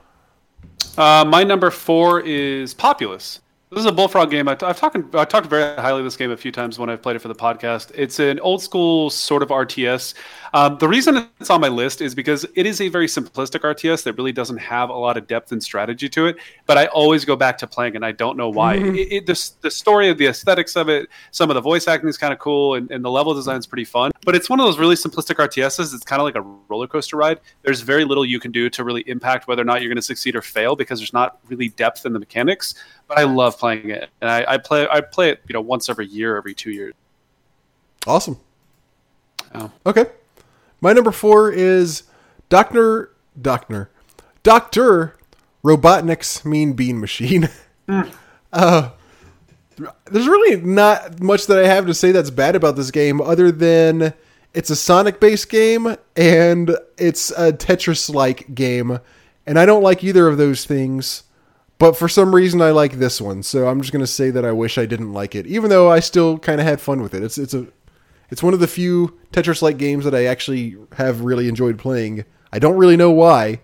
Uh, 0.98 1.26
my 1.26 1.44
number 1.44 1.70
four 1.72 2.22
is 2.22 2.74
Populous. 2.74 3.40
This 3.72 3.80
is 3.80 3.86
a 3.86 3.92
bullfrog 3.94 4.30
game. 4.30 4.50
I, 4.50 4.58
have 4.60 4.78
talked 4.78 4.98
I 5.16 5.24
talked 5.24 5.48
very 5.48 5.64
highly 5.78 6.00
of 6.00 6.04
this 6.04 6.18
game 6.18 6.30
a 6.30 6.36
few 6.36 6.52
times 6.52 6.78
when 6.78 6.90
I've 6.90 7.02
played 7.02 7.16
it 7.16 7.20
for 7.20 7.30
the 7.30 7.36
podcast. 7.36 7.90
It's 7.96 8.20
an 8.20 8.38
old 8.42 8.62
school 8.62 9.10
sort 9.10 9.42
of 9.42 9.48
RTS. 9.48 10.14
Um, 10.54 10.78
the 10.78 10.90
reason 10.90 11.30
it's 11.40 11.50
on 11.50 11.62
my 11.62 11.70
list 11.70 12.02
is 12.02 12.14
because 12.14 12.46
it 12.56 12.66
is 12.66 12.82
a 12.82 12.90
very 12.90 13.08
simplistic 13.08 13.62
RTS 13.62 14.04
that 14.04 14.18
really 14.18 14.34
doesn't 14.34 14.58
have 14.58 14.90
a 14.90 14.94
lot 14.94 15.16
of 15.16 15.26
depth 15.26 15.54
and 15.54 15.64
strategy 15.64 16.10
to 16.10 16.26
it. 16.26 16.36
But 16.66 16.78
I 16.80 16.88
always 16.88 17.24
go 17.24 17.38
back 17.38 17.58
to 17.60 17.68
playing, 17.68 17.96
and 17.96 18.06
I 18.06 18.12
don't 18.12 18.36
know 18.36 18.50
why. 18.50 18.78
Mm-hmm. 18.78 18.96
It, 18.96 19.14
it, 19.14 19.26
the, 19.26 19.52
the 19.62 19.72
story 19.72 20.10
of 20.10 20.18
the 20.18 20.28
aesthetics 20.28 20.76
of 20.76 20.90
it, 20.90 21.08
some 21.32 21.50
of 21.50 21.54
the 21.54 21.62
voice 21.62 21.88
acting 21.88 22.10
is 22.10 22.18
kind 22.18 22.34
of 22.34 22.40
cool, 22.40 22.76
and, 22.76 22.92
and 22.92 23.06
the 23.06 23.10
level 23.10 23.34
design 23.34 23.56
is 23.56 23.66
pretty 23.66 23.86
fun. 23.86 24.12
But 24.26 24.36
it's 24.36 24.50
one 24.50 24.60
of 24.60 24.66
those 24.66 24.80
really 24.80 24.96
simplistic 24.96 25.36
RTSs. 25.36 25.96
It's 25.96 26.04
kind 26.04 26.20
of 26.20 26.26
like 26.26 26.36
a 26.36 26.42
roller 26.42 26.88
coaster 26.88 27.16
ride. 27.16 27.40
There's 27.62 27.80
very 27.80 28.04
little 28.04 28.26
you 28.26 28.42
can 28.42 28.52
do 28.52 28.70
to 28.70 28.84
really 28.84 29.04
impact 29.08 29.48
whether 29.48 29.62
or 29.62 29.66
not 29.66 29.82
you're 29.82 29.90
going 29.90 29.96
to 29.96 30.02
succeed 30.02 30.36
or 30.36 30.42
fail 30.42 30.76
because 30.76 31.00
there's 31.00 31.14
not 31.14 31.40
really 31.48 31.70
depth 31.70 32.06
in 32.06 32.12
the 32.12 32.20
mechanics 32.20 32.76
but 33.12 33.20
I 33.20 33.24
love 33.26 33.60
playing 33.60 33.90
it, 33.90 34.10
and 34.22 34.32
I, 34.32 34.46
I, 34.48 34.58
play 34.58 34.88
I 34.90 35.02
play 35.02 35.32
it 35.32 35.42
you 35.46 35.54
know 35.54 35.60
once 35.60 35.90
every 35.90 36.08
year, 36.08 36.38
every 36.38 36.54
two 36.54 36.72
years. 36.72 36.94
Awesome. 38.08 38.40
Oh. 39.54 39.70
Okay, 39.86 40.06
my 40.80 40.94
number 40.94 41.12
four 41.12 41.52
is 41.52 42.04
Doctor 42.48 43.12
Doctor 43.42 43.90
Doctor 44.44 45.18
Robotnik's 45.62 46.46
Mean 46.46 46.74
Bean 46.74 47.00
Machine. 47.00 47.50
Mm. 47.88 48.10
uh, 48.54 48.92
there's 50.06 50.28
really 50.28 50.62
not 50.62 51.20
much 51.20 51.48
that 51.48 51.58
I 51.58 51.68
have 51.68 51.88
to 51.88 51.94
say 51.96 52.12
that's 52.12 52.30
bad 52.30 52.56
about 52.56 52.78
this 52.78 52.92
game, 52.92 53.20
other 53.20 53.52
than 53.52 54.14
it's 54.54 54.70
a 54.70 54.76
Sonic 54.76 55.20
based 55.20 55.50
game 55.50 55.98
and 56.16 56.78
it's 56.98 57.32
a 57.32 57.52
Tetris 57.52 58.14
like 58.14 58.54
game, 58.54 59.00
and 59.46 59.60
I 59.60 59.66
don't 59.66 59.82
like 59.82 60.04
either 60.06 60.28
of 60.28 60.38
those 60.38 60.64
things. 60.64 61.24
But 61.82 61.98
for 61.98 62.08
some 62.08 62.36
reason, 62.36 62.62
I 62.62 62.70
like 62.70 63.00
this 63.00 63.20
one, 63.20 63.42
so 63.42 63.68
I'm 63.68 63.82
just 63.82 63.92
gonna 63.92 64.06
say 64.06 64.30
that 64.30 64.46
I 64.46 64.52
wish 64.52 64.78
I 64.78 64.86
didn't 64.86 65.14
like 65.14 65.34
it, 65.34 65.48
even 65.48 65.72
though 65.72 65.90
I 65.90 66.00
still 66.00 66.38
kind 66.38 66.62
of 66.62 66.68
had 66.68 66.80
fun 66.80 67.02
with 67.02 67.16
it. 67.16 67.24
It's 67.24 67.40
it's 67.40 67.56
a 67.56 67.66
it's 68.30 68.44
one 68.44 68.54
of 68.54 68.60
the 68.60 68.68
few 68.68 69.18
Tetris-like 69.34 69.80
games 69.80 70.06
that 70.06 70.14
I 70.14 70.26
actually 70.26 70.78
have 70.96 71.22
really 71.22 71.48
enjoyed 71.48 71.80
playing. 71.80 72.24
I 72.54 72.60
don't 72.60 72.78
really 72.78 72.98
know 72.98 73.10
why, 73.10 73.62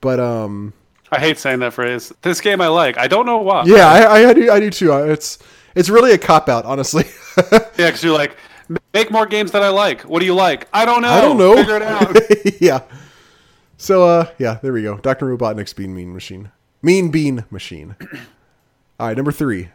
but 0.00 0.18
um, 0.18 0.72
I 1.12 1.20
hate 1.20 1.36
saying 1.36 1.58
that 1.58 1.74
phrase. 1.74 2.14
This 2.22 2.40
game 2.40 2.62
I 2.62 2.68
like. 2.68 2.96
I 2.96 3.06
don't 3.08 3.26
know 3.26 3.36
why. 3.36 3.64
Yeah, 3.66 3.88
I, 3.88 4.30
I 4.30 4.32
do. 4.32 4.50
I 4.50 4.58
do 4.58 4.70
too. 4.70 4.94
It's 4.94 5.38
it's 5.74 5.90
really 5.90 6.12
a 6.12 6.18
cop 6.18 6.48
out, 6.48 6.64
honestly. 6.64 7.04
yeah, 7.52 7.60
because 7.76 8.02
you're 8.02 8.16
like, 8.16 8.38
make 8.94 9.10
more 9.10 9.26
games 9.26 9.50
that 9.50 9.62
I 9.62 9.68
like. 9.68 10.00
What 10.00 10.20
do 10.20 10.24
you 10.24 10.34
like? 10.34 10.66
I 10.72 10.86
don't 10.86 11.02
know. 11.02 11.10
I 11.10 11.20
don't 11.20 11.36
know. 11.36 11.56
Figure 11.56 11.76
it 11.76 11.82
out. 11.82 12.16
yeah. 12.58 12.80
So 13.76 14.04
uh, 14.04 14.30
yeah, 14.38 14.60
there 14.62 14.72
we 14.72 14.82
go. 14.82 14.96
Doctor 14.96 15.26
Robotnik's 15.26 15.74
Bean 15.74 15.94
Mean 15.94 16.14
Machine. 16.14 16.52
Mean 16.82 17.10
Bean 17.10 17.44
Machine. 17.50 17.96
All 18.98 19.08
right, 19.08 19.16
number 19.16 19.32
three. 19.32 19.68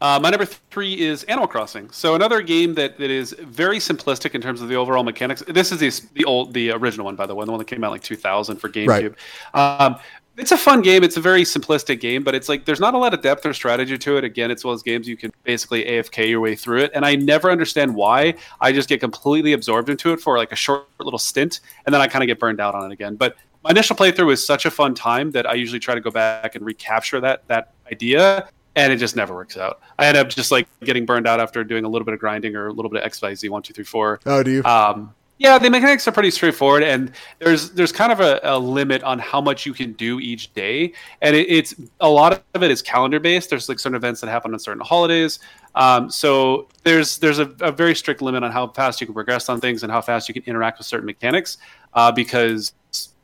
Uh, 0.00 0.18
my 0.22 0.30
number 0.30 0.46
three 0.46 0.98
is 0.98 1.24
Animal 1.24 1.46
Crossing. 1.46 1.90
So 1.90 2.14
another 2.14 2.40
game 2.40 2.74
that, 2.74 2.96
that 2.98 3.10
is 3.10 3.34
very 3.38 3.78
simplistic 3.78 4.34
in 4.34 4.40
terms 4.40 4.62
of 4.62 4.68
the 4.68 4.74
overall 4.74 5.04
mechanics. 5.04 5.42
This 5.46 5.72
is 5.72 5.78
the, 5.78 6.08
the 6.14 6.24
old, 6.24 6.54
the 6.54 6.70
original 6.70 7.04
one, 7.04 7.16
by 7.16 7.26
the 7.26 7.34
way, 7.34 7.44
the 7.44 7.50
one 7.50 7.58
that 7.58 7.66
came 7.66 7.84
out 7.84 7.90
like 7.90 8.02
2000 8.02 8.56
for 8.56 8.70
GameCube. 8.70 9.14
Right. 9.54 9.80
Um, 9.80 9.98
it's 10.38 10.52
a 10.52 10.56
fun 10.56 10.80
game. 10.80 11.04
It's 11.04 11.18
a 11.18 11.20
very 11.20 11.42
simplistic 11.42 12.00
game, 12.00 12.24
but 12.24 12.34
it's 12.34 12.48
like 12.48 12.64
there's 12.64 12.80
not 12.80 12.94
a 12.94 12.98
lot 12.98 13.12
of 13.12 13.20
depth 13.20 13.44
or 13.44 13.52
strategy 13.52 13.98
to 13.98 14.16
it. 14.16 14.24
Again, 14.24 14.50
it's 14.50 14.64
one 14.64 14.72
of 14.72 14.78
those 14.78 14.82
games 14.82 15.06
you 15.06 15.16
can 15.16 15.30
basically 15.44 15.84
AFK 15.84 16.30
your 16.30 16.40
way 16.40 16.54
through 16.54 16.80
it, 16.80 16.92
and 16.94 17.04
I 17.04 17.14
never 17.14 17.50
understand 17.50 17.94
why. 17.94 18.34
I 18.60 18.72
just 18.72 18.88
get 18.88 19.00
completely 19.00 19.52
absorbed 19.52 19.90
into 19.90 20.12
it 20.12 20.20
for 20.20 20.38
like 20.38 20.50
a 20.50 20.56
short 20.56 20.86
little 20.98 21.18
stint, 21.18 21.60
and 21.84 21.92
then 21.92 22.00
I 22.00 22.06
kind 22.06 22.22
of 22.22 22.26
get 22.26 22.38
burned 22.38 22.60
out 22.60 22.74
on 22.74 22.90
it 22.90 22.92
again. 22.92 23.16
But 23.16 23.36
my 23.62 23.70
initial 23.70 23.96
playthrough 23.96 24.26
was 24.26 24.44
such 24.44 24.64
a 24.66 24.70
fun 24.70 24.94
time 24.94 25.30
that 25.32 25.48
I 25.48 25.54
usually 25.54 25.80
try 25.80 25.94
to 25.94 26.00
go 26.00 26.10
back 26.10 26.54
and 26.54 26.64
recapture 26.64 27.20
that 27.20 27.46
that 27.48 27.72
idea, 27.90 28.48
and 28.76 28.92
it 28.92 28.96
just 28.96 29.16
never 29.16 29.34
works 29.34 29.56
out. 29.56 29.80
I 29.98 30.06
end 30.06 30.16
up 30.16 30.28
just 30.28 30.50
like 30.50 30.66
getting 30.84 31.04
burned 31.04 31.26
out 31.26 31.40
after 31.40 31.62
doing 31.64 31.84
a 31.84 31.88
little 31.88 32.04
bit 32.04 32.14
of 32.14 32.20
grinding 32.20 32.56
or 32.56 32.68
a 32.68 32.72
little 32.72 32.90
bit 32.90 33.00
of 33.00 33.06
X 33.06 33.20
Y 33.20 33.34
Z 33.34 33.48
one 33.48 33.62
two 33.62 33.74
three 33.74 33.84
four. 33.84 34.20
Oh, 34.26 34.42
do 34.42 34.50
you? 34.50 34.64
Um, 34.64 35.14
Yeah, 35.38 35.58
the 35.58 35.70
mechanics 35.70 36.06
are 36.06 36.12
pretty 36.12 36.30
straightforward, 36.30 36.82
and 36.82 37.12
there's 37.38 37.70
there's 37.70 37.92
kind 37.92 38.12
of 38.12 38.20
a, 38.20 38.40
a 38.42 38.58
limit 38.58 39.02
on 39.02 39.18
how 39.18 39.40
much 39.40 39.64
you 39.64 39.72
can 39.72 39.94
do 39.94 40.20
each 40.20 40.52
day, 40.52 40.92
and 41.22 41.34
it, 41.34 41.48
it's 41.48 41.74
a 42.00 42.08
lot 42.08 42.42
of 42.54 42.62
it 42.62 42.70
is 42.70 42.82
calendar 42.82 43.18
based. 43.18 43.48
There's 43.48 43.66
like 43.66 43.78
certain 43.78 43.96
events 43.96 44.20
that 44.20 44.28
happen 44.28 44.52
on 44.52 44.58
certain 44.58 44.82
holidays, 44.82 45.38
um, 45.74 46.10
so 46.10 46.68
there's 46.82 47.18
there's 47.18 47.38
a, 47.38 47.54
a, 47.60 47.72
very 47.72 47.94
strict 47.94 48.20
limit 48.20 48.42
on 48.42 48.50
how 48.50 48.68
fast 48.68 49.00
you 49.00 49.06
can 49.06 49.14
progress 49.14 49.48
on 49.48 49.60
things 49.60 49.82
and 49.82 49.90
how 49.90 50.02
fast 50.02 50.28
you 50.28 50.34
can 50.34 50.42
interact 50.44 50.78
with 50.78 50.86
certain 50.86 51.06
mechanics, 51.06 51.56
uh, 51.94 52.12
because 52.12 52.74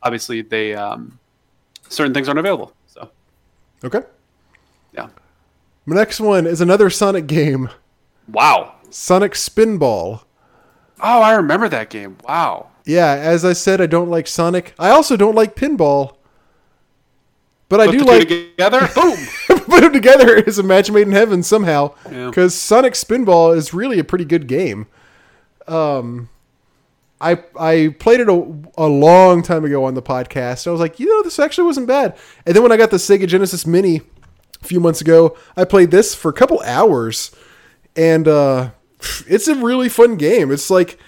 obviously 0.02 0.42
they 0.42 0.74
um, 0.74 1.18
certain 1.88 2.14
things 2.14 2.28
aren't 2.28 2.38
available. 2.38 2.72
So, 2.86 3.10
okay, 3.84 4.02
yeah. 4.92 5.08
My 5.84 5.96
next 5.96 6.20
one 6.20 6.46
is 6.46 6.60
another 6.60 6.90
Sonic 6.90 7.26
game. 7.26 7.70
Wow, 8.28 8.74
Sonic 8.90 9.32
Spinball. 9.32 10.22
Oh, 11.00 11.20
I 11.20 11.34
remember 11.34 11.68
that 11.68 11.90
game. 11.90 12.16
Wow. 12.26 12.68
Yeah, 12.86 13.12
as 13.12 13.44
I 13.44 13.52
said, 13.52 13.80
I 13.80 13.86
don't 13.86 14.08
like 14.08 14.26
Sonic. 14.26 14.72
I 14.78 14.90
also 14.90 15.16
don't 15.16 15.34
like 15.34 15.56
pinball. 15.56 16.14
But 17.68 17.80
I 17.80 17.90
do 17.90 17.98
like 17.98 18.28
together. 18.28 18.88
Boom. 18.94 19.16
put 19.46 19.80
them 19.80 19.92
together 19.92 20.36
is 20.36 20.58
a 20.58 20.62
match 20.62 20.90
made 20.90 21.06
in 21.06 21.12
heaven 21.12 21.42
somehow. 21.42 21.94
Yeah. 22.10 22.28
Because 22.28 22.54
Sonic 22.54 22.94
Spinball 22.94 23.56
is 23.56 23.74
really 23.74 23.98
a 23.98 24.04
pretty 24.04 24.24
good 24.24 24.46
game. 24.46 24.86
Um, 25.66 26.28
I 27.20 27.42
I 27.58 27.94
played 27.98 28.20
it 28.20 28.28
a, 28.28 28.54
a 28.76 28.86
long 28.86 29.42
time 29.42 29.64
ago 29.64 29.84
on 29.84 29.94
the 29.94 30.02
podcast. 30.02 30.66
I 30.66 30.70
was 30.70 30.80
like, 30.80 31.00
you 31.00 31.06
know, 31.06 31.22
this 31.22 31.38
actually 31.38 31.66
wasn't 31.66 31.86
bad. 31.86 32.16
And 32.44 32.54
then 32.54 32.62
when 32.62 32.72
I 32.72 32.76
got 32.76 32.90
the 32.90 32.98
Sega 32.98 33.26
Genesis 33.26 33.66
Mini 33.66 34.02
a 34.60 34.64
few 34.64 34.80
months 34.80 35.00
ago, 35.00 35.36
I 35.56 35.64
played 35.64 35.90
this 35.90 36.14
for 36.14 36.28
a 36.28 36.34
couple 36.34 36.60
hours, 36.62 37.34
and 37.96 38.28
uh, 38.28 38.70
it's 39.26 39.48
a 39.48 39.54
really 39.54 39.88
fun 39.88 40.16
game. 40.16 40.52
It's 40.52 40.70
like 40.70 40.98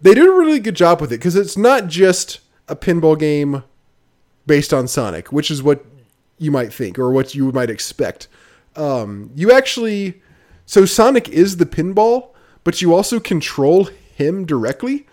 they 0.00 0.14
did 0.14 0.26
a 0.26 0.32
really 0.32 0.60
good 0.60 0.76
job 0.76 1.00
with 1.00 1.12
it 1.12 1.18
because 1.18 1.36
it's 1.36 1.56
not 1.56 1.88
just 1.88 2.40
a 2.68 2.76
pinball 2.76 3.18
game 3.18 3.64
based 4.46 4.72
on 4.72 4.86
Sonic, 4.86 5.32
which 5.32 5.50
is 5.50 5.62
what 5.62 5.84
you 6.38 6.50
might 6.50 6.72
think 6.72 6.98
or 6.98 7.10
what 7.10 7.34
you 7.34 7.50
might 7.52 7.70
expect. 7.70 8.28
Um, 8.76 9.30
you 9.34 9.52
actually, 9.52 10.22
so 10.66 10.84
Sonic 10.84 11.28
is 11.28 11.56
the 11.56 11.66
pinball, 11.66 12.30
but 12.64 12.82
you 12.82 12.94
also 12.94 13.20
control 13.20 13.88
him 14.14 14.44
directly. 14.44 15.06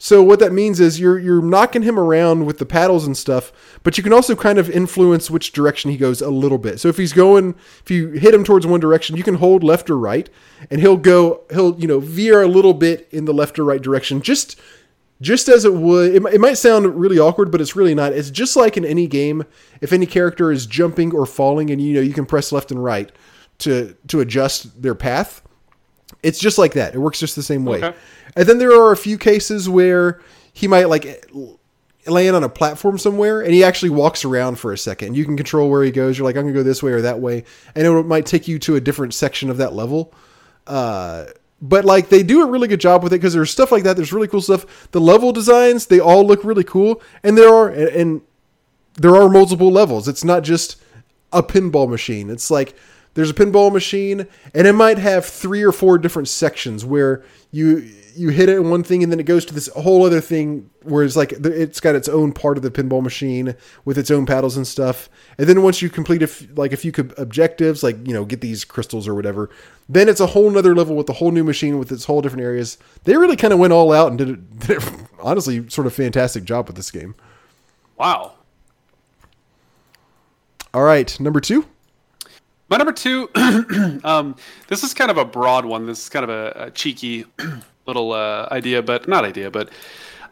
So 0.00 0.22
what 0.22 0.38
that 0.38 0.52
means 0.52 0.78
is 0.78 1.00
you're 1.00 1.18
you're 1.18 1.42
knocking 1.42 1.82
him 1.82 1.98
around 1.98 2.46
with 2.46 2.58
the 2.58 2.66
paddles 2.66 3.04
and 3.04 3.16
stuff, 3.16 3.52
but 3.82 3.98
you 3.98 4.04
can 4.04 4.12
also 4.12 4.36
kind 4.36 4.58
of 4.58 4.70
influence 4.70 5.28
which 5.28 5.50
direction 5.50 5.90
he 5.90 5.96
goes 5.96 6.22
a 6.22 6.30
little 6.30 6.56
bit. 6.58 6.78
So 6.78 6.86
if 6.86 6.96
he's 6.96 7.12
going, 7.12 7.56
if 7.82 7.90
you 7.90 8.10
hit 8.10 8.32
him 8.32 8.44
towards 8.44 8.64
one 8.64 8.78
direction, 8.78 9.16
you 9.16 9.24
can 9.24 9.34
hold 9.34 9.64
left 9.64 9.90
or 9.90 9.98
right, 9.98 10.30
and 10.70 10.80
he'll 10.80 10.96
go, 10.96 11.42
he'll 11.50 11.78
you 11.80 11.88
know 11.88 11.98
veer 11.98 12.42
a 12.42 12.46
little 12.46 12.74
bit 12.74 13.08
in 13.10 13.24
the 13.24 13.34
left 13.34 13.58
or 13.58 13.64
right 13.64 13.82
direction, 13.82 14.22
just 14.22 14.60
just 15.20 15.48
as 15.48 15.64
it 15.64 15.74
would. 15.74 16.14
It, 16.14 16.24
it 16.32 16.40
might 16.40 16.58
sound 16.58 16.94
really 16.94 17.18
awkward, 17.18 17.50
but 17.50 17.60
it's 17.60 17.74
really 17.74 17.94
not. 17.94 18.12
It's 18.12 18.30
just 18.30 18.54
like 18.54 18.76
in 18.76 18.84
any 18.84 19.08
game. 19.08 19.44
If 19.80 19.92
any 19.92 20.06
character 20.06 20.52
is 20.52 20.64
jumping 20.64 21.12
or 21.12 21.26
falling, 21.26 21.70
and 21.70 21.82
you 21.82 21.94
know 21.94 22.00
you 22.00 22.14
can 22.14 22.24
press 22.24 22.52
left 22.52 22.70
and 22.70 22.82
right 22.82 23.10
to 23.58 23.96
to 24.06 24.20
adjust 24.20 24.80
their 24.80 24.94
path. 24.94 25.42
It's 26.22 26.38
just 26.38 26.56
like 26.58 26.72
that. 26.72 26.94
It 26.94 26.98
works 26.98 27.20
just 27.20 27.36
the 27.36 27.42
same 27.42 27.64
way. 27.64 27.78
Okay. 27.78 27.96
And 28.36 28.48
then 28.48 28.58
there 28.58 28.72
are 28.72 28.92
a 28.92 28.96
few 28.96 29.18
cases 29.18 29.68
where 29.68 30.20
he 30.52 30.68
might 30.68 30.88
like 30.88 31.30
land 32.06 32.34
on 32.34 32.44
a 32.44 32.48
platform 32.48 32.98
somewhere 32.98 33.42
and 33.42 33.52
he 33.52 33.62
actually 33.62 33.90
walks 33.90 34.24
around 34.24 34.58
for 34.58 34.72
a 34.72 34.78
second. 34.78 35.16
You 35.16 35.24
can 35.24 35.36
control 35.36 35.70
where 35.70 35.82
he 35.82 35.90
goes. 35.90 36.18
You're 36.18 36.24
like, 36.24 36.36
I'm 36.36 36.42
gonna 36.42 36.54
go 36.54 36.62
this 36.62 36.82
way 36.82 36.92
or 36.92 37.02
that 37.02 37.20
way, 37.20 37.44
and 37.74 37.86
it 37.86 38.06
might 38.06 38.26
take 38.26 38.48
you 38.48 38.58
to 38.60 38.76
a 38.76 38.80
different 38.80 39.14
section 39.14 39.50
of 39.50 39.58
that 39.58 39.72
level. 39.72 40.12
Uh, 40.66 41.26
but 41.60 41.84
like 41.84 42.08
they 42.08 42.22
do 42.22 42.42
a 42.42 42.46
really 42.46 42.68
good 42.68 42.80
job 42.80 43.02
with 43.02 43.12
it 43.12 43.16
because 43.16 43.34
there's 43.34 43.50
stuff 43.50 43.72
like 43.72 43.82
that. 43.84 43.96
There's 43.96 44.12
really 44.12 44.28
cool 44.28 44.40
stuff. 44.40 44.90
The 44.92 45.00
level 45.00 45.32
designs 45.32 45.86
they 45.86 46.00
all 46.00 46.26
look 46.26 46.44
really 46.44 46.64
cool, 46.64 47.02
and 47.22 47.36
there 47.36 47.52
are 47.52 47.68
and, 47.68 47.88
and 47.88 48.22
there 48.94 49.16
are 49.16 49.28
multiple 49.28 49.70
levels. 49.70 50.08
It's 50.08 50.24
not 50.24 50.42
just 50.42 50.80
a 51.32 51.42
pinball 51.42 51.88
machine. 51.88 52.30
It's 52.30 52.50
like 52.50 52.74
there's 53.14 53.30
a 53.30 53.34
pinball 53.34 53.72
machine, 53.72 54.26
and 54.54 54.66
it 54.66 54.74
might 54.74 54.98
have 54.98 55.24
three 55.24 55.62
or 55.62 55.72
four 55.72 55.98
different 55.98 56.28
sections 56.28 56.84
where 56.84 57.24
you 57.50 57.90
you 58.14 58.30
hit 58.30 58.48
it 58.48 58.56
in 58.56 58.68
one 58.68 58.82
thing, 58.82 59.02
and 59.02 59.12
then 59.12 59.20
it 59.20 59.26
goes 59.26 59.44
to 59.46 59.54
this 59.54 59.68
whole 59.68 60.04
other 60.04 60.20
thing 60.20 60.68
where 60.82 61.04
it's 61.04 61.16
like 61.16 61.32
it's 61.32 61.80
got 61.80 61.94
its 61.94 62.08
own 62.08 62.32
part 62.32 62.56
of 62.56 62.62
the 62.62 62.70
pinball 62.70 63.02
machine 63.02 63.54
with 63.84 63.96
its 63.96 64.10
own 64.10 64.26
paddles 64.26 64.56
and 64.56 64.66
stuff. 64.66 65.08
And 65.38 65.48
then 65.48 65.62
once 65.62 65.80
you 65.80 65.88
complete 65.88 66.22
a 66.22 66.26
f- 66.26 66.46
like 66.56 66.72
a 66.72 66.76
few 66.76 66.92
co- 66.92 67.10
objectives, 67.16 67.82
like 67.82 67.96
you 68.06 68.12
know 68.12 68.24
get 68.24 68.40
these 68.40 68.64
crystals 68.64 69.06
or 69.06 69.14
whatever, 69.14 69.50
then 69.88 70.08
it's 70.08 70.20
a 70.20 70.26
whole 70.26 70.50
nother 70.50 70.74
level 70.74 70.96
with 70.96 71.08
a 71.08 71.14
whole 71.14 71.30
new 71.30 71.44
machine 71.44 71.78
with 71.78 71.92
its 71.92 72.04
whole 72.04 72.20
different 72.20 72.44
areas. 72.44 72.76
They 73.04 73.16
really 73.16 73.36
kind 73.36 73.52
of 73.52 73.58
went 73.58 73.72
all 73.72 73.92
out 73.92 74.08
and 74.08 74.18
did 74.18 74.28
it, 74.30 74.58
did 74.66 74.70
it 74.82 74.92
honestly 75.22 75.68
sort 75.68 75.86
of 75.86 75.94
fantastic 75.94 76.44
job 76.44 76.66
with 76.66 76.76
this 76.76 76.90
game. 76.90 77.14
Wow. 77.96 78.34
All 80.74 80.82
right, 80.82 81.18
number 81.18 81.40
two. 81.40 81.66
My 82.68 82.76
number 82.76 82.92
two, 82.92 83.30
um, 84.04 84.36
this 84.68 84.82
is 84.84 84.92
kind 84.92 85.10
of 85.10 85.16
a 85.16 85.24
broad 85.24 85.64
one. 85.64 85.86
This 85.86 86.02
is 86.02 86.08
kind 86.08 86.24
of 86.24 86.30
a, 86.30 86.66
a 86.66 86.70
cheeky 86.70 87.24
little 87.86 88.12
uh, 88.12 88.46
idea, 88.50 88.82
but 88.82 89.08
not 89.08 89.24
idea, 89.24 89.50
but 89.50 89.70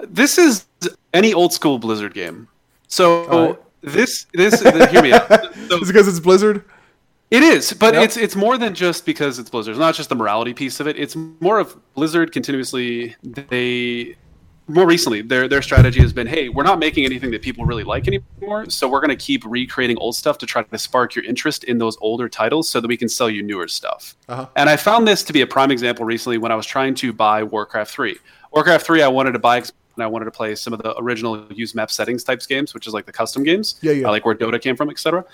this 0.00 0.36
is 0.36 0.66
any 1.14 1.32
old 1.32 1.52
school 1.52 1.78
Blizzard 1.78 2.12
game. 2.12 2.48
So 2.88 3.24
Alright. 3.26 3.58
this 3.82 4.26
this 4.34 4.60
hear 4.62 5.02
me 5.02 5.12
out. 5.12 5.28
So 5.28 5.76
Is 5.80 5.82
it 5.82 5.86
because 5.86 6.08
it's 6.08 6.20
Blizzard? 6.20 6.64
it 7.30 7.42
is, 7.42 7.72
but 7.72 7.94
Yep. 7.94 8.04
it's 8.04 8.16
it's 8.16 8.36
more 8.36 8.58
than 8.58 8.74
just 8.74 9.06
because 9.06 9.38
it's 9.38 9.48
Blizzard. 9.50 9.72
It's 9.72 9.80
not 9.80 9.94
just 9.94 10.10
the 10.10 10.14
morality 10.14 10.52
piece 10.54 10.78
of 10.78 10.86
it. 10.86 10.98
It's 10.98 11.16
more 11.40 11.58
of 11.58 11.74
Blizzard 11.94 12.32
continuously. 12.32 13.16
They 13.22 14.16
more 14.68 14.86
recently 14.86 15.22
their 15.22 15.46
their 15.48 15.62
strategy 15.62 16.00
has 16.00 16.12
been, 16.12 16.26
hey, 16.26 16.48
we're 16.48 16.64
not 16.64 16.78
making 16.78 17.04
anything 17.04 17.30
that 17.30 17.42
people 17.42 17.64
really 17.64 17.84
like 17.84 18.08
anymore, 18.08 18.68
so 18.68 18.88
we're 18.88 19.00
going 19.00 19.16
to 19.16 19.24
keep 19.24 19.44
recreating 19.44 19.96
old 19.98 20.16
stuff 20.16 20.38
to 20.38 20.46
try 20.46 20.62
to 20.62 20.78
spark 20.78 21.14
your 21.14 21.24
interest 21.24 21.64
in 21.64 21.78
those 21.78 21.96
older 22.00 22.28
titles, 22.28 22.68
so 22.68 22.80
that 22.80 22.88
we 22.88 22.96
can 22.96 23.08
sell 23.08 23.30
you 23.30 23.42
newer 23.42 23.68
stuff. 23.68 24.16
Uh-huh. 24.28 24.46
And 24.56 24.68
I 24.68 24.76
found 24.76 25.06
this 25.06 25.22
to 25.24 25.32
be 25.32 25.40
a 25.42 25.46
prime 25.46 25.70
example 25.70 26.04
recently 26.04 26.38
when 26.38 26.50
I 26.50 26.56
was 26.56 26.66
trying 26.66 26.94
to 26.96 27.12
buy 27.12 27.42
Warcraft 27.42 27.90
3. 27.92 28.16
Warcraft 28.52 28.86
3, 28.86 29.02
I 29.02 29.08
wanted 29.08 29.32
to 29.32 29.38
buy 29.38 29.58
and 29.58 30.02
I 30.02 30.06
wanted 30.06 30.26
to 30.26 30.30
play 30.30 30.54
some 30.54 30.72
of 30.74 30.82
the 30.82 30.94
original 31.00 31.46
use 31.50 31.74
map 31.74 31.90
settings 31.90 32.22
types 32.22 32.46
games, 32.46 32.74
which 32.74 32.86
is 32.86 32.92
like 32.92 33.06
the 33.06 33.12
custom 33.12 33.42
games, 33.42 33.76
Yeah, 33.80 33.92
yeah. 33.92 34.08
uh, 34.08 34.10
like 34.10 34.26
where 34.26 34.34
Dota 34.34 34.60
came 34.60 34.76
from, 34.76 34.90
etc. 34.90 35.24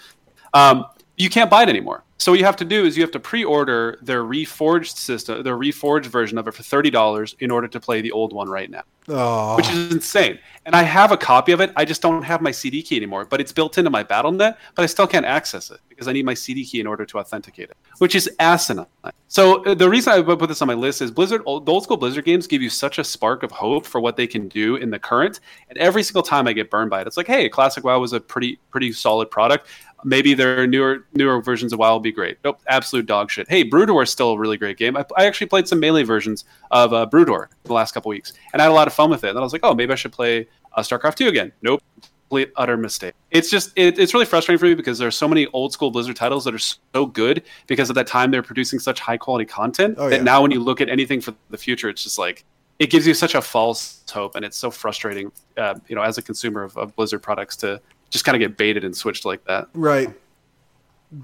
Um, 0.54 0.84
you 1.16 1.30
can't 1.30 1.51
buy 1.51 1.62
it 1.62 1.68
anymore. 1.68 2.05
So 2.18 2.32
what 2.32 2.39
you 2.39 2.44
have 2.47 2.56
to 2.56 2.64
do 2.64 2.84
is 2.84 2.97
you 2.97 3.02
have 3.02 3.10
to 3.12 3.20
pre-order 3.20 3.98
their 4.01 4.22
reforged 4.22 4.97
system, 4.97 5.43
their 5.43 5.56
reforged 5.56 6.06
version 6.06 6.39
of 6.39 6.47
it 6.47 6.55
for 6.55 6.62
thirty 6.62 6.90
dollars 6.90 7.34
in 7.40 7.51
order 7.51 7.68
to 7.68 7.80
play 7.80 8.01
the 8.01 8.12
old 8.12 8.32
one 8.32 8.48
right 8.48 8.70
now 8.70 8.84
Oh, 9.09 9.56
which 9.56 9.68
is 9.68 9.93
insane. 9.93 10.39
And 10.64 10.76
I 10.76 10.82
have 10.82 11.10
a 11.10 11.16
copy 11.16 11.51
of 11.51 11.60
it. 11.60 11.72
I 11.74 11.84
just 11.84 12.02
don't 12.02 12.22
have 12.22 12.40
my 12.40 12.52
CD 12.52 12.82
key 12.82 12.97
anymore. 12.97 13.24
But 13.24 13.40
it's 13.40 13.51
built 13.51 13.76
into 13.76 13.90
my 13.90 14.05
Battle.net, 14.05 14.59
but 14.76 14.82
I 14.82 14.86
still 14.86 15.09
can't 15.09 15.26
access 15.26 15.70
it 15.72 15.80
because 15.89 16.06
I 16.06 16.12
need 16.12 16.24
my 16.24 16.34
CD 16.34 16.64
key 16.64 16.78
in 16.78 16.86
order 16.86 17.05
to 17.05 17.18
authenticate 17.18 17.70
it, 17.70 17.76
which 17.98 18.14
is 18.14 18.30
asinine. 18.39 18.86
So 19.26 19.64
uh, 19.64 19.74
the 19.74 19.90
reason 19.90 20.12
I 20.12 20.22
put 20.22 20.47
this 20.47 20.62
on 20.62 20.68
my 20.68 20.74
list 20.74 21.02
is 21.02 21.10
Blizzard, 21.10 21.43
old, 21.47 21.68
old 21.68 21.82
school 21.82 21.97
Blizzard 21.97 22.24
games 22.24 22.47
give 22.47 22.62
you 22.62 22.70
such 22.70 22.98
a 22.98 23.05
spark 23.05 23.43
of 23.43 23.51
hope 23.51 23.86
for 23.86 24.01
what 24.01 24.16
they 24.16 24.26
can 24.26 24.47
do 24.47 24.76
in 24.76 24.90
the 24.90 24.98
current. 25.01 25.40
And 25.68 25.78
every 25.78 26.05
single 26.05 26.22
time 26.22 26.47
I 26.47 26.52
get 26.52 26.70
burned 26.70 26.90
by 26.90 27.01
it, 27.01 27.09
it's 27.09 27.16
like, 27.16 27.26
hey, 27.26 27.48
Classic 27.48 27.82
WoW 27.82 27.98
was 27.98 28.12
a 28.12 28.20
pretty 28.20 28.60
pretty 28.70 28.93
solid 28.93 29.30
product. 29.30 29.66
Maybe 30.04 30.34
their 30.34 30.66
newer 30.66 31.06
newer 31.14 31.40
versions 31.40 31.72
of 31.72 31.78
WoW 31.78 31.92
will 31.92 32.00
be 32.00 32.12
great. 32.12 32.38
Nope, 32.44 32.60
absolute 32.68 33.06
dog 33.06 33.30
shit. 33.30 33.48
Hey, 33.48 33.62
Brood 33.62 33.90
War 33.90 34.02
is 34.02 34.10
still 34.10 34.32
a 34.32 34.38
really 34.38 34.56
great 34.56 34.76
game. 34.76 34.96
I, 34.96 35.04
I 35.16 35.26
actually 35.26 35.46
played 35.46 35.68
some 35.68 35.78
melee 35.80 36.02
versions 36.02 36.44
of 36.70 36.92
uh, 36.92 37.06
Brood 37.06 37.28
War 37.28 37.50
the 37.64 37.72
last 37.72 37.92
couple 37.92 38.08
weeks, 38.08 38.32
and 38.52 38.60
I 38.60 38.64
had 38.64 38.70
a 38.70 38.74
lot 38.74 38.86
of 38.88 38.94
fun 38.94 39.10
with 39.10 39.24
it. 39.24 39.30
And 39.30 39.38
I 39.38 39.42
was 39.42 39.52
like, 39.52 39.62
oh, 39.64 39.74
maybe 39.74 39.92
I 39.92 39.96
should 39.96 40.12
play 40.12 40.48
uh, 40.74 40.80
StarCraft 40.82 41.16
2 41.16 41.28
again. 41.28 41.52
Nope, 41.62 41.82
complete 42.28 42.50
utter 42.56 42.76
mistake. 42.76 43.14
It's 43.30 43.50
just 43.50 43.72
it, 43.76 43.98
it's 43.98 44.14
really 44.14 44.26
frustrating 44.26 44.58
for 44.58 44.66
me 44.66 44.74
because 44.74 44.98
there's 44.98 45.16
so 45.16 45.28
many 45.28 45.46
old 45.48 45.72
school 45.72 45.90
Blizzard 45.90 46.16
titles 46.16 46.44
that 46.46 46.54
are 46.54 46.58
so 46.58 47.06
good 47.06 47.42
because 47.66 47.90
at 47.90 47.94
that 47.96 48.06
time 48.06 48.30
they're 48.30 48.42
producing 48.42 48.78
such 48.78 49.00
high 49.00 49.16
quality 49.18 49.44
content 49.44 49.96
Oh, 49.98 50.08
that 50.08 50.16
yeah. 50.16 50.22
now 50.22 50.42
when 50.42 50.50
you 50.50 50.60
look 50.60 50.80
at 50.80 50.88
anything 50.88 51.20
for 51.20 51.34
the 51.50 51.58
future, 51.58 51.88
it's 51.88 52.02
just 52.02 52.18
like 52.18 52.44
it 52.78 52.90
gives 52.90 53.06
you 53.06 53.14
such 53.14 53.34
a 53.36 53.42
false 53.42 54.02
hope, 54.10 54.34
and 54.34 54.44
it's 54.44 54.56
so 54.56 54.70
frustrating, 54.70 55.30
uh, 55.56 55.74
you 55.88 55.94
know, 55.94 56.02
as 56.02 56.18
a 56.18 56.22
consumer 56.22 56.64
of, 56.64 56.76
of 56.76 56.96
Blizzard 56.96 57.22
products 57.22 57.54
to 57.56 57.80
just 58.12 58.24
kind 58.24 58.36
of 58.36 58.40
get 58.40 58.56
baited 58.56 58.84
and 58.84 58.97
switched 58.97 59.24
like 59.24 59.44
that. 59.47 59.68
right. 59.74 60.10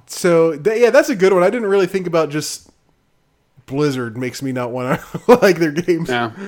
So 0.06 0.58
th- 0.58 0.80
yeah, 0.80 0.90
that's 0.90 1.08
a 1.08 1.16
good 1.16 1.32
one. 1.32 1.42
I 1.42 1.48
didn't 1.50 1.68
really 1.68 1.86
think 1.86 2.06
about 2.06 2.28
just 2.28 2.68
Blizzard 3.66 4.18
makes 4.18 4.42
me 4.42 4.52
not 4.52 4.70
want 4.70 5.00
to 5.00 5.34
like 5.42 5.56
their 5.58 5.72
games. 5.72 6.08
Yeah. 6.08 6.32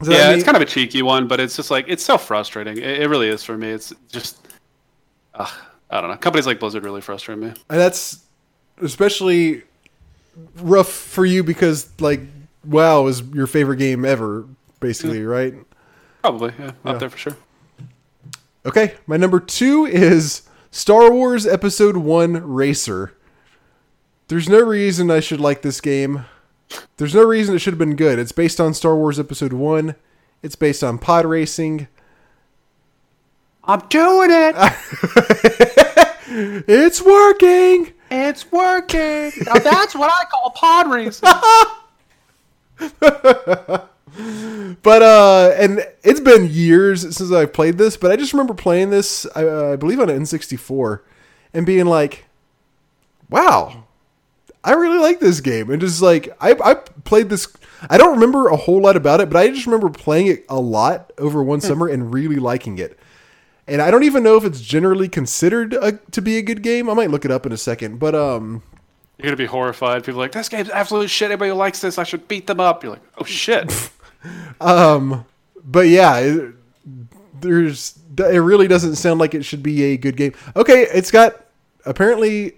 That 0.00 0.12
yeah, 0.12 0.28
mean- 0.28 0.34
it's 0.36 0.44
kind 0.44 0.56
of 0.58 0.62
a 0.62 0.66
cheeky 0.66 1.00
one, 1.00 1.26
but 1.26 1.40
it's 1.40 1.56
just 1.56 1.70
like 1.70 1.86
it's 1.88 2.04
so 2.04 2.18
frustrating. 2.18 2.76
It, 2.76 3.00
it 3.00 3.08
really 3.08 3.28
is 3.28 3.42
for 3.42 3.56
me. 3.56 3.70
It's 3.70 3.94
just, 4.12 4.46
ugh, 5.32 5.48
I 5.88 6.02
don't 6.02 6.10
know. 6.10 6.18
Companies 6.18 6.46
like 6.46 6.60
Blizzard 6.60 6.84
really 6.84 7.00
frustrate 7.00 7.38
me. 7.38 7.46
And 7.46 7.80
that's 7.80 8.22
especially 8.82 9.62
rough 10.56 10.90
for 10.90 11.24
you 11.24 11.42
because 11.42 11.88
like 11.98 12.20
WoW 12.66 13.06
is 13.06 13.22
your 13.32 13.46
favorite 13.46 13.78
game 13.78 14.04
ever, 14.04 14.46
basically, 14.80 15.20
mm. 15.20 15.30
right? 15.30 15.54
Probably, 16.20 16.52
yeah, 16.58 16.72
Yeah. 16.84 16.90
up 16.90 16.98
there 16.98 17.08
for 17.08 17.16
sure. 17.16 17.36
Okay, 18.66 18.94
my 19.06 19.16
number 19.16 19.38
two 19.38 19.86
is 19.86 20.42
Star 20.72 21.12
Wars 21.12 21.46
Episode 21.46 21.96
One 21.98 22.44
Racer. 22.44 23.14
There's 24.26 24.48
no 24.48 24.58
reason 24.60 25.08
I 25.08 25.20
should 25.20 25.40
like 25.40 25.62
this 25.62 25.80
game. 25.80 26.24
There's 26.96 27.14
no 27.14 27.22
reason 27.22 27.54
it 27.54 27.60
should 27.60 27.74
have 27.74 27.78
been 27.78 27.94
good. 27.94 28.18
It's 28.18 28.32
based 28.32 28.60
on 28.60 28.74
Star 28.74 28.96
Wars 28.96 29.20
Episode 29.20 29.52
One. 29.52 29.94
It's 30.42 30.56
based 30.56 30.82
on 30.82 30.98
pod 30.98 31.26
racing. 31.26 31.86
I'm 33.64 33.80
doing 33.88 34.30
it. 34.32 34.56
It's 36.28 37.00
working. 37.00 37.92
it's 38.10 38.50
working. 38.50 39.30
Now 39.46 39.54
that's 39.54 39.94
what 39.94 40.12
I 40.12 40.24
call 40.28 40.50
pod 40.50 40.90
racing. 40.90 41.28
But 44.82 45.02
uh, 45.02 45.54
and 45.56 45.86
it's 46.02 46.20
been 46.20 46.48
years 46.50 47.02
since 47.02 47.32
I've 47.32 47.52
played 47.52 47.76
this, 47.76 47.96
but 47.96 48.10
I 48.10 48.16
just 48.16 48.32
remember 48.32 48.54
playing 48.54 48.90
this. 48.90 49.26
I, 49.34 49.44
uh, 49.44 49.72
I 49.72 49.76
believe 49.76 50.00
on 50.00 50.08
an 50.08 50.22
N64, 50.22 51.00
and 51.52 51.66
being 51.66 51.86
like, 51.86 52.24
"Wow, 53.28 53.84
I 54.64 54.72
really 54.72 54.98
like 54.98 55.20
this 55.20 55.40
game." 55.40 55.70
And 55.70 55.80
just 55.80 56.00
like 56.00 56.34
I, 56.40 56.52
I 56.52 56.74
played 56.74 57.28
this. 57.28 57.48
I 57.90 57.98
don't 57.98 58.14
remember 58.14 58.48
a 58.48 58.56
whole 58.56 58.80
lot 58.80 58.96
about 58.96 59.20
it, 59.20 59.28
but 59.28 59.38
I 59.38 59.48
just 59.48 59.66
remember 59.66 59.90
playing 59.90 60.28
it 60.28 60.44
a 60.48 60.60
lot 60.60 61.12
over 61.18 61.42
one 61.42 61.60
summer 61.60 61.88
and 61.88 62.14
really 62.14 62.36
liking 62.36 62.78
it. 62.78 62.98
And 63.66 63.82
I 63.82 63.90
don't 63.90 64.04
even 64.04 64.22
know 64.22 64.36
if 64.36 64.44
it's 64.44 64.60
generally 64.60 65.08
considered 65.08 65.74
a, 65.74 65.92
to 66.12 66.22
be 66.22 66.38
a 66.38 66.42
good 66.42 66.62
game. 66.62 66.88
I 66.88 66.94
might 66.94 67.10
look 67.10 67.24
it 67.24 67.32
up 67.32 67.44
in 67.44 67.52
a 67.52 67.56
second, 67.56 67.98
but 67.98 68.14
um, 68.14 68.62
You're 69.18 69.24
gonna 69.24 69.36
be 69.36 69.46
horrified. 69.46 70.04
People 70.04 70.20
are 70.20 70.24
like 70.24 70.32
this 70.32 70.48
game's 70.48 70.70
absolute 70.70 71.10
shit. 71.10 71.32
Everybody 71.32 71.50
likes 71.52 71.80
this, 71.80 71.98
I 71.98 72.04
should 72.04 72.28
beat 72.28 72.46
them 72.46 72.60
up. 72.60 72.84
You're 72.84 72.92
like, 72.92 73.02
oh 73.18 73.24
shit. 73.24 73.90
but 74.58 75.88
yeah, 75.88 76.18
it, 76.18 76.54
there's 77.40 77.98
it 78.18 78.38
really 78.38 78.68
doesn't 78.68 78.96
sound 78.96 79.20
like 79.20 79.34
it 79.34 79.44
should 79.44 79.62
be 79.62 79.82
a 79.84 79.96
good 79.96 80.16
game. 80.16 80.32
Okay, 80.54 80.86
it's 80.92 81.10
got 81.10 81.46
apparently 81.84 82.54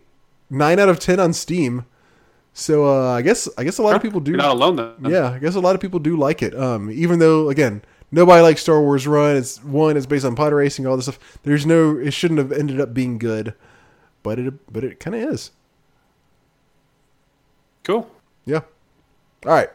nine 0.51 0.79
out 0.79 0.89
of 0.89 1.01
ten 1.01 1.19
on 1.21 1.33
Steam, 1.33 1.85
so 2.53 2.87
uh, 2.87 3.13
I 3.13 3.23
guess 3.23 3.49
I 3.59 3.65
guess 3.65 3.79
a 3.79 3.83
lot 3.83 3.97
of 3.97 4.03
people 4.03 4.21
do. 4.21 4.33
You're 4.33 4.39
not 4.39 4.53
alone 4.53 4.77
then. 4.77 5.11
Yeah, 5.11 5.31
I 5.31 5.39
guess 5.39 5.55
a 5.55 5.61
lot 5.61 5.75
of 5.75 5.81
people 5.81 5.99
do 5.99 6.17
like 6.17 6.43
it. 6.43 6.57
Um, 6.57 6.91
even 6.91 7.19
though 7.19 7.49
again, 7.49 7.83
nobody 8.11 8.43
likes 8.43 8.61
Star 8.61 8.81
Wars 8.81 9.07
Run. 9.07 9.37
It's 9.37 9.63
one, 9.63 9.97
it's 9.97 10.07
based 10.07 10.25
on 10.25 10.35
pod 10.35 10.53
racing, 10.53 10.87
all 10.87 10.97
this 10.97 11.07
stuff. 11.07 11.39
There's 11.43 11.67
no, 11.67 11.97
it 11.99 12.13
shouldn't 12.13 12.39
have 12.39 12.53
ended 12.53 12.81
up 12.81 12.95
being 12.95 13.19
good, 13.19 13.55
but 14.23 14.39
it 14.39 14.73
but 14.73 14.85
it 14.85 15.01
kind 15.01 15.17
of 15.17 15.33
is. 15.35 15.51
Cool. 17.85 18.11
Yeah. 18.45 18.61
All 19.47 19.53
right. 19.53 19.71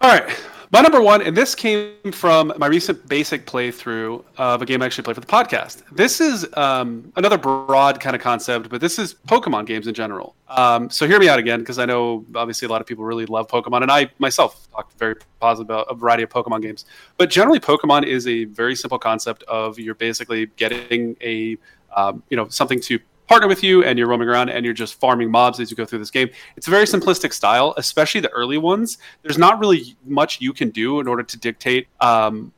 All 0.00 0.10
right. 0.10 0.36
My 0.72 0.80
number 0.80 1.00
one, 1.00 1.22
and 1.22 1.36
this 1.36 1.54
came 1.54 1.92
from 2.10 2.52
my 2.58 2.66
recent 2.66 3.08
basic 3.08 3.46
playthrough 3.46 4.24
of 4.36 4.62
a 4.62 4.66
game 4.66 4.82
I 4.82 4.86
actually 4.86 5.04
played 5.04 5.14
for 5.14 5.20
the 5.20 5.26
podcast. 5.26 5.82
This 5.92 6.20
is 6.20 6.44
um, 6.54 7.12
another 7.14 7.38
broad 7.38 8.00
kind 8.00 8.16
of 8.16 8.22
concept, 8.22 8.68
but 8.68 8.80
this 8.80 8.98
is 8.98 9.14
Pokemon 9.28 9.66
games 9.66 9.86
in 9.86 9.94
general. 9.94 10.34
Um, 10.48 10.90
so 10.90 11.06
hear 11.06 11.20
me 11.20 11.28
out 11.28 11.38
again, 11.38 11.60
because 11.60 11.78
I 11.78 11.84
know 11.84 12.24
obviously 12.34 12.66
a 12.66 12.68
lot 12.68 12.80
of 12.80 12.86
people 12.88 13.04
really 13.04 13.26
love 13.26 13.46
Pokemon, 13.46 13.82
and 13.82 13.92
I 13.92 14.10
myself 14.18 14.68
talked 14.72 14.98
very 14.98 15.14
positive 15.38 15.70
about 15.70 15.86
a 15.88 15.94
variety 15.94 16.24
of 16.24 16.30
Pokemon 16.30 16.62
games. 16.62 16.84
But 17.16 17.30
generally, 17.30 17.60
Pokemon 17.60 18.04
is 18.04 18.26
a 18.26 18.44
very 18.46 18.74
simple 18.74 18.98
concept 18.98 19.44
of 19.44 19.78
you're 19.78 19.94
basically 19.94 20.46
getting 20.56 21.16
a 21.20 21.58
um, 21.96 22.24
you 22.28 22.36
know 22.36 22.48
something 22.48 22.80
to 22.80 22.98
partner 23.26 23.48
with 23.48 23.62
you 23.62 23.84
and 23.84 23.98
you're 23.98 24.08
roaming 24.08 24.28
around 24.28 24.48
and 24.50 24.64
you're 24.64 24.74
just 24.74 24.98
farming 25.00 25.30
mobs 25.30 25.60
as 25.60 25.70
you 25.70 25.76
go 25.76 25.84
through 25.84 25.98
this 25.98 26.10
game. 26.10 26.28
It's 26.56 26.66
a 26.66 26.70
very 26.70 26.84
simplistic 26.84 27.32
style, 27.32 27.74
especially 27.76 28.20
the 28.20 28.30
early 28.30 28.58
ones. 28.58 28.98
There's 29.22 29.38
not 29.38 29.58
really 29.58 29.96
much 30.04 30.40
you 30.40 30.52
can 30.52 30.70
do 30.70 31.00
in 31.00 31.08
order 31.08 31.22
to 31.22 31.38
dictate. 31.38 31.88
Um, 32.00 32.52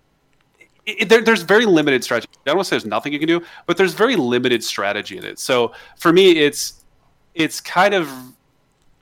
it, 0.86 1.08
there, 1.08 1.20
there's 1.20 1.42
very 1.42 1.66
limited 1.66 2.02
strategy. 2.02 2.28
I 2.32 2.40
don't 2.46 2.56
want 2.56 2.66
to 2.66 2.70
say 2.70 2.76
there's 2.76 2.86
nothing 2.86 3.12
you 3.12 3.18
can 3.18 3.28
do, 3.28 3.42
but 3.66 3.76
there's 3.76 3.94
very 3.94 4.16
limited 4.16 4.64
strategy 4.64 5.18
in 5.18 5.24
it. 5.24 5.38
So 5.38 5.72
for 5.96 6.12
me, 6.12 6.32
it's 6.32 6.84
it's 7.34 7.60
kind 7.60 7.94
of 7.94 8.10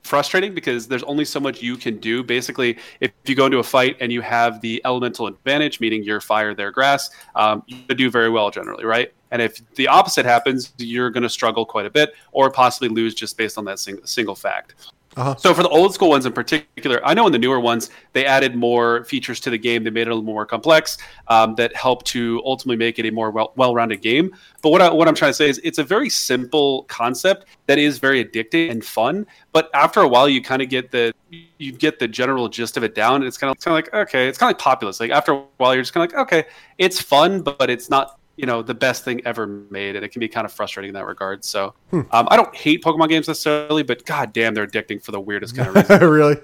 frustrating 0.07 0.55
because 0.55 0.89
there's 0.89 1.03
only 1.03 1.24
so 1.24 1.41
much 1.41 1.62
you 1.62 1.77
can 1.77 1.99
do. 1.99 2.23
Basically, 2.23 2.78
if 3.01 3.11
you 3.24 3.35
go 3.35 3.47
into 3.47 3.59
a 3.59 3.62
fight 3.62 3.97
and 4.01 4.12
you 4.12 4.20
have 4.20 4.61
the 4.61 4.81
elemental 4.85 5.27
advantage, 5.27 5.81
meaning 5.81 6.03
you're 6.03 6.20
fire, 6.20 6.55
they're 6.55 6.70
grass, 6.70 7.11
um, 7.35 7.62
you 7.66 7.95
do 7.95 8.11
very 8.11 8.31
well 8.31 8.51
generally, 8.51 8.85
right? 8.85 9.12
And 9.31 9.43
if 9.43 9.61
the 9.74 9.89
opposite 9.89 10.24
happens, 10.24 10.73
you're 10.78 11.11
going 11.11 11.24
to 11.24 11.28
struggle 11.28 11.66
quite 11.66 11.87
a 11.87 11.91
bit, 11.91 12.15
or 12.33 12.51
possibly 12.51 12.89
lose 12.89 13.15
just 13.15 13.37
based 13.37 13.59
on 13.59 13.65
that 13.65 13.78
sing- 13.78 14.05
single 14.05 14.35
fact. 14.35 14.74
Uh-huh. 15.16 15.34
So 15.36 15.55
for 15.55 15.62
the 15.62 15.68
old 15.70 15.94
school 15.94 16.10
ones 16.10 16.26
in 16.26 16.32
particular, 16.32 17.01
I 17.02 17.14
know 17.14 17.24
in 17.24 17.32
the 17.32 17.38
newer 17.38 17.59
ones 17.59 17.88
they 18.12 18.26
added 18.26 18.55
more 18.55 19.05
features 19.05 19.40
to 19.40 19.51
the 19.51 19.56
game. 19.56 19.82
They 19.82 19.88
made 19.88 20.02
it 20.02 20.10
a 20.10 20.14
little 20.14 20.22
more 20.22 20.44
complex 20.44 20.98
um, 21.28 21.55
that 21.55 21.74
helped 21.74 22.05
to 22.09 22.43
ultimately 22.44 22.76
make 22.76 22.98
it 22.98 23.06
a 23.06 23.10
more 23.10 23.30
well- 23.30 23.55
well-rounded 23.56 24.02
game. 24.02 24.36
But 24.60 24.70
what 24.70 24.82
I, 24.82 24.93
what 24.93 25.09
I'm 25.09 25.14
trying 25.14 25.30
to 25.30 25.34
say 25.34 25.48
is 25.48 25.59
it's 25.64 25.78
a 25.78 25.84
very 25.84 26.10
simple 26.10 26.82
concept 26.84 27.47
that 27.64 27.78
is 27.78 27.98
very 27.98 28.22
addicting 28.22 28.70
and 28.70 28.84
fun. 28.84 29.26
But 29.52 29.70
after 29.72 30.01
a 30.01 30.09
while, 30.09 30.28
you 30.28 30.43
kind 30.43 30.60
of 30.60 30.68
get 30.68 30.90
the 30.90 31.14
you 31.59 31.72
get 31.72 31.98
the 31.98 32.06
general 32.06 32.48
gist 32.51 32.76
of 32.76 32.84
it 32.84 32.94
down. 32.94 33.16
And 33.16 33.24
it's 33.24 33.38
kind 33.38 33.51
of 33.51 33.59
kind 33.59 33.72
of 33.72 33.93
like 33.93 34.09
okay, 34.09 34.28
it's 34.28 34.36
kind 34.36 34.51
of 34.51 34.59
like 34.59 34.62
populous. 34.62 35.01
Like 35.01 35.12
after 35.12 35.32
a 35.32 35.44
while, 35.56 35.74
you're 35.74 35.82
just 35.82 35.94
kind 35.94 36.05
of 36.05 36.14
like 36.14 36.26
okay, 36.26 36.48
it's 36.76 37.01
fun, 37.01 37.40
but 37.40 37.70
it's 37.70 37.88
not 37.88 38.18
you 38.37 38.45
know 38.47 38.63
the 38.63 38.75
best 38.75 39.05
thing 39.05 39.21
ever 39.25 39.47
made 39.47 39.97
and 39.97 40.05
it 40.05 40.11
can 40.11 40.21
be 40.21 40.29
kind 40.29 40.45
of 40.45 40.53
frustrating 40.53 40.89
in 40.91 40.95
that 40.95 41.07
regard 41.07 41.45
so 41.45 41.73
Hmm. 41.91 42.03
um, 42.11 42.29
i 42.31 42.37
don't 42.37 42.55
hate 42.55 42.83
pokemon 42.83 43.09
games 43.09 43.29
necessarily 43.29 43.83
but 43.83 44.05
god 44.05 44.33
damn 44.33 44.53
they're 44.55 44.67
addicting 44.67 45.03
for 45.03 45.11
the 45.13 45.21
weirdest 45.21 45.57
kind 45.57 45.69
of 45.69 45.75
reason 45.91 46.09
really? 46.11 46.37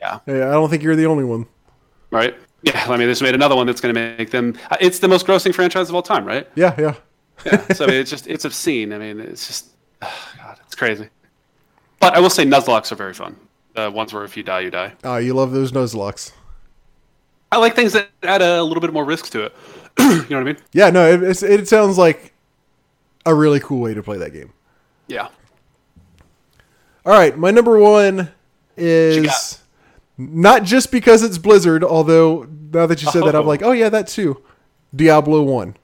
Yeah. 0.00 0.18
Hey, 0.26 0.42
I 0.42 0.50
don't 0.52 0.68
think 0.68 0.82
you're 0.82 0.94
the 0.96 1.06
only 1.06 1.24
one. 1.24 1.46
right 2.10 2.34
yeah 2.62 2.84
i 2.88 2.96
mean 2.96 3.06
this 3.08 3.20
made 3.22 3.34
another 3.34 3.54
one 3.56 3.66
that's 3.66 3.80
going 3.80 3.94
to 3.94 4.16
make 4.18 4.30
them 4.30 4.56
uh, 4.70 4.76
it's 4.80 4.98
the 4.98 5.08
most 5.08 5.26
grossing 5.26 5.54
franchise 5.54 5.88
of 5.88 5.94
all 5.94 6.02
time 6.02 6.24
right 6.24 6.48
Yeah, 6.54 6.74
yeah. 6.78 6.94
yeah 7.44 7.66
so 7.72 7.84
I 7.84 7.88
mean, 7.88 7.96
it's 8.00 8.10
just 8.10 8.26
it's 8.26 8.44
obscene 8.44 8.92
i 8.92 8.98
mean 8.98 9.20
it's 9.20 9.46
just 9.46 9.68
oh, 10.02 10.28
god 10.38 10.58
it's 10.66 10.74
crazy 10.74 11.08
but 12.00 12.14
i 12.14 12.20
will 12.20 12.30
say 12.30 12.44
nuzlockes 12.44 12.90
are 12.92 12.96
very 12.96 13.14
fun 13.14 13.36
the 13.74 13.90
ones 13.90 14.12
where 14.12 14.24
if 14.24 14.36
you 14.36 14.42
die 14.42 14.60
you 14.60 14.70
die 14.70 14.92
Oh, 15.04 15.16
you 15.18 15.32
love 15.34 15.52
those 15.52 15.72
Nuzlockes. 15.72 16.32
i 17.52 17.58
like 17.58 17.74
things 17.76 17.92
that 17.92 18.08
add 18.22 18.42
a 18.42 18.62
little 18.62 18.80
bit 18.80 18.92
more 18.92 19.04
risk 19.04 19.30
to 19.30 19.44
it 19.44 19.54
you 19.98 20.06
know 20.06 20.20
what 20.20 20.32
i 20.40 20.42
mean 20.44 20.56
Yeah, 20.72 20.90
no, 20.90 21.08
it, 21.10 21.42
it 21.42 21.68
sounds 21.68 21.96
like 21.98 22.32
a 23.24 23.34
really 23.34 23.60
cool 23.60 23.80
way 23.80 23.94
to 23.94 24.02
play 24.02 24.18
that 24.18 24.32
game. 24.32 24.52
yeah 25.08 25.28
All 27.04 27.12
right, 27.12 27.36
my 27.36 27.50
number 27.50 27.78
one 27.78 28.30
is 28.76 29.60
not 30.18 30.64
just 30.64 30.90
because 30.90 31.22
it's 31.22 31.38
Blizzard, 31.38 31.84
although 31.84 32.46
now 32.72 32.86
that 32.86 33.02
you 33.02 33.10
said 33.10 33.22
that, 33.24 33.34
I'm 33.34 33.42
Oh. 33.44 33.46
like, 33.48 33.62
oh 33.62 33.72
yeah, 33.72 33.88
that 33.88 34.08
too. 34.08 34.42
Diablo 34.94 35.42
One. 35.42 35.76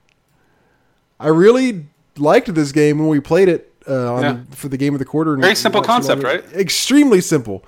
I 1.19 1.27
really 1.27 1.85
liked 2.17 2.53
this 2.53 2.71
game 2.71 2.99
when 2.99 3.07
we 3.07 3.19
played 3.19 3.47
it 3.47 3.71
uh, 3.87 4.13
on 4.13 4.21
Yeah. 4.23 4.37
for 4.51 4.67
the 4.69 4.77
game 4.77 4.93
of 4.95 4.99
the 4.99 5.05
quarter. 5.05 5.33
and 5.33 5.41
Very 5.41 5.55
simple 5.55 5.81
watched 5.81 5.89
it 5.89 6.11
on 6.11 6.21
concept, 6.21 6.23
right? 6.23 6.59
Extremely 6.59 7.21
simple, 7.21 7.63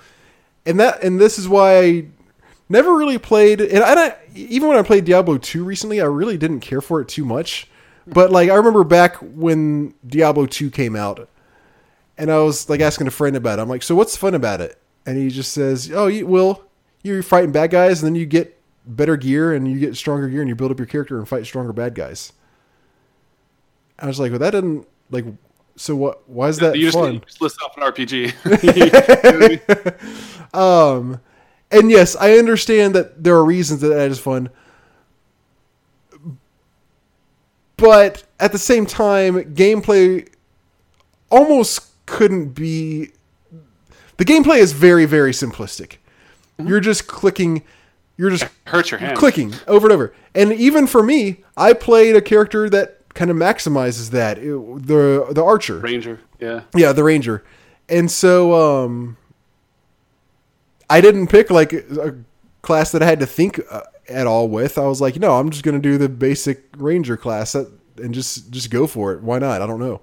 and 0.65 0.79
that 0.79 1.03
and 1.03 1.19
this 1.19 1.37
is 1.39 1.47
why 1.47 2.05
never 2.69 2.95
really 2.95 3.17
played. 3.17 3.61
And 3.61 3.83
I 3.83 3.95
don't, 3.95 4.15
even 4.35 4.67
when 4.67 4.77
I 4.77 4.81
played 4.81 5.05
Diablo 5.05 5.37
Two 5.37 5.63
recently, 5.63 6.01
I 6.01 6.05
really 6.05 6.37
didn't 6.37 6.61
care 6.61 6.81
for 6.81 7.01
it 7.01 7.07
too 7.07 7.25
much. 7.25 7.67
But 8.07 8.31
like 8.31 8.49
I 8.49 8.55
remember 8.55 8.83
back 8.83 9.17
when 9.17 9.93
Diablo 10.05 10.45
Two 10.45 10.69
came 10.69 10.95
out, 10.95 11.27
and 12.17 12.31
I 12.31 12.39
was 12.39 12.69
like 12.69 12.81
asking 12.81 13.07
a 13.07 13.11
friend 13.11 13.35
about 13.35 13.59
it. 13.59 13.61
I'm 13.61 13.69
like, 13.69 13.83
so 13.83 13.95
what's 13.95 14.15
fun 14.15 14.35
about 14.35 14.61
it? 14.61 14.79
And 15.05 15.17
he 15.17 15.29
just 15.29 15.51
says, 15.51 15.91
oh, 15.93 16.07
you 16.07 16.25
will 16.25 16.65
you're 17.05 17.21
fighting 17.21 17.51
bad 17.51 17.69
guys, 17.69 18.01
and 18.01 18.07
then 18.07 18.15
you 18.19 18.25
get 18.25 18.59
better 18.87 19.15
gear 19.15 19.53
and 19.53 19.69
you 19.69 19.79
get 19.79 19.95
stronger 19.95 20.27
gear, 20.27 20.41
and 20.41 20.49
you 20.49 20.55
build 20.55 20.71
up 20.71 20.79
your 20.79 20.87
character 20.87 21.19
and 21.19 21.29
fight 21.29 21.45
stronger 21.45 21.71
bad 21.71 21.93
guys. 21.93 22.33
I 23.99 24.07
was 24.07 24.19
like, 24.19 24.31
well, 24.31 24.39
that 24.39 24.51
doesn't 24.51 24.87
like. 25.11 25.25
So 25.75 25.95
what? 25.95 26.27
Why 26.27 26.47
is 26.47 26.57
that 26.57 26.75
you 26.75 26.87
just, 26.87 26.97
fun? 26.97 27.13
you 27.13 27.19
just 27.19 27.41
list 27.41 27.61
off 27.61 27.77
an 27.77 27.83
rpg 27.83 28.33
Um, 30.53 31.21
and 31.71 31.89
yes, 31.91 32.15
I 32.15 32.37
understand 32.37 32.95
that 32.95 33.23
there 33.23 33.35
are 33.35 33.45
reasons 33.45 33.81
that 33.81 33.89
that 33.89 34.09
is 34.11 34.19
fun, 34.19 34.49
but 37.77 38.23
at 38.39 38.51
the 38.51 38.57
same 38.57 38.85
time, 38.85 39.55
gameplay 39.55 40.27
almost 41.29 41.81
couldn't 42.05 42.49
be. 42.49 43.09
The 44.17 44.25
gameplay 44.25 44.59
is 44.59 44.71
very, 44.71 45.05
very 45.05 45.31
simplistic. 45.31 45.97
You're 46.57 46.79
just 46.79 47.07
clicking. 47.07 47.63
You're 48.17 48.29
just 48.29 48.43
it 48.43 48.51
hurts 48.65 48.91
your 48.91 48.99
hand 49.01 49.17
clicking 49.17 49.53
over 49.67 49.87
and 49.87 49.93
over. 49.93 50.13
And 50.33 50.53
even 50.53 50.87
for 50.87 51.03
me, 51.03 51.43
I 51.57 51.73
played 51.73 52.15
a 52.15 52.21
character 52.21 52.69
that 52.69 53.01
kind 53.13 53.29
of 53.29 53.35
maximizes 53.35 54.11
that. 54.11 54.37
It- 54.37 54.87
the 54.87 55.27
the 55.31 55.43
archer. 55.43 55.79
ranger 55.79 56.21
yeah 56.39 56.61
Yeah, 56.73 56.93
the 56.93 57.03
ranger. 57.03 57.43
And 57.89 58.09
so 58.09 58.53
um 58.85 59.17
I 60.89 61.01
didn't 61.01 61.27
pick 61.27 61.49
like 61.49 61.73
a 61.73 62.15
class 62.61 62.91
that 62.91 63.01
I 63.01 63.05
had 63.05 63.19
to 63.19 63.25
think 63.25 63.59
uh, 63.69 63.81
at 64.07 64.27
all 64.27 64.49
with. 64.49 64.77
I 64.77 64.87
was 64.87 65.01
like, 65.01 65.17
no, 65.17 65.39
I'm 65.39 65.49
just 65.49 65.63
going 65.63 65.79
to 65.79 65.81
do 65.81 65.97
the 65.97 66.09
basic 66.09 66.65
ranger 66.77 67.17
class 67.17 67.55
and 67.55 68.13
just 68.13 68.51
just 68.51 68.69
go 68.69 68.87
for 68.87 69.13
it. 69.13 69.21
Why 69.21 69.39
not? 69.39 69.61
I 69.61 69.67
don't 69.67 69.79
know. 69.79 70.01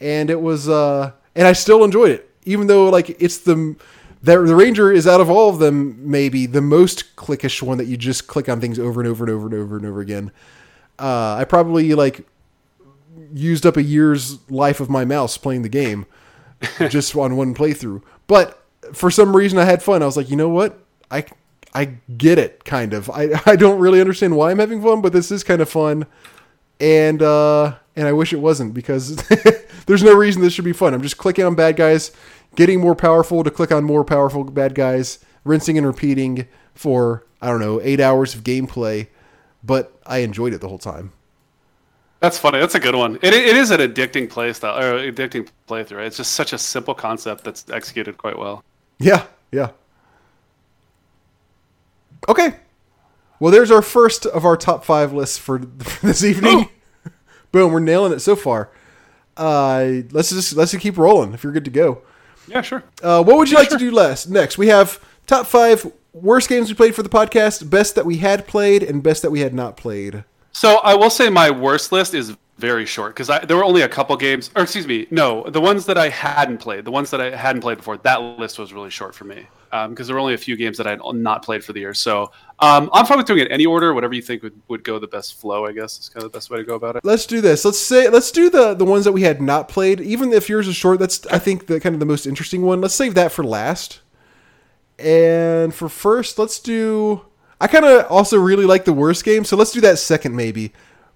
And 0.00 0.30
it 0.30 0.40
was 0.40 0.68
uh 0.68 1.12
and 1.34 1.46
I 1.46 1.52
still 1.52 1.84
enjoyed 1.84 2.10
it 2.10 2.30
even 2.44 2.66
though 2.66 2.88
like 2.88 3.10
it's 3.22 3.38
the 3.38 3.76
the, 4.22 4.40
the 4.40 4.54
ranger 4.54 4.92
is 4.92 5.06
out 5.06 5.20
of 5.20 5.28
all 5.28 5.50
of 5.50 5.58
them 5.58 6.10
maybe 6.10 6.46
the 6.46 6.60
most 6.60 7.16
clickish 7.16 7.62
one 7.62 7.78
that 7.78 7.86
you 7.86 7.96
just 7.96 8.28
click 8.28 8.48
on 8.48 8.60
things 8.60 8.78
over 8.78 9.00
and 9.00 9.08
over 9.08 9.24
and 9.24 9.32
over 9.32 9.46
and 9.46 9.54
over 9.54 9.76
and 9.76 9.86
over 9.86 10.00
again. 10.00 10.30
Uh 10.98 11.36
I 11.38 11.44
probably 11.44 11.94
like 11.94 12.26
used 13.32 13.66
up 13.66 13.76
a 13.76 13.82
year's 13.82 14.38
life 14.50 14.80
of 14.80 14.90
my 14.90 15.04
mouse 15.04 15.36
playing 15.36 15.62
the 15.62 15.68
game 15.68 16.06
just 16.88 17.14
on 17.16 17.36
one 17.36 17.54
playthrough. 17.54 18.02
But 18.26 18.61
for 18.92 19.10
some 19.10 19.34
reason, 19.34 19.58
I 19.58 19.64
had 19.64 19.82
fun. 19.82 20.02
I 20.02 20.06
was 20.06 20.16
like, 20.16 20.30
you 20.30 20.36
know 20.36 20.48
what? 20.48 20.78
I 21.10 21.24
I 21.74 21.96
get 22.16 22.38
it 22.38 22.64
kind 22.64 22.92
of. 22.92 23.10
I 23.10 23.40
I 23.46 23.56
don't 23.56 23.78
really 23.78 24.00
understand 24.00 24.36
why 24.36 24.50
I'm 24.50 24.58
having 24.58 24.82
fun, 24.82 25.00
but 25.00 25.12
this 25.12 25.30
is 25.30 25.44
kind 25.44 25.60
of 25.60 25.68
fun, 25.68 26.06
and 26.80 27.22
uh, 27.22 27.74
and 27.96 28.08
I 28.08 28.12
wish 28.12 28.32
it 28.32 28.40
wasn't 28.40 28.74
because 28.74 29.16
there's 29.86 30.02
no 30.02 30.14
reason 30.14 30.42
this 30.42 30.52
should 30.52 30.64
be 30.64 30.72
fun. 30.72 30.94
I'm 30.94 31.02
just 31.02 31.18
clicking 31.18 31.44
on 31.44 31.54
bad 31.54 31.76
guys, 31.76 32.12
getting 32.56 32.80
more 32.80 32.94
powerful 32.94 33.44
to 33.44 33.50
click 33.50 33.72
on 33.72 33.84
more 33.84 34.04
powerful 34.04 34.44
bad 34.44 34.74
guys, 34.74 35.18
rinsing 35.44 35.76
and 35.78 35.86
repeating 35.86 36.46
for 36.74 37.24
I 37.40 37.48
don't 37.48 37.60
know 37.60 37.80
eight 37.82 38.00
hours 38.00 38.34
of 38.34 38.44
gameplay, 38.44 39.08
but 39.62 39.98
I 40.06 40.18
enjoyed 40.18 40.52
it 40.52 40.60
the 40.60 40.68
whole 40.68 40.78
time. 40.78 41.12
That's 42.20 42.38
funny. 42.38 42.60
That's 42.60 42.76
a 42.76 42.80
good 42.80 42.94
one. 42.94 43.16
It, 43.16 43.34
it 43.34 43.56
is 43.56 43.72
an 43.72 43.80
addicting 43.80 44.30
play 44.30 44.52
style 44.52 44.78
or 44.78 45.10
addicting 45.10 45.48
playthrough. 45.68 46.06
It's 46.06 46.18
just 46.18 46.34
such 46.34 46.52
a 46.52 46.58
simple 46.58 46.94
concept 46.94 47.42
that's 47.42 47.68
executed 47.68 48.16
quite 48.16 48.38
well. 48.38 48.62
Yeah, 48.98 49.26
yeah. 49.50 49.70
Okay. 52.28 52.54
Well, 53.40 53.50
there's 53.50 53.70
our 53.70 53.82
first 53.82 54.24
of 54.26 54.44
our 54.44 54.56
top 54.56 54.84
five 54.84 55.12
lists 55.12 55.36
for, 55.38 55.58
for 55.58 56.06
this 56.06 56.22
evening. 56.22 56.68
Boom, 57.52 57.72
we're 57.72 57.80
nailing 57.80 58.12
it 58.12 58.20
so 58.20 58.36
far. 58.36 58.70
Uh, 59.36 60.02
let's 60.10 60.30
just 60.30 60.54
let's 60.54 60.70
just 60.70 60.82
keep 60.82 60.96
rolling. 60.96 61.32
If 61.32 61.42
you're 61.42 61.52
good 61.52 61.64
to 61.64 61.70
go. 61.70 62.02
Yeah, 62.46 62.62
sure. 62.62 62.82
Uh, 63.02 63.22
what 63.22 63.36
would 63.36 63.50
you 63.50 63.56
like 63.56 63.70
to 63.70 63.78
do 63.78 63.90
last? 63.90 64.28
Next, 64.28 64.58
we 64.58 64.68
have 64.68 65.02
top 65.26 65.46
five 65.46 65.90
worst 66.12 66.48
games 66.48 66.68
we 66.68 66.74
played 66.74 66.94
for 66.94 67.02
the 67.02 67.08
podcast, 67.08 67.68
best 67.68 67.94
that 67.94 68.06
we 68.06 68.18
had 68.18 68.46
played, 68.46 68.82
and 68.82 69.02
best 69.02 69.22
that 69.22 69.30
we 69.30 69.40
had 69.40 69.54
not 69.54 69.76
played. 69.76 70.24
So 70.52 70.76
I 70.78 70.94
will 70.94 71.10
say 71.10 71.30
my 71.30 71.50
worst 71.50 71.92
list 71.92 72.14
is 72.14 72.36
very 72.62 72.86
short 72.86 73.16
because 73.16 73.26
there 73.48 73.56
were 73.56 73.64
only 73.64 73.82
a 73.82 73.88
couple 73.88 74.16
games, 74.16 74.50
or 74.54 74.62
excuse 74.62 74.86
me, 74.86 75.08
no, 75.10 75.42
the 75.50 75.60
ones 75.60 75.84
that 75.86 75.98
I 75.98 76.08
hadn't 76.08 76.58
played, 76.58 76.84
the 76.84 76.92
ones 76.92 77.10
that 77.10 77.20
I 77.20 77.36
hadn't 77.36 77.60
played 77.60 77.78
before, 77.78 77.96
that 77.98 78.22
list 78.38 78.56
was 78.56 78.72
really 78.72 78.88
short 78.88 79.16
for 79.16 79.24
me 79.24 79.48
because 79.72 79.86
um, 79.86 79.94
there 79.94 80.14
were 80.14 80.20
only 80.20 80.34
a 80.34 80.38
few 80.38 80.54
games 80.54 80.76
that 80.76 80.86
I 80.86 80.90
had 80.90 81.00
not 81.14 81.42
played 81.42 81.64
for 81.64 81.72
the 81.72 81.80
year. 81.80 81.92
So 81.92 82.30
um, 82.60 82.88
I'm 82.92 83.04
fine 83.04 83.18
with 83.18 83.26
doing 83.26 83.40
it 83.40 83.50
any 83.50 83.66
order, 83.66 83.92
whatever 83.94 84.14
you 84.14 84.22
think 84.22 84.44
would, 84.44 84.60
would 84.68 84.84
go 84.84 85.00
the 85.00 85.08
best 85.08 85.40
flow. 85.40 85.66
I 85.66 85.72
guess 85.72 85.98
is 85.98 86.08
kind 86.08 86.24
of 86.24 86.30
the 86.30 86.36
best 86.36 86.50
way 86.50 86.58
to 86.58 86.64
go 86.64 86.76
about 86.76 86.94
it. 86.94 87.04
Let's 87.04 87.26
do 87.26 87.40
this. 87.40 87.64
Let's 87.64 87.80
say 87.80 88.08
let's 88.08 88.30
do 88.30 88.48
the 88.48 88.74
the 88.74 88.84
ones 88.84 89.04
that 89.06 89.12
we 89.12 89.22
had 89.22 89.42
not 89.42 89.68
played. 89.68 90.00
Even 90.00 90.32
if 90.32 90.48
yours 90.48 90.68
is 90.68 90.76
short, 90.76 91.00
that's 91.00 91.26
I 91.26 91.40
think 91.40 91.66
the 91.66 91.80
kind 91.80 91.96
of 91.96 92.00
the 92.00 92.06
most 92.06 92.26
interesting 92.26 92.62
one. 92.62 92.80
Let's 92.80 92.94
save 92.94 93.14
that 93.14 93.32
for 93.32 93.42
last. 93.42 94.00
And 95.00 95.74
for 95.74 95.88
first, 95.88 96.38
let's 96.38 96.60
do. 96.60 97.22
I 97.60 97.66
kind 97.66 97.84
of 97.84 98.06
also 98.10 98.38
really 98.38 98.66
like 98.66 98.84
the 98.84 98.92
worst 98.92 99.24
game, 99.24 99.44
so 99.44 99.56
let's 99.56 99.72
do 99.72 99.80
that 99.80 99.98
second 99.98 100.36
maybe. 100.36 100.72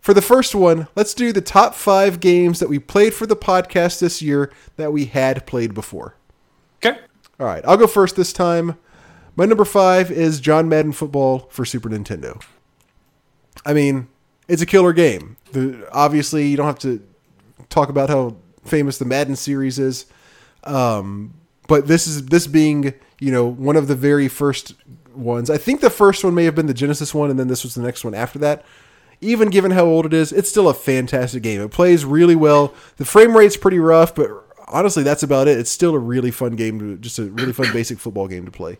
For 0.06 0.14
the 0.14 0.22
first 0.22 0.54
one, 0.54 0.86
let's 0.94 1.14
do 1.14 1.32
the 1.32 1.40
top 1.40 1.74
five 1.74 2.20
games 2.20 2.60
that 2.60 2.68
we 2.68 2.78
played 2.78 3.12
for 3.12 3.26
the 3.26 3.34
podcast 3.34 3.98
this 3.98 4.22
year 4.22 4.52
that 4.76 4.92
we 4.92 5.06
had 5.06 5.44
played 5.46 5.74
before. 5.74 6.14
Okay. 6.76 7.00
All 7.40 7.46
right, 7.48 7.64
I'll 7.66 7.76
go 7.76 7.88
first 7.88 8.14
this 8.14 8.32
time. 8.32 8.78
My 9.34 9.46
number 9.46 9.64
five 9.64 10.12
is 10.12 10.38
John 10.38 10.68
Madden 10.68 10.92
Football 10.92 11.48
for 11.50 11.64
Super 11.64 11.88
Nintendo. 11.88 12.40
I 13.64 13.72
mean, 13.72 14.06
it's 14.46 14.62
a 14.62 14.66
killer 14.66 14.92
game. 14.92 15.38
The, 15.50 15.88
obviously, 15.90 16.46
you 16.46 16.56
don't 16.56 16.66
have 16.66 16.78
to 16.78 17.04
talk 17.68 17.88
about 17.88 18.08
how 18.08 18.36
famous 18.64 18.98
the 18.98 19.06
Madden 19.06 19.34
series 19.34 19.80
is, 19.80 20.06
um, 20.62 21.34
but 21.66 21.88
this 21.88 22.06
is 22.06 22.26
this 22.26 22.46
being 22.46 22.94
you 23.18 23.32
know 23.32 23.44
one 23.44 23.74
of 23.74 23.88
the 23.88 23.96
very 23.96 24.28
first 24.28 24.74
ones. 25.16 25.50
I 25.50 25.58
think 25.58 25.80
the 25.80 25.90
first 25.90 26.22
one 26.22 26.32
may 26.32 26.44
have 26.44 26.54
been 26.54 26.66
the 26.66 26.74
Genesis 26.74 27.12
one, 27.12 27.28
and 27.28 27.40
then 27.40 27.48
this 27.48 27.64
was 27.64 27.74
the 27.74 27.82
next 27.82 28.04
one 28.04 28.14
after 28.14 28.38
that. 28.38 28.64
Even 29.20 29.48
given 29.48 29.70
how 29.70 29.84
old 29.84 30.06
it 30.06 30.12
is, 30.12 30.32
it's 30.32 30.48
still 30.48 30.68
a 30.68 30.74
fantastic 30.74 31.42
game. 31.42 31.60
It 31.60 31.70
plays 31.70 32.04
really 32.04 32.36
well. 32.36 32.74
The 32.96 33.04
frame 33.04 33.36
rate's 33.36 33.56
pretty 33.56 33.78
rough, 33.78 34.14
but 34.14 34.30
honestly, 34.68 35.02
that's 35.02 35.22
about 35.22 35.48
it. 35.48 35.58
It's 35.58 35.70
still 35.70 35.94
a 35.94 35.98
really 35.98 36.30
fun 36.30 36.56
game 36.56 36.78
to 36.78 36.96
just 36.96 37.18
a 37.18 37.24
really 37.24 37.52
fun 37.52 37.72
basic 37.72 37.98
football 37.98 38.28
game 38.28 38.44
to 38.44 38.50
play. 38.50 38.78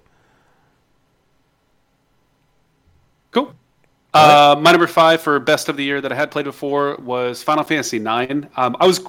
Cool. 3.31 3.55
Uh, 4.13 4.57
my 4.61 4.71
number 4.73 4.87
five 4.87 5.21
for 5.21 5.39
best 5.39 5.69
of 5.69 5.77
the 5.77 5.85
year 5.85 6.01
that 6.01 6.13
I 6.13 6.15
had 6.15 6.31
played 6.31 6.45
before 6.45 6.97
was 6.97 7.43
Final 7.43 7.65
Fantasy 7.65 7.99
IX. 7.99 8.47
Um, 8.57 8.77
I 8.81 8.87
was 8.87 9.01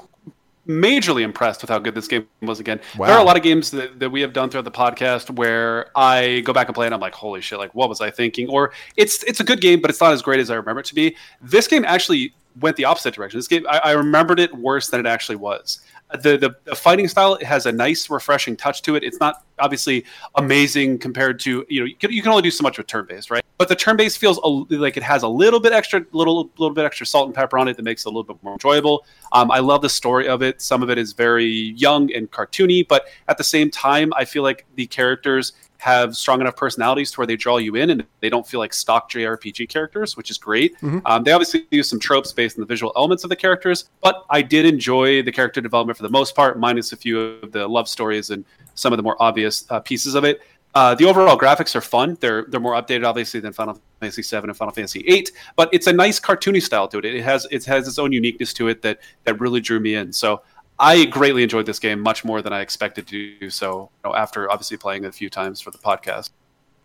majorly 0.68 1.22
impressed 1.22 1.62
with 1.62 1.70
how 1.70 1.80
good 1.80 1.96
this 1.96 2.08
game 2.08 2.28
was 2.42 2.60
again. 2.60 2.80
Wow. 2.98 3.08
There 3.08 3.16
are 3.16 3.22
a 3.22 3.26
lot 3.26 3.38
of 3.38 3.44
games 3.44 3.72
that, 3.72 4.00
that 4.00 4.10
we 4.10 4.22
have 4.22 4.34
done 4.34 4.50
throughout 4.50 4.66
the 4.66 4.72
podcast 4.72 5.30
where 5.32 5.88
I 5.96 6.42
go 6.42 6.54
back 6.54 6.68
and 6.68 6.76
play 6.76 6.86
and 6.86 6.94
I'm 6.94 7.02
like, 7.02 7.14
holy 7.14 7.42
shit, 7.42 7.58
like 7.58 7.74
what 7.74 7.90
was 7.90 8.02
I 8.02 8.12
thinking? 8.12 8.50
Or 8.50 8.74
it's 8.96 9.24
it's 9.24 9.40
a 9.40 9.44
good 9.44 9.62
game, 9.62 9.82
but 9.82 9.90
it's 9.90 10.02
not 10.02 10.12
as 10.12 10.22
great 10.22 10.40
as 10.40 10.50
I 10.50 10.56
remember 10.56 10.82
it 10.82 10.86
to 10.88 10.96
be. 10.96 11.16
This 11.42 11.68
game 11.68 11.86
actually 11.86 12.34
went 12.60 12.76
the 12.76 12.86
opposite 12.86 13.14
direction. 13.14 13.38
This 13.38 13.48
game 13.48 13.66
I, 13.70 13.80
I 13.80 13.92
remembered 13.92 14.40
it 14.40 14.54
worse 14.56 14.90
than 14.90 15.00
it 15.00 15.06
actually 15.06 15.38
was 15.38 15.80
the, 16.12 16.38
the, 16.38 16.56
the 16.64 16.76
fighting 16.76 17.08
style 17.08 17.36
it 17.36 17.46
has 17.46 17.66
a 17.66 17.72
nice 17.72 18.10
refreshing 18.10 18.56
touch 18.56 18.82
to 18.84 18.96
it. 18.96 19.04
It's 19.04 19.20
not 19.20 19.44
obviously 19.60 20.06
amazing 20.36 21.00
compared 21.00 21.40
to 21.40 21.66
you 21.68 21.80
know 21.82 21.86
you 21.86 21.96
can, 21.96 22.12
you 22.12 22.22
can 22.22 22.32
only 22.32 22.44
do 22.44 22.52
so 22.52 22.62
much 22.62 22.78
with 22.78 22.88
turn 22.88 23.06
based 23.08 23.30
right? 23.30 23.44
But 23.58 23.68
the 23.70 23.76
turn 23.76 23.98
based 23.98 24.18
feels 24.18 24.38
a, 24.44 24.48
like 24.76 24.98
it 24.98 25.04
has 25.04 25.24
a 25.24 25.28
little 25.28 25.60
bit 25.60 25.74
extra 25.74 26.06
little 26.12 26.50
little 26.58 26.74
bit 26.74 26.86
extra 26.86 27.06
salt 27.06 27.28
and 27.28 27.36
pepper 27.36 27.58
on 27.58 27.68
it 27.68 27.76
that 27.78 27.84
makes 27.84 28.06
it 28.06 28.10
a 28.10 28.12
little 28.12 28.24
bit 28.24 28.42
more 28.42 28.54
enjoyable. 28.54 29.06
Um, 29.34 29.52
i 29.52 29.60
love 29.60 29.82
the 29.82 29.90
story 29.90 30.28
of 30.28 30.42
it. 30.42 30.62
Some 30.62 30.82
of 30.82 30.90
it 30.90 30.98
is 30.98 31.14
very 31.14 31.46
young 31.46 32.14
and 32.14 32.32
cartoony 32.32 32.88
but 32.88 33.08
at 33.28 33.38
the 33.38 33.44
same 33.44 33.70
time 33.70 34.14
i 34.16 34.24
feel 34.24 34.44
like 34.44 34.66
the 34.76 34.88
characters 34.88 35.54
have 35.88 36.18
strong 36.18 36.42
enough 36.42 36.58
personalities 36.58 37.12
to 37.12 37.18
where 37.18 37.26
they 37.26 37.38
draw 37.38 37.58
you 37.58 37.76
in 37.76 37.90
and 37.90 38.06
they 38.20 38.30
don't 38.30 38.46
feel 38.46 38.60
like 38.60 38.74
stock 38.74 39.10
JRPG 39.10 39.70
characters, 39.70 40.18
which 40.18 40.30
is 40.30 40.38
great. 40.38 40.76
Mm-hmm. 40.82 41.00
Um, 41.06 41.24
they 41.24 41.32
obviously 41.32 41.66
use 41.72 41.90
some 41.90 41.98
tropes 41.98 42.34
based 42.34 42.58
on 42.58 42.60
the 42.60 42.66
visual 42.66 42.92
elements 42.98 43.24
of 43.24 43.30
the 43.30 43.38
characters, 43.38 43.90
but 44.02 44.26
I 44.30 44.42
did 44.42 44.66
enjoy 44.66 45.24
the 45.24 45.32
character 45.32 45.62
development 45.62 45.96
for 45.96 46.04
the 46.04 46.10
most 46.10 46.36
part, 46.36 46.60
minus 46.60 46.92
a 46.92 46.98
few 46.98 47.20
of 47.20 47.54
the 47.54 47.66
love 47.66 47.88
stories 47.88 48.32
and 48.32 48.44
some 48.76 48.92
of 48.92 48.98
the 48.98 49.04
more 49.04 49.16
obvious 49.20 49.66
uh, 49.70 49.80
pieces 49.80 50.14
of 50.14 50.26
it. 50.26 50.42
Uh, 50.76 50.94
the 50.94 51.06
overall 51.06 51.38
graphics 51.38 51.74
are 51.74 51.82
fun. 51.82 52.18
They're 52.20 52.46
they're 52.50 52.60
more 52.60 52.74
updated, 52.74 53.08
obviously, 53.08 53.40
than 53.40 53.54
Final 53.54 53.82
Fantasy 54.00 54.22
VII 54.22 54.44
and 54.44 54.56
Final 54.56 54.74
Fantasy 54.74 55.02
VIII. 55.02 55.28
But 55.56 55.70
it's 55.72 55.88
a 55.88 55.94
nice 55.94 56.20
cartoony 56.20 56.62
style 56.62 56.88
to 56.90 57.00
it. 57.00 57.06
It 57.06 57.24
has 57.24 57.48
it 57.50 57.66
has 57.66 57.88
its 57.88 57.98
own 57.98 58.12
uniqueness 58.12 58.54
to 58.54 58.68
it 58.68 58.84
that 58.84 59.00
that 59.24 59.40
really 59.40 59.62
drew 59.62 59.80
me 59.80 59.96
in. 59.96 60.14
So 60.14 60.44
I 60.80 61.06
greatly 61.06 61.44
enjoyed 61.44 61.66
this 61.66 61.80
game 61.80 62.00
much 62.00 62.24
more 62.24 62.42
than 62.42 62.54
I 62.54 62.62
expected 62.62 63.08
to 63.08 63.40
do 63.40 63.50
so. 63.50 63.90
You 64.04 64.10
know, 64.10 64.16
after 64.16 64.50
obviously 64.52 64.78
playing 64.78 65.04
it 65.04 65.08
a 65.08 65.12
few 65.12 65.30
times 65.30 65.60
for 65.60 65.72
the 65.72 65.78
podcast, 65.78 66.30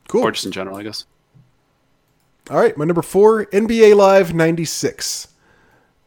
cool, 0.09 0.23
or 0.23 0.31
just 0.33 0.47
in 0.47 0.53
general, 0.53 0.77
I 0.77 0.83
guess. 0.83 1.05
All 2.51 2.59
right, 2.59 2.77
my 2.77 2.85
number 2.85 3.03
four, 3.03 3.47
NBA 3.47 3.95
Live 3.95 4.35
'96. 4.35 5.29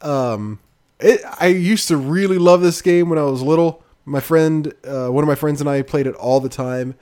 Um, 0.02 0.60
it, 1.00 1.22
I 1.40 1.48
used 1.48 1.88
to 1.90 1.98
really 1.98 2.38
love 2.38 2.62
this 2.62 2.82
game 2.82 3.10
when 3.10 3.20
I 3.20 3.24
was 3.24 3.42
little. 3.42 3.84
My 4.06 4.20
friend, 4.20 4.74
uh, 4.84 5.08
one 5.08 5.24
of 5.24 5.28
my 5.28 5.36
friends 5.36 5.62
and 5.62 5.70
I 5.70 5.82
played 5.82 6.08
it 6.08 6.16
all 6.16 6.40
the 6.40 6.50
time, 6.50 6.96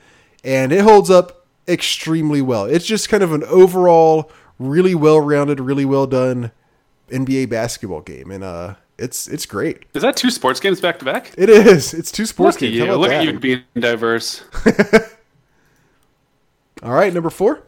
and 0.44 0.72
it 0.72 0.82
holds 0.82 1.10
up 1.10 1.46
extremely 1.68 2.42
well. 2.42 2.66
It's 2.66 2.86
just 2.86 3.10
kind 3.10 3.24
of 3.24 3.32
an 3.32 3.44
overall 3.46 4.32
really 4.60 4.96
well-rounded, 4.96 5.60
really 5.60 5.86
well 5.86 6.08
done 6.08 6.52
NBA 7.10 7.50
basketball 7.50 8.02
game, 8.02 8.32
and 8.32 8.44
uh, 8.44 8.76
it's 8.98 9.28
it's 9.28 9.46
great. 9.46 9.84
Is 9.94 10.02
that 10.02 10.18
two 10.18 10.30
sports 10.30 10.60
games 10.60 10.82
back 10.82 11.00
to 11.00 11.06
back? 11.06 11.34
It 11.38 11.50
is. 11.50 11.94
It's 11.94 12.12
two 12.12 12.26
sports 12.26 12.56
Look 12.56 12.62
games. 12.62 12.82
At 12.82 12.88
you. 12.88 12.96
Look 12.96 13.10
that? 13.10 13.28
at 13.28 13.34
you 13.34 13.40
being 13.40 13.64
diverse. 13.76 14.44
All 16.84 16.94
right, 16.94 17.14
number 17.14 17.30
four. 17.30 17.64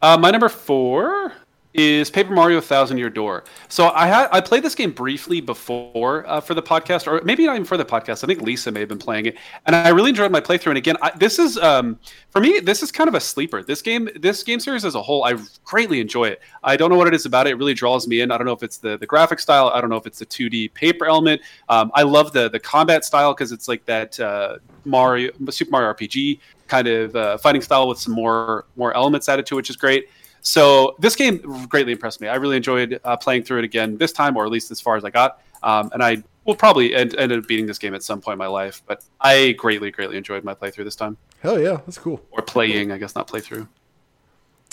Uh, 0.00 0.16
my 0.18 0.30
number 0.30 0.48
four 0.48 1.32
is 1.74 2.10
Paper 2.10 2.32
Mario 2.32 2.60
Thousand 2.60 2.98
Year 2.98 3.08
Door. 3.08 3.44
So 3.68 3.90
I 3.90 4.06
had 4.06 4.28
I 4.30 4.40
played 4.40 4.62
this 4.62 4.74
game 4.74 4.90
briefly 4.90 5.40
before 5.40 6.26
uh, 6.28 6.40
for 6.40 6.54
the 6.54 6.62
podcast, 6.62 7.06
or 7.06 7.22
maybe 7.24 7.46
not 7.46 7.54
even 7.54 7.64
for 7.64 7.76
the 7.76 7.84
podcast. 7.84 8.22
I 8.22 8.26
think 8.26 8.42
Lisa 8.42 8.70
may 8.70 8.80
have 8.80 8.88
been 8.88 8.98
playing 8.98 9.26
it, 9.26 9.36
and 9.66 9.74
I 9.74 9.88
really 9.88 10.10
enjoyed 10.10 10.30
my 10.30 10.40
playthrough. 10.40 10.68
And 10.68 10.78
again, 10.78 10.96
I, 11.00 11.12
this 11.16 11.38
is 11.38 11.56
um, 11.58 11.98
for 12.30 12.40
me, 12.40 12.60
this 12.60 12.82
is 12.82 12.92
kind 12.92 13.08
of 13.08 13.14
a 13.14 13.20
sleeper. 13.20 13.62
This 13.62 13.80
game, 13.80 14.08
this 14.16 14.42
game 14.42 14.60
series 14.60 14.84
as 14.84 14.94
a 14.94 15.02
whole, 15.02 15.24
I 15.24 15.36
greatly 15.64 16.00
enjoy 16.00 16.26
it. 16.26 16.40
I 16.62 16.76
don't 16.76 16.90
know 16.90 16.96
what 16.96 17.08
it 17.08 17.14
is 17.14 17.26
about 17.26 17.46
it; 17.46 17.50
it 17.50 17.56
really 17.56 17.74
draws 17.74 18.06
me 18.06 18.20
in. 18.20 18.30
I 18.30 18.38
don't 18.38 18.46
know 18.46 18.52
if 18.52 18.62
it's 18.62 18.76
the 18.76 18.98
the 18.98 19.06
graphic 19.06 19.38
style. 19.38 19.68
I 19.74 19.80
don't 19.80 19.90
know 19.90 19.96
if 19.96 20.06
it's 20.06 20.18
the 20.18 20.26
2D 20.26 20.74
paper 20.74 21.06
element. 21.06 21.40
Um, 21.68 21.90
I 21.94 22.02
love 22.02 22.32
the 22.32 22.50
the 22.50 22.60
combat 22.60 23.04
style 23.04 23.32
because 23.32 23.52
it's 23.52 23.68
like 23.68 23.84
that 23.86 24.18
uh, 24.20 24.58
Mario 24.84 25.30
Super 25.50 25.70
Mario 25.70 25.92
RPG 25.94 26.38
kind 26.68 26.88
of 26.88 27.14
uh, 27.16 27.38
fighting 27.38 27.62
style 27.62 27.88
with 27.88 27.98
some 27.98 28.14
more 28.14 28.66
more 28.76 28.94
elements 28.94 29.28
added 29.28 29.46
to 29.46 29.54
it, 29.54 29.56
which 29.56 29.70
is 29.70 29.76
great. 29.76 30.08
So 30.42 30.96
this 30.98 31.14
game 31.16 31.38
greatly 31.68 31.92
impressed 31.92 32.20
me. 32.20 32.28
I 32.28 32.34
really 32.34 32.56
enjoyed 32.56 33.00
uh, 33.04 33.16
playing 33.16 33.44
through 33.44 33.60
it 33.60 33.64
again 33.64 33.96
this 33.96 34.12
time, 34.12 34.36
or 34.36 34.44
at 34.44 34.50
least 34.50 34.70
as 34.70 34.80
far 34.80 34.96
as 34.96 35.04
I 35.04 35.10
got. 35.10 35.40
Um, 35.62 35.90
and 35.94 36.02
I 36.02 36.22
will 36.44 36.56
probably 36.56 36.94
end, 36.94 37.14
end 37.14 37.32
up 37.32 37.46
beating 37.46 37.66
this 37.66 37.78
game 37.78 37.94
at 37.94 38.02
some 38.02 38.20
point 38.20 38.34
in 38.34 38.38
my 38.38 38.48
life. 38.48 38.82
But 38.86 39.04
I 39.20 39.52
greatly, 39.52 39.92
greatly 39.92 40.16
enjoyed 40.16 40.42
my 40.42 40.54
playthrough 40.54 40.84
this 40.84 40.96
time. 40.96 41.16
Hell 41.40 41.60
yeah, 41.60 41.80
that's 41.86 41.96
cool. 41.96 42.20
Or 42.32 42.42
playing, 42.42 42.90
I 42.90 42.98
guess, 42.98 43.14
not 43.14 43.28
playthrough. 43.28 43.68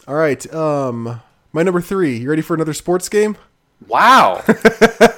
All 0.08 0.16
right, 0.16 0.52
um, 0.54 1.22
my 1.54 1.62
number 1.62 1.82
three. 1.82 2.18
You 2.18 2.30
ready 2.30 2.42
for 2.42 2.56
another 2.56 2.74
sports 2.74 3.08
game? 3.08 3.38
Wow. 3.88 4.44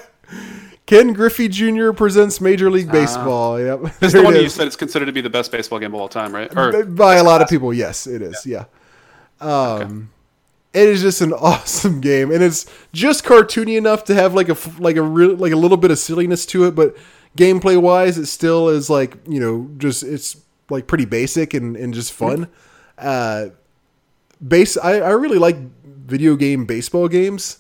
Ken 0.86 1.14
Griffey 1.14 1.48
Jr. 1.48 1.94
presents 1.94 2.42
Major 2.42 2.70
League 2.70 2.90
ah. 2.90 2.92
Baseball. 2.92 3.54
Uh, 3.54 3.58
yep. 3.58 3.82
This 4.00 4.08
is 4.08 4.14
the 4.14 4.24
one 4.24 4.36
you 4.36 4.50
said 4.50 4.68
it's 4.68 4.76
considered 4.76 5.06
to 5.06 5.14
be 5.14 5.22
the 5.22 5.30
best 5.30 5.50
baseball 5.50 5.80
game 5.80 5.94
of 5.94 6.02
all 6.02 6.10
time, 6.10 6.36
right? 6.36 6.52
Or, 6.58 6.84
By 6.84 7.16
a 7.16 7.24
lot 7.24 7.42
of 7.42 7.48
people, 7.48 7.74
yes, 7.74 8.06
it 8.06 8.22
is. 8.22 8.46
Yeah. 8.46 8.66
yeah. 9.40 9.48
Um, 9.48 9.82
okay 9.82 10.06
it 10.74 10.88
is 10.88 11.02
just 11.02 11.22
an 11.22 11.34
awesome 11.40 12.02
game, 12.02 12.32
and 12.32 12.44
it's 12.44 12.66
just 12.94 13.24
cartoony 13.24 13.78
enough 13.78 14.04
to 14.06 14.16
have 14.16 14.34
like 14.34 14.50
a 14.50 14.58
like 14.80 14.96
a 14.96 15.02
real 15.02 15.36
like 15.36 15.54
a 15.54 15.58
little 15.58 15.78
bit 15.78 15.92
of 15.92 16.00
silliness 16.00 16.46
to 16.48 16.66
it, 16.66 16.76
but 16.76 16.96
gameplay 17.38 17.80
wise, 17.80 18.18
it 18.18 18.28
still 18.28 18.70
is 18.70 18.90
like 18.90 19.18
you 19.28 19.40
know 19.40 19.70
just 19.78 20.04
it's 20.04 20.38
like 20.70 20.88
pretty 20.88 21.06
basic 21.06 21.54
and 21.54 21.76
and 21.76 21.94
just 21.94 22.14
fun. 22.14 22.48
Uh, 22.98 23.48
base. 24.46 24.78
I, 24.78 25.00
I 25.00 25.10
really 25.12 25.38
like 25.38 25.58
video 25.86 26.36
game 26.36 26.66
baseball 26.66 27.08
games, 27.08 27.60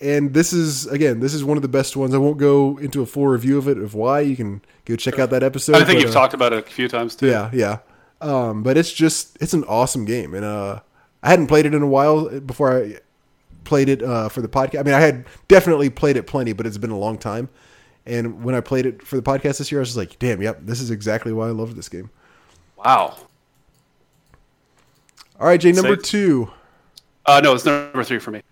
and 0.00 0.34
this 0.34 0.52
is 0.52 0.86
again 0.86 1.20
this 1.20 1.34
is 1.34 1.44
one 1.44 1.56
of 1.56 1.62
the 1.62 1.68
best 1.68 1.96
ones. 1.96 2.14
I 2.14 2.18
won't 2.18 2.38
go 2.38 2.78
into 2.78 3.02
a 3.02 3.06
full 3.06 3.26
review 3.26 3.58
of 3.58 3.68
it 3.68 3.78
of 3.78 3.94
why. 3.94 4.20
You 4.20 4.36
can 4.36 4.62
go 4.84 4.96
check 4.96 5.18
out 5.18 5.30
that 5.30 5.42
episode. 5.42 5.76
I 5.76 5.84
think 5.84 5.98
but, 5.98 6.02
you've 6.02 6.10
uh, 6.10 6.14
talked 6.14 6.34
about 6.34 6.52
it 6.52 6.66
a 6.66 6.70
few 6.70 6.88
times 6.88 7.16
too. 7.16 7.28
Yeah, 7.28 7.50
yeah. 7.52 7.78
Um, 8.20 8.62
but 8.62 8.76
it's 8.76 8.92
just 8.92 9.38
it's 9.40 9.54
an 9.54 9.64
awesome 9.64 10.04
game, 10.04 10.34
and 10.34 10.44
uh, 10.44 10.80
I 11.22 11.30
hadn't 11.30 11.48
played 11.48 11.66
it 11.66 11.74
in 11.74 11.82
a 11.82 11.86
while 11.86 12.40
before 12.40 12.76
I 12.76 12.98
played 13.64 13.88
it 13.88 14.02
uh, 14.02 14.28
for 14.28 14.40
the 14.40 14.48
podcast. 14.48 14.80
I 14.80 14.82
mean, 14.82 14.94
I 14.94 15.00
had 15.00 15.26
definitely 15.48 15.90
played 15.90 16.16
it 16.16 16.26
plenty, 16.26 16.52
but 16.52 16.66
it's 16.66 16.78
been 16.78 16.90
a 16.90 16.98
long 16.98 17.18
time. 17.18 17.48
And 18.06 18.42
when 18.42 18.54
I 18.54 18.60
played 18.60 18.86
it 18.86 19.06
for 19.06 19.16
the 19.16 19.22
podcast 19.22 19.58
this 19.58 19.70
year, 19.70 19.80
I 19.80 19.82
was 19.82 19.90
just 19.90 19.98
like, 19.98 20.18
"Damn, 20.18 20.40
yep, 20.40 20.60
this 20.62 20.80
is 20.80 20.90
exactly 20.90 21.32
why 21.32 21.48
I 21.48 21.50
love 21.50 21.76
this 21.76 21.88
game." 21.88 22.10
Wow. 22.76 23.16
All 25.38 25.46
right, 25.46 25.60
Jay, 25.60 25.72
number 25.72 25.96
Save. 25.96 26.02
two. 26.02 26.50
Uh, 27.26 27.40
no, 27.42 27.54
it's 27.54 27.64
number 27.64 28.02
three 28.02 28.18
for 28.18 28.30
me. 28.30 28.42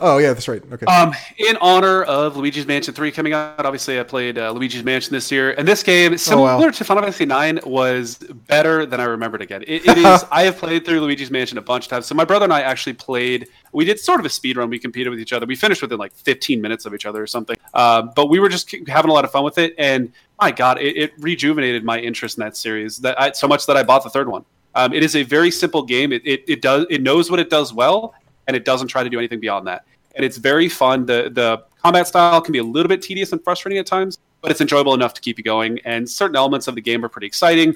Oh 0.00 0.18
yeah, 0.18 0.32
that's 0.32 0.48
right. 0.48 0.60
Okay. 0.72 0.86
Um, 0.86 1.14
in 1.38 1.56
honor 1.60 2.02
of 2.02 2.36
Luigi's 2.36 2.66
Mansion 2.66 2.92
3 2.92 3.12
coming 3.12 3.32
out, 3.32 3.64
obviously 3.64 4.00
I 4.00 4.02
played 4.02 4.36
uh, 4.36 4.50
Luigi's 4.50 4.82
Mansion 4.82 5.12
this 5.12 5.30
year, 5.30 5.52
and 5.52 5.68
this 5.68 5.84
game, 5.84 6.18
similar 6.18 6.50
Oh, 6.50 6.58
wow. 6.58 6.70
to 6.70 6.84
Final 6.84 7.02
Fantasy 7.04 7.26
9, 7.26 7.60
was 7.64 8.16
better 8.48 8.86
than 8.86 8.98
I 9.00 9.04
remembered 9.04 9.40
again. 9.40 9.62
It, 9.68 9.86
it 9.86 9.96
is. 9.96 10.24
I 10.32 10.42
have 10.42 10.56
played 10.58 10.84
through 10.84 11.00
Luigi's 11.00 11.30
Mansion 11.30 11.58
a 11.58 11.62
bunch 11.62 11.84
of 11.86 11.90
times. 11.90 12.06
So 12.06 12.14
my 12.16 12.24
brother 12.24 12.42
and 12.42 12.52
I 12.52 12.62
actually 12.62 12.94
played. 12.94 13.46
We 13.72 13.84
did 13.84 14.00
sort 14.00 14.18
of 14.18 14.26
a 14.26 14.30
speed 14.30 14.56
run. 14.56 14.68
We 14.68 14.80
competed 14.80 15.10
with 15.10 15.20
each 15.20 15.32
other. 15.32 15.46
We 15.46 15.54
finished 15.54 15.80
within 15.80 15.98
like 15.98 16.12
15 16.12 16.60
minutes 16.60 16.86
of 16.86 16.94
each 16.94 17.06
other 17.06 17.22
or 17.22 17.26
something. 17.28 17.56
Uh, 17.72 18.02
but 18.02 18.26
we 18.28 18.40
were 18.40 18.48
just 18.48 18.74
having 18.88 19.10
a 19.12 19.14
lot 19.14 19.24
of 19.24 19.30
fun 19.30 19.44
with 19.44 19.58
it, 19.58 19.76
and 19.78 20.12
my 20.40 20.50
God, 20.50 20.78
it, 20.80 20.96
it 20.96 21.12
rejuvenated 21.18 21.84
my 21.84 22.00
interest 22.00 22.36
in 22.36 22.42
that 22.42 22.56
series. 22.56 22.96
That 22.98 23.20
I, 23.20 23.30
so 23.30 23.46
much 23.46 23.64
that 23.66 23.76
I 23.76 23.84
bought 23.84 24.02
the 24.02 24.10
third 24.10 24.26
one. 24.28 24.44
Um, 24.74 24.92
it 24.92 25.04
is 25.04 25.14
a 25.14 25.22
very 25.22 25.52
simple 25.52 25.84
game. 25.84 26.12
It, 26.12 26.22
it, 26.26 26.42
it 26.48 26.62
does 26.62 26.84
it 26.90 27.00
knows 27.00 27.30
what 27.30 27.38
it 27.38 27.48
does 27.48 27.72
well, 27.72 28.12
and 28.46 28.56
it 28.56 28.64
doesn't 28.64 28.88
try 28.88 29.02
to 29.02 29.10
do 29.10 29.18
anything 29.18 29.40
beyond 29.40 29.66
that. 29.66 29.84
And 30.16 30.24
it's 30.24 30.36
very 30.36 30.68
fun. 30.68 31.06
The 31.06 31.30
the 31.32 31.64
combat 31.82 32.06
style 32.06 32.40
can 32.40 32.52
be 32.52 32.58
a 32.58 32.64
little 32.64 32.88
bit 32.88 33.02
tedious 33.02 33.32
and 33.32 33.42
frustrating 33.42 33.78
at 33.78 33.86
times, 33.86 34.18
but 34.40 34.50
it's 34.50 34.60
enjoyable 34.60 34.94
enough 34.94 35.14
to 35.14 35.20
keep 35.20 35.38
you 35.38 35.44
going. 35.44 35.80
And 35.84 36.08
certain 36.08 36.36
elements 36.36 36.68
of 36.68 36.74
the 36.74 36.80
game 36.80 37.04
are 37.04 37.08
pretty 37.08 37.26
exciting, 37.26 37.74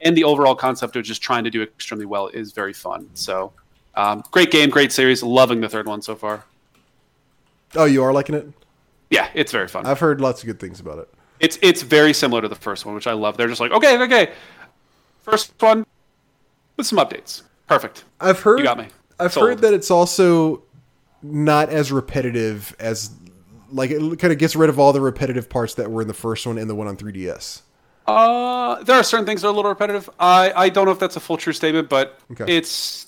and 0.00 0.16
the 0.16 0.24
overall 0.24 0.54
concept 0.54 0.96
of 0.96 1.04
just 1.04 1.22
trying 1.22 1.44
to 1.44 1.50
do 1.50 1.62
extremely 1.62 2.06
well 2.06 2.28
is 2.28 2.52
very 2.52 2.72
fun. 2.72 3.08
So, 3.14 3.52
um, 3.96 4.22
great 4.30 4.50
game, 4.50 4.70
great 4.70 4.92
series. 4.92 5.22
Loving 5.22 5.60
the 5.60 5.68
third 5.68 5.86
one 5.86 6.00
so 6.02 6.14
far. 6.14 6.44
oh, 7.76 7.84
you 7.84 8.02
are 8.02 8.12
liking 8.12 8.34
it? 8.34 8.46
Yeah, 9.10 9.28
it's 9.34 9.50
very 9.50 9.66
fun. 9.66 9.86
I've 9.86 9.98
heard 9.98 10.20
lots 10.20 10.42
of 10.42 10.46
good 10.46 10.60
things 10.60 10.78
about 10.78 10.98
it. 11.00 11.08
It's 11.40 11.58
it's 11.62 11.82
very 11.82 12.12
similar 12.12 12.42
to 12.42 12.48
the 12.48 12.54
first 12.54 12.86
one, 12.86 12.94
which 12.94 13.06
I 13.06 13.12
love. 13.12 13.36
They're 13.36 13.48
just 13.48 13.60
like, 13.60 13.72
okay, 13.72 13.98
okay, 14.02 14.32
first 15.22 15.52
one 15.58 15.84
with 16.76 16.86
some 16.86 16.98
updates. 16.98 17.42
Perfect. 17.66 18.04
I've 18.20 18.40
heard. 18.40 18.58
You 18.58 18.64
got 18.64 18.78
me. 18.78 18.88
I've 19.20 19.32
Sold. 19.32 19.48
heard 19.48 19.58
that 19.60 19.74
it's 19.74 19.90
also 19.90 20.62
not 21.22 21.68
as 21.68 21.92
repetitive 21.92 22.74
as 22.80 23.10
like 23.70 23.90
it 23.90 23.98
kind 24.18 24.32
of 24.32 24.38
gets 24.38 24.56
rid 24.56 24.68
of 24.70 24.78
all 24.78 24.92
the 24.92 25.00
repetitive 25.00 25.48
parts 25.48 25.74
that 25.74 25.90
were 25.90 26.02
in 26.02 26.08
the 26.08 26.14
first 26.14 26.46
one 26.46 26.58
and 26.58 26.68
the 26.68 26.74
one 26.74 26.86
on 26.88 26.96
3DS. 26.96 27.62
Uh, 28.06 28.82
there 28.82 28.96
are 28.96 29.02
certain 29.04 29.26
things 29.26 29.42
that 29.42 29.48
are 29.48 29.52
a 29.52 29.54
little 29.54 29.68
repetitive. 29.70 30.10
I, 30.18 30.52
I 30.56 30.68
don't 30.68 30.86
know 30.86 30.90
if 30.90 30.98
that's 30.98 31.14
a 31.16 31.20
full 31.20 31.36
true 31.36 31.52
statement, 31.52 31.88
but 31.88 32.18
Okay. 32.32 32.44
it's 32.56 33.06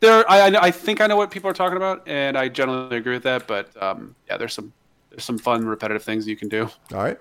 there. 0.00 0.30
I, 0.30 0.48
I 0.50 0.64
I 0.66 0.70
think 0.70 1.00
I 1.00 1.06
know 1.06 1.16
what 1.16 1.30
people 1.30 1.48
are 1.48 1.54
talking 1.54 1.76
about, 1.78 2.06
and 2.06 2.36
I 2.36 2.48
generally 2.48 2.96
agree 2.98 3.14
with 3.14 3.22
that. 3.22 3.46
But 3.46 3.70
um, 3.82 4.14
yeah, 4.28 4.36
there's 4.36 4.52
some 4.52 4.72
there's 5.10 5.24
some 5.24 5.38
fun 5.38 5.64
repetitive 5.64 6.02
things 6.02 6.26
you 6.28 6.36
can 6.36 6.48
do. 6.48 6.68
All 6.92 7.02
right. 7.02 7.18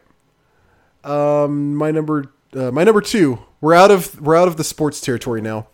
Um, 1.03 1.75
my 1.75 1.91
number, 1.91 2.31
uh, 2.55 2.71
my 2.71 2.83
number 2.83 3.01
two. 3.01 3.39
We're 3.61 3.75
out 3.75 3.91
of 3.91 4.19
we're 4.19 4.35
out 4.35 4.47
of 4.47 4.57
the 4.57 4.63
sports 4.63 4.99
territory 4.99 5.41
now. 5.41 5.67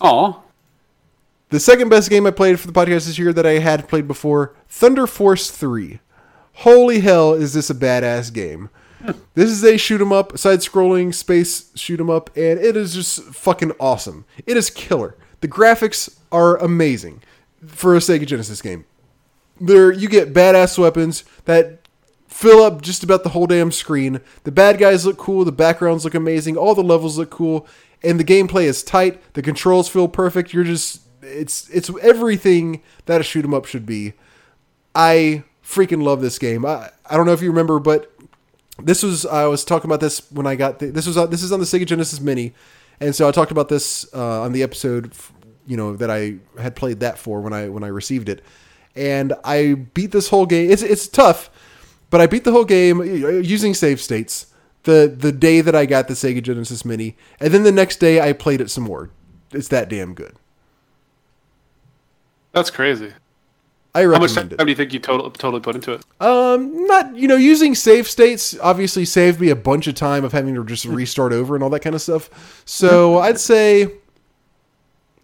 Oh, 0.00 0.42
The 1.52 1.60
second 1.60 1.90
best 1.90 2.08
game 2.08 2.26
I 2.26 2.30
played 2.30 2.58
for 2.58 2.66
the 2.66 2.72
podcast 2.72 3.04
this 3.04 3.18
year 3.18 3.30
that 3.34 3.44
I 3.44 3.58
had 3.58 3.86
played 3.86 4.08
before, 4.08 4.54
Thunder 4.70 5.06
Force 5.06 5.50
3. 5.50 6.00
Holy 6.54 7.00
hell, 7.00 7.34
is 7.34 7.52
this 7.52 7.68
a 7.68 7.74
badass 7.74 8.32
game? 8.32 8.70
This 9.34 9.50
is 9.50 9.62
a 9.62 9.76
shoot 9.76 10.00
'em 10.00 10.12
up, 10.12 10.38
side 10.38 10.60
scrolling 10.60 11.12
space 11.12 11.70
shoot 11.74 12.00
'em 12.00 12.08
up, 12.08 12.30
and 12.36 12.58
it 12.58 12.74
is 12.74 12.94
just 12.94 13.22
fucking 13.24 13.72
awesome. 13.78 14.24
It 14.46 14.56
is 14.56 14.70
killer. 14.70 15.14
The 15.42 15.48
graphics 15.48 16.16
are 16.30 16.56
amazing 16.56 17.22
for 17.66 17.94
a 17.94 17.98
Sega 17.98 18.24
Genesis 18.24 18.62
game. 18.62 18.86
There 19.60 19.92
you 19.92 20.08
get 20.08 20.32
badass 20.32 20.78
weapons 20.78 21.24
that 21.44 21.80
fill 22.28 22.62
up 22.62 22.80
just 22.80 23.02
about 23.02 23.24
the 23.24 23.30
whole 23.30 23.46
damn 23.46 23.72
screen. 23.72 24.20
The 24.44 24.52
bad 24.52 24.78
guys 24.78 25.04
look 25.04 25.18
cool, 25.18 25.44
the 25.44 25.52
backgrounds 25.52 26.04
look 26.04 26.14
amazing, 26.14 26.56
all 26.56 26.74
the 26.74 26.82
levels 26.82 27.18
look 27.18 27.28
cool, 27.28 27.66
and 28.02 28.18
the 28.18 28.24
gameplay 28.24 28.64
is 28.64 28.82
tight. 28.82 29.20
The 29.34 29.42
controls 29.42 29.88
feel 29.90 30.08
perfect. 30.08 30.54
You're 30.54 30.64
just 30.64 31.00
it's 31.22 31.68
it's 31.70 31.90
everything 32.00 32.82
that 33.06 33.20
a 33.20 33.24
shoot 33.24 33.44
'em 33.44 33.54
up 33.54 33.64
should 33.64 33.86
be. 33.86 34.14
I 34.94 35.44
freaking 35.64 36.02
love 36.02 36.20
this 36.20 36.38
game. 36.38 36.66
I 36.66 36.90
I 37.06 37.16
don't 37.16 37.26
know 37.26 37.32
if 37.32 37.42
you 37.42 37.48
remember, 37.48 37.78
but 37.78 38.12
this 38.82 39.02
was 39.02 39.24
I 39.24 39.46
was 39.46 39.64
talking 39.64 39.88
about 39.88 40.00
this 40.00 40.30
when 40.32 40.46
I 40.46 40.56
got 40.56 40.78
the, 40.78 40.90
this 40.90 41.06
was 41.06 41.16
on, 41.16 41.30
this 41.30 41.42
is 41.42 41.52
on 41.52 41.60
the 41.60 41.66
Sega 41.66 41.86
Genesis 41.86 42.20
Mini, 42.20 42.54
and 43.00 43.14
so 43.14 43.28
I 43.28 43.30
talked 43.30 43.52
about 43.52 43.68
this 43.68 44.06
uh, 44.14 44.42
on 44.42 44.52
the 44.52 44.62
episode, 44.62 45.12
you 45.66 45.76
know, 45.76 45.96
that 45.96 46.10
I 46.10 46.36
had 46.60 46.76
played 46.76 47.00
that 47.00 47.18
for 47.18 47.40
when 47.40 47.52
I 47.52 47.68
when 47.68 47.84
I 47.84 47.88
received 47.88 48.28
it, 48.28 48.42
and 48.96 49.32
I 49.44 49.74
beat 49.74 50.12
this 50.12 50.28
whole 50.28 50.46
game. 50.46 50.70
It's 50.70 50.82
it's 50.82 51.06
tough, 51.08 51.50
but 52.10 52.20
I 52.20 52.26
beat 52.26 52.44
the 52.44 52.52
whole 52.52 52.64
game 52.64 53.00
uh, 53.00 53.04
using 53.04 53.74
save 53.74 54.00
states. 54.00 54.46
The 54.84 55.14
the 55.16 55.30
day 55.30 55.60
that 55.60 55.76
I 55.76 55.86
got 55.86 56.08
the 56.08 56.14
Sega 56.14 56.42
Genesis 56.42 56.84
Mini, 56.84 57.16
and 57.38 57.54
then 57.54 57.62
the 57.62 57.70
next 57.70 58.00
day 58.00 58.20
I 58.20 58.32
played 58.32 58.60
it 58.60 58.70
some 58.70 58.84
more. 58.84 59.10
It's 59.52 59.68
that 59.68 59.88
damn 59.88 60.14
good. 60.14 60.34
That's 62.52 62.70
crazy. 62.70 63.12
I 63.94 64.04
How 64.04 64.08
much 64.12 64.32
time 64.32 64.48
recommend 64.48 64.52
it. 64.52 64.58
do 64.64 64.70
you 64.70 64.74
think 64.74 64.92
you 64.94 64.98
total, 65.00 65.30
totally 65.30 65.60
put 65.60 65.74
into 65.74 65.92
it? 65.92 66.02
Um, 66.20 66.86
not 66.86 67.14
you 67.14 67.28
know 67.28 67.36
using 67.36 67.74
save 67.74 68.08
states 68.08 68.56
obviously 68.62 69.04
saved 69.04 69.38
me 69.40 69.50
a 69.50 69.56
bunch 69.56 69.86
of 69.86 69.94
time 69.94 70.24
of 70.24 70.32
having 70.32 70.54
to 70.54 70.64
just 70.64 70.84
Hmm. 70.84 70.94
restart 70.94 71.32
over 71.34 71.54
and 71.54 71.62
all 71.62 71.68
that 71.70 71.80
kind 71.80 71.94
of 71.94 72.00
stuff. 72.00 72.62
So 72.64 73.18
I'd 73.18 73.38
say 73.38 73.92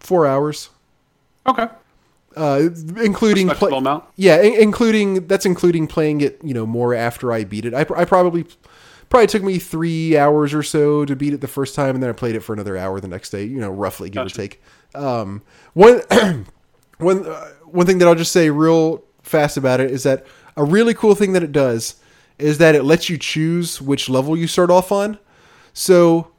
four 0.01 0.27
hours, 0.27 0.69
Okay, 1.47 1.67
uh, 2.37 2.69
including 3.03 3.49
play. 3.49 3.71
amount. 3.77 4.05
Yeah, 4.17 4.41
in- 4.43 4.61
including 4.61 5.27
that's 5.27 5.47
including 5.47 5.87
playing 5.87 6.21
it 6.21 6.39
you 6.45 6.53
know 6.55 6.67
more 6.67 6.93
after 6.95 7.33
I 7.33 7.45
beat 7.45 7.65
it. 7.65 7.73
I, 7.73 7.85
pr- 7.85 7.97
I 7.97 8.05
probably 8.05 8.45
probably 9.09 9.29
took 9.29 9.43
me 9.43 9.59
three 9.59 10.19
hours 10.19 10.53
or 10.53 10.63
so 10.63 11.07
to 11.07 11.17
beat 11.17 11.33
it 11.33 11.41
the 11.41 11.49
first 11.49 11.75
time, 11.75 11.95
and 11.95 12.03
then 12.03 12.11
I 12.11 12.13
played 12.13 12.35
it 12.35 12.41
for 12.41 12.53
another 12.53 12.77
hour 12.77 13.01
the 13.01 13.09
next 13.09 13.31
day. 13.31 13.45
You 13.45 13.61
know, 13.61 13.71
roughly 13.71 14.11
give 14.11 14.25
Gotcha. 14.25 14.35
or 14.35 14.37
take. 14.49 14.63
Um, 14.95 15.41
one 15.73 16.03
one 16.99 17.27
uh, 17.27 17.49
one 17.65 17.87
thing 17.87 17.99
that 17.99 18.09
I'll 18.09 18.15
just 18.15 18.33
say 18.33 18.51
real 18.51 19.05
fast 19.23 19.57
about 19.57 19.81
it 19.81 19.91
is 19.91 20.03
that 20.03 20.27
a 20.57 20.65
really 20.65 20.95
cool 20.95 21.15
thing 21.15 21.33
that 21.33 21.43
it 21.43 21.53
does 21.53 21.97
is 22.39 22.59
that 22.59 22.75
it 22.75 22.85
lets 22.85 23.09
you 23.09 23.19
choose 23.19 23.81
which 23.81 24.09
level 24.09 24.37
you 24.37 24.47
start 24.47 24.71
off 24.71 24.93
on. 24.93 25.19
So, 25.73 26.33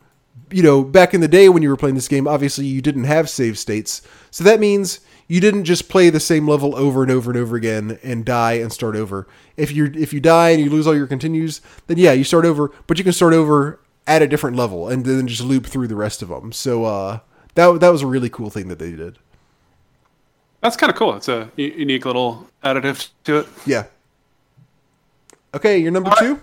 you 0.50 0.64
know, 0.64 0.84
back 0.84 1.14
in 1.14 1.22
the 1.22 1.28
day 1.28 1.50
when 1.50 1.62
you 1.64 1.70
were 1.70 1.78
playing 1.78 1.96
this 1.96 2.08
game, 2.08 2.28
obviously 2.28 2.66
you 2.66 2.82
didn't 2.82 3.04
have 3.04 3.30
save 3.30 3.58
states. 3.58 4.02
So 4.32 4.44
that 4.44 4.60
means 4.60 5.02
you 5.28 5.40
didn't 5.40 5.66
just 5.66 5.90
play 5.90 6.10
the 6.10 6.20
same 6.20 6.48
level 6.48 6.76
over 6.76 7.04
and 7.04 7.12
over 7.12 7.32
and 7.32 7.40
over 7.40 7.56
again 7.56 8.00
and 8.02 8.26
die 8.26 8.54
and 8.54 8.72
start 8.72 8.96
over. 8.96 9.28
If 9.58 9.72
you 9.72 9.92
if 9.96 10.14
you 10.14 10.20
die 10.20 10.50
and 10.50 10.62
you 10.62 10.70
lose 10.70 10.88
all 10.88 10.96
your 10.96 11.08
continues, 11.08 11.62
then 11.88 11.98
yeah, 11.98 12.14
you 12.14 12.24
start 12.24 12.46
over, 12.46 12.72
but 12.88 12.98
you 12.98 13.04
can 13.04 13.14
start 13.14 13.34
over 13.34 13.80
at 14.08 14.22
a 14.22 14.28
different 14.28 14.58
level 14.58 14.88
and 14.90 15.06
then 15.06 15.28
just 15.28 15.44
loop 15.44 15.68
through 15.68 15.88
the 15.88 15.96
rest 15.96 16.22
of 16.22 16.30
them. 16.30 16.52
So 16.52 16.86
uh 16.86 17.20
that 17.56 17.80
that 17.80 17.90
was 17.90 18.02
a 18.02 18.08
really 18.08 18.30
cool 18.30 18.50
thing 18.50 18.70
that 18.70 18.80
they 18.80 18.92
did. 18.92 19.20
That's 20.62 20.76
kind 20.76 20.92
of 20.92 20.98
cool. 20.98 21.16
It's 21.16 21.30
a 21.30 21.50
u- 21.56 21.74
unique 21.78 22.06
little 22.06 22.48
additive 22.64 23.10
to 23.26 23.38
it. 23.40 23.48
Yeah. 23.66 23.86
Okay, 25.54 25.78
your 25.78 25.92
number 25.92 26.10
right. 26.12 26.20
2? 26.20 26.40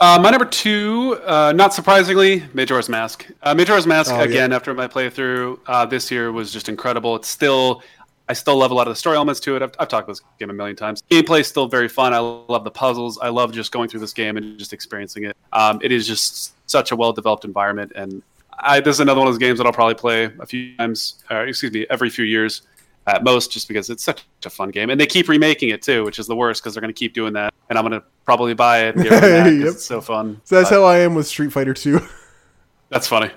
Uh, 0.00 0.18
my 0.20 0.30
number 0.30 0.44
two, 0.44 1.16
uh, 1.24 1.52
not 1.54 1.72
surprisingly, 1.72 2.42
Majora's 2.54 2.88
Mask. 2.88 3.24
Uh, 3.42 3.54
Majora's 3.54 3.86
Mask 3.86 4.10
Oh, 4.12 4.16
yeah. 4.18 4.24
again 4.24 4.52
after 4.52 4.74
my 4.74 4.88
playthrough 4.88 5.60
uh, 5.68 5.86
this 5.86 6.10
year 6.10 6.32
was 6.32 6.52
just 6.52 6.68
incredible. 6.68 7.14
It's 7.14 7.28
still, 7.28 7.84
I 8.28 8.32
still 8.32 8.56
love 8.56 8.72
a 8.72 8.74
lot 8.74 8.88
of 8.88 8.90
the 8.90 8.96
story 8.96 9.14
elements 9.14 9.38
to 9.40 9.54
it. 9.54 9.62
I've, 9.62 9.70
I've 9.78 9.86
talked 9.86 10.08
about 10.08 10.14
this 10.14 10.22
game 10.40 10.50
a 10.50 10.52
million 10.52 10.74
times. 10.74 11.04
Gameplay 11.08 11.40
is 11.40 11.46
still 11.46 11.68
very 11.68 11.88
fun. 11.88 12.12
I 12.12 12.18
love 12.18 12.64
the 12.64 12.70
puzzles. 12.72 13.16
I 13.18 13.28
love 13.28 13.52
just 13.52 13.70
going 13.70 13.88
through 13.88 14.00
this 14.00 14.12
game 14.12 14.36
and 14.36 14.58
just 14.58 14.72
experiencing 14.72 15.22
it. 15.22 15.36
Um, 15.52 15.78
it 15.82 15.92
is 15.92 16.04
just 16.08 16.52
such 16.68 16.90
a 16.90 16.96
well 16.96 17.12
developed 17.12 17.44
environment, 17.44 17.92
and 17.94 18.22
I, 18.58 18.80
this 18.80 18.96
is 18.96 19.00
another 19.00 19.20
one 19.20 19.28
of 19.28 19.34
those 19.34 19.38
games 19.38 19.58
that 19.58 19.66
I'll 19.66 19.72
probably 19.72 19.94
play 19.94 20.24
a 20.40 20.46
few 20.46 20.76
times, 20.78 21.22
or 21.30 21.46
excuse 21.46 21.72
me, 21.72 21.86
every 21.90 22.10
few 22.10 22.24
years 22.24 22.62
at 23.06 23.24
most, 23.24 23.50
just 23.50 23.66
because 23.68 23.90
it's 23.90 24.02
such 24.02 24.24
a 24.44 24.50
fun 24.50 24.70
game. 24.70 24.90
And 24.90 25.00
they 25.00 25.06
keep 25.06 25.28
remaking 25.28 25.70
it 25.70 25.82
too, 25.82 26.04
which 26.04 26.18
is 26.18 26.26
the 26.26 26.36
worst 26.36 26.62
because 26.62 26.74
they're 26.74 26.80
going 26.80 26.92
to 26.94 26.98
keep 26.98 27.14
doing 27.14 27.32
that. 27.34 27.52
And 27.68 27.78
I'm 27.78 27.84
going 27.86 28.00
to 28.00 28.06
probably 28.24 28.54
buy 28.54 28.84
it 28.84 28.94
and 28.96 29.04
get 29.04 29.10
rid 29.12 29.24
of 29.24 29.30
that 29.30 29.44
'cause 29.44 29.58
Yep. 29.58 29.68
it's 29.74 29.84
so 29.84 30.00
fun. 30.00 30.40
So 30.44 30.56
that's 30.56 30.70
But- 30.70 30.76
how 30.76 30.84
I 30.84 30.98
am 30.98 31.14
with 31.14 31.26
Street 31.26 31.52
Fighter 31.52 31.74
2. 31.74 32.00
that's 32.90 33.08
funny. 33.08 33.30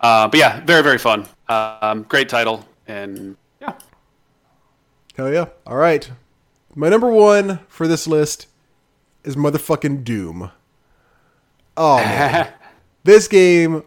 Uh, 0.00 0.28
but 0.28 0.38
yeah, 0.38 0.60
very 0.64 0.82
very 0.82 0.98
fun. 0.98 1.26
Um, 1.48 2.02
great 2.08 2.28
title, 2.28 2.66
and 2.88 3.36
yeah, 3.60 3.74
Hell 5.16 5.32
yeah. 5.32 5.46
All 5.66 5.76
right. 5.76 6.10
My 6.74 6.88
number 6.88 7.08
one 7.08 7.60
for 7.68 7.86
this 7.86 8.06
list 8.06 8.46
is 9.24 9.36
motherfucking 9.36 10.04
Doom. 10.04 10.50
Oh, 11.76 11.96
man. 11.98 12.48
this 13.04 13.28
game 13.28 13.84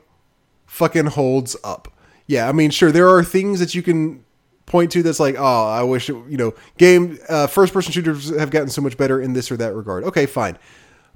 fucking 0.68 1.08
holds 1.08 1.56
up. 1.64 1.92
Yeah, 2.28 2.48
I 2.50 2.52
mean, 2.52 2.70
sure, 2.72 2.92
there 2.92 3.10
are 3.10 3.24
things 3.24 3.60
that 3.60 3.74
you 3.76 3.82
can 3.84 4.24
point 4.66 4.92
to 4.92 5.04
that's 5.04 5.20
like, 5.20 5.36
oh, 5.38 5.68
I 5.68 5.84
wish 5.84 6.10
it, 6.10 6.16
you 6.28 6.38
know, 6.38 6.54
game 6.78 7.20
uh, 7.30 7.48
first 7.48 7.74
person 7.74 7.92
shooters 7.92 8.36
have 8.38 8.50
gotten 8.50 8.70
so 8.70 8.82
much 8.82 8.98
better 8.98 9.22
in 9.22 9.34
this 9.34 9.52
or 9.52 9.58
that 9.58 9.74
regard. 9.74 10.04
Okay, 10.06 10.26
fine, 10.26 10.58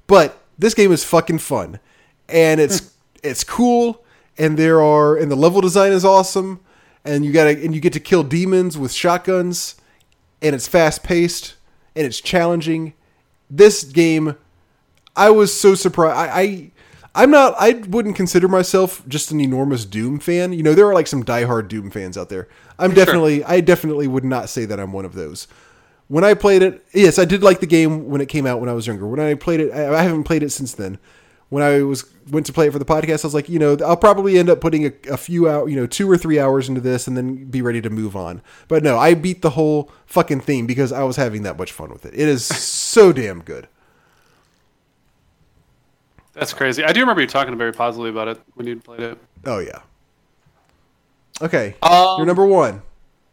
but 0.06 0.42
this 0.58 0.74
game 0.74 0.92
is 0.92 1.04
fucking 1.04 1.38
fun, 1.38 1.80
and 2.28 2.60
it's 2.60 2.94
it's 3.22 3.44
cool, 3.44 4.04
and 4.38 4.56
there 4.58 4.82
are 4.82 5.16
and 5.16 5.30
the 5.30 5.36
level 5.36 5.60
design 5.60 5.92
is 5.92 6.04
awesome, 6.04 6.60
and 7.04 7.24
you 7.24 7.32
gotta 7.32 7.50
and 7.50 7.74
you 7.74 7.80
get 7.80 7.92
to 7.94 8.00
kill 8.00 8.22
demons 8.22 8.78
with 8.78 8.92
shotguns, 8.92 9.76
and 10.42 10.54
it's 10.54 10.68
fast 10.68 11.02
paced 11.02 11.54
and 11.94 12.06
it's 12.06 12.20
challenging. 12.20 12.94
This 13.48 13.84
game, 13.84 14.36
I 15.16 15.30
was 15.30 15.58
so 15.58 15.74
surprised. 15.74 16.16
I, 16.16 16.40
I 16.40 16.70
I'm 17.14 17.30
not. 17.30 17.54
I 17.58 17.72
wouldn't 17.88 18.16
consider 18.16 18.46
myself 18.46 19.06
just 19.08 19.30
an 19.32 19.40
enormous 19.40 19.84
Doom 19.84 20.20
fan. 20.20 20.52
You 20.52 20.62
know, 20.62 20.74
there 20.74 20.86
are 20.86 20.94
like 20.94 21.06
some 21.06 21.24
diehard 21.24 21.68
Doom 21.68 21.90
fans 21.90 22.16
out 22.16 22.28
there. 22.28 22.48
I'm 22.78 22.94
definitely. 22.94 23.42
I 23.44 23.60
definitely 23.60 24.06
would 24.06 24.24
not 24.24 24.48
say 24.48 24.64
that 24.64 24.78
I'm 24.78 24.92
one 24.92 25.04
of 25.04 25.14
those. 25.14 25.48
When 26.08 26.24
I 26.24 26.34
played 26.34 26.62
it, 26.62 26.84
yes, 26.92 27.18
I 27.18 27.24
did 27.24 27.42
like 27.42 27.60
the 27.60 27.66
game 27.66 28.08
when 28.08 28.20
it 28.20 28.28
came 28.28 28.46
out 28.46 28.60
when 28.60 28.68
I 28.68 28.72
was 28.74 28.86
younger. 28.86 29.06
When 29.06 29.20
I 29.20 29.34
played 29.34 29.60
it, 29.60 29.72
I 29.72 29.98
I 29.98 30.02
haven't 30.02 30.24
played 30.24 30.42
it 30.42 30.50
since 30.50 30.72
then. 30.72 30.98
When 31.48 31.64
I 31.64 31.82
was 31.82 32.04
went 32.30 32.46
to 32.46 32.52
play 32.52 32.68
it 32.68 32.72
for 32.72 32.78
the 32.78 32.84
podcast, 32.84 33.24
I 33.24 33.26
was 33.26 33.34
like, 33.34 33.48
you 33.48 33.58
know, 33.58 33.76
I'll 33.84 33.96
probably 33.96 34.38
end 34.38 34.48
up 34.48 34.60
putting 34.60 34.86
a, 34.86 34.92
a 35.10 35.16
few 35.16 35.48
out, 35.48 35.66
you 35.66 35.74
know, 35.74 35.86
two 35.86 36.08
or 36.08 36.16
three 36.16 36.38
hours 36.38 36.68
into 36.68 36.80
this, 36.80 37.08
and 37.08 37.16
then 37.16 37.46
be 37.46 37.60
ready 37.60 37.80
to 37.80 37.90
move 37.90 38.14
on. 38.14 38.40
But 38.68 38.84
no, 38.84 38.96
I 38.96 39.14
beat 39.14 39.42
the 39.42 39.50
whole 39.50 39.90
fucking 40.06 40.42
theme 40.42 40.66
because 40.66 40.92
I 40.92 41.02
was 41.02 41.16
having 41.16 41.42
that 41.42 41.58
much 41.58 41.72
fun 41.72 41.90
with 41.90 42.06
it. 42.06 42.14
It 42.14 42.28
is 42.28 42.44
so 42.44 43.12
damn 43.12 43.42
good. 43.42 43.66
That's 46.40 46.54
crazy. 46.54 46.82
I 46.82 46.92
do 46.92 47.00
remember 47.00 47.20
you 47.20 47.26
talking 47.28 47.56
very 47.58 47.72
positively 47.72 48.08
about 48.10 48.26
it 48.28 48.40
when 48.54 48.66
you 48.66 48.76
played 48.80 49.00
it. 49.00 49.18
Oh 49.44 49.58
yeah. 49.58 49.80
Okay, 51.42 51.74
Um, 51.82 52.16
you're 52.18 52.26
number 52.26 52.44
one. 52.46 52.82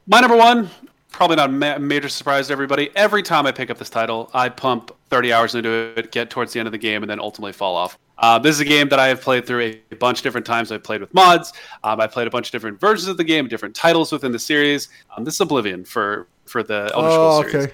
My 0.08 0.20
number 0.22 0.36
one, 0.38 0.70
probably 1.12 1.36
not 1.38 1.50
a 1.50 1.52
ma- 1.54 1.78
major 1.78 2.08
surprise 2.10 2.48
to 2.48 2.54
everybody. 2.54 2.90
Every 2.96 3.22
time 3.24 3.46
I 3.46 3.52
pick 3.52 3.70
up 3.70 3.78
this 3.78 3.90
title, 3.90 4.30
I 4.34 4.48
pump 4.50 4.92
30 5.10 5.34
hours 5.34 5.56
into 5.56 5.94
it, 5.98 6.12
get 6.12 6.30
towards 6.30 6.52
the 6.54 6.60
end 6.60 6.68
of 6.68 6.72
the 6.74 6.78
game, 6.78 7.02
and 7.04 7.10
then 7.10 7.20
ultimately 7.20 7.52
fall 7.54 7.76
off. 7.76 7.98
Uh, 8.18 8.40
this 8.40 8.56
is 8.56 8.62
a 8.62 8.66
game 8.66 8.88
that 8.90 9.00
I 9.00 9.08
have 9.08 9.22
played 9.22 9.46
through 9.46 9.76
a 9.92 9.96
bunch 9.96 10.20
of 10.20 10.24
different 10.24 10.46
times. 10.46 10.72
I've 10.72 10.84
played 10.84 11.02
with 11.02 11.14
mods. 11.14 11.54
Um, 11.84 12.00
I 12.02 12.08
played 12.08 12.28
a 12.28 12.30
bunch 12.30 12.48
of 12.48 12.52
different 12.52 12.80
versions 12.80 13.08
of 13.08 13.16
the 13.18 13.24
game, 13.24 13.48
different 13.48 13.76
titles 13.76 14.12
within 14.12 14.32
the 14.34 14.40
series. 14.40 14.88
Um, 15.16 15.24
this 15.24 15.36
is 15.36 15.42
Oblivion 15.42 15.84
for 15.86 16.28
for 16.46 16.64
the 16.64 16.90
Elder 16.94 17.12
Scrolls 17.12 17.46
Oh, 17.46 17.50
series. 17.50 17.68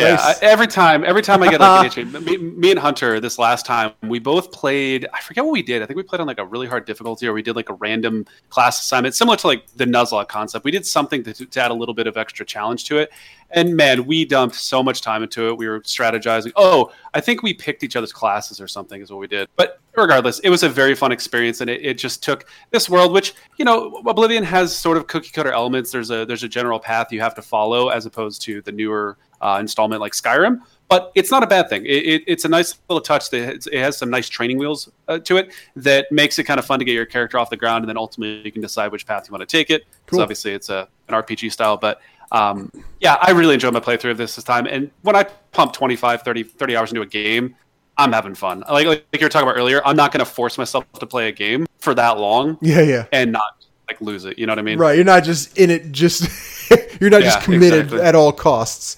Yeah. 0.00 0.16
I, 0.20 0.34
every 0.42 0.66
time, 0.66 1.04
every 1.04 1.22
time 1.22 1.42
I 1.42 1.50
get 1.50 1.60
like 1.60 1.96
an 1.96 2.04
itch, 2.14 2.24
me, 2.24 2.36
me 2.36 2.70
and 2.70 2.78
Hunter 2.78 3.20
this 3.20 3.38
last 3.38 3.66
time, 3.66 3.92
we 4.02 4.18
both 4.18 4.52
played. 4.52 5.06
I 5.12 5.20
forget 5.20 5.44
what 5.44 5.52
we 5.52 5.62
did. 5.62 5.82
I 5.82 5.86
think 5.86 5.96
we 5.96 6.02
played 6.02 6.20
on 6.20 6.26
like 6.26 6.38
a 6.38 6.44
really 6.44 6.66
hard 6.66 6.84
difficulty, 6.84 7.26
or 7.26 7.32
we 7.32 7.42
did 7.42 7.56
like 7.56 7.68
a 7.68 7.74
random 7.74 8.26
class 8.50 8.80
assignment, 8.80 9.14
similar 9.14 9.36
to 9.38 9.46
like 9.46 9.66
the 9.76 9.84
Nuzlocke 9.84 10.28
concept. 10.28 10.64
We 10.64 10.70
did 10.70 10.86
something 10.86 11.22
to, 11.24 11.32
to 11.46 11.60
add 11.60 11.70
a 11.70 11.74
little 11.74 11.94
bit 11.94 12.06
of 12.06 12.16
extra 12.16 12.44
challenge 12.44 12.84
to 12.86 12.98
it, 12.98 13.10
and 13.50 13.76
man, 13.76 14.06
we 14.06 14.24
dumped 14.24 14.56
so 14.56 14.82
much 14.82 15.00
time 15.00 15.22
into 15.22 15.48
it. 15.48 15.56
We 15.56 15.68
were 15.68 15.80
strategizing. 15.80 16.52
Oh, 16.56 16.92
I 17.14 17.20
think 17.20 17.42
we 17.42 17.54
picked 17.54 17.82
each 17.84 17.96
other's 17.96 18.12
classes 18.12 18.60
or 18.60 18.68
something 18.68 19.00
is 19.00 19.10
what 19.10 19.20
we 19.20 19.26
did. 19.26 19.48
But 19.56 19.80
regardless, 19.96 20.40
it 20.40 20.50
was 20.50 20.62
a 20.62 20.68
very 20.68 20.94
fun 20.94 21.12
experience, 21.12 21.60
and 21.60 21.70
it, 21.70 21.84
it 21.84 21.98
just 21.98 22.22
took 22.22 22.48
this 22.70 22.90
world, 22.90 23.12
which 23.12 23.34
you 23.56 23.64
know, 23.64 24.02
Oblivion 24.06 24.44
has 24.44 24.76
sort 24.76 24.96
of 24.96 25.06
cookie 25.06 25.30
cutter 25.30 25.52
elements. 25.52 25.90
There's 25.90 26.10
a 26.10 26.24
there's 26.26 26.42
a 26.42 26.48
general 26.48 26.78
path 26.78 27.12
you 27.12 27.20
have 27.20 27.34
to 27.36 27.42
follow, 27.42 27.88
as 27.88 28.06
opposed 28.06 28.42
to 28.42 28.62
the 28.62 28.72
newer 28.72 29.16
uh, 29.46 29.58
installment 29.60 30.00
like 30.00 30.12
Skyrim. 30.12 30.60
But 30.88 31.10
it's 31.16 31.32
not 31.32 31.42
a 31.42 31.48
bad 31.48 31.68
thing. 31.68 31.84
It, 31.84 32.04
it, 32.12 32.24
it's 32.28 32.44
a 32.44 32.48
nice 32.48 32.78
little 32.88 33.00
touch. 33.00 33.30
That 33.30 33.66
it 33.66 33.78
has 33.80 33.96
some 33.96 34.08
nice 34.08 34.28
training 34.28 34.58
wheels 34.58 34.88
uh, 35.08 35.18
to 35.20 35.36
it 35.36 35.52
that 35.74 36.10
makes 36.12 36.38
it 36.38 36.44
kind 36.44 36.60
of 36.60 36.64
fun 36.66 36.78
to 36.78 36.84
get 36.84 36.92
your 36.92 37.06
character 37.06 37.38
off 37.38 37.50
the 37.50 37.56
ground, 37.56 37.82
and 37.84 37.88
then 37.88 37.96
ultimately 37.98 38.42
you 38.44 38.52
can 38.52 38.62
decide 38.62 38.92
which 38.92 39.04
path 39.06 39.26
you 39.28 39.32
want 39.32 39.48
to 39.48 39.56
take 39.56 39.70
it. 39.70 39.84
Because 40.04 40.16
Cool. 40.16 40.22
obviously 40.22 40.52
it's 40.52 40.68
a 40.68 40.88
an 41.08 41.14
RPG 41.14 41.50
style, 41.52 41.76
but 41.76 42.00
um, 42.32 42.70
yeah, 43.00 43.16
I 43.20 43.30
really 43.32 43.54
enjoyed 43.54 43.72
my 43.74 43.80
playthrough 43.80 44.12
of 44.12 44.16
this 44.16 44.36
this 44.36 44.44
time. 44.44 44.66
And 44.66 44.90
when 45.02 45.16
I 45.16 45.24
pump 45.52 45.72
25, 45.72 46.22
30, 46.22 46.42
30 46.44 46.76
hours 46.76 46.90
into 46.90 47.02
a 47.02 47.06
game, 47.06 47.54
I'm 47.98 48.12
having 48.12 48.34
fun. 48.34 48.62
Like, 48.68 48.86
like 48.86 49.06
you 49.12 49.18
were 49.22 49.28
talking 49.28 49.48
about 49.48 49.58
earlier, 49.58 49.80
I'm 49.84 49.96
not 49.96 50.12
going 50.12 50.24
to 50.24 50.30
force 50.30 50.58
myself 50.58 50.84
to 51.00 51.06
play 51.06 51.28
a 51.28 51.32
game 51.32 51.66
for 51.78 51.94
that 51.94 52.18
long 52.18 52.58
Yeah, 52.60 52.82
yeah. 52.82 53.06
and 53.12 53.32
not 53.32 53.64
like 53.88 54.00
lose 54.00 54.24
it. 54.24 54.38
You 54.38 54.46
know 54.46 54.52
what 54.52 54.58
I 54.58 54.62
mean? 54.62 54.78
Right, 54.78 54.96
you're 54.96 55.04
not 55.04 55.24
just 55.24 55.56
in 55.56 55.70
it. 55.70 55.92
Just 55.92 56.28
you're 57.00 57.10
not 57.10 57.22
just 57.22 57.40
committed 57.42 57.84
exactly. 57.86 58.00
at 58.06 58.14
all 58.14 58.32
costs. 58.32 58.96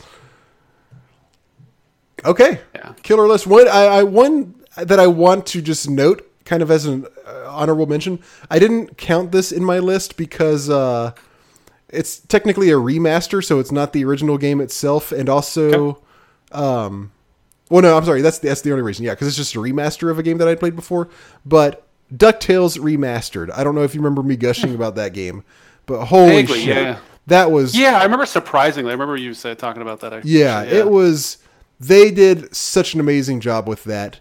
Okay, 2.24 2.61
Yeah. 2.74 2.93
killer 3.03 3.27
list. 3.27 3.47
One, 3.47 3.69
I, 3.69 3.85
I 3.86 4.03
one 4.03 4.55
that 4.77 4.99
I 5.01 5.07
want 5.07 5.47
to 5.49 5.62
just 5.62 5.89
note, 5.89 6.28
kind 6.45 6.62
of 6.62 6.70
as 6.70 6.85
an 6.86 7.07
uh, 7.27 7.47
honorable 7.49 7.86
mention. 7.86 8.19
I 8.51 8.59
didn't 8.59 8.97
count 8.97 9.32
this 9.32 9.53
in 9.53 9.65
my 9.65 9.78
list 9.78 10.16
because 10.16 10.69
uh, 10.70 11.12
it's 11.89 12.19
technically 12.20 12.70
a 12.70 12.74
remaster, 12.74 13.45
so 13.45 13.59
it's 13.61 13.73
not 13.73 13.93
the 13.93 14.05
original 14.05 14.39
game 14.39 14.61
itself, 14.61 15.12
and 15.12 15.28
also, 15.28 16.03
um, 16.53 17.12
well, 17.70 17.82
no, 17.82 17.97
I'm 17.97 18.05
sorry, 18.05 18.23
that's 18.23 18.39
that's 18.39 18.62
the 18.62 18.70
only 18.73 18.82
reason. 18.82 19.05
Yeah, 19.05 19.12
because 19.12 19.28
it's 19.28 19.36
just 19.36 19.55
a 19.55 19.59
remaster 19.59 20.11
of 20.11 20.19
a 20.19 20.23
game 20.23 20.39
that 20.39 20.49
I 20.49 20.55
played 20.55 20.77
before, 20.77 21.09
but. 21.45 21.85
DuckTales 22.11 22.78
remastered. 22.78 23.51
I 23.55 23.62
don't 23.62 23.74
know 23.74 23.82
if 23.82 23.95
you 23.95 24.01
remember 24.01 24.23
me 24.23 24.35
gushing 24.35 24.74
about 24.74 24.95
that 24.95 25.12
game, 25.12 25.45
but 25.85 26.07
holy 26.07 26.36
Vaguely, 26.36 26.61
shit, 26.65 26.74
yeah. 26.78 26.99
that 27.27 27.51
was 27.51 27.77
Yeah, 27.77 27.99
I 27.99 28.05
remember 28.05 28.24
surprisingly. 28.24 28.89
I 28.89 28.95
remember 28.95 29.19
you 29.19 29.35
said 29.35 29.59
talking 29.59 29.82
about 29.82 30.01
that. 30.01 30.15
actually. 30.15 30.31
yeah, 30.31 30.62
it 30.62 30.89
was. 30.89 31.36
They 31.80 32.10
did 32.10 32.55
such 32.55 32.94
an 32.94 33.00
amazing 33.00 33.40
job 33.40 33.68
with 33.68 33.84
that, 33.84 34.20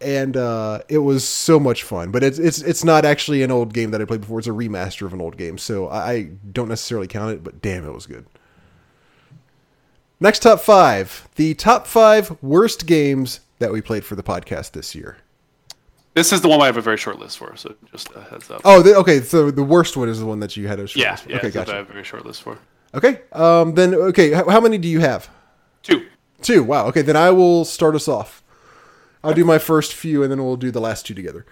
and 0.00 0.36
uh, 0.36 0.80
it 0.88 0.98
was 0.98 1.26
so 1.26 1.58
much 1.58 1.82
fun. 1.82 2.10
But 2.10 2.22
it's 2.22 2.38
it's 2.38 2.60
it's 2.60 2.84
not 2.84 3.04
actually 3.04 3.42
an 3.42 3.50
old 3.50 3.72
game 3.72 3.90
that 3.92 4.00
I 4.02 4.04
played 4.04 4.20
before. 4.20 4.38
It's 4.38 4.48
a 4.48 4.52
remaster 4.52 5.06
of 5.06 5.12
an 5.12 5.20
old 5.20 5.36
game, 5.36 5.58
so 5.58 5.88
I, 5.88 6.12
I 6.12 6.22
don't 6.52 6.68
necessarily 6.68 7.06
count 7.06 7.32
it. 7.32 7.44
But 7.44 7.62
damn, 7.62 7.86
it 7.86 7.92
was 7.92 8.06
good. 8.06 8.26
Next 10.20 10.42
top 10.42 10.60
five: 10.60 11.28
the 11.36 11.54
top 11.54 11.86
five 11.86 12.36
worst 12.42 12.86
games 12.86 13.40
that 13.58 13.72
we 13.72 13.80
played 13.80 14.04
for 14.04 14.14
the 14.14 14.22
podcast 14.22 14.72
this 14.72 14.94
year. 14.94 15.16
This 16.14 16.32
is 16.32 16.40
the 16.40 16.48
one 16.48 16.60
I 16.60 16.66
have 16.66 16.76
a 16.76 16.82
very 16.82 16.96
short 16.96 17.18
list 17.18 17.38
for. 17.38 17.54
So 17.56 17.74
just 17.92 18.10
a 18.14 18.22
heads 18.22 18.50
up. 18.50 18.62
Oh, 18.64 18.82
the, 18.82 18.96
okay. 18.96 19.20
So 19.20 19.50
the 19.50 19.62
worst 19.62 19.96
one 19.96 20.08
is 20.08 20.18
the 20.18 20.26
one 20.26 20.40
that 20.40 20.56
you 20.56 20.66
had 20.66 20.80
a 20.80 20.86
short 20.86 20.96
yeah, 20.96 21.12
list 21.12 21.22
for. 21.22 21.30
yeah. 21.30 21.36
Okay, 21.38 21.58
what 21.58 21.68
I 21.68 21.76
have 21.76 21.88
a 21.88 21.92
very 21.92 22.04
short 22.04 22.26
list 22.26 22.42
for. 22.42 22.58
Okay, 22.94 23.20
um, 23.32 23.74
then 23.74 23.94
okay. 23.94 24.32
How, 24.32 24.48
how 24.48 24.60
many 24.60 24.78
do 24.78 24.88
you 24.88 25.00
have? 25.00 25.30
Two. 25.82 26.06
Two. 26.42 26.62
Wow. 26.62 26.86
Okay, 26.86 27.02
then 27.02 27.16
I 27.16 27.30
will 27.30 27.64
start 27.64 27.94
us 27.94 28.08
off. 28.08 28.42
I'll 29.24 29.34
do 29.34 29.44
my 29.44 29.58
first 29.58 29.92
few, 29.94 30.22
and 30.22 30.30
then 30.30 30.42
we'll 30.44 30.56
do 30.56 30.70
the 30.70 30.80
last 30.80 31.06
two 31.06 31.14
together. 31.14 31.44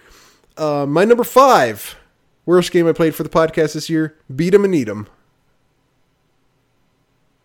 Uh, 0.55 0.85
my 0.87 1.03
number 1.05 1.23
five 1.23 1.95
worst 2.45 2.71
game 2.71 2.87
I 2.87 2.93
played 2.93 3.13
for 3.13 3.23
the 3.23 3.29
podcast 3.29 3.73
this 3.73 3.89
year: 3.89 4.17
Beat 4.33 4.53
'em 4.53 4.63
and 4.63 4.73
Eat 4.73 4.87
'em. 4.89 5.07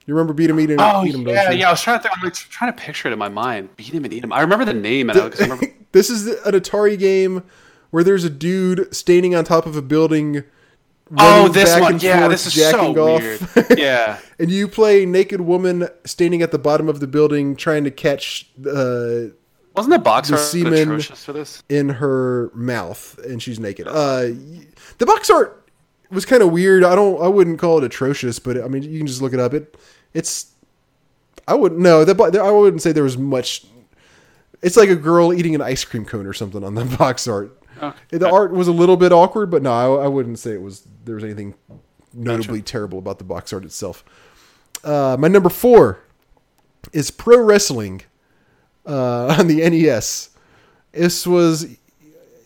You 0.07 0.15
remember 0.15 0.33
Beat 0.33 0.51
'em, 0.51 0.59
Eat 0.61 0.71
'em, 0.71 0.77
Oh 0.81 1.05
Eat 1.05 1.15
'em, 1.15 1.23
yeah, 1.29 1.51
yeah. 1.51 1.69
I 1.69 1.71
was 1.73 1.83
trying 1.83 1.99
to 1.99 2.03
think, 2.03 2.17
I'm 2.17 2.25
like, 2.25 2.35
trying 2.35 2.73
to 2.73 2.81
picture 2.81 3.09
it 3.09 3.13
in 3.13 3.19
my 3.19 3.29
mind. 3.29 3.77
Beat 3.77 3.95
'em 3.95 4.05
and 4.05 4.13
Eat 4.13 4.25
'em. 4.25 4.33
I 4.33 4.41
remember 4.41 4.65
the 4.65 4.73
name, 4.75 5.11
and 5.11 5.19
I, 5.19 5.29
'cause 5.29 5.41
I 5.41 5.45
remember. 5.45 5.67
this 5.93 6.11
is 6.11 6.27
an 6.27 6.55
Atari 6.55 6.99
game 6.99 7.43
where 7.91 8.03
there's 8.03 8.25
a 8.25 8.31
dude 8.31 8.95
standing 8.95 9.35
on 9.35 9.45
top 9.45 9.67
of 9.67 9.77
a 9.77 9.83
building. 9.83 10.45
Oh, 11.19 11.49
this 11.49 11.79
one. 11.81 11.99
Yeah, 12.01 12.21
forth, 12.21 12.31
this 12.33 12.47
is 12.47 12.71
so 12.71 12.97
off. 12.99 13.21
weird. 13.21 13.41
Yeah. 13.79 14.19
and 14.39 14.51
you 14.51 14.67
play 14.69 15.05
naked 15.07 15.41
woman 15.41 15.89
standing 16.05 16.43
at 16.43 16.51
the 16.53 16.59
bottom 16.59 16.89
of 16.89 17.01
the 17.01 17.07
building 17.07 17.55
trying 17.57 17.85
to 17.85 17.91
catch 17.91 18.49
uh, 18.67 19.33
Wasn't 19.75 19.91
the 19.91 19.99
box 19.99 20.29
The 20.29 20.37
art 20.37 20.45
semen- 20.45 20.75
atrocious 20.75 21.25
for 21.25 21.33
this? 21.33 21.63
in 21.69 21.89
her 21.91 22.51
mouth 22.55 23.19
and 23.27 23.43
she's 23.43 23.59
naked. 23.61 23.87
Uh, 23.89 24.29
the 24.99 25.07
box 25.07 25.29
art 25.31 25.69
was 26.11 26.25
kind 26.27 26.43
of 26.43 26.51
weird. 26.53 26.85
I 26.85 26.95
don't. 26.95 27.23
I 27.23 27.29
wouldn't 27.29 27.59
call 27.59 27.79
it 27.79 27.85
atrocious, 27.85 28.39
but 28.39 28.63
I 28.63 28.69
mean, 28.69 28.83
you 28.83 28.99
can 28.99 29.07
just 29.07 29.23
look 29.23 29.33
it 29.33 29.41
up. 29.41 29.55
It, 29.55 29.77
it's. 30.13 30.53
I 31.49 31.55
wouldn't. 31.55 31.81
No, 31.81 32.05
that 32.05 32.21
I 32.37 32.51
wouldn't 32.51 32.83
say 32.83 32.93
there 32.93 33.03
was 33.03 33.17
much. 33.17 33.65
It's 34.61 34.77
like 34.77 34.91
a 34.91 34.95
girl 34.97 35.33
eating 35.33 35.55
an 35.55 35.63
ice 35.63 35.85
cream 35.85 36.05
cone 36.05 36.27
or 36.27 36.33
something 36.35 36.63
on 36.63 36.75
the 36.75 36.85
box 36.99 37.27
art. 37.27 37.59
The 38.09 38.31
art 38.31 38.53
was 38.53 38.69
a 38.69 38.73
little 38.73 38.97
bit 38.97 39.13
awkward, 39.13 39.51
but 39.51 39.63
no, 39.63 39.73
I, 39.73 40.05
I 40.05 40.09
wouldn't 40.09 40.39
say 40.39 40.53
it 40.53 40.63
was. 40.63 40.87
There 41.05 41.15
was 41.15 41.25
anything 41.25 41.55
notably 42.15 42.63
terrible 42.63 42.99
about 42.99 43.19
the 43.19 43.25
box 43.25 43.53
art 43.53 43.65
itself. 43.65 44.05
Uh, 44.85 45.17
my 45.19 45.29
number 45.29 45.49
four 45.49 46.01
is 46.93 47.11
pro 47.11 47.41
wrestling 47.41 48.03
uh, 48.87 49.27
on 49.39 49.47
the 49.47 49.69
NES. 49.69 50.31
This 50.93 51.27
was 51.27 51.67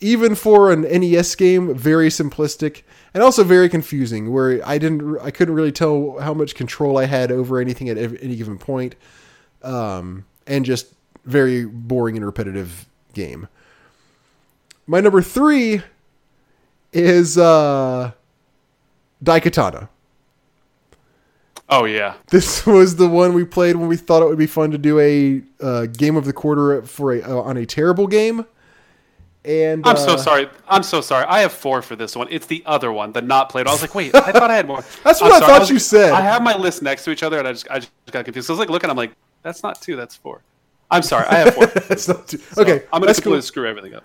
even 0.01 0.35
for 0.35 0.71
an 0.71 0.83
NES 0.83 1.35
game 1.35 1.75
very 1.75 2.09
simplistic 2.09 2.83
and 3.15 3.23
also 3.23 3.43
very 3.43 3.69
confusing. 3.69 4.33
Where 4.33 4.67
I 4.67 4.79
didn't, 4.79 5.19
I 5.21 5.31
couldn't 5.31 5.55
really 5.55 5.73
tell 5.73 6.19
how 6.21 6.35
much 6.35 6.55
control 6.55 6.99
I 6.99 7.07
had 7.07 7.33
over 7.33 7.61
anything 7.61 7.89
at 7.89 7.99
any 7.99 8.37
given 8.37 8.59
point, 8.59 8.95
um, 9.63 10.27
and 10.47 10.65
just 10.65 10.95
very 11.25 11.65
boring 11.65 12.17
and 12.17 12.25
repetitive 12.25 12.87
game. 13.15 13.49
My 14.87 15.01
number 15.01 15.21
three 15.23 15.83
is 16.93 17.37
uh, 17.37 18.13
Daikatana. 19.23 19.89
Oh 21.69 21.85
yeah. 21.85 22.15
This 22.29 22.65
was 22.67 22.97
the 22.97 23.09
one 23.09 23.35
we 23.35 23.45
played 23.45 23.77
when 23.77 23.89
we 23.89 23.97
thought 23.97 24.23
it 24.23 24.27
would 24.27 24.39
be 24.39 24.47
fun 24.47 24.71
to 24.71 24.79
do 24.79 24.99
a 25.01 25.43
uh, 25.61 25.87
game 25.87 26.17
of 26.17 26.25
the 26.25 26.33
quarter 26.33 26.83
for 26.83 27.13
a 27.15 27.23
uh, 27.23 27.41
on 27.41 27.57
a 27.57 27.67
terrible 27.67 28.07
game, 28.07 28.47
And 29.45 29.87
I'm 29.87 29.97
so 29.97 30.15
uh, 30.15 30.17
sorry. 30.17 30.49
I'm 30.69 30.85
so 30.85 31.01
sorry. 31.01 31.27
I 31.27 31.41
have 31.41 31.53
four 31.53 31.83
for 31.83 31.97
this 31.97 32.15
one. 32.15 32.29
It's 32.31 32.47
the 32.47 32.63
other 32.67 32.93
one, 32.93 33.13
the 33.13 33.23
not 33.23 33.49
played. 33.49 33.67
I 33.67 33.73
was 33.73 33.83
like, 33.83 33.95
wait, 33.95 34.15
I 34.15 34.31
thought 34.33 34.51
I 34.51 34.57
had 34.57 34.69
more. 34.69 34.85
That's 35.05 35.21
I'm 35.21 35.29
what 35.29 35.35
I 35.37 35.39
sorry. 35.41 35.53
thought 35.53 35.61
was 35.61 35.71
you 35.71 35.79
said. 35.81 36.13
I 36.13 36.21
have 36.21 36.43
my 36.43 36.57
list 36.57 36.83
next 36.83 37.05
to 37.05 37.11
each 37.11 37.25
other, 37.25 37.39
and 37.39 37.49
I 37.49 37.53
just 37.53 37.69
I 37.69 37.81
just 37.81 37.93
got 38.13 38.25
confused. 38.25 38.47
So 38.47 38.53
I 38.53 38.55
was 38.55 38.61
like 38.61 38.71
looking. 38.71 38.89
I'm 38.89 38.97
like, 38.97 39.13
that's 39.43 39.63
not 39.65 39.83
two. 39.83 39.97
That's 39.97 40.15
four. 40.15 40.43
I'm 40.91 41.03
sorry. 41.03 41.27
I 41.27 41.35
have 41.39 41.55
four. 41.55 41.67
That's 41.89 42.07
not 42.07 42.29
too, 42.29 42.39
okay. 42.57 42.85
I'm 42.93 43.01
gonna 43.01 43.13
completely 43.13 43.39
cool. 43.39 43.43
screw 43.43 43.69
everything 43.69 43.95
up. 43.95 44.05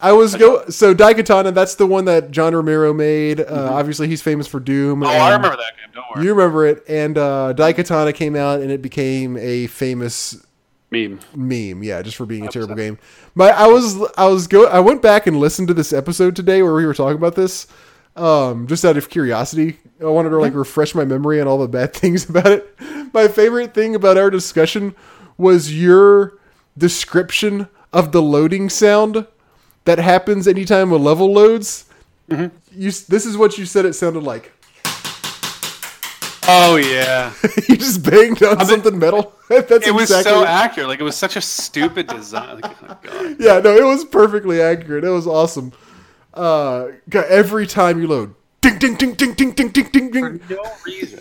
I 0.00 0.12
was 0.12 0.34
go 0.34 0.66
so 0.68 0.94
Daikatana. 0.94 1.52
That's 1.52 1.74
the 1.74 1.86
one 1.86 2.06
that 2.06 2.30
John 2.30 2.54
Romero 2.54 2.92
made. 2.94 3.40
Uh, 3.40 3.70
Obviously, 3.72 4.08
he's 4.08 4.22
famous 4.22 4.46
for 4.46 4.60
Doom. 4.60 5.00
Mm-hmm. 5.00 5.08
Oh, 5.10 5.10
I 5.10 5.34
remember 5.34 5.56
that 5.56 5.76
game. 5.76 5.90
Don't 5.94 6.04
worry. 6.16 6.24
You 6.24 6.34
remember 6.34 6.66
it, 6.66 6.84
and 6.88 7.18
uh, 7.18 7.52
Daikatana 7.56 8.14
came 8.14 8.34
out, 8.36 8.60
and 8.60 8.70
it 8.70 8.80
became 8.82 9.36
a 9.36 9.66
famous 9.66 10.44
Meme. 10.90 11.20
meme. 11.34 11.82
Yeah, 11.82 12.02
just 12.02 12.16
for 12.16 12.26
being 12.26 12.46
a 12.46 12.50
terrible 12.50 12.74
game. 12.74 12.98
But 13.36 13.54
I 13.54 13.66
was, 13.68 13.96
I 14.16 14.26
was 14.26 14.46
go, 14.46 14.66
I 14.66 14.80
went 14.80 15.02
back 15.02 15.26
and 15.26 15.38
listened 15.38 15.68
to 15.68 15.74
this 15.74 15.92
episode 15.92 16.34
today 16.34 16.62
where 16.62 16.74
we 16.74 16.84
were 16.86 16.94
talking 16.94 17.16
about 17.16 17.36
this, 17.36 17.66
um, 18.16 18.66
just 18.66 18.84
out 18.84 18.96
of 18.96 19.08
curiosity. 19.10 19.78
I 20.00 20.06
wanted 20.06 20.30
to 20.30 20.38
like 20.38 20.54
refresh 20.54 20.94
my 20.94 21.04
memory 21.04 21.40
on 21.40 21.46
all 21.46 21.58
the 21.58 21.68
bad 21.68 21.92
things 21.94 22.28
about 22.28 22.46
it. 22.46 22.74
My 23.12 23.28
favorite 23.28 23.74
thing 23.74 23.94
about 23.94 24.16
our 24.16 24.30
discussion 24.30 24.94
was 25.36 25.72
your 25.78 26.38
description 26.76 27.68
of 27.92 28.12
the 28.12 28.22
loading 28.22 28.68
sound 28.68 29.26
that 29.90 29.98
happens 29.98 30.46
anytime 30.46 30.92
a 30.92 30.96
level 30.96 31.32
loads. 31.32 31.86
You, 32.28 32.92
this 32.92 33.26
is 33.26 33.36
what 33.36 33.58
you 33.58 33.66
said 33.66 33.84
it 33.84 33.94
sounded 33.94 34.22
like. 34.22 34.52
Oh 36.46 36.76
yeah. 36.76 37.32
you 37.68 37.76
just 37.76 38.08
banged 38.08 38.40
on 38.44 38.64
something 38.66 38.96
metal. 38.96 39.34
That's 39.48 39.84
It 39.84 39.92
was 39.92 40.04
exactly 40.04 40.30
so 40.30 40.44
accurate. 40.44 40.88
Like 40.88 41.00
it 41.00 41.02
was 41.02 41.16
such 41.16 41.34
a 41.34 41.40
stupid 41.40 42.06
design. 42.06 42.60
Like, 42.60 42.76
oh, 42.84 42.98
God. 43.02 43.36
yeah, 43.40 43.58
no, 43.58 43.76
it 43.76 43.84
was 43.84 44.04
perfectly 44.04 44.62
accurate. 44.62 45.02
It 45.02 45.10
was 45.10 45.26
awesome. 45.26 45.72
Uh, 46.32 46.90
every 47.12 47.66
time 47.66 48.00
you 48.00 48.06
load, 48.06 48.36
ding, 48.60 48.78
ding, 48.78 48.94
ding, 48.94 49.14
ding, 49.14 49.34
ding, 49.34 49.50
ding, 49.52 49.70
ding, 49.70 49.88
ding, 49.90 50.10
ding, 50.12 50.38
For 50.38 50.54
No 50.54 50.72
reason. 50.86 51.20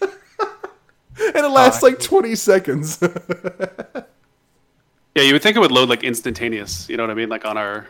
and 0.00 1.36
it 1.44 1.50
lasts 1.50 1.82
like 1.82 2.00
twenty 2.00 2.34
seconds. 2.34 2.98
Yeah, 5.18 5.24
you 5.24 5.32
would 5.32 5.42
think 5.42 5.56
it 5.56 5.60
would 5.60 5.72
load 5.72 5.88
like 5.88 6.04
instantaneous. 6.04 6.88
You 6.88 6.96
know 6.96 7.02
what 7.02 7.10
I 7.10 7.14
mean? 7.14 7.28
Like 7.28 7.44
on 7.44 7.58
our 7.58 7.88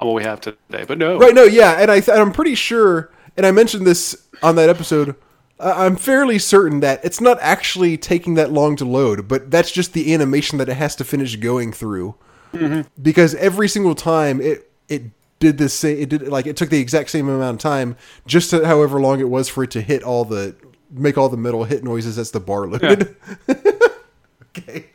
on 0.00 0.06
what 0.08 0.14
we 0.14 0.22
have 0.24 0.40
today, 0.40 0.84
but 0.86 0.98
no. 0.98 1.18
right? 1.18 1.34
No, 1.34 1.44
yeah, 1.44 1.72
and 1.80 1.90
I, 1.90 2.00
th- 2.00 2.16
I'm 2.16 2.32
pretty 2.32 2.54
sure, 2.54 3.10
and 3.36 3.44
I 3.46 3.50
mentioned 3.50 3.86
this 3.86 4.28
on 4.42 4.56
that 4.56 4.68
episode. 4.68 5.14
I'm 5.60 5.96
fairly 5.96 6.38
certain 6.38 6.80
that 6.80 7.04
it's 7.04 7.20
not 7.20 7.36
actually 7.40 7.96
taking 7.96 8.34
that 8.34 8.52
long 8.52 8.76
to 8.76 8.84
load, 8.84 9.26
but 9.26 9.50
that's 9.50 9.72
just 9.72 9.92
the 9.92 10.14
animation 10.14 10.58
that 10.58 10.68
it 10.68 10.74
has 10.76 10.94
to 10.96 11.04
finish 11.04 11.34
going 11.36 11.72
through. 11.72 12.14
Mm-hmm. 12.52 12.82
Because 13.02 13.34
every 13.34 13.68
single 13.68 13.96
time 13.96 14.40
it 14.40 14.70
it 14.88 15.02
did 15.40 15.58
this, 15.58 15.74
sa- 15.74 15.88
it 15.88 16.08
did 16.10 16.28
like 16.28 16.46
it 16.46 16.56
took 16.56 16.70
the 16.70 16.78
exact 16.80 17.10
same 17.10 17.28
amount 17.28 17.56
of 17.56 17.60
time, 17.60 17.96
just 18.24 18.50
to, 18.50 18.64
however 18.66 19.00
long 19.00 19.18
it 19.18 19.28
was 19.28 19.48
for 19.48 19.64
it 19.64 19.72
to 19.72 19.80
hit 19.80 20.04
all 20.04 20.24
the 20.24 20.54
make 20.92 21.18
all 21.18 21.28
the 21.28 21.36
metal 21.36 21.64
hit 21.64 21.82
noises 21.82 22.18
as 22.18 22.30
the 22.30 22.38
bar 22.40 22.68
loaded. 22.68 23.16
okay. 24.56 24.86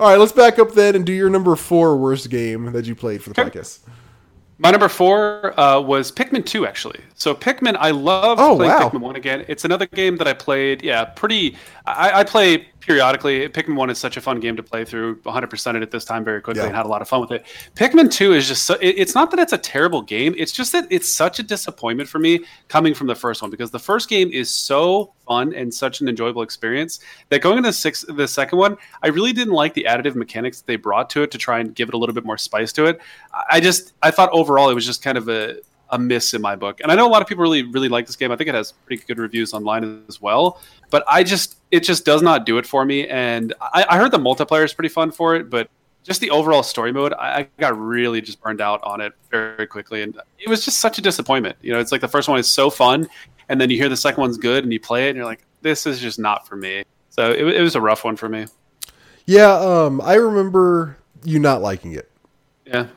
All 0.00 0.08
right, 0.10 0.18
let's 0.18 0.32
back 0.32 0.58
up 0.58 0.72
then 0.72 0.94
and 0.96 1.06
do 1.06 1.12
your 1.12 1.30
number 1.30 1.54
four 1.56 1.96
worst 1.96 2.28
game 2.28 2.72
that 2.72 2.86
you 2.86 2.94
played 2.94 3.22
for 3.22 3.30
the 3.30 3.40
Okay. 3.40 3.58
podcast. 3.60 3.78
My 4.62 4.70
number 4.70 4.88
four 4.88 5.58
uh, 5.58 5.80
was 5.80 6.12
Pikmin 6.12 6.46
2, 6.46 6.66
actually. 6.68 7.00
So 7.14 7.34
Pikmin, 7.34 7.74
I 7.80 7.90
love 7.90 8.38
Oh, 8.38 8.54
playing 8.54 8.70
wow. 8.70 8.88
Pikmin 8.88 9.00
1 9.00 9.16
again. 9.16 9.44
It's 9.48 9.64
another 9.64 9.86
game 9.86 10.16
that 10.18 10.28
I 10.28 10.34
played, 10.34 10.84
yeah, 10.84 11.04
pretty. 11.04 11.56
I, 11.84 12.20
I 12.20 12.24
play 12.24 12.68
periodically. 12.82 13.48
Pikmin 13.48 13.76
1 13.76 13.90
is 13.90 13.98
such 13.98 14.16
a 14.16 14.20
fun 14.20 14.40
game 14.40 14.56
to 14.56 14.62
play 14.62 14.84
through. 14.84 15.16
100% 15.22 15.76
it 15.76 15.82
at 15.82 15.90
this 15.90 16.04
time 16.04 16.24
very 16.24 16.40
quickly 16.40 16.60
Yeah. 16.62 16.66
and 16.66 16.76
had 16.76 16.84
a 16.84 16.88
lot 16.88 17.00
of 17.00 17.08
fun 17.08 17.20
with 17.20 17.30
it. 17.30 17.46
Pikmin 17.74 18.10
2 18.10 18.34
is 18.34 18.48
just 18.48 18.64
so. 18.64 18.74
It, 18.74 18.96
it's 18.98 19.14
not 19.14 19.30
that 19.30 19.40
it's 19.40 19.52
a 19.52 19.58
terrible 19.58 20.02
game, 20.02 20.34
it's 20.36 20.52
just 20.52 20.72
that 20.72 20.86
it's 20.90 21.08
such 21.08 21.38
a 21.38 21.42
disappointment 21.42 22.08
for 22.08 22.18
me 22.18 22.40
coming 22.68 22.92
from 22.94 23.06
the 23.06 23.14
first 23.14 23.40
one 23.40 23.50
because 23.50 23.70
the 23.70 23.78
first 23.78 24.08
game 24.08 24.30
is 24.30 24.50
so 24.50 25.12
fun 25.26 25.54
and 25.54 25.72
such 25.72 26.00
an 26.00 26.08
enjoyable 26.08 26.42
experience 26.42 27.00
that 27.30 27.40
going 27.40 27.56
into 27.56 27.68
the, 27.68 27.72
six, 27.72 28.04
the 28.08 28.26
second 28.28 28.58
one, 28.58 28.76
I 29.02 29.08
really 29.08 29.32
didn't 29.32 29.54
like 29.54 29.72
the 29.74 29.86
additive 29.88 30.14
mechanics 30.16 30.60
that 30.60 30.66
they 30.66 30.76
brought 30.76 31.08
to 31.10 31.22
it 31.22 31.30
to 31.30 31.38
try 31.38 31.60
and 31.60 31.74
give 31.74 31.88
it 31.88 31.94
a 31.94 31.98
little 31.98 32.14
bit 32.14 32.24
more 32.24 32.36
spice 32.38 32.72
to 32.74 32.86
it. 32.86 33.00
I- 33.32 33.44
I 33.52 33.60
just 33.60 33.92
I 34.02 34.10
thought 34.10 34.30
overall 34.32 34.70
it 34.70 34.74
was 34.74 34.84
just 34.86 35.02
kind 35.02 35.16
of 35.16 35.28
a 35.28 35.56
a 35.90 35.98
miss 35.98 36.32
in 36.32 36.40
my 36.40 36.56
book. 36.56 36.80
And 36.80 36.90
I 36.90 36.94
know 36.94 37.06
a 37.06 37.10
lot 37.12 37.20
of 37.20 37.28
people 37.28 37.42
really 37.42 37.62
really 37.64 37.88
like 37.90 38.06
this 38.06 38.16
game. 38.16 38.32
I 38.32 38.36
think 38.36 38.48
it 38.48 38.54
has 38.54 38.72
pretty 38.86 39.04
good 39.06 39.18
reviews 39.18 39.52
online 39.52 40.02
as 40.08 40.22
well. 40.22 40.58
But 40.90 41.04
I 41.06 41.22
just 41.22 41.56
it 41.72 41.82
just 41.82 42.04
does 42.04 42.22
not 42.22 42.46
do 42.46 42.58
it 42.58 42.66
for 42.66 42.84
me. 42.84 43.08
And 43.08 43.52
I, 43.60 43.84
I 43.88 43.96
heard 43.98 44.12
the 44.12 44.18
multiplayer 44.18 44.64
is 44.64 44.74
pretty 44.74 44.90
fun 44.90 45.10
for 45.10 45.34
it, 45.34 45.50
but 45.50 45.68
just 46.04 46.20
the 46.20 46.30
overall 46.30 46.62
story 46.62 46.92
mode, 46.92 47.14
I, 47.14 47.40
I 47.40 47.48
got 47.58 47.76
really 47.78 48.20
just 48.20 48.40
burned 48.40 48.60
out 48.60 48.82
on 48.84 49.00
it 49.00 49.12
very 49.30 49.66
quickly, 49.66 50.02
and 50.02 50.16
it 50.38 50.48
was 50.48 50.64
just 50.64 50.80
such 50.80 50.98
a 50.98 51.00
disappointment. 51.00 51.56
You 51.62 51.72
know, 51.72 51.80
it's 51.80 51.90
like 51.90 52.00
the 52.00 52.08
first 52.08 52.28
one 52.28 52.38
is 52.38 52.48
so 52.48 52.70
fun, 52.70 53.08
and 53.48 53.60
then 53.60 53.70
you 53.70 53.76
hear 53.76 53.88
the 53.88 53.96
second 53.96 54.20
one's 54.20 54.36
good, 54.36 54.64
and 54.64 54.72
you 54.72 54.80
play 54.80 55.06
it, 55.06 55.10
and 55.10 55.16
you're 55.16 55.26
like, 55.26 55.44
this 55.62 55.86
is 55.86 55.98
just 56.00 56.18
not 56.18 56.46
for 56.46 56.56
me. 56.56 56.84
So 57.10 57.30
it, 57.30 57.46
it 57.46 57.62
was 57.62 57.74
a 57.74 57.80
rough 57.80 58.04
one 58.04 58.16
for 58.16 58.28
me. 58.28 58.46
Yeah, 59.26 59.54
um, 59.54 60.00
I 60.00 60.14
remember 60.14 60.98
you 61.24 61.38
not 61.38 61.62
liking 61.62 61.92
it. 61.92 62.10
Yeah. 62.66 62.88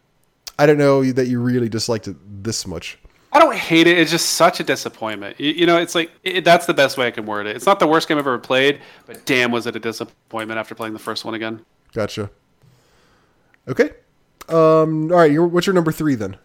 I 0.58 0.66
don't 0.66 0.78
know 0.78 1.04
that 1.12 1.28
you 1.28 1.40
really 1.40 1.70
disliked 1.70 2.08
it 2.08 2.16
this 2.44 2.66
much. 2.66 2.98
I 3.36 3.40
don't 3.40 3.54
hate 3.54 3.86
it. 3.86 3.98
It's 3.98 4.12
just 4.12 4.30
such 4.30 4.62
a 4.62 4.64
disappointment. 4.64 5.38
You, 5.38 5.52
you 5.52 5.66
know, 5.66 5.78
it's 5.78 5.94
like 5.94 6.10
it, 6.24 6.46
that's 6.46 6.66
the 6.66 6.74
best 6.74 6.98
way 6.98 7.06
I 7.06 7.12
can 7.12 7.26
word 7.26 7.48
it. 7.48 7.56
It's 7.58 7.66
not 7.66 7.80
the 7.80 7.88
worst 7.88 8.08
game 8.08 8.18
I've 8.18 8.26
ever 8.26 8.40
played, 8.40 8.80
but 9.08 9.26
damn, 9.26 9.52
was 9.52 9.68
it 9.68 9.76
a 9.76 9.80
disappointment 9.80 10.58
after 10.58 10.74
playing 10.74 10.94
the 10.94 11.00
first 11.00 11.26
one 11.26 11.34
again. 11.34 11.60
Gotcha. 11.94 12.30
Okay. 13.68 13.90
Um, 14.48 15.12
all 15.12 15.18
right. 15.18 15.32
Your, 15.34 15.48
what's 15.48 15.68
your 15.68 15.74
number 15.74 15.92
three 15.92 16.16
then? 16.16 16.38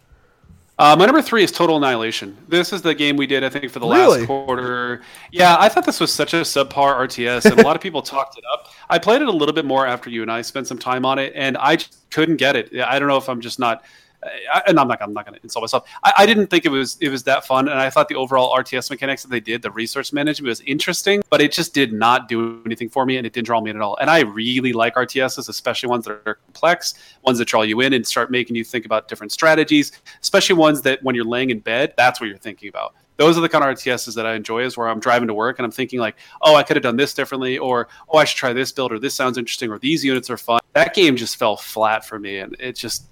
Uh, 0.81 0.97
my 0.99 1.07
number 1.07 1.23
three 1.23 1.45
is 1.45 1.53
Total 1.53 1.77
Annihilation. 1.77 2.37
This 2.49 2.73
is 2.73 2.83
the 2.83 2.95
game 2.95 3.17
we 3.17 3.27
did, 3.29 3.45
I 3.45 3.51
think, 3.51 3.71
for 3.71 3.79
the 3.79 3.87
Really? 3.87 4.21
last 4.21 4.27
quarter. 4.27 5.03
Yeah, 5.31 5.59
I 5.61 5.69
thought 5.69 5.85
this 5.87 6.01
was 6.01 6.13
such 6.13 6.35
a 6.35 6.39
subpar 6.41 6.97
RTS, 7.07 7.45
and 7.49 7.61
a 7.61 7.63
lot 7.63 7.77
of 7.77 7.83
people 7.83 8.03
talked 8.03 8.37
it 8.37 8.45
up. 8.53 8.67
I 8.89 8.99
played 8.99 9.23
it 9.23 9.29
a 9.29 9.33
little 9.33 9.55
bit 9.55 9.65
more 9.67 9.87
after 9.87 10.11
you 10.11 10.23
and 10.23 10.33
I 10.33 10.43
spent 10.43 10.67
some 10.67 10.79
time 10.79 11.05
on 11.05 11.21
it, 11.21 11.35
and 11.37 11.57
I 11.59 11.77
just 11.77 12.11
couldn't 12.11 12.39
get 12.39 12.57
it. 12.57 12.75
I 12.81 12.99
don't 12.99 13.07
know 13.07 13.19
if 13.19 13.29
I'm 13.29 13.41
just 13.43 13.61
not. 13.61 13.85
I, 14.23 14.63
and 14.67 14.79
I'm 14.79 14.89
not. 14.89 15.01
I'm 15.01 15.13
not 15.13 15.27
going 15.27 15.37
to 15.37 15.43
insult 15.43 15.63
myself. 15.63 15.89
I, 16.05 16.13
I 16.19 16.27
didn't 16.27 16.49
think 16.49 16.65
it 16.67 16.69
was 16.69 16.99
it 17.01 17.09
was 17.09 17.23
that 17.25 17.47
fun, 17.47 17.69
and 17.69 17.79
I 17.79 17.89
thought 17.91 18.09
the 18.09 18.17
overall 18.17 18.55
RTS 18.57 18.91
mechanics 18.91 19.23
that 19.23 19.31
they 19.31 19.41
did, 19.41 19.63
the 19.63 19.71
resource 19.71 20.13
management, 20.13 20.49
was 20.49 20.61
interesting, 20.63 21.23
but 21.31 21.41
it 21.41 21.53
just 21.53 21.73
did 21.73 21.93
not 21.93 22.29
do 22.29 22.63
anything 22.67 22.89
for 22.89 23.07
me, 23.07 23.17
and 23.17 23.27
it 23.27 23.33
didn't 23.33 23.47
draw 23.47 23.61
me 23.61 23.71
in 23.71 23.77
at 23.77 23.83
all. 23.83 23.97
And 24.01 24.11
I 24.11 24.21
really 24.21 24.73
like 24.73 24.95
RTSs, 24.95 25.49
especially 25.49 25.89
ones 25.89 26.05
that 26.05 26.21
are 26.27 26.35
complex, 26.35 26.95
ones 27.23 27.39
that 27.39 27.49
draw 27.49 27.63
you 27.63 27.81
in 27.81 27.93
and 27.93 28.07
start 28.07 28.31
making 28.31 28.57
you 28.57 28.65
think 28.65 28.85
about 28.85 29.09
different 29.09 29.33
strategies, 29.33 29.93
especially 30.21 30.57
ones 30.57 30.83
that 30.83 31.03
when 31.03 31.15
you're 31.15 31.25
laying 31.25 31.51
in 31.51 31.61
bed, 31.61 31.95
that's 31.97 32.21
what 32.21 32.29
you're 32.29 32.39
thinking 32.39 32.69
about. 32.69 32.95
Those 33.17 33.37
are 33.37 33.43
the 33.43 33.51
kind 33.51 33.63
of 33.63 33.77
RTSs 33.77 34.15
that 34.15 34.25
I 34.25 34.35
enjoy, 34.35 34.63
is 34.63 34.79
where 34.79 34.89
I'm 34.89 34.99
driving 34.99 35.29
to 35.29 35.35
work 35.35 35.59
and 35.59 35.67
I'm 35.67 35.71
thinking 35.71 36.01
like, 36.01 36.17
oh, 36.41 36.55
I 36.55 36.63
could 36.63 36.77
have 36.77 36.83
done 36.83 36.97
this 36.97 37.13
differently, 37.13 37.59
or 37.59 37.89
oh, 38.09 38.17
I 38.17 38.25
should 38.25 38.39
try 38.39 38.55
this 38.55 38.73
build, 38.73 38.93
or 38.93 38.99
this 38.99 39.15
sounds 39.15 39.37
interesting, 39.37 39.71
or 39.71 39.79
these 39.79 40.03
units 40.03 40.31
are 40.31 40.39
fun. 40.39 40.61
That 40.73 40.95
game 40.95 41.17
just 41.17 41.37
fell 41.37 41.57
flat 41.57 42.07
for 42.07 42.19
me, 42.19 42.39
and 42.39 42.57
it 42.59 42.77
just, 42.77 43.10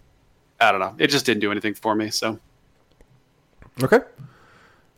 I 0.61 0.71
don't 0.73 0.81
know, 0.81 0.95
it 0.99 1.09
just 1.09 1.25
didn't 1.27 1.41
do 1.41 1.51
anything 1.51 1.75
for 1.75 1.95
me. 1.95 2.11
So 2.11 2.39
Okay. 3.83 4.01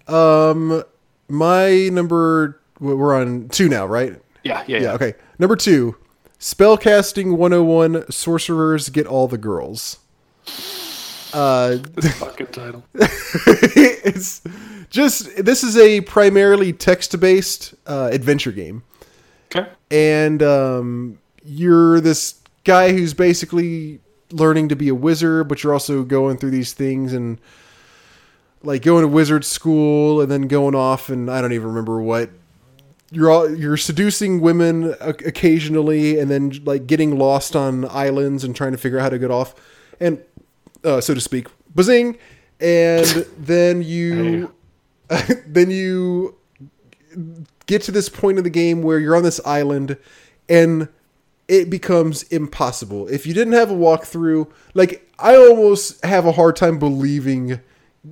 Um, 0.08 0.82
my 1.28 1.88
number. 1.90 2.60
We're 2.80 3.14
on 3.14 3.48
two 3.50 3.68
now, 3.68 3.84
right? 3.86 4.20
yeah, 4.42 4.64
yeah, 4.66 4.76
Yeah. 4.78 4.82
yeah. 4.82 4.92
Okay. 4.94 5.14
Number 5.38 5.54
two. 5.56 5.96
Spellcasting 6.38 7.36
101 7.36 8.10
Sorcerers 8.10 8.88
Get 8.88 9.06
All 9.06 9.28
the 9.28 9.36
Girls. 9.36 9.98
Uh, 11.34 11.76
fucking 12.00 12.46
title. 12.46 12.82
it's 12.94 14.40
just 14.88 15.44
this 15.44 15.62
is 15.62 15.76
a 15.76 16.00
primarily 16.00 16.72
text-based 16.72 17.74
uh, 17.86 18.08
adventure 18.10 18.52
game. 18.52 18.82
Okay. 19.54 19.68
and 19.90 20.42
um, 20.44 21.18
you're 21.44 22.00
this 22.00 22.40
guy 22.64 22.92
who's 22.92 23.12
basically 23.14 24.00
learning 24.32 24.68
to 24.68 24.76
be 24.76 24.88
a 24.88 24.94
wizard, 24.94 25.48
but 25.48 25.62
you're 25.62 25.72
also 25.72 26.02
going 26.02 26.36
through 26.36 26.50
these 26.50 26.72
things 26.72 27.12
and 27.12 27.40
like 28.62 28.82
going 28.82 29.02
to 29.02 29.08
wizard 29.08 29.44
school 29.44 30.20
and 30.20 30.30
then 30.30 30.42
going 30.42 30.74
off 30.74 31.08
and 31.08 31.30
I 31.30 31.40
don't 31.40 31.52
even 31.52 31.68
remember 31.68 32.00
what. 32.00 32.30
You're 33.12 33.30
all, 33.30 33.52
you're 33.52 33.76
seducing 33.76 34.40
women 34.40 34.94
occasionally 35.00 36.20
and 36.20 36.30
then 36.30 36.52
like 36.64 36.86
getting 36.86 37.18
lost 37.18 37.56
on 37.56 37.88
islands 37.88 38.44
and 38.44 38.54
trying 38.54 38.70
to 38.70 38.78
figure 38.78 38.98
out 38.98 39.02
how 39.02 39.08
to 39.08 39.18
get 39.18 39.32
off 39.32 39.54
and 39.98 40.22
uh, 40.84 41.00
so 41.00 41.14
to 41.14 41.20
speak, 41.20 41.48
bazing, 41.74 42.18
and 42.60 43.06
then 43.38 43.82
you 43.82 44.54
then 45.46 45.70
you 45.70 46.36
get 47.66 47.82
to 47.82 47.92
this 47.92 48.08
point 48.08 48.38
in 48.38 48.44
the 48.44 48.50
game 48.50 48.82
where 48.82 48.98
you're 48.98 49.16
on 49.16 49.22
this 49.22 49.40
island 49.44 49.96
and 50.48 50.88
it 51.50 51.68
becomes 51.68 52.22
impossible. 52.24 53.08
If 53.08 53.26
you 53.26 53.34
didn't 53.34 53.54
have 53.54 53.72
a 53.72 53.74
walkthrough, 53.74 54.48
like 54.72 55.10
I 55.18 55.34
almost 55.34 56.02
have 56.04 56.24
a 56.24 56.30
hard 56.30 56.54
time 56.54 56.78
believing, 56.78 57.58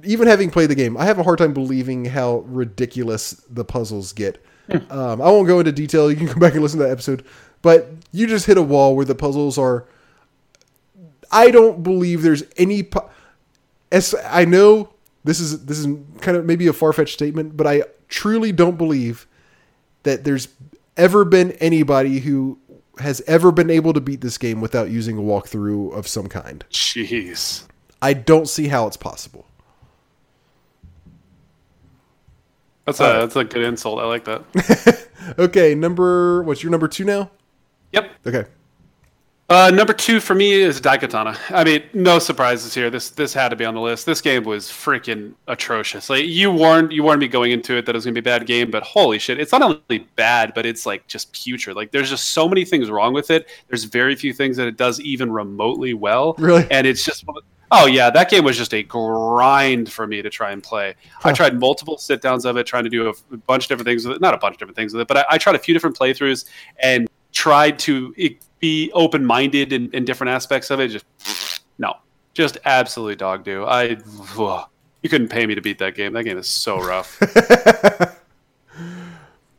even 0.02 0.26
having 0.26 0.50
played 0.50 0.70
the 0.70 0.74
game, 0.74 0.96
I 0.96 1.04
have 1.04 1.20
a 1.20 1.22
hard 1.22 1.38
time 1.38 1.54
believing 1.54 2.06
how 2.06 2.38
ridiculous 2.38 3.40
the 3.48 3.64
puzzles 3.64 4.12
get. 4.12 4.44
um, 4.90 5.22
I 5.22 5.30
won't 5.30 5.46
go 5.46 5.60
into 5.60 5.70
detail. 5.70 6.10
You 6.10 6.16
can 6.16 6.26
come 6.26 6.40
back 6.40 6.54
and 6.54 6.62
listen 6.62 6.80
to 6.80 6.86
that 6.86 6.90
episode, 6.90 7.24
but 7.62 7.92
you 8.10 8.26
just 8.26 8.46
hit 8.46 8.58
a 8.58 8.62
wall 8.62 8.96
where 8.96 9.04
the 9.04 9.14
puzzles 9.14 9.56
are. 9.56 9.86
I 11.30 11.52
don't 11.52 11.84
believe 11.84 12.22
there's 12.22 12.42
any. 12.56 12.82
Po- 12.82 13.08
as 13.92 14.16
I 14.26 14.46
know 14.46 14.92
this 15.22 15.38
is 15.38 15.64
this 15.64 15.78
is 15.78 15.86
kind 16.20 16.36
of 16.36 16.44
maybe 16.44 16.66
a 16.66 16.72
far 16.72 16.92
fetched 16.92 17.14
statement, 17.14 17.56
but 17.56 17.68
I 17.68 17.84
truly 18.08 18.50
don't 18.50 18.76
believe 18.76 19.28
that 20.02 20.24
there's 20.24 20.48
ever 20.96 21.24
been 21.24 21.52
anybody 21.52 22.18
who 22.18 22.58
has 23.00 23.22
ever 23.26 23.52
been 23.52 23.70
able 23.70 23.92
to 23.92 24.00
beat 24.00 24.20
this 24.20 24.38
game 24.38 24.60
without 24.60 24.90
using 24.90 25.18
a 25.18 25.20
walkthrough 25.20 25.92
of 25.92 26.06
some 26.06 26.28
kind. 26.28 26.64
Jeez. 26.70 27.64
I 28.00 28.12
don't 28.12 28.48
see 28.48 28.68
how 28.68 28.86
it's 28.86 28.96
possible. 28.96 29.46
That's 32.86 33.00
a 33.00 33.02
right. 33.02 33.18
that's 33.20 33.36
a 33.36 33.44
good 33.44 33.64
insult. 33.64 33.98
I 33.98 34.04
like 34.04 34.24
that. 34.24 35.04
Okay, 35.38 35.74
number 35.74 36.42
what's 36.42 36.62
your 36.62 36.70
number 36.70 36.88
two 36.88 37.04
now? 37.04 37.30
yep. 37.92 38.10
Okay. 38.26 38.44
Uh, 39.50 39.70
number 39.70 39.94
two 39.94 40.20
for 40.20 40.34
me 40.34 40.52
is 40.52 40.78
Daikatana. 40.78 41.38
I 41.48 41.64
mean, 41.64 41.82
no 41.94 42.18
surprises 42.18 42.74
here. 42.74 42.90
This 42.90 43.08
this 43.08 43.32
had 43.32 43.48
to 43.48 43.56
be 43.56 43.64
on 43.64 43.74
the 43.74 43.80
list. 43.80 44.04
This 44.04 44.20
game 44.20 44.44
was 44.44 44.66
freaking 44.66 45.32
atrocious. 45.46 46.10
Like 46.10 46.26
you 46.26 46.50
warned 46.50 46.92
you 46.92 47.02
warned 47.02 47.20
me 47.20 47.28
going 47.28 47.52
into 47.52 47.74
it 47.74 47.86
that 47.86 47.94
it 47.94 47.96
was 47.96 48.04
gonna 48.04 48.12
be 48.12 48.20
a 48.20 48.22
bad 48.22 48.46
game, 48.46 48.70
but 48.70 48.82
holy 48.82 49.18
shit, 49.18 49.40
it's 49.40 49.52
not 49.52 49.62
only 49.62 50.06
bad, 50.16 50.52
but 50.54 50.66
it's 50.66 50.84
like 50.84 51.06
just 51.06 51.32
putrid. 51.32 51.76
Like 51.76 51.92
there's 51.92 52.10
just 52.10 52.30
so 52.30 52.46
many 52.46 52.66
things 52.66 52.90
wrong 52.90 53.14
with 53.14 53.30
it. 53.30 53.48
There's 53.68 53.84
very 53.84 54.14
few 54.16 54.34
things 54.34 54.58
that 54.58 54.68
it 54.68 54.76
does 54.76 55.00
even 55.00 55.32
remotely 55.32 55.94
well. 55.94 56.34
Really? 56.36 56.66
And 56.70 56.86
it's 56.86 57.02
just 57.02 57.24
oh 57.70 57.86
yeah, 57.86 58.10
that 58.10 58.28
game 58.28 58.44
was 58.44 58.58
just 58.58 58.74
a 58.74 58.82
grind 58.82 59.90
for 59.90 60.06
me 60.06 60.20
to 60.20 60.28
try 60.28 60.50
and 60.50 60.62
play. 60.62 60.94
I 61.24 61.32
tried 61.32 61.58
multiple 61.58 61.96
sit 61.96 62.20
downs 62.20 62.44
of 62.44 62.58
it, 62.58 62.66
trying 62.66 62.84
to 62.84 62.90
do 62.90 63.08
a 63.08 63.36
bunch 63.38 63.64
of 63.64 63.68
different 63.70 63.86
things 63.86 64.06
with 64.06 64.16
it. 64.16 64.20
Not 64.20 64.34
a 64.34 64.38
bunch 64.38 64.56
of 64.56 64.58
different 64.58 64.76
things 64.76 64.92
with 64.92 65.00
it, 65.00 65.08
but 65.08 65.16
I, 65.16 65.24
I 65.30 65.38
tried 65.38 65.56
a 65.56 65.58
few 65.58 65.72
different 65.72 65.96
playthroughs 65.96 66.44
and 66.82 67.08
tried 67.32 67.78
to 67.78 68.14
eh, 68.18 68.30
be 68.60 68.90
open 68.92 69.24
minded 69.24 69.72
in, 69.72 69.90
in 69.92 70.04
different 70.04 70.30
aspects 70.30 70.70
of 70.70 70.80
it. 70.80 70.88
Just 70.88 71.04
no, 71.78 71.94
just 72.34 72.58
absolutely 72.64 73.16
dog 73.16 73.44
do. 73.44 73.64
I 73.64 73.96
ugh. 74.38 74.68
you 75.02 75.10
couldn't 75.10 75.28
pay 75.28 75.46
me 75.46 75.54
to 75.54 75.60
beat 75.60 75.78
that 75.78 75.94
game. 75.94 76.12
That 76.12 76.24
game 76.24 76.38
is 76.38 76.48
so 76.48 76.78
rough. 76.80 77.18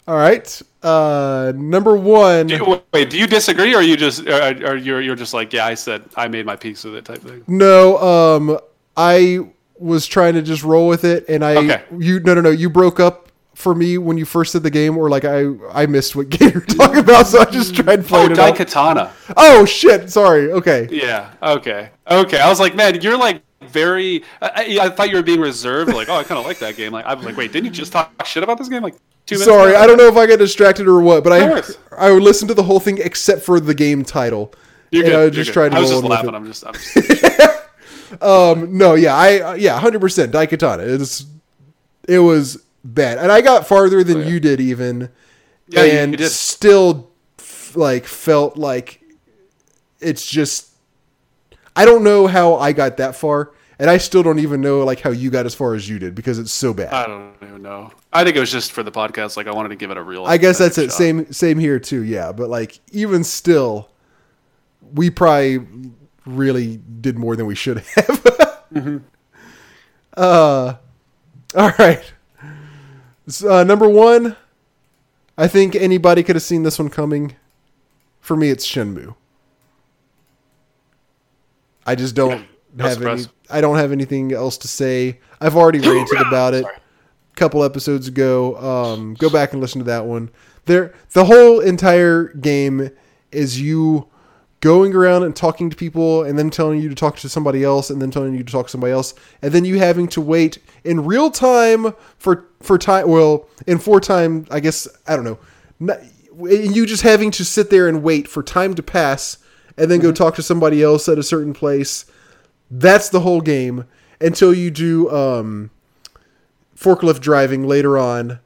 All 0.08 0.16
right. 0.18 0.62
Uh, 0.82 1.54
number 1.56 1.96
one. 1.96 2.48
Do 2.48 2.56
you- 2.56 2.82
wait, 2.94 3.10
do 3.12 3.20
you 3.20 3.28
disagree, 3.28 3.74
or 3.76 3.78
are 3.78 3.84
you 3.84 3.96
just, 3.96 4.26
or, 4.28 4.68
or 4.68 4.76
you're 4.76 5.02
you're 5.02 5.16
just 5.16 5.34
like, 5.36 5.54
yeah, 5.54 5.66
I 5.66 5.76
said 5.76 6.04
I 6.16 6.28
made 6.28 6.46
my 6.46 6.56
peace 6.56 6.84
with 6.84 6.96
it 6.96 7.06
type 7.06 7.22
thing? 7.22 7.44
No, 7.48 7.98
um, 8.00 8.58
I 8.98 9.40
was 9.78 10.08
trying 10.08 10.34
to 10.34 10.42
just 10.42 10.64
roll 10.64 10.88
with 10.88 11.04
it, 11.06 11.26
and 11.30 11.46
I 11.46 11.56
Okay. 11.58 11.84
you 12.00 12.20
no 12.22 12.34
no 12.34 12.42
no 12.42 12.50
you 12.50 12.70
broke 12.70 13.00
up 13.00 13.29
for 13.60 13.76
me 13.76 13.98
when 13.98 14.18
you 14.18 14.24
first 14.24 14.54
said 14.54 14.64
the 14.64 14.70
game, 14.70 14.98
or 14.98 15.10
like 15.10 15.26
I 15.26 15.46
I 15.74 15.86
missed 15.86 16.16
what 16.16 16.30
game 16.38 16.52
you're 16.52 16.62
talking 16.62 17.00
about, 17.00 17.28
so 17.28 17.40
I 17.42 17.46
just 17.46 17.76
tried 17.76 18.00
Oh, 18.00 18.04
playing 18.04 18.32
it. 18.32 18.40
out. 18.40 18.56
Daikatana. 18.56 19.12
Oh 19.36 19.66
shit! 19.66 20.10
Sorry. 20.10 20.52
Okay. 20.52 20.88
Yeah. 20.90 21.32
Okay. 21.44 21.90
Okay. 22.10 22.40
I 22.40 22.48
was 22.50 22.60
like, 22.60 22.74
man, 22.76 23.02
you're 23.02 23.18
like 23.18 23.42
very. 23.62 24.24
I, 24.42 24.78
I 24.82 24.90
thought 24.90 25.10
you 25.10 25.18
were 25.18 25.24
being 25.24 25.42
reserved. 25.42 25.94
Like, 25.94 26.08
oh, 26.10 26.16
I 26.16 26.24
kind 26.24 26.40
of 26.40 26.46
like 26.46 26.60
that 26.60 26.78
game. 26.78 26.94
Like, 26.94 27.06
I 27.06 27.14
was 27.14 27.26
like, 27.26 27.36
wait, 27.38 27.52
didn't 27.52 27.66
you 27.66 27.72
just 27.72 27.92
talk 27.92 28.26
shit 28.26 28.44
about 28.44 28.58
this 28.58 28.70
game 28.70 28.82
like 28.82 28.96
two 29.26 29.36
minutes? 29.36 29.46
Sorry, 29.46 29.72
ago? 29.72 29.82
I 29.82 29.88
don't 29.88 29.98
know 29.98 30.08
if 30.08 30.16
I 30.16 30.26
got 30.26 30.40
distracted 30.40 30.88
or 30.88 31.02
what, 31.02 31.24
but 31.24 31.34
I. 31.34 31.62
I 31.98 32.12
would 32.12 32.24
listen 32.24 32.48
to 32.48 32.54
the 32.54 32.64
whole 32.64 32.80
thing 32.80 32.98
except 33.00 33.42
for 33.42 33.60
the 33.60 33.74
game 33.74 34.06
title. 34.06 34.54
You're 34.92 35.04
good. 35.04 35.16
I 35.16 35.26
was 35.26 35.36
just 35.36 35.52
trying 35.52 35.72
to 35.72 35.78
I 35.78 35.80
was 35.82 35.90
just 35.92 36.04
laughing. 36.04 36.34
I'm 36.34 36.46
just. 36.46 36.66
I'm 36.66 36.74
just 36.74 37.60
Um, 38.22 38.78
no, 38.78 38.96
yeah, 38.96 39.16
I 39.16 39.56
yeah, 39.56 39.78
hundred 39.80 40.00
percent 40.02 40.32
Daikatana. 40.32 41.00
It's 41.00 41.26
it 42.08 42.18
was 42.20 42.64
bad, 42.94 43.18
and 43.18 43.32
I 43.32 43.42
got 43.42 43.68
farther 43.68 44.04
than 44.04 44.18
Oh, 44.18 44.20
yeah. 44.22 44.28
you 44.28 44.40
did 44.40 44.60
even, 44.62 45.10
Yeah, 45.68 45.84
and 45.84 46.12
you 46.12 46.18
did. 46.18 46.30
still 46.30 47.10
f- 47.38 47.76
like 47.76 48.06
felt 48.06 48.58
like 48.58 49.02
it's 50.00 50.26
just. 50.26 50.68
I 51.76 51.86
don't 51.86 52.04
know 52.04 52.28
how 52.28 52.56
I 52.56 52.74
got 52.74 52.98
that 52.98 53.16
far, 53.16 53.52
and 53.78 53.90
I 53.90 53.98
still 53.98 54.24
don't 54.24 54.40
even 54.40 54.60
know 54.60 54.80
like 54.84 55.00
how 55.00 55.12
you 55.12 55.30
got 55.30 55.46
as 55.46 55.56
far 55.56 55.74
as 55.76 55.88
you 55.88 55.98
did 56.00 56.14
because 56.16 56.38
it's 56.40 56.52
so 56.52 56.74
bad. 56.74 56.92
I 56.94 57.08
don't 57.08 57.34
even 57.42 57.62
know. 57.62 57.92
I 58.12 58.24
think 58.24 58.36
it 58.36 58.40
was 58.40 58.52
just 58.52 58.72
for 58.72 58.84
the 58.84 58.92
podcast. 58.92 59.38
Like, 59.38 59.48
I 59.48 59.52
wanted 59.54 59.70
to 59.70 59.76
give 59.76 59.92
it 59.92 59.98
a 59.98 60.04
real. 60.04 60.26
I 60.26 60.38
guess 60.38 60.58
that's 60.58 60.78
it. 60.78 60.86
shot. 60.90 60.94
Same 60.98 61.32
same 61.32 61.60
here 61.60 61.80
too. 61.80 62.04
Yeah, 62.04 62.32
but 62.32 62.50
like 62.50 62.80
even 62.92 63.24
still, 63.24 63.90
we 64.94 65.10
probably 65.10 65.60
really 66.26 66.78
did 67.02 67.18
more 67.18 67.36
than 67.36 67.46
we 67.46 67.56
should 67.56 67.78
have. 67.96 68.26
Uh, 70.18 70.76
all 71.56 71.72
right. 71.80 72.04
Uh, 73.44 73.64
number 73.64 73.88
one, 73.88 74.36
I 75.38 75.48
think 75.48 75.76
anybody 75.76 76.24
could 76.24 76.36
have 76.36 76.44
seen 76.44 76.64
this 76.64 76.80
one 76.80 76.90
coming. 76.90 77.36
For 78.20 78.36
me, 78.36 78.50
it's 78.50 78.68
Shenmue. 78.68 79.16
I 81.86 81.96
just 81.96 82.16
don't 82.16 82.46
no 82.76 82.88
have 82.88 83.02
any. 83.02 83.26
I 83.50 83.62
don't 83.62 83.78
have 83.78 83.92
anything 83.92 84.32
else 84.32 84.58
to 84.60 84.68
say. 84.68 85.20
I've 85.40 85.56
already 85.56 85.80
ranted 85.90 86.22
about 86.22 86.54
it 86.54 86.66
a 86.66 87.36
couple 87.36 87.64
episodes 87.64 88.08
ago. 88.08 88.58
Um, 88.58 89.16
go 89.16 89.30
back 89.30 89.54
and 89.54 89.62
listen 89.62 89.80
to 89.80 89.86
that 89.86 90.06
one. 90.06 90.30
There, 90.66 90.94
the 91.14 91.26
whole 91.26 91.60
entire 91.60 92.26
game 92.34 92.92
is 93.32 93.60
you 93.60 94.08
going 94.62 94.94
around 94.94 95.24
and 95.24 95.36
talking 95.36 95.70
to 95.70 95.76
people, 95.76 96.24
and 96.24 96.38
then 96.38 96.50
telling 96.50 96.82
you 96.82 96.90
to 96.90 96.96
talk 96.96 97.18
to 97.18 97.30
somebody 97.30 97.64
else, 97.64 97.90
and 97.90 98.02
then 98.02 98.12
telling 98.12 98.34
you 98.34 98.44
to 98.44 98.52
talk 98.52 98.68
to 98.68 98.72
somebody 98.72 98.92
else, 98.92 99.14
and 99.42 99.52
then 99.54 99.66
you 99.66 99.80
having 99.80 100.08
to 100.10 100.22
wait 100.22 100.58
in 100.84 101.06
real 101.06 101.32
time 101.32 101.94
for 102.18 102.46
for 102.62 102.78
time. 102.78 103.10
Well, 103.10 103.48
in 103.68 103.80
four 103.80 104.00
time, 104.00 104.46
I 104.52 104.60
guess 104.60 104.88
I 105.08 105.16
don't 105.16 105.26
know. 105.26 105.40
Not, 105.80 106.00
you 106.42 106.86
just 106.86 107.04
having 107.04 107.32
to 107.32 107.46
sit 107.46 107.70
there 107.70 107.88
and 107.88 108.04
wait 108.04 108.28
for 108.28 108.44
time 108.44 108.74
to 108.76 108.84
pass, 108.84 109.38
and 109.78 109.90
then 109.90 110.00
go 110.00 110.12
talk 110.12 110.36
to 110.36 110.44
somebody 110.44 110.84
else 110.84 111.08
at 111.08 111.18
a 111.18 111.24
certain 111.24 111.54
place. 111.54 112.06
That's 112.72 113.10
the 113.10 113.22
whole 113.22 113.42
game 113.42 113.86
until 114.22 114.54
you 114.54 114.72
do. 114.72 115.10
Um, 115.10 115.72
forklift 116.80 117.20
driving 117.20 117.68
later 117.68 117.98
on, 117.98 118.40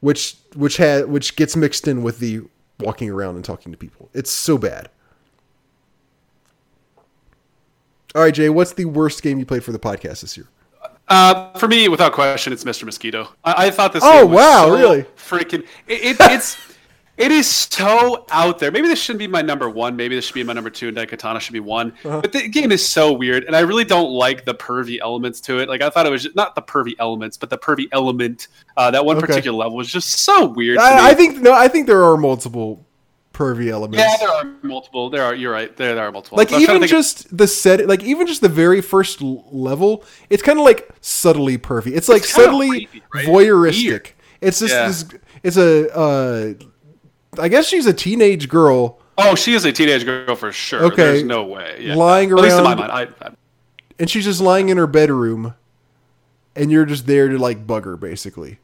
which 0.00 0.36
which 0.54 0.78
had 0.78 1.08
which 1.08 1.36
gets 1.36 1.54
mixed 1.54 1.86
in 1.86 2.02
with 2.02 2.18
the 2.18 2.40
walking 2.80 3.10
around 3.10 3.36
and 3.36 3.44
talking 3.44 3.72
to 3.72 3.78
people. 3.78 4.08
It's 4.14 4.30
so 4.30 4.56
bad. 4.56 4.88
All 8.14 8.22
right, 8.22 8.32
Jay, 8.32 8.48
what's 8.48 8.72
the 8.72 8.86
worst 8.86 9.22
game 9.22 9.38
you 9.38 9.46
played 9.46 9.62
for 9.64 9.72
the 9.72 9.78
podcast 9.78 10.22
this 10.22 10.36
year? 10.36 10.46
Uh, 11.08 11.52
for 11.58 11.68
me, 11.68 11.88
without 11.88 12.12
question, 12.12 12.52
it's 12.52 12.64
Mr. 12.64 12.84
Mosquito. 12.84 13.28
I, 13.44 13.66
I 13.66 13.70
thought 13.70 13.92
this. 13.92 14.02
Oh, 14.04 14.22
game 14.22 14.30
was 14.32 14.36
wow, 14.36 14.66
so 14.66 14.74
really? 14.74 15.02
Freaking! 15.16 15.66
It, 15.86 16.02
it, 16.02 16.16
it's 16.20 16.58
it 17.16 17.32
is 17.32 17.48
so 17.48 18.26
out 18.30 18.58
there. 18.58 18.70
Maybe 18.70 18.88
this 18.88 19.00
shouldn't 19.02 19.18
be 19.18 19.26
my 19.26 19.42
number 19.42 19.68
one. 19.68 19.96
Maybe 19.96 20.14
this 20.14 20.24
should 20.26 20.34
be 20.34 20.44
my 20.44 20.52
number 20.52 20.70
two, 20.70 20.88
and 20.88 20.96
Daikatana 20.96 21.40
should 21.40 21.52
be 21.52 21.60
one. 21.60 21.92
Uh-huh. 22.04 22.20
But 22.20 22.32
the 22.32 22.48
game 22.48 22.70
is 22.72 22.86
so 22.86 23.12
weird, 23.12 23.44
and 23.44 23.56
I 23.56 23.60
really 23.60 23.84
don't 23.84 24.10
like 24.10 24.44
the 24.44 24.54
pervy 24.54 25.00
elements 25.00 25.40
to 25.42 25.58
it. 25.58 25.68
Like 25.68 25.82
I 25.82 25.90
thought 25.90 26.06
it 26.06 26.10
was 26.10 26.22
just, 26.24 26.36
not 26.36 26.54
the 26.54 26.62
pervy 26.62 26.94
elements, 26.98 27.36
but 27.36 27.50
the 27.50 27.58
pervy 27.58 27.88
element. 27.92 28.48
Uh, 28.76 28.90
that 28.90 29.04
one 29.04 29.16
Okay. 29.16 29.26
particular 29.26 29.56
level 29.58 29.76
was 29.76 29.88
just 29.90 30.10
so 30.20 30.46
weird. 30.46 30.78
to 30.78 30.84
me. 30.84 30.90
I, 30.90 31.08
I 31.08 31.14
think 31.14 31.38
no, 31.40 31.52
I 31.52 31.68
think 31.68 31.86
there 31.86 32.04
are 32.04 32.16
multiple 32.16 32.86
pervy 33.38 33.68
elements. 33.70 33.98
yeah, 34.04 34.16
there 34.18 34.30
are 34.30 34.44
multiple. 34.62 35.10
There 35.10 35.22
are. 35.24 35.34
You're 35.34 35.52
right. 35.52 35.74
There, 35.76 35.94
there 35.94 36.04
are 36.06 36.12
multiple. 36.12 36.36
like 36.36 36.48
So 36.48 36.56
I 36.56 36.58
was 36.58 36.64
trying 36.66 36.76
even 36.76 36.88
to 36.88 36.94
think 36.94 36.98
of- 36.98 37.04
just 37.06 37.36
the 37.36 37.46
set, 37.46 37.86
like 37.86 38.02
even 38.02 38.26
just 38.26 38.40
the 38.40 38.48
very 38.48 38.80
first 38.80 39.22
level, 39.22 40.04
it's 40.28 40.42
kind 40.42 40.58
of 40.58 40.64
like 40.64 40.88
subtly 41.00 41.56
pervy. 41.58 41.96
It's 41.96 42.08
like 42.08 42.22
It's 42.22 42.34
subtly 42.34 42.68
creepy, 42.68 43.02
right? 43.14 43.26
voyeuristic. 43.26 43.84
Weird. 43.86 44.10
It's 44.40 44.58
just 44.60 44.74
Yeah. 44.74 44.86
this. 44.88 45.04
It's 45.42 45.56
a. 45.56 45.96
Uh, 45.96 46.54
I 47.40 47.48
guess 47.48 47.68
she's 47.68 47.86
a 47.86 47.92
teenage 47.92 48.48
girl 48.48 49.00
oh, 49.18 49.34
she 49.34 49.54
is 49.54 49.64
a 49.64 49.72
teenage 49.72 50.04
girl 50.04 50.34
for 50.36 50.52
sure. 50.52 50.84
Okay. 50.84 50.96
There's 50.96 51.24
no 51.24 51.44
way. 51.44 51.78
Yeah. 51.80 51.94
Lying 51.94 52.32
around. 52.32 52.38
At 52.38 52.44
least 52.44 52.58
in 52.58 52.64
my 52.64 52.74
mind. 52.74 52.92
I, 52.92 53.02
I, 53.26 53.30
and 53.98 54.08
she's 54.08 54.24
just 54.24 54.40
lying 54.40 54.68
in 54.68 54.76
her 54.76 54.86
bedroom, 54.86 55.54
and 56.54 56.70
you're 56.70 56.86
just 56.86 57.06
there 57.06 57.28
to 57.28 57.38
like 57.38 57.66
bug 57.66 57.84
her, 57.84 57.96
basically. 57.96 58.58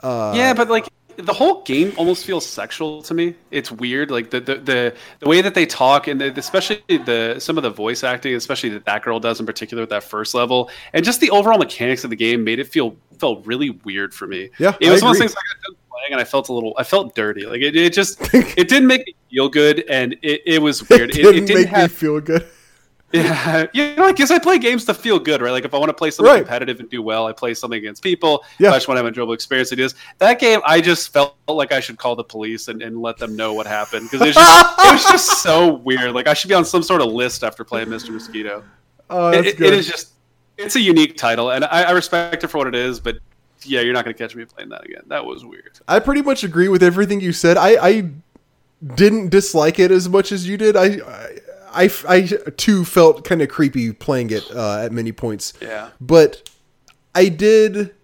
Uh, 0.00 0.32
yeah, 0.36 0.54
but 0.54 0.68
like 0.68 0.88
the 1.20 1.32
whole 1.32 1.62
game 1.62 1.92
almost 1.96 2.24
feels 2.24 2.46
sexual 2.46 3.02
to 3.02 3.14
me. 3.14 3.34
It's 3.50 3.70
weird, 3.70 4.10
like 4.10 4.30
the 4.30 4.40
the 4.40 4.54
the, 4.56 4.94
the 5.20 5.28
way 5.28 5.40
that 5.40 5.54
they 5.54 5.66
talk, 5.66 6.06
and 6.06 6.20
the, 6.20 6.32
especially 6.38 6.82
the 6.88 7.36
some 7.38 7.56
of 7.56 7.62
the 7.62 7.70
voice 7.70 8.04
acting, 8.04 8.34
especially 8.34 8.70
that 8.70 8.84
that 8.86 9.02
girl 9.02 9.20
does 9.20 9.40
in 9.40 9.46
particular 9.46 9.82
with 9.82 9.90
that 9.90 10.02
first 10.02 10.34
level, 10.34 10.70
and 10.92 11.04
just 11.04 11.20
the 11.20 11.30
overall 11.30 11.58
mechanics 11.58 12.04
of 12.04 12.10
the 12.10 12.16
game 12.16 12.44
made 12.44 12.58
it 12.58 12.68
feel 12.68 12.96
felt 13.18 13.46
really 13.46 13.70
weird 13.84 14.14
for 14.14 14.26
me. 14.26 14.50
Yeah, 14.58 14.74
it 14.80 14.88
I 14.88 14.92
was 14.92 15.02
one 15.02 15.12
of 15.12 15.18
those 15.18 15.20
things 15.20 15.34
like 15.34 15.44
I 15.44 15.54
got 15.54 15.62
done 15.62 15.76
playing, 15.90 16.12
and 16.12 16.20
I 16.20 16.24
felt 16.24 16.48
a 16.48 16.52
little, 16.52 16.74
I 16.78 16.84
felt 16.84 17.14
dirty. 17.14 17.46
Like 17.46 17.60
it, 17.60 17.76
it 17.76 17.92
just 17.92 18.18
it 18.34 18.68
didn't 18.68 18.86
make 18.86 19.06
me 19.06 19.14
feel 19.30 19.48
good, 19.48 19.84
and 19.88 20.14
it, 20.22 20.42
it 20.46 20.62
was 20.62 20.88
weird. 20.88 21.10
It 21.10 21.18
It, 21.18 21.22
didn't, 21.22 21.34
it 21.34 21.46
didn't 21.46 21.62
make 21.62 21.68
have 21.68 21.90
me 21.90 21.96
feel 21.96 22.20
good. 22.20 22.46
yeah, 23.12 23.66
you 23.72 23.96
know, 23.96 24.04
I 24.04 24.12
guess 24.12 24.30
I 24.30 24.38
play 24.38 24.58
games 24.58 24.84
to 24.84 24.94
feel 24.94 25.18
good, 25.18 25.42
right? 25.42 25.50
Like 25.50 25.64
if 25.64 25.74
I 25.74 25.78
want 25.78 25.88
to 25.88 25.94
play 25.94 26.10
something 26.12 26.32
Right. 26.32 26.40
competitive 26.42 26.78
and 26.78 26.88
do 26.88 27.02
well, 27.02 27.26
I 27.26 27.32
play 27.32 27.54
something 27.54 27.76
against 27.78 28.02
people. 28.02 28.44
Yeah. 28.58 28.68
If 28.68 28.74
I 28.74 28.76
just 28.76 28.88
want 28.88 28.96
to 28.96 28.98
have 29.00 29.06
an 29.06 29.08
enjoyable 29.10 29.32
experience, 29.32 29.72
it 29.72 29.80
is. 29.80 29.96
That 30.18 30.38
game, 30.38 30.60
I 30.64 30.80
just 30.80 31.12
felt 31.12 31.34
like 31.48 31.72
I 31.72 31.80
should 31.80 31.98
call 31.98 32.14
the 32.14 32.22
police 32.22 32.68
and, 32.68 32.80
and 32.82 33.02
let 33.02 33.18
them 33.18 33.34
know 33.34 33.52
what 33.52 33.66
happened 33.66 34.08
because 34.10 34.20
it, 34.22 34.26
was 34.28 34.34
just- 34.36 34.78
it 34.78 34.92
was 34.92 35.04
just 35.04 35.42
so 35.42 35.74
weird. 35.74 36.12
Like 36.12 36.28
I 36.28 36.34
should 36.34 36.48
be 36.48 36.54
on 36.54 36.64
some 36.64 36.82
sort 36.84 37.00
of 37.02 37.08
list 37.08 37.42
after 37.42 37.64
playing 37.64 37.88
Mr. 37.88 38.10
Mosquito. 38.10 38.62
Oh, 39.10 39.30
It, 39.30 39.44
it- 39.46 39.60
it 39.60 39.72
is 39.74 39.88
just, 39.88 40.12
it's 40.56 40.76
a 40.76 40.80
unique 40.80 41.16
title, 41.16 41.50
and 41.50 41.64
I, 41.64 41.82
I 41.84 41.90
respect 41.92 42.44
it 42.44 42.48
for 42.48 42.58
what 42.58 42.66
it 42.68 42.74
is, 42.74 43.00
but 43.00 43.16
yeah, 43.64 43.80
you're 43.80 43.92
not 43.94 44.04
going 44.04 44.14
to 44.14 44.22
catch 44.22 44.36
me 44.36 44.44
playing 44.44 44.68
that 44.70 44.84
again. 44.84 45.02
That 45.08 45.24
was 45.24 45.44
weird. 45.44 45.80
I 45.88 45.98
pretty 45.98 46.22
much 46.22 46.44
agree 46.44 46.68
with 46.68 46.82
everything 46.82 47.20
you 47.20 47.32
said. 47.32 47.56
I, 47.56 47.70
I 47.88 48.10
didn't 48.94 49.28
dislike 49.30 49.78
it 49.78 49.90
as 49.90 50.08
much 50.08 50.32
as 50.32 50.46
you 50.48 50.56
did. 50.56 50.76
I, 50.76 50.84
I 51.06 51.36
I, 51.72 51.90
I 52.08 52.20
too 52.56 52.84
felt 52.84 53.24
kind 53.24 53.42
of 53.42 53.48
creepy 53.48 53.92
playing 53.92 54.30
it 54.30 54.44
uh, 54.50 54.78
at 54.80 54.92
many 54.92 55.12
points. 55.12 55.52
Yeah. 55.60 55.90
But 56.00 56.48
I 57.14 57.28
did. 57.28 57.94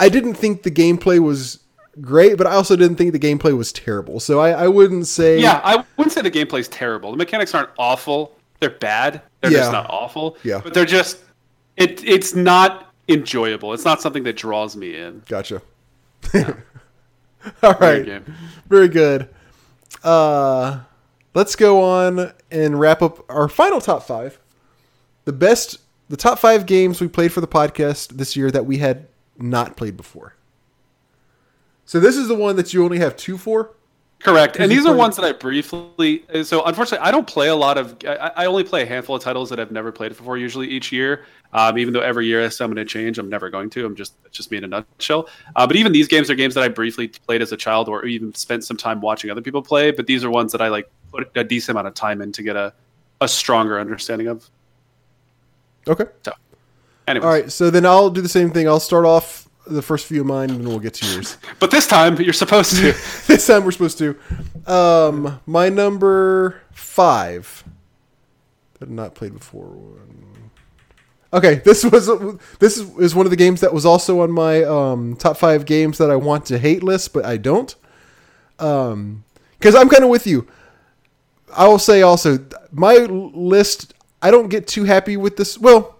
I 0.00 0.08
didn't 0.08 0.34
think 0.34 0.62
the 0.62 0.70
gameplay 0.70 1.18
was 1.20 1.58
great, 2.00 2.38
but 2.38 2.46
I 2.46 2.52
also 2.52 2.76
didn't 2.76 2.96
think 2.96 3.12
the 3.12 3.18
gameplay 3.18 3.56
was 3.56 3.72
terrible. 3.72 4.20
So 4.20 4.38
I, 4.40 4.50
I 4.50 4.68
wouldn't 4.68 5.06
say. 5.06 5.40
Yeah, 5.40 5.60
I 5.64 5.84
wouldn't 5.96 6.12
say 6.12 6.22
the 6.22 6.30
gameplay's 6.30 6.68
terrible. 6.68 7.10
The 7.10 7.16
mechanics 7.16 7.54
aren't 7.54 7.70
awful. 7.78 8.36
They're 8.60 8.70
bad. 8.70 9.22
They're 9.40 9.50
Yeah. 9.52 9.58
just 9.58 9.72
not 9.72 9.88
awful. 9.90 10.36
Yeah. 10.42 10.60
But 10.62 10.74
they're 10.74 10.84
just 10.84 11.18
it 11.76 12.02
it's 12.04 12.34
not 12.34 12.92
enjoyable. 13.08 13.72
It's 13.72 13.84
not 13.84 14.00
something 14.02 14.22
that 14.24 14.36
draws 14.36 14.76
me 14.76 14.96
in. 14.96 15.22
Gotcha. 15.28 15.62
All 17.62 17.74
right. 17.80 18.22
Very 18.68 18.88
good. 18.88 19.28
Uh, 20.04 20.80
let's 21.34 21.56
go 21.56 21.82
on 21.82 22.32
and 22.50 22.78
wrap 22.78 23.02
up 23.02 23.24
our 23.30 23.48
final 23.48 23.80
top 23.80 24.02
five. 24.02 24.38
The 25.24 25.32
best, 25.32 25.78
the 26.08 26.16
top 26.16 26.38
five 26.38 26.66
games 26.66 27.00
we 27.00 27.08
played 27.08 27.32
for 27.32 27.40
the 27.40 27.48
podcast 27.48 28.16
this 28.16 28.36
year 28.36 28.50
that 28.50 28.66
we 28.66 28.78
had 28.78 29.06
not 29.36 29.76
played 29.76 29.96
before. 29.96 30.34
So 31.84 32.00
this 32.00 32.16
is 32.16 32.28
the 32.28 32.34
one 32.34 32.56
that 32.56 32.74
you 32.74 32.84
only 32.84 32.98
have 32.98 33.16
two 33.16 33.38
for. 33.38 33.74
Correct. 34.20 34.56
And 34.56 34.70
these 34.70 34.84
are 34.84 34.94
ones 34.94 35.14
that 35.16 35.24
I 35.24 35.32
briefly. 35.32 36.24
So 36.42 36.64
unfortunately, 36.64 37.06
I 37.06 37.12
don't 37.12 37.26
play 37.26 37.48
a 37.48 37.54
lot 37.54 37.78
of. 37.78 37.96
I, 38.04 38.32
I 38.36 38.46
only 38.46 38.64
play 38.64 38.82
a 38.82 38.86
handful 38.86 39.14
of 39.14 39.22
titles 39.22 39.48
that 39.50 39.60
I've 39.60 39.70
never 39.70 39.92
played 39.92 40.08
before. 40.08 40.36
Usually 40.36 40.66
each 40.66 40.90
year, 40.90 41.24
um, 41.52 41.78
even 41.78 41.94
though 41.94 42.00
every 42.00 42.26
year 42.26 42.42
I'm 42.44 42.50
going 42.56 42.76
to 42.76 42.84
change, 42.84 43.18
I'm 43.18 43.28
never 43.28 43.48
going 43.48 43.70
to. 43.70 43.86
I'm 43.86 43.94
just 43.94 44.14
it's 44.24 44.36
just 44.36 44.50
me 44.50 44.58
in 44.58 44.64
a 44.64 44.66
nutshell. 44.66 45.28
Uh, 45.54 45.68
but 45.68 45.76
even 45.76 45.92
these 45.92 46.08
games 46.08 46.30
are 46.30 46.34
games 46.34 46.54
that 46.54 46.64
I 46.64 46.68
briefly 46.68 47.08
played 47.08 47.42
as 47.42 47.52
a 47.52 47.56
child, 47.56 47.88
or 47.88 48.04
even 48.06 48.34
spent 48.34 48.64
some 48.64 48.76
time 48.76 49.00
watching 49.00 49.30
other 49.30 49.40
people 49.40 49.62
play. 49.62 49.92
But 49.92 50.08
these 50.08 50.24
are 50.24 50.30
ones 50.30 50.50
that 50.50 50.60
I 50.60 50.68
like 50.68 50.90
put 51.12 51.30
a 51.36 51.44
decent 51.44 51.76
amount 51.76 51.86
of 51.86 51.94
time 51.94 52.20
in 52.20 52.32
to 52.32 52.42
get 52.42 52.56
a 52.56 52.72
a 53.20 53.28
stronger 53.28 53.78
understanding 53.78 54.26
of. 54.26 54.48
Okay. 55.86 56.04
So, 56.24 56.32
anyways, 57.06 57.24
All 57.24 57.30
right. 57.30 57.52
So 57.52 57.70
then 57.70 57.86
I'll 57.86 58.10
do 58.10 58.20
the 58.20 58.28
same 58.28 58.50
thing. 58.50 58.66
I'll 58.66 58.80
start 58.80 59.04
off 59.04 59.47
the 59.68 59.82
first 59.82 60.06
few 60.06 60.20
of 60.22 60.26
mine, 60.26 60.50
and 60.50 60.60
then 60.60 60.68
we'll 60.68 60.78
get 60.78 60.94
to 60.94 61.06
yours. 61.06 61.36
but 61.60 61.70
this 61.70 61.86
time 61.86 62.20
you're 62.20 62.32
supposed 62.32 62.76
to. 62.76 62.92
this 63.26 63.46
time 63.46 63.64
we're 63.64 63.72
supposed 63.72 63.98
to. 63.98 64.18
Um, 64.66 65.40
my 65.46 65.68
number 65.68 66.62
five 66.72 67.64
that 68.74 68.88
I've 68.88 68.90
not 68.90 69.14
played 69.14 69.34
before. 69.34 69.76
Okay, 71.32 71.56
this 71.56 71.84
was 71.84 72.08
this 72.58 72.78
is, 72.78 73.14
one 73.14 73.26
of 73.26 73.30
the 73.30 73.36
games 73.36 73.60
that 73.60 73.74
was 73.74 73.84
also 73.84 74.20
on 74.20 74.30
my 74.30 74.62
um, 74.62 75.14
top 75.16 75.36
five 75.36 75.66
games 75.66 75.98
that 75.98 76.10
I 76.10 76.16
want 76.16 76.46
to 76.46 76.58
hate 76.58 76.82
list, 76.82 77.12
but 77.12 77.26
I 77.26 77.36
don't. 77.36 77.74
Um, 78.58 79.24
because 79.58 79.74
I'm 79.74 79.90
kind 79.90 80.04
of 80.04 80.10
with 80.10 80.26
you. 80.26 80.48
I 81.54 81.66
will 81.68 81.78
say 81.78 82.02
also 82.02 82.38
my 82.72 82.94
list. 82.94 83.92
I 84.22 84.30
don't 84.30 84.48
get 84.48 84.66
too 84.66 84.84
happy 84.84 85.16
with 85.16 85.36
this. 85.36 85.58
Well, 85.58 85.98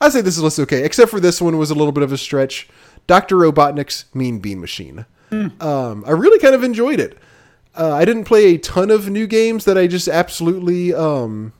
I 0.00 0.10
say 0.10 0.20
this 0.20 0.36
is 0.36 0.42
list 0.42 0.58
okay, 0.60 0.84
except 0.84 1.10
for 1.10 1.20
this 1.20 1.40
one 1.40 1.56
was 1.56 1.70
a 1.70 1.74
little 1.74 1.92
bit 1.92 2.02
of 2.02 2.12
a 2.12 2.18
stretch. 2.18 2.68
Doctor 3.08 3.34
Robotnik's 3.34 4.04
Mean 4.14 4.38
Bean 4.38 4.60
Machine. 4.60 5.04
Um, 5.60 6.04
I 6.06 6.12
really 6.12 6.38
kind 6.38 6.54
of 6.54 6.62
enjoyed 6.62 7.00
it. 7.00 7.18
Uh, 7.76 7.92
I 7.92 8.04
didn't 8.04 8.24
play 8.24 8.54
a 8.54 8.58
ton 8.58 8.90
of 8.90 9.10
new 9.10 9.26
games 9.26 9.64
that 9.64 9.76
I 9.76 9.86
just 9.86 10.08
absolutely 10.08 10.94
um, 10.94 11.52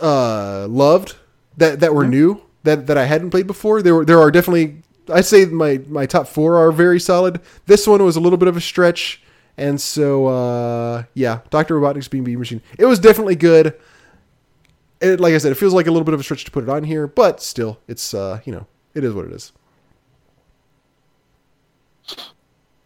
uh, 0.00 0.66
loved 0.68 1.16
that 1.56 1.80
that 1.80 1.94
were 1.94 2.06
new 2.06 2.42
that 2.62 2.86
that 2.86 2.98
I 2.98 3.04
hadn't 3.04 3.30
played 3.30 3.46
before. 3.46 3.82
There 3.82 3.94
were 3.94 4.04
there 4.04 4.20
are 4.20 4.30
definitely 4.30 4.82
I'd 5.12 5.24
say 5.24 5.44
my 5.46 5.80
my 5.88 6.06
top 6.06 6.28
four 6.28 6.56
are 6.56 6.72
very 6.72 7.00
solid. 7.00 7.40
This 7.66 7.86
one 7.86 8.02
was 8.02 8.16
a 8.16 8.20
little 8.20 8.38
bit 8.38 8.48
of 8.48 8.56
a 8.56 8.60
stretch, 8.60 9.22
and 9.56 9.80
so 9.80 10.26
uh, 10.26 11.04
yeah, 11.14 11.40
Doctor 11.50 11.78
Robotnik's 11.78 12.08
Bean 12.08 12.24
Bean 12.24 12.38
Machine. 12.38 12.62
It 12.78 12.86
was 12.86 12.98
definitely 12.98 13.36
good. 13.36 13.78
It, 15.00 15.20
like 15.20 15.34
I 15.34 15.38
said, 15.38 15.52
it 15.52 15.56
feels 15.56 15.74
like 15.74 15.86
a 15.86 15.90
little 15.90 16.04
bit 16.04 16.14
of 16.14 16.20
a 16.20 16.22
stretch 16.22 16.44
to 16.46 16.50
put 16.50 16.64
it 16.64 16.70
on 16.70 16.84
here, 16.84 17.06
but 17.06 17.42
still, 17.42 17.80
it's 17.86 18.14
uh, 18.14 18.40
you 18.44 18.52
know, 18.52 18.66
it 18.96 19.04
is 19.04 19.14
what 19.14 19.26
it 19.26 19.32
is. 19.32 19.52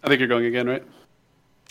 I 0.02 0.08
think 0.08 0.18
you're 0.18 0.28
going 0.28 0.46
again, 0.46 0.66
right? 0.68 0.82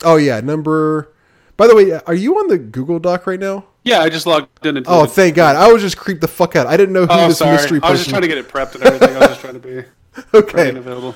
Oh 0.03 0.15
yeah, 0.17 0.39
number. 0.39 1.13
By 1.57 1.67
the 1.67 1.75
way, 1.75 1.91
are 1.91 2.13
you 2.13 2.37
on 2.39 2.47
the 2.47 2.57
Google 2.57 2.99
Doc 2.99 3.27
right 3.27 3.39
now? 3.39 3.65
Yeah, 3.83 3.99
I 3.99 4.09
just 4.09 4.25
logged 4.25 4.65
in. 4.65 4.77
Into 4.77 4.89
Oh, 4.89 5.01
the- 5.03 5.07
thank 5.07 5.35
God! 5.35 5.55
I 5.55 5.71
was 5.71 5.81
just 5.81 5.97
creeped 5.97 6.21
the 6.21 6.27
fuck 6.27 6.55
out. 6.55 6.67
I 6.67 6.77
didn't 6.77 6.93
know 6.93 7.01
who 7.05 7.11
Oh, 7.11 7.27
this 7.27 7.39
sorry. 7.39 7.53
mystery 7.57 7.79
I 7.81 7.89
was 7.91 7.99
just 7.99 8.09
trying 8.09 8.21
to 8.21 8.27
get 8.27 8.37
it 8.37 8.47
prepped 8.51 8.75
and 8.75 8.83
everything. 8.83 9.15
I 9.15 9.19
was 9.19 9.27
just 9.29 9.41
trying 9.41 9.53
to 9.53 9.59
be 9.59 9.83
okay. 10.33 10.69
available. 10.75 11.15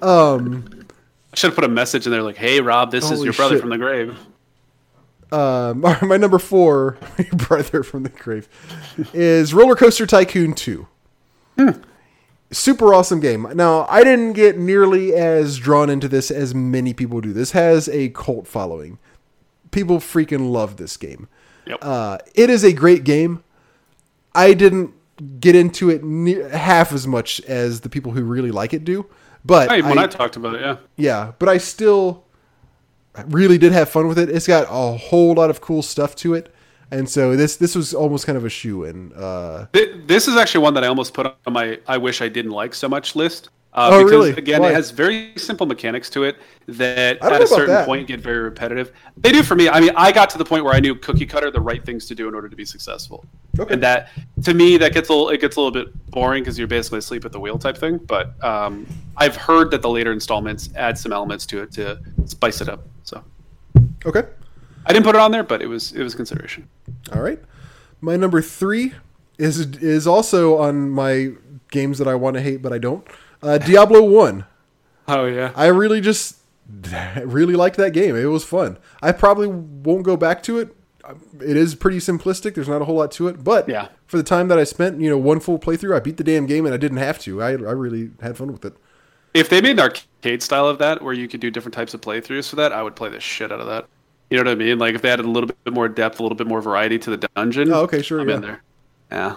Um. 0.00 0.86
I 1.32 1.36
should 1.38 1.48
have 1.48 1.54
put 1.54 1.64
a 1.64 1.68
message 1.68 2.06
in 2.06 2.12
there 2.12 2.22
like, 2.22 2.36
"Hey, 2.36 2.60
Rob, 2.60 2.90
this 2.90 3.10
is 3.10 3.24
your 3.24 3.32
brother 3.32 3.54
shit. 3.56 3.60
from 3.62 3.70
the 3.70 3.78
grave." 3.78 4.16
Um. 5.32 5.80
My 6.02 6.16
number 6.16 6.38
four, 6.38 6.98
your 7.18 7.26
brother 7.48 7.82
from 7.82 8.02
the 8.04 8.08
grave, 8.10 8.48
is 9.14 9.52
Roller 9.54 9.74
Coaster 9.74 10.06
Tycoon 10.06 10.54
Two. 10.54 10.86
Super 12.52 12.92
awesome 12.94 13.20
game. 13.20 13.46
Now, 13.54 13.86
I 13.88 14.04
didn't 14.04 14.34
get 14.34 14.58
nearly 14.58 15.14
as 15.14 15.58
drawn 15.58 15.88
into 15.90 16.06
this 16.06 16.30
as 16.30 16.54
many 16.54 16.92
people 16.92 17.20
do. 17.20 17.32
This 17.32 17.52
has 17.52 17.88
a 17.88 18.10
cult 18.10 18.46
following. 18.46 18.98
People 19.70 19.98
freaking 19.98 20.50
love 20.52 20.76
this 20.76 20.96
game. 20.96 21.28
Yep. 21.66 21.78
Uh, 21.80 22.18
it 22.34 22.50
is 22.50 22.62
a 22.62 22.72
great 22.72 23.04
game. 23.04 23.42
I 24.34 24.54
didn't 24.54 24.92
get 25.40 25.54
into 25.54 25.90
it 25.90 26.02
ne- 26.02 26.48
half 26.50 26.92
as 26.92 27.06
much 27.06 27.40
as 27.42 27.80
the 27.80 27.88
people 27.88 28.12
who 28.12 28.22
really 28.22 28.50
like 28.50 28.72
it 28.74 28.84
do, 28.84 29.06
but 29.44 29.70
Hey, 29.70 29.82
when 29.82 29.98
I, 29.98 30.04
I, 30.04 30.06
talked 30.06 30.36
about 30.36 30.54
it, 30.54 30.62
yeah. 30.62 30.76
yeah, 30.96 31.32
but 31.38 31.48
I 31.48 31.58
still 31.58 32.24
really 33.26 33.58
did 33.58 33.72
have 33.72 33.88
fun 33.88 34.08
with 34.08 34.18
it. 34.18 34.28
It's 34.30 34.46
got 34.46 34.66
a 34.68 34.96
whole 34.96 35.34
lot 35.34 35.50
of 35.50 35.60
cool 35.60 35.82
stuff 35.82 36.14
to 36.16 36.34
it, 36.34 36.52
and 36.92 37.08
so 37.08 37.34
this 37.36 37.56
this 37.56 37.74
was 37.74 37.94
almost 37.94 38.26
kind 38.26 38.36
of 38.38 38.44
a 38.44 38.48
shoe 38.50 38.84
in. 38.84 39.12
Uh, 39.14 39.66
This 40.06 40.28
is 40.28 40.36
actually 40.36 40.62
one 40.62 40.74
that 40.74 40.84
I 40.84 40.88
almost 40.88 41.14
put 41.14 41.26
on 41.26 41.52
my 41.52 41.78
"I 41.88 41.96
wish 41.98 42.22
I 42.22 42.28
didn't 42.28 42.52
like 42.52 42.74
so 42.74 42.88
much" 42.88 43.16
list. 43.16 43.48
Uh, 43.74 43.88
Oh, 43.90 43.98
because 44.04 44.10
really? 44.10 44.30
again, 44.32 44.60
Why? 44.60 44.68
it 44.68 44.74
has 44.74 44.90
very 44.90 45.32
simple 45.36 45.66
mechanics 45.66 46.10
to 46.10 46.24
it 46.24 46.36
that 46.66 47.22
at 47.22 47.40
a 47.40 47.46
certain 47.46 47.68
that. 47.74 47.86
point 47.86 48.06
get 48.06 48.20
very 48.20 48.40
repetitive. 48.40 48.92
They 49.16 49.32
do 49.32 49.42
for 49.42 49.54
me. 49.54 49.70
I 49.70 49.80
mean, 49.80 49.92
I 49.96 50.12
got 50.12 50.28
to 50.30 50.38
the 50.38 50.44
point 50.44 50.62
where 50.64 50.74
I 50.74 50.80
knew 50.80 50.94
cookie 50.94 51.24
cutter 51.24 51.50
the 51.50 51.60
right 51.60 51.82
things 51.82 52.04
to 52.08 52.14
do 52.14 52.28
in 52.28 52.34
order 52.34 52.50
to 52.50 52.56
be 52.56 52.66
successful. 52.66 53.24
Okay. 53.58 53.72
And 53.72 53.82
that 53.82 54.10
to 54.44 54.52
me 54.52 54.76
that 54.76 54.92
gets 54.92 55.08
a 55.08 55.12
little 55.12 55.30
it 55.30 55.40
gets 55.40 55.56
a 55.56 55.60
little 55.60 55.72
bit 55.72 55.88
boring 56.10 56.42
because 56.42 56.58
you're 56.58 56.68
basically 56.68 56.98
asleep 56.98 57.24
at 57.24 57.32
the 57.32 57.40
wheel 57.40 57.58
type 57.58 57.78
thing. 57.78 57.96
But 57.96 58.26
um, 58.44 58.86
I've 59.16 59.36
heard 59.36 59.70
that 59.70 59.80
the 59.80 59.88
later 59.88 60.12
installments 60.12 60.68
add 60.76 60.98
some 60.98 61.12
elements 61.12 61.46
to 61.46 61.62
it 61.62 61.72
to 61.72 61.98
spice 62.26 62.60
it 62.60 62.68
up. 62.68 62.86
So 63.04 63.24
okay, 64.04 64.24
I 64.86 64.92
didn't 64.92 65.04
put 65.04 65.14
it 65.14 65.20
on 65.20 65.30
there, 65.30 65.42
but 65.44 65.62
it 65.62 65.66
was 65.68 65.92
it 65.92 66.02
was 66.02 66.14
consideration. 66.14 66.68
all 67.14 67.22
right. 67.22 67.40
My 68.00 68.16
number 68.16 68.42
three 68.42 68.92
is 69.38 69.58
is 69.76 70.06
also 70.06 70.58
on 70.58 70.90
my 70.90 71.32
games 71.70 71.98
that 71.98 72.06
I 72.08 72.14
want 72.14 72.34
to 72.34 72.42
hate 72.42 72.60
but 72.62 72.72
I 72.72 72.78
don't. 72.78 73.06
Uh, 73.42 73.58
Diablo 73.70 74.02
One. 74.02 74.44
Oh 75.08 75.26
yeah. 75.26 75.52
I 75.54 75.66
really 75.66 76.00
just 76.00 76.38
really 77.24 77.54
liked 77.54 77.76
that 77.76 77.92
game. 77.92 78.16
It 78.16 78.24
was 78.26 78.44
fun. 78.44 78.78
I 79.02 79.12
probably 79.12 79.46
won't 79.48 80.02
go 80.04 80.16
back 80.16 80.42
to 80.44 80.58
it. 80.58 80.74
It 81.40 81.56
is 81.56 81.74
pretty 81.74 81.98
simplistic. 81.98 82.54
There's 82.54 82.68
not 82.68 82.80
a 82.80 82.84
whole 82.84 82.94
lot 82.96 83.10
to 83.12 83.26
it, 83.28 83.42
but 83.42 83.68
Yeah. 83.68 83.88
for 84.06 84.16
the 84.16 84.22
time 84.22 84.46
that 84.48 84.58
I 84.58 84.64
spent, 84.64 85.00
you 85.00 85.10
know, 85.10 85.18
one 85.18 85.40
full 85.40 85.58
playthrough, 85.58 85.96
I 85.96 85.98
beat 86.00 86.16
the 86.16 86.22
damn 86.24 86.46
game 86.46 86.64
and 86.64 86.72
I 86.72 86.76
didn't 86.78 86.98
have 86.98 87.18
to. 87.20 87.42
I, 87.42 87.50
I 87.50 87.54
really 87.72 88.10
had 88.20 88.36
fun 88.36 88.52
with 88.52 88.64
it. 88.64 88.74
If 89.34 89.48
they 89.48 89.60
made 89.60 89.72
an 89.72 89.80
arcade 89.80 90.42
style 90.44 90.68
of 90.68 90.78
that, 90.78 91.02
where 91.02 91.12
you 91.12 91.26
could 91.26 91.40
do 91.40 91.50
different 91.50 91.74
types 91.74 91.92
of 91.92 92.00
playthroughs 92.00 92.48
for 92.48 92.56
that, 92.56 92.72
I 92.72 92.82
would 92.84 92.94
play 92.94 93.08
the 93.08 93.18
shit 93.18 93.50
out 93.50 93.60
of 93.60 93.66
that. 93.66 93.86
You 94.32 94.38
know 94.42 94.50
what 94.50 94.52
I 94.52 94.64
mean? 94.64 94.78
Like 94.78 94.94
if 94.94 95.02
they 95.02 95.10
added 95.10 95.26
a 95.26 95.28
little 95.30 95.48
bit 95.64 95.72
more 95.74 95.88
depth, 95.88 96.18
a 96.18 96.22
little 96.22 96.36
bit 96.36 96.46
more 96.46 96.62
variety 96.62 96.98
to 97.00 97.10
the 97.16 97.28
dungeon. 97.36 97.70
Oh, 97.72 97.80
okay, 97.82 98.00
sure, 98.02 98.20
I'm 98.20 98.28
yeah. 98.28 98.34
in 98.36 98.40
there. 98.40 98.62
Yeah. 99.10 99.36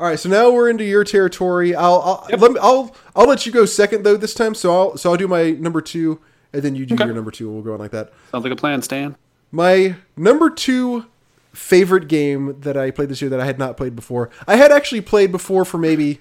All 0.00 0.08
right, 0.08 0.18
so 0.18 0.28
now 0.28 0.50
we're 0.50 0.68
into 0.68 0.82
your 0.82 1.04
territory. 1.04 1.74
I'll 1.76 2.00
I'll 2.00 2.26
Yep. 2.28 2.40
let 2.40 2.52
me, 2.52 2.58
I'll 2.60 2.96
I'll 3.14 3.26
let 3.28 3.46
you 3.46 3.52
go 3.52 3.64
second 3.64 4.02
though 4.02 4.16
this 4.16 4.34
time. 4.34 4.54
So 4.56 4.74
I'll 4.74 4.96
so 4.96 5.10
I'll 5.12 5.16
do 5.16 5.28
my 5.28 5.52
number 5.52 5.80
two, 5.80 6.20
and 6.52 6.62
then 6.62 6.74
you 6.74 6.84
do 6.84 6.94
Okay. 6.94 7.04
your 7.04 7.14
number 7.14 7.30
two. 7.30 7.46
and 7.46 7.54
We'll 7.54 7.62
go 7.64 7.72
on 7.74 7.78
like 7.78 7.92
that. 7.92 8.12
Sounds 8.32 8.42
like 8.42 8.52
a 8.52 8.56
plan, 8.56 8.82
Stan. 8.82 9.14
My 9.52 9.94
number 10.16 10.50
two 10.50 11.06
favorite 11.52 12.08
game 12.08 12.56
that 12.62 12.76
I 12.76 12.90
played 12.90 13.08
this 13.10 13.20
year 13.22 13.28
that 13.30 13.38
I 13.40 13.44
had 13.44 13.58
not 13.58 13.76
played 13.76 13.94
before. 13.94 14.30
I 14.48 14.56
had 14.56 14.72
actually 14.72 15.02
played 15.02 15.30
before 15.30 15.64
for 15.64 15.78
maybe 15.78 16.20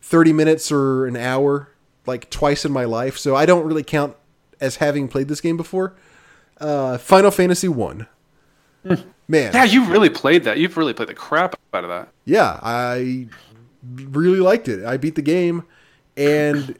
30 0.00 0.32
minutes 0.32 0.72
or 0.72 1.06
an 1.06 1.16
hour, 1.16 1.68
like 2.06 2.30
twice 2.30 2.64
in 2.64 2.72
my 2.72 2.84
life. 2.84 3.18
So 3.18 3.36
I 3.36 3.46
don't 3.46 3.64
really 3.66 3.82
count 3.84 4.16
as 4.60 4.76
having 4.76 5.06
played 5.06 5.28
this 5.28 5.40
game 5.40 5.56
before. 5.56 5.94
Uh, 6.62 6.96
Final 6.98 7.30
Fantasy 7.30 7.68
One. 7.68 8.06
Man, 8.84 9.52
Yeah, 9.54 9.64
you 9.64 9.84
really 9.86 10.10
played 10.10 10.44
that. 10.44 10.58
You've 10.58 10.76
really 10.76 10.92
played 10.94 11.08
the 11.08 11.14
crap 11.14 11.54
out 11.74 11.84
of 11.84 11.90
that. 11.90 12.08
yeah, 12.24 12.58
I 12.62 13.28
really 13.94 14.40
liked 14.40 14.68
it. 14.68 14.84
I 14.84 14.96
beat 14.96 15.14
the 15.14 15.22
game, 15.22 15.64
and 16.16 16.76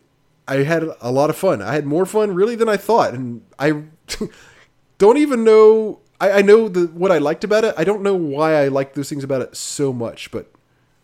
I 0.48 0.56
had 0.64 0.84
a 1.00 1.10
lot 1.12 1.30
of 1.30 1.36
fun. 1.36 1.62
I 1.62 1.72
had 1.74 1.86
more 1.86 2.04
fun 2.06 2.34
really 2.34 2.56
than 2.56 2.68
I 2.68 2.76
thought, 2.76 3.14
and 3.14 3.42
I 3.58 3.82
don't 4.98 5.16
even 5.18 5.44
know. 5.44 6.00
I, 6.20 6.30
I 6.32 6.42
know 6.42 6.68
the 6.68 6.86
what 6.88 7.10
I 7.12 7.18
liked 7.18 7.44
about 7.44 7.64
it. 7.64 7.74
I 7.76 7.84
don't 7.84 8.02
know 8.02 8.14
why 8.14 8.54
I 8.54 8.68
liked 8.68 8.94
those 8.94 9.08
things 9.08 9.24
about 9.24 9.42
it 9.42 9.56
so 9.56 9.92
much, 9.92 10.30
but 10.30 10.50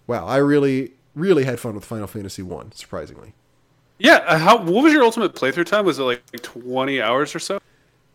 wow, 0.07 0.27
I 0.27 0.37
really, 0.39 0.93
really 1.15 1.45
had 1.45 1.61
fun 1.61 1.75
with 1.75 1.85
Final 1.85 2.07
Fantasy 2.09 2.43
One. 2.43 2.73
Surprisingly, 2.73 3.35
Yeah. 3.99 4.17
uh, 4.27 4.39
How? 4.39 4.59
What 4.59 4.85
was 4.85 4.93
your 4.93 5.05
ultimate 5.05 5.35
playthrough 5.35 5.67
time? 5.67 5.85
Was 5.87 5.99
it 5.99 6.03
like 6.05 6.23
20 6.43 7.01
hours 7.01 7.35
or 7.35 7.39
so? 7.39 7.61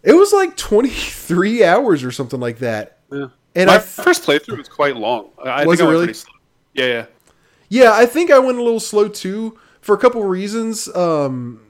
It 0.03 0.14
was 0.14 0.32
like 0.33 0.57
twenty 0.57 0.90
three 0.90 1.64
hours 1.64 2.03
or 2.03 2.11
something 2.11 2.40
like 2.40 2.59
that. 2.59 2.99
Yeah. 3.11 3.27
And 3.56 3.67
My 3.67 3.75
I 3.75 3.80
first 3.80 4.23
playthrough 4.23 4.57
was 4.57 4.67
quite 4.67 4.98
long. 4.98 5.30
I 5.43 5.65
Was 5.65 5.77
think 5.77 5.80
it 5.80 5.83
I 5.83 5.85
went 5.88 5.93
really? 5.93 6.06
pretty 6.07 6.19
slow. 6.19 6.33
Yeah, 6.73 6.85
yeah. 6.85 7.06
Yeah, 7.69 7.91
I 7.93 8.06
think 8.06 8.32
I 8.32 8.40
went 8.40 8.57
a 8.57 8.64
little 8.64 8.80
slow 8.80 9.07
too 9.07 9.59
for 9.82 9.95
a 9.95 9.98
couple 9.98 10.22
of 10.22 10.27
reasons. 10.27 10.93
Um, 10.95 11.61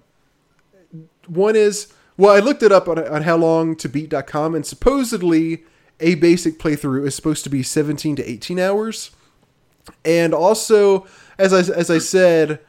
one 1.28 1.56
is, 1.56 1.94
well, 2.18 2.36
I 2.36 2.40
looked 2.40 2.64
it 2.64 2.72
up 2.72 2.88
on, 2.88 3.00
on 3.08 3.24
how 3.24 3.36
long 3.38 3.76
to 3.78 3.90
beat.com, 3.90 4.56
and 4.56 4.66
supposedly 4.66 5.64
a 6.00 6.16
basic 6.16 6.60
playthrough 6.60 7.06
is 7.06 7.16
supposed 7.16 7.44
to 7.46 7.50
be 7.50 7.64
17 7.64 8.16
to 8.18 8.30
18 8.30 8.60
hours. 8.60 9.12
And 10.06 10.34
also, 10.34 11.06
as 11.38 11.54
I, 11.54 11.60
as 11.74 11.90
I 11.90 11.98
said, 12.00 12.60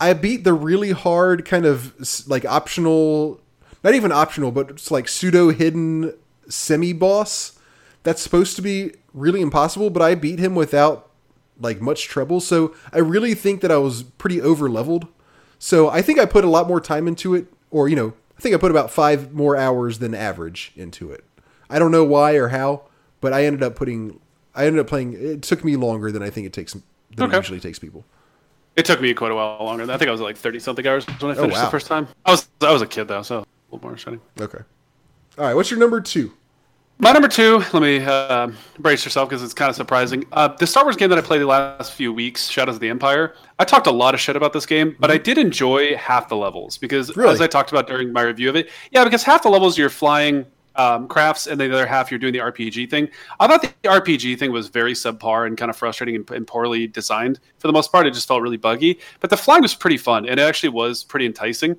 I 0.00 0.12
beat 0.12 0.44
the 0.44 0.52
really 0.54 0.92
hard 0.92 1.44
kind 1.44 1.64
of 1.66 1.94
like 2.28 2.44
optional, 2.44 3.40
not 3.86 3.94
even 3.94 4.10
optional, 4.10 4.50
but 4.50 4.68
it's 4.68 4.90
like 4.90 5.06
pseudo 5.06 5.50
hidden 5.50 6.12
semi 6.48 6.92
boss 6.92 7.56
that's 8.02 8.20
supposed 8.20 8.56
to 8.56 8.62
be 8.62 8.92
really 9.14 9.40
impossible, 9.40 9.90
but 9.90 10.02
I 10.02 10.16
beat 10.16 10.40
him 10.40 10.56
without 10.56 11.08
like 11.60 11.80
much 11.80 12.08
trouble. 12.08 12.40
So 12.40 12.74
I 12.92 12.98
really 12.98 13.32
think 13.34 13.60
that 13.60 13.70
I 13.70 13.76
was 13.76 14.02
pretty 14.02 14.42
over 14.42 14.68
leveled. 14.68 15.06
So 15.60 15.88
I 15.88 16.02
think 16.02 16.18
I 16.18 16.26
put 16.26 16.44
a 16.44 16.48
lot 16.48 16.66
more 16.66 16.80
time 16.80 17.06
into 17.06 17.36
it, 17.36 17.46
or 17.70 17.88
you 17.88 17.94
know, 17.94 18.12
I 18.36 18.40
think 18.40 18.56
I 18.56 18.58
put 18.58 18.72
about 18.72 18.90
five 18.90 19.32
more 19.32 19.56
hours 19.56 20.00
than 20.00 20.16
average 20.16 20.72
into 20.74 21.12
it. 21.12 21.24
I 21.70 21.78
don't 21.78 21.92
know 21.92 22.04
why 22.04 22.34
or 22.34 22.48
how, 22.48 22.82
but 23.20 23.32
I 23.32 23.44
ended 23.44 23.62
up 23.62 23.76
putting, 23.76 24.18
I 24.52 24.66
ended 24.66 24.80
up 24.80 24.88
playing. 24.88 25.12
It 25.12 25.42
took 25.42 25.64
me 25.64 25.76
longer 25.76 26.10
than 26.10 26.24
I 26.24 26.30
think 26.30 26.48
it 26.48 26.52
takes 26.52 26.72
than 26.72 26.82
Okay. 27.20 27.36
it 27.36 27.38
usually 27.38 27.60
takes 27.60 27.78
people. 27.78 28.04
It 28.74 28.84
took 28.84 29.00
me 29.00 29.14
quite 29.14 29.30
a 29.30 29.34
while 29.36 29.64
longer. 29.64 29.84
I 29.84 29.96
think 29.96 30.08
I 30.08 30.12
was 30.12 30.20
like 30.20 30.36
thirty 30.36 30.58
something 30.58 30.84
hours 30.84 31.06
when 31.06 31.30
I 31.30 31.34
oh, 31.34 31.42
finished 31.42 31.56
Oh, 31.56 31.60
wow. 31.60 31.64
the 31.66 31.70
first 31.70 31.86
time. 31.86 32.08
I 32.24 32.32
was 32.32 32.48
I 32.60 32.72
was 32.72 32.82
a 32.82 32.86
kid 32.86 33.06
though, 33.06 33.22
so 33.22 33.46
a 33.70 33.74
little 33.74 33.86
more 33.86 33.94
exciting. 33.94 34.20
Okay. 34.40 34.58
All 35.38 35.44
right. 35.44 35.54
What's 35.54 35.70
your 35.70 35.80
number 35.80 36.00
two? 36.00 36.32
My 36.98 37.12
number 37.12 37.28
two, 37.28 37.58
let 37.74 37.82
me 37.82 37.98
uh, 37.98 38.48
brace 38.78 39.04
yourself 39.04 39.28
because 39.28 39.42
it's 39.42 39.52
kind 39.52 39.68
of 39.68 39.76
surprising. 39.76 40.24
Uh, 40.32 40.48
the 40.48 40.66
Star 40.66 40.82
Wars 40.82 40.96
game 40.96 41.10
that 41.10 41.18
I 41.18 41.20
played 41.20 41.42
the 41.42 41.46
last 41.46 41.92
few 41.92 42.10
weeks, 42.10 42.48
Shadows 42.48 42.76
of 42.76 42.80
the 42.80 42.88
Empire, 42.88 43.34
I 43.58 43.64
talked 43.66 43.86
a 43.86 43.90
lot 43.90 44.14
of 44.14 44.20
shit 44.20 44.34
about 44.34 44.54
this 44.54 44.64
game, 44.64 44.96
but 44.98 45.10
I 45.10 45.18
did 45.18 45.36
enjoy 45.36 45.94
half 45.96 46.30
the 46.30 46.36
levels 46.36 46.78
because, 46.78 47.10
Mm-hmm. 47.10 47.20
Really? 47.20 47.32
as 47.34 47.42
I 47.42 47.48
talked 47.48 47.70
about 47.70 47.86
during 47.86 48.14
my 48.14 48.22
review 48.22 48.48
of 48.48 48.56
it, 48.56 48.70
yeah, 48.92 49.04
because 49.04 49.22
half 49.22 49.42
the 49.42 49.50
levels 49.50 49.76
you're 49.76 49.90
flying 49.90 50.46
um, 50.76 51.08
crafts 51.08 51.46
and 51.46 51.60
the 51.60 51.72
other 51.72 51.86
half 51.86 52.10
you're 52.10 52.18
doing 52.18 52.32
the 52.32 52.38
RPG 52.38 52.88
thing. 52.90 53.08
I 53.40 53.46
thought 53.46 53.62
the 53.62 53.72
RPG 53.88 54.38
thing 54.38 54.52
was 54.52 54.68
very 54.68 54.92
subpar 54.92 55.46
and 55.46 55.56
kind 55.56 55.70
of 55.70 55.76
frustrating 55.76 56.16
and, 56.16 56.30
and 56.30 56.46
poorly 56.46 56.86
designed. 56.86 57.40
For 57.58 57.66
the 57.66 57.72
most 57.72 57.92
part, 57.92 58.06
it 58.06 58.14
just 58.14 58.28
felt 58.28 58.42
really 58.42 58.56
buggy, 58.56 59.00
but 59.20 59.30
the 59.30 59.36
flying 59.36 59.62
was 59.62 59.74
pretty 59.74 59.96
fun 59.96 60.28
and 60.28 60.38
it 60.38 60.42
actually 60.42 60.70
was 60.70 61.04
pretty 61.04 61.26
enticing 61.26 61.76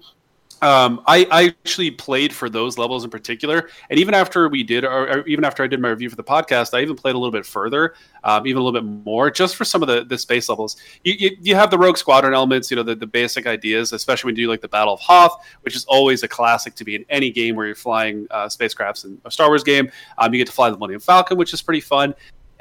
um, 0.62 1.02
I, 1.06 1.28
I 1.30 1.46
actually 1.48 1.92
played 1.92 2.34
for 2.34 2.50
those 2.50 2.78
levels 2.78 3.04
in 3.04 3.10
particular, 3.10 3.70
and 3.90 4.00
even 4.00 4.14
after 4.14 4.50
we 4.50 4.64
did, 4.64 4.84
or, 4.84 5.10
or 5.10 5.28
even 5.28 5.46
after 5.46 5.64
I 5.64 5.68
did 5.68 5.80
my 5.80 5.90
review 5.90 6.10
for 6.10 6.16
the 6.16 6.24
podcast, 6.24 6.78
I 6.78 6.82
even 6.82 6.96
played 6.96 7.16
a 7.16 7.18
little 7.18 7.32
bit 7.32 7.46
further, 7.46 7.94
um, 8.24 8.48
even 8.48 8.62
a 8.62 8.64
little 8.64 8.80
bit 8.80 8.88
more, 9.06 9.30
just 9.30 9.56
for 9.56 9.66
some 9.66 9.82
of 9.82 9.88
the, 9.88 10.04
the 10.04 10.18
space 10.18 10.50
levels. 10.50 10.78
You, 11.04 11.14
you, 11.14 11.38
you 11.42 11.56
have 11.56 11.70
the 11.70 11.78
Rogue 11.78 11.98
Squadron 11.98 12.34
elements, 12.34 12.72
you 12.72 12.78
know, 12.78 12.84
the, 12.84 12.96
the 12.96 13.08
basic 13.08 13.46
ideas, 13.46 13.94
especially 13.94 14.30
when 14.30 14.36
you 14.36 14.46
do 14.46 14.50
like 14.50 14.62
the 14.62 14.68
Battle 14.68 14.94
of 14.94 15.00
Hoth, 15.00 15.46
which 15.62 15.76
is 15.76 15.86
always 15.86 16.24
a 16.24 16.28
classic 16.28 16.76
to 16.76 16.84
be 16.84 16.96
in 16.96 17.06
any 17.10 17.32
game 17.32 17.56
where 17.56 17.66
you're 17.66 17.76
flying 17.76 18.28
uh, 18.32 18.48
spacecrafts 18.48 19.06
in 19.06 19.20
a 19.26 19.32
Star 19.32 19.48
Wars 19.50 19.64
game. 19.64 19.92
Um, 20.18 20.34
you 20.34 20.40
get 20.40 20.48
to 20.48 20.54
fly 20.54 20.70
the 20.70 20.78
Millennium 20.78 21.02
Falcon, 21.02 21.38
which 21.38 21.54
is 21.54 21.62
pretty 21.62 21.82
fun. 21.82 22.16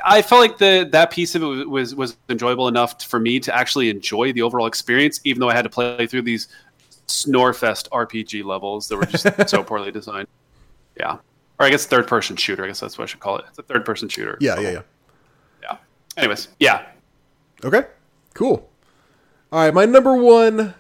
I 0.05 0.21
felt 0.21 0.41
like 0.41 0.59
the 0.59 0.89
that 0.93 1.11
piece 1.11 1.35
of 1.35 1.43
it 1.43 1.47
was, 1.47 1.65
was 1.65 1.95
was 1.95 2.17
enjoyable 2.29 2.69
enough 2.69 3.03
for 3.03 3.19
me 3.19 3.41
to 3.41 3.55
actually 3.55 3.89
enjoy 3.89 4.33
the 4.33 4.43
overall 4.43 4.67
experience, 4.67 5.21
even 5.25 5.41
though 5.41 5.49
I 5.49 5.55
had 5.55 5.63
to 5.63 5.71
play 5.71 6.07
through 6.07 6.23
these 6.23 6.49
Snorefest 7.09 7.89
RPG 7.91 8.45
levels 8.45 8.89
that 8.89 8.97
were 8.97 9.07
just 9.07 9.27
so 9.49 9.63
poorly 9.63 9.91
designed. 9.93 10.29
Yeah, 10.99 11.15
or 11.59 11.67
I 11.67 11.71
guess 11.71 11.87
third 11.87 12.07
person 12.07 12.37
shooter. 12.37 12.65
I 12.65 12.69
guess 12.69 12.81
that's 12.81 12.99
what 12.99 13.05
I 13.05 13.07
should 13.07 13.21
call 13.21 13.39
it. 13.39 13.45
It's 13.49 13.59
a 13.59 13.63
third 13.63 13.85
person 13.85 14.09
shooter. 14.09 14.37
Yeah, 14.41 14.59
yeah, 14.61 14.71
yeah. 14.71 14.83
yeah. 15.63 15.77
Anyways, 16.17 16.49
yeah, 16.59 16.87
Okay, 17.65 17.85
cool. 18.35 18.69
All 19.53 19.61
right, 19.65 19.73
my 19.73 19.85
number 19.85 20.15
one 20.17 20.75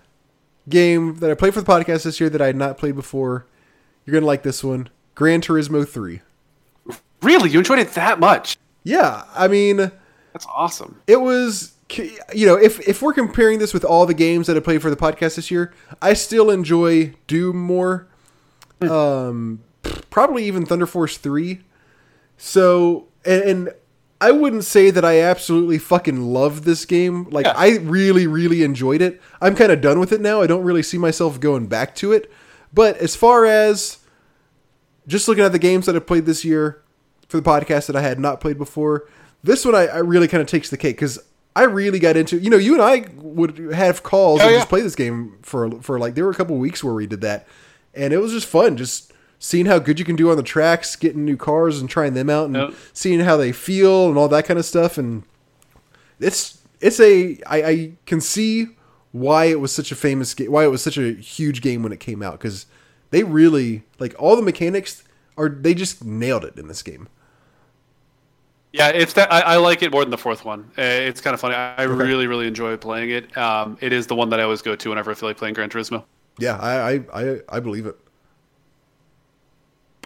game 0.69 1.17
that 1.17 1.31
I 1.31 1.35
played 1.35 1.55
for 1.55 1.61
the 1.61 1.67
podcast 1.73 2.03
this 2.05 2.19
year 2.21 2.29
that 2.31 2.43
I 2.43 2.47
had 2.47 2.57
not 2.57 2.77
played 2.79 2.97
before. 2.97 3.47
You're 4.05 4.15
gonna 4.15 4.27
like 4.27 4.43
this 4.43 4.63
one, 4.65 4.89
Gran 5.15 5.41
Turismo 5.41 5.87
Three. 5.89 6.23
really, 7.23 7.51
you 7.51 7.59
enjoyed 7.59 7.79
it 7.79 7.93
that 7.95 8.19
much? 8.19 8.57
Yeah, 8.85 9.25
I 9.35 9.49
mean, 9.49 9.77
That's 10.33 10.47
awesome. 10.53 11.01
it 11.07 11.21
was 11.21 11.73
you 11.91 12.47
know 12.47 12.57
if 12.57 12.81
if 12.89 13.01
we're 13.01 13.13
comparing 13.13 13.59
this 13.59 13.73
with 13.73 13.85
all 13.85 14.07
the 14.07 14.15
games 14.15 14.47
that 14.49 14.57
I 14.57 14.61
played 14.61 14.83
for 14.83 14.91
the 14.91 14.97
podcast 14.97 15.37
this 15.37 15.51
year, 15.51 15.73
I 16.03 16.15
still 16.15 16.51
enjoy 16.51 17.15
Doom 17.27 17.57
more. 17.57 18.09
Um, 18.81 19.63
probably 20.11 20.45
even 20.45 20.67
Thunder 20.67 20.87
Force 20.87 21.17
Three. 21.17 21.61
So 22.37 23.09
and, 23.25 23.43
and 23.43 23.75
I 24.21 24.33
wouldn't 24.33 24.65
say 24.65 24.91
that 24.91 25.05
I 25.05 25.21
absolutely 25.21 25.79
fucking 25.79 26.21
love 26.21 26.65
this 26.65 26.85
game. 26.85 27.29
Like 27.31 27.47
Yeah. 27.47 27.55
I 27.57 27.77
really 27.79 28.27
really 28.27 28.63
enjoyed 28.63 29.01
it. 29.01 29.21
I'm 29.41 29.55
kind 29.55 29.71
of 29.71 29.81
done 29.81 30.01
with 30.01 30.13
it 30.13 30.21
now. 30.21 30.41
I 30.43 30.47
don't 30.47 30.65
really 30.65 30.83
see 30.83 30.99
myself 30.99 31.39
going 31.39 31.67
back 31.67 31.95
to 31.97 32.13
it. 32.13 32.31
But 32.75 32.97
as 32.99 33.15
far 33.15 33.47
as 33.47 33.99
just 35.07 35.29
looking 35.29 35.45
at 35.45 35.53
the 35.53 35.59
games 35.59 35.87
that 35.87 35.97
I 35.97 36.01
played 36.01 36.27
this 36.27 36.45
year 36.45 36.83
for 37.29 37.41
the 37.41 37.49
podcast 37.49 37.87
that 37.87 37.97
I 37.97 38.03
had 38.03 38.19
not 38.19 38.41
played 38.41 38.59
before, 38.59 39.09
this 39.43 39.65
one 39.65 39.75
I, 39.75 39.87
I 39.87 39.99
really 39.99 40.29
kind 40.29 40.43
of 40.43 40.49
takes 40.49 40.69
the 40.69 40.77
cake 40.77 40.97
because 40.97 41.19
I 41.57 41.63
really 41.65 41.99
got 41.99 42.17
into. 42.17 42.39
You 42.39 42.51
know, 42.51 42.57
you 42.57 42.75
and 42.75 42.83
I 42.83 43.07
would 43.17 43.59
have 43.73 44.03
calls 44.03 44.41
Oh, 44.41 44.45
and 44.45 44.53
yeah. 44.53 44.59
just 44.59 44.69
play 44.69 44.83
this 44.83 44.95
game 44.95 45.39
for 45.43 45.71
for 45.81 45.99
like 45.99 46.15
there 46.15 46.25
were 46.25 46.31
a 46.31 46.35
couple 46.35 46.57
weeks 46.59 46.85
where 46.85 46.95
we 46.95 47.07
did 47.07 47.21
that, 47.23 47.47
and 47.95 48.13
it 48.13 48.19
was 48.19 48.33
just 48.33 48.47
fun. 48.47 48.77
Just 48.77 49.13
seeing 49.39 49.67
how 49.67 49.79
good 49.79 49.99
you 49.99 50.05
can 50.05 50.17
do 50.17 50.31
on 50.31 50.37
the 50.37 50.43
tracks, 50.43 50.97
getting 50.97 51.25
new 51.25 51.37
cars 51.37 51.81
and 51.81 51.89
trying 51.91 52.15
them 52.15 52.31
out, 52.31 52.47
and 52.47 52.57
Yep. 52.57 52.75
seeing 52.93 53.21
how 53.21 53.37
they 53.37 53.53
feel 53.53 54.09
and 54.09 54.17
all 54.19 54.29
that 54.29 54.45
kind 54.47 54.59
of 54.59 54.65
stuff. 54.65 54.97
And 54.99 55.23
it's 56.21 56.59
it's 56.81 57.01
a 57.01 57.39
I, 57.47 57.63
I 57.63 57.93
can 58.07 58.21
see 58.21 58.69
why 59.13 59.47
it 59.47 59.61
was 59.61 59.73
such 59.73 59.91
a 59.93 59.97
famous 59.97 60.35
game, 60.35 60.51
why 60.53 60.65
it 60.65 60.69
was 60.71 60.83
such 60.83 60.99
a 60.99 61.13
huge 61.15 61.63
game 61.63 61.83
when 61.83 61.93
it 61.93 62.01
came 62.01 62.23
out 62.23 62.33
because 62.39 62.67
they 63.11 63.23
really 63.23 63.83
like 63.99 64.15
all 64.19 64.37
the 64.37 64.43
mechanics 64.43 65.05
are 65.39 65.49
they 65.49 65.75
just 65.75 66.05
nailed 66.05 66.45
it 66.45 66.57
in 66.59 66.69
this 66.69 66.83
game. 66.83 67.09
Yeah, 68.77 68.89
it's 68.89 69.15
that 69.15 69.33
I, 69.33 69.41
I 69.41 69.57
like 69.57 69.83
it 69.83 69.91
more 69.91 70.03
than 70.05 70.11
the 70.11 70.19
fourth 70.19 70.45
one. 70.45 70.71
Uh, 70.77 70.83
It's 70.83 71.23
kind 71.23 71.33
of 71.33 71.41
funny. 71.41 71.55
I, 71.55 71.77
I 71.77 71.83
really, 71.85 72.27
really 72.27 72.47
enjoy 72.47 72.77
playing 72.77 73.09
it. 73.11 73.37
Um, 73.37 73.79
it 73.81 73.91
is 73.91 74.07
the 74.07 74.15
one 74.15 74.29
that 74.29 74.39
I 74.39 74.43
always 74.43 74.61
go 74.61 74.77
to 74.77 74.89
whenever 74.91 75.11
I 75.11 75.15
feel 75.15 75.31
like 75.31 75.39
playing 75.39 75.55
Gran 75.55 75.71
Turismo. 75.71 76.05
Yeah, 76.39 76.59
I 76.59 76.93
I, 76.93 77.05
I, 77.15 77.41
I 77.49 77.61
believe 77.61 77.87
it. 77.87 77.97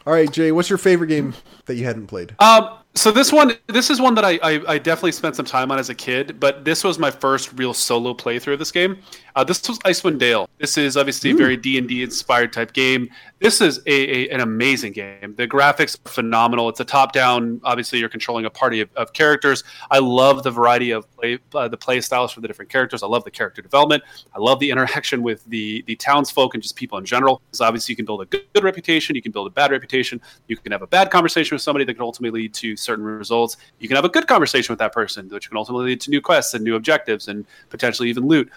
All 0.06 0.12
right, 0.12 0.30
Jay, 0.30 0.52
what's 0.52 0.70
your 0.70 0.78
favorite 0.78 1.08
game 1.08 1.34
that 1.66 1.74
you 1.74 1.84
hadn't 1.84 2.06
played? 2.06 2.34
Um, 2.38 2.78
so 2.94 3.10
this 3.10 3.32
one, 3.32 3.52
this 3.66 3.90
is 3.90 4.00
one 4.00 4.14
that 4.14 4.24
I, 4.24 4.38
I, 4.42 4.62
I 4.66 4.78
definitely 4.78 5.12
spent 5.12 5.36
some 5.36 5.44
time 5.44 5.70
on 5.70 5.78
as 5.78 5.90
a 5.90 5.94
kid, 5.94 6.40
but 6.40 6.64
this 6.64 6.82
was 6.82 6.98
my 6.98 7.10
first 7.10 7.52
real 7.54 7.74
solo 7.74 8.14
playthrough 8.14 8.54
of 8.54 8.58
this 8.60 8.72
game. 8.72 8.98
Uh, 9.34 9.44
this 9.44 9.66
was 9.68 9.78
Icewind 9.80 10.18
Dale. 10.18 10.48
This 10.58 10.76
is 10.76 10.96
obviously 10.96 11.30
a 11.30 11.34
very 11.34 11.56
D 11.56 11.78
and 11.78 11.88
D 11.88 12.02
inspired 12.02 12.52
type 12.52 12.72
game. 12.72 13.08
This 13.38 13.60
is 13.60 13.78
a, 13.86 13.92
a 13.92 14.28
an 14.30 14.40
amazing 14.40 14.92
game. 14.92 15.34
The 15.36 15.48
graphics 15.48 15.96
are 16.04 16.10
phenomenal. 16.10 16.68
It's 16.68 16.80
a 16.80 16.84
top 16.84 17.12
down. 17.12 17.60
Obviously, 17.64 17.98
you're 17.98 18.08
controlling 18.08 18.44
a 18.44 18.50
party 18.50 18.80
of, 18.80 18.90
of 18.96 19.12
characters. 19.12 19.64
I 19.90 19.98
love 19.98 20.42
the 20.42 20.50
variety 20.50 20.90
of 20.90 21.10
play, 21.16 21.38
uh, 21.54 21.68
the 21.68 21.76
play 21.76 22.00
styles 22.00 22.32
for 22.32 22.40
the 22.40 22.48
different 22.48 22.70
characters. 22.70 23.02
I 23.02 23.06
love 23.06 23.24
the 23.24 23.30
character 23.30 23.62
development. 23.62 24.02
I 24.34 24.40
love 24.40 24.58
the 24.60 24.70
interaction 24.70 25.22
with 25.22 25.44
the 25.46 25.82
the 25.86 25.96
townsfolk 25.96 26.54
and 26.54 26.62
just 26.62 26.76
people 26.76 26.98
in 26.98 27.04
general. 27.04 27.40
Because 27.46 27.60
obviously, 27.60 27.92
you 27.92 27.96
can 27.96 28.04
build 28.04 28.22
a 28.22 28.26
good, 28.26 28.44
good 28.52 28.64
reputation. 28.64 29.16
You 29.16 29.22
can 29.22 29.32
build 29.32 29.46
a 29.46 29.50
bad 29.50 29.70
reputation. 29.70 30.20
You 30.48 30.56
can 30.56 30.72
have 30.72 30.82
a 30.82 30.86
bad 30.86 31.10
conversation 31.10 31.54
with 31.54 31.62
somebody 31.62 31.84
that 31.84 31.94
can 31.94 32.02
ultimately 32.02 32.42
lead 32.42 32.54
to 32.54 32.76
certain 32.76 33.04
results. 33.04 33.56
You 33.78 33.88
can 33.88 33.96
have 33.96 34.04
a 34.04 34.10
good 34.10 34.26
conversation 34.26 34.72
with 34.72 34.78
that 34.80 34.92
person, 34.92 35.28
which 35.28 35.48
can 35.48 35.56
ultimately 35.56 35.86
lead 35.86 36.00
to 36.02 36.10
new 36.10 36.20
quests 36.20 36.54
and 36.54 36.64
new 36.64 36.74
objectives 36.74 37.28
and 37.28 37.46
potentially 37.70 38.10
even 38.10 38.26
loot. 38.26 38.50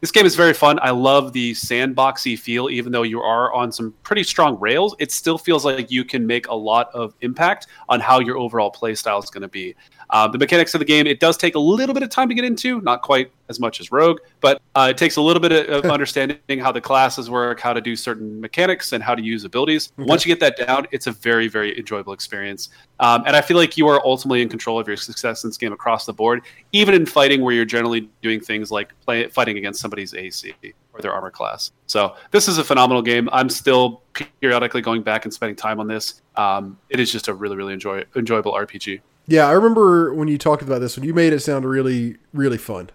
This 0.00 0.10
game 0.10 0.24
is 0.24 0.34
very 0.34 0.54
fun. 0.54 0.78
I 0.80 0.90
love 0.90 1.34
the 1.34 1.52
sandboxy 1.52 2.38
feel, 2.38 2.70
even 2.70 2.90
though 2.90 3.02
you 3.02 3.20
are 3.20 3.52
on 3.52 3.70
some 3.70 3.92
pretty 4.02 4.22
strong 4.22 4.58
rails. 4.58 4.96
It 4.98 5.12
still 5.12 5.36
feels 5.36 5.62
like 5.62 5.90
you 5.90 6.06
can 6.06 6.26
make 6.26 6.48
a 6.48 6.54
lot 6.54 6.88
of 6.94 7.14
impact 7.20 7.66
on 7.88 8.00
how 8.00 8.18
your 8.18 8.38
overall 8.38 8.70
play 8.70 8.94
style 8.94 9.18
is 9.18 9.28
going 9.28 9.42
to 9.42 9.48
be. 9.48 9.74
Uh, 10.10 10.26
the 10.28 10.38
mechanics 10.38 10.74
of 10.74 10.80
the 10.80 10.84
game, 10.84 11.06
it 11.06 11.20
does 11.20 11.36
take 11.36 11.54
a 11.54 11.58
little 11.58 11.94
bit 11.94 12.02
of 12.02 12.10
time 12.10 12.28
to 12.28 12.34
get 12.34 12.44
into, 12.44 12.80
not 12.80 13.00
quite 13.00 13.30
as 13.48 13.60
much 13.60 13.80
as 13.80 13.92
Rogue, 13.92 14.18
but 14.40 14.60
uh, 14.74 14.88
it 14.90 14.98
takes 14.98 15.16
a 15.16 15.20
little 15.20 15.40
bit 15.40 15.68
of, 15.68 15.84
understanding 15.90 16.58
how 16.58 16.70
the 16.72 16.80
classes 16.80 17.30
work, 17.30 17.60
how 17.60 17.72
to 17.72 17.80
do 17.80 17.96
certain 17.96 18.40
mechanics, 18.40 18.92
and 18.92 19.02
how 19.02 19.14
to 19.14 19.22
use 19.22 19.44
abilities. 19.44 19.92
Once 19.98 20.24
you 20.24 20.34
get 20.34 20.40
that 20.40 20.66
down, 20.66 20.86
it's 20.90 21.06
a 21.06 21.12
very, 21.12 21.48
very 21.48 21.76
enjoyable 21.78 22.12
experience. 22.12 22.70
Um, 23.00 23.24
and 23.26 23.34
I 23.36 23.40
feel 23.40 23.56
like 23.56 23.76
you 23.76 23.88
are 23.88 24.04
ultimately 24.04 24.42
in 24.42 24.48
control 24.48 24.78
of 24.78 24.86
your 24.86 24.96
success 24.96 25.44
in 25.44 25.50
this 25.50 25.56
game 25.56 25.72
across 25.72 26.06
the 26.06 26.12
board, 26.12 26.42
even 26.72 26.94
in 26.94 27.06
fighting 27.06 27.42
where 27.42 27.54
you're 27.54 27.64
generally 27.64 28.08
doing 28.22 28.40
things 28.40 28.70
like 28.70 28.92
play, 29.00 29.28
fighting 29.28 29.58
against 29.58 29.80
somebody's 29.80 30.14
AC 30.14 30.54
or 30.92 31.00
their 31.00 31.12
armor 31.12 31.30
class. 31.30 31.72
So 31.86 32.16
this 32.30 32.48
is 32.48 32.58
a 32.58 32.64
phenomenal 32.64 33.02
game. 33.02 33.28
I'm 33.32 33.48
still 33.48 34.02
periodically 34.40 34.82
going 34.82 35.02
back 35.02 35.24
and 35.24 35.32
spending 35.32 35.56
time 35.56 35.80
on 35.80 35.86
this. 35.86 36.20
Um, 36.36 36.78
it 36.88 37.00
is 37.00 37.10
just 37.10 37.28
a 37.28 37.34
really, 37.34 37.56
really 37.56 37.72
enjoy, 37.72 38.04
enjoyable 38.16 38.52
RPG. 38.52 39.00
Yeah, 39.30 39.46
I 39.46 39.52
remember 39.52 40.12
when 40.12 40.26
you 40.26 40.36
talked 40.36 40.60
about 40.60 40.80
this 40.80 40.96
one. 40.96 41.06
You 41.06 41.14
made 41.14 41.32
it 41.32 41.38
sound 41.38 41.64
really, 41.64 42.16
really 42.34 42.58
fun. 42.58 42.90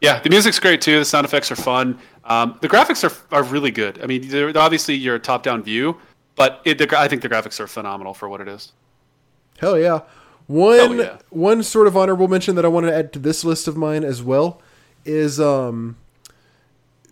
Yeah, 0.00 0.20
the 0.20 0.30
music's 0.30 0.60
great 0.60 0.80
too. 0.80 1.00
The 1.00 1.04
sound 1.04 1.24
effects 1.24 1.50
are 1.50 1.56
fun. 1.56 1.98
Um, 2.22 2.56
the 2.62 2.68
graphics 2.68 3.02
are, 3.02 3.36
are 3.36 3.42
really 3.42 3.72
good. 3.72 4.00
I 4.00 4.06
mean, 4.06 4.28
they're, 4.28 4.56
obviously 4.56 4.94
your 4.94 5.18
top 5.18 5.42
down 5.42 5.64
view, 5.64 5.96
but 6.36 6.60
it, 6.64 6.78
the, 6.78 6.96
I 6.96 7.08
think 7.08 7.22
the 7.22 7.28
graphics 7.28 7.58
are 7.58 7.66
phenomenal 7.66 8.14
for 8.14 8.28
what 8.28 8.40
it 8.40 8.46
is. 8.46 8.70
Hell 9.58 9.76
yeah. 9.76 10.02
One 10.46 10.98
yeah. 11.00 11.18
one 11.30 11.64
sort 11.64 11.88
of 11.88 11.96
honorable 11.96 12.28
mention 12.28 12.54
that 12.54 12.64
I 12.64 12.68
want 12.68 12.86
to 12.86 12.94
add 12.94 13.12
to 13.14 13.18
this 13.18 13.44
list 13.44 13.66
of 13.66 13.76
mine 13.76 14.04
as 14.04 14.22
well 14.22 14.62
is 15.04 15.40
um 15.40 15.96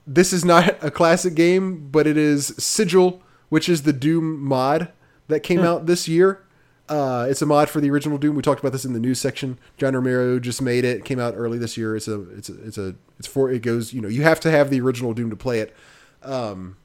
this 0.07 0.33
is 0.33 0.45
not 0.45 0.77
a 0.85 0.91
classic 0.91 1.35
game, 1.35 1.89
but 1.91 2.07
it 2.07 2.17
is 2.17 2.55
Sigil, 2.59 3.23
which 3.49 3.69
is 3.69 3.83
the 3.83 3.93
Doom 3.93 4.41
mod 4.41 4.93
that 5.27 5.41
came 5.41 5.61
out 5.61 5.87
this 5.87 6.07
year. 6.07 6.45
Uh, 6.93 7.25
it's 7.27 7.41
a 7.41 7.47
mod 7.47 7.71
for 7.71 7.81
the 7.81 7.91
original 7.91 8.19
Doom. 8.19 8.37
We 8.37 8.43
talked 8.43 8.61
about 8.61 8.73
this 8.73 8.85
in 8.85 8.93
the 8.93 9.01
news 9.01 9.19
section. 9.19 9.59
John 9.79 9.95
Romero 9.95 10.39
just 10.39 10.61
made 10.61 10.85
it. 10.85 10.99
it 10.99 11.05
came 11.07 11.19
out 11.19 11.33
early 11.35 11.57
this 11.57 11.79
year. 11.79 11.97
It's 11.97 12.07
a 12.07 12.21
it's 12.33 12.51
a, 12.51 12.65
it's 12.67 12.77
a 12.77 12.95
it's 13.19 13.27
for 13.27 13.51
it 13.51 13.62
goes. 13.62 13.95
You 13.95 14.03
know, 14.03 14.09
you 14.09 14.25
have 14.25 14.41
to 14.41 14.51
have 14.51 14.69
the 14.69 14.79
original 14.83 15.15
Doom 15.15 15.31
to 15.31 15.37
play 15.37 15.61
it. 15.61 15.75
Um, 16.23 16.77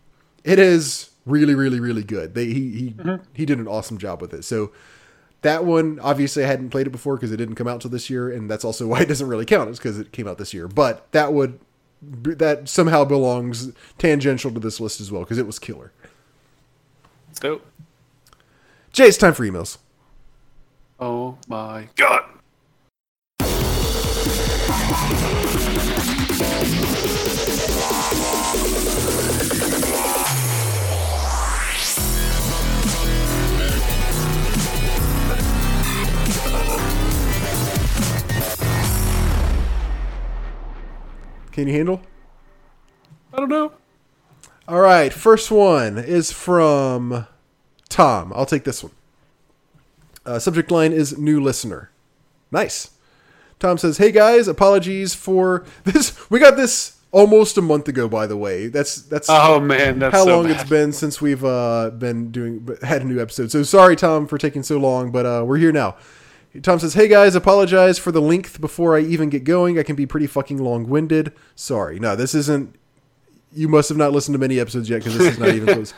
it 0.45 0.59
is 0.59 1.09
really 1.25 1.55
really 1.55 1.81
really 1.81 2.05
good. 2.05 2.35
They 2.35 2.45
he 2.45 2.71
he 2.71 2.95
he 3.33 3.45
did 3.45 3.59
an 3.59 3.67
awesome 3.67 3.97
job 3.97 4.21
with 4.21 4.33
it. 4.33 4.45
So 4.45 4.71
that 5.41 5.65
one 5.65 5.99
obviously 5.99 6.45
I 6.45 6.47
hadn't 6.47 6.69
played 6.69 6.87
it 6.87 6.91
before 6.91 7.17
because 7.17 7.33
it 7.33 7.37
didn't 7.37 7.55
come 7.55 7.67
out 7.67 7.81
till 7.81 7.91
this 7.91 8.09
year, 8.09 8.31
and 8.31 8.49
that's 8.49 8.63
also 8.63 8.87
why 8.91 9.01
it 9.01 9.09
doesn't 9.09 9.27
really 9.27 9.45
count. 9.45 9.69
It's 9.69 9.77
because 9.77 9.99
it 9.99 10.13
came 10.13 10.25
out 10.25 10.37
this 10.37 10.53
year. 10.53 10.69
But 10.69 11.11
that 11.11 11.33
would 11.33 11.59
that 12.01 12.69
somehow 12.69 13.03
belongs 13.03 13.73
tangential 13.97 14.51
to 14.51 14.59
this 14.61 14.79
list 14.79 15.01
as 15.01 15.11
well 15.11 15.23
because 15.23 15.37
it 15.37 15.45
was 15.45 15.59
killer. 15.59 15.91
Let's 17.27 17.39
go. 17.39 17.59
Jay, 18.93 19.07
it's 19.07 19.17
time 19.17 19.33
for 19.33 19.43
emails. 19.43 19.79
Oh 20.99 21.37
my 21.47 21.89
god. 21.95 22.23
Can 41.51 41.67
you 41.67 41.73
handle? 41.73 42.01
I 43.33 43.37
don't 43.37 43.49
know. 43.49 43.71
All 44.67 44.79
right, 44.79 45.13
first 45.13 45.49
one 45.49 45.97
is 45.97 46.31
from 46.31 47.25
Tom. 47.89 48.31
I'll 48.35 48.45
take 48.45 48.63
this 48.63 48.83
one. 48.83 48.91
Uh, 50.27 50.37
subject 50.39 50.69
line 50.69 50.91
is 50.91 51.17
new 51.17 51.41
listener. 51.41 51.89
Nice. 52.51 52.91
Tom 53.59 53.77
says, 53.77 53.97
"Hey 53.97 54.11
guys, 54.11 54.47
apologies 54.47 55.15
for 55.15 55.65
this. 55.83 56.15
We 56.29 56.39
got 56.39 56.57
this 56.57 56.97
almost 57.11 57.57
a 57.57 57.61
month 57.61 57.87
ago, 57.87 58.07
by 58.09 58.27
the 58.27 58.37
way. 58.37 58.67
That's 58.67 59.01
that's 59.01 59.27
Oh 59.29 59.59
man, 59.59 59.99
that's 59.99 60.13
how 60.15 60.25
so 60.25 60.35
long 60.35 60.47
bad. 60.47 60.59
it's 60.59 60.69
been 60.69 60.91
since 60.91 61.21
we've 61.21 61.43
uh, 61.45 61.89
been 61.91 62.29
doing 62.31 62.67
had 62.83 63.01
a 63.01 63.05
new 63.05 63.19
episode. 63.21 63.49
So 63.49 63.63
sorry, 63.63 63.95
Tom, 63.95 64.27
for 64.27 64.37
taking 64.37 64.61
so 64.63 64.77
long, 64.77 65.11
but 65.11 65.25
uh, 65.25 65.43
we're 65.45 65.57
here 65.57 65.71
now." 65.71 65.95
Tom 66.61 66.79
says, 66.79 66.93
"Hey 66.93 67.07
guys, 67.07 67.33
apologize 67.35 67.97
for 67.97 68.11
the 68.11 68.21
length 68.21 68.59
before 68.59 68.95
I 68.97 69.01
even 69.01 69.29
get 69.29 69.43
going. 69.43 69.79
I 69.79 69.83
can 69.83 69.95
be 69.95 70.05
pretty 70.05 70.27
fucking 70.27 70.57
long-winded. 70.57 71.31
Sorry. 71.55 71.99
No, 71.99 72.15
this 72.15 72.35
isn't. 72.35 72.75
You 73.53 73.67
must 73.69 73.89
have 73.89 73.97
not 73.97 74.11
listened 74.11 74.33
to 74.35 74.39
many 74.39 74.59
episodes 74.59 74.89
yet 74.89 74.97
because 74.97 75.17
this 75.17 75.33
is 75.33 75.39
not 75.39 75.49
even 75.49 75.67
close." 75.73 75.93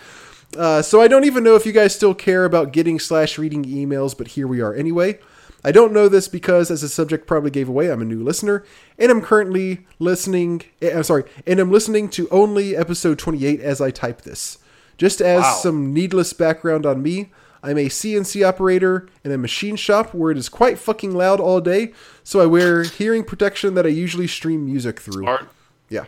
Uh, 0.58 0.82
so 0.82 1.02
I 1.02 1.08
don't 1.08 1.26
even 1.26 1.44
know 1.44 1.56
if 1.56 1.66
you 1.66 1.72
guys 1.72 1.94
still 1.96 2.14
care 2.16 2.44
about 2.46 2.74
getting 2.74 3.00
slash 3.00 3.38
reading 3.38 3.64
emails, 3.66 4.18
but 4.18 4.30
here 4.30 4.48
we 4.48 4.62
are 4.62 4.74
anyway. 4.74 5.20
I 5.64 5.72
don't 5.72 5.92
know 5.94 6.08
this 6.08 6.28
because, 6.28 6.72
as 6.72 6.82
the 6.82 6.88
subject 6.90 7.28
probably 7.28 7.52
gave 7.52 7.68
away, 7.70 7.92
I'm 7.92 8.02
a 8.02 8.06
new 8.06 8.24
listener, 8.24 8.64
and 8.98 9.12
I'm 9.12 9.22
currently 9.22 9.86
listening. 10.00 10.62
eh, 10.82 10.96
I'm 10.96 11.04
sorry, 11.04 11.26
and 11.46 11.60
I'm 11.60 11.70
listening 11.72 12.10
to 12.12 12.30
only 12.30 12.76
episode 12.78 13.20
28 13.20 13.60
as 13.60 13.82
I 13.82 13.92
type 13.92 14.22
this. 14.22 14.58
Just 14.98 15.22
as 15.22 15.42
Wow. 15.44 15.60
some 15.62 15.94
needless 15.94 16.32
background 16.34 16.86
on 16.86 17.04
me, 17.04 17.30
I'm 17.62 17.78
a 17.78 17.90
CNC 17.90 18.42
operator 18.42 19.08
in 19.26 19.32
a 19.34 19.38
machine 19.38 19.76
shop 19.76 20.14
where 20.14 20.32
it 20.32 20.38
is 20.38 20.48
quite 20.48 20.80
fucking 20.80 21.14
loud 21.14 21.42
all 21.42 21.60
day, 21.60 21.92
so 22.24 22.40
I 22.40 22.46
wear 22.46 22.84
hearing 22.84 23.26
protection 23.26 23.74
that 23.76 23.86
I 23.86 23.90
usually 23.90 24.28
stream 24.28 24.66
music 24.66 25.02
through. 25.02 25.24
Smart. 25.24 25.48
Yeah. 25.90 26.06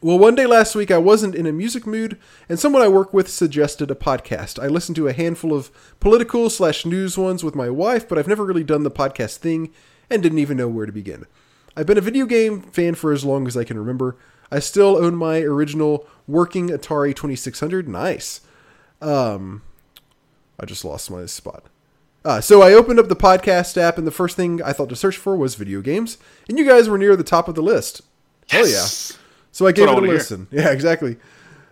Well, 0.00 0.18
one 0.18 0.36
day 0.36 0.46
last 0.46 0.76
week, 0.76 0.92
I 0.92 0.98
wasn't 0.98 1.34
in 1.34 1.44
a 1.44 1.52
music 1.52 1.84
mood, 1.84 2.18
and 2.48 2.56
someone 2.56 2.82
I 2.82 2.88
work 2.88 3.12
with 3.12 3.28
suggested 3.28 3.90
a 3.90 3.96
podcast. 3.96 4.62
I 4.62 4.68
listened 4.68 4.94
to 4.94 5.08
a 5.08 5.12
handful 5.12 5.52
of 5.52 5.72
political 5.98 6.48
slash 6.50 6.86
news 6.86 7.18
ones 7.18 7.42
with 7.42 7.56
my 7.56 7.68
wife, 7.68 8.08
but 8.08 8.16
I've 8.16 8.28
never 8.28 8.44
really 8.44 8.62
done 8.62 8.84
the 8.84 8.92
podcast 8.92 9.38
thing 9.38 9.72
and 10.08 10.22
didn't 10.22 10.38
even 10.38 10.56
know 10.56 10.68
where 10.68 10.86
to 10.86 10.92
begin. 10.92 11.26
I've 11.76 11.86
been 11.86 11.98
a 11.98 12.02
video 12.02 12.26
game 12.26 12.62
fan 12.62 12.94
for 12.94 13.12
as 13.12 13.24
long 13.24 13.48
as 13.48 13.56
I 13.56 13.64
can 13.64 13.76
remember. 13.76 14.16
I 14.52 14.60
still 14.60 14.96
own 14.96 15.16
my 15.16 15.40
original 15.40 16.06
working 16.28 16.68
Atari 16.68 17.14
2600. 17.14 17.88
Nice. 17.88 18.40
Um, 19.02 19.62
I 20.60 20.64
just 20.64 20.84
lost 20.84 21.10
my 21.10 21.26
spot. 21.26 21.64
Uh, 22.24 22.40
so 22.40 22.62
I 22.62 22.72
opened 22.72 23.00
up 23.00 23.08
the 23.08 23.16
podcast 23.16 23.76
app, 23.76 23.98
and 23.98 24.06
the 24.06 24.12
first 24.12 24.36
thing 24.36 24.62
I 24.62 24.72
thought 24.72 24.90
to 24.90 24.96
search 24.96 25.16
for 25.16 25.34
was 25.34 25.56
video 25.56 25.80
games, 25.80 26.18
and 26.48 26.56
you 26.56 26.64
guys 26.64 26.88
were 26.88 26.98
near 26.98 27.16
the 27.16 27.24
top 27.24 27.48
of 27.48 27.56
the 27.56 27.62
list. 27.62 28.02
Hell 28.48 28.68
yeah. 28.68 28.86
So 29.58 29.66
I 29.66 29.72
gave 29.72 29.88
it 29.88 29.90
a 29.90 29.94
wanna 29.94 30.06
hear. 30.06 30.14
listen. 30.14 30.46
Yeah, 30.52 30.70
exactly. 30.70 31.16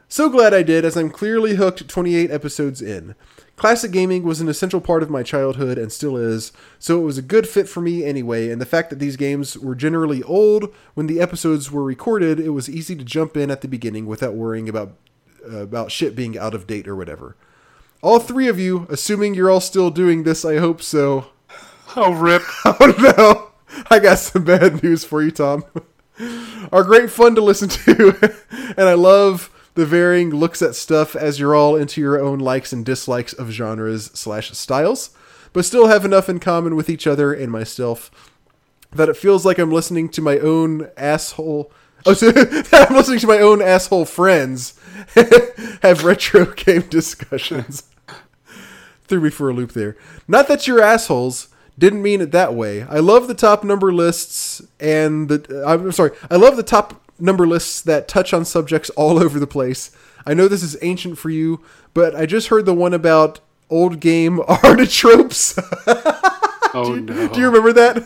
So 0.08 0.28
glad 0.28 0.52
I 0.52 0.64
did, 0.64 0.84
as 0.84 0.96
I'm 0.96 1.08
clearly 1.08 1.54
hooked 1.54 1.86
28 1.86 2.32
episodes 2.32 2.82
in. 2.82 3.14
Classic 3.54 3.92
gaming 3.92 4.24
was 4.24 4.40
an 4.40 4.48
essential 4.48 4.80
part 4.80 5.04
of 5.04 5.08
my 5.08 5.22
childhood 5.22 5.78
and 5.78 5.92
still 5.92 6.16
is, 6.16 6.50
so 6.80 7.00
it 7.00 7.04
was 7.04 7.16
a 7.16 7.22
good 7.22 7.46
fit 7.46 7.68
for 7.68 7.80
me 7.80 8.04
anyway, 8.04 8.50
and 8.50 8.60
the 8.60 8.66
fact 8.66 8.90
that 8.90 8.98
these 8.98 9.14
games 9.14 9.56
were 9.56 9.76
generally 9.76 10.20
old 10.24 10.74
when 10.94 11.06
the 11.06 11.20
episodes 11.20 11.70
were 11.70 11.84
recorded, 11.84 12.40
it 12.40 12.48
was 12.48 12.68
easy 12.68 12.96
to 12.96 13.04
jump 13.04 13.36
in 13.36 13.52
at 13.52 13.60
the 13.60 13.68
beginning 13.68 14.06
without 14.06 14.34
worrying 14.34 14.68
about 14.68 14.96
uh, 15.48 15.58
about 15.58 15.92
shit 15.92 16.16
being 16.16 16.36
out 16.36 16.54
of 16.54 16.66
date 16.66 16.88
or 16.88 16.96
whatever. 16.96 17.36
All 18.02 18.18
three 18.18 18.48
of 18.48 18.58
you, 18.58 18.88
assuming 18.90 19.34
you're 19.34 19.48
all 19.48 19.60
still 19.60 19.92
doing 19.92 20.24
this, 20.24 20.44
I 20.44 20.56
hope 20.56 20.82
so. 20.82 21.26
Oh 21.94 22.12
rip. 22.12 22.42
Oh 22.64 22.94
no! 22.98 23.84
I 23.90 24.00
got 24.00 24.18
some 24.18 24.42
bad 24.42 24.82
news 24.82 25.04
for 25.04 25.22
you, 25.22 25.30
Tom. 25.30 25.64
Are 26.72 26.84
great 26.84 27.10
fun 27.10 27.34
to 27.34 27.40
listen 27.40 27.68
to, 27.68 28.34
and 28.76 28.88
I 28.88 28.94
love 28.94 29.50
the 29.74 29.86
varying 29.86 30.30
looks 30.30 30.62
at 30.62 30.74
stuff 30.74 31.14
as 31.14 31.38
you're 31.38 31.54
all 31.54 31.76
into 31.76 32.00
your 32.00 32.20
own 32.20 32.38
likes 32.38 32.72
and 32.72 32.84
dislikes 32.84 33.32
of 33.34 33.50
genres 33.50 34.06
slash 34.14 34.50
styles, 34.52 35.10
but 35.52 35.64
still 35.64 35.88
have 35.88 36.04
enough 36.04 36.28
in 36.28 36.40
common 36.40 36.74
with 36.74 36.88
each 36.88 37.06
other 37.06 37.32
and 37.32 37.52
myself 37.52 38.10
that 38.92 39.08
it 39.08 39.16
feels 39.16 39.44
like 39.44 39.58
I'm 39.58 39.72
listening 39.72 40.08
to 40.10 40.22
my 40.22 40.38
own 40.38 40.88
asshole. 40.96 41.70
Oh, 42.06 42.12
so 42.14 42.28
I'm 42.72 42.94
listening 42.94 43.18
to 43.20 43.26
my 43.26 43.38
own 43.38 43.60
asshole 43.60 44.06
friends 44.06 44.78
have 45.82 46.04
retro 46.04 46.46
game 46.46 46.82
discussions 46.82 47.84
threw 49.06 49.20
me 49.20 49.30
for 49.30 49.50
a 49.50 49.54
loop 49.54 49.72
there. 49.72 49.96
Not 50.26 50.48
that 50.48 50.66
you're 50.66 50.82
assholes. 50.82 51.48
Didn't 51.78 52.02
mean 52.02 52.20
it 52.20 52.32
that 52.32 52.54
way. 52.54 52.82
I 52.84 52.98
love 53.00 53.28
the 53.28 53.34
top 53.34 53.62
number 53.64 53.92
lists 53.92 54.62
and 54.80 55.28
the. 55.28 55.64
I'm 55.66 55.92
sorry. 55.92 56.12
I 56.30 56.36
love 56.36 56.56
the 56.56 56.62
top 56.62 57.02
number 57.18 57.46
lists 57.46 57.82
that 57.82 58.08
touch 58.08 58.32
on 58.32 58.44
subjects 58.44 58.90
all 58.90 59.18
over 59.22 59.38
the 59.38 59.46
place. 59.46 59.90
I 60.26 60.34
know 60.34 60.48
this 60.48 60.62
is 60.62 60.76
ancient 60.82 61.18
for 61.18 61.30
you, 61.30 61.62
but 61.94 62.14
I 62.14 62.26
just 62.26 62.48
heard 62.48 62.66
the 62.66 62.74
one 62.74 62.94
about 62.94 63.40
old 63.70 64.00
game 64.00 64.38
artitropes. 64.48 65.56
Oh 66.74 66.94
no. 66.94 67.28
Do 67.28 67.40
you 67.40 67.46
remember 67.46 67.72
that? 67.72 67.96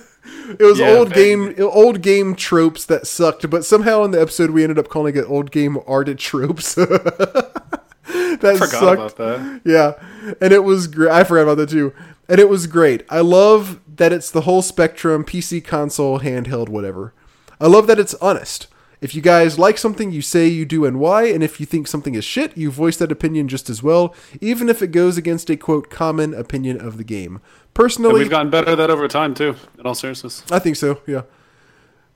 It 0.60 0.62
was 0.62 0.78
Yeah, 0.78 0.90
old 0.90 1.12
game, 1.12 1.56
old 1.58 2.02
game 2.02 2.36
tropes 2.36 2.84
that 2.84 3.04
sucked, 3.04 3.50
but 3.50 3.64
somehow 3.64 4.04
in 4.04 4.12
the 4.12 4.20
episode 4.20 4.50
we 4.50 4.62
ended 4.62 4.78
up 4.78 4.86
calling 4.88 5.16
it 5.16 5.24
old 5.26 5.50
game 5.50 5.74
artitropes. 5.88 6.76
that 6.76 8.56
Forgot 8.58 8.68
sucked. 8.70 9.00
about 9.00 9.16
that. 9.16 9.60
Yeah, 9.64 10.34
and 10.40 10.52
it 10.52 10.62
was 10.62 10.86
great. 10.86 11.10
I 11.10 11.24
forgot 11.24 11.42
about 11.42 11.56
that 11.56 11.70
too. 11.70 11.92
And 12.30 12.38
it 12.38 12.48
was 12.48 12.68
great. 12.68 13.04
I 13.10 13.22
love 13.22 13.80
that 13.96 14.12
it's 14.12 14.30
the 14.30 14.42
whole 14.42 14.62
spectrum 14.62 15.24
PC, 15.24 15.64
console, 15.64 16.20
handheld, 16.20 16.68
whatever. 16.68 17.12
I 17.60 17.66
love 17.66 17.88
that 17.88 17.98
it's 17.98 18.14
honest. 18.14 18.68
If 19.00 19.16
you 19.16 19.20
guys 19.20 19.58
like 19.58 19.76
something, 19.78 20.12
you 20.12 20.22
say 20.22 20.46
you 20.46 20.64
do 20.64 20.84
and 20.84 21.00
why, 21.00 21.24
and 21.24 21.42
if 21.42 21.58
you 21.58 21.66
think 21.66 21.88
something 21.88 22.14
is 22.14 22.24
shit, 22.24 22.56
you 22.56 22.70
voice 22.70 22.98
that 22.98 23.10
opinion 23.10 23.48
just 23.48 23.68
as 23.68 23.82
well, 23.82 24.14
even 24.40 24.68
if 24.68 24.80
it 24.80 24.92
goes 24.92 25.16
against 25.16 25.50
a 25.50 25.56
quote 25.56 25.90
common 25.90 26.32
opinion 26.32 26.80
of 26.80 26.98
the 26.98 27.04
game. 27.04 27.36
And 27.36 27.74
Personally, 27.74 28.20
we've 28.20 28.30
gotten 28.30 28.48
better 28.48 28.70
at 28.70 28.74
that 28.76 28.90
over 28.90 29.08
time 29.08 29.34
too. 29.34 29.56
In 29.76 29.84
all 29.84 29.96
seriousness. 29.96 30.44
I 30.52 30.60
think 30.60 30.76
so, 30.76 31.00
yeah. 31.08 31.22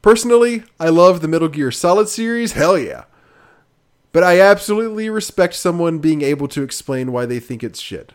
Personally, 0.01 0.63
I 0.79 0.91
love 0.91 1.23
the 1.23 1.29
Metal 1.29 1.49
Gear 1.49 1.73
Solid 1.73 2.09
series, 2.09 2.53
hell 2.53 2.79
yeah. 2.79 3.05
But 4.13 4.23
I 4.23 4.39
absolutely 4.39 5.11
respect 5.11 5.55
someone 5.55 5.99
being 5.99 6.23
able 6.23 6.47
to 6.49 6.63
explain 6.63 7.11
why 7.11 7.27
they 7.27 7.41
think 7.41 7.65
it's 7.65 7.81
shit. 7.81 8.13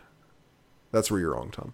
That's 0.93 1.11
where 1.11 1.19
you're 1.19 1.33
wrong, 1.33 1.51
Tom. 1.51 1.73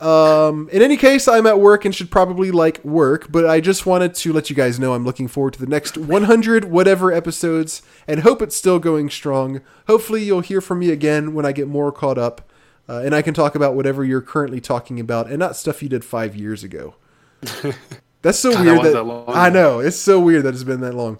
Um, 0.00 0.68
in 0.70 0.80
any 0.80 0.96
case, 0.96 1.26
I'm 1.26 1.46
at 1.46 1.58
work 1.58 1.84
and 1.84 1.92
should 1.92 2.10
probably 2.10 2.52
like 2.52 2.84
work, 2.84 3.32
but 3.32 3.46
I 3.46 3.60
just 3.60 3.84
wanted 3.84 4.14
to 4.14 4.32
let 4.32 4.48
you 4.48 4.54
guys 4.54 4.78
know 4.78 4.94
I'm 4.94 5.04
looking 5.04 5.26
forward 5.26 5.54
to 5.54 5.60
the 5.60 5.66
next 5.66 5.98
100 5.98 6.66
whatever 6.66 7.12
episodes 7.12 7.82
and 8.06 8.20
hope 8.20 8.40
it's 8.40 8.54
still 8.54 8.78
going 8.78 9.10
strong. 9.10 9.60
Hopefully, 9.88 10.22
you'll 10.22 10.40
hear 10.40 10.60
from 10.60 10.78
me 10.78 10.90
again 10.90 11.34
when 11.34 11.44
I 11.44 11.52
get 11.52 11.66
more 11.66 11.90
caught 11.90 12.16
up 12.18 12.48
uh, 12.88 13.02
and 13.04 13.14
I 13.14 13.22
can 13.22 13.34
talk 13.34 13.54
about 13.54 13.74
whatever 13.74 14.04
you're 14.04 14.22
currently 14.22 14.60
talking 14.60 15.00
about 15.00 15.28
and 15.28 15.38
not 15.38 15.56
stuff 15.56 15.82
you 15.82 15.88
did 15.88 16.04
five 16.04 16.34
years 16.36 16.62
ago. 16.62 16.94
That's 18.22 18.38
so 18.38 18.52
God, 18.52 18.64
weird 18.64 18.82
that, 18.82 18.92
that. 18.92 19.24
I 19.28 19.48
know 19.50 19.80
it's 19.80 19.96
so 19.96 20.18
weird 20.18 20.44
that 20.44 20.54
it's 20.54 20.64
been 20.64 20.80
that 20.80 20.94
long. 20.94 21.18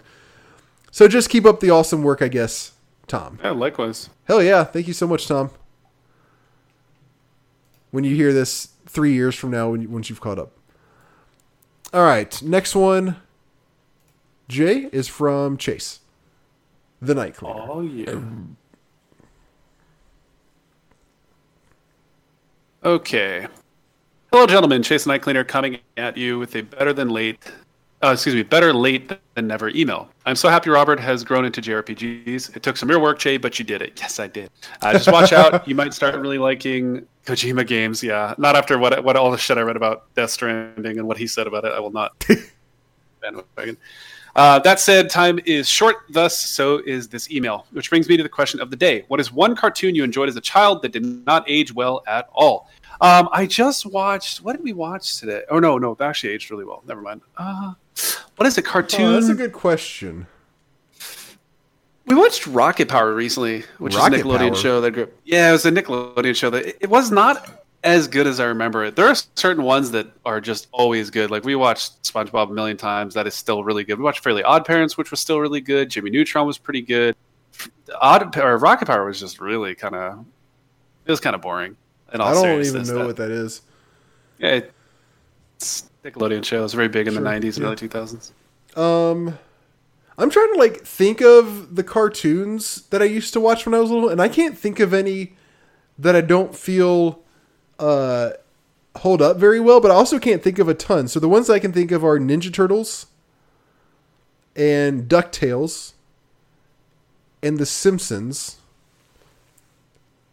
So 0.90 1.06
just 1.06 1.30
keep 1.30 1.44
up 1.44 1.60
the 1.60 1.70
awesome 1.70 2.02
work, 2.02 2.22
I 2.22 2.28
guess, 2.28 2.72
Tom. 3.06 3.38
Yeah, 3.42 3.50
likewise. 3.50 4.10
Hell 4.24 4.42
yeah! 4.42 4.64
Thank 4.64 4.88
you 4.88 4.94
so 4.94 5.06
much, 5.06 5.28
Tom. 5.28 5.50
When 7.90 8.04
you 8.04 8.14
hear 8.14 8.32
this 8.32 8.68
three 8.86 9.12
years 9.12 9.34
from 9.34 9.50
now 9.50 9.70
when 9.70 9.82
you, 9.82 9.88
once 9.88 10.08
you've 10.08 10.20
caught 10.20 10.38
up. 10.38 10.52
All 11.92 12.04
right, 12.04 12.40
next 12.42 12.74
one. 12.74 13.16
Jay 14.48 14.88
is 14.92 15.08
from 15.08 15.56
Chase, 15.56 16.00
the 17.00 17.14
night 17.14 17.34
cleaner. 17.34 17.66
Oh 17.68 17.82
yeah. 17.82 18.18
Okay. 22.84 23.46
Hello, 24.32 24.46
gentlemen. 24.46 24.82
Chase 24.82 25.04
the 25.04 25.10
Night 25.10 25.22
Cleaner 25.22 25.42
coming 25.42 25.78
at 25.96 26.16
you 26.16 26.38
with 26.38 26.54
a 26.54 26.62
better 26.62 26.92
than 26.92 27.08
late, 27.08 27.52
uh, 28.02 28.12
excuse 28.12 28.34
me, 28.34 28.42
better 28.42 28.72
late 28.72 29.12
than 29.34 29.46
never 29.46 29.70
email. 29.70 30.08
I'm 30.24 30.36
so 30.36 30.48
happy 30.48 30.70
Robert 30.70 31.00
has 31.00 31.24
grown 31.24 31.44
into 31.44 31.60
JRPGs. 31.60 32.56
It 32.56 32.62
took 32.62 32.76
some 32.76 32.88
real 32.88 33.00
work, 33.00 33.18
Jay, 33.18 33.36
but 33.36 33.58
you 33.58 33.64
did 33.64 33.82
it. 33.82 33.98
Yes, 34.00 34.20
I 34.20 34.28
did. 34.28 34.50
Uh, 34.82 34.92
just 34.92 35.10
watch 35.10 35.32
out. 35.32 35.66
You 35.66 35.74
might 35.74 35.92
start 35.94 36.14
really 36.16 36.38
liking 36.38 37.06
Kojima 37.26 37.66
games. 37.66 38.02
Yeah, 38.02 38.34
not 38.38 38.56
after 38.56 38.78
what 38.78 39.02
what 39.02 39.16
all 39.16 39.30
the 39.30 39.38
shit 39.38 39.58
I 39.58 39.62
read 39.62 39.76
about 39.76 40.12
Death 40.14 40.30
Stranding 40.30 40.98
and 40.98 41.08
what 41.08 41.18
he 41.18 41.26
said 41.26 41.46
about 41.46 41.64
it. 41.64 41.72
I 41.72 41.80
will 41.80 41.92
not. 41.92 42.24
Uh, 44.36 44.56
that 44.60 44.78
said, 44.78 45.10
time 45.10 45.40
is 45.46 45.68
short, 45.68 45.96
thus, 46.10 46.38
so 46.38 46.80
is 46.86 47.08
this 47.08 47.28
email. 47.28 47.66
Which 47.72 47.90
brings 47.90 48.08
me 48.08 48.16
to 48.16 48.22
the 48.22 48.28
question 48.28 48.60
of 48.60 48.70
the 48.70 48.76
day 48.76 49.04
What 49.08 49.18
is 49.18 49.32
one 49.32 49.56
cartoon 49.56 49.96
you 49.96 50.04
enjoyed 50.04 50.28
as 50.28 50.36
a 50.36 50.40
child 50.40 50.80
that 50.82 50.92
did 50.92 51.04
not 51.26 51.44
age 51.48 51.74
well 51.74 52.04
at 52.06 52.28
all? 52.32 52.68
Um, 53.00 53.28
I 53.32 53.46
just 53.46 53.86
watched, 53.86 54.42
what 54.42 54.54
did 54.54 54.62
we 54.62 54.72
watch 54.72 55.18
today? 55.18 55.42
Oh, 55.50 55.58
no, 55.58 55.78
no, 55.78 55.92
it 55.92 56.00
actually 56.00 56.32
aged 56.32 56.50
really 56.50 56.64
well. 56.64 56.82
Never 56.86 57.00
mind. 57.00 57.22
Uh, 57.36 57.74
what 58.36 58.46
is 58.46 58.58
a 58.58 58.62
cartoon? 58.62 59.06
Oh, 59.06 59.12
that's 59.12 59.28
a 59.28 59.34
good 59.34 59.52
question. 59.52 60.26
We 62.06 62.14
watched 62.14 62.46
Rocket 62.46 62.88
Power 62.88 63.12
recently, 63.14 63.64
which 63.78 63.94
Rocket 63.94 64.14
is 64.14 64.20
a 64.20 64.24
Nickelodeon 64.24 64.52
Power? 64.52 64.56
show 64.56 64.80
that 64.80 64.92
grew. 64.92 65.08
Yeah, 65.24 65.50
it 65.50 65.52
was 65.52 65.66
a 65.66 65.70
Nickelodeon 65.70 66.34
show 66.34 66.48
that 66.50 66.82
it, 66.82 66.88
was 66.88 67.10
not 67.10 67.66
as 67.84 68.08
good 68.08 68.26
as 68.26 68.40
I 68.40 68.46
remember 68.46 68.84
it. 68.84 68.96
There 68.96 69.06
are 69.06 69.14
certain 69.34 69.62
ones 69.62 69.90
that 69.90 70.06
are 70.24 70.40
just 70.40 70.68
always 70.72 71.10
good. 71.10 71.30
Like 71.30 71.44
we 71.44 71.54
watched 71.54 72.02
SpongeBob 72.04 72.50
a 72.50 72.52
million 72.52 72.78
times. 72.78 73.12
That 73.12 73.26
is 73.26 73.34
still 73.34 73.62
really 73.62 73.84
good. 73.84 73.98
We 73.98 74.04
watched 74.04 74.24
Fairly 74.24 74.42
Odd 74.42 74.64
Parents, 74.64 74.96
which 74.96 75.10
was 75.10 75.20
still 75.20 75.38
really 75.40 75.60
good. 75.60 75.90
Jimmy 75.90 76.10
Neutron 76.10 76.46
was 76.46 76.56
pretty 76.56 76.80
good. 76.80 77.14
Odd 78.00 78.36
or 78.38 78.56
Rocket 78.56 78.86
Power 78.86 79.04
was 79.04 79.20
just 79.20 79.38
really 79.38 79.74
kind 79.74 79.94
of. 79.94 80.24
It 81.04 81.10
was 81.10 81.20
kind 81.20 81.36
of 81.36 81.42
boring. 81.42 81.76
In 82.14 82.22
all 82.22 82.28
I 82.28 82.34
don't 82.34 82.64
even 82.64 82.82
know 82.84 82.98
That- 83.00 83.06
what 83.06 83.16
that 83.16 83.30
is. 83.30 83.60
Yeah, 84.38 84.60
it's 85.56 85.87
Nickelodeon 86.04 86.44
show. 86.44 86.60
It 86.60 86.62
was 86.62 86.74
very 86.74 86.88
big 86.88 87.06
in 87.06 87.14
Sure, 87.14 87.22
the 87.22 87.28
'90s 87.28 87.56
and 87.56 87.58
yeah. 87.58 87.64
early 87.66 87.76
2000s. 87.76 88.30
Um, 88.78 89.38
I'm 90.16 90.30
trying 90.30 90.52
to 90.52 90.58
like 90.58 90.84
think 90.84 91.20
of 91.20 91.76
the 91.76 91.84
cartoons 91.84 92.82
that 92.90 93.02
I 93.02 93.06
used 93.06 93.32
to 93.34 93.40
watch 93.40 93.66
when 93.66 93.74
I 93.74 93.80
was 93.80 93.90
little, 93.90 94.08
and 94.08 94.20
I 94.20 94.28
can't 94.28 94.56
think 94.58 94.80
of 94.80 94.92
any 94.94 95.34
that 95.98 96.14
I 96.14 96.20
don't 96.20 96.54
feel 96.54 97.20
uh 97.78 98.30
hold 98.96 99.22
up 99.22 99.36
very 99.36 99.60
well. 99.60 99.80
But 99.80 99.90
I 99.90 99.94
also 99.94 100.18
can't 100.18 100.42
think 100.42 100.58
of 100.58 100.68
a 100.68 100.74
ton. 100.74 101.08
So 101.08 101.20
the 101.20 101.28
ones 101.28 101.48
I 101.48 101.58
can 101.58 101.72
think 101.72 101.90
of 101.90 102.04
are 102.04 102.18
Ninja 102.18 102.52
Turtles 102.52 103.06
and 104.56 105.08
Ducktales 105.08 105.92
and 107.42 107.58
The 107.58 107.66
Simpsons. 107.66 108.56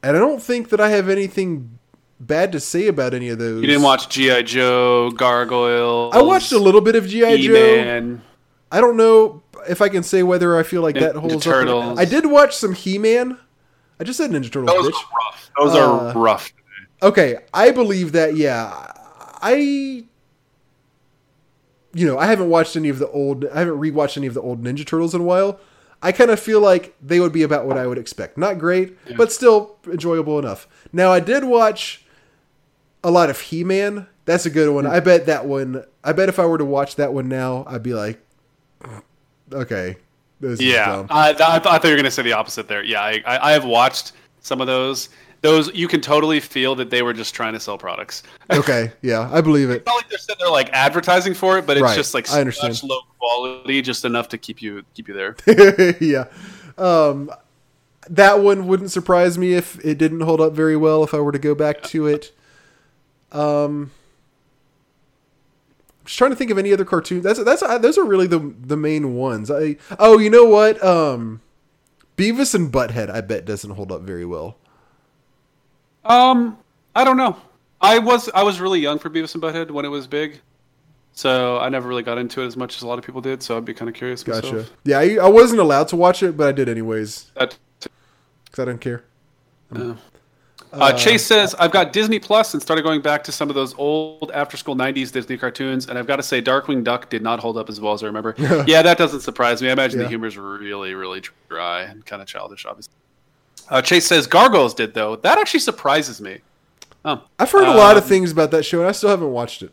And 0.01 0.15
I 0.15 0.19
don't 0.19 0.41
think 0.41 0.69
that 0.69 0.79
I 0.79 0.89
have 0.89 1.09
anything 1.09 1.79
bad 2.19 2.51
to 2.53 2.59
say 2.59 2.87
about 2.87 3.13
any 3.13 3.29
of 3.29 3.39
those. 3.39 3.61
You 3.61 3.67
didn't 3.67 3.83
watch 3.83 4.09
GI 4.09 4.43
Joe, 4.43 5.11
Gargoyles. 5.11 6.13
I 6.15 6.21
watched 6.21 6.51
a 6.51 6.59
little 6.59 6.81
bit 6.81 6.95
of 6.95 7.07
GI 7.07 7.45
Joe. 7.47 8.19
I 8.71 8.81
don't 8.81 8.97
know 8.97 9.43
if 9.69 9.81
I 9.81 9.89
can 9.89 10.03
say 10.03 10.23
whether 10.23 10.57
I 10.57 10.63
feel 10.63 10.81
like 10.81 10.95
that 10.95 11.15
Ninja 11.15 11.19
holds 11.29 11.43
Turtles. 11.43 11.83
up. 11.93 11.97
I 11.97 12.05
did 12.05 12.25
watch 12.25 12.55
some 12.55 12.73
He 12.73 12.97
Man. 12.97 13.37
I 13.99 14.03
just 14.03 14.17
said 14.17 14.31
Ninja 14.31 14.51
Turtles, 14.51 14.67
Those 14.71 14.87
bitch. 14.91 14.93
are 14.95 15.17
rough. 15.25 15.51
Those 15.57 15.75
Uh, 15.75 16.13
are 16.15 16.21
rough. 16.21 16.53
Okay, 17.03 17.37
I 17.53 17.71
believe 17.71 18.11
that. 18.13 18.35
Yeah, 18.35 18.91
I. 19.41 20.03
You 21.93 22.05
know, 22.05 22.17
I 22.17 22.25
haven't 22.25 22.49
watched 22.49 22.75
any 22.75 22.89
of 22.89 22.99
the 22.99 23.07
old. 23.09 23.45
I 23.45 23.59
haven't 23.59 23.79
rewatched 23.79 24.17
any 24.17 24.27
of 24.27 24.33
the 24.33 24.41
old 24.41 24.61
Ninja 24.63 24.85
Turtles 24.85 25.15
in 25.15 25.21
a 25.21 25.23
while. 25.23 25.59
I 26.01 26.11
kind 26.11 26.29
of 26.29 26.39
feel 26.39 26.59
like 26.59 26.93
they 27.01 27.19
would 27.21 27.31
be 27.31 27.41
about 27.43 27.65
what 27.65 27.77
I 27.77 27.87
would 27.87 27.97
expect. 27.97 28.37
Not 28.37 28.59
great, 28.59 28.97
but 29.15 29.31
still 29.31 29.77
enjoyable 29.89 30.37
enough. 30.37 30.67
Now, 30.91 31.11
I 31.11 31.19
did 31.21 31.45
watch 31.45 32.05
a 33.06 33.11
lot 33.11 33.30
of 33.30 33.40
He 33.40 33.64
Man. 33.64 34.08
That's 34.25 34.45
a 34.48 34.50
good 34.50 34.74
one. 34.74 34.85
I 34.88 35.00
bet 35.00 35.27
that 35.27 35.45
one. 35.45 35.85
I 36.03 36.11
bet 36.11 36.27
if 36.30 36.40
I 36.40 36.45
were 36.45 36.58
to 36.58 36.66
watch 36.66 36.95
that 36.95 37.14
one 37.14 37.30
now, 37.30 37.64
I'd 37.67 37.84
be 37.84 37.93
like, 37.93 38.19
okay, 39.53 39.98
this 40.40 40.59
is 40.59 40.66
Yeah, 40.66 40.88
dumb. 40.88 41.08
I, 41.09 41.30
I, 41.34 41.56
I 41.56 41.59
thought 41.59 41.84
you 41.84 41.92
were 41.92 41.95
going 41.95 42.06
to 42.06 42.11
say 42.11 42.24
the 42.24 42.34
opposite 42.34 42.67
there. 42.67 42.84
Yeah, 42.84 43.01
I, 43.01 43.22
I, 43.25 43.50
I 43.50 43.51
have 43.51 43.66
watched 43.66 44.14
some 44.42 44.61
of 44.61 44.67
those. 44.67 45.09
Those 45.42 45.72
you 45.75 45.88
can 45.88 46.01
totally 46.01 46.40
feel 46.40 46.74
that 46.75 46.90
they 46.90 47.03
were 47.03 47.14
just 47.14 47.35
trying 47.35 47.53
to 47.53 47.59
sell 47.59 47.77
products. 47.77 48.24
Okay, 48.51 48.92
yeah, 49.01 49.30
I 49.32 49.42
believe 49.42 49.69
it. 49.69 49.77
It's 49.77 49.85
not 49.85 49.95
like 49.95 50.09
they're 50.09 50.17
sitting 50.19 50.38
there 50.40 50.51
like 50.51 50.69
advertising 50.72 51.34
for 51.35 51.58
it, 51.59 51.66
but 51.67 51.77
it's 51.77 51.84
Right, 51.84 51.95
just 51.95 52.14
like 52.16 52.32
I 52.32 52.40
understand. 52.40 52.75
such 52.77 52.88
low 52.88 53.00
quality, 53.19 53.82
just 53.82 54.06
enough 54.06 54.30
to 54.30 54.38
keep 54.40 54.61
you 54.61 54.84
keep 54.95 55.08
you 55.08 55.14
there. 55.14 55.35
yeah. 56.00 56.25
Um, 56.77 57.32
that 58.09 58.40
one 58.40 58.67
wouldn't 58.67 58.92
surprise 58.92 59.38
me 59.38 59.53
if 59.53 59.84
it 59.85 59.98
didn't 59.98 60.22
hold 60.22 60.42
up 60.42 60.53
very 60.53 60.77
well 60.77 61.03
if 61.03 61.14
I 61.14 61.19
were 61.19 61.32
to 61.32 61.40
go 61.40 61.53
back 61.56 61.82
to 61.84 62.06
it. 62.08 62.32
Um, 63.35 63.91
I'm 65.99 66.05
just 66.05 66.17
trying 66.17 66.31
to 66.31 66.38
think 66.38 66.51
of 66.51 66.57
any 66.57 66.72
other 66.72 66.85
cartoons. 66.85 67.23
That's 67.23 67.43
that's 67.43 67.61
uh, 67.61 67.77
those 67.77 67.97
are 67.97 68.05
really 68.05 68.27
the 68.27 68.53
the 68.59 68.77
main 68.77 69.15
ones. 69.15 69.51
I 69.51 69.77
oh, 69.99 70.17
you 70.19 70.30
know 70.30 70.45
what? 70.45 70.83
Um, 70.83 71.41
Beavis 72.17 72.55
and 72.55 72.72
Butthead, 72.72 73.09
I 73.09 73.22
bet 73.22 73.45
doesn't 73.45 73.72
hold 73.72 73.91
up 73.91 74.01
very 74.01 74.25
well. 74.25 74.55
Um, 76.05 76.57
I 76.95 77.03
don't 77.03 77.17
know. 77.17 77.35
I 77.81 77.99
was 77.99 78.30
I 78.33 78.43
was 78.43 78.59
really 78.61 78.80
young 78.80 78.99
for 78.99 79.09
Beavis 79.09 79.33
and 79.33 79.43
Butthead 79.43 79.72
when 79.72 79.83
it 79.83 79.89
was 79.89 80.07
big, 80.07 80.39
so 81.14 81.57
I 81.59 81.67
never 81.69 81.88
really 81.89 82.03
got 82.03 82.17
into 82.17 82.41
it 82.41 82.45
as 82.45 82.55
much 82.55 82.77
as 82.77 82.83
a 82.83 82.88
lot 82.88 82.97
of 82.99 83.05
people 83.05 83.19
did. 83.22 83.43
So 83.43 83.57
I'd 83.57 83.65
be 83.65 83.73
kind 83.73 83.89
of 83.89 83.95
curious. 83.95 84.23
Gotcha. 84.23 84.47
Myself. 84.47 84.73
Yeah, 84.85 84.99
I, 84.99 85.17
I 85.22 85.27
wasn't 85.27 85.59
allowed 85.59 85.89
to 85.89 85.95
watch 85.97 86.23
it, 86.23 86.38
but 86.38 86.47
I 86.47 86.51
did 86.51 86.69
anyways 86.69 87.31
That, 87.35 87.57
because 88.45 88.59
I 88.59 88.65
didn't 88.65 88.81
care. 88.81 89.03
uh, 89.75 89.95
uh, 90.73 90.91
Chase 90.93 91.25
says 91.25 91.55
I've 91.55 91.71
got 91.71 91.93
Disney 91.93 92.19
Plus 92.19 92.53
and 92.53 92.61
started 92.61 92.81
going 92.83 93.01
back 93.01 93.23
to 93.25 93.31
some 93.31 93.49
of 93.49 93.55
those 93.55 93.73
old 93.77 94.31
after 94.33 94.57
school 94.57 94.75
'90s 94.75 95.11
Disney 95.11 95.37
cartoons, 95.37 95.87
and 95.87 95.97
I've 95.97 96.07
got 96.07 96.17
to 96.17 96.23
say 96.23 96.41
Darkwing 96.41 96.83
Duck 96.83 97.09
did 97.09 97.21
not 97.21 97.39
hold 97.39 97.57
up 97.57 97.69
as 97.69 97.79
well 97.79 97.93
as 97.93 98.03
I 98.03 98.07
remember. 98.07 98.35
yeah, 98.67 98.81
that 98.81 98.97
doesn't 98.97 99.21
surprise 99.21 99.61
me. 99.61 99.69
I 99.69 99.71
imagine 99.71 99.99
Yeah. 99.99 100.03
the 100.03 100.09
humor's 100.09 100.37
really, 100.37 100.93
really 100.93 101.21
dry 101.49 101.81
and 101.83 102.05
kind 102.05 102.21
of 102.21 102.27
childish, 102.27 102.65
obviously. 102.65 102.93
Uh, 103.69 103.81
Chase 103.81 104.05
says 104.05 104.27
Gargoyles 104.27 104.73
did 104.75 104.93
though. 104.93 105.15
That 105.15 105.37
actually 105.37 105.61
surprises 105.61 106.19
me. 106.21 106.39
Oh, 107.05 107.21
I've 107.39 107.51
heard 107.51 107.67
a 107.67 107.71
lot 107.77 107.97
of 107.97 108.03
Um, 108.03 108.09
things 108.09 108.31
about 108.31 108.51
that 108.51 108.63
show, 108.63 108.79
and 108.79 108.87
I 108.89 108.91
still 108.91 109.09
haven't 109.09 109.31
watched 109.31 109.61
it. 109.63 109.71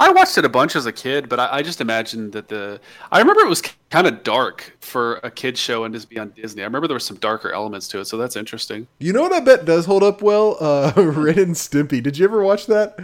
I 0.00 0.10
watched 0.12 0.38
it 0.38 0.46
a 0.46 0.48
bunch 0.48 0.76
as 0.76 0.86
a 0.86 0.92
kid, 0.92 1.28
but 1.28 1.38
I, 1.38 1.58
I 1.58 1.62
just 1.62 1.82
imagined 1.82 2.32
that 2.32 2.48
the. 2.48 2.80
I 3.12 3.18
remember 3.18 3.42
it 3.42 3.48
was 3.50 3.62
kind 3.90 4.06
of 4.06 4.22
dark 4.22 4.74
for 4.80 5.16
a 5.22 5.30
kid 5.30 5.58
show 5.58 5.84
and 5.84 5.94
just 5.94 6.08
be 6.08 6.18
on 6.18 6.30
Disney. 6.30 6.62
I 6.62 6.64
remember 6.64 6.88
there 6.88 6.94
were 6.94 7.00
some 7.00 7.18
darker 7.18 7.52
elements 7.52 7.86
to 7.88 8.00
it, 8.00 8.06
so 8.06 8.16
that's 8.16 8.34
interesting. 8.34 8.86
You 8.98 9.12
know 9.12 9.20
what 9.20 9.32
I 9.32 9.40
bet 9.40 9.66
does 9.66 9.84
hold 9.84 10.02
up 10.02 10.22
well? 10.22 10.56
Uh, 10.58 10.92
Ren 10.96 11.38
and 11.38 11.54
Stimpy. 11.54 12.02
Did 12.02 12.16
you 12.16 12.24
ever 12.24 12.42
watch 12.42 12.66
that? 12.66 12.98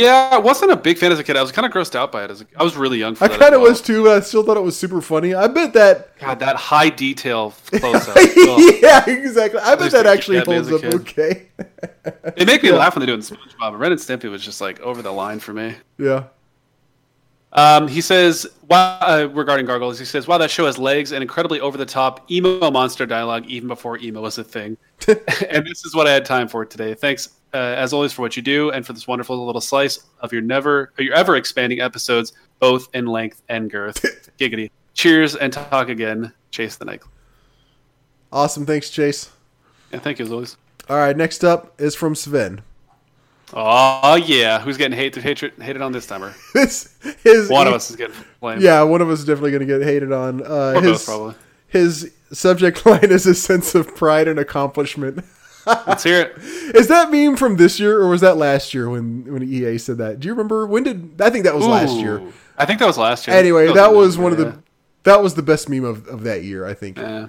Yeah, 0.00 0.30
I 0.32 0.38
wasn't 0.38 0.72
a 0.72 0.76
big 0.76 0.98
fan 0.98 1.12
as 1.12 1.18
a 1.18 1.24
kid. 1.24 1.36
I 1.36 1.42
was 1.42 1.52
kind 1.52 1.66
of 1.66 1.72
grossed 1.72 1.94
out 1.94 2.10
by 2.10 2.24
it. 2.24 2.30
As 2.30 2.40
a, 2.40 2.46
I 2.56 2.62
was 2.62 2.76
really 2.76 2.98
young 2.98 3.14
for 3.14 3.24
I 3.24 3.28
kind 3.28 3.54
of 3.54 3.60
well. 3.60 3.70
was 3.70 3.82
too, 3.82 4.04
but 4.04 4.16
I 4.16 4.20
still 4.20 4.42
thought 4.42 4.56
it 4.56 4.62
was 4.62 4.76
super 4.76 5.00
funny. 5.00 5.34
I 5.34 5.46
bet 5.46 5.72
that. 5.74 6.18
God, 6.18 6.38
that 6.40 6.56
high 6.56 6.88
detail 6.88 7.54
close 7.66 8.08
up. 8.08 8.16
yeah, 8.82 9.08
exactly. 9.08 9.60
I 9.60 9.76
bet 9.76 9.92
that 9.92 10.06
actually 10.06 10.38
holds 10.38 10.72
up 10.72 10.84
okay. 10.84 11.48
They 12.36 12.44
make 12.44 12.62
me 12.62 12.72
laugh 12.72 12.94
when 12.94 13.00
they 13.00 13.06
do 13.06 13.12
it 13.12 13.16
in 13.16 13.20
SpongeBob. 13.36 13.78
Ren 13.78 13.92
and 13.92 14.00
Stimpy 14.00 14.30
was 14.30 14.44
just 14.44 14.60
like 14.60 14.80
over 14.80 15.02
the 15.02 15.12
line 15.12 15.38
for 15.38 15.52
me. 15.52 15.76
yeah. 15.98 16.24
Um, 17.52 17.88
he 17.88 18.00
says, 18.00 18.46
wow, 18.68 18.98
uh, 19.00 19.28
regarding 19.32 19.66
Gargoyles, 19.66 19.98
he 19.98 20.04
says, 20.04 20.28
wow, 20.28 20.38
that 20.38 20.50
show 20.50 20.66
has 20.66 20.78
legs 20.78 21.10
and 21.12 21.20
incredibly 21.20 21.60
over 21.60 21.76
the 21.76 21.86
top 21.86 22.30
emo 22.30 22.70
monster 22.70 23.06
dialogue 23.06 23.44
even 23.46 23.66
before 23.66 23.98
emo 23.98 24.20
was 24.20 24.38
a 24.38 24.44
thing. 24.44 24.76
and 25.08 25.66
this 25.66 25.84
is 25.84 25.94
what 25.94 26.06
I 26.06 26.12
had 26.12 26.24
time 26.24 26.46
for 26.46 26.64
today. 26.64 26.94
Thanks, 26.94 27.30
uh, 27.52 27.56
as 27.56 27.92
always, 27.92 28.12
for 28.12 28.22
what 28.22 28.36
you 28.36 28.42
do 28.42 28.70
and 28.70 28.86
for 28.86 28.92
this 28.92 29.06
wonderful 29.06 29.44
little 29.44 29.60
slice 29.60 30.04
of 30.20 30.32
your 30.32 30.42
never, 30.42 30.92
your 30.98 31.14
ever 31.14 31.36
expanding 31.36 31.80
episodes, 31.80 32.32
both 32.58 32.88
in 32.94 33.06
length 33.06 33.42
and 33.48 33.70
girth. 33.70 34.02
Giggity. 34.38 34.70
Cheers 34.94 35.36
and 35.36 35.52
talk 35.52 35.88
again. 35.88 36.32
Chase 36.50 36.76
the 36.76 36.84
night. 36.84 37.02
Awesome. 38.32 38.66
Thanks, 38.66 38.90
Chase. 38.90 39.30
Yeah, 39.92 39.98
thank 39.98 40.18
you 40.18 40.24
as 40.24 40.32
always. 40.32 40.56
All 40.88 40.96
right. 40.96 41.16
Next 41.16 41.44
up 41.44 41.80
is 41.80 41.94
from 41.94 42.14
Sven. 42.14 42.62
Oh 43.52 44.14
yeah, 44.14 44.60
who's 44.60 44.76
getting 44.76 44.96
hated 44.96 45.22
hated 45.22 45.52
hated 45.60 45.82
on 45.82 45.90
this 45.92 46.06
timer? 46.06 46.34
This 46.54 46.94
his 47.24 47.48
One 47.48 47.66
of 47.66 47.72
us 47.72 47.90
is 47.90 47.96
getting 47.96 48.14
blamed. 48.40 48.62
Yeah, 48.62 48.82
one 48.82 49.00
of 49.00 49.10
us 49.10 49.20
is 49.20 49.24
definitely 49.24 49.50
going 49.50 49.66
to 49.66 49.78
get 49.78 49.82
hated 49.82 50.12
on. 50.12 50.42
Uh, 50.42 50.74
or 50.76 50.82
his 50.82 50.92
both 50.92 51.04
probably. 51.06 51.34
his 51.66 52.12
subject 52.32 52.86
line 52.86 53.10
is 53.10 53.26
a 53.26 53.34
sense 53.34 53.74
of 53.74 53.94
pride 53.96 54.28
and 54.28 54.38
accomplishment. 54.38 55.24
Let's 55.66 56.02
hear 56.02 56.20
it. 56.20 56.36
Is 56.74 56.88
that 56.88 57.10
meme 57.10 57.36
from 57.36 57.56
this 57.56 57.78
year 57.78 58.00
or 58.00 58.08
was 58.08 58.20
that 58.20 58.36
last 58.36 58.74
year 58.74 58.88
when 58.88 59.24
when 59.32 59.42
EA 59.42 59.78
said 59.78 59.98
that? 59.98 60.20
Do 60.20 60.28
you 60.28 60.32
remember 60.32 60.66
when 60.66 60.82
did 60.82 61.20
I 61.20 61.30
think 61.30 61.44
that 61.44 61.54
was 61.54 61.66
last 61.66 61.96
year? 61.96 62.22
I 62.56 62.66
think 62.66 62.78
that 62.80 62.86
was 62.86 62.98
last 62.98 63.26
year. 63.26 63.36
Anyway, 63.36 63.72
that 63.72 63.94
was 63.94 64.18
one 64.18 64.32
of 64.32 64.38
yeah. 64.38 64.46
the 64.46 64.62
that 65.04 65.22
was 65.22 65.34
the 65.34 65.42
best 65.42 65.68
meme 65.68 65.84
of, 65.84 66.06
of 66.08 66.22
that 66.24 66.44
year, 66.44 66.66
I 66.66 66.74
think. 66.74 66.98
Yeah. 66.98 67.28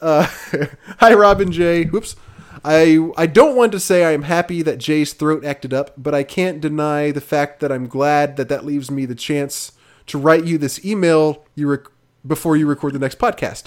Uh, 0.00 0.26
hi, 0.98 1.14
Robin 1.14 1.50
J. 1.50 1.84
Whoops. 1.84 2.16
I 2.64 3.10
I 3.16 3.26
don't 3.26 3.56
want 3.56 3.72
to 3.72 3.80
say 3.80 4.04
I 4.04 4.12
am 4.12 4.22
happy 4.22 4.62
that 4.62 4.78
Jay's 4.78 5.12
throat 5.12 5.44
acted 5.44 5.72
up, 5.72 5.92
but 5.96 6.14
I 6.14 6.22
can't 6.22 6.60
deny 6.60 7.10
the 7.10 7.20
fact 7.20 7.60
that 7.60 7.70
I'm 7.70 7.86
glad 7.86 8.36
that 8.36 8.48
that 8.48 8.64
leaves 8.64 8.90
me 8.90 9.04
the 9.04 9.14
chance 9.14 9.72
to 10.06 10.18
write 10.18 10.44
you 10.44 10.58
this 10.58 10.84
email 10.84 11.44
you 11.54 11.68
rec- 11.68 11.90
before 12.26 12.56
you 12.56 12.66
record 12.66 12.92
the 12.92 12.98
next 12.98 13.18
podcast. 13.18 13.64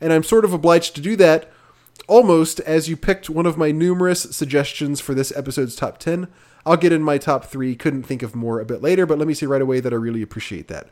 And 0.00 0.12
I'm 0.12 0.22
sort 0.22 0.44
of 0.44 0.52
obliged 0.52 0.94
to 0.96 1.00
do 1.00 1.16
that 1.16 1.50
almost 2.08 2.60
as 2.60 2.88
you 2.88 2.96
picked 2.96 3.28
one 3.30 3.46
of 3.46 3.56
my 3.56 3.70
numerous 3.70 4.22
suggestions 4.36 5.00
for 5.00 5.14
this 5.14 5.32
episode's 5.36 5.76
top 5.76 5.98
10. 5.98 6.28
I'll 6.64 6.76
get 6.76 6.92
in 6.92 7.02
my 7.02 7.16
top 7.18 7.44
3, 7.44 7.76
couldn't 7.76 8.02
think 8.04 8.22
of 8.22 8.34
more 8.34 8.58
a 8.60 8.64
bit 8.64 8.82
later, 8.82 9.06
but 9.06 9.18
let 9.18 9.28
me 9.28 9.34
say 9.34 9.46
right 9.46 9.62
away 9.62 9.78
that 9.80 9.92
I 9.92 9.96
really 9.96 10.22
appreciate 10.22 10.66
that. 10.68 10.88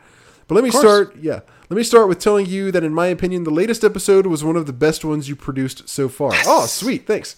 But 0.46 0.54
let 0.56 0.64
me 0.64 0.70
start, 0.70 1.16
yeah. 1.16 1.40
Let 1.70 1.76
me 1.76 1.82
start 1.82 2.06
with 2.08 2.18
telling 2.18 2.46
you 2.46 2.70
that 2.70 2.84
in 2.84 2.92
my 2.94 3.06
opinion 3.06 3.44
the 3.44 3.50
latest 3.50 3.82
episode 3.82 4.26
was 4.26 4.44
one 4.44 4.56
of 4.56 4.66
the 4.66 4.72
best 4.74 5.04
ones 5.04 5.28
you 5.28 5.34
produced 5.34 5.88
so 5.88 6.08
far. 6.08 6.32
Oh, 6.46 6.66
sweet. 6.66 7.06
Thanks. 7.06 7.34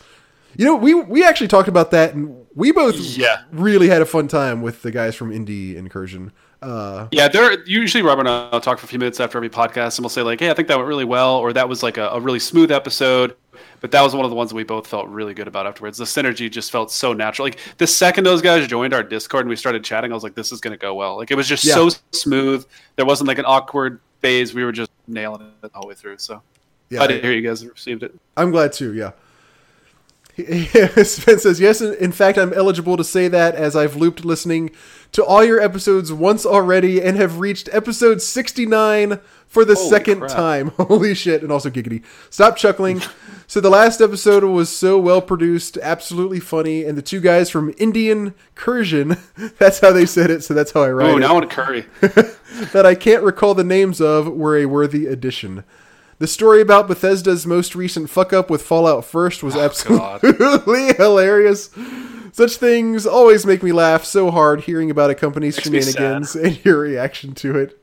You 0.57 0.65
know, 0.65 0.75
we 0.75 0.95
we 0.95 1.23
actually 1.25 1.49
talked 1.49 1.69
about 1.69 1.91
that 1.93 2.15
and 2.15 2.45
we 2.55 2.73
both 2.73 2.97
Yeah. 2.99 3.43
really 3.53 3.89
had 3.89 4.03
a 4.03 4.07
fun 4.07 4.27
time 4.27 4.61
with 4.63 4.83
the 4.83 4.91
guys 4.91 5.15
from 5.15 5.31
Indie 5.31 5.77
Incursion. 5.77 6.33
Uh 6.63 7.07
Yeah, 7.13 7.29
they're 7.29 7.63
usually 7.65 8.03
Robert 8.03 8.23
and 8.23 8.31
I'll 8.31 8.61
talk 8.61 8.79
for 8.79 8.87
a 8.87 8.89
few 8.89 8.99
minutes 8.99 9.21
after 9.21 9.39
every 9.39 9.51
podcast, 9.51 9.99
and 9.99 10.05
we'll 10.05 10.09
say 10.09 10.23
like, 10.23 10.41
"Hey, 10.41 10.51
I 10.51 10.55
think 10.55 10.67
that 10.69 10.77
went 10.79 10.89
really 10.89 11.05
well," 11.05 11.37
or 11.37 11.53
"That 11.53 11.69
was 11.69 11.83
like 11.83 11.99
a, 11.99 12.09
a 12.09 12.21
really 12.21 12.39
smooth 12.39 12.73
episode." 12.73 13.37
But 13.81 13.91
that 13.93 14.03
was 14.03 14.15
one 14.15 14.25
of 14.25 14.31
the 14.31 14.37
ones 14.37 14.51
that 14.51 14.57
we 14.57 14.65
both 14.65 14.87
felt 14.87 15.09
really 15.09 15.35
good 15.35 15.49
about 15.49 15.67
afterwards. 15.67 15.99
The 15.99 16.05
synergy 16.05 16.51
just 16.51 16.71
felt 16.71 16.91
so 16.91 17.13
natural. 17.13 17.47
Like 17.47 17.59
the 17.79 17.87
second 17.87 18.25
those 18.25 18.43
guys 18.43 18.67
joined 18.67 18.95
our 18.95 19.03
Discord 19.03 19.43
and 19.43 19.49
we 19.51 19.57
started 19.57 19.85
chatting, 19.85 20.11
I 20.13 20.15
was 20.15 20.23
like, 20.25 20.35
"This 20.35 20.53
is 20.53 20.61
going 20.61 20.73
to 20.73 20.79
go 20.79 20.95
well." 20.95 21.17
Like 21.17 21.31
it 21.31 21.37
was 21.37 21.49
just 21.49 21.65
Yeah. 21.65 21.75
so 21.75 21.91
smooth. 22.13 22.67
There 22.97 23.07
wasn't 23.07 23.29
like 23.29 23.39
an 23.39 23.45
awkward 23.47 24.01
phase. 24.21 24.55
We 24.55 24.65
were 24.65 24.73
just 24.73 24.91
nailing 25.07 25.43
it 25.43 25.45
all 25.45 25.69
the 25.69 25.79
whole 25.79 25.89
way 25.89 25.95
through. 25.95 26.19
So 26.19 26.43
yeah, 26.91 27.03
I 27.03 27.07
didn't 27.07 27.23
hear 27.23 27.33
you 27.33 27.43
guys 27.47 27.65
received 27.67 28.03
it. 28.03 28.15
I'm 28.37 28.51
glad 28.51 28.73
too. 28.73 28.95
Yeah. 28.95 29.13
Sven 31.03 31.39
says 31.39 31.59
yes. 31.61 31.81
In 31.81 32.13
fact, 32.13 32.37
I'm 32.37 32.53
eligible 32.53 32.97
to 32.99 33.05
say 33.05 33.27
that 33.29 33.55
as 33.55 33.75
I've 33.75 33.97
looped 33.97 34.23
listening 34.25 34.71
to 35.17 35.25
all 35.25 35.43
your 35.43 35.59
episodes 35.59 36.13
once 36.13 36.45
already 36.45 37.03
and 37.03 37.17
have 37.17 37.41
reached 37.41 37.71
episode 37.73 38.21
69 38.21 39.19
for 39.47 39.65
the 39.65 39.75
Holy 39.75 39.89
second 39.89 40.19
crap. 40.21 40.31
time. 40.31 40.69
Holy 40.77 41.15
shit! 41.15 41.43
And 41.43 41.51
also 41.51 41.71
giggity. 41.71 42.03
Stop 42.29 42.59
chuckling. 42.59 43.01
so 43.47 43.63
the 43.63 43.71
last 43.71 44.03
episode 44.03 44.45
was 44.45 44.69
so 44.69 44.99
well 44.99 45.23
produced, 45.23 45.79
absolutely 45.79 46.39
funny, 46.39 46.85
and 46.85 46.99
the 46.99 47.03
two 47.03 47.21
guys 47.23 47.49
from 47.49 47.73
Indian 47.79 48.35
Cursion. 48.55 49.19
That's 49.59 49.81
how 49.81 49.91
they 49.91 50.05
said 50.05 50.31
it. 50.31 50.45
So 50.45 50.53
that's 50.53 50.73
how 50.73 50.83
I 50.83 50.91
write 50.91 51.09
Oh, 51.09 51.17
it 51.17 51.21
now 51.21 51.31
I 51.31 51.33
want 51.33 51.51
curry. 51.51 51.87
that 52.03 52.85
I 52.85 52.95
can't 52.95 53.23
recall 53.23 53.55
the 53.55 53.65
names 53.65 54.03
of 54.03 54.29
were 54.29 54.59
a 54.59 54.67
worthy 54.67 55.07
addition. 55.07 55.65
The 56.19 56.27
story 56.27 56.61
about 56.61 56.89
Bethesda's 56.89 57.47
most 57.47 57.75
recent 57.75 58.11
fuck 58.11 58.35
up 58.35 58.51
with 58.51 58.61
Fallout 58.61 59.07
First 59.07 59.43
was 59.43 59.57
oh, 59.57 59.61
absolutely 59.61 60.93
hilarious. 60.95 61.71
Such 62.37 62.57
things 62.59 63.07
always 63.07 63.47
make 63.47 63.63
me 63.63 63.73
laugh 63.73 64.05
so 64.05 64.31
hard 64.31 64.61
hearing 64.61 64.91
about 64.91 65.09
a 65.09 65.15
company's 65.15 65.57
Makes 65.57 65.95
shenanigans 65.95 66.37
and 66.45 66.63
your 66.67 66.81
reaction 66.81 67.33
to 67.37 67.59
it. 67.59 67.81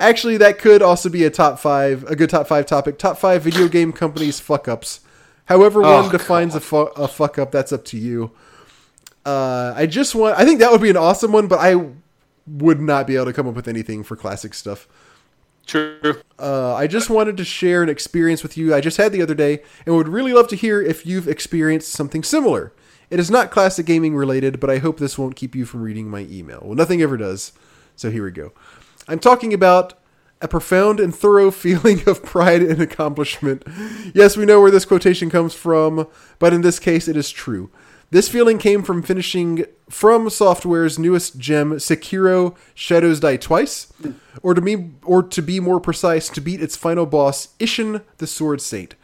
Actually, 0.00 0.38
that 0.38 0.58
could 0.58 0.80
also 0.80 1.10
be 1.10 1.22
a 1.24 1.28
top 1.28 1.58
five, 1.58 2.02
a 2.04 2.16
good 2.16 2.30
top 2.30 2.46
five 2.46 2.64
topic. 2.64 2.98
Top 2.98 3.18
five 3.18 3.42
video 3.42 3.68
game 3.68 3.92
companies 3.92 4.40
fuck 4.40 4.68
ups. 4.68 5.00
However, 5.44 5.84
Oh, 5.84 6.00
one 6.00 6.10
defines 6.10 6.54
a, 6.54 6.60
fu- 6.60 6.78
a 6.78 7.06
fuck 7.06 7.38
up, 7.38 7.52
that's 7.52 7.74
up 7.74 7.84
to 7.84 7.98
you. 7.98 8.30
Uh, 9.26 9.74
I 9.76 9.84
just 9.84 10.14
want. 10.14 10.38
I 10.38 10.46
think 10.46 10.60
that 10.60 10.72
would 10.72 10.80
be 10.80 10.88
an 10.88 10.96
awesome 10.96 11.30
one, 11.30 11.46
but 11.46 11.58
I 11.58 11.90
would 12.46 12.80
not 12.80 13.06
be 13.06 13.16
able 13.16 13.26
to 13.26 13.34
come 13.34 13.46
up 13.46 13.54
with 13.54 13.68
anything 13.68 14.02
for 14.02 14.16
classic 14.16 14.54
stuff. 14.54 14.88
True. 15.66 16.22
Uh, 16.38 16.74
I 16.74 16.86
just 16.86 17.10
wanted 17.10 17.36
to 17.36 17.44
share 17.44 17.82
an 17.82 17.90
experience 17.90 18.42
with 18.42 18.56
you 18.56 18.74
I 18.74 18.80
just 18.80 18.96
had 18.96 19.12
the 19.12 19.20
other 19.20 19.34
day, 19.34 19.62
and 19.84 19.94
would 19.94 20.08
really 20.08 20.32
love 20.32 20.48
to 20.48 20.56
hear 20.56 20.80
if 20.80 21.04
you've 21.04 21.28
experienced 21.28 21.92
something 21.92 22.22
similar. 22.22 22.72
It 23.10 23.20
is 23.20 23.30
not 23.30 23.50
classic 23.50 23.86
gaming 23.86 24.14
related, 24.14 24.60
but 24.60 24.70
I 24.70 24.78
hope 24.78 24.98
this 24.98 25.18
won't 25.18 25.36
keep 25.36 25.54
you 25.54 25.64
from 25.64 25.82
reading 25.82 26.08
my 26.08 26.26
email. 26.30 26.60
Well, 26.62 26.74
nothing 26.74 27.02
ever 27.02 27.16
does. 27.16 27.52
So 27.96 28.10
here 28.10 28.24
we 28.24 28.30
go. 28.30 28.52
I'm 29.06 29.18
talking 29.18 29.52
about 29.52 29.94
a 30.40 30.48
profound 30.48 31.00
and 31.00 31.14
thorough 31.14 31.50
feeling 31.52 32.06
of 32.08 32.22
pride 32.22 32.62
and 32.62 32.80
accomplishment. 32.80 33.64
Yes, 34.14 34.36
we 34.36 34.44
know 34.44 34.60
where 34.60 34.70
this 34.70 34.84
quotation 34.84 35.30
comes 35.30 35.54
from, 35.54 36.06
but 36.38 36.52
in 36.52 36.62
this 36.62 36.78
case, 36.78 37.08
it 37.08 37.16
is 37.16 37.30
true. 37.30 37.70
This 38.10 38.28
feeling 38.28 38.58
came 38.58 38.82
from 38.82 39.02
finishing 39.02 39.64
From 39.90 40.30
Software's 40.30 40.98
newest 40.98 41.38
gem, 41.38 41.72
Sekiro: 41.72 42.54
Shadows 42.74 43.18
Die 43.18 43.36
Twice, 43.38 43.92
or 44.42 44.54
to 44.54 44.60
me, 44.60 44.92
or 45.02 45.22
to 45.22 45.42
be 45.42 45.58
more 45.58 45.80
precise, 45.80 46.28
to 46.28 46.40
beat 46.40 46.62
its 46.62 46.76
final 46.76 47.06
boss, 47.06 47.48
Isshin 47.58 48.02
the 48.18 48.26
Sword 48.26 48.60
Saint. 48.60 48.94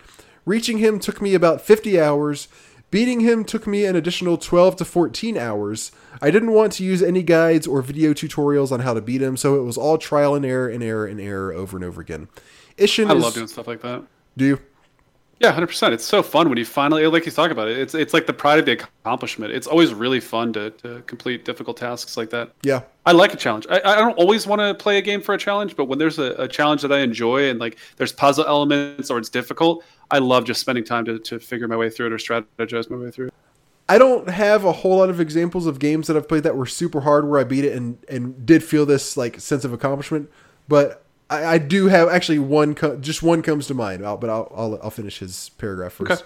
Reaching 0.45 0.79
him 0.79 0.99
took 0.99 1.20
me 1.20 1.35
about 1.35 1.61
50 1.61 2.01
hours. 2.01 2.47
Beating 2.91 3.20
him 3.20 3.44
took 3.44 3.67
me 3.67 3.85
an 3.85 3.94
additional 3.94 4.36
12 4.36 4.77
to 4.77 4.85
14 4.85 5.36
hours. 5.36 5.93
I 6.20 6.31
didn't 6.31 6.52
want 6.52 6.73
to 6.75 6.85
use 6.85 7.02
any 7.02 7.23
guides 7.23 7.67
or 7.67 7.83
video 7.83 8.12
tutorials 8.12 8.73
on 8.73 8.81
how 8.81 8.94
to 8.94 9.01
beat 9.01 9.23
him, 9.23 9.36
so 9.36 9.55
it 9.55 9.65
was 9.65 9.77
all 9.77 9.97
trial 9.97 10.35
and 10.35 10.44
error 10.44 10.69
and 10.69 10.83
error 10.83 11.07
and 11.07 11.20
error 11.20 11.52
over 11.52 11.77
and 11.77 11.85
over 11.85 12.01
again. 12.01 12.28
Isshin 12.77 13.09
I 13.09 13.15
is, 13.15 13.23
love 13.23 13.35
doing 13.35 13.47
stuff 13.47 13.69
like 13.69 13.83
that. 13.83 14.02
Do 14.36 14.44
you? 14.44 14.60
Yeah, 15.41 15.52
hundred 15.52 15.69
percent. 15.69 15.94
It's 15.94 16.05
so 16.05 16.23
fun 16.23 16.51
when 16.51 16.59
you 16.59 16.67
finally, 16.67 17.07
like 17.07 17.25
you 17.25 17.33
talk 17.33 17.51
about 17.51 17.67
it. 17.67 17.78
It's 17.78 17.94
it's 17.94 18.12
like 18.12 18.27
the 18.27 18.33
pride 18.35 18.59
of 18.59 18.67
the 18.67 18.73
accomplishment. 18.73 19.55
It's 19.55 19.67
always 19.67 19.94
really 19.94 20.20
fun 20.20 20.52
to, 20.52 20.69
to 20.70 21.01
complete 21.07 21.47
difficult 21.47 21.78
tasks 21.78 22.19
like 22.19 22.28
that. 22.28 22.52
Yeah. 22.62 22.83
I 23.07 23.12
like 23.12 23.33
a 23.33 23.39
challenge. 23.39 23.67
I, 23.70 23.81
I 23.83 23.97
don't 23.97 24.19
always 24.19 24.47
want 24.47 24.60
to 24.60 24.75
play 24.75 24.99
a 24.99 25.02
game 25.02 25.23
for 25.23 25.35
a 25.35 25.39
challenge, 25.39 25.77
but 25.77 25.86
when 25.86 25.99
there's 25.99 26.19
a, 26.19 26.35
a 26.35 26.47
challenge 26.47 26.83
that 26.83 26.93
I 26.93 26.99
enjoy 26.99 27.49
and 27.49 27.59
like 27.59 27.78
there's 27.97 28.12
puzzle 28.12 28.44
elements 28.44 29.10
or 29.10 29.17
it's 29.17 29.31
difficult, 29.31 29.83
I 30.10 30.19
love 30.19 30.44
just 30.44 30.60
spending 30.60 30.85
time 30.85 31.07
to, 31.07 31.19
to 31.19 31.39
figure 31.39 31.67
my 31.67 31.77
way 31.77 31.89
through 31.89 32.09
it 32.09 32.12
or 32.12 32.19
strategize 32.19 32.91
my 32.91 32.99
way 32.99 33.10
through 33.10 33.28
it. 33.28 33.35
I 33.89 33.97
don't 33.97 34.28
have 34.28 34.67
a 34.67 34.73
whole 34.73 34.99
lot 34.99 35.09
of 35.09 35.20
examples 35.20 35.67
of 35.67 35.78
games 35.78 36.07
that 36.09 36.19
I've 36.19 36.28
played 36.28 36.43
that 36.43 36.55
were 36.55 36.67
super 36.67 37.01
hard 37.01 37.27
where 37.27 37.41
I 37.41 37.44
beat 37.44 37.65
it 37.65 37.75
and, 37.75 37.97
and 38.10 38.44
did 38.44 38.62
feel 38.62 38.85
this 38.85 39.17
like 39.17 39.41
sense 39.41 39.65
of 39.65 39.73
accomplishment, 39.73 40.31
but 40.69 41.02
I, 41.31 41.47
I 41.47 41.59
do 41.59 41.86
have 41.86 42.09
actually 42.09 42.41
one 42.41 42.75
co- 42.75 42.97
just 42.97 43.23
one 43.23 43.41
comes 43.41 43.67
to 43.68 43.75
mind. 43.75 44.05
I'll, 44.05 44.17
but 44.17 44.28
I'll, 44.28 44.52
I'll 44.55 44.81
I'll 44.83 44.91
finish 44.91 45.20
his 45.20 45.50
paragraph 45.50 45.94
first. 45.94 46.25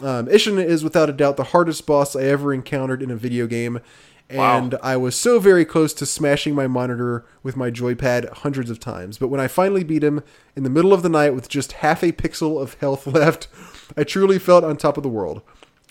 Um, 0.00 0.26
Isshin 0.28 0.64
is 0.64 0.84
without 0.84 1.10
a 1.10 1.12
doubt 1.12 1.36
the 1.36 1.44
hardest 1.44 1.84
boss 1.84 2.14
I 2.14 2.22
ever 2.22 2.54
encountered 2.54 3.02
in 3.02 3.10
a 3.10 3.16
video 3.16 3.48
game, 3.48 3.80
and 4.30 4.76
I 4.82 4.96
was 4.96 5.16
so 5.16 5.40
very 5.40 5.64
close 5.64 5.92
to 5.94 6.06
smashing 6.06 6.54
my 6.54 6.68
monitor 6.68 7.26
with 7.42 7.56
my 7.56 7.70
joypad 7.70 8.30
hundreds 8.30 8.70
of 8.70 8.78
times. 8.78 9.18
But 9.18 9.26
when 9.28 9.40
I 9.40 9.48
finally 9.48 9.82
beat 9.82 10.04
him 10.04 10.22
in 10.54 10.62
the 10.62 10.70
middle 10.70 10.92
of 10.92 11.02
the 11.02 11.08
night 11.08 11.34
with 11.34 11.48
just 11.48 11.72
half 11.72 12.02
a 12.04 12.12
pixel 12.12 12.62
of 12.62 12.74
health 12.74 13.06
left, 13.08 13.48
I 13.96 14.04
truly 14.04 14.38
felt 14.38 14.62
on 14.62 14.76
top 14.76 14.96
of 14.96 15.02
the 15.02 15.08
world. 15.08 15.42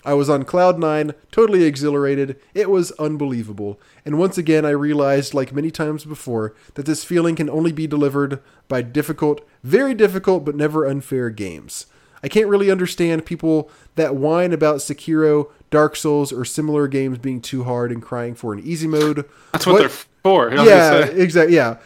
I 0.04 0.14
was 0.14 0.30
on 0.30 0.44
cloud 0.44 0.78
nine, 0.78 1.14
totally 1.32 1.64
exhilarated. 1.64 2.38
It 2.54 2.70
was 2.70 2.92
unbelievable. 2.92 3.80
And 4.04 4.18
once 4.18 4.38
again, 4.38 4.64
I 4.64 4.70
realized, 4.70 5.34
like 5.34 5.52
many 5.52 5.70
times 5.70 6.04
before, 6.04 6.54
that 6.74 6.86
this 6.86 7.04
feeling 7.04 7.36
can 7.36 7.50
only 7.50 7.72
be 7.72 7.86
delivered 7.86 8.40
by 8.68 8.82
difficult, 8.82 9.46
very 9.62 9.94
difficult, 9.94 10.44
but 10.44 10.54
never 10.54 10.86
unfair 10.86 11.30
games. 11.30 11.86
I 12.22 12.28
can't 12.28 12.48
really 12.48 12.70
understand 12.70 13.26
people 13.26 13.70
that 13.96 14.16
whine 14.16 14.52
about 14.52 14.78
Sekiro, 14.78 15.50
Dark 15.70 15.96
Souls, 15.96 16.32
or 16.32 16.44
similar 16.44 16.88
games 16.88 17.18
being 17.18 17.40
too 17.40 17.64
hard 17.64 17.92
and 17.92 18.02
crying 18.02 18.34
for 18.34 18.52
an 18.52 18.60
easy 18.60 18.86
mode. 18.86 19.28
That's 19.52 19.66
what, 19.66 19.78
they're 19.78 19.88
for. 19.88 20.50
You 20.50 20.56
know 20.56 20.64
yeah, 20.64 21.04
exactly. 21.04 21.54
Yeah, 21.56 21.78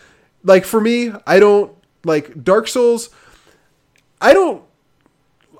like 0.44 0.64
for 0.64 0.80
me, 0.80 1.12
I 1.26 1.38
don't 1.38 1.74
like 2.04 2.44
Dark 2.44 2.68
Souls. 2.68 3.10
I 4.20 4.32
don't. 4.32 4.62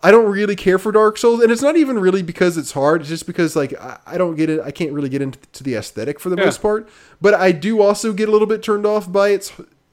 I 0.03 0.11
don't 0.11 0.31
really 0.31 0.57
care 0.57 0.79
for 0.79 0.91
Dark 0.91 1.17
Souls, 1.17 1.41
and 1.41 1.53
it's 1.53 1.63
not 1.63 1.77
even 1.77 1.99
really 1.99 2.23
because 2.23 2.59
it's 2.59 2.73
hard. 2.73 3.03
It's 3.03 3.11
just 3.11 3.27
because 3.27 3.55
like 3.55 3.73
I, 3.81 3.99
I 4.07 4.19
don't 4.19 4.35
get 4.35 4.51
it. 4.51 4.61
I 4.61 4.71
can't 4.73 4.93
really 4.93 5.09
get 5.09 5.23
into 5.23 5.63
the 5.63 5.75
aesthetic 5.75 6.19
for 6.19 6.29
the 6.29 6.37
Yeah. 6.37 6.47
most 6.47 6.61
part. 6.61 6.89
But 7.21 7.35
I 7.35 7.53
do 7.53 7.81
also 7.81 8.13
get 8.13 8.29
a 8.29 8.33
little 8.33 8.49
bit 8.49 8.63
turned 8.63 8.85
off 8.85 9.11
by 9.11 9.29
its 9.29 9.53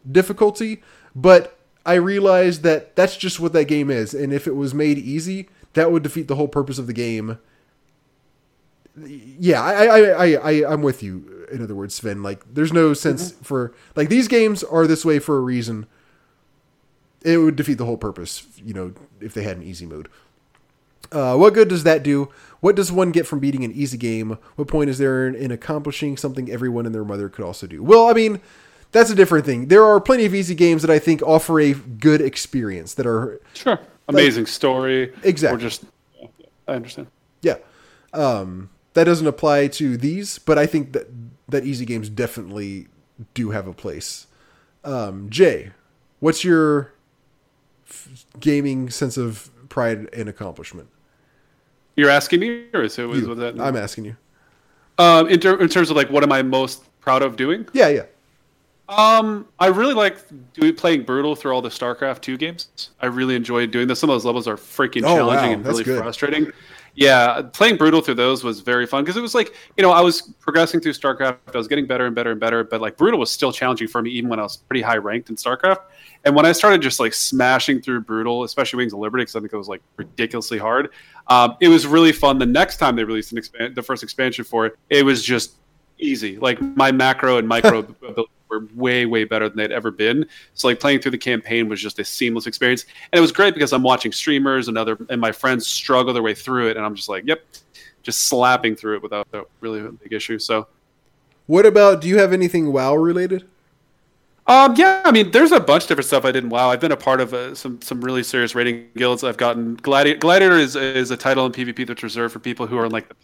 difficulty. 0.10 0.82
But 1.16 1.58
I 1.86 1.96
realize 1.96 2.62
that 2.62 2.96
that's 2.96 3.18
just 3.18 3.40
what 3.40 3.54
that 3.54 3.66
game 3.66 3.90
is, 3.90 4.14
and 4.14 4.34
if 4.34 4.48
it 4.48 4.56
was 4.56 4.74
made 4.74 4.98
easy, 4.98 5.50
that 5.74 5.92
would 5.92 6.04
defeat 6.04 6.28
the 6.28 6.36
whole 6.36 6.48
purpose 6.48 6.78
of 6.78 6.88
the 6.88 6.94
game. 6.94 7.38
Yeah, 8.98 9.62
I, 9.62 9.86
I, 9.86 10.00
I, 10.00 10.34
I, 10.34 10.74
I'm 10.74 10.82
with 10.82 11.02
you. 11.04 11.46
In 11.52 11.64
other 11.64 11.76
words, 11.76 11.96
Sven, 11.96 12.22
like, 12.22 12.44
there's 12.54 12.74
no 12.74 12.94
sense 12.94 13.32
mm-hmm. 13.32 13.44
for 13.44 13.74
like 13.96 14.10
these 14.10 14.28
games 14.28 14.64
are 14.64 14.86
this 14.88 15.06
way 15.06 15.20
for 15.20 15.38
a 15.38 15.42
reason. 15.42 15.88
It 17.24 17.38
would 17.38 17.56
defeat 17.56 17.78
the 17.78 17.86
whole 17.86 17.98
purpose, 17.98 18.48
you 18.58 18.74
know, 18.74 18.94
if 19.20 19.34
they 19.34 19.44
had 19.44 19.58
an 19.58 19.64
easy 19.64 19.86
mode. 19.86 20.08
Uh, 21.12 21.36
what 21.36 21.54
good 21.54 21.68
does 21.68 21.84
that 21.84 22.04
do? 22.04 22.30
What 22.60 22.76
does 22.76 22.92
one 22.92 23.12
get 23.12 23.26
from 23.26 23.40
beating 23.40 23.64
an 23.64 23.72
easy 23.72 23.98
game? 23.98 24.38
What 24.56 24.68
point 24.68 24.90
is 24.90 24.98
there 25.00 25.28
in, 25.28 25.36
in 25.36 25.52
accomplishing 25.52 26.18
something 26.18 26.50
everyone 26.52 26.86
and 26.86 26.94
their 26.94 27.04
mother 27.04 27.30
could 27.30 27.44
also 27.44 27.68
do? 27.68 27.82
Well, 27.84 28.08
I 28.08 28.14
mean, 28.14 28.42
that's 28.92 29.10
a 29.10 29.16
different 29.16 29.46
thing. 29.46 29.68
There 29.68 29.84
are 29.84 30.00
plenty 30.00 30.26
of 30.26 30.36
easy 30.36 30.56
games 30.56 30.82
that 30.82 30.92
I 30.92 31.00
think 31.00 31.22
offer 31.24 31.60
a 31.60 31.74
good 31.74 32.22
experience 32.22 32.94
that 32.96 33.06
are 33.06 33.40
Sure. 33.54 33.80
Amazing 34.08 34.48
story. 34.48 35.14
Exactly. 35.24 35.58
Or 35.58 35.60
just, 35.60 35.84
I 36.68 36.74
understand. 36.74 37.08
Yeah. 37.42 37.58
Um, 38.14 38.70
that 38.94 39.04
doesn't 39.04 39.28
apply 39.28 39.68
to 39.68 39.98
these, 39.98 40.40
but 40.40 40.58
I 40.58 40.66
think 40.66 40.94
that 40.94 41.08
that 41.48 41.64
easy 41.64 41.86
games 41.86 42.10
definitely 42.10 42.88
do 43.34 43.52
have 43.52 43.68
a 43.68 43.74
place. 43.74 44.28
Um, 44.84 45.30
Jay, 45.30 45.72
what's 46.20 46.44
your 46.44 46.92
f- 47.90 48.26
gaming 48.40 48.90
sense 48.90 49.18
of 49.18 49.50
pride 49.70 50.10
and 50.14 50.30
accomplishment? 50.30 50.90
You're 51.96 52.10
asking 52.10 52.40
me, 52.40 52.66
or 52.74 52.84
is 52.84 52.98
it 52.98 53.04
was, 53.08 53.28
was 53.28 53.38
that? 53.40 53.60
I'm 53.60 53.76
asking 53.76 54.06
you. 54.06 54.16
Um, 54.98 55.28
in, 55.28 55.40
ter- 55.40 55.60
in 55.60 55.70
terms 55.70 55.90
of 55.90 55.96
like, 55.98 56.10
what 56.10 56.24
am 56.24 56.32
I 56.32 56.42
most 56.44 56.84
proud 57.02 57.22
of 57.22 57.36
doing? 57.36 57.68
Yeah, 57.74 57.90
yeah. 57.90 58.04
Um, 58.88 59.48
I 59.60 59.68
really 59.68 59.94
like 59.94 60.18
doing 60.54 60.76
playing 60.76 61.04
brutal 61.04 61.36
through 61.36 61.52
all 61.52 61.62
the 61.62 61.70
StarCraft 61.70 62.22
two 62.22 62.38
games. 62.38 62.90
I 63.02 63.06
really 63.06 63.36
enjoyed 63.36 63.70
doing 63.72 63.88
this. 63.88 64.00
Some 64.00 64.10
of 64.10 64.16
those 64.16 64.26
levels 64.26 64.48
are 64.48 64.56
freaking 64.56 65.04
Oh, 65.06 65.16
challenging 65.16 65.48
wow, 65.50 65.54
and 65.54 65.64
that's 65.64 65.74
really 65.74 65.84
good. 65.84 66.00
frustrating. 66.00 66.52
Yeah, 67.00 67.44
playing 67.54 67.78
brutal 67.78 68.02
through 68.02 68.16
those 68.16 68.44
was 68.44 68.60
very 68.60 68.86
fun 68.86 69.06
because 69.06 69.16
it 69.16 69.22
was 69.22 69.34
like 69.34 69.56
you 69.78 69.82
know 69.82 69.92
I 69.92 70.02
was 70.02 70.22
progressing 70.42 70.82
through 70.82 70.92
StarCraft. 70.92 71.38
I 71.54 71.58
was 71.58 71.70
getting 71.70 71.88
better 71.88 72.06
and 72.06 72.14
better 72.14 72.32
and 72.32 72.40
better, 72.42 72.66
but 72.66 72.82
like 72.82 72.98
brutal 72.98 73.22
was 73.22 73.32
still 73.32 73.54
challenging 73.54 73.88
for 73.88 74.02
me 74.02 74.10
even 74.10 74.30
when 74.30 74.38
I 74.38 74.44
was 74.44 74.58
pretty 74.58 74.82
high 74.82 74.98
ranked 74.98 75.30
in 75.30 75.38
StarCraft. 75.38 75.80
And 76.26 76.36
when 76.36 76.46
I 76.46 76.52
started 76.52 76.82
just 76.82 77.00
like 77.00 77.14
smashing 77.14 77.82
through 77.82 78.02
brutal, 78.02 78.44
especially 78.44 78.80
Wings 78.80 78.92
of 78.92 79.00
Liberty, 79.00 79.22
because 79.22 79.38
I 79.38 79.40
think 79.40 79.54
it 79.54 79.58
was 79.58 79.70
like 79.70 79.82
ridiculously 79.96 80.58
hard, 80.58 80.90
um, 81.28 81.56
it 81.62 81.70
was 81.70 81.88
really 81.88 82.12
fun. 82.12 82.38
The 82.38 82.46
next 82.46 82.78
time 82.78 82.98
they 82.98 83.06
released 83.06 83.32
an 83.32 83.38
expand, 83.38 83.76
the 83.76 83.82
first 83.82 84.04
expansion 84.04 84.44
for 84.44 84.66
it, 84.66 84.78
it 84.90 85.06
was 85.06 85.24
just 85.24 85.56
easy. 86.00 86.38
Like 86.38 86.60
my 86.76 86.92
macro 86.92 87.38
and 87.38 87.48
micro 87.48 87.84
were 88.50 88.66
way 88.76 89.06
way 89.06 89.24
better 89.24 89.48
than 89.50 89.58
they'd 89.58 89.72
ever 89.72 89.92
been. 89.92 90.26
So 90.54 90.68
like 90.68 90.80
playing 90.80 91.00
through 91.00 91.12
the 91.12 91.18
campaign 91.18 91.70
was 91.70 91.82
just 91.82 92.00
a 92.00 92.06
seamless 92.06 92.48
experience, 92.48 92.86
and 93.12 93.18
it 93.18 93.22
was 93.22 93.32
great 93.32 93.54
because 93.54 93.74
I'm 93.74 93.84
watching 93.84 94.12
streamers 94.12 94.68
and 94.68 94.78
other 94.78 94.98
and 95.10 95.20
my 95.20 95.32
friends 95.32 95.68
struggle 95.68 96.14
their 96.14 96.24
way 96.24 96.34
through 96.34 96.70
it, 96.70 96.78
and 96.78 96.86
I'm 96.86 96.96
just 96.96 97.10
like, 97.10 97.26
yep, 97.26 97.44
just 98.04 98.24
slapping 98.24 98.76
through 98.76 98.98
it 98.98 99.04
without 99.04 99.28
a 99.34 99.44
really 99.62 99.80
a 99.80 99.92
big 99.92 100.14
issue. 100.14 100.40
So. 100.40 100.68
What 101.50 101.66
about? 101.66 102.02
Do 102.02 102.08
you 102.08 102.20
have 102.20 102.32
anything 102.32 102.72
WoW 102.72 102.94
related? 102.94 103.48
Um, 104.46 104.76
yeah, 104.76 105.02
I 105.04 105.12
mean, 105.12 105.32
there's 105.32 105.52
a 105.52 105.60
bunch 105.60 105.84
of 105.84 105.90
different 105.90 106.06
stuff 106.06 106.26
I 106.26 106.32
did 106.32 106.44
in 106.44 106.50
WoW. 106.52 106.70
I've 106.70 106.80
been 106.80 106.92
a 106.92 106.98
part 106.98 107.22
of 107.22 107.34
uh, 107.34 107.56
some 107.56 107.82
some 107.82 108.02
really 108.02 108.22
serious 108.22 108.54
rating 108.54 108.88
guilds. 108.96 109.24
I've 109.24 109.38
gotten 109.38 109.76
Gladiator. 109.76 110.20
Gladiator 110.20 110.58
is 110.58 110.76
is 110.76 111.10
a 111.10 111.18
title 111.18 111.48
in 111.48 111.52
PvP 111.52 111.88
that's 111.88 112.04
reserved 112.04 112.34
for 112.34 112.40
people 112.40 112.68
who 112.68 112.78
are 112.78 112.86
in 112.86 112.92
like 112.92 113.08
the 113.10 113.16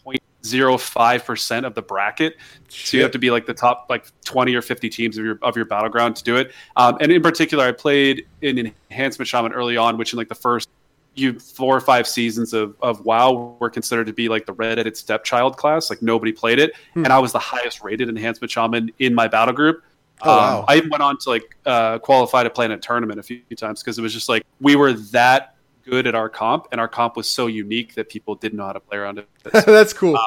0.05 0.53 1.25
percent 1.25 1.65
of 1.65 1.73
the 1.75 1.81
bracket. 1.81 2.35
So 2.69 2.97
you 2.97 3.03
have 3.03 3.11
to 3.11 3.19
be 3.19 3.31
like 3.31 3.45
the 3.45 3.53
top 3.53 3.87
like 3.89 4.05
20 4.25 4.53
or 4.55 4.61
50 4.61 4.89
teams 4.89 5.17
of 5.17 5.25
your 5.25 5.39
of 5.41 5.55
your 5.55 5.65
battleground 5.65 6.15
to 6.17 6.23
do 6.23 6.35
it. 6.37 6.51
Um, 6.75 6.97
and 6.99 7.11
in 7.11 7.21
particular, 7.21 7.65
I 7.65 7.71
played 7.71 8.25
in 8.41 8.57
Enhancement 8.91 9.27
Shaman 9.27 9.53
early 9.53 9.77
on, 9.77 9.97
which 9.97 10.13
in 10.13 10.17
like 10.17 10.29
the 10.29 10.35
first 10.35 10.69
you 11.17 11.39
four 11.39 11.75
or 11.75 11.79
five 11.79 12.05
seasons 12.07 12.53
of, 12.53 12.75
of 12.81 13.05
WoW 13.05 13.55
were 13.59 13.69
considered 13.69 14.05
to 14.07 14.11
be 14.13 14.27
like 14.27 14.45
the 14.45 14.51
redheaded 14.51 14.97
stepchild 14.97 15.55
class. 15.55 15.89
Like 15.89 16.01
nobody 16.01 16.31
played 16.33 16.59
it, 16.59 16.73
Hmm. 16.93 17.05
and 17.05 17.13
I 17.13 17.19
was 17.19 17.31
the 17.31 17.39
highest 17.39 17.81
rated 17.83 18.09
Enhancement 18.09 18.51
Shaman 18.51 18.91
in 18.99 19.15
my 19.15 19.27
battle 19.29 19.53
group. 19.53 19.81
Oh, 20.21 20.31
Um, 20.31 20.37
wow. 20.37 20.65
I 20.67 20.75
even 20.75 20.89
went 20.89 21.03
on 21.03 21.17
to 21.19 21.29
like 21.29 21.55
uh, 21.65 21.99
qualify 21.99 22.43
to 22.43 22.49
play 22.49 22.65
in 22.65 22.71
a 22.71 22.77
tournament 22.77 23.19
a 23.19 23.23
few 23.23 23.41
times 23.55 23.81
because 23.81 23.97
it 23.97 24.01
was 24.01 24.13
just 24.13 24.27
like 24.27 24.43
we 24.59 24.75
were 24.75 24.91
that 24.93 25.54
good 25.85 26.07
at 26.07 26.15
our 26.15 26.29
comp, 26.29 26.67
and 26.71 26.81
our 26.81 26.87
comp 26.87 27.15
was 27.15 27.29
so 27.29 27.47
unique 27.47 27.95
that 27.95 28.09
people 28.09 28.35
didn't 28.35 28.57
know 28.57 28.65
how 28.65 28.73
to 28.73 28.79
play 28.79 28.97
around 28.97 29.19
it. 29.19 29.27
That's 29.65 29.93
cool. 29.93 30.17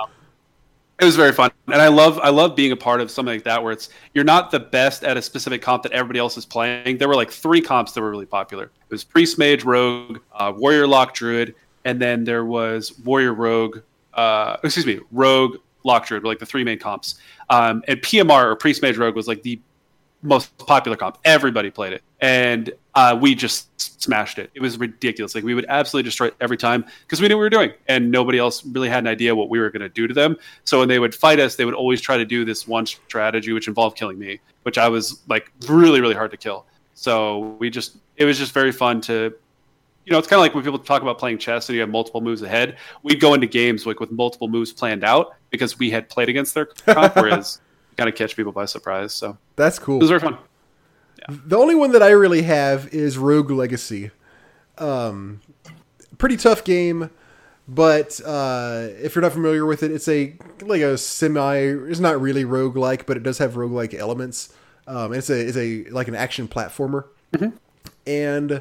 it 1.00 1.04
was 1.04 1.16
very 1.16 1.32
fun, 1.32 1.50
and 1.66 1.80
I 1.82 1.88
love 1.88 2.18
I 2.22 2.30
love 2.30 2.56
being 2.56 2.72
a 2.72 2.76
part 2.76 3.00
of 3.00 3.10
something 3.10 3.34
like 3.34 3.44
that 3.44 3.62
where 3.62 3.72
it's 3.72 3.90
you're 4.14 4.24
not 4.24 4.50
the 4.50 4.60
best 4.60 5.04
at 5.04 5.16
a 5.16 5.22
specific 5.22 5.62
comp 5.62 5.82
that 5.82 5.92
everybody 5.92 6.18
else 6.18 6.36
is 6.36 6.46
playing. 6.46 6.98
There 6.98 7.08
were 7.08 7.16
like 7.16 7.30
three 7.30 7.60
comps 7.60 7.92
that 7.92 8.00
were 8.00 8.10
really 8.10 8.26
popular. 8.26 8.64
It 8.64 8.90
was 8.90 9.04
Priest 9.04 9.38
Mage 9.38 9.64
Rogue, 9.64 10.18
uh, 10.32 10.52
Warrior 10.56 10.86
Lock 10.86 11.14
Druid, 11.14 11.54
and 11.84 12.00
then 12.00 12.24
there 12.24 12.44
was 12.44 12.98
Warrior 13.00 13.34
Rogue. 13.34 13.80
Uh, 14.14 14.56
excuse 14.64 14.86
me, 14.86 15.00
Rogue 15.12 15.56
Lock 15.84 16.06
Druid, 16.06 16.22
were 16.22 16.28
like 16.28 16.38
the 16.38 16.46
three 16.46 16.64
main 16.64 16.78
comps. 16.78 17.16
Um, 17.50 17.82
and 17.88 18.00
PMR 18.00 18.44
or 18.44 18.56
Priest 18.56 18.82
Mage 18.82 18.96
Rogue 18.96 19.14
was 19.14 19.28
like 19.28 19.42
the 19.42 19.60
most 20.22 20.56
popular 20.58 20.96
comp. 20.96 21.18
Everybody 21.24 21.70
played 21.70 21.92
it, 21.92 22.02
and 22.20 22.72
uh, 22.94 23.16
we 23.20 23.34
just 23.34 23.68
smashed 24.02 24.38
it. 24.38 24.50
It 24.54 24.60
was 24.60 24.78
ridiculous. 24.78 25.34
Like 25.34 25.44
we 25.44 25.54
would 25.54 25.66
absolutely 25.68 26.08
destroy 26.08 26.28
it 26.28 26.36
every 26.40 26.56
time 26.56 26.84
because 27.02 27.20
we 27.20 27.28
knew 27.28 27.36
what 27.36 27.40
we 27.40 27.46
were 27.46 27.50
doing, 27.50 27.72
and 27.86 28.10
nobody 28.10 28.38
else 28.38 28.64
really 28.66 28.88
had 28.88 29.04
an 29.04 29.06
idea 29.06 29.34
what 29.34 29.48
we 29.48 29.60
were 29.60 29.70
going 29.70 29.82
to 29.82 29.88
do 29.88 30.06
to 30.06 30.14
them. 30.14 30.36
So 30.64 30.80
when 30.80 30.88
they 30.88 30.98
would 30.98 31.14
fight 31.14 31.38
us, 31.40 31.56
they 31.56 31.64
would 31.64 31.74
always 31.74 32.00
try 32.00 32.16
to 32.16 32.24
do 32.24 32.44
this 32.44 32.66
one 32.66 32.86
strategy, 32.86 33.52
which 33.52 33.68
involved 33.68 33.96
killing 33.96 34.18
me, 34.18 34.40
which 34.62 34.78
I 34.78 34.88
was 34.88 35.20
like 35.28 35.50
really, 35.66 36.00
really 36.00 36.14
hard 36.14 36.30
to 36.32 36.36
kill. 36.36 36.66
So 36.94 37.56
we 37.60 37.70
just, 37.70 37.96
it 38.16 38.24
was 38.24 38.38
just 38.38 38.52
very 38.52 38.72
fun 38.72 39.00
to. 39.02 39.34
You 40.04 40.12
know, 40.12 40.18
it's 40.18 40.26
kind 40.26 40.38
of 40.38 40.40
like 40.40 40.54
when 40.54 40.64
people 40.64 40.78
talk 40.78 41.02
about 41.02 41.18
playing 41.18 41.36
chess 41.36 41.68
and 41.68 41.74
you 41.74 41.82
have 41.82 41.90
multiple 41.90 42.22
moves 42.22 42.40
ahead. 42.40 42.78
We'd 43.02 43.20
go 43.20 43.34
into 43.34 43.46
games 43.46 43.84
like 43.84 44.00
with 44.00 44.10
multiple 44.10 44.48
moves 44.48 44.72
planned 44.72 45.04
out 45.04 45.36
because 45.50 45.78
we 45.78 45.90
had 45.90 46.08
played 46.08 46.30
against 46.30 46.54
their 46.54 46.64
comp, 46.64 47.14
whereas 47.16 47.60
kind 47.98 48.08
of 48.08 48.14
catch 48.14 48.36
people 48.36 48.52
by 48.52 48.64
surprise. 48.64 49.12
So 49.12 49.36
That's 49.56 49.76
it 49.76 49.82
cool. 49.82 49.98
was 49.98 50.08
very 50.08 50.20
fun. 50.20 50.38
The 51.28 51.58
only 51.58 51.74
one 51.74 51.92
that 51.92 52.02
I 52.02 52.10
really 52.10 52.42
have 52.42 52.94
is 52.94 53.18
Rogue 53.18 53.50
Legacy. 53.50 54.12
Um, 54.78 55.40
pretty 56.16 56.36
tough 56.36 56.62
game, 56.64 57.10
but 57.66 58.20
uh, 58.24 58.86
if 59.02 59.14
you're 59.14 59.22
not 59.22 59.32
familiar 59.32 59.66
with 59.66 59.82
it, 59.82 59.90
it's 59.90 60.08
a 60.08 60.36
like 60.62 60.80
a 60.80 60.96
semi. 60.96 61.56
It's 61.56 61.98
not 62.00 62.20
really 62.20 62.44
rogue 62.44 62.76
like, 62.76 63.04
but 63.04 63.16
it 63.16 63.24
does 63.24 63.38
have 63.38 63.56
rogue 63.56 63.72
like 63.72 63.92
elements. 63.92 64.54
Um, 64.86 65.12
it's 65.12 65.28
a 65.28 65.38
it's 65.38 65.56
a 65.56 65.84
like 65.90 66.06
an 66.08 66.14
action 66.14 66.46
platformer, 66.48 67.06
and 68.06 68.52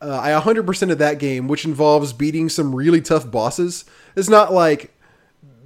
uh, 0.00 0.20
I 0.20 0.30
100% 0.40 0.92
of 0.92 0.98
that 0.98 1.18
game, 1.18 1.48
which 1.48 1.64
involves 1.64 2.12
beating 2.12 2.48
some 2.48 2.74
really 2.74 3.00
tough 3.00 3.28
bosses. 3.30 3.84
It's 4.14 4.28
not 4.28 4.52
like 4.52 4.94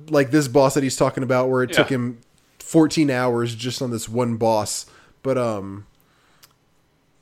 like 0.08 0.30
this 0.30 0.48
boss 0.48 0.74
that 0.74 0.82
he's 0.82 0.96
talking 0.96 1.22
about, 1.22 1.50
where 1.50 1.62
it 1.62 1.72
took 1.74 1.88
him 1.90 2.18
14 2.62 3.10
hours 3.10 3.54
just 3.54 3.80
on 3.82 3.90
this 3.90 4.08
one 4.08 4.36
boss, 4.36 4.86
but 5.22 5.36
um 5.38 5.86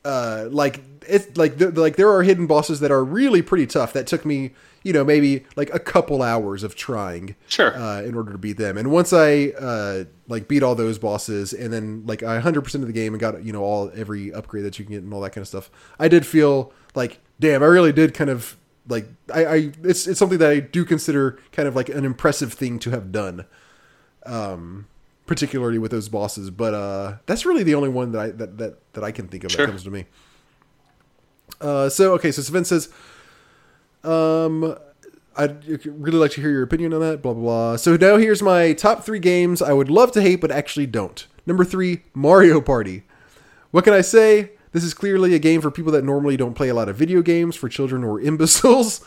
uh, 0.05 0.47
like 0.50 0.81
it's 1.07 1.36
like 1.36 1.58
th- 1.58 1.75
like 1.75 1.97
there 1.97 2.08
are 2.10 2.23
hidden 2.23 2.47
bosses 2.47 2.81
that 2.81 2.91
are 2.91 3.05
really 3.05 3.42
pretty 3.42 3.67
tough. 3.67 3.92
That 3.92 4.07
took 4.07 4.25
me, 4.25 4.52
you 4.83 4.92
know, 4.92 5.05
maybe 5.05 5.44
like 5.57 5.73
a 5.75 5.78
couple 5.78 6.23
hours 6.23 6.62
of 6.62 6.76
trying, 6.76 7.34
Sure. 7.49 7.76
uh, 7.76 8.02
in 8.02 8.15
order 8.15 8.33
to 8.33 8.39
beat 8.39 8.57
them. 8.57 8.78
And 8.78 8.91
once 8.91 9.12
I 9.12 9.49
uh, 9.58 10.05
like 10.28 10.49
beat 10.49 10.62
all 10.62 10.75
those 10.75 10.99
bosses, 10.99 11.52
and 11.52 11.73
then 11.73 12.05
like 12.07 12.23
I 12.23 12.39
hundred 12.39 12.62
percent 12.62 12.84
of 12.84 12.89
the 12.89 12.94
game 12.94 13.12
and 13.12 13.20
got 13.20 13.42
you 13.44 13.52
know 13.52 13.62
all 13.62 13.91
every 13.94 14.33
upgrade 14.33 14.65
that 14.65 14.78
you 14.78 14.84
can 14.84 14.94
get 14.94 15.02
and 15.02 15.12
all 15.12 15.20
that 15.23 15.31
kind 15.31 15.42
of 15.42 15.49
stuff, 15.49 15.70
I 15.99 16.08
did 16.08 16.25
feel 16.25 16.73
like, 16.94 17.18
damn, 17.41 17.62
I 17.62 17.67
really 17.67 17.92
did 17.92 18.15
kind 18.15 18.31
of 18.31 18.57
like 18.89 19.08
I, 19.34 19.44
I 19.44 19.55
it's 19.83 20.07
it's 20.07 20.18
something 20.18 20.39
that 20.39 20.50
I 20.50 20.60
do 20.60 20.84
consider 20.86 21.39
kind 21.52 21.68
of 21.68 21.76
like 21.76 21.89
an 21.91 22.05
impressive 22.07 22.52
thing 22.55 22.78
to 22.81 22.91
have 22.91 23.12
done. 23.12 23.44
Um, 24.25 24.86
particularly 25.28 25.78
with 25.78 25.92
those 25.92 26.08
bosses, 26.08 26.50
but 26.50 26.74
uh, 26.74 27.18
that's 27.26 27.47
really 27.47 27.62
the 27.62 27.76
only 27.76 27.89
one 27.89 28.10
that 28.12 28.20
I 28.20 28.31
that 28.31 28.58
that, 28.58 28.92
that 28.94 29.05
I 29.05 29.12
can 29.12 29.28
think 29.28 29.44
of 29.44 29.52
Sure. 29.52 29.66
that 29.66 29.70
comes 29.70 29.84
to 29.84 29.90
me. 29.90 30.07
Uh, 31.60 31.89
so 31.89 32.15
okay, 32.15 32.32
so 32.32 32.42
Sven 32.42 32.65
says, 32.65 32.89
um, 34.02 34.76
I'd 35.36 35.86
really 35.86 36.18
like 36.18 36.32
to 36.32 36.40
hear 36.40 36.50
your 36.50 36.62
opinion 36.65 36.92
on 36.94 37.00
that. 37.00 37.23
Blah 37.23 37.34
blah 37.34 37.42
blah. 37.42 37.76
So 37.76 37.97
now 37.97 38.16
here's 38.16 38.42
my 38.42 38.73
top 38.73 39.05
three 39.05 39.18
games 39.20 39.62
I 39.62 39.73
would 39.73 39.90
love 39.90 40.10
to 40.12 40.23
hate 40.23 40.40
but 40.40 40.50
actually 40.50 40.86
don't. 40.86 41.26
Number 41.47 41.65
three, 41.65 42.02
Mario 42.15 42.60
Party. 42.60 43.05
What 43.70 43.84
can 43.84 43.92
I 43.92 44.00
say? 44.00 44.52
This 44.73 44.84
is 44.84 44.92
clearly 44.94 45.34
a 45.34 45.39
game 45.39 45.60
for 45.60 45.70
people 45.70 45.92
that 45.92 46.05
normally 46.05 46.36
don't 46.36 46.55
play 46.55 46.68
a 46.68 46.74
lot 46.74 46.89
of 46.89 46.97
video 46.97 47.23
games, 47.23 47.57
for 47.57 47.68
children 47.68 48.05
or 48.05 48.20
imbeciles. 48.20 49.00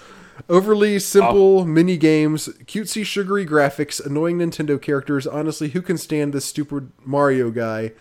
Overly 0.49 0.99
simple 0.99 1.65
mini 1.65 1.97
games, 1.97 2.47
cutesy, 2.65 3.05
sugary 3.05 3.45
graphics, 3.45 4.03
annoying 4.05 4.37
Nintendo 4.37 4.81
characters. 4.81 5.25
Honestly, 5.25 5.69
who 5.69 5.81
can 5.81 5.97
stand 5.97 6.33
this 6.33 6.45
stupid 6.45 6.91
Mario 7.05 7.51
guy? 7.51 7.91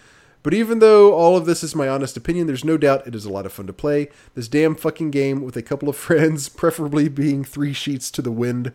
But 0.43 0.55
even 0.55 0.79
though 0.79 1.13
all 1.13 1.37
of 1.37 1.45
this 1.45 1.63
is 1.63 1.75
my 1.75 1.89
honest 1.89 2.17
opinion, 2.17 2.47
there's 2.47 2.65
no 2.65 2.79
doubt 2.79 3.07
it 3.07 3.15
is 3.15 3.25
a 3.25 3.31
lot 3.31 3.45
of 3.47 3.53
fun 3.53 3.67
to 3.67 3.73
play. 3.73 4.09
This 4.35 4.49
damn 4.49 4.75
fucking 4.75 5.11
game 5.11 5.43
with 5.43 5.57
a 5.57 5.63
couple 5.63 5.89
of 5.89 5.97
friends, 5.97 6.49
preferably 6.49 7.09
being 7.09 7.45
three 7.45 7.73
sheets 7.73 8.11
to 8.13 8.23
the 8.23 8.33
wind. 8.33 8.73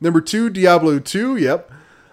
Number 0.00 0.20
two, 0.20 0.48
Diablo 0.48 0.98
2. 0.98 1.36
Yep. 1.36 1.70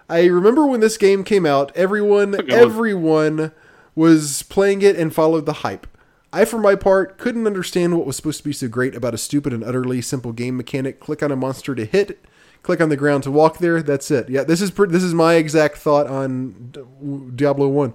I 0.10 0.26
remember 0.26 0.66
when 0.66 0.82
this 0.82 0.98
game 0.98 1.24
came 1.24 1.45
out, 1.45 1.72
everyone, 1.76 2.36
everyone 2.52 3.52
was 3.95 4.44
playing 4.44 4.82
it 4.82 4.95
and 4.95 5.14
followed 5.14 5.45
the 5.45 5.54
hype. 5.54 5.88
I, 6.35 6.43
for 6.43 6.59
my 6.59 6.75
part, 6.75 7.17
couldn't 7.17 7.47
understand 7.47 7.95
what 7.95 8.05
was 8.05 8.17
supposed 8.17 8.39
to 8.39 8.43
be 8.43 8.51
so 8.51 8.67
great 8.67 8.93
about 8.93 9.14
a 9.14 9.17
stupid 9.17 9.53
and 9.53 9.64
utterly 9.64 10.01
simple 10.01 10.33
game 10.33 10.57
mechanic. 10.57 10.99
Click 10.99 11.23
on 11.23 11.31
a 11.31 11.35
monster 11.38 11.73
to 11.73 11.85
hit, 11.85 12.25
click 12.61 12.81
on 12.81 12.89
the 12.89 12.97
ground 12.97 13.23
to 13.23 13.31
walk 13.31 13.59
there. 13.59 13.81
That's 13.81 14.11
it. 14.11 14.27
Yeah, 14.27 14.43
this 14.43 14.61
is 14.61 14.69
per- 14.69 14.88
this 14.88 15.01
is 15.01 15.14
my 15.14 15.35
exact 15.35 15.77
thought 15.77 16.07
on 16.07 17.31
Diablo 17.33 17.69
One. 17.69 17.93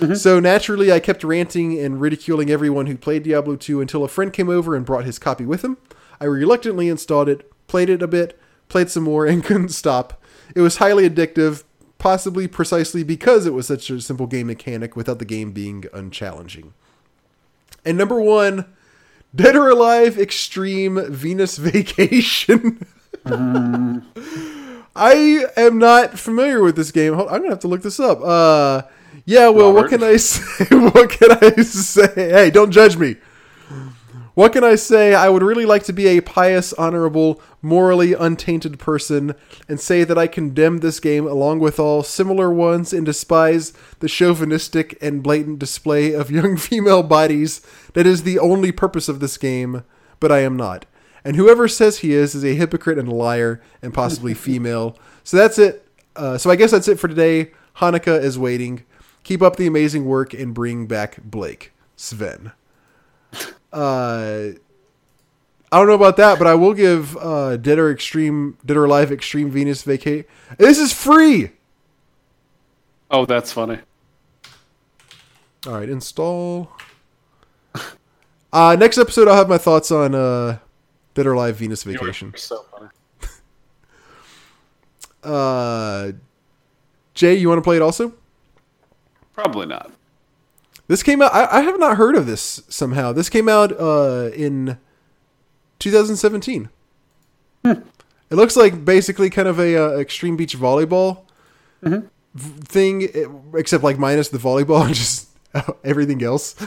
Mm-hmm. 0.00 0.14
So 0.14 0.40
naturally, 0.40 0.90
I 0.90 0.98
kept 0.98 1.22
ranting 1.22 1.78
and 1.78 2.00
ridiculing 2.00 2.50
everyone 2.50 2.86
who 2.86 2.96
played 2.96 3.22
Diablo 3.22 3.54
2 3.54 3.80
until 3.80 4.02
a 4.02 4.08
friend 4.08 4.32
came 4.32 4.48
over 4.48 4.74
and 4.74 4.84
brought 4.84 5.04
his 5.04 5.20
copy 5.20 5.46
with 5.46 5.62
him. 5.62 5.76
I 6.20 6.24
reluctantly 6.24 6.88
installed 6.88 7.28
it, 7.28 7.48
played 7.68 7.88
it 7.88 8.02
a 8.02 8.08
bit, 8.08 8.36
played 8.68 8.90
some 8.90 9.04
more, 9.04 9.26
and 9.26 9.44
couldn't 9.44 9.68
stop. 9.68 10.20
It 10.56 10.60
was 10.60 10.78
highly 10.78 11.08
addictive, 11.08 11.62
possibly 11.98 12.48
precisely 12.48 13.04
because 13.04 13.46
it 13.46 13.54
was 13.54 13.68
such 13.68 13.90
a 13.90 14.00
simple 14.00 14.26
game 14.26 14.48
mechanic 14.48 14.96
without 14.96 15.20
the 15.20 15.24
game 15.24 15.52
being 15.52 15.84
unchallenging. 15.92 16.72
And 17.86 17.96
number 17.96 18.20
one, 18.20 18.66
Dead 19.34 19.56
or 19.56 19.70
Alive 19.70 20.18
Extreme 20.18 21.12
Venus 21.12 21.56
Vacation. 21.58 22.84
I 24.98 25.44
am 25.56 25.78
not 25.78 26.18
familiar 26.18 26.62
with 26.62 26.76
this 26.76 26.90
game. 26.90 27.14
Hold- 27.14 27.28
I'm 27.28 27.38
gonna 27.38 27.50
have 27.50 27.60
to 27.60 27.68
look 27.68 27.82
this 27.82 28.00
up. 28.00 28.20
Uh, 28.22 28.82
yeah. 29.24 29.48
Well, 29.48 29.72
what 29.72 29.88
can 29.88 30.02
I 30.02 30.16
say? 30.18 30.64
what 30.74 31.10
can 31.10 31.32
I 31.40 31.62
say? 31.62 32.12
Hey, 32.14 32.50
don't 32.50 32.70
judge 32.70 32.96
me. 32.96 33.16
What 34.36 34.52
can 34.52 34.64
I 34.64 34.74
say? 34.74 35.14
I 35.14 35.30
would 35.30 35.42
really 35.42 35.64
like 35.64 35.84
to 35.84 35.94
be 35.94 36.08
a 36.08 36.20
pious, 36.20 36.74
honorable, 36.74 37.40
morally 37.62 38.12
untainted 38.12 38.78
person 38.78 39.34
and 39.66 39.80
say 39.80 40.04
that 40.04 40.18
I 40.18 40.26
condemn 40.26 40.80
this 40.80 41.00
game 41.00 41.26
along 41.26 41.60
with 41.60 41.80
all 41.80 42.02
similar 42.02 42.52
ones 42.52 42.92
and 42.92 43.06
despise 43.06 43.72
the 44.00 44.10
chauvinistic 44.10 44.98
and 45.00 45.22
blatant 45.22 45.58
display 45.58 46.12
of 46.12 46.30
young 46.30 46.56
female 46.58 47.02
bodies 47.02 47.62
that 47.94 48.06
is 48.06 48.24
the 48.24 48.38
only 48.38 48.72
purpose 48.72 49.08
of 49.08 49.20
this 49.20 49.38
game, 49.38 49.84
but 50.20 50.30
I 50.30 50.40
am 50.40 50.54
not. 50.54 50.84
And 51.24 51.36
whoever 51.36 51.66
says 51.66 52.00
he 52.00 52.12
is 52.12 52.34
is 52.34 52.44
a 52.44 52.54
hypocrite 52.54 52.98
and 52.98 53.08
a 53.08 53.14
liar 53.14 53.62
and 53.80 53.94
possibly 53.94 54.34
female. 54.34 54.98
So 55.24 55.38
that's 55.38 55.58
it. 55.58 55.88
Uh, 56.14 56.36
so 56.36 56.50
I 56.50 56.56
guess 56.56 56.72
that's 56.72 56.88
it 56.88 57.00
for 57.00 57.08
today. 57.08 57.52
Hanukkah 57.76 58.22
is 58.22 58.38
waiting. 58.38 58.84
Keep 59.24 59.40
up 59.40 59.56
the 59.56 59.66
amazing 59.66 60.04
work 60.04 60.34
and 60.34 60.52
bring 60.52 60.86
back 60.86 61.22
Blake. 61.22 61.72
Sven. 61.96 62.52
Uh, 63.76 64.52
I 65.70 65.78
don't 65.78 65.86
know 65.86 65.92
about 65.94 66.16
that, 66.16 66.38
but 66.38 66.46
I 66.46 66.54
will 66.54 66.72
give 66.72 67.14
uh, 67.18 67.58
Dead 67.58 67.78
or 67.78 67.90
Extreme, 67.90 68.56
Dead 68.64 68.76
or 68.76 68.86
Alive 68.86 69.12
Extreme 69.12 69.50
Venus 69.50 69.82
Vacate. 69.82 70.26
This 70.56 70.78
is 70.78 70.92
free. 70.94 71.50
Oh, 73.10 73.26
that's 73.26 73.52
funny. 73.52 73.78
All 75.66 75.74
right, 75.74 75.88
install. 75.88 76.72
Uh, 78.52 78.74
next 78.74 78.96
episode, 78.96 79.28
I'll 79.28 79.36
have 79.36 79.50
my 79.50 79.58
thoughts 79.58 79.90
on 79.90 80.14
uh, 80.14 80.58
Dead 81.12 81.26
or 81.26 81.34
Alive 81.34 81.56
Venus 81.56 81.82
Vacation. 81.82 82.32
so 82.36 82.64
funny. 82.72 82.88
Uh, 85.22 86.12
Jay, 87.12 87.34
you 87.34 87.48
want 87.48 87.58
to 87.58 87.62
play 87.62 87.76
it 87.76 87.82
also? 87.82 88.14
Probably 89.34 89.66
not. 89.66 89.90
This 90.88 91.02
came 91.02 91.20
out. 91.20 91.34
I, 91.34 91.58
I 91.58 91.60
have 91.62 91.78
not 91.78 91.96
heard 91.96 92.16
of 92.16 92.26
this 92.26 92.62
somehow. 92.68 93.12
This 93.12 93.28
came 93.28 93.48
out 93.48 93.72
uh, 93.78 94.30
in 94.34 94.78
2017. 95.78 96.68
It 97.64 97.82
looks 98.30 98.56
like 98.56 98.84
basically 98.84 99.30
kind 99.30 99.48
of 99.48 99.58
a 99.58 99.76
uh, 99.76 99.98
extreme 99.98 100.36
beach 100.36 100.56
volleyball 100.56 101.22
v- 101.82 102.00
thing, 102.34 103.08
except 103.54 103.82
like 103.84 103.98
minus 103.98 104.28
the 104.28 104.38
volleyball 104.38 104.84
and 104.86 104.94
just 104.94 105.28
everything 105.84 106.22
else. 106.22 106.54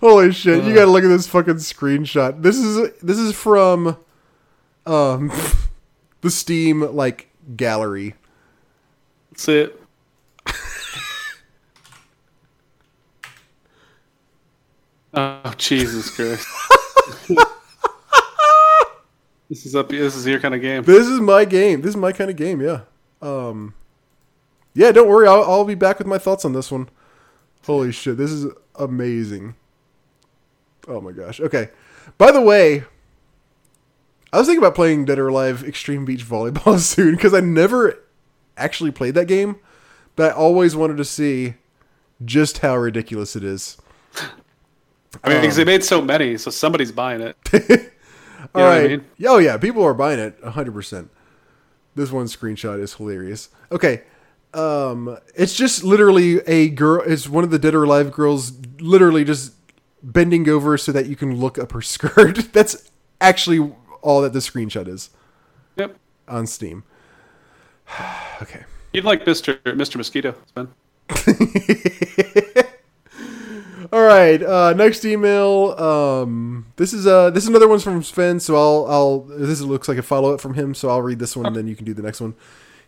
Holy 0.00 0.32
shit! 0.32 0.64
You 0.64 0.74
gotta 0.74 0.90
look 0.90 1.04
at 1.04 1.08
this 1.08 1.26
fucking 1.26 1.56
screenshot. 1.56 2.42
This 2.42 2.56
is 2.56 2.90
this 3.02 3.18
is 3.18 3.34
from 3.34 3.98
um 4.86 5.30
the 6.22 6.30
Steam 6.30 6.80
like 6.94 7.30
gallery. 7.56 8.14
That's 9.30 9.48
it. 9.48 9.79
Oh 15.14 15.54
Jesus 15.56 16.10
Christ! 16.14 16.46
this 19.48 19.66
is 19.66 19.74
up. 19.74 19.88
This 19.88 20.16
is 20.16 20.26
your 20.26 20.40
kind 20.40 20.54
of 20.54 20.60
game. 20.60 20.82
This 20.82 21.06
is 21.06 21.20
my 21.20 21.44
game. 21.44 21.80
This 21.80 21.90
is 21.90 21.96
my 21.96 22.12
kind 22.12 22.30
of 22.30 22.36
game. 22.36 22.60
Yeah. 22.60 22.82
Um. 23.22 23.74
Yeah. 24.74 24.92
Don't 24.92 25.08
worry. 25.08 25.26
I'll, 25.28 25.42
I'll 25.42 25.64
be 25.64 25.74
back 25.74 25.98
with 25.98 26.06
my 26.06 26.18
thoughts 26.18 26.44
on 26.44 26.52
this 26.52 26.70
one. 26.70 26.88
Holy 27.66 27.92
shit! 27.92 28.16
This 28.16 28.30
is 28.30 28.52
amazing. 28.76 29.54
Oh 30.88 31.00
my 31.00 31.12
gosh. 31.12 31.40
Okay. 31.40 31.70
By 32.18 32.32
the 32.32 32.40
way, 32.40 32.84
I 34.32 34.38
was 34.38 34.46
thinking 34.46 34.62
about 34.62 34.74
playing 34.74 35.04
Dead 35.04 35.18
or 35.18 35.28
Alive 35.28 35.64
Extreme 35.64 36.04
Beach 36.04 36.24
Volleyball 36.24 36.78
soon 36.80 37.14
because 37.14 37.34
I 37.34 37.40
never 37.40 38.02
actually 38.56 38.90
played 38.90 39.14
that 39.14 39.26
game, 39.26 39.56
but 40.16 40.30
I 40.30 40.34
always 40.34 40.76
wanted 40.76 40.96
to 40.98 41.04
see 41.04 41.54
just 42.24 42.58
how 42.58 42.76
ridiculous 42.76 43.34
it 43.34 43.44
is. 43.44 43.76
I 45.24 45.28
mean, 45.28 45.40
because 45.40 45.58
Um, 45.58 45.64
they 45.64 45.72
made 45.72 45.84
so 45.84 46.00
many, 46.00 46.36
so 46.38 46.50
somebody's 46.50 46.92
buying 46.92 47.20
it. 47.20 47.36
All 48.54 48.62
what 48.62 48.72
I 48.72 48.88
mean? 48.88 49.04
Oh 49.26 49.38
yeah, 49.38 49.56
people 49.58 49.82
are 49.84 49.94
buying 49.94 50.18
it 50.18 50.40
100%. 50.42 51.08
This 51.94 52.10
one 52.10 52.26
screenshot 52.26 52.80
is 52.80 52.94
hilarious. 52.94 53.48
Okay. 53.70 54.02
Um 54.54 55.16
it's 55.34 55.54
just 55.54 55.84
literally 55.84 56.38
a 56.46 56.68
girl 56.70 57.02
it's 57.06 57.28
one 57.28 57.44
of 57.44 57.50
the 57.50 57.58
dead 57.58 57.74
or 57.74 57.84
alive 57.84 58.10
girls 58.10 58.52
literally 58.80 59.22
just 59.24 59.52
bending 60.02 60.48
over 60.48 60.76
so 60.78 60.90
that 60.90 61.06
you 61.06 61.14
can 61.14 61.36
look 61.36 61.58
up 61.58 61.70
her 61.72 61.82
skirt. 61.96 62.52
That's 62.52 62.90
actually 63.20 63.72
all 64.02 64.22
that 64.22 64.32
the 64.32 64.40
screenshot 64.40 64.88
is 64.88 65.10
Yep. 65.76 65.96
on 66.26 66.46
Steam. 66.48 66.82
okay. 68.42 68.64
You'd 68.92 69.04
like 69.04 69.24
Mister 69.26 69.60
Mister 69.76 69.98
Mosquito, 69.98 70.34
Sven. 70.52 70.68
All 73.92 74.02
right. 74.02 74.42
Uh, 74.42 74.72
next 74.74 75.04
email. 75.04 75.72
Um, 75.78 76.66
this 76.76 76.92
is 76.92 77.06
uh, 77.06 77.30
this 77.30 77.44
is 77.44 77.48
another 77.48 77.68
one's 77.68 77.82
from 77.82 78.02
Sven. 78.02 78.40
So 78.40 78.56
I'll 78.56 78.86
I'll 78.88 79.20
this 79.20 79.60
looks 79.60 79.88
like 79.88 79.98
a 79.98 80.02
follow 80.02 80.34
up 80.34 80.40
from 80.40 80.54
him. 80.54 80.74
So 80.74 80.90
I'll 80.90 81.02
read 81.02 81.18
this 81.18 81.36
one, 81.36 81.46
and 81.46 81.56
then 81.56 81.66
you 81.66 81.76
can 81.76 81.84
do 81.84 81.94
the 81.94 82.02
next 82.02 82.20
one. 82.20 82.34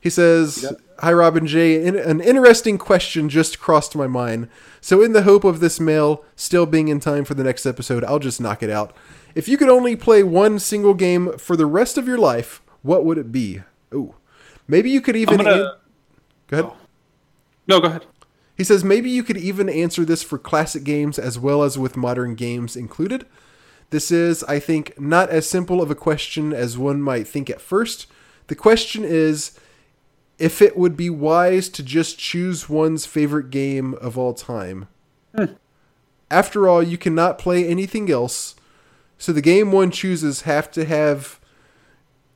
He 0.01 0.11
says, 0.11 0.65
Yep. 0.65 0.81
"Hi, 0.99 1.13
Robin 1.13 1.47
J. 1.47 1.85
In, 1.85 1.95
an 1.97 2.21
interesting 2.21 2.77
question 2.77 3.29
just 3.29 3.61
crossed 3.61 3.95
my 3.95 4.09
mind. 4.09 4.49
So 4.81 5.01
in 5.01 5.13
the 5.13 5.23
hope 5.23 5.45
of 5.45 5.61
this 5.61 5.79
mail 5.79 6.25
still 6.35 6.67
being 6.67 6.89
in 6.89 6.99
time 6.99 7.25
for 7.25 7.35
the 7.35 7.45
next 7.45 7.65
episode, 7.67 8.03
I'll 8.05 8.19
just 8.19 8.41
knock 8.41 8.63
it 8.65 8.71
out. 8.71 8.95
If 9.37 9.49
you 9.49 9.57
could 9.57 9.69
only 9.69 9.95
play 9.95 10.23
one 10.25 10.59
single 10.59 10.95
game 10.95 11.39
for 11.39 11.57
the 11.57 11.67
rest 11.67 11.97
of 11.97 12.07
your 12.09 12.19
life, 12.19 12.61
what 12.83 13.05
would 13.05 13.17
it 13.17 13.31
be? 13.31 13.63
Ooh, 13.95 14.15
maybe 14.67 14.91
you 14.91 15.01
could 15.01 15.15
even. 15.17 15.39
I'm 15.41 15.47
gonna. 15.47 15.65
an- 15.65 15.73
Go 16.49 16.59
ahead. 16.59 16.73
No, 17.69 17.81
go 17.81 17.87
ahead. 17.87 18.05
He 18.57 18.65
says 18.65 18.85
maybe 18.85 19.11
you 19.11 19.23
could 19.23 19.39
even 19.39 19.69
answer 19.69 20.05
this 20.05 20.23
for 20.23 20.39
classic 20.39 20.85
games 20.85 21.19
as 21.19 21.39
well 21.39 21.63
as 21.63 21.79
with 21.79 21.97
modern 21.97 22.35
games 22.35 22.77
included. 22.77 23.27
This 23.91 24.11
is, 24.11 24.43
I 24.45 24.59
think, 24.59 24.99
not 25.01 25.31
as 25.31 25.49
simple 25.49 25.83
of 25.83 25.91
a 25.91 25.95
question 25.95 26.53
as 26.53 26.79
one 26.79 27.03
might 27.03 27.29
think 27.29 27.51
at 27.51 27.61
first. 27.61 28.07
The 28.47 28.55
question 28.55 29.05
is 29.05 29.59
if 30.39 30.61
it 30.61 30.77
would 30.77 30.97
be 30.97 31.11
wise 31.11 31.69
to 31.69 31.83
just 31.83 32.19
choose 32.19 32.69
one's 32.69 33.07
favorite 33.07 33.51
game 33.51 33.95
of 33.95 34.19
all 34.19 34.35
time. 34.35 34.89
After 36.31 36.67
all, 36.67 36.83
you 36.83 36.97
cannot 36.97 37.39
play 37.39 37.67
anything 37.67 38.11
else, 38.11 38.55
so 39.19 39.33
the 39.33 39.43
game 39.43 39.71
one 39.71 39.91
chooses 39.91 40.43
have 40.43 40.71
to 40.73 40.85
have 40.85 41.39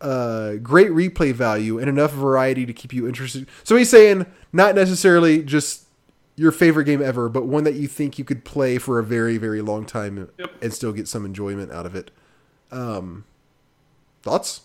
uh, 0.01 0.57
great 0.57 0.91
replay 0.91 1.33
value 1.33 1.79
and 1.79 1.89
enough 1.89 2.13
variety 2.13 2.67
to 2.67 2.73
keep 2.73 2.93
you 2.93 3.09
interested. 3.09 3.49
So 3.65 3.77
he's 3.77 3.91
saying 3.91 4.27
not 4.53 4.75
necessarily 4.75 5.43
just 5.43 5.86
your 6.37 6.53
favorite 6.53 6.85
game 6.85 7.03
ever, 7.03 7.29
but 7.29 7.47
one 7.47 7.65
that 7.65 7.75
you 7.75 7.89
think 7.89 8.19
you 8.19 8.25
could 8.25 8.45
play 8.45 8.79
for 8.79 8.99
a 8.99 9.05
very, 9.05 9.39
very 9.39 9.63
long 9.63 9.85
time 9.87 10.29
Yep. 10.39 10.51
and 10.63 10.73
still 10.73 10.93
get 10.93 11.09
some 11.09 11.25
enjoyment 11.25 11.73
out 11.73 11.87
of 11.87 11.95
it. 11.95 12.11
Um, 12.71 13.25
thoughts? 14.23 14.63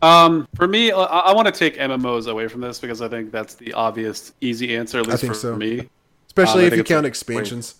Um, 0.00 0.48
for 0.56 0.66
me, 0.66 0.90
I, 0.90 1.02
I 1.02 1.32
want 1.32 1.46
to 1.46 1.52
take 1.52 1.76
MMOs 1.76 2.26
away 2.28 2.48
from 2.48 2.60
this 2.60 2.80
because 2.80 3.00
I 3.02 3.08
think 3.08 3.30
that's 3.30 3.54
the 3.54 3.72
obvious, 3.74 4.32
easy 4.40 4.74
answer, 4.76 4.98
at 4.98 5.06
least 5.06 5.20
think 5.20 5.34
for 5.34 5.38
so. 5.38 5.56
me. 5.56 5.88
Especially 6.26 6.66
Um, 6.66 6.72
if 6.72 6.76
you 6.76 6.84
count 6.84 7.04
a- 7.04 7.08
expansions. 7.08 7.76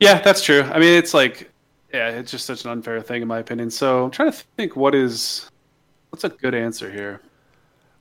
Yeah, 0.00 0.20
that's 0.20 0.44
true. 0.44 0.62
I 0.62 0.78
mean, 0.78 0.92
it's 0.96 1.12
like, 1.14 1.50
yeah, 1.92 2.10
it's 2.10 2.30
just 2.30 2.46
such 2.46 2.64
an 2.64 2.70
unfair 2.70 3.00
thing 3.02 3.22
in 3.22 3.26
my 3.28 3.38
opinion. 3.38 3.70
So 3.70 4.04
I'm 4.04 4.10
trying 4.10 4.30
to 4.30 4.38
think 4.56 4.76
what 4.76 4.94
is, 4.94 5.50
what's 6.10 6.24
a 6.24 6.28
good 6.28 6.54
answer 6.54 6.90
here. 6.90 7.20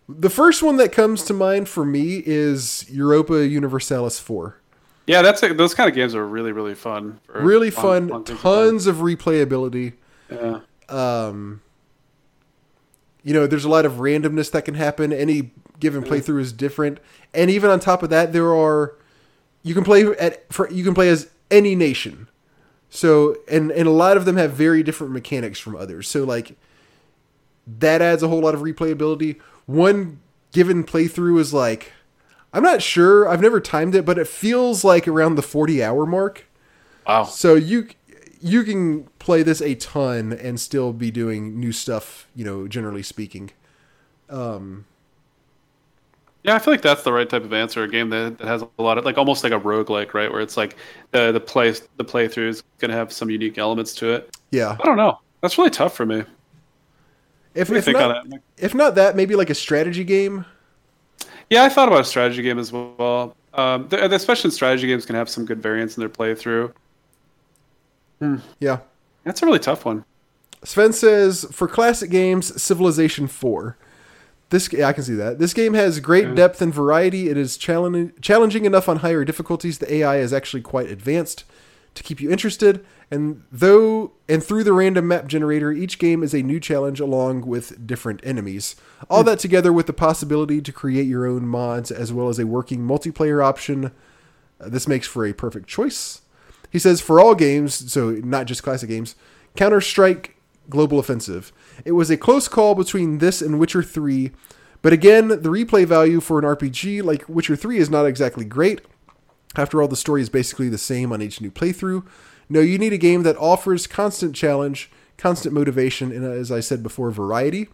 The 0.10 0.30
first 0.30 0.64
one 0.64 0.78
that 0.78 0.92
comes 0.92 1.24
to 1.26 1.34
mind 1.34 1.68
for 1.68 1.86
me 1.86 2.24
is 2.26 2.86
Europa 2.90 3.46
Universalis 3.46 4.20
4. 4.20 4.58
Yeah, 5.06 5.22
that's 5.22 5.42
a, 5.44 5.54
those 5.54 5.74
kind 5.74 5.90
of 5.90 5.96
games 5.96 6.16
are 6.16 6.26
really, 6.26 6.52
really 6.52 6.76
fun. 6.76 7.20
Really 7.28 7.72
fun, 7.72 8.08
periods 8.08 8.30
of 8.30 8.40
tons 8.40 8.88
of 8.88 8.98
replayability. 8.98 9.94
Yeah. 10.30 10.60
um, 10.90 11.62
you 13.24 13.34
know, 13.34 13.48
there's 13.48 13.66
a 13.66 13.70
lot 13.70 13.86
of 13.86 13.94
randomness 13.94 14.52
that 14.52 14.66
can 14.66 14.76
happen. 14.76 15.12
Any 15.12 15.52
given 15.80 16.04
playthrough 16.04 16.40
is 16.40 16.54
different, 16.54 17.00
and 17.34 17.50
even 17.50 17.70
on 17.70 17.80
top 17.80 18.04
of 18.04 18.10
that, 18.10 18.34
there 18.34 18.54
are 18.54 18.96
you 19.64 19.74
can 19.74 19.84
play 19.84 20.04
at 20.04 20.52
for 20.52 20.70
you 20.72 20.84
can 20.84 20.94
play 20.94 21.10
as 21.10 21.30
any 21.52 21.76
nation. 21.76 22.30
So, 22.90 23.38
and 23.50 23.72
and 23.72 23.88
a 23.88 23.92
lot 23.92 24.16
of 24.18 24.26
them 24.26 24.38
have 24.38 24.52
very 24.52 24.84
different 24.84 25.12
mechanics 25.12 25.60
from 25.60 25.76
others. 25.76 26.08
So, 26.08 26.24
like 26.24 26.56
that 27.80 28.02
adds 28.02 28.24
a 28.24 28.30
whole 28.30 28.40
lot 28.40 28.56
of 28.56 28.62
replayability. 28.62 29.40
One 29.68 30.22
given 30.52 30.84
playthrough 30.84 31.40
is 31.40 31.54
like 31.54 31.94
I'm 32.54 32.64
not 32.64 32.82
sure. 32.82 33.28
I've 33.30 33.42
never 33.42 33.62
timed 33.62 33.94
it, 33.96 34.06
but 34.06 34.18
it 34.18 34.28
feels 34.28 34.84
like 34.84 35.08
around 35.08 35.36
the 35.36 35.44
40 35.44 35.84
hour 35.84 36.06
mark. 36.08 36.46
Wow. 37.08 37.24
So 37.24 37.56
you 37.56 37.90
you 38.42 38.64
can 38.64 39.06
play 39.20 39.44
this 39.44 39.62
a 39.62 39.76
ton 39.76 40.34
and 40.34 40.60
still 40.60 40.94
be 40.94 41.12
doing 41.12 41.60
new 41.60 41.72
stuff, 41.72 42.28
you 42.36 42.46
know, 42.46 42.68
generally 42.68 43.04
speaking. 43.04 43.52
Um 44.30 44.88
Yeah, 46.44 46.56
I 46.56 46.60
feel 46.60 46.74
like 46.74 46.82
that's 46.82 47.04
the 47.04 47.12
right 47.12 47.30
type 47.30 47.44
of 47.44 47.54
answer. 47.54 47.84
A 47.84 47.90
game 47.90 48.10
that, 48.10 48.38
that 48.38 48.48
has 48.48 48.62
a 48.62 48.82
lot 48.82 48.98
of 48.98 49.06
like 49.06 49.18
almost 49.18 49.44
like 49.44 49.54
a 49.54 49.60
roguelike, 49.60 50.14
right? 50.14 50.32
Where 50.32 50.42
it's 50.42 50.58
like 50.58 50.78
the 51.12 51.32
the 51.32 51.40
play 51.40 51.72
the 51.98 52.06
playthrough 52.06 52.48
is 52.48 52.64
gonna 52.80 52.94
have 52.94 53.12
some 53.12 53.30
unique 53.30 53.58
elements 53.58 53.94
to 53.96 54.14
it. 54.14 54.30
yeah. 54.52 54.78
I 54.80 54.86
don't 54.86 54.98
know. 54.98 55.20
That's 55.42 55.58
really 55.58 55.70
tough 55.70 55.96
for 55.96 56.06
me. 56.06 56.24
If 57.58 57.72
if 57.72 57.88
not, 57.88 58.30
that? 58.30 58.42
if 58.58 58.76
not 58.76 58.96
that, 58.96 59.16
maybe 59.16 59.36
like 59.36 59.50
a 59.50 59.56
strategy 59.56 60.04
game. 60.04 60.46
Yeah, 61.50 61.64
I 61.64 61.70
thought 61.70 61.88
about 61.88 62.02
a 62.02 62.06
strategy 62.06 62.42
game 62.42 62.60
as 62.60 62.72
well. 62.72 63.36
Um, 63.54 63.88
the, 63.88 64.14
especially 64.14 64.50
in 64.50 64.52
strategy 64.52 64.88
games, 64.88 65.06
can 65.06 65.16
have 65.16 65.30
some 65.30 65.46
good 65.46 65.62
variance 65.62 65.98
in 65.98 66.02
their 66.02 66.10
playthrough. 66.10 66.74
Yeah. 68.60 68.80
That's 69.24 69.42
a 69.42 69.46
really 69.46 69.60
tough 69.60 69.86
one. 69.86 70.06
Sven 70.64 70.94
says 70.94 71.46
for 71.52 71.68
classic 71.68 72.10
games, 72.10 72.62
Civilization 72.62 73.28
4. 73.28 73.78
This 74.50 74.72
yeah, 74.72 74.88
I 74.88 74.94
can 74.94 75.04
see 75.04 75.16
that. 75.16 75.40
This 75.40 75.54
game 75.54 75.74
has 75.74 76.00
great 76.00 76.34
depth 76.34 76.62
and 76.62 76.74
variety. 76.74 77.30
It 77.30 77.36
is 77.36 77.58
challenging 77.58 78.14
challenging 78.22 78.64
enough 78.64 78.88
on 78.88 78.98
higher 78.98 79.26
difficulties. 79.26 79.80
The 79.80 79.94
AI 79.96 80.20
is 80.20 80.32
actually 80.32 80.62
quite 80.62 80.90
advanced 80.90 81.44
to 81.96 82.04
keep 82.04 82.22
you 82.22 82.32
interested. 82.32 82.86
And 83.10 83.44
though 83.52 84.12
and 84.28 84.44
through 84.44 84.66
the 84.66 84.74
random 84.74 85.08
map 85.08 85.28
generator, 85.28 85.72
each 85.72 85.98
game 85.98 86.24
is 86.24 86.34
a 86.34 86.44
new 86.44 86.60
challenge 86.60 87.00
along 87.00 87.46
with 87.46 87.88
different 87.88 88.20
enemies. 88.24 88.76
All 89.10 89.24
that 89.24 89.40
together 89.40 89.72
with 89.72 89.88
the 89.88 89.94
possibility 89.94 90.62
to 90.62 90.74
create 90.74 91.08
your 91.08 91.26
own 91.26 91.48
mods 91.48 91.90
as 91.90 92.12
well 92.12 92.28
as 92.28 92.38
a 92.38 92.46
working 92.46 92.82
multiplayer 92.82 93.44
option. 93.44 93.92
Uh, 94.60 94.70
this 94.70 94.88
makes 94.88 95.08
for 95.08 95.26
a 95.26 95.34
perfect 95.34 95.68
choice. 95.68 96.22
He 96.70 96.80
says 96.80 97.00
for 97.00 97.20
all 97.20 97.34
games, 97.34 97.92
so 97.92 98.12
not 98.12 98.46
just 98.46 98.64
classic 98.64 98.90
games, 98.90 99.16
Counter 99.56 99.80
Strike 99.80 100.36
Global 100.70 101.00
Offensive. 101.00 101.54
It 101.86 101.94
was 101.94 102.10
a 102.10 102.18
close 102.18 102.50
call 102.50 102.76
between 102.76 103.20
this 103.20 103.42
and 103.42 103.58
Witcher 103.58 103.84
3, 103.84 104.32
but 104.82 104.92
again, 104.92 105.30
the 105.30 105.50
replay 105.50 105.86
value 105.86 106.20
for 106.20 106.40
an 106.40 106.46
RPG 106.46 107.04
like 107.04 107.28
Witcher 107.30 107.56
3 107.56 107.78
is 107.78 107.90
not 107.90 108.06
exactly 108.06 108.44
great. 108.44 108.82
After 109.56 109.82
all, 109.82 109.88
the 109.88 109.96
story 109.96 110.22
is 110.22 110.30
basically 110.30 110.70
the 110.70 110.78
same 110.78 111.12
on 111.14 111.22
each 111.22 111.40
new 111.42 111.50
playthrough. 111.50 112.06
No, 112.50 112.60
you 112.60 112.78
need 112.78 112.94
a 112.94 112.98
game 112.98 113.24
that 113.24 113.38
offers 113.38 113.88
constant 113.88 114.36
challenge, 114.36 114.90
constant 115.18 115.54
motivation, 115.54 116.12
and 116.12 116.26
uh, 116.26 116.30
as 116.30 116.52
I 116.52 116.60
said 116.60 116.82
before, 116.82 117.12
variety. 117.12 117.68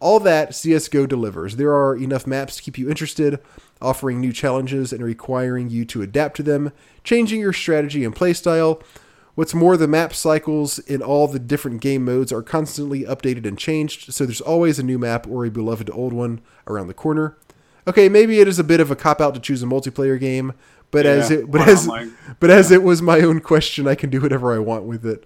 All 0.00 0.20
that 0.20 0.50
CSGO 0.50 1.08
delivers. 1.08 1.56
There 1.56 1.74
are 1.74 1.96
enough 1.96 2.26
maps 2.26 2.56
to 2.56 2.62
keep 2.62 2.78
you 2.78 2.88
interested, 2.88 3.40
offering 3.80 4.20
new 4.20 4.32
challenges 4.32 4.92
and 4.92 5.02
requiring 5.02 5.70
you 5.70 5.84
to 5.86 6.02
adapt 6.02 6.36
to 6.36 6.42
them, 6.42 6.72
changing 7.02 7.40
your 7.40 7.52
strategy 7.52 8.04
and 8.04 8.14
playstyle. 8.14 8.82
What's 9.34 9.54
more, 9.54 9.76
the 9.76 9.88
map 9.88 10.14
cycles 10.14 10.78
in 10.80 11.00
all 11.00 11.28
the 11.28 11.38
different 11.38 11.80
game 11.80 12.04
modes 12.04 12.32
are 12.32 12.42
constantly 12.42 13.04
updated 13.04 13.46
and 13.46 13.58
changed, 13.58 14.12
so 14.12 14.24
there's 14.24 14.40
always 14.40 14.78
a 14.78 14.84
new 14.84 14.98
map 14.98 15.26
or 15.26 15.44
a 15.44 15.50
beloved 15.50 15.90
old 15.90 16.12
one 16.12 16.40
around 16.66 16.88
the 16.88 16.94
corner. 16.94 17.36
Okay, 17.86 18.08
maybe 18.08 18.40
it 18.40 18.48
is 18.48 18.58
a 18.58 18.64
bit 18.64 18.80
of 18.80 18.90
a 18.90 18.96
cop 18.96 19.20
out 19.20 19.34
to 19.34 19.40
choose 19.40 19.62
a 19.62 19.66
multiplayer 19.66 20.20
game, 20.20 20.52
but 20.90 21.06
as 21.06 21.30
it 21.30 21.50
but 21.50 21.66
as 21.68 21.88
but 22.40 22.50
as 22.50 22.70
it 22.70 22.82
was 22.82 23.02
my 23.02 23.20
own 23.20 23.40
question, 23.40 23.86
I 23.86 23.94
can 23.94 24.10
do 24.10 24.20
whatever 24.20 24.54
I 24.54 24.58
want 24.58 24.84
with 24.84 25.04
it. 25.06 25.24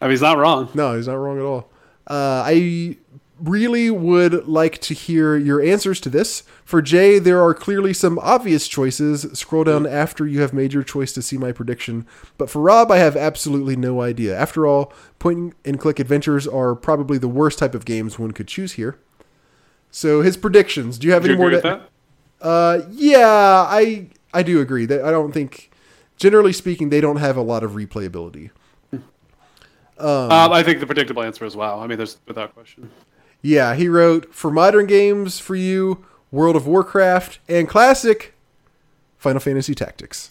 I 0.00 0.06
mean, 0.06 0.12
he's 0.12 0.22
not 0.22 0.38
wrong. 0.38 0.68
No, 0.74 0.96
he's 0.96 1.08
not 1.08 1.14
wrong 1.16 1.38
at 1.38 1.44
all. 1.44 1.70
Uh, 2.06 2.42
I 2.46 2.96
really 3.38 3.90
would 3.90 4.48
like 4.48 4.78
to 4.78 4.94
hear 4.94 5.36
your 5.36 5.60
answers 5.62 6.00
to 6.00 6.08
this. 6.08 6.42
For 6.64 6.80
Jay, 6.82 7.18
there 7.18 7.42
are 7.42 7.54
clearly 7.54 7.92
some 7.92 8.18
obvious 8.20 8.66
choices. 8.66 9.26
Scroll 9.38 9.64
down 9.64 9.86
after 9.86 10.26
you 10.26 10.40
have 10.40 10.52
made 10.52 10.72
your 10.72 10.82
choice 10.82 11.12
to 11.12 11.22
see 11.22 11.36
my 11.36 11.52
prediction. 11.52 12.06
But 12.38 12.50
for 12.50 12.60
Rob, 12.62 12.90
I 12.90 12.96
have 12.96 13.16
absolutely 13.16 13.76
no 13.76 14.00
idea. 14.00 14.36
After 14.36 14.66
all, 14.66 14.92
point 15.18 15.54
and 15.64 15.78
click 15.78 15.98
adventures 16.00 16.48
are 16.48 16.74
probably 16.74 17.18
the 17.18 17.28
worst 17.28 17.58
type 17.58 17.74
of 17.74 17.84
games 17.84 18.18
one 18.18 18.32
could 18.32 18.48
choose 18.48 18.72
here. 18.72 18.98
So 19.90 20.22
his 20.22 20.36
predictions. 20.36 20.98
Do 20.98 21.06
you 21.06 21.12
have 21.12 21.24
you 21.24 21.32
any 21.32 21.38
more? 21.38 21.46
agree 21.48 21.56
with 21.56 21.64
to- 21.64 21.88
that? 22.40 22.46
uh, 22.46 22.80
yeah, 22.90 23.66
I 23.68 24.08
I 24.38 24.42
do 24.44 24.60
agree. 24.60 24.86
That 24.86 25.04
I 25.04 25.10
don't 25.10 25.32
think, 25.32 25.70
generally 26.16 26.52
speaking, 26.52 26.90
they 26.90 27.00
don't 27.00 27.16
have 27.16 27.36
a 27.36 27.42
lot 27.42 27.64
of 27.64 27.72
replayability. 27.72 28.50
Um, 30.00 30.30
I 30.30 30.62
think 30.62 30.78
the 30.78 30.86
predictable 30.86 31.24
answer 31.24 31.44
is 31.44 31.56
wow. 31.56 31.80
I 31.80 31.88
mean, 31.88 31.98
there's 31.98 32.18
without 32.28 32.54
question. 32.54 32.90
Yeah, 33.42 33.74
he 33.74 33.88
wrote 33.88 34.32
for 34.32 34.48
modern 34.48 34.86
games 34.86 35.40
for 35.40 35.56
you, 35.56 36.06
World 36.30 36.54
of 36.54 36.68
Warcraft, 36.68 37.40
and 37.48 37.68
classic 37.68 38.34
Final 39.16 39.40
Fantasy 39.40 39.74
Tactics. 39.74 40.30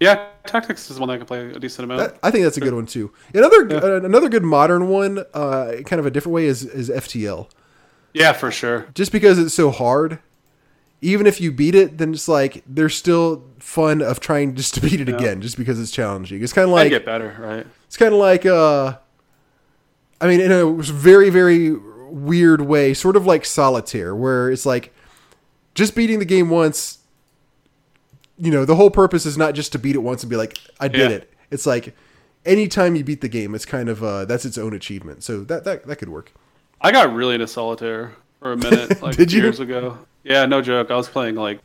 Yeah, 0.00 0.26
Tactics 0.46 0.90
is 0.90 0.98
one 0.98 1.08
that 1.08 1.14
I 1.14 1.18
can 1.18 1.26
play 1.26 1.50
a 1.50 1.60
decent 1.60 1.84
amount. 1.84 2.00
That, 2.00 2.18
I 2.24 2.32
think 2.32 2.42
that's 2.42 2.56
a 2.56 2.60
good 2.60 2.74
one 2.74 2.86
too. 2.86 3.12
Another 3.32 3.70
uh, 3.70 4.00
another 4.04 4.28
good 4.28 4.42
modern 4.42 4.88
one, 4.88 5.24
uh, 5.32 5.74
kind 5.86 6.00
of 6.00 6.06
a 6.06 6.10
different 6.10 6.34
way, 6.34 6.46
is 6.46 6.64
is 6.64 6.90
FTL. 6.90 7.48
yeah, 8.14 8.32
for 8.32 8.50
sure. 8.50 8.88
Just 8.94 9.12
because 9.12 9.38
it's 9.38 9.54
so 9.54 9.70
hard, 9.70 10.18
even 11.00 11.26
if 11.26 11.40
you 11.40 11.52
beat 11.52 11.74
it, 11.74 11.98
then 11.98 12.12
it's 12.12 12.28
like 12.28 12.62
there's 12.66 12.94
still 12.96 13.44
fun 13.58 14.02
of 14.02 14.20
trying 14.20 14.54
just 14.54 14.74
to 14.74 14.80
beat 14.86 15.00
it 15.00 15.08
again, 15.08 15.40
just 15.40 15.56
because 15.56 15.80
it's 15.80 15.90
challenging. 15.90 16.42
It's 16.42 16.52
kind 16.52 16.68
of 16.68 16.74
I 16.74 16.82
like 16.82 16.90
get 16.90 17.04
better, 17.04 17.36
right? 17.38 17.66
It's 17.86 17.96
kind 17.96 18.12
of 18.12 18.18
like, 18.20 18.44
uh, 18.44 18.96
I 20.20 20.26
mean, 20.26 20.40
in 20.40 20.50
a 20.52 20.66
very, 20.82 21.30
very 21.30 21.72
weird 22.10 22.60
way, 22.62 22.94
sort 22.94 23.16
of 23.16 23.26
like 23.26 23.44
solitaire, 23.44 24.14
where 24.14 24.50
it's 24.50 24.66
like 24.66 24.92
just 25.74 25.94
beating 25.94 26.18
the 26.18 26.24
game 26.24 26.50
once. 26.50 26.98
You 28.40 28.50
know, 28.52 28.64
the 28.64 28.76
whole 28.76 28.90
purpose 28.90 29.26
is 29.26 29.36
not 29.36 29.54
just 29.54 29.72
to 29.72 29.78
beat 29.78 29.96
it 29.96 29.98
once 30.02 30.22
and 30.22 30.30
be 30.30 30.36
like, 30.36 30.58
I 30.78 30.86
did 30.88 31.10
Yeah. 31.10 31.16
it. 31.16 31.32
It's 31.50 31.66
like 31.66 31.94
anytime 32.44 32.94
you 32.94 33.02
beat 33.02 33.20
the 33.20 33.28
game, 33.28 33.54
it's 33.54 33.64
kind 33.64 33.88
of 33.88 34.02
uh, 34.02 34.24
that's 34.26 34.44
its 34.44 34.56
own 34.58 34.74
achievement. 34.74 35.22
So 35.24 35.42
that 35.44 35.64
that 35.64 35.86
that 35.86 35.96
could 35.96 36.08
work. 36.08 36.32
I 36.80 36.92
got 36.92 37.12
really 37.12 37.34
into 37.34 37.48
solitaire 37.48 38.14
for 38.40 38.52
a 38.52 38.56
minute, 38.56 39.02
like 39.02 39.16
Did 39.16 39.32
you? 39.32 39.42
years 39.42 39.58
ago. 39.60 39.98
Yeah, 40.24 40.46
no 40.46 40.60
joke. 40.60 40.90
I 40.90 40.96
was 40.96 41.08
playing 41.08 41.34
like 41.36 41.60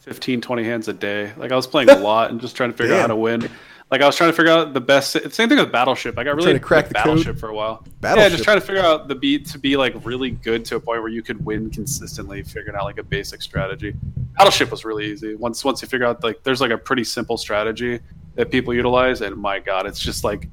15, 0.00 0.40
20 0.40 0.64
hands 0.64 0.88
a 0.88 0.92
day. 0.92 1.32
Like 1.36 1.52
I 1.52 1.56
was 1.56 1.66
playing 1.66 1.90
a 1.90 1.96
lot 1.98 2.30
and 2.30 2.40
just 2.40 2.56
trying 2.56 2.70
to 2.70 2.76
figure 2.76 2.94
out 2.94 3.00
how 3.02 3.06
to 3.08 3.16
win. 3.16 3.48
Like 3.90 4.00
I 4.00 4.06
was 4.06 4.16
trying 4.16 4.30
to 4.30 4.36
figure 4.36 4.50
out 4.50 4.74
the 4.74 4.80
best. 4.80 5.12
Same 5.32 5.48
thing 5.48 5.58
with 5.58 5.70
Battleship. 5.70 6.18
I 6.18 6.24
got 6.24 6.34
really 6.34 6.46
Trying 6.46 6.58
to 6.58 6.64
crack 6.64 6.84
into 6.86 6.94
the 6.94 6.98
code? 7.00 7.04
Battleship 7.18 7.38
for 7.38 7.48
a 7.50 7.54
while. 7.54 7.84
Battleship. 8.00 8.30
Yeah, 8.30 8.36
just 8.36 8.42
trying 8.44 8.58
to 8.60 8.66
figure 8.66 8.82
out 8.82 9.06
the 9.06 9.14
beat 9.14 9.46
to 9.46 9.58
be 9.58 9.76
like 9.76 9.94
really 10.04 10.30
good 10.30 10.64
to 10.66 10.76
a 10.76 10.80
point 10.80 11.02
where 11.02 11.08
you 11.10 11.22
could 11.22 11.44
win 11.44 11.70
consistently. 11.70 12.42
Figuring 12.42 12.76
out 12.76 12.84
like 12.84 12.98
a 12.98 13.04
basic 13.04 13.42
strategy. 13.42 13.94
Battleship 14.36 14.70
was 14.72 14.84
really 14.84 15.06
easy. 15.06 15.34
Once 15.36 15.64
once 15.64 15.82
you 15.82 15.88
figure 15.88 16.06
out 16.06 16.22
like 16.24 16.42
there's 16.42 16.60
like 16.60 16.72
a 16.72 16.78
pretty 16.78 17.04
simple 17.04 17.36
strategy 17.36 18.00
that 18.34 18.50
people 18.50 18.74
utilize, 18.74 19.20
and 19.20 19.36
my 19.36 19.60
god, 19.60 19.86
it's 19.86 20.00
just 20.00 20.24
like 20.24 20.48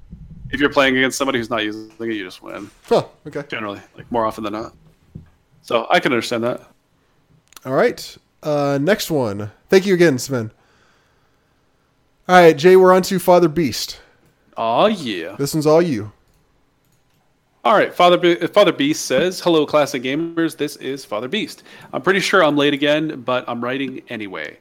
if 0.51 0.59
you're 0.59 0.69
playing 0.69 0.95
against 0.95 1.17
somebody 1.17 1.39
who's 1.39 1.49
not 1.49 1.63
using 1.63 1.89
it, 1.99 2.13
you 2.13 2.23
just 2.23 2.43
win 2.43 2.69
Huh. 2.85 3.05
Okay. 3.25 3.43
generally, 3.47 3.81
like 3.97 4.11
more 4.11 4.25
often 4.27 4.43
than 4.43 4.53
not. 4.53 4.73
So 5.63 5.87
I 5.89 5.99
can 5.99 6.11
understand 6.11 6.43
that. 6.43 6.61
All 7.65 7.73
right. 7.73 8.17
Uh, 8.41 8.77
next 8.81 9.09
one. 9.09 9.51
Thank 9.69 9.85
you 9.85 9.93
again, 9.93 10.19
Sven. 10.19 10.51
All 12.27 12.35
right, 12.35 12.57
Jay. 12.57 12.75
We're 12.75 12.93
on 12.93 13.01
to 13.03 13.19
Father 13.19 13.47
Beast. 13.47 13.99
Oh 14.55 14.85
yeah. 14.85 15.35
This 15.37 15.53
one's 15.53 15.65
all 15.65 15.81
you. 15.81 16.11
All 17.65 17.73
right, 17.73 17.93
Father 17.93 18.17
Be- 18.17 18.35
Father 18.47 18.73
Beast 18.73 19.05
says, 19.05 19.39
"Hello, 19.39 19.65
classic 19.65 20.03
gamers. 20.03 20.57
This 20.57 20.75
is 20.77 21.05
Father 21.05 21.27
Beast. 21.29 21.63
I'm 21.93 22.01
pretty 22.01 22.19
sure 22.19 22.43
I'm 22.43 22.57
late 22.57 22.73
again, 22.73 23.21
but 23.21 23.45
I'm 23.47 23.63
writing 23.63 24.01
anyway. 24.09 24.57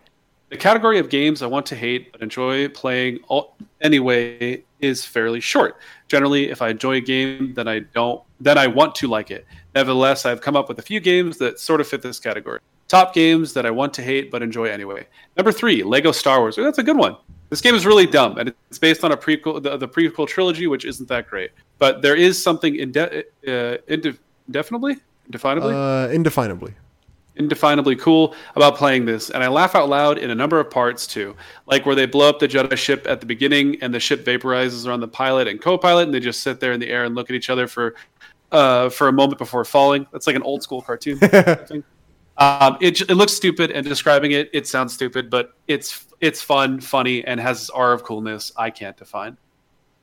The 0.51 0.57
category 0.57 0.99
of 0.99 1.09
games 1.09 1.43
I 1.43 1.47
want 1.47 1.67
to 1.67 1.77
hate 1.77 2.13
but 2.13 2.21
enjoy 2.23 2.69
playing 2.69 3.19
all- 3.29 3.57
anyway 3.81 4.63
is 4.81 5.05
fairly 5.05 5.41
short. 5.41 5.77
Generally, 6.09 6.51
if 6.51 6.63
I 6.63 6.69
enjoy 6.69 6.97
a 6.97 7.01
game, 7.01 7.55
then 7.55 7.67
I 7.67 7.81
don't, 7.81 8.23
then 8.41 8.59
I 8.59 8.67
want 8.67 8.95
to 8.97 9.09
like 9.09 9.31
it. 9.31 9.47
Nevertheless, 9.75 10.25
I've 10.27 10.41
come 10.41 10.55
up 10.57 10.69
with 10.69 10.79
a 10.79 10.83
few 10.83 11.01
games 11.01 11.39
that 11.39 11.59
sort 11.59 11.81
of 11.81 11.89
fit 11.89 12.03
this 12.03 12.21
category. 12.21 12.61
Top 12.89 13.15
games 13.15 13.53
that 13.55 13.65
I 13.65 13.71
want 13.71 13.95
to 13.95 14.03
hate 14.03 14.31
but 14.31 14.43
enjoy 14.43 14.67
anyway. 14.67 15.07
Number 15.37 15.51
three, 15.53 15.83
Lego 15.83 16.13
Star 16.13 16.41
Wars. 16.41 16.59
Ooh, 16.59 16.63
that's 16.65 16.79
a 16.79 16.83
good 16.83 16.97
one. 16.97 17.17
This 17.49 17.61
game 17.61 17.75
is 17.75 17.85
really 17.85 18.07
dumb, 18.07 18.39
and 18.39 18.53
it's 18.71 18.79
based 18.79 19.05
on 19.05 19.13
a 19.13 19.17
prequel, 19.17 19.63
the, 19.63 19.77
the 19.77 19.89
prequel 19.89 20.27
trilogy, 20.27 20.67
which 20.67 20.85
isn't 20.87 21.09
that 21.09 21.29
great. 21.29 21.51
But 21.79 22.01
there 22.01 22.17
is 22.17 22.43
something 22.43 22.77
inde- 22.77 22.97
uh, 22.97 23.23
indef- 23.45 24.19
indefinably, 24.51 24.97
indefinably, 25.31 25.75
Uh, 25.75 26.09
indefinably. 26.09 26.73
indefinably 27.37 27.99
cool 27.99 28.35
about 28.57 28.77
playing 28.77 29.05
this, 29.05 29.29
and 29.31 29.43
I 29.45 29.49
laugh 29.49 29.75
out 29.75 29.89
loud 29.91 30.17
in 30.19 30.31
a 30.31 30.35
number 30.35 30.59
of 30.61 30.71
parts 30.71 31.07
too, 31.07 31.37
like 31.67 31.85
where 31.85 31.95
they 31.95 32.07
blow 32.07 32.29
up 32.29 32.39
the 32.39 32.49
Jedi 32.49 32.77
ship 32.77 33.07
at 33.07 33.21
the 33.21 33.27
beginning, 33.27 33.77
and 33.83 33.93
the 33.93 34.01
ship 34.01 34.25
vaporizes 34.25 34.87
around 34.87 35.01
the 35.01 35.09
pilot 35.09 35.47
and 35.47 35.61
co-pilot, 35.61 36.05
and 36.05 36.15
they 36.15 36.21
just 36.21 36.43
sit 36.43 36.59
there 36.61 36.73
in 36.73 36.81
the 36.81 36.89
air 36.89 37.05
and 37.05 37.15
look 37.15 37.29
at 37.31 37.37
each 37.37 37.51
other 37.51 37.67
for 37.67 37.95
uh, 38.51 38.89
for 38.91 39.09
a 39.09 39.13
moment 39.13 39.39
before 39.39 39.65
falling. 39.65 40.07
That's 40.13 40.27
like 40.27 40.37
an 40.37 40.43
old 40.43 40.63
school 40.63 40.81
cartoon. 40.83 41.19
Um, 42.43 42.77
it, 42.81 43.01
it 43.03 43.15
looks 43.15 43.33
stupid, 43.33 43.71
and 43.71 43.87
describing 43.87 44.33
it, 44.33 44.51
it 44.53 44.67
sounds 44.67 44.93
stupid, 44.93 45.31
but 45.31 45.53
it's 45.69 46.07
it's 46.21 46.43
fun, 46.43 46.81
funny, 46.81 47.25
and 47.25 47.39
has 47.39 47.61
this 47.61 47.71
aura 47.71 47.95
of 47.95 48.03
coolness 48.03 48.51
I 48.57 48.69
can't 48.69 48.97
define. 48.97 49.37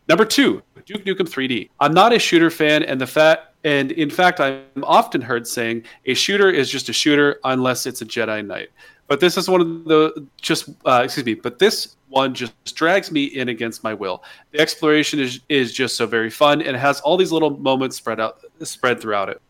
Number 0.08 0.24
two, 0.24 0.62
Duke 0.86 1.04
Nukem 1.04 1.28
3D. 1.28 1.70
I'm 1.82 1.94
not 1.94 2.14
a 2.14 2.20
shooter 2.20 2.50
fan, 2.50 2.84
and 2.84 3.00
the 3.00 3.08
fat 3.08 3.54
and 3.66 3.92
in 3.92 4.10
fact, 4.10 4.40
I'm 4.40 4.64
often 4.84 5.20
heard 5.20 5.46
saying 5.46 5.84
a 6.06 6.14
shooter 6.14 6.50
is 6.50 6.70
just 6.70 6.88
a 6.88 6.94
shooter 6.94 7.42
unless 7.44 7.86
it's 7.86 8.02
a 8.02 8.06
Jedi 8.06 8.46
Knight. 8.46 8.70
But 9.08 9.20
this 9.20 9.36
is 9.36 9.50
one 9.50 9.60
of 9.60 9.84
the 9.84 10.26
just 10.40 10.70
uh, 10.86 11.02
excuse 11.04 11.26
me. 11.26 11.34
But 11.34 11.60
this 11.60 11.98
one 12.08 12.34
just 12.34 12.54
drags 12.74 13.12
me 13.12 13.26
in 13.26 13.50
against 13.50 13.84
my 13.84 13.94
will. 13.94 14.24
The 14.52 14.62
exploration 14.62 15.20
is 15.20 15.42
is 15.50 15.74
just 15.74 15.98
so 15.98 16.08
very 16.08 16.30
fun, 16.30 16.62
and 16.62 16.74
it 16.78 16.80
has 16.80 17.02
all 17.02 17.18
these 17.18 17.34
little 17.34 17.58
moments 17.58 17.98
spread 17.98 18.22
out 18.22 18.46
spread 18.64 19.02
throughout 19.02 19.28
it 19.28 19.42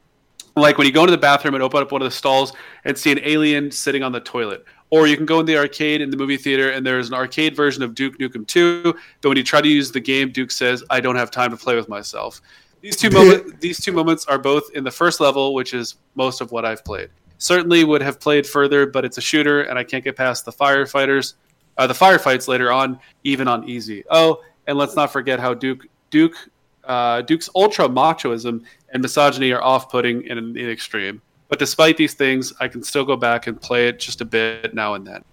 like 0.61 0.77
when 0.77 0.88
you 0.88 0.93
go 0.93 1.01
into 1.01 1.11
the 1.11 1.17
bathroom 1.17 1.55
and 1.55 1.63
open 1.63 1.81
up 1.81 1.91
one 1.91 2.01
of 2.01 2.05
the 2.05 2.15
stalls 2.15 2.53
and 2.85 2.97
see 2.97 3.11
an 3.11 3.19
alien 3.23 3.71
sitting 3.71 4.03
on 4.03 4.11
the 4.11 4.19
toilet. 4.19 4.65
Or 4.91 5.05
you 5.05 5.15
can 5.15 5.25
go 5.25 5.39
in 5.39 5.45
the 5.45 5.57
arcade 5.57 6.01
in 6.01 6.09
the 6.09 6.17
movie 6.17 6.38
theater 6.38 6.71
and 6.71 6.85
there's 6.85 7.09
an 7.09 7.13
arcade 7.13 7.55
version 7.55 7.83
of 7.83 7.93
Duke 7.93 8.17
Nukem 8.17 8.47
2. 8.47 8.95
But 9.21 9.29
when 9.29 9.38
you 9.38 9.43
try 9.43 9.61
to 9.61 9.67
use 9.67 9.91
the 9.91 9.99
game, 9.99 10.31
Duke 10.31 10.49
says, 10.49 10.83
"I 10.89 10.99
don't 10.99 11.15
have 11.15 11.29
time 11.29 11.51
to 11.51 11.57
play 11.57 11.75
with 11.75 11.88
myself." 11.88 12.41
These 12.81 12.95
two 12.95 13.09
moments, 13.11 13.53
these 13.59 13.79
two 13.79 13.91
moments 13.91 14.25
are 14.25 14.39
both 14.39 14.71
in 14.73 14.83
the 14.83 14.91
first 14.91 15.19
level, 15.19 15.53
which 15.53 15.73
is 15.73 15.95
most 16.15 16.41
of 16.41 16.51
what 16.51 16.65
I've 16.65 16.83
played. 16.83 17.09
Certainly 17.38 17.83
would 17.83 18.01
have 18.01 18.19
played 18.19 18.47
further, 18.47 18.85
but 18.85 19.05
it's 19.05 19.17
a 19.17 19.21
shooter 19.21 19.61
and 19.61 19.77
I 19.77 19.83
can't 19.83 20.03
get 20.03 20.15
past 20.15 20.43
the 20.43 20.51
firefighters, 20.51 21.35
uh, 21.77 21.88
the 21.88 21.93
firefights 21.93 22.47
later 22.47 22.71
on, 22.71 22.99
even 23.23 23.47
on 23.47 23.69
easy. 23.69 24.03
Oh, 24.09 24.41
and 24.67 24.77
let's 24.77 24.95
not 24.95 25.11
forget 25.11 25.39
how 25.39 25.53
Duke 25.53 25.85
Duke 26.09 26.49
uh, 26.89 27.21
Duke's 27.21 27.49
ultra 27.55 27.87
machoism 27.87 28.63
and 28.91 29.01
misogyny 29.01 29.51
are 29.51 29.61
off-putting 29.61 30.23
in 30.23 30.37
an 30.37 30.57
extreme. 30.57 31.21
But 31.47 31.59
despite 31.59 31.95
these 31.97 32.13
things, 32.13 32.51
I 32.59 32.67
can 32.67 32.83
still 32.83 33.05
go 33.05 33.15
back 33.15 33.47
and 33.47 33.59
play 33.59 33.87
it 33.87 33.99
just 33.99 34.21
a 34.21 34.25
bit 34.25 34.73
now 34.73 34.95
and 34.95 35.07
then. 35.07 35.23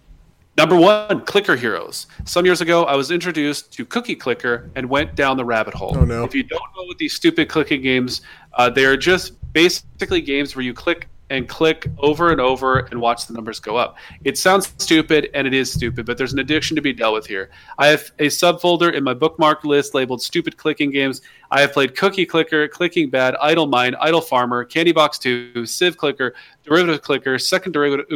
Number 0.57 0.77
one, 0.77 1.23
Clicker 1.27 1.57
Heroes. 1.57 2.07
Some 2.25 2.47
years 2.47 2.63
ago, 2.63 2.85
I 2.85 2.97
was 2.97 3.11
introduced 3.11 3.73
to 3.75 3.85
Cookie 3.85 4.17
Clicker 4.17 4.71
and 4.75 4.89
went 4.89 5.15
down 5.15 5.37
the 5.37 5.45
rabbit 5.45 5.75
hole. 5.75 5.95
Oh, 5.99 6.05
no. 6.05 6.25
If 6.25 6.35
you 6.35 6.43
don't 6.43 6.63
know 6.77 6.85
what 6.85 6.97
these 6.97 7.15
stupid 7.15 7.51
clicking 7.51 7.83
games, 7.83 8.23
uh, 8.55 8.71
they 8.71 8.87
are 8.87 8.97
just 8.97 9.35
basically 9.53 10.23
games 10.23 10.57
where 10.57 10.65
you 10.65 10.73
click 10.73 11.09
and 11.31 11.49
click 11.49 11.89
over 11.99 12.31
and 12.31 12.41
over 12.41 12.81
and 12.91 13.01
watch 13.01 13.27
the 13.27 13.33
numbers 13.33 13.59
go 13.59 13.77
up. 13.77 13.97
It 14.25 14.39
sounds 14.39 14.73
stupid 14.79 15.29
and 15.35 15.47
it 15.47 15.55
is 15.55 15.73
stupid, 15.73 16.07
but 16.07 16.17
there's 16.17 16.33
an 16.33 16.39
addiction 16.39 16.77
to 16.77 16.83
be 16.83 16.93
dealt 16.93 17.15
with 17.15 17.27
here. 17.27 17.51
I 17.79 17.89
have 17.89 18.11
a 18.19 18.27
subfolder 18.27 18.93
in 18.95 19.03
my 19.03 19.15
bookmark 19.15 19.65
list 19.65 19.95
labeled 19.95 20.23
stupid 20.23 20.57
clicking 20.57 20.91
games. 20.91 21.23
I 21.51 21.61
have 21.61 21.73
played 21.73 21.97
Cookie 21.97 22.27
Clicker, 22.27 22.67
Clicking 22.69 23.09
Bad, 23.11 23.37
Idle 23.41 23.67
Mine, 23.67 23.95
Idle 24.01 24.21
Farmer, 24.21 24.65
Candy 24.65 24.93
Box 24.93 25.19
2, 25.19 25.65
Civ 25.65 25.97
Clicker, 25.97 26.35
Derivative 26.65 27.03
Clicker, 27.03 27.39
Second 27.39 27.73
Derivative 27.73 28.07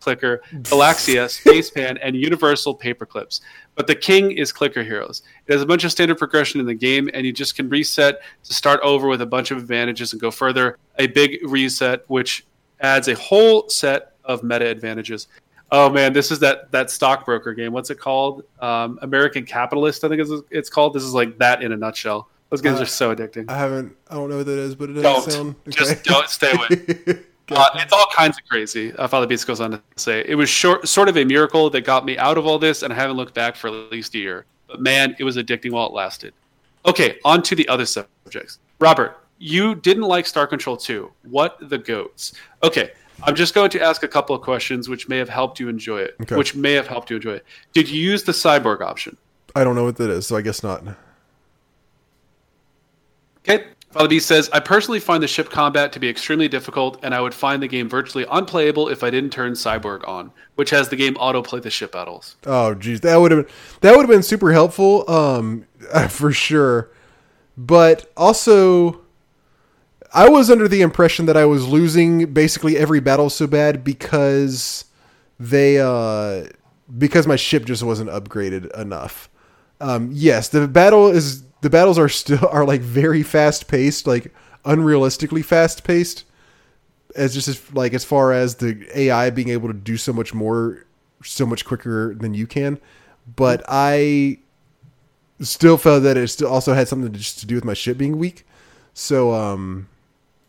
Clicker, 0.00 0.40
Galaxia, 0.62 1.26
Spaceplan, 1.28 1.98
and 2.02 2.16
Universal 2.16 2.78
Paperclips. 2.78 3.40
But 3.74 3.86
the 3.86 3.94
king 3.94 4.32
is 4.32 4.52
Clicker 4.52 4.82
Heroes. 4.82 5.22
It 5.46 5.52
has 5.52 5.62
a 5.62 5.66
bunch 5.66 5.84
of 5.84 5.92
standard 5.92 6.18
progression 6.18 6.60
in 6.60 6.66
the 6.66 6.74
game, 6.74 7.08
and 7.12 7.24
you 7.24 7.32
just 7.32 7.54
can 7.54 7.68
reset 7.68 8.20
to 8.44 8.54
start 8.54 8.80
over 8.82 9.06
with 9.06 9.20
a 9.20 9.26
bunch 9.26 9.50
of 9.50 9.58
advantages 9.58 10.12
and 10.12 10.20
go 10.20 10.30
further. 10.30 10.78
A 10.98 11.06
big 11.06 11.38
reset, 11.44 12.02
which 12.08 12.44
adds 12.80 13.08
a 13.08 13.14
whole 13.14 13.68
set 13.68 14.12
of 14.24 14.42
meta 14.42 14.66
advantages. 14.66 15.28
Oh 15.70 15.90
man, 15.90 16.12
this 16.12 16.30
is 16.30 16.38
that 16.40 16.70
that 16.72 16.90
stockbroker 16.90 17.52
game. 17.52 17.72
What's 17.72 17.90
it 17.90 17.98
called? 17.98 18.44
Um, 18.60 18.98
American 19.02 19.44
Capitalist, 19.44 20.04
I 20.04 20.08
think 20.08 20.20
is 20.22 20.32
it's 20.50 20.70
called. 20.70 20.94
This 20.94 21.02
is 21.02 21.12
like 21.14 21.36
that 21.38 21.62
in 21.62 21.72
a 21.72 21.76
nutshell. 21.76 22.28
Those 22.50 22.62
games 22.62 22.78
Uh, 22.78 22.82
are 22.82 22.86
so 22.86 23.14
addicting. 23.14 23.50
I 23.50 23.58
haven't. 23.58 23.94
I 24.10 24.14
don't 24.14 24.30
know 24.30 24.38
what 24.38 24.46
that 24.46 24.58
is, 24.58 24.74
but 24.74 24.88
it 24.90 24.94
doesn't 24.94 25.32
Don't. 25.32 25.32
sound. 25.32 25.54
Just 25.68 26.04
don't 26.04 26.28
stay 26.28 26.52
away. 26.52 27.18
Uh, 27.50 27.64
it's 27.76 27.94
all 27.94 28.04
kinds 28.14 28.36
of 28.36 28.44
crazy. 28.46 28.92
Uh, 28.92 29.08
Father 29.08 29.26
Beast 29.26 29.46
goes 29.46 29.58
on 29.58 29.70
to 29.70 29.82
say 29.96 30.22
it 30.28 30.34
was 30.34 30.50
short, 30.50 30.86
sort 30.86 31.08
of 31.08 31.16
a 31.16 31.24
miracle 31.24 31.70
that 31.70 31.80
got 31.80 32.04
me 32.04 32.18
out 32.18 32.36
of 32.36 32.44
all 32.46 32.58
this, 32.58 32.82
and 32.82 32.92
I 32.92 32.96
haven't 32.96 33.16
looked 33.16 33.32
back 33.32 33.56
for 33.56 33.68
at 33.68 33.90
least 33.90 34.14
a 34.14 34.18
year. 34.18 34.44
But 34.66 34.82
man, 34.82 35.16
it 35.18 35.24
was 35.24 35.38
addicting 35.38 35.70
while 35.70 35.86
it 35.86 35.94
lasted. 35.94 36.34
Okay, 36.84 37.16
on 37.24 37.42
to 37.44 37.54
the 37.54 37.66
other 37.70 37.86
subjects. 37.86 38.58
Robert, 38.80 39.16
you 39.38 39.74
didn't 39.74 40.02
like 40.02 40.26
Star 40.26 40.46
Control 40.46 40.76
2. 40.76 41.10
What 41.24 41.58
the 41.68 41.78
goats? 41.78 42.34
Okay, 42.62 42.92
I'm 43.22 43.34
just 43.34 43.54
going 43.54 43.70
to 43.70 43.82
ask 43.82 44.02
a 44.02 44.08
couple 44.08 44.34
of 44.34 44.42
questions 44.42 44.88
which 44.88 45.08
may 45.08 45.18
have 45.18 45.28
helped 45.28 45.58
you 45.58 45.68
enjoy 45.68 46.00
it. 46.00 46.16
Okay. 46.22 46.36
Which 46.36 46.54
may 46.54 46.72
have 46.72 46.86
helped 46.86 47.10
you 47.10 47.16
enjoy 47.16 47.34
it. 47.34 47.46
Did 47.72 47.88
you 47.88 48.00
use 48.00 48.22
the 48.24 48.32
cyborg 48.32 48.80
option? 48.80 49.16
I 49.54 49.64
don't 49.64 49.74
know 49.74 49.84
what 49.84 49.96
that 49.96 50.10
is, 50.10 50.26
so 50.26 50.36
I 50.36 50.42
guess 50.42 50.62
not. 50.62 50.84
Okay. 53.38 53.64
Father 53.90 54.08
Beast 54.08 54.28
says, 54.28 54.50
I 54.52 54.60
personally 54.60 55.00
find 55.00 55.22
the 55.22 55.28
ship 55.28 55.48
combat 55.48 55.92
to 55.92 55.98
be 55.98 56.10
extremely 56.10 56.46
difficult, 56.46 56.98
and 57.02 57.14
I 57.14 57.22
would 57.22 57.32
find 57.32 57.62
the 57.62 57.68
game 57.68 57.88
virtually 57.88 58.26
unplayable 58.30 58.88
if 58.88 59.02
I 59.02 59.08
didn't 59.08 59.30
turn 59.30 59.52
Cyborg 59.52 60.06
on, 60.06 60.30
which 60.56 60.68
has 60.70 60.90
the 60.90 60.96
game 60.96 61.14
autoplay 61.14 61.62
the 61.62 61.70
ship 61.70 61.92
battles. 61.92 62.36
Oh, 62.44 62.74
geez, 62.74 63.00
that 63.00 63.16
would 63.16 63.30
have 63.30 63.46
been 63.46 63.54
that 63.80 63.92
would 63.96 64.02
have 64.02 64.10
been 64.10 64.22
super 64.22 64.52
helpful, 64.52 65.10
um, 65.10 65.64
for 66.10 66.32
sure. 66.32 66.90
But 67.56 68.12
also, 68.14 69.00
I 70.12 70.28
was 70.28 70.50
under 70.50 70.68
the 70.68 70.80
impression 70.80 71.26
that 71.26 71.36
I 71.36 71.44
was 71.44 71.66
losing 71.66 72.32
basically 72.32 72.76
every 72.76 73.00
battle 73.00 73.30
so 73.30 73.46
bad 73.46 73.84
because 73.84 74.84
they 75.38 75.78
uh 75.78 76.46
because 76.96 77.26
my 77.26 77.36
ship 77.36 77.64
just 77.64 77.82
wasn't 77.82 78.10
upgraded 78.10 78.74
enough. 78.78 79.28
Um, 79.80 80.10
yes, 80.12 80.48
the 80.48 80.66
battle 80.66 81.08
is 81.08 81.42
the 81.60 81.70
battles 81.70 81.98
are 81.98 82.08
still 82.08 82.48
are 82.50 82.64
like 82.64 82.80
very 82.80 83.22
fast 83.22 83.68
paced, 83.68 84.06
like 84.06 84.32
unrealistically 84.64 85.44
fast 85.44 85.84
paced. 85.84 86.24
As 87.16 87.34
just 87.34 87.48
as, 87.48 87.72
like 87.72 87.94
as 87.94 88.04
far 88.04 88.32
as 88.32 88.56
the 88.56 88.86
AI 88.94 89.30
being 89.30 89.48
able 89.48 89.68
to 89.68 89.74
do 89.74 89.96
so 89.96 90.12
much 90.12 90.34
more, 90.34 90.84
so 91.24 91.46
much 91.46 91.64
quicker 91.64 92.14
than 92.14 92.34
you 92.34 92.46
can. 92.46 92.78
But 93.34 93.64
I 93.66 94.38
still 95.40 95.78
felt 95.78 96.02
that 96.02 96.16
it 96.16 96.28
still 96.28 96.48
also 96.48 96.74
had 96.74 96.86
something 96.86 97.10
to, 97.10 97.18
just 97.18 97.40
to 97.40 97.46
do 97.46 97.54
with 97.54 97.64
my 97.64 97.74
ship 97.74 97.96
being 97.96 98.18
weak. 98.18 98.46
So 98.92 99.32
um, 99.32 99.88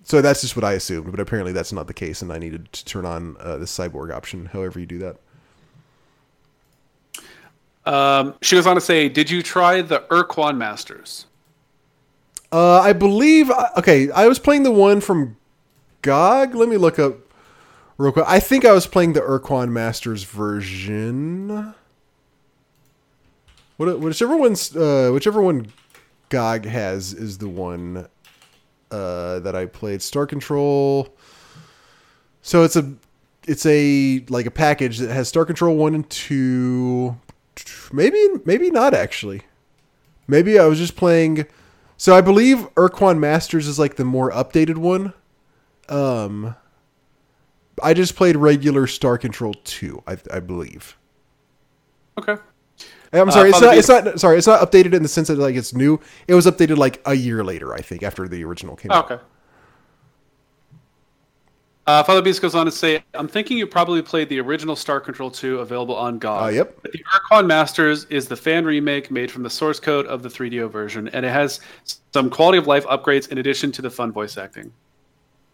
so 0.09 0.23
that's 0.23 0.41
just 0.41 0.55
what 0.55 0.65
I 0.65 0.73
assumed. 0.73 1.11
But 1.11 1.19
apparently 1.19 1.53
that's 1.53 1.71
not 1.71 1.85
the 1.85 1.93
case, 1.93 2.23
and 2.23 2.33
I 2.33 2.39
needed 2.39 2.73
to 2.73 2.83
turn 2.83 3.05
on 3.05 3.37
uh, 3.39 3.57
the 3.57 3.65
cyborg 3.65 4.11
option. 4.11 4.47
However 4.47 4.79
you 4.79 4.87
do 4.87 4.97
that. 4.97 5.17
Um, 7.85 8.33
she 8.41 8.55
goes 8.55 8.65
on 8.65 8.73
to 8.73 8.81
say, 8.81 9.07
Did 9.07 9.29
you 9.29 9.43
try 9.43 9.83
the 9.83 10.11
Ur-Quan 10.11 10.57
Masters? 10.57 11.27
Uh, 12.51 12.79
I 12.79 12.91
believe. 12.93 13.51
Okay, 13.77 14.09
I 14.09 14.27
was 14.27 14.39
playing 14.39 14.63
the 14.63 14.71
one 14.71 14.99
from 14.99 15.37
GOG. 16.01 16.55
Let 16.55 16.69
me 16.69 16.77
look 16.77 16.97
up 16.97 17.17
real 17.99 18.11
quick. 18.11 18.25
I 18.27 18.39
think 18.39 18.65
I 18.65 18.71
was 18.71 18.87
playing 18.87 19.13
the 19.13 19.21
Ur-Quan 19.21 19.71
Masters 19.71 20.23
version. 20.23 21.75
What, 23.77 23.99
whichever 23.99 24.35
one's, 24.35 24.75
uh, 24.75 25.11
whichever 25.13 25.39
one 25.39 25.67
GOG 26.29 26.65
has 26.65 27.13
is 27.13 27.37
the 27.37 27.47
one 27.47 28.07
uh, 28.91 29.39
that 29.39 29.55
I 29.55 29.65
played. 29.65 30.01
Star 30.01 30.25
Control. 30.25 31.13
So 32.41 32.63
it's 32.63 32.75
a, 32.75 32.93
it's 33.47 33.65
a 33.65 34.23
like 34.29 34.45
a 34.45 34.51
package 34.51 34.99
that 34.99 35.13
has 35.13 35.27
Star 35.27 35.45
Control 35.45 35.75
one 35.75 35.95
and 35.95 36.09
two. 36.09 37.17
Maybe, 37.91 38.27
maybe 38.45 38.69
not 38.71 38.93
actually. 38.93 39.41
Maybe 40.27 40.59
I 40.59 40.65
was 40.65 40.77
just 40.77 40.95
playing. 40.95 41.45
So 41.97 42.15
I 42.15 42.21
believe 42.21 42.67
Ur-Quan 42.77 43.19
Masters 43.19 43.67
is 43.67 43.77
like 43.77 43.95
the 43.95 44.05
more 44.05 44.31
updated 44.31 44.77
one. 44.77 45.13
Um, 45.89 46.55
I 47.83 47.93
just 47.93 48.15
played 48.15 48.37
regular 48.37 48.87
Star 48.87 49.17
Control 49.17 49.53
two, 49.63 50.03
I, 50.07 50.17
I 50.31 50.39
believe. 50.39 50.97
Okay. 52.17 52.37
I'm 53.11 53.31
sorry, 53.31 53.49
it's 53.49 53.61
not. 53.61 53.77
It's 53.77 53.89
not. 53.89 54.19
Sorry, 54.19 54.37
it's 54.37 54.47
not 54.47 54.61
updated 54.61 54.93
in 54.93 55.01
the 55.03 55.09
sense 55.09 55.29
that 55.29 55.37
like 55.39 55.55
it's 55.55 55.73
new. 55.73 55.99
It 56.27 56.35
was 56.35 56.45
updated 56.45 56.77
like 56.77 57.01
a 57.05 57.13
year 57.15 57.43
later, 57.43 57.73
I 57.73 57.81
think, 57.81 58.03
after 58.03 58.27
the 58.27 58.43
original 58.43 58.75
came 58.75 58.91
Oh, 58.91 58.95
out. 58.95 59.11
okay. 59.11 59.23
Uh, 61.87 62.03
Father 62.03 62.21
Beast 62.21 62.39
goes 62.39 62.53
on 62.53 62.67
to 62.67 62.71
say, 62.71 63.03
I'm 63.15 63.27
thinking 63.27 63.57
you 63.57 63.65
probably 63.65 64.03
played 64.03 64.29
the 64.29 64.39
original 64.39 64.75
Star 64.75 64.99
Control 64.99 65.31
2 65.31 65.57
available 65.57 65.95
on 65.95 66.19
GOG. 66.19 66.43
Uh, 66.43 66.47
yep. 66.49 66.77
But 66.83 66.91
the 66.91 66.99
Ur-Quan 66.99 67.47
Masters 67.47 68.05
is 68.11 68.27
the 68.27 68.35
fan 68.35 68.63
remake 68.63 69.09
made 69.09 69.31
from 69.31 69.41
the 69.41 69.49
source 69.49 69.79
code 69.79 70.05
of 70.05 70.21
the 70.21 70.29
3DO 70.29 70.69
version, 70.69 71.07
and 71.07 71.25
it 71.25 71.29
has 71.31 71.61
some 72.13 72.29
quality 72.29 72.59
of 72.59 72.67
life 72.67 72.85
upgrades 72.85 73.29
in 73.31 73.39
addition 73.39 73.71
to 73.71 73.81
the 73.81 73.89
fun 73.89 74.11
voice 74.11 74.37
acting. 74.37 74.71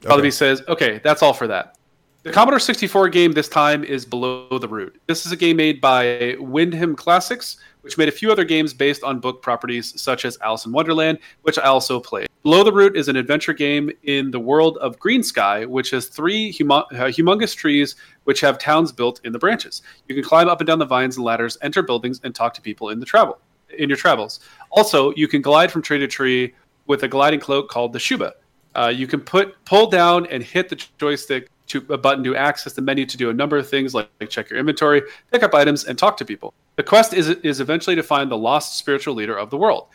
Father 0.01 0.22
Beast 0.22 0.38
says, 0.38 0.61
okay, 0.67 1.00
that's 1.06 1.24
all 1.24 1.32
for 1.34 1.48
that. 1.48 1.77
The 2.26 2.32
Commodore 2.32 2.60
64 2.60 3.10
game 3.10 3.34
this 3.34 3.48
time 3.48 3.84
is 3.84 4.04
Below 4.04 4.58
the 4.58 4.68
Root. 4.68 5.00
This 5.06 5.28
is 5.28 5.32
a 5.32 5.36
game 5.36 5.58
made 5.58 5.80
by 5.80 6.36
Windham 6.40 6.95
Classics, 6.95 7.58
which 7.82 8.00
made 8.00 8.10
a 8.10 8.12
few 8.12 8.32
other 8.32 8.44
games 8.44 8.74
based 8.74 9.04
on 9.04 9.20
book 9.20 9.44
properties 9.44 9.94
such 10.02 10.26
as 10.26 10.36
Alice 10.42 10.66
in 10.66 10.72
Wonderland, 10.72 11.20
which 11.44 11.60
I 11.60 11.66
also 11.66 12.00
played. 12.00 12.28
Below 12.42 12.64
the 12.64 12.74
Root 12.74 12.98
is 12.98 13.10
an 13.10 13.16
adventure 13.16 13.54
game 13.54 13.92
in 14.06 14.32
the 14.32 14.40
world 14.40 14.80
of 14.80 14.98
Green 14.98 15.22
Sky, 15.22 15.66
which 15.68 15.92
has 15.92 16.08
three 16.08 16.52
humo- 16.52 16.92
uh, 16.94 17.12
humongous 17.12 17.56
trees 17.56 17.95
which 18.24 18.42
have 18.42 18.58
towns 18.58 18.92
built 18.92 19.22
in 19.24 19.32
the 19.32 19.38
branches. 19.38 19.84
You 20.08 20.16
can 20.16 20.24
climb 20.24 20.48
up 20.48 20.60
and 20.62 20.66
down 20.66 20.80
the 20.80 20.86
vines 20.88 21.18
and 21.18 21.26
ladders, 21.26 21.60
enter 21.62 21.84
buildings, 21.84 22.22
and 22.24 22.34
talk 22.34 22.56
to 22.56 22.62
people 22.62 22.90
in 22.90 23.00
the 23.00 23.06
travel 23.06 23.38
in 23.78 23.88
your 23.88 24.00
travels. 24.00 24.40
Also, 24.72 25.14
you 25.16 25.28
can 25.28 25.44
glide 25.44 25.72
from 25.72 25.84
tree 25.84 26.00
to 26.00 26.08
tree 26.08 26.56
with 26.88 27.04
a 27.04 27.08
gliding 27.08 27.40
cloak 27.40 27.70
called 27.70 27.94
the 27.94 28.00
Shuba. 28.00 28.34
Uh, 28.74 28.92
you 28.94 29.06
can 29.06 29.22
put 29.22 29.64
pull 29.66 29.92
down 29.92 30.26
and 30.26 30.42
hit 30.42 30.70
the 30.70 30.84
joystick 30.98 31.50
to 31.68 31.85
a 31.90 31.98
button 31.98 32.24
to 32.24 32.35
access 32.35 32.74
the 32.74 32.82
menu 32.82 33.06
to 33.06 33.18
do 33.18 33.30
a 33.30 33.34
number 33.34 33.58
of 33.58 33.68
things 33.69 33.94
like, 33.94 34.10
like 34.19 34.30
check 34.30 34.50
your 34.50 34.60
inventory, 34.60 35.02
pick 35.32 35.44
up 35.44 35.53
items, 35.53 35.85
and 35.85 35.98
talk 35.98 36.18
to 36.18 36.26
people. 36.26 36.53
The 36.76 36.84
quest 36.84 37.14
is 37.14 37.30
is 37.30 37.60
eventually 37.60 37.95
to 37.95 38.03
find 38.03 38.30
the 38.30 38.38
lost 38.38 38.77
spiritual 38.77 39.16
leader 39.16 39.38
of 39.38 39.50
the 39.50 39.58
world. 39.58 39.88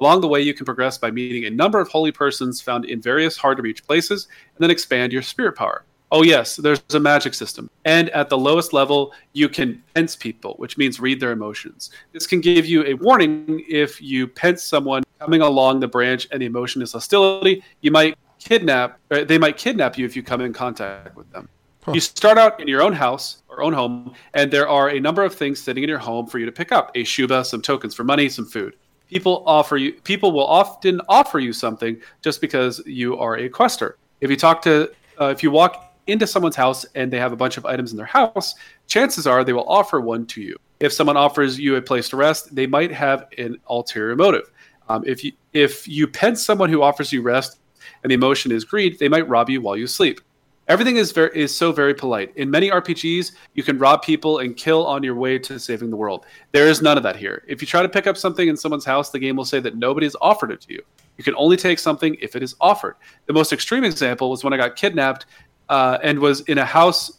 Along 0.00 0.20
the 0.20 0.28
way, 0.28 0.42
you 0.42 0.52
can 0.52 0.66
progress 0.66 0.98
by 0.98 1.10
meeting 1.10 1.46
a 1.46 1.50
number 1.50 1.80
of 1.80 1.88
holy 1.88 2.12
persons 2.12 2.60
found 2.60 2.84
in 2.84 3.00
various 3.00 3.36
hard 3.36 3.56
to 3.56 3.62
reach 3.62 3.86
places, 3.86 4.28
and 4.54 4.62
then 4.62 4.70
expand 4.70 5.12
your 5.12 5.22
spirit 5.22 5.56
power. 5.56 5.84
Oh, 6.12 6.22
yes, 6.22 6.54
there's 6.56 6.82
a 6.94 7.00
magic 7.00 7.34
system. 7.34 7.68
And 7.84 8.10
at 8.10 8.28
the 8.28 8.38
lowest 8.38 8.72
level, 8.72 9.12
you 9.32 9.48
can 9.48 9.82
pense 9.94 10.14
people, 10.14 10.54
which 10.58 10.78
means 10.78 11.00
read 11.00 11.18
their 11.18 11.32
emotions. 11.32 11.90
This 12.12 12.28
can 12.28 12.40
give 12.40 12.64
you 12.64 12.84
a 12.84 12.94
warning 12.94 13.64
if 13.68 14.00
you 14.00 14.28
pense 14.28 14.62
someone 14.62 15.02
coming 15.18 15.40
along 15.40 15.80
the 15.80 15.88
branch 15.88 16.28
and 16.30 16.40
the 16.40 16.46
emotion 16.46 16.80
is 16.80 16.92
hostility. 16.92 17.64
You 17.80 17.90
might 17.90 18.16
kidnap, 18.46 19.00
they 19.08 19.38
might 19.38 19.56
kidnap 19.56 19.98
you 19.98 20.06
if 20.06 20.14
you 20.14 20.22
come 20.22 20.40
in 20.40 20.52
contact 20.52 21.16
with 21.16 21.30
them. 21.32 21.48
You 21.92 22.00
start 22.00 22.38
out 22.38 22.60
in 22.60 22.68
your 22.68 22.82
own 22.82 22.92
house 22.92 23.42
or 23.48 23.62
own 23.62 23.72
home, 23.72 24.14
and 24.34 24.50
there 24.50 24.68
are 24.68 24.90
a 24.90 25.00
number 25.00 25.22
of 25.22 25.34
things 25.34 25.60
sitting 25.60 25.82
in 25.82 25.88
your 25.88 25.98
home 25.98 26.26
for 26.26 26.38
you 26.38 26.46
to 26.46 26.52
pick 26.52 26.72
up: 26.72 26.90
a 26.94 27.04
shuba, 27.04 27.44
some 27.44 27.62
tokens 27.62 27.94
for 27.94 28.04
money, 28.04 28.28
some 28.28 28.46
food. 28.46 28.76
People 29.08 29.44
offer 29.46 29.76
you. 29.76 29.92
People 30.02 30.32
will 30.32 30.46
often 30.46 31.00
offer 31.08 31.38
you 31.38 31.52
something 31.52 32.00
just 32.22 32.40
because 32.40 32.82
you 32.86 33.16
are 33.18 33.36
a 33.36 33.48
quester. 33.48 33.98
If 34.20 34.30
you 34.30 34.36
talk 34.36 34.62
to, 34.62 34.90
uh, 35.20 35.26
if 35.26 35.42
you 35.42 35.50
walk 35.50 35.94
into 36.06 36.26
someone's 36.26 36.56
house 36.56 36.86
and 36.94 37.12
they 37.12 37.18
have 37.18 37.32
a 37.32 37.36
bunch 37.36 37.56
of 37.56 37.66
items 37.66 37.92
in 37.92 37.96
their 37.96 38.06
house, 38.06 38.54
chances 38.86 39.26
are 39.26 39.44
they 39.44 39.52
will 39.52 39.68
offer 39.68 40.00
one 40.00 40.26
to 40.26 40.40
you. 40.40 40.56
If 40.80 40.92
someone 40.92 41.16
offers 41.16 41.58
you 41.58 41.76
a 41.76 41.82
place 41.82 42.08
to 42.10 42.16
rest, 42.16 42.54
they 42.54 42.66
might 42.66 42.92
have 42.92 43.26
an 43.38 43.58
ulterior 43.68 44.16
motive. 44.16 44.50
Um, 44.88 45.04
if 45.06 45.22
you 45.24 45.32
if 45.52 45.86
you 45.88 46.06
pet 46.06 46.38
someone 46.38 46.70
who 46.70 46.82
offers 46.82 47.12
you 47.12 47.22
rest 47.22 47.60
and 48.06 48.10
the 48.12 48.14
emotion 48.14 48.52
is 48.52 48.64
greed, 48.64 49.00
they 49.00 49.08
might 49.08 49.28
rob 49.28 49.50
you 49.50 49.60
while 49.60 49.76
you 49.76 49.88
sleep. 49.88 50.20
Everything 50.68 50.94
is 50.94 51.10
very 51.10 51.28
is 51.34 51.52
so 51.52 51.72
very 51.72 51.92
polite. 51.92 52.32
In 52.36 52.48
many 52.48 52.70
RPGs, 52.70 53.32
you 53.54 53.64
can 53.64 53.78
rob 53.78 54.02
people 54.02 54.38
and 54.38 54.56
kill 54.56 54.86
on 54.86 55.02
your 55.02 55.16
way 55.16 55.40
to 55.40 55.58
saving 55.58 55.90
the 55.90 55.96
world. 55.96 56.24
There 56.52 56.68
is 56.68 56.80
none 56.80 56.96
of 56.96 57.02
that 57.02 57.16
here. 57.16 57.42
If 57.48 57.60
you 57.60 57.66
try 57.66 57.82
to 57.82 57.88
pick 57.88 58.06
up 58.06 58.16
something 58.16 58.46
in 58.46 58.56
someone's 58.56 58.84
house, 58.84 59.10
the 59.10 59.18
game 59.18 59.34
will 59.34 59.44
say 59.44 59.58
that 59.58 59.74
nobody 59.74 60.06
has 60.06 60.14
offered 60.20 60.52
it 60.52 60.60
to 60.60 60.72
you. 60.72 60.82
You 61.16 61.24
can 61.24 61.34
only 61.34 61.56
take 61.56 61.80
something 61.80 62.16
if 62.20 62.36
it 62.36 62.44
is 62.44 62.54
offered. 62.60 62.94
The 63.26 63.32
most 63.32 63.52
extreme 63.52 63.82
example 63.82 64.30
was 64.30 64.44
when 64.44 64.52
I 64.52 64.56
got 64.56 64.76
kidnapped 64.76 65.26
uh, 65.68 65.98
and 66.00 66.20
was 66.20 66.42
in 66.42 66.58
a 66.58 66.64
house 66.64 67.18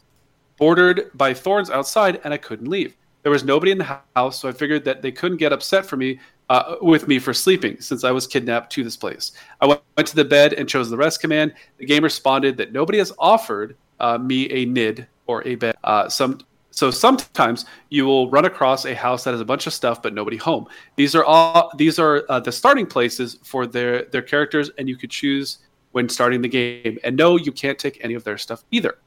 bordered 0.56 1.11
by 1.16 1.33
thorns 1.33 1.69
outside, 1.69 2.22
and 2.24 2.33
I 2.33 2.38
couldn't 2.38 2.69
leave. 2.69 2.95
There 3.24 3.32
was 3.33 3.43
nobody 3.43 3.74
in 3.74 3.77
the 3.77 3.99
house, 4.16 4.40
so 4.40 4.48
I 4.48 4.53
figured 4.53 4.85
that 4.85 5.01
they 5.01 5.11
couldn't 5.11 5.38
get 5.38 5.51
upset 5.51 5.85
for 5.85 5.98
me 5.98 6.17
uh, 6.50 6.76
with 6.82 7.08
me 7.08 7.19
for 7.19 7.34
sleeping 7.34 7.80
since 7.82 8.03
I 8.03 8.11
was 8.11 8.27
kidnapped 8.27 8.72
to 8.74 8.84
this 8.84 8.95
place. 8.95 9.34
I 9.61 9.66
went, 9.67 9.82
went, 9.95 10.08
to 10.09 10.16
the 10.16 10.26
bed 10.26 10.53
and 10.53 10.67
chose 10.67 10.90
the 10.90 10.98
rest 10.98 11.19
command. 11.19 11.53
The 11.77 11.85
game 11.85 12.03
responded 12.03 12.58
that 12.58 12.72
nobody 12.72 12.98
has 13.00 13.11
offered 13.19 13.76
uh, 14.00 14.17
me 14.17 14.50
a 14.51 14.66
nid 14.66 15.08
or 15.26 15.45
a 15.48 15.56
bed. 15.56 15.76
Uh, 15.84 16.09
some 16.09 16.40
so 16.72 16.92
sometimes 16.92 17.66
you 17.90 18.06
will 18.06 18.30
run 18.30 18.45
across 18.45 18.85
a 18.85 18.93
house 18.93 19.24
that 19.24 19.32
has 19.32 19.42
a 19.42 19.45
bunch 19.45 19.66
of 19.66 19.74
stuff 19.74 20.01
but 20.03 20.14
nobody 20.14 20.38
home. 20.38 20.67
These 20.95 21.16
are 21.16 21.24
all 21.24 21.72
these 21.76 21.98
are 21.98 22.24
uh, 22.30 22.40
the 22.40 22.51
starting 22.51 22.85
places 22.85 23.40
for 23.43 23.66
their 23.66 24.06
their 24.06 24.22
characters, 24.22 24.69
and 24.77 24.88
you 24.88 24.95
could 24.95 25.09
choose 25.09 25.58
when 25.92 26.08
starting 26.08 26.42
the 26.42 26.50
game. 26.50 27.00
And 27.03 27.17
no, 27.17 27.38
you 27.38 27.51
can't 27.51 27.80
take 27.80 28.03
any 28.03 28.14
of 28.14 28.24
their 28.24 28.38
stuff 28.38 28.64
either 28.72 28.98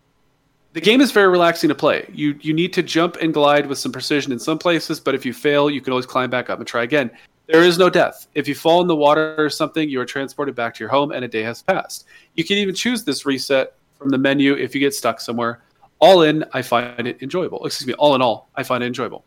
the 0.73 0.81
game 0.81 1.01
is 1.01 1.11
very 1.11 1.29
relaxing 1.29 1.69
to 1.69 1.75
play. 1.75 2.09
You 2.13 2.39
you 2.41 2.53
need 2.53 2.73
to 2.75 2.83
jump 2.83 3.17
and 3.17 3.35
glide 3.35 3.67
with 3.67 3.79
some 3.79 3.93
precision 3.93 4.33
in 4.33 4.39
some 4.39 4.59
places, 4.59 5.01
but 5.01 5.15
if 5.15 5.27
you 5.27 5.33
fail, 5.33 5.69
you 5.69 5.81
can 5.81 5.93
always 5.93 6.07
climb 6.07 6.31
back 6.31 6.49
up 6.51 6.59
and 6.59 6.67
try 6.67 6.85
again. 6.85 7.11
There 7.47 7.65
is 7.65 7.79
no 7.79 7.91
death. 7.91 8.29
If 8.35 8.47
you 8.47 8.55
fall 8.55 8.81
in 8.81 8.87
the 8.87 8.95
water 8.95 9.35
or 9.37 9.51
something, 9.51 9.89
you 9.89 10.01
are 10.01 10.07
transported 10.07 10.55
back 10.55 10.75
to 10.75 10.85
your 10.85 10.91
home 10.91 11.11
and 11.11 11.25
a 11.25 11.29
day 11.29 11.43
has 11.43 11.63
passed. 11.63 12.07
You 12.35 12.45
can 12.45 12.59
even 12.59 12.77
choose 12.77 13.03
this 13.03 13.27
reset 13.27 13.75
from 13.99 14.11
the 14.11 14.19
menu 14.19 14.55
if 14.55 14.73
you 14.73 14.81
get 14.81 14.95
stuck 14.95 15.21
somewhere. 15.21 15.63
All 15.99 16.23
in, 16.23 16.45
I 16.53 16.63
find 16.63 17.09
it 17.09 17.21
enjoyable. 17.23 17.67
Excuse 17.67 17.89
me, 17.89 17.95
all 17.95 18.15
in 18.15 18.23
all, 18.23 18.49
I 18.55 18.63
find 18.63 18.85
it 18.85 18.87
enjoyable. 18.87 19.25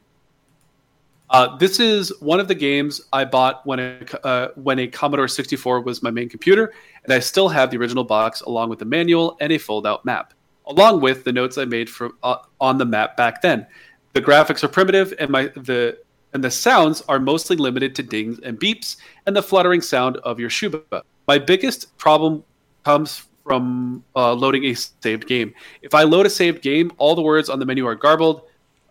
Uh, 1.29 1.57
this 1.57 1.81
is 1.81 2.13
one 2.21 2.39
of 2.39 2.47
the 2.47 2.55
games 2.55 3.01
I 3.11 3.25
bought 3.25 3.65
when 3.65 3.79
a, 3.79 4.25
uh, 4.25 4.47
when 4.55 4.79
a 4.79 4.87
Commodore 4.87 5.27
64 5.27 5.81
was 5.81 6.01
my 6.01 6.11
main 6.11 6.29
computer, 6.29 6.73
and 7.03 7.11
I 7.11 7.19
still 7.19 7.49
have 7.49 7.71
the 7.71 7.77
original 7.77 8.05
box 8.05 8.41
along 8.41 8.69
with 8.69 8.79
the 8.79 8.85
manual 8.85 9.35
and 9.41 9.51
a 9.51 9.57
fold 9.57 9.85
out 9.85 10.05
map 10.05 10.33
along 10.67 11.01
with 11.01 11.23
the 11.23 11.31
notes 11.31 11.57
I 11.57 11.65
made 11.65 11.89
from 11.89 12.17
uh, 12.23 12.37
on 12.59 12.77
the 12.77 12.85
map 12.85 13.17
back 13.17 13.41
then. 13.41 13.65
The 14.13 14.21
graphics 14.21 14.63
are 14.63 14.67
primitive, 14.67 15.13
and 15.19 15.29
my 15.29 15.47
the 15.55 15.97
and 16.33 16.43
the 16.43 16.51
sounds 16.51 17.01
are 17.07 17.19
mostly 17.19 17.55
limited 17.55 17.95
to 17.95 18.03
dings 18.03 18.39
and 18.39 18.59
beeps 18.59 18.97
and 19.25 19.35
the 19.35 19.43
fluttering 19.43 19.81
sound 19.81 20.17
of 20.17 20.39
your 20.39 20.49
shuba. 20.49 21.03
My 21.27 21.37
biggest 21.37 21.95
problem 21.97 22.43
comes 22.83 23.27
from 23.43 24.03
uh, 24.15 24.33
loading 24.33 24.65
a 24.65 24.73
saved 24.73 25.27
game. 25.27 25.53
If 25.81 25.93
I 25.93 26.03
load 26.03 26.25
a 26.25 26.29
saved 26.29 26.61
game, 26.61 26.91
all 26.97 27.15
the 27.15 27.21
words 27.21 27.49
on 27.49 27.59
the 27.59 27.65
menu 27.65 27.85
are 27.85 27.95
garbled 27.95 28.43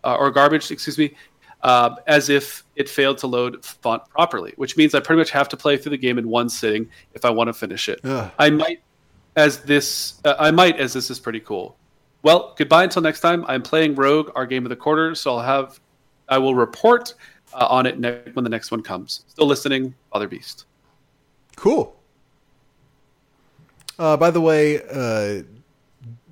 uh, 0.03 0.15
or 0.15 0.31
garbage, 0.31 0.71
excuse 0.71 0.97
me, 0.97 1.15
uh, 1.63 1.95
as 2.07 2.29
if 2.29 2.63
it 2.75 2.89
failed 2.89 3.17
to 3.19 3.27
load 3.27 3.63
font 3.65 4.07
properly, 4.09 4.53
which 4.57 4.77
means 4.77 4.93
I 4.93 4.99
pretty 4.99 5.19
much 5.19 5.31
have 5.31 5.49
to 5.49 5.57
play 5.57 5.77
through 5.77 5.91
the 5.91 5.97
game 5.97 6.17
in 6.17 6.27
one 6.27 6.49
sitting 6.49 6.89
if 7.13 7.25
I 7.25 7.29
want 7.29 7.47
to 7.47 7.53
finish 7.53 7.89
it. 7.89 7.99
Ugh. 8.03 8.31
I 8.37 8.49
might 8.49 8.81
as 9.35 9.59
this 9.59 10.21
uh, 10.25 10.35
I 10.39 10.51
might 10.51 10.79
as 10.79 10.93
this 10.93 11.09
is 11.09 11.19
pretty 11.19 11.39
cool. 11.39 11.75
Well, 12.21 12.53
goodbye 12.57 12.83
until 12.85 13.01
next 13.01 13.19
time. 13.19 13.43
I'm 13.47 13.61
playing 13.61 13.95
Rogue, 13.95 14.31
our 14.35 14.45
game 14.45 14.65
of 14.65 14.69
the 14.69 14.75
quarter, 14.75 15.13
so 15.15 15.35
I'll 15.35 15.41
have 15.41 15.79
I 16.29 16.37
will 16.37 16.55
report 16.55 17.13
uh, 17.53 17.67
on 17.69 17.85
it 17.85 17.99
ne- 17.99 18.21
when 18.33 18.43
the 18.43 18.49
next 18.49 18.71
one 18.71 18.81
comes. 18.81 19.25
Still 19.27 19.45
listening, 19.45 19.93
Father 20.11 20.27
Beast. 20.27 20.65
Cool. 21.55 21.95
Uh, 23.99 24.17
by 24.17 24.31
the 24.31 24.41
way, 24.41 24.81
uh, 24.83 25.43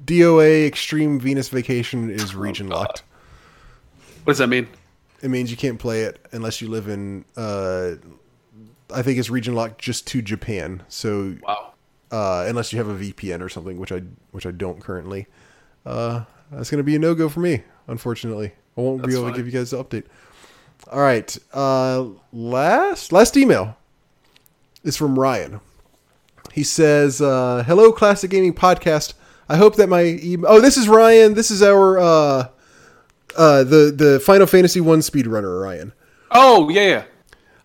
DOA 0.05 0.65
Extreme 0.65 1.19
Venus 1.19 1.49
Vacation 1.49 2.09
is 2.09 2.33
oh, 2.33 2.39
region 2.39 2.71
oh, 2.71 2.77
locked. 2.77 3.03
What 4.23 4.31
does 4.31 4.39
that 4.39 4.47
mean? 4.47 4.67
It 5.21 5.29
means 5.29 5.51
you 5.51 5.57
can't 5.57 5.77
play 5.77 6.03
it 6.03 6.25
unless 6.31 6.61
you 6.61 6.69
live 6.69 6.87
in. 6.87 7.25
Uh, 7.35 7.95
I 8.93 9.03
think 9.03 9.19
it's 9.19 9.29
region 9.29 9.53
locked 9.53 9.79
just 9.79 10.07
to 10.07 10.21
Japan. 10.21 10.83
So 10.87 11.35
wow 11.43 11.70
uh, 12.11 12.45
unless 12.47 12.71
you 12.73 12.77
have 12.79 12.87
a 12.89 12.95
VPN 12.95 13.41
or 13.41 13.49
something, 13.49 13.79
which 13.79 13.91
I 13.91 14.01
which 14.31 14.45
I 14.45 14.51
don't 14.51 14.81
currently. 14.81 15.27
Uh, 15.85 16.25
that's 16.51 16.69
going 16.69 16.79
to 16.79 16.83
be 16.83 16.95
a 16.95 16.99
no 16.99 17.15
go 17.15 17.29
for 17.29 17.39
me, 17.39 17.63
unfortunately. 17.87 18.51
I 18.77 18.81
won't 18.81 19.01
that's 19.01 19.07
be 19.07 19.13
able 19.13 19.27
fine. 19.27 19.33
to 19.33 19.39
give 19.39 19.45
you 19.47 19.57
guys 19.59 19.71
the 19.71 19.83
update. 19.83 20.05
All 20.91 20.99
right, 20.99 21.37
uh, 21.53 22.05
last 22.33 23.11
last 23.11 23.37
email 23.37 23.77
is 24.83 24.97
from 24.97 25.17
Ryan. 25.17 25.61
He 26.51 26.63
says, 26.63 27.21
uh, 27.21 27.63
"Hello, 27.65 27.91
Classic 27.91 28.29
Gaming 28.29 28.53
Podcast. 28.53 29.13
I 29.47 29.57
hope 29.57 29.75
that 29.75 29.87
my 29.87 30.03
email. 30.23 30.47
Oh, 30.49 30.59
this 30.61 30.77
is 30.77 30.87
Ryan. 30.89 31.33
This 31.33 31.51
is 31.51 31.61
our 31.61 31.99
uh, 31.99 32.47
uh, 33.37 33.63
the 33.63 33.93
the 33.95 34.19
Final 34.19 34.47
Fantasy 34.47 34.81
One 34.81 34.99
speedrunner, 34.99 35.61
Ryan. 35.61 35.93
Oh 36.31 36.69
yeah, 36.69 36.85
yeah. 36.87 37.03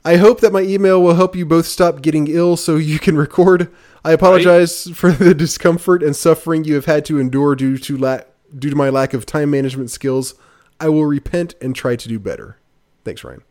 I 0.06 0.18
hope 0.18 0.40
that 0.40 0.52
my 0.52 0.60
email 0.60 1.02
will 1.02 1.16
help 1.16 1.34
you 1.34 1.44
both 1.44 1.66
stop 1.66 2.00
getting 2.00 2.28
ill 2.28 2.56
so 2.56 2.76
you 2.76 3.00
can 3.00 3.16
record 3.16 3.72
I 4.04 4.12
apologize 4.12 4.86
right? 4.86 4.96
for 4.96 5.10
the 5.10 5.34
discomfort 5.34 6.00
and 6.00 6.14
suffering 6.14 6.62
you 6.62 6.76
have 6.76 6.84
had 6.84 7.04
to 7.06 7.18
endure 7.18 7.56
due 7.56 7.76
to 7.76 7.96
la- 7.96 8.20
due 8.56 8.70
to 8.70 8.76
my 8.76 8.88
lack 8.88 9.14
of 9.14 9.26
time 9.26 9.50
management 9.50 9.90
skills. 9.90 10.36
I 10.78 10.90
will 10.90 11.06
repent 11.06 11.56
and 11.60 11.74
try 11.74 11.96
to 11.96 12.08
do 12.08 12.20
better. 12.20 12.56
Thanks, 13.04 13.24
Ryan. 13.24 13.42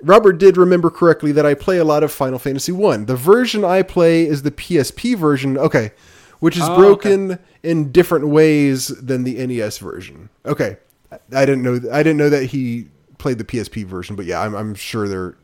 Robert 0.00 0.34
did 0.34 0.56
remember 0.56 0.90
correctly 0.90 1.32
that 1.32 1.44
I 1.44 1.54
play 1.54 1.78
a 1.78 1.84
lot 1.84 2.04
of 2.04 2.12
Final 2.12 2.38
Fantasy 2.38 2.70
1. 2.70 3.06
The 3.06 3.16
version 3.16 3.64
I 3.64 3.82
play 3.82 4.26
is 4.26 4.42
the 4.42 4.52
PSP 4.52 5.16
version, 5.16 5.58
okay, 5.58 5.90
which 6.38 6.56
is 6.56 6.62
oh, 6.62 6.76
broken 6.76 7.32
okay. 7.32 7.42
in 7.64 7.90
different 7.90 8.28
ways 8.28 8.88
than 8.88 9.24
the 9.24 9.44
NES 9.44 9.78
version. 9.78 10.28
Okay. 10.46 10.76
I 11.10 11.44
didn't 11.44 11.62
know 11.64 11.80
I 11.90 12.04
didn't 12.04 12.18
know 12.18 12.30
that 12.30 12.44
he 12.44 12.86
played 13.16 13.38
the 13.38 13.44
PSP 13.44 13.84
version, 13.84 14.14
but 14.14 14.24
yeah, 14.24 14.40
I'm, 14.40 14.54
I'm 14.54 14.76
sure 14.76 15.08
they're 15.08 15.34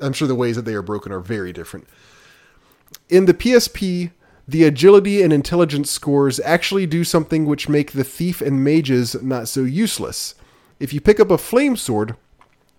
I'm 0.00 0.12
sure 0.12 0.28
the 0.28 0.34
ways 0.34 0.56
that 0.56 0.64
they 0.64 0.74
are 0.74 0.82
broken 0.82 1.12
are 1.12 1.20
very 1.20 1.52
different 1.52 1.86
in 3.08 3.26
the 3.26 3.34
PSP, 3.34 4.10
the 4.46 4.64
agility 4.64 5.22
and 5.22 5.32
intelligence 5.32 5.90
scores 5.90 6.40
actually 6.40 6.86
do 6.86 7.04
something 7.04 7.46
which 7.46 7.68
make 7.68 7.92
the 7.92 8.04
thief 8.04 8.40
and 8.40 8.64
mages 8.64 9.20
not 9.22 9.48
so 9.48 9.62
useless. 9.62 10.34
If 10.80 10.92
you 10.92 11.00
pick 11.00 11.20
up 11.20 11.30
a 11.30 11.38
flame 11.38 11.76
sword, 11.76 12.16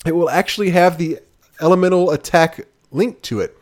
it 0.06 0.16
will 0.16 0.30
actually 0.30 0.72
have 0.72 0.98
the 0.98 1.20
elemental 1.62 2.12
attack 2.12 2.68
linked 2.92 3.24
to 3.24 3.40
it. 3.42 3.56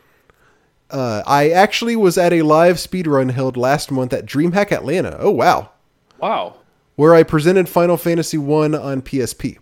Uh, 0.90 1.22
I 1.26 1.50
actually 1.50 1.96
was 1.96 2.16
at 2.16 2.32
a 2.32 2.42
live 2.42 2.76
speedrun 2.76 3.30
held 3.30 3.56
last 3.56 3.90
month 3.90 4.12
at 4.14 4.24
DreamHack 4.24 4.72
Atlanta. 4.72 5.16
Oh 5.18 5.30
wow. 5.30 5.70
Wow. 6.18 6.56
Where 6.96 7.14
I 7.14 7.22
presented 7.22 7.68
Final 7.68 7.96
Fantasy 7.96 8.38
1 8.38 8.74
on 8.74 9.02
PSP. 9.02 9.58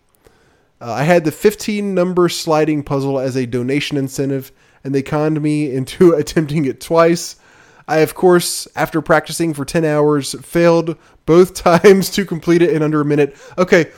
Uh, 0.80 0.92
I 0.92 1.04
had 1.04 1.24
the 1.24 1.32
15 1.32 1.94
number 1.94 2.28
sliding 2.28 2.82
puzzle 2.82 3.18
as 3.18 3.36
a 3.36 3.46
donation 3.46 3.96
incentive 3.96 4.52
and 4.84 4.94
they 4.94 5.02
conned 5.02 5.42
me 5.42 5.74
into 5.74 6.12
attempting 6.14 6.64
it 6.64 6.80
twice. 6.80 7.36
I, 7.88 7.98
of 7.98 8.14
course, 8.14 8.66
after 8.74 9.00
practicing 9.00 9.54
for 9.54 9.64
10 9.64 9.84
hours, 9.84 10.34
failed 10.44 10.96
both 11.24 11.54
times 11.62 12.10
to 12.10 12.24
complete 12.24 12.62
it 12.62 12.70
in 12.70 12.82
under 12.82 13.00
a 13.00 13.04
minute. 13.04 13.36
Okay. 13.58 13.90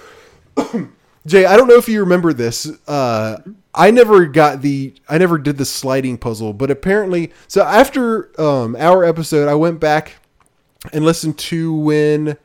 Jay, 1.27 1.45
I 1.45 1.57
don't 1.57 1.69
know 1.69 1.77
if 1.77 1.89
you 1.89 2.01
remember 2.01 2.33
this. 2.33 2.71
Uh, 2.89 3.39
I 3.75 3.91
never 3.91 4.25
got 4.27 4.63
the, 4.63 4.95
I 5.09 5.19
never 5.19 5.37
did 5.37 5.59
the 5.59 5.65
sliding 5.65 6.17
puzzle, 6.17 6.55
but 6.55 6.71
apparently, 6.71 7.33
so 7.49 7.63
after 7.63 8.41
um, 8.41 8.75
our 8.77 9.05
episode, 9.05 9.47
I 9.47 9.55
went 9.55 9.79
back 9.79 10.15
and 10.93 11.05
listened 11.05 11.39
to 11.39 11.75
when 11.75 12.39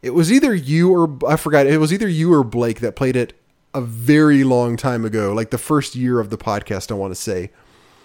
it 0.00 0.10
was 0.10 0.32
either 0.32 0.54
you 0.54 0.92
or 0.92 1.18
I 1.28 1.36
forgot, 1.36 1.66
it 1.66 1.78
was 1.78 1.92
either 1.92 2.08
you 2.08 2.32
or 2.32 2.42
Blake 2.42 2.80
that 2.80 2.96
played 2.96 3.16
it 3.16 3.34
a 3.74 3.80
very 3.80 4.44
long 4.44 4.76
time 4.76 5.04
ago, 5.04 5.32
like 5.32 5.50
the 5.50 5.58
first 5.58 5.94
year 5.94 6.20
of 6.20 6.30
the 6.30 6.38
podcast, 6.38 6.90
I 6.90 6.94
want 6.94 7.12
to 7.12 7.20
say. 7.20 7.50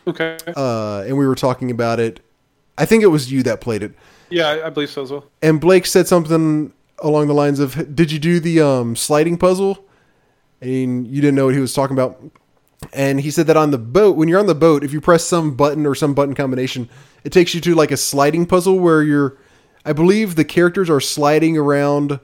Okay. 0.08 0.38
Uh, 0.56 1.04
and 1.06 1.18
we 1.18 1.28
were 1.28 1.36
talking 1.36 1.70
about 1.70 2.00
it. 2.00 2.22
I 2.78 2.86
think 2.86 3.04
it 3.04 3.08
was 3.08 3.32
you 3.32 3.44
that 3.44 3.60
played 3.60 3.84
it. 3.84 3.94
Yeah, 4.30 4.62
I, 4.66 4.70
believe 4.70 4.90
so 4.90 5.04
as 5.04 5.12
well. 5.12 5.26
And 5.42 5.60
Blake 5.60 5.86
said 5.86 6.08
something 6.08 6.74
along 7.00 7.28
the 7.28 7.34
lines 7.34 7.60
of, 7.60 7.96
"Did 7.96 8.12
you 8.12 8.20
do 8.20 8.40
the 8.40 8.62
um, 8.62 8.96
sliding 8.96 9.38
puzzle?" 9.38 9.86
And 10.62 11.08
you 11.08 11.22
didn't 11.22 11.36
know 11.36 11.46
what 11.46 11.56
he 11.56 11.62
was 11.62 11.74
talking 11.74 11.96
about. 11.96 12.22
And 12.94 13.22
he 13.22 13.32
said 13.32 13.48
that 13.48 13.58
on 13.58 13.72
the 13.72 13.78
boat, 13.78 14.16
when 14.16 14.28
you're 14.28 14.40
on 14.40 14.48
the 14.48 14.56
boat, 14.56 14.84
if 14.84 14.94
you 14.94 15.02
press 15.02 15.24
some 15.24 15.56
button 15.56 15.86
or 15.86 15.96
some 15.96 16.14
button 16.14 16.36
combination, 16.36 16.90
it 17.24 17.32
takes 17.32 17.54
you 17.54 17.62
to 17.62 17.76
like 17.76 17.92
a 17.92 17.98
sliding 17.98 18.46
puzzle 18.46 18.80
where 18.80 19.02
you're, 19.02 19.38
I 19.86 19.94
believe 19.94 20.36
the 20.36 20.46
characters 20.46 20.90
are 20.90 21.00
sliding 21.00 21.58
around, 21.58 22.20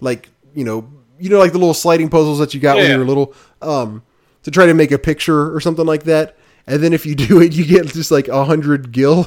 like 0.00 0.28
you 0.54 0.64
know, 0.64 0.88
you 1.18 1.30
know, 1.30 1.38
like 1.38 1.52
the 1.52 1.58
little 1.58 1.74
sliding 1.74 2.08
puzzles 2.08 2.38
that 2.38 2.54
you 2.54 2.60
got 2.60 2.76
yeah, 2.76 2.82
when 2.82 2.90
you 2.92 2.98
were 2.98 3.04
little, 3.04 3.34
um, 3.62 4.02
to 4.42 4.50
try 4.50 4.66
to 4.66 4.74
make 4.74 4.92
a 4.92 4.98
picture 4.98 5.54
or 5.54 5.60
something 5.60 5.86
like 5.86 6.04
that 6.04 6.36
and 6.68 6.82
then 6.82 6.92
if 6.92 7.06
you 7.06 7.14
do 7.26 7.40
it, 7.40 7.52
you 7.54 7.64
get 7.64 7.86
just 7.86 8.10
like 8.10 8.28
a 8.28 8.44
hundred 8.44 8.92
gil. 8.92 9.26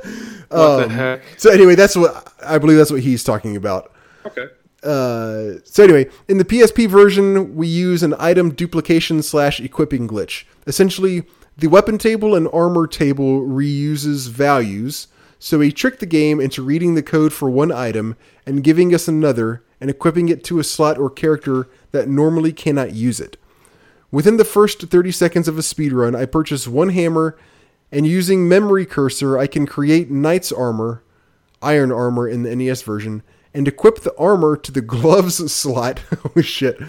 um, 0.50 0.90
heck? 0.90 1.22
So 1.36 1.50
anyway, 1.50 1.76
that's 1.76 1.94
what 1.94 2.32
I 2.44 2.58
believe. 2.58 2.78
That's 2.78 2.90
what 2.90 3.02
he's 3.02 3.22
talking 3.22 3.56
about. 3.56 3.92
Okay. 4.26 4.46
Uh, 4.82 5.60
so 5.64 5.84
anyway, 5.84 6.08
in 6.28 6.38
the 6.38 6.44
PSP 6.44 6.88
version, 6.88 7.54
we 7.56 7.66
use 7.66 8.02
an 8.02 8.14
item 8.18 8.54
duplication 8.54 9.22
slash 9.22 9.60
equipping 9.60 10.08
glitch. 10.08 10.44
Essentially, 10.66 11.24
The 11.56 11.66
weapon 11.66 11.98
table 11.98 12.36
and 12.36 12.48
armor 12.52 12.86
table 12.86 13.40
reuses 13.40 14.28
values, 14.28 15.08
so 15.40 15.58
he 15.58 15.72
tricked 15.72 15.98
the 15.98 16.06
game 16.06 16.40
into 16.40 16.62
reading 16.62 16.94
the 16.94 17.02
code 17.02 17.32
for 17.32 17.50
one 17.50 17.72
item 17.72 18.16
and 18.46 18.62
giving 18.62 18.94
us 18.94 19.08
another 19.08 19.64
and 19.80 19.90
equipping 19.90 20.28
it 20.28 20.44
to 20.44 20.58
a 20.58 20.64
slot 20.64 20.98
or 20.98 21.10
character 21.10 21.68
that 21.92 22.08
normally 22.08 22.52
cannot 22.52 22.92
use 22.92 23.20
it. 23.20 23.36
Within 24.10 24.36
the 24.38 24.44
first 24.44 24.80
30 24.82 25.12
seconds 25.12 25.48
of 25.48 25.58
a 25.58 25.62
speedrun, 25.62 26.16
I 26.16 26.24
purchase 26.26 26.66
one 26.66 26.90
hammer, 26.90 27.36
and 27.92 28.06
using 28.06 28.48
memory 28.48 28.86
cursor, 28.86 29.38
I 29.38 29.46
can 29.46 29.66
create 29.66 30.10
knight's 30.10 30.50
armor, 30.52 31.02
iron 31.62 31.92
armor 31.92 32.28
in 32.28 32.42
the 32.42 32.54
NES 32.54 32.82
version, 32.82 33.22
and 33.54 33.66
equip 33.68 34.00
the 34.00 34.16
armor 34.16 34.56
to 34.56 34.72
the 34.72 34.80
gloves 34.94 35.52
slot. 35.52 35.98
Holy 36.10 36.30
oh, 36.36 36.40
shit. 36.42 36.80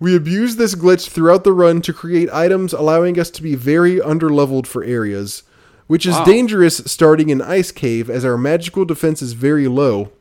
We 0.00 0.14
abuse 0.14 0.56
this 0.56 0.76
glitch 0.76 1.08
throughout 1.08 1.42
the 1.42 1.52
run 1.52 1.80
to 1.82 1.92
create 1.92 2.30
items 2.30 2.72
allowing 2.72 3.18
us 3.18 3.30
to 3.30 3.42
be 3.42 3.56
very 3.56 3.96
underleveled 3.96 4.66
for 4.66 4.84
areas, 4.84 5.42
which 5.88 6.06
is 6.06 6.14
Wow. 6.14 6.24
dangerous 6.24 6.76
starting 6.86 7.30
in 7.30 7.42
Ice 7.42 7.72
Cave 7.72 8.08
as 8.08 8.24
our 8.24 8.38
magical 8.38 8.84
defense 8.84 9.22
is 9.22 9.32
very 9.32 9.66
low, 9.66 10.12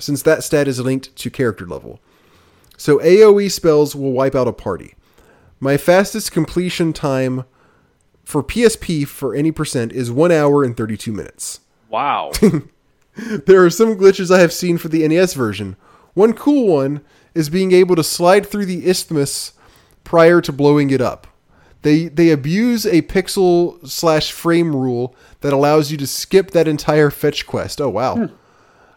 since 0.00 0.22
that 0.22 0.44
stat 0.44 0.68
is 0.68 0.80
linked 0.80 1.14
to 1.16 1.30
character 1.30 1.66
level. 1.66 2.00
So 2.76 2.98
AoE 2.98 3.50
spells 3.50 3.94
will 3.94 4.12
wipe 4.12 4.34
out 4.34 4.48
a 4.48 4.52
party. 4.52 4.94
My 5.60 5.76
fastest 5.76 6.30
completion 6.32 6.92
time 6.92 7.44
for 8.24 8.42
PSP 8.42 9.06
for 9.06 9.34
any 9.34 9.50
percent 9.50 9.92
is 9.92 10.10
1 10.10 10.30
hour 10.30 10.62
and 10.62 10.76
32 10.76 11.12
minutes. 11.12 11.60
Wow. 11.88 12.32
There 13.18 13.64
are 13.64 13.70
some 13.70 13.96
glitches 13.96 14.32
I 14.32 14.40
have 14.40 14.52
seen 14.52 14.78
for 14.78 14.88
the 14.88 15.06
NES 15.06 15.34
version. 15.34 15.76
One 16.14 16.32
cool 16.32 16.68
one 16.68 17.00
is 17.34 17.50
being 17.50 17.72
able 17.72 17.96
to 17.96 18.04
slide 18.04 18.46
through 18.46 18.66
the 18.66 18.86
isthmus 18.86 19.54
prior 20.04 20.40
to 20.40 20.52
blowing 20.52 20.90
it 20.90 21.00
up. 21.00 21.26
They 21.82 22.06
they 22.06 22.30
abuse 22.30 22.86
a 22.86 23.02
pixel 23.02 23.86
slash 23.88 24.32
frame 24.32 24.74
rule 24.74 25.14
that 25.40 25.52
allows 25.52 25.90
you 25.90 25.96
to 25.98 26.06
skip 26.06 26.52
that 26.52 26.68
entire 26.68 27.10
fetch 27.10 27.46
quest. 27.46 27.80
Oh 27.80 27.88
wow. 27.88 28.16
Hmm. 28.16 28.34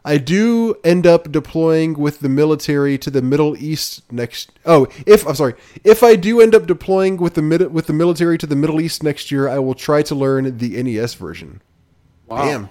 I 0.03 0.17
do 0.17 0.75
end 0.83 1.05
up 1.05 1.31
deploying 1.31 1.93
with 1.93 2.19
the 2.19 2.29
military 2.29 2.97
to 2.97 3.11
the 3.11 3.21
Middle 3.21 3.55
East 3.55 4.11
next. 4.11 4.51
Oh, 4.65 4.87
if 5.05 5.27
I'm 5.27 5.35
sorry, 5.35 5.53
if 5.83 6.01
I 6.01 6.15
do 6.15 6.41
end 6.41 6.55
up 6.55 6.65
deploying 6.65 7.17
with 7.17 7.35
the 7.35 7.41
mid, 7.41 7.71
with 7.71 7.87
the 7.87 7.93
military 7.93 8.37
to 8.39 8.47
the 8.47 8.55
Middle 8.55 8.81
East 8.81 9.03
next 9.03 9.31
year, 9.31 9.47
I 9.47 9.59
will 9.59 9.75
try 9.75 10.01
to 10.03 10.15
learn 10.15 10.57
the 10.57 10.81
NES 10.81 11.13
version. 11.13 11.61
Wow. 12.27 12.45
Damn. 12.45 12.69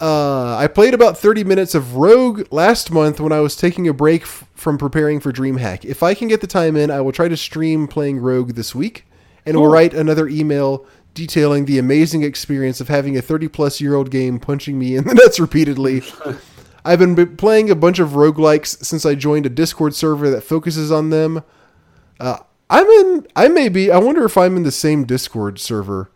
Uh, 0.00 0.56
I 0.56 0.66
played 0.66 0.94
about 0.94 1.16
30 1.16 1.44
minutes 1.44 1.76
of 1.76 1.94
Rogue 1.94 2.48
last 2.50 2.90
month 2.90 3.20
when 3.20 3.30
I 3.30 3.38
was 3.38 3.54
taking 3.54 3.86
a 3.86 3.92
break 3.92 4.22
f- 4.22 4.48
from 4.54 4.76
preparing 4.76 5.20
for 5.20 5.30
DreamHack. 5.32 5.84
If 5.84 6.02
I 6.02 6.14
can 6.14 6.26
get 6.26 6.40
the 6.40 6.48
time 6.48 6.74
in, 6.76 6.90
I 6.90 7.00
will 7.02 7.12
try 7.12 7.28
to 7.28 7.36
stream 7.36 7.86
playing 7.86 8.18
Rogue 8.18 8.54
this 8.54 8.74
week 8.74 9.06
and 9.46 9.56
will 9.56 9.68
write 9.68 9.94
another 9.94 10.26
email 10.26 10.86
detailing 11.14 11.64
the 11.64 11.78
amazing 11.78 12.22
experience 12.22 12.80
of 12.80 12.88
having 12.88 13.16
a 13.16 13.22
30 13.22 13.48
plus 13.48 13.80
year 13.80 13.94
old 13.94 14.10
game 14.10 14.38
punching 14.38 14.78
me 14.78 14.96
in 14.96 15.04
the 15.04 15.14
nuts 15.22 15.38
repeatedly. 15.38 16.02
I've 16.84 16.98
been 16.98 17.36
playing 17.36 17.70
a 17.70 17.76
bunch 17.76 17.98
of 17.98 18.10
roguelikes 18.10 18.84
since 18.84 19.06
I 19.06 19.14
joined 19.14 19.46
a 19.46 19.50
Discord 19.50 19.94
server 19.94 20.28
that 20.30 20.42
focuses 20.42 20.90
on 20.90 21.10
them. 21.10 21.44
Uh, 22.18 22.38
I'm 22.68 22.86
in. 22.86 23.26
I 23.36 23.48
may 23.48 23.68
be. 23.68 23.90
I 23.90 23.98
wonder 23.98 24.24
if 24.24 24.36
I'm 24.36 24.56
in 24.56 24.62
the 24.64 24.72
same 24.72 25.04
Discord 25.04 25.60
server. 25.60 26.10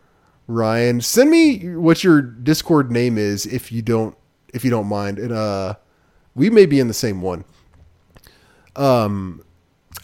Ryan, 0.47 1.01
send 1.01 1.29
me 1.29 1.75
what 1.75 2.03
your 2.03 2.21
Discord 2.21 2.91
name 2.91 3.17
is 3.17 3.45
if 3.45 3.71
you 3.71 3.81
don't 3.81 4.17
if 4.53 4.65
you 4.65 4.71
don't 4.71 4.87
mind. 4.87 5.19
And 5.19 5.31
uh, 5.31 5.75
we 6.35 6.49
may 6.49 6.65
be 6.65 6.79
in 6.79 6.87
the 6.87 6.93
same 6.93 7.21
one. 7.21 7.45
Um, 8.75 9.43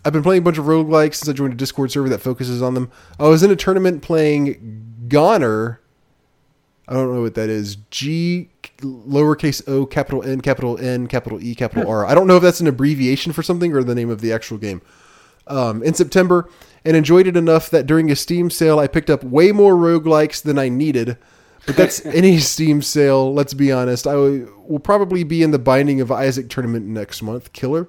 I've 0.05 0.13
been 0.13 0.23
playing 0.23 0.41
a 0.41 0.43
bunch 0.43 0.57
of 0.57 0.65
roguelikes 0.65 1.15
since 1.15 1.29
I 1.29 1.33
joined 1.33 1.53
a 1.53 1.57
Discord 1.57 1.91
server 1.91 2.09
that 2.09 2.19
focuses 2.19 2.61
on 2.61 2.73
them. 2.73 2.91
I 3.19 3.27
was 3.27 3.43
in 3.43 3.51
a 3.51 3.55
tournament 3.55 4.01
playing 4.01 5.05
GoNNER. 5.07 5.79
I 6.87 6.93
don't 6.93 7.13
know 7.13 7.21
what 7.21 7.35
that 7.35 7.49
is. 7.49 7.77
G 7.89 8.49
lowercase 8.79 9.65
o 9.67 9.85
capital 9.85 10.21
N 10.23 10.41
capital 10.41 10.77
N 10.77 11.07
capital 11.07 11.41
E 11.41 11.55
capital 11.55 11.89
R. 11.89 12.05
I 12.05 12.13
don't 12.13 12.27
know 12.27 12.37
if 12.37 12.43
that's 12.43 12.59
an 12.59 12.67
abbreviation 12.67 13.31
for 13.31 13.41
something 13.41 13.73
or 13.73 13.83
the 13.83 13.95
name 13.95 14.09
of 14.09 14.19
the 14.19 14.33
actual 14.33 14.57
game. 14.57 14.81
Um, 15.47 15.83
in 15.83 15.93
September 15.93 16.49
and 16.85 16.95
enjoyed 16.95 17.27
it 17.27 17.35
enough 17.35 17.69
that 17.69 17.85
during 17.85 18.11
a 18.11 18.15
Steam 18.15 18.49
sale 18.49 18.79
I 18.79 18.87
picked 18.87 19.09
up 19.09 19.23
way 19.23 19.51
more 19.51 19.75
roguelikes 19.75 20.41
than 20.41 20.59
I 20.59 20.69
needed. 20.69 21.17
But 21.65 21.77
that's 21.77 22.05
any 22.05 22.39
Steam 22.39 22.81
sale, 22.81 23.33
let's 23.33 23.53
be 23.53 23.71
honest. 23.71 24.05
I 24.07 24.15
will 24.15 24.81
probably 24.83 25.23
be 25.23 25.43
in 25.43 25.51
the 25.51 25.59
Binding 25.59 26.01
of 26.01 26.11
Isaac 26.11 26.49
tournament 26.49 26.85
next 26.85 27.21
month. 27.21 27.53
Killer. 27.53 27.87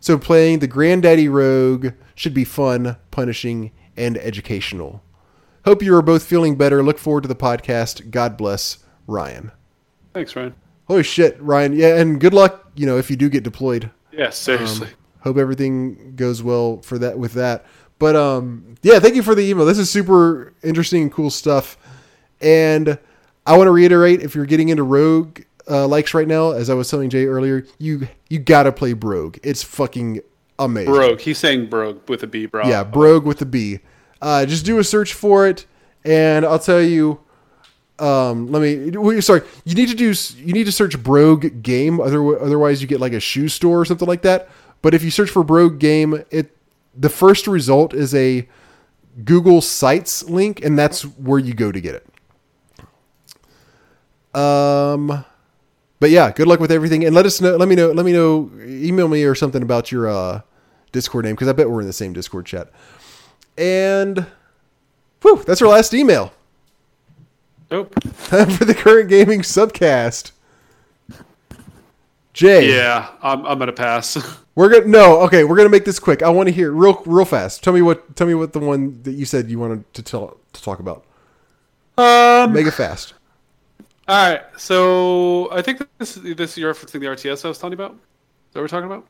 So 0.00 0.18
playing 0.18 0.58
the 0.58 0.66
Granddaddy 0.66 1.28
Rogue 1.28 1.88
should 2.14 2.34
be 2.34 2.44
fun, 2.44 2.96
punishing, 3.10 3.72
and 3.96 4.16
educational. 4.18 5.02
Hope 5.64 5.82
you 5.82 5.94
are 5.94 6.02
both 6.02 6.22
feeling 6.22 6.56
better. 6.56 6.82
Look 6.82 6.98
forward 6.98 7.22
to 7.22 7.28
the 7.28 7.34
podcast. 7.34 8.10
God 8.10 8.36
bless, 8.36 8.78
Ryan. 9.06 9.52
Thanks, 10.14 10.34
Ryan. 10.34 10.54
Holy 10.86 11.02
shit, 11.02 11.36
Ryan. 11.40 11.74
Yeah, 11.74 11.96
and 11.96 12.20
good 12.20 12.32
luck, 12.32 12.70
you 12.74 12.86
know, 12.86 12.96
if 12.96 13.10
you 13.10 13.16
do 13.16 13.28
get 13.28 13.44
deployed. 13.44 13.90
Yeah, 14.12 14.30
seriously. 14.30 14.88
Hope 15.20 15.36
everything 15.36 16.14
goes 16.16 16.42
well 16.42 16.80
for 16.82 16.98
that 16.98 17.18
with 17.18 17.34
that. 17.34 17.66
But 17.98 18.16
um 18.16 18.76
yeah, 18.82 18.98
thank 19.00 19.14
you 19.14 19.22
for 19.22 19.34
the 19.34 19.42
email. 19.42 19.66
This 19.66 19.78
is 19.78 19.90
super 19.90 20.54
interesting 20.62 21.02
and 21.02 21.12
cool 21.12 21.30
stuff. 21.30 21.76
And 22.40 22.98
I 23.46 23.56
want 23.56 23.66
to 23.66 23.72
reiterate 23.72 24.22
if 24.22 24.34
you're 24.34 24.46
getting 24.46 24.68
into 24.68 24.84
Rogue 24.84 25.40
uh, 25.70 25.86
likes 25.86 26.14
right 26.14 26.28
now, 26.28 26.52
as 26.52 26.70
I 26.70 26.74
was 26.74 26.90
telling 26.90 27.10
Jay 27.10 27.26
earlier, 27.26 27.66
you 27.78 28.08
you 28.28 28.38
gotta 28.38 28.72
play 28.72 28.92
Brogue. 28.92 29.38
It's 29.42 29.62
fucking 29.62 30.20
amazing. 30.58 30.92
Brogue. 30.92 31.20
He's 31.20 31.38
saying 31.38 31.66
brogue 31.66 32.08
with 32.08 32.22
a 32.22 32.26
B, 32.26 32.46
bro. 32.46 32.66
Yeah, 32.66 32.84
Brogue 32.84 33.24
with 33.24 33.40
a 33.42 33.46
B. 33.46 33.80
Uh, 34.20 34.46
just 34.46 34.64
do 34.64 34.78
a 34.78 34.84
search 34.84 35.12
for 35.12 35.46
it, 35.46 35.66
and 36.04 36.44
I'll 36.44 36.58
tell 36.58 36.82
you. 36.82 37.20
Um, 37.98 38.52
let 38.52 38.62
me. 38.62 39.20
Sorry, 39.20 39.42
you 39.64 39.74
need 39.74 39.88
to 39.88 39.94
do. 39.94 40.14
You 40.36 40.52
need 40.52 40.64
to 40.64 40.72
search 40.72 41.00
Brogue 41.02 41.62
game. 41.62 42.00
Other, 42.00 42.40
otherwise, 42.40 42.80
you 42.80 42.86
get 42.86 43.00
like 43.00 43.12
a 43.12 43.20
shoe 43.20 43.48
store 43.48 43.80
or 43.80 43.84
something 43.84 44.06
like 44.06 44.22
that. 44.22 44.48
But 44.82 44.94
if 44.94 45.02
you 45.02 45.10
search 45.10 45.30
for 45.30 45.42
Brogue 45.42 45.78
game, 45.80 46.24
it 46.30 46.56
the 46.96 47.08
first 47.08 47.46
result 47.46 47.94
is 47.94 48.14
a 48.14 48.48
Google 49.24 49.60
Sites 49.60 50.24
link, 50.24 50.64
and 50.64 50.78
that's 50.78 51.02
where 51.02 51.38
you 51.38 51.54
go 51.54 51.72
to 51.72 51.80
get 51.80 51.94
it. 51.94 52.06
Um, 54.38 55.24
but 56.00 56.10
yeah, 56.10 56.30
good 56.30 56.46
luck 56.46 56.60
with 56.60 56.70
everything, 56.72 57.04
and 57.04 57.14
let 57.14 57.26
us 57.26 57.40
know. 57.40 57.56
Let 57.56 57.68
me 57.68 57.74
know. 57.74 57.90
Let 57.92 58.06
me 58.06 58.12
know. 58.12 58.50
Email 58.60 59.08
me 59.08 59.24
or 59.24 59.34
something 59.34 59.62
about 59.62 59.90
your 59.90 60.08
uh, 60.08 60.42
Discord 60.92 61.24
name 61.24 61.34
because 61.34 61.48
I 61.48 61.52
bet 61.52 61.70
we're 61.70 61.80
in 61.80 61.86
the 61.86 61.92
same 61.92 62.12
Discord 62.12 62.46
chat. 62.46 62.70
And, 63.56 64.26
whew, 65.22 65.42
that's 65.44 65.60
our 65.60 65.68
last 65.68 65.92
email. 65.92 66.32
Nope. 67.70 67.94
Time 68.24 68.50
for 68.50 68.64
the 68.64 68.74
current 68.74 69.08
gaming 69.08 69.40
subcast. 69.40 70.32
Jay, 72.32 72.72
Yeah, 72.76 73.08
I'm, 73.20 73.44
I'm 73.44 73.58
gonna 73.58 73.72
pass. 73.72 74.16
we're 74.54 74.68
gonna 74.68 74.86
no. 74.86 75.22
Okay, 75.22 75.42
we're 75.42 75.56
gonna 75.56 75.68
make 75.68 75.84
this 75.84 75.98
quick. 75.98 76.22
I 76.22 76.28
want 76.28 76.48
to 76.48 76.52
hear 76.52 76.70
real, 76.70 77.02
real 77.04 77.24
fast. 77.24 77.64
Tell 77.64 77.72
me 77.72 77.82
what. 77.82 78.14
Tell 78.14 78.28
me 78.28 78.34
what 78.34 78.52
the 78.52 78.60
one 78.60 79.02
that 79.02 79.12
you 79.12 79.24
said 79.24 79.50
you 79.50 79.58
wanted 79.58 79.92
to 79.94 80.02
tell 80.02 80.36
to 80.52 80.62
talk 80.62 80.78
about. 80.78 81.04
um. 81.96 82.52
Make 82.52 82.66
it 82.68 82.74
fast. 82.74 83.14
All 84.08 84.30
right. 84.30 84.42
So 84.56 85.50
I 85.52 85.62
think 85.62 85.86
this 85.98 86.14
this 86.14 86.56
you're 86.56 86.72
referencing 86.72 87.00
the 87.00 87.06
RTS 87.06 87.44
I 87.44 87.48
was 87.48 87.58
talking 87.58 87.74
about. 87.74 87.92
Is 87.92 87.98
that 88.52 88.60
what 88.60 88.62
we're 88.62 88.68
talking 88.68 88.86
about? 88.90 89.06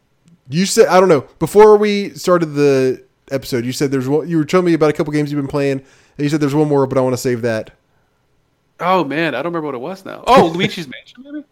You 0.48 0.66
said 0.66 0.88
I 0.88 0.98
don't 0.98 1.08
know. 1.08 1.26
Before 1.38 1.76
we 1.76 2.10
started 2.10 2.46
the 2.54 3.04
episode, 3.30 3.64
you 3.64 3.72
said 3.72 3.90
there's 3.90 4.08
one. 4.08 4.28
You 4.28 4.38
were 4.38 4.44
telling 4.44 4.66
me 4.66 4.74
about 4.74 4.90
a 4.90 4.92
couple 4.92 5.12
games 5.12 5.30
you've 5.30 5.40
been 5.40 5.48
playing, 5.48 5.78
and 5.78 5.84
you 6.18 6.28
said 6.28 6.40
there's 6.40 6.54
one 6.54 6.68
more, 6.68 6.86
but 6.86 6.98
I 6.98 7.00
want 7.00 7.12
to 7.12 7.18
save 7.18 7.42
that. 7.42 7.70
Oh 8.80 9.04
man, 9.04 9.34
I 9.34 9.42
don't 9.42 9.52
remember 9.52 9.66
what 9.66 9.74
it 9.74 9.80
was 9.80 10.04
now. 10.04 10.24
Oh, 10.26 10.52
Luigi's 10.54 10.88
Mansion, 10.88 11.22
maybe. 11.22 11.44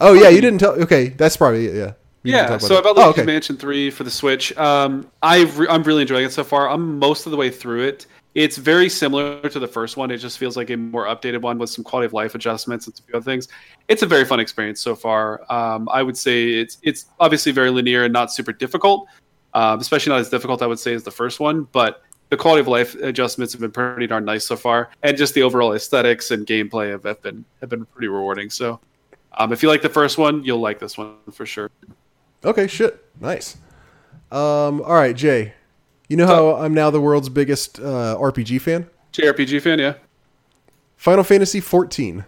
Oh 0.00 0.12
yeah, 0.14 0.28
you 0.28 0.40
didn't 0.40 0.58
tell. 0.58 0.72
Okay, 0.82 1.08
that's 1.08 1.36
probably 1.36 1.66
it. 1.66 1.74
Yeah. 1.74 1.92
You 2.22 2.32
Yeah, 2.34 2.46
talk 2.46 2.60
so 2.60 2.78
about 2.78 2.96
Oh, 2.96 3.00
Luigi's 3.06 3.20
okay. 3.20 3.24
Mansion 3.26 3.56
3 3.56 3.90
for 3.90 4.04
the 4.04 4.10
Switch, 4.10 4.54
um, 4.58 5.10
I've 5.22 5.58
re- 5.58 5.68
I'm 5.70 5.82
really 5.82 6.02
enjoying 6.02 6.26
it 6.26 6.32
so 6.32 6.44
far. 6.44 6.68
I'm 6.68 6.98
most 6.98 7.24
of 7.26 7.30
the 7.32 7.36
way 7.38 7.50
through 7.50 7.84
it. 7.84 8.06
It's 8.34 8.56
very 8.56 8.88
similar 8.88 9.40
to 9.48 9.58
the 9.58 9.66
first 9.66 9.96
one. 9.96 10.10
It 10.10 10.18
just 10.18 10.38
feels 10.38 10.56
like 10.56 10.70
a 10.70 10.76
more 10.76 11.06
updated 11.06 11.42
one 11.42 11.58
with 11.58 11.70
some 11.70 11.82
quality 11.82 12.06
of 12.06 12.12
life 12.12 12.34
adjustments 12.34 12.86
and 12.86 12.98
a 12.98 13.02
few 13.02 13.14
other 13.16 13.24
things. 13.24 13.48
It's 13.88 14.02
a 14.02 14.06
very 14.06 14.24
fun 14.24 14.38
experience 14.38 14.80
so 14.80 14.94
far. 14.94 15.40
Um, 15.52 15.88
I 15.90 16.02
would 16.02 16.16
say 16.16 16.50
it's 16.50 16.78
it's 16.82 17.06
obviously 17.18 17.50
very 17.50 17.70
linear 17.70 18.04
and 18.04 18.12
not 18.12 18.32
super 18.32 18.52
difficult, 18.52 19.08
um, 19.54 19.80
especially 19.80 20.10
not 20.10 20.20
as 20.20 20.28
difficult 20.28 20.62
I 20.62 20.66
would 20.66 20.78
say 20.78 20.94
as 20.94 21.02
the 21.02 21.10
first 21.10 21.40
one. 21.40 21.64
But 21.72 22.02
the 22.28 22.36
quality 22.36 22.60
of 22.60 22.68
life 22.68 22.94
adjustments 22.94 23.52
have 23.52 23.60
been 23.60 23.72
pretty 23.72 24.06
darn 24.06 24.24
nice 24.24 24.46
so 24.46 24.56
far, 24.56 24.90
and 25.02 25.16
just 25.16 25.34
the 25.34 25.42
overall 25.42 25.72
aesthetics 25.72 26.30
and 26.30 26.46
gameplay 26.46 26.90
have, 26.90 27.02
have 27.02 27.20
been 27.22 27.44
have 27.60 27.68
been 27.68 27.84
pretty 27.84 28.06
rewarding. 28.06 28.48
So, 28.48 28.78
um, 29.38 29.52
if 29.52 29.60
you 29.60 29.68
like 29.68 29.82
the 29.82 29.88
first 29.88 30.18
one, 30.18 30.44
you'll 30.44 30.60
like 30.60 30.78
this 30.78 30.96
one 30.96 31.16
for 31.32 31.44
sure. 31.44 31.68
Okay, 32.44 32.68
shit. 32.68 33.04
Nice. 33.20 33.56
Um, 34.30 34.80
all 34.82 34.94
right, 34.94 35.16
Jay. 35.16 35.54
You 36.10 36.16
know 36.16 36.26
how 36.26 36.56
I'm 36.56 36.74
now 36.74 36.90
the 36.90 37.00
world's 37.00 37.28
biggest 37.28 37.78
uh, 37.78 38.16
RPG 38.18 38.60
fan? 38.62 38.90
JRPG 39.12 39.62
fan, 39.62 39.78
yeah. 39.78 39.94
Final 40.96 41.22
Fantasy 41.22 41.60
14. 41.60 42.24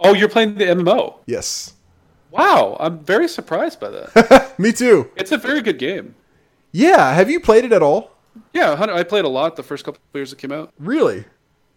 Oh, 0.00 0.12
you're 0.12 0.28
playing 0.28 0.56
the 0.56 0.64
MMO. 0.64 1.16
Yes. 1.24 1.72
Wow, 2.30 2.76
I'm 2.78 2.98
very 2.98 3.26
surprised 3.26 3.80
by 3.80 3.88
that. 3.88 4.54
Me 4.58 4.72
too. 4.72 5.10
it's 5.16 5.32
a 5.32 5.38
very 5.38 5.62
good 5.62 5.78
game. 5.78 6.14
Yeah. 6.70 7.14
Have 7.14 7.30
you 7.30 7.40
played 7.40 7.64
it 7.64 7.72
at 7.72 7.82
all? 7.82 8.10
Yeah, 8.52 8.76
I 8.78 9.02
played 9.04 9.24
a 9.24 9.28
lot 9.28 9.56
the 9.56 9.62
first 9.62 9.86
couple 9.86 10.00
of 10.12 10.18
years 10.18 10.34
it 10.34 10.38
came 10.38 10.52
out. 10.52 10.74
Really? 10.78 11.24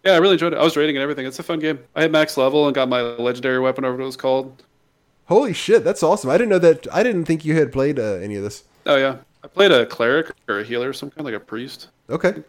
Yeah, 0.04 0.12
I 0.12 0.16
really 0.18 0.34
enjoyed 0.34 0.52
it. 0.52 0.58
I 0.58 0.64
was 0.64 0.76
raiding 0.76 0.96
and 0.96 1.02
everything. 1.02 1.24
It's 1.24 1.38
a 1.38 1.42
fun 1.42 1.60
game. 1.60 1.78
I 1.94 2.02
had 2.02 2.12
max 2.12 2.36
level 2.36 2.66
and 2.66 2.74
got 2.74 2.90
my 2.90 3.00
legendary 3.00 3.58
weapon, 3.58 3.86
or 3.86 3.92
what 3.92 4.02
it 4.02 4.04
was 4.04 4.16
called. 4.18 4.64
Holy 5.26 5.54
shit, 5.54 5.82
that's 5.82 6.02
awesome! 6.02 6.28
I 6.28 6.34
didn't 6.36 6.50
know 6.50 6.58
that. 6.58 6.86
I 6.92 7.02
didn't 7.02 7.24
think 7.24 7.44
you 7.44 7.54
had 7.54 7.72
played 7.72 7.98
uh, 7.98 8.14
any 8.14 8.34
of 8.34 8.42
this. 8.42 8.64
Oh 8.84 8.96
yeah, 8.96 9.18
I 9.44 9.48
played 9.48 9.72
a 9.72 9.86
cleric 9.86 10.32
or 10.48 10.60
a 10.60 10.64
healer, 10.64 10.92
some 10.92 11.10
kind 11.10 11.24
like 11.24 11.34
a 11.34 11.40
priest. 11.40 11.88
Okay. 12.08 12.42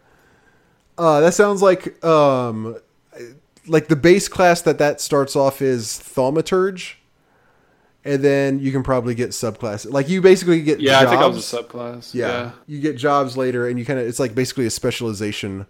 Uh, 0.96 1.20
that 1.20 1.34
sounds 1.34 1.60
like 1.60 2.02
um, 2.04 2.76
like 3.66 3.88
the 3.88 3.96
base 3.96 4.28
class 4.28 4.62
that 4.62 4.78
that 4.78 5.00
starts 5.00 5.34
off 5.34 5.60
is 5.60 5.86
thaumaturge, 5.88 6.94
and 8.04 8.22
then 8.22 8.60
you 8.60 8.70
can 8.70 8.82
probably 8.84 9.14
get 9.14 9.30
subclasses. 9.30 9.90
Like 9.90 10.08
you 10.08 10.20
basically 10.20 10.62
get 10.62 10.80
Yeah, 10.80 11.00
jobs. 11.02 11.06
I 11.06 11.10
think 11.10 11.22
I 11.22 11.26
was 11.26 11.52
a 11.52 11.56
subclass. 11.62 12.14
yeah. 12.14 12.26
Yeah. 12.26 12.50
you 12.66 12.80
get 12.80 12.96
jobs 12.96 13.36
later, 13.36 13.66
and 13.66 13.78
you 13.78 13.84
kind 13.84 13.98
of 13.98 14.06
it's 14.06 14.20
like 14.20 14.34
basically 14.34 14.66
a 14.66 14.70
specialization. 14.70 15.66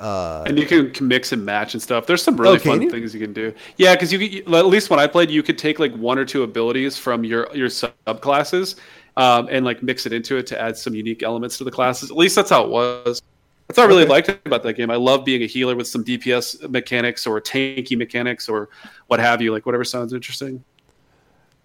Uh, 0.00 0.42
And 0.46 0.58
you 0.58 0.66
can 0.66 0.90
can 0.92 1.06
mix 1.06 1.30
and 1.30 1.44
match 1.44 1.74
and 1.74 1.82
stuff. 1.82 2.06
There's 2.06 2.22
some 2.22 2.36
really 2.40 2.56
Oh, 2.56 2.58
fun 2.58 2.80
you? 2.82 2.90
things 2.90 3.14
you 3.14 3.20
can 3.20 3.34
do. 3.34 3.52
Yeah, 3.76 3.94
because 3.94 4.10
you 4.12 4.42
at 4.54 4.66
least 4.66 4.88
when 4.90 4.98
I 4.98 5.06
played, 5.06 5.30
you 5.30 5.42
could 5.42 5.58
take 5.58 5.78
like 5.78 5.94
one 5.94 6.18
or 6.18 6.24
two 6.24 6.42
abilities 6.42 6.96
from 6.96 7.22
your 7.22 7.48
your 7.54 7.68
subclasses 7.68 8.76
um, 9.16 9.48
and 9.50 9.64
like 9.64 9.82
mix 9.82 10.06
it 10.06 10.12
into 10.12 10.36
it 10.36 10.46
to 10.48 10.60
add 10.60 10.76
some 10.76 10.94
unique 10.94 11.22
elements 11.22 11.58
to 11.58 11.64
the 11.64 11.70
classes. 11.70 12.10
At 12.10 12.16
least 12.16 12.36
that's 12.36 12.50
how 12.50 12.64
it 12.64 12.70
was. 12.70 13.22
That's 13.68 13.78
what 13.78 13.84
I 13.84 13.86
really 13.86 14.02
Okay. 14.02 14.10
liked 14.10 14.28
about 14.46 14.62
that 14.64 14.72
game. 14.74 14.90
I 14.90 14.96
love 14.96 15.24
being 15.24 15.42
a 15.42 15.46
healer 15.46 15.76
with 15.76 15.86
some 15.86 16.04
DPS 16.04 16.68
mechanics 16.68 17.26
or 17.26 17.40
tanky 17.40 17.96
mechanics 17.96 18.48
or 18.48 18.68
what 19.06 19.20
have 19.20 19.40
you. 19.40 19.52
Like 19.52 19.64
whatever 19.64 19.84
sounds 19.84 20.12
interesting. 20.12 20.64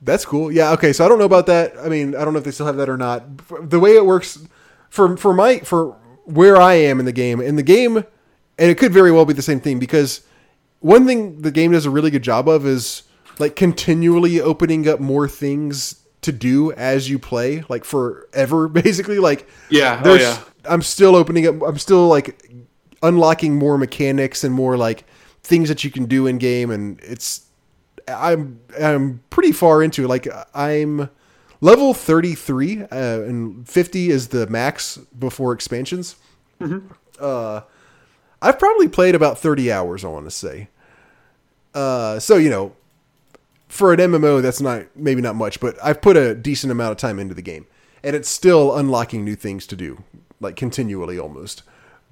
That's 0.02 0.24
cool. 0.26 0.52
Yeah. 0.52 0.72
Okay. 0.74 0.94
So 0.94 1.04
I 1.04 1.08
don't 1.08 1.18
know 1.18 1.26
about 1.26 1.48
that. 1.48 1.74
I 1.80 1.90
mean, 1.90 2.16
I 2.16 2.24
don't 2.24 2.34
know 2.34 2.40
if 2.40 2.46
they 2.46 2.52
still 2.52 2.68
have 2.68 2.78
that 2.78 2.90
or 2.90 2.98
not. 2.98 3.24
The 3.70 3.80
way 3.80 3.96
it 3.96 4.06
works 4.06 4.38
for 4.90 5.18
for 5.18 5.34
my 5.34 5.60
for 5.60 5.98
where 6.26 6.58
I 6.58 6.74
am 6.74 7.00
in 7.00 7.06
the 7.06 7.12
game 7.12 7.42
in 7.42 7.56
the 7.56 7.64
game, 7.64 7.98
and 7.98 8.06
it 8.72 8.78
could 8.78 8.94
very 8.94 9.12
well 9.12 9.26
be 9.26 9.34
the 9.34 9.42
same 9.42 9.60
thing 9.60 9.80
because 9.80 10.22
one 10.82 11.08
thing 11.08 11.42
the 11.42 11.52
game 11.52 11.72
does 11.72 11.88
a 11.88 11.90
really 11.90 12.12
good 12.12 12.22
job 12.22 12.48
of 12.48 12.68
is 12.68 13.04
like 13.40 13.56
continually 13.56 14.40
opening 14.40 14.88
up 14.88 15.00
more 15.00 15.28
things 15.28 16.05
to 16.26 16.32
do 16.32 16.72
as 16.74 17.10
you 17.10 17.18
play, 17.18 17.64
like 17.70 17.86
forever, 17.86 18.68
basically. 18.84 19.20
Like 19.20 19.48
Yeah. 19.70 20.02
Oh 20.04 20.16
yeah. 20.16 20.38
I'm 20.66 20.82
still 20.82 21.16
opening 21.16 21.48
up 21.48 21.62
I'm 21.62 21.78
still 21.78 22.08
like 22.08 22.42
unlocking 23.04 23.56
more 23.56 23.78
mechanics 23.78 24.44
and 24.44 24.54
more 24.54 24.78
like 24.78 25.06
things 25.44 25.70
that 25.70 25.84
you 25.84 25.92
can 25.92 26.06
do 26.06 26.26
in 26.26 26.38
game 26.40 26.72
and 26.72 27.00
it's 27.02 27.46
I'm 28.08 28.60
I'm 28.82 29.22
pretty 29.30 29.52
far 29.52 29.84
into 29.84 30.04
it. 30.04 30.08
Like 30.08 30.28
I'm 30.54 31.10
level 31.62 31.94
33 31.94 32.84
uh, 32.84 32.88
and 32.92 33.68
50 33.68 34.10
is 34.10 34.30
the 34.30 34.48
max 34.48 34.98
before 35.18 35.54
expansions. 35.54 36.16
Uh 37.20 37.62
I've 38.42 38.60
probably 38.60 38.88
played 38.88 39.16
about 39.16 39.40
30 39.40 39.72
hours, 39.72 40.04
I 40.04 40.08
want 40.10 40.26
to 40.26 40.32
say. 40.32 40.70
Uh 41.74 42.20
so 42.20 42.38
you 42.38 42.50
know 42.50 42.76
for 43.76 43.94
an 43.94 44.00
MMO 44.00 44.42
that's 44.42 44.62
not 44.62 44.86
maybe 44.96 45.22
not 45.22 45.36
much, 45.36 45.60
but 45.60 45.78
I've 45.84 46.02
put 46.02 46.18
a 46.18 46.34
decent 46.34 46.72
amount 46.72 46.92
of 46.92 46.98
time 46.98 47.20
into 47.20 47.36
the 47.36 47.42
game 47.42 47.68
and 48.06 48.16
it's 48.16 48.30
still 48.30 48.76
unlocking 48.78 49.26
new 49.26 49.36
things 49.36 49.66
to 49.68 49.76
do 49.76 50.04
like 50.40 50.56
continually 50.56 51.18
almost. 51.18 51.64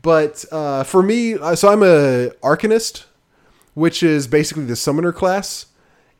But 0.01 0.43
uh, 0.51 0.83
for 0.83 1.03
me, 1.03 1.35
uh, 1.35 1.55
so 1.55 1.69
I'm 1.69 1.83
a 1.83 2.31
Arcanist, 2.41 3.05
which 3.75 4.03
is 4.03 4.27
basically 4.27 4.65
the 4.65 4.75
summoner 4.75 5.13
class, 5.13 5.67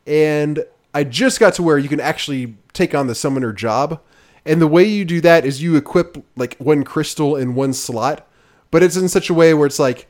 and 0.06 0.64
I 0.94 1.04
just 1.04 1.40
got 1.40 1.54
to 1.54 1.62
where 1.62 1.76
you 1.76 1.88
can 1.88 2.00
actually 2.00 2.56
take 2.72 2.94
on 2.94 3.08
the 3.08 3.14
summoner 3.14 3.52
job. 3.52 4.00
And 4.46 4.60
the 4.60 4.66
way 4.66 4.84
you 4.84 5.04
do 5.04 5.20
that 5.22 5.44
is 5.44 5.62
you 5.62 5.76
equip 5.76 6.24
like 6.36 6.56
one 6.58 6.84
crystal 6.84 7.34
in 7.36 7.54
one 7.54 7.72
slot, 7.72 8.26
but 8.70 8.82
it's 8.82 8.96
in 8.96 9.08
such 9.08 9.28
a 9.28 9.34
way 9.34 9.54
where 9.54 9.66
it's 9.66 9.78
like 9.78 10.06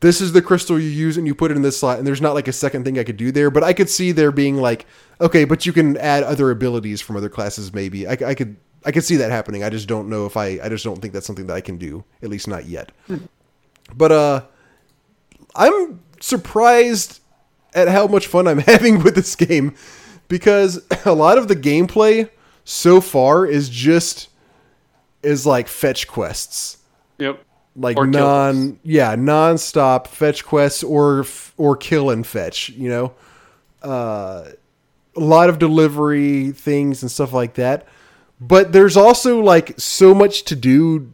this 0.00 0.20
is 0.20 0.32
the 0.32 0.42
crystal 0.42 0.80
you 0.80 0.88
use 0.88 1.16
and 1.16 1.26
you 1.26 1.34
put 1.34 1.50
it 1.50 1.56
in 1.56 1.62
this 1.62 1.78
slot 1.78 1.98
and 1.98 2.06
there's 2.06 2.22
not 2.22 2.34
like 2.34 2.48
a 2.48 2.52
second 2.52 2.84
thing 2.84 2.98
I 2.98 3.04
could 3.04 3.16
do 3.18 3.30
there, 3.30 3.50
but 3.50 3.62
I 3.62 3.72
could 3.72 3.88
see 3.88 4.12
there 4.12 4.32
being 4.32 4.56
like 4.56 4.86
okay, 5.20 5.44
but 5.44 5.66
you 5.66 5.72
can 5.72 5.96
add 5.98 6.22
other 6.22 6.50
abilities 6.50 7.00
from 7.00 7.16
other 7.16 7.28
classes 7.28 7.72
maybe. 7.74 8.06
I, 8.06 8.12
I 8.12 8.34
could 8.34 8.56
I 8.84 8.92
could 8.92 9.04
see 9.04 9.16
that 9.16 9.30
happening. 9.30 9.62
I 9.62 9.68
just 9.68 9.86
don't 9.88 10.08
know 10.08 10.24
if 10.26 10.36
I 10.36 10.58
I 10.62 10.68
just 10.68 10.84
don't 10.84 11.00
think 11.00 11.12
that's 11.12 11.26
something 11.26 11.46
that 11.48 11.54
I 11.54 11.60
can 11.60 11.76
do, 11.76 12.04
at 12.22 12.30
least 12.30 12.48
not 12.48 12.66
yet. 12.66 12.92
But 13.94 14.12
uh 14.12 14.42
I'm 15.54 16.00
surprised 16.20 17.20
at 17.74 17.88
how 17.88 18.06
much 18.06 18.26
fun 18.26 18.48
I'm 18.48 18.58
having 18.72 19.02
with 19.02 19.14
this 19.14 19.36
game 19.36 19.74
because 20.28 20.82
a 21.04 21.12
lot 21.12 21.38
of 21.38 21.48
the 21.48 21.56
gameplay 21.56 22.30
so 22.64 23.00
far 23.00 23.44
is 23.46 23.68
just 23.68 24.28
is 25.22 25.44
like 25.44 25.68
fetch 25.68 26.08
quests 26.08 26.78
Yep. 27.18 27.44
Like 27.80 27.96
Or 27.96 28.06
non 28.06 28.78
yeah 28.82 29.14
non-stop 29.16 30.06
fetch 30.06 30.44
quests 30.44 30.82
or 30.82 31.24
or 31.56 31.76
kill 31.76 32.10
and 32.10 32.26
fetch 32.26 32.68
you 32.70 32.88
know? 32.88 33.12
Uh 33.82 34.50
a 35.16 35.20
lot 35.20 35.48
of 35.48 35.58
delivery 35.58 36.52
things 36.52 37.02
and 37.02 37.10
stuff 37.10 37.32
like 37.32 37.54
that. 37.54 37.86
But 38.40 38.72
there's 38.72 38.96
also 38.96 39.40
like 39.40 39.78
so 39.78 40.14
much 40.14 40.44
to 40.44 40.56
do 40.56 41.12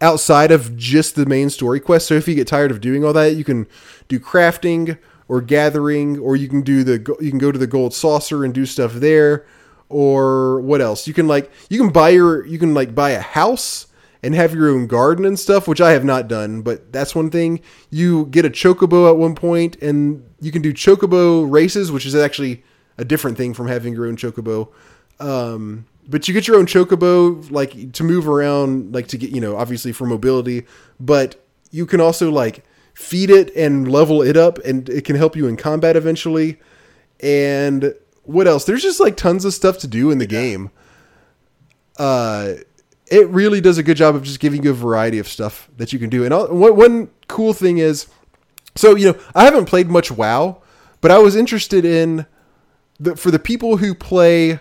outside 0.00 0.50
of 0.52 0.76
just 0.76 1.16
the 1.16 1.26
main 1.26 1.48
story 1.50 1.80
quest. 1.80 2.06
So 2.06 2.14
if 2.14 2.28
you 2.28 2.34
get 2.34 2.46
tired 2.46 2.70
of 2.70 2.80
doing 2.80 3.04
all 3.04 3.12
that 3.14 3.36
you 3.36 3.44
can 3.44 3.66
do 4.08 4.20
crafting 4.20 4.98
or 5.28 5.40
gathering 5.40 6.18
or 6.18 6.36
you 6.36 6.48
can 6.48 6.62
do 6.62 6.84
the 6.84 7.16
you 7.20 7.30
can 7.30 7.38
go 7.38 7.50
to 7.50 7.58
the 7.58 7.66
gold 7.66 7.94
saucer 7.94 8.44
and 8.44 8.52
do 8.52 8.66
stuff 8.66 8.92
there. 8.94 9.46
Or 9.88 10.60
what 10.60 10.80
else? 10.80 11.06
You 11.06 11.14
can 11.14 11.28
like 11.28 11.50
you 11.70 11.78
can 11.78 11.90
buy 11.90 12.10
your 12.10 12.44
you 12.44 12.58
can 12.58 12.74
like 12.74 12.94
buy 12.94 13.10
a 13.10 13.20
house 13.20 13.85
and 14.26 14.34
have 14.34 14.52
your 14.52 14.68
own 14.68 14.88
garden 14.88 15.24
and 15.24 15.38
stuff 15.38 15.68
which 15.68 15.80
i 15.80 15.92
have 15.92 16.04
not 16.04 16.26
done 16.26 16.60
but 16.62 16.92
that's 16.92 17.14
one 17.14 17.30
thing. 17.30 17.60
You 17.90 18.26
get 18.26 18.44
a 18.44 18.50
chocobo 18.50 19.08
at 19.08 19.16
one 19.16 19.34
point 19.34 19.76
and 19.76 20.28
you 20.40 20.50
can 20.50 20.62
do 20.62 20.72
chocobo 20.72 21.48
races 21.48 21.92
which 21.92 22.04
is 22.04 22.14
actually 22.14 22.64
a 22.98 23.04
different 23.04 23.36
thing 23.36 23.54
from 23.54 23.68
having 23.68 23.94
your 23.94 24.06
own 24.06 24.16
chocobo. 24.16 24.72
Um, 25.20 25.86
but 26.08 26.26
you 26.26 26.34
get 26.34 26.48
your 26.48 26.56
own 26.56 26.66
chocobo 26.66 27.48
like 27.50 27.92
to 27.92 28.02
move 28.02 28.26
around 28.26 28.94
like 28.94 29.08
to 29.08 29.18
get 29.18 29.30
you 29.30 29.40
know 29.40 29.56
obviously 29.56 29.92
for 29.92 30.06
mobility 30.06 30.66
but 30.98 31.44
you 31.70 31.86
can 31.86 32.00
also 32.00 32.30
like 32.30 32.64
feed 32.94 33.30
it 33.30 33.54
and 33.54 33.90
level 33.90 34.22
it 34.22 34.36
up 34.36 34.58
and 34.58 34.88
it 34.88 35.04
can 35.04 35.16
help 35.16 35.36
you 35.36 35.46
in 35.46 35.56
combat 35.56 35.96
eventually. 35.96 36.58
And 37.20 37.94
what 38.22 38.46
else? 38.46 38.64
There's 38.64 38.82
just 38.82 39.00
like 39.00 39.16
tons 39.16 39.44
of 39.44 39.52
stuff 39.52 39.78
to 39.78 39.86
do 39.86 40.10
in 40.10 40.18
the 40.18 40.26
game. 40.26 40.70
Uh 41.98 42.54
it 43.10 43.28
really 43.28 43.60
does 43.60 43.78
a 43.78 43.82
good 43.82 43.96
job 43.96 44.14
of 44.16 44.22
just 44.22 44.40
giving 44.40 44.62
you 44.64 44.70
a 44.70 44.74
variety 44.74 45.18
of 45.18 45.28
stuff 45.28 45.68
that 45.76 45.92
you 45.92 45.98
can 45.98 46.10
do 46.10 46.24
and 46.24 46.32
I'll- 46.34 46.48
one 46.54 46.76
one 46.76 47.10
cool 47.28 47.52
thing 47.52 47.78
is 47.78 48.06
so 48.74 48.94
you 48.96 49.12
know 49.12 49.18
i 49.34 49.44
haven't 49.44 49.66
played 49.66 49.88
much 49.88 50.10
wow 50.10 50.60
but 51.00 51.10
i 51.10 51.18
was 51.18 51.34
interested 51.36 51.84
in 51.84 52.26
the, 53.00 53.14
for 53.16 53.30
the 53.30 53.38
people 53.38 53.76
who 53.78 53.94
play 53.94 54.58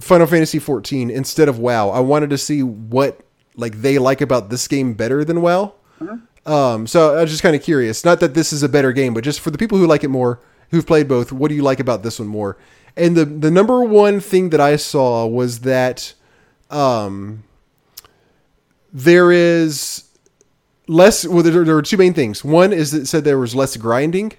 Final 0.00 0.26
Fantasy 0.26 0.58
14 0.58 1.10
instead 1.10 1.48
of 1.48 1.58
WoW. 1.58 1.90
I 1.90 2.00
wanted 2.00 2.30
to 2.30 2.38
see 2.38 2.62
what 2.62 3.20
like 3.56 3.82
they 3.82 3.98
like 3.98 4.20
about 4.22 4.48
this 4.48 4.66
game 4.66 4.94
better 4.94 5.22
than 5.24 5.42
WoW. 5.42 5.74
Um, 6.46 6.86
so 6.86 7.14
I 7.16 7.20
was 7.20 7.30
just 7.30 7.42
kind 7.42 7.54
of 7.54 7.62
curious. 7.62 8.04
Not 8.04 8.20
that 8.20 8.32
this 8.34 8.52
is 8.54 8.62
a 8.62 8.68
better 8.68 8.92
game, 8.92 9.12
but 9.14 9.22
just 9.22 9.40
for 9.40 9.50
the 9.50 9.58
people 9.58 9.76
who 9.78 9.86
like 9.86 10.02
it 10.02 10.08
more, 10.08 10.40
who've 10.70 10.86
played 10.86 11.08
both, 11.08 11.30
what 11.30 11.48
do 11.50 11.54
you 11.54 11.62
like 11.62 11.78
about 11.78 12.02
this 12.02 12.18
one 12.18 12.28
more? 12.28 12.56
And 12.96 13.16
the 13.16 13.24
the 13.26 13.50
number 13.50 13.84
one 13.84 14.18
thing 14.20 14.48
that 14.50 14.60
I 14.60 14.76
saw 14.76 15.26
was 15.26 15.60
that 15.60 16.14
um, 16.72 17.44
there 18.92 19.30
is 19.30 20.04
less. 20.88 21.26
Well, 21.26 21.42
there, 21.42 21.64
there 21.64 21.76
are 21.76 21.82
two 21.82 21.96
main 21.96 22.14
things. 22.14 22.44
One 22.44 22.72
is 22.72 22.90
that 22.92 23.02
it 23.02 23.06
said 23.06 23.24
there 23.24 23.38
was 23.38 23.54
less 23.54 23.76
grinding, 23.76 24.32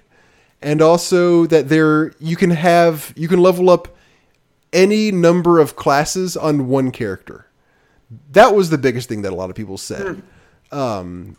and 0.60 0.82
also 0.82 1.46
that 1.46 1.68
there 1.68 2.12
you 2.18 2.36
can 2.36 2.50
have 2.50 3.12
you 3.16 3.28
can 3.28 3.40
level 3.40 3.70
up 3.70 3.88
any 4.72 5.12
number 5.12 5.60
of 5.60 5.76
classes 5.76 6.36
on 6.36 6.68
one 6.68 6.90
character. 6.90 7.46
That 8.32 8.54
was 8.54 8.70
the 8.70 8.78
biggest 8.78 9.08
thing 9.08 9.22
that 9.22 9.32
a 9.32 9.36
lot 9.36 9.48
of 9.50 9.56
people 9.56 9.78
said. 9.78 10.22
Um, 10.72 11.36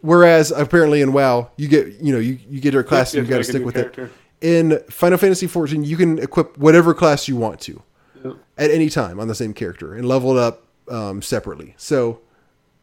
whereas 0.00 0.50
apparently 0.50 1.00
in 1.00 1.12
WoW, 1.12 1.50
you 1.56 1.68
get 1.68 2.00
you 2.00 2.12
know 2.12 2.18
you, 2.18 2.38
you 2.48 2.60
get 2.60 2.74
your 2.74 2.82
class 2.82 3.14
You 3.14 3.20
and 3.20 3.28
you 3.28 3.34
got 3.34 3.38
to 3.38 3.44
stick 3.44 3.64
with 3.64 3.76
new 3.76 4.04
it. 4.04 4.10
In 4.40 4.78
Final 4.90 5.16
Fantasy 5.16 5.46
14, 5.46 5.84
you 5.84 5.96
can 5.96 6.18
equip 6.18 6.58
whatever 6.58 6.92
class 6.92 7.28
you 7.28 7.36
want 7.36 7.60
to. 7.62 7.82
At 8.58 8.70
any 8.70 8.88
time 8.88 9.20
on 9.20 9.28
the 9.28 9.34
same 9.34 9.52
character 9.54 9.94
and 9.94 10.06
level 10.06 10.36
it 10.36 10.42
up 10.42 10.62
um, 10.88 11.22
separately. 11.22 11.74
So 11.76 12.20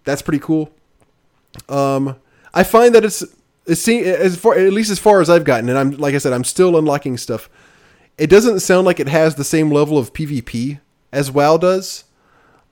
that's 0.03 0.21
pretty 0.21 0.39
cool. 0.39 0.71
Um, 1.69 2.15
I 2.53 2.63
find 2.63 2.93
that 2.95 3.03
it's 3.05 3.23
it 3.65 3.75
seem 3.75 4.03
as 4.03 4.37
far 4.37 4.55
at 4.57 4.73
least 4.73 4.89
as 4.91 4.99
far 4.99 5.21
as 5.21 5.29
I've 5.29 5.43
gotten, 5.43 5.69
and 5.69 5.77
I'm 5.77 5.91
like 5.91 6.15
I 6.15 6.17
said, 6.17 6.33
I'm 6.33 6.43
still 6.43 6.77
unlocking 6.77 7.17
stuff. 7.17 7.49
It 8.17 8.27
doesn't 8.29 8.59
sound 8.59 8.85
like 8.85 8.99
it 8.99 9.07
has 9.07 9.35
the 9.35 9.43
same 9.43 9.71
level 9.71 9.97
of 9.97 10.13
PvP 10.13 10.79
as 11.11 11.31
WoW 11.31 11.57
does. 11.57 12.03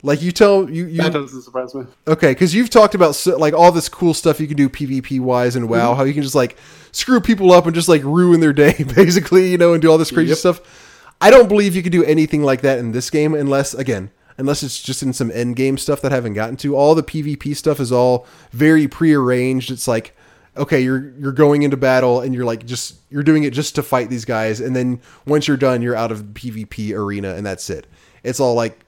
Like 0.02 0.22
you 0.22 0.32
tell 0.32 0.70
you 0.70 0.86
you 0.86 1.02
That 1.02 1.14
doesn't 1.14 1.42
surprise 1.42 1.76
me. 1.76 1.86
Okay, 2.08 2.32
because 2.32 2.56
you've 2.56 2.70
talked 2.70 2.96
about 2.96 3.16
so, 3.16 3.38
like 3.38 3.54
all 3.54 3.72
this 3.72 3.90
cool 3.90 4.14
stuff 4.14 4.40
you 4.40 4.48
can 4.48 4.56
do 4.56 4.70
PvP 4.70 5.20
wise 5.20 5.56
and 5.56 5.68
WoW, 5.70 5.94
how 5.94 6.04
you 6.04 6.14
can 6.14 6.24
just 6.24 6.36
like 6.36 6.58
screw 6.92 7.20
people 7.20 7.52
up 7.52 7.66
and 7.66 7.76
just 7.76 7.90
like 7.90 8.04
ruin 8.04 8.40
their 8.40 8.54
day, 8.54 8.74
basically, 8.96 9.52
you 9.52 9.58
know, 9.58 9.74
and 9.74 9.82
do 9.82 9.92
all 9.92 9.98
this 9.98 10.12
crazy 10.12 10.30
Yep. 10.30 10.38
stuff. 10.38 10.89
I 11.22 11.30
don't 11.30 11.50
believe 11.50 11.76
you 11.76 11.84
can 11.84 11.92
do 11.92 12.04
anything 12.04 12.44
like 12.44 12.62
that 12.62 12.80
in 12.80 12.92
this 12.92 13.10
game, 13.10 13.34
unless 13.34 13.74
again, 13.74 14.12
unless 14.38 14.64
it's 14.64 14.82
just 14.82 15.04
in 15.04 15.14
some 15.14 15.32
end 15.32 15.56
game 15.56 15.78
stuff 15.78 16.02
that 16.02 16.12
I 16.12 16.16
haven't 16.16 16.34
gotten 16.34 16.58
to. 16.58 16.76
All 16.76 16.96
the 16.96 17.04
PvP 17.04 17.56
stuff 17.56 17.80
is 17.80 17.92
all 17.92 18.26
very 18.52 18.88
prearranged. 18.88 19.70
It's 19.70 19.88
like, 19.88 20.16
okay, 20.56 20.80
you're 20.80 21.12
you're 21.20 21.32
going 21.34 21.64
into 21.64 21.78
battle 21.78 22.22
and 22.22 22.34
you're 22.34 22.46
like 22.46 22.66
just 22.66 23.00
you're 23.10 23.24
doing 23.24 23.44
it 23.44 23.52
just 23.52 23.76
to 23.76 23.84
fight 23.84 24.10
these 24.10 24.26
guys, 24.26 24.62
and 24.62 24.76
then 24.76 25.02
once 25.26 25.48
you're 25.48 25.58
done, 25.58 25.82
you're 25.82 25.96
out 25.96 26.12
of 26.12 26.34
the 26.34 26.40
PvP 26.40 26.94
arena 26.94 27.36
and 27.36 27.46
that's 27.46 27.70
it. 27.70 27.88
It's 28.24 28.40
all 28.40 28.56
like 28.56 28.86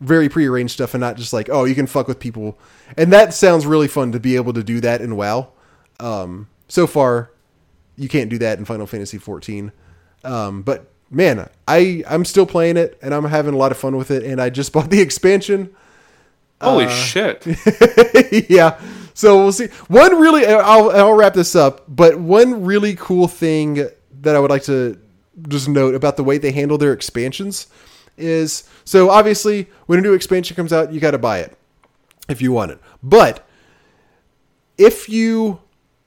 very 0.00 0.28
prearranged 0.28 0.72
stuff 0.72 0.94
and 0.94 1.00
not 1.00 1.16
just 1.16 1.32
like, 1.32 1.48
oh, 1.50 1.64
you 1.64 1.74
can 1.74 1.86
fuck 1.86 2.08
with 2.08 2.18
people. 2.18 2.58
And 2.96 3.12
that 3.12 3.34
sounds 3.34 3.66
really 3.66 3.88
fun 3.88 4.12
to 4.12 4.20
be 4.20 4.36
able 4.36 4.54
to 4.54 4.64
do 4.64 4.80
that 4.80 5.00
in 5.02 5.14
WoW. 5.16 5.52
Um, 6.00 6.48
so 6.68 6.86
far, 6.86 7.30
you 7.96 8.08
can't 8.08 8.30
do 8.30 8.38
that 8.38 8.58
in 8.58 8.64
Final 8.64 8.86
Fantasy 8.86 9.18
14. 9.18 9.72
Um, 10.24 10.62
but 10.62 10.90
man, 11.10 11.48
I 11.66 12.04
I'm 12.08 12.24
still 12.24 12.46
playing 12.46 12.76
it 12.76 12.98
and 13.02 13.14
I'm 13.14 13.24
having 13.24 13.54
a 13.54 13.56
lot 13.56 13.72
of 13.72 13.78
fun 13.78 13.96
with 13.96 14.10
it. 14.10 14.22
And 14.24 14.40
I 14.40 14.50
just 14.50 14.72
bought 14.74 14.90
the 14.90 15.00
expansion. 15.00 15.74
Holy 16.60 16.84
Uh, 16.86 16.88
shit! 16.90 17.46
yeah. 18.50 18.78
So 19.14 19.42
we'll 19.42 19.52
see. 19.52 19.66
One 19.88 20.20
really, 20.20 20.46
I'll 20.46 20.90
I'll 20.90 21.14
wrap 21.14 21.34
this 21.34 21.56
up. 21.56 21.84
But 21.88 22.18
one 22.18 22.64
really 22.64 22.94
cool 22.96 23.28
thing 23.28 23.88
that 24.22 24.36
I 24.36 24.38
would 24.38 24.50
like 24.50 24.64
to 24.64 24.98
just 25.48 25.68
note 25.68 25.94
about 25.94 26.16
the 26.16 26.24
way 26.24 26.36
they 26.38 26.52
handle 26.52 26.76
their 26.76 26.92
expansions 26.92 27.66
is 28.18 28.68
so 28.84 29.08
obviously 29.08 29.68
when 29.86 29.98
a 29.98 30.02
new 30.02 30.12
expansion 30.12 30.54
comes 30.54 30.72
out, 30.72 30.92
you 30.92 31.00
got 31.00 31.12
to 31.12 31.18
buy 31.18 31.38
it 31.38 31.56
if 32.28 32.42
you 32.42 32.52
want 32.52 32.72
it. 32.72 32.78
But 33.02 33.46
if 34.76 35.08
you 35.08 35.60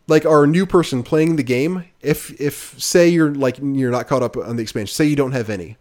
like 0.08 0.26
are 0.26 0.44
a 0.44 0.48
new 0.48 0.66
person 0.66 1.04
playing 1.04 1.36
the 1.36 1.44
game, 1.44 1.86
if 2.02 2.40
if 2.40 2.80
say 2.82 3.08
you're 3.08 3.34
like 3.34 3.58
you're 3.62 3.92
not 3.92 4.08
caught 4.08 4.24
up 4.24 4.36
on 4.38 4.56
the 4.56 4.62
expansion, 4.62 4.94
say 4.94 5.06
you 5.06 5.16
don't 5.16 5.32
have 5.32 5.50
any, 5.50 5.78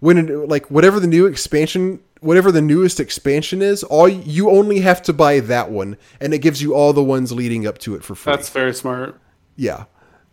when 0.00 0.18
it, 0.18 0.48
like 0.48 0.70
whatever 0.70 1.00
the 1.00 1.06
new 1.06 1.26
expansion, 1.26 2.00
whatever 2.20 2.52
the 2.52 2.60
newest 2.60 3.00
expansion 3.00 3.62
is, 3.62 3.82
all 3.84 4.08
you 4.08 4.50
only 4.50 4.80
have 4.80 5.02
to 5.02 5.12
buy 5.12 5.40
that 5.40 5.70
one, 5.70 5.96
and 6.20 6.34
it 6.34 6.38
gives 6.38 6.60
you 6.60 6.74
all 6.74 6.92
the 6.92 7.02
ones 7.02 7.32
leading 7.32 7.66
up 7.66 7.78
to 7.78 7.94
it 7.94 8.04
for 8.04 8.14
free. 8.14 8.32
That's 8.32 8.50
very 8.50 8.74
smart. 8.74 9.18
yeah, 9.56 9.84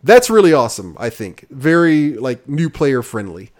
that's 0.02 0.28
really 0.28 0.52
awesome. 0.52 0.96
I 1.00 1.10
think 1.10 1.46
very 1.50 2.14
like 2.14 2.48
new 2.48 2.68
player 2.68 3.02
friendly. 3.02 3.50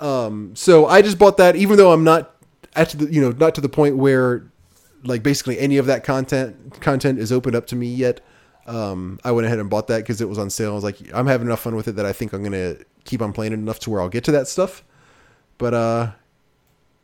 Um, 0.00 0.54
so 0.54 0.86
I 0.86 1.02
just 1.02 1.18
bought 1.18 1.38
that, 1.38 1.56
even 1.56 1.76
though 1.76 1.92
I'm 1.92 2.04
not 2.04 2.36
at 2.76 2.90
the 2.90 3.12
you 3.12 3.20
know 3.20 3.30
not 3.30 3.54
to 3.54 3.60
the 3.60 3.68
point 3.68 3.96
where 3.96 4.50
like 5.04 5.22
basically 5.22 5.58
any 5.58 5.78
of 5.78 5.86
that 5.86 6.04
content 6.04 6.80
content 6.80 7.18
is 7.18 7.32
opened 7.32 7.56
up 7.56 7.66
to 7.68 7.76
me 7.76 7.86
yet. 7.86 8.20
Um, 8.66 9.18
I 9.24 9.32
went 9.32 9.46
ahead 9.46 9.58
and 9.58 9.70
bought 9.70 9.86
that 9.88 9.98
because 9.98 10.20
it 10.20 10.28
was 10.28 10.38
on 10.38 10.50
sale. 10.50 10.72
I 10.72 10.74
was 10.74 10.84
like, 10.84 10.98
I'm 11.14 11.26
having 11.26 11.46
enough 11.46 11.60
fun 11.60 11.74
with 11.74 11.88
it 11.88 11.92
that 11.92 12.06
I 12.06 12.12
think 12.12 12.32
I'm 12.32 12.42
gonna 12.42 12.76
keep 13.04 13.22
on 13.22 13.32
playing 13.32 13.52
it 13.52 13.56
enough 13.56 13.78
to 13.80 13.90
where 13.90 14.00
I'll 14.00 14.08
get 14.08 14.24
to 14.24 14.32
that 14.32 14.48
stuff. 14.48 14.84
But 15.56 15.74
uh, 15.74 16.10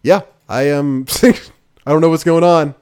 yeah, 0.03 0.23
I 0.49 0.63
am. 0.65 1.07
I 1.87 1.91
don't 1.91 2.01
know 2.01 2.11
what's 2.11 2.25
going 2.25 2.45
on, 2.45 2.75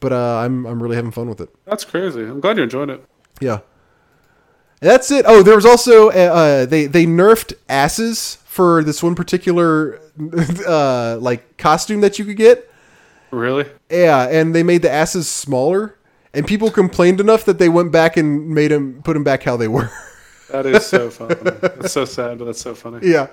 but 0.00 0.12
uh, 0.12 0.38
I'm 0.38 0.66
I'm 0.66 0.82
really 0.82 0.96
having 0.96 1.12
fun 1.12 1.28
with 1.28 1.40
it. 1.40 1.48
That's 1.64 1.84
crazy. 1.84 2.22
I'm 2.22 2.40
glad 2.40 2.56
you 2.56 2.64
enjoyed 2.64 2.90
it. 2.90 3.04
Yeah. 3.40 3.60
That's 4.80 5.10
it. 5.10 5.24
Oh, 5.26 5.42
there 5.42 5.54
was 5.54 5.64
also 5.64 6.10
uh, 6.10 6.12
uh, 6.12 6.66
they 6.66 6.86
they 6.86 7.06
nerfed 7.06 7.54
asses 7.68 8.36
for 8.44 8.84
this 8.84 9.02
one 9.02 9.14
particular 9.14 10.00
uh, 10.66 11.18
like 11.20 11.56
costume 11.56 12.00
that 12.02 12.18
you 12.18 12.24
could 12.24 12.36
get. 12.36 12.70
Really? 13.30 13.66
Yeah, 13.90 14.28
and 14.28 14.54
they 14.54 14.62
made 14.62 14.82
the 14.82 14.90
asses 14.90 15.28
smaller, 15.28 15.95
and 16.36 16.46
people 16.46 16.70
complained 16.70 17.18
enough 17.18 17.44
that 17.46 17.58
they 17.58 17.68
went 17.68 17.90
back 17.90 18.16
and 18.16 18.48
made 18.50 18.70
them 18.70 19.02
put 19.02 19.16
him 19.16 19.24
back 19.24 19.42
how 19.42 19.56
they 19.56 19.68
were. 19.68 19.90
That 20.48 20.64
is 20.64 20.86
so 20.86 21.10
funny. 21.10 21.34
That's 21.34 21.92
so 21.92 22.04
sad, 22.04 22.38
but 22.38 22.44
that's 22.44 22.60
so 22.60 22.72
funny. 22.76 23.04
yeah. 23.08 23.26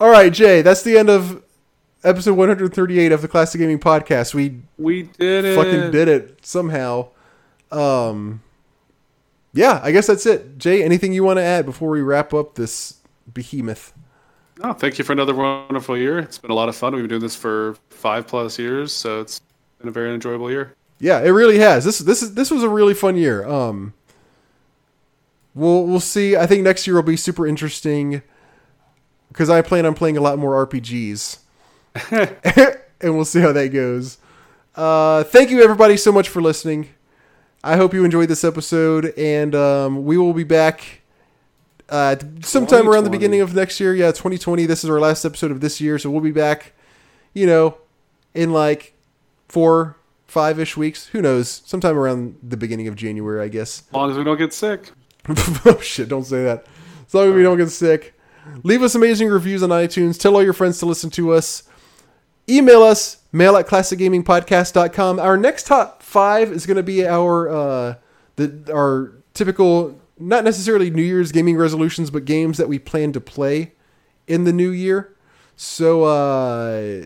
All 0.00 0.08
right, 0.08 0.32
Jay. 0.32 0.62
That's 0.62 0.80
the 0.82 0.96
end 0.96 1.10
of 1.10 1.42
episode 2.02 2.32
138 2.32 3.12
of 3.12 3.20
the 3.20 3.28
Classic 3.28 3.58
Gaming 3.58 3.78
Podcast. 3.78 4.32
We 4.32 4.62
We 4.78 5.02
did 5.02 5.44
it. 5.44 5.54
fucking 5.54 5.90
did 5.90 6.08
it 6.08 6.38
somehow. 6.40 7.08
Um, 7.70 8.40
yeah, 9.52 9.80
I 9.82 9.92
guess 9.92 10.06
that's 10.06 10.24
it. 10.24 10.56
Jay, 10.56 10.82
anything 10.82 11.12
you 11.12 11.24
want 11.24 11.36
to 11.40 11.42
add 11.44 11.66
before 11.66 11.90
we 11.90 12.00
wrap 12.00 12.32
up 12.32 12.54
this 12.54 12.94
behemoth? 13.34 13.92
Oh, 14.62 14.72
thank 14.72 14.96
you 14.98 15.04
for 15.04 15.12
another 15.12 15.34
wonderful 15.34 15.94
year. 15.98 16.18
It's 16.18 16.38
been 16.38 16.50
a 16.50 16.54
lot 16.54 16.70
of 16.70 16.74
fun. 16.74 16.94
We've 16.94 17.02
been 17.02 17.10
doing 17.10 17.20
this 17.20 17.36
for 17.36 17.76
five 17.90 18.26
plus 18.26 18.58
years, 18.58 18.94
so 18.94 19.20
it's 19.20 19.42
been 19.78 19.88
a 19.88 19.92
very 19.92 20.14
enjoyable 20.14 20.50
year. 20.50 20.72
Yeah, 21.00 21.20
it 21.20 21.30
really 21.30 21.58
has. 21.58 21.84
This 21.84 21.98
this 21.98 22.22
is 22.22 22.34
this 22.34 22.50
was 22.50 22.62
a 22.62 22.68
really 22.68 22.94
fun 22.94 23.16
year. 23.16 23.46
Um, 23.46 23.94
we'll 25.54 25.86
we'll 25.86 26.00
see. 26.00 26.36
I 26.36 26.46
think 26.46 26.62
next 26.62 26.86
year 26.86 26.96
will 26.96 27.02
be 27.02 27.16
super 27.16 27.46
interesting 27.46 28.22
because 29.28 29.48
I 29.48 29.62
plan 29.62 29.86
on 29.86 29.94
playing 29.94 30.16
a 30.16 30.20
lot 30.20 30.38
more 30.38 30.66
RPGs, 30.66 31.38
and 32.10 33.14
we'll 33.14 33.24
see 33.24 33.40
how 33.40 33.52
that 33.52 33.68
goes. 33.68 34.18
Uh, 34.74 35.24
thank 35.24 35.50
you 35.50 35.62
everybody 35.62 35.96
so 35.96 36.12
much 36.12 36.28
for 36.28 36.40
listening. 36.40 36.88
I 37.62 37.76
hope 37.76 37.92
you 37.92 38.04
enjoyed 38.04 38.28
this 38.28 38.44
episode, 38.44 39.12
and 39.16 39.54
um, 39.54 40.04
we 40.04 40.16
will 40.16 40.32
be 40.32 40.44
back 40.44 41.02
uh, 41.88 42.16
sometime 42.42 42.88
around 42.88 43.04
the 43.04 43.10
beginning 43.10 43.40
of 43.40 43.54
next 43.54 43.80
year. 43.80 43.94
Yeah, 43.94 44.08
2020. 44.08 44.66
This 44.66 44.84
is 44.84 44.90
our 44.90 45.00
last 45.00 45.24
episode 45.24 45.50
of 45.50 45.60
this 45.60 45.80
year, 45.80 45.98
so 45.98 46.10
we'll 46.10 46.20
be 46.20 46.32
back. 46.32 46.72
You 47.34 47.46
know, 47.46 47.78
in 48.34 48.52
like 48.52 48.94
four, 49.48 49.96
five 50.28 50.60
ish 50.60 50.76
weeks. 50.76 51.06
Who 51.08 51.20
knows? 51.20 51.62
Sometime 51.64 51.98
around 51.98 52.36
the 52.42 52.56
beginning 52.56 52.86
of 52.86 52.94
January, 52.94 53.42
I 53.42 53.48
guess. 53.48 53.82
As 53.88 53.92
long 53.92 54.10
as 54.10 54.16
we 54.16 54.22
don't 54.22 54.38
get 54.38 54.52
sick. 54.52 54.92
oh 55.28 55.80
shit! 55.82 56.08
Don't 56.08 56.24
say 56.24 56.44
that. 56.44 56.66
As 57.06 57.14
long 57.14 57.28
as 57.28 57.34
we 57.34 57.42
don't 57.42 57.58
get 57.58 57.70
sick. 57.70 58.14
Leave 58.62 58.82
us 58.82 58.94
amazing 58.94 59.28
reviews 59.28 59.62
on 59.62 59.70
iTunes. 59.70 60.18
Tell 60.18 60.34
all 60.34 60.42
your 60.42 60.52
friends 60.52 60.78
to 60.78 60.86
listen 60.86 61.10
to 61.10 61.32
us. 61.32 61.64
Email 62.48 62.82
us, 62.82 63.18
mail 63.30 63.56
at 63.56 63.66
classicgamingpodcast.com. 63.66 65.18
Our 65.18 65.36
next 65.36 65.66
top 65.66 66.02
five 66.02 66.50
is 66.50 66.64
going 66.64 66.78
to 66.78 66.82
be 66.82 67.06
our 67.06 67.48
uh, 67.48 67.94
the 68.36 68.72
our 68.72 69.12
typical, 69.34 70.00
not 70.18 70.44
necessarily 70.44 70.90
New 70.90 71.02
Year's 71.02 71.30
gaming 71.30 71.56
resolutions, 71.56 72.10
but 72.10 72.24
games 72.24 72.56
that 72.56 72.68
we 72.68 72.78
plan 72.78 73.12
to 73.12 73.20
play 73.20 73.72
in 74.26 74.44
the 74.44 74.52
new 74.52 74.70
year. 74.70 75.14
So 75.56 76.04
uh, 76.04 77.04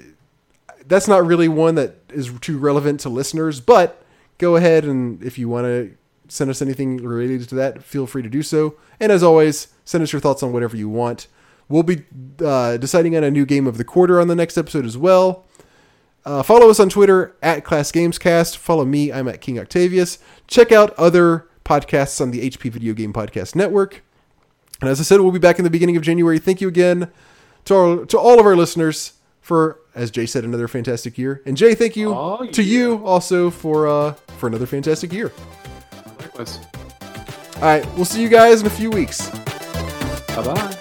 that's 0.87 1.09
not 1.09 1.27
really 1.27 1.49
one 1.49 1.75
that 1.77 2.02
is 2.13 2.33
too 2.41 2.59
relevant 2.59 3.01
to 3.01 3.09
listeners, 3.09 3.61
but 3.61 4.05
go 4.39 4.57
ahead 4.57 4.85
and 4.85 5.23
if 5.23 5.39
you 5.39 5.49
want 5.49 5.67
to 5.67 5.97
send 6.29 6.51
us 6.51 6.63
anything 6.63 6.97
related 6.99 7.49
to 7.49 7.55
that, 7.57 7.83
feel 7.83 8.07
free 8.07 8.23
to 8.23 8.29
do 8.29 8.43
so. 8.43 8.77
And 8.99 9.13
as 9.13 9.23
always, 9.23 9.69
send 9.85 10.03
us 10.03 10.13
your 10.13 10.21
thoughts 10.21 10.43
on 10.43 10.53
whatever 10.53 10.77
you 10.77 10.89
want. 10.89 11.27
We'll 11.69 11.83
be 11.83 12.05
uh, 12.45 12.77
deciding 12.77 13.17
on 13.17 13.25
a 13.25 13.31
new 13.31 13.47
game 13.47 13.67
of 13.67 13.79
the 13.79 13.85
quarter 13.85 14.21
on 14.21 14.29
the 14.29 14.35
next 14.35 14.57
episode 14.57 14.85
as 14.85 14.97
well. 14.97 15.45
Uh, 16.25 16.43
follow 16.43 16.71
us 16.71 16.79
on 16.79 16.89
Twitter 16.89 17.35
at 17.43 17.65
Class 17.65 17.91
Gamescast. 17.91 18.57
Follow 18.57 18.85
me, 18.85 19.13
I'm 19.13 19.29
at 19.29 19.41
King 19.41 19.59
Octavius. 19.59 20.19
Check 20.47 20.71
out 20.71 20.95
other 20.95 21.49
podcasts 21.65 22.21
on 22.21 22.31
the 22.31 22.49
HP 22.49 22.71
Video 22.71 22.95
Game 22.95 23.13
Podcast 23.13 23.55
Network. 23.55 24.03
And 24.81 24.89
as 24.89 25.01
I 25.01 25.03
said, 25.05 25.21
we'll 25.21 25.33
be 25.33 25.39
back 25.39 25.59
in 25.59 25.65
the 25.65 25.71
beginning 25.71 25.97
of 25.97 26.03
January. 26.03 26.39
Thank 26.39 26.61
you 26.61 26.69
again 26.69 27.11
to, 27.67 27.75
our, 27.75 28.05
to 28.07 28.19
all 28.19 28.41
of 28.41 28.47
our 28.47 28.57
listeners 28.57 29.15
for, 29.43 29.81
as 29.95 30.11
Jay 30.11 30.25
said, 30.25 30.45
another 30.45 30.69
fantastic 30.69 31.19
year. 31.19 31.43
And 31.45 31.57
Jay, 31.57 31.75
thank 31.75 31.97
you 31.97 32.15
Oh, 32.15 32.47
to 32.53 32.63
you 32.63 33.05
also 33.05 33.51
for 33.51 33.87
uh, 33.87 34.15
for 34.39 34.47
another 34.47 34.67
fantastic 34.67 35.13
year. 35.13 35.31
Likewise. 36.19 36.59
All 37.57 37.63
right, 37.63 37.87
we'll 37.95 38.05
see 38.07 38.23
you 38.23 38.29
guys 38.29 38.61
in 38.63 38.67
a 38.67 38.71
few 38.71 38.91
weeks. 38.91 39.29
Bye 40.29 40.43
bye. 40.43 40.79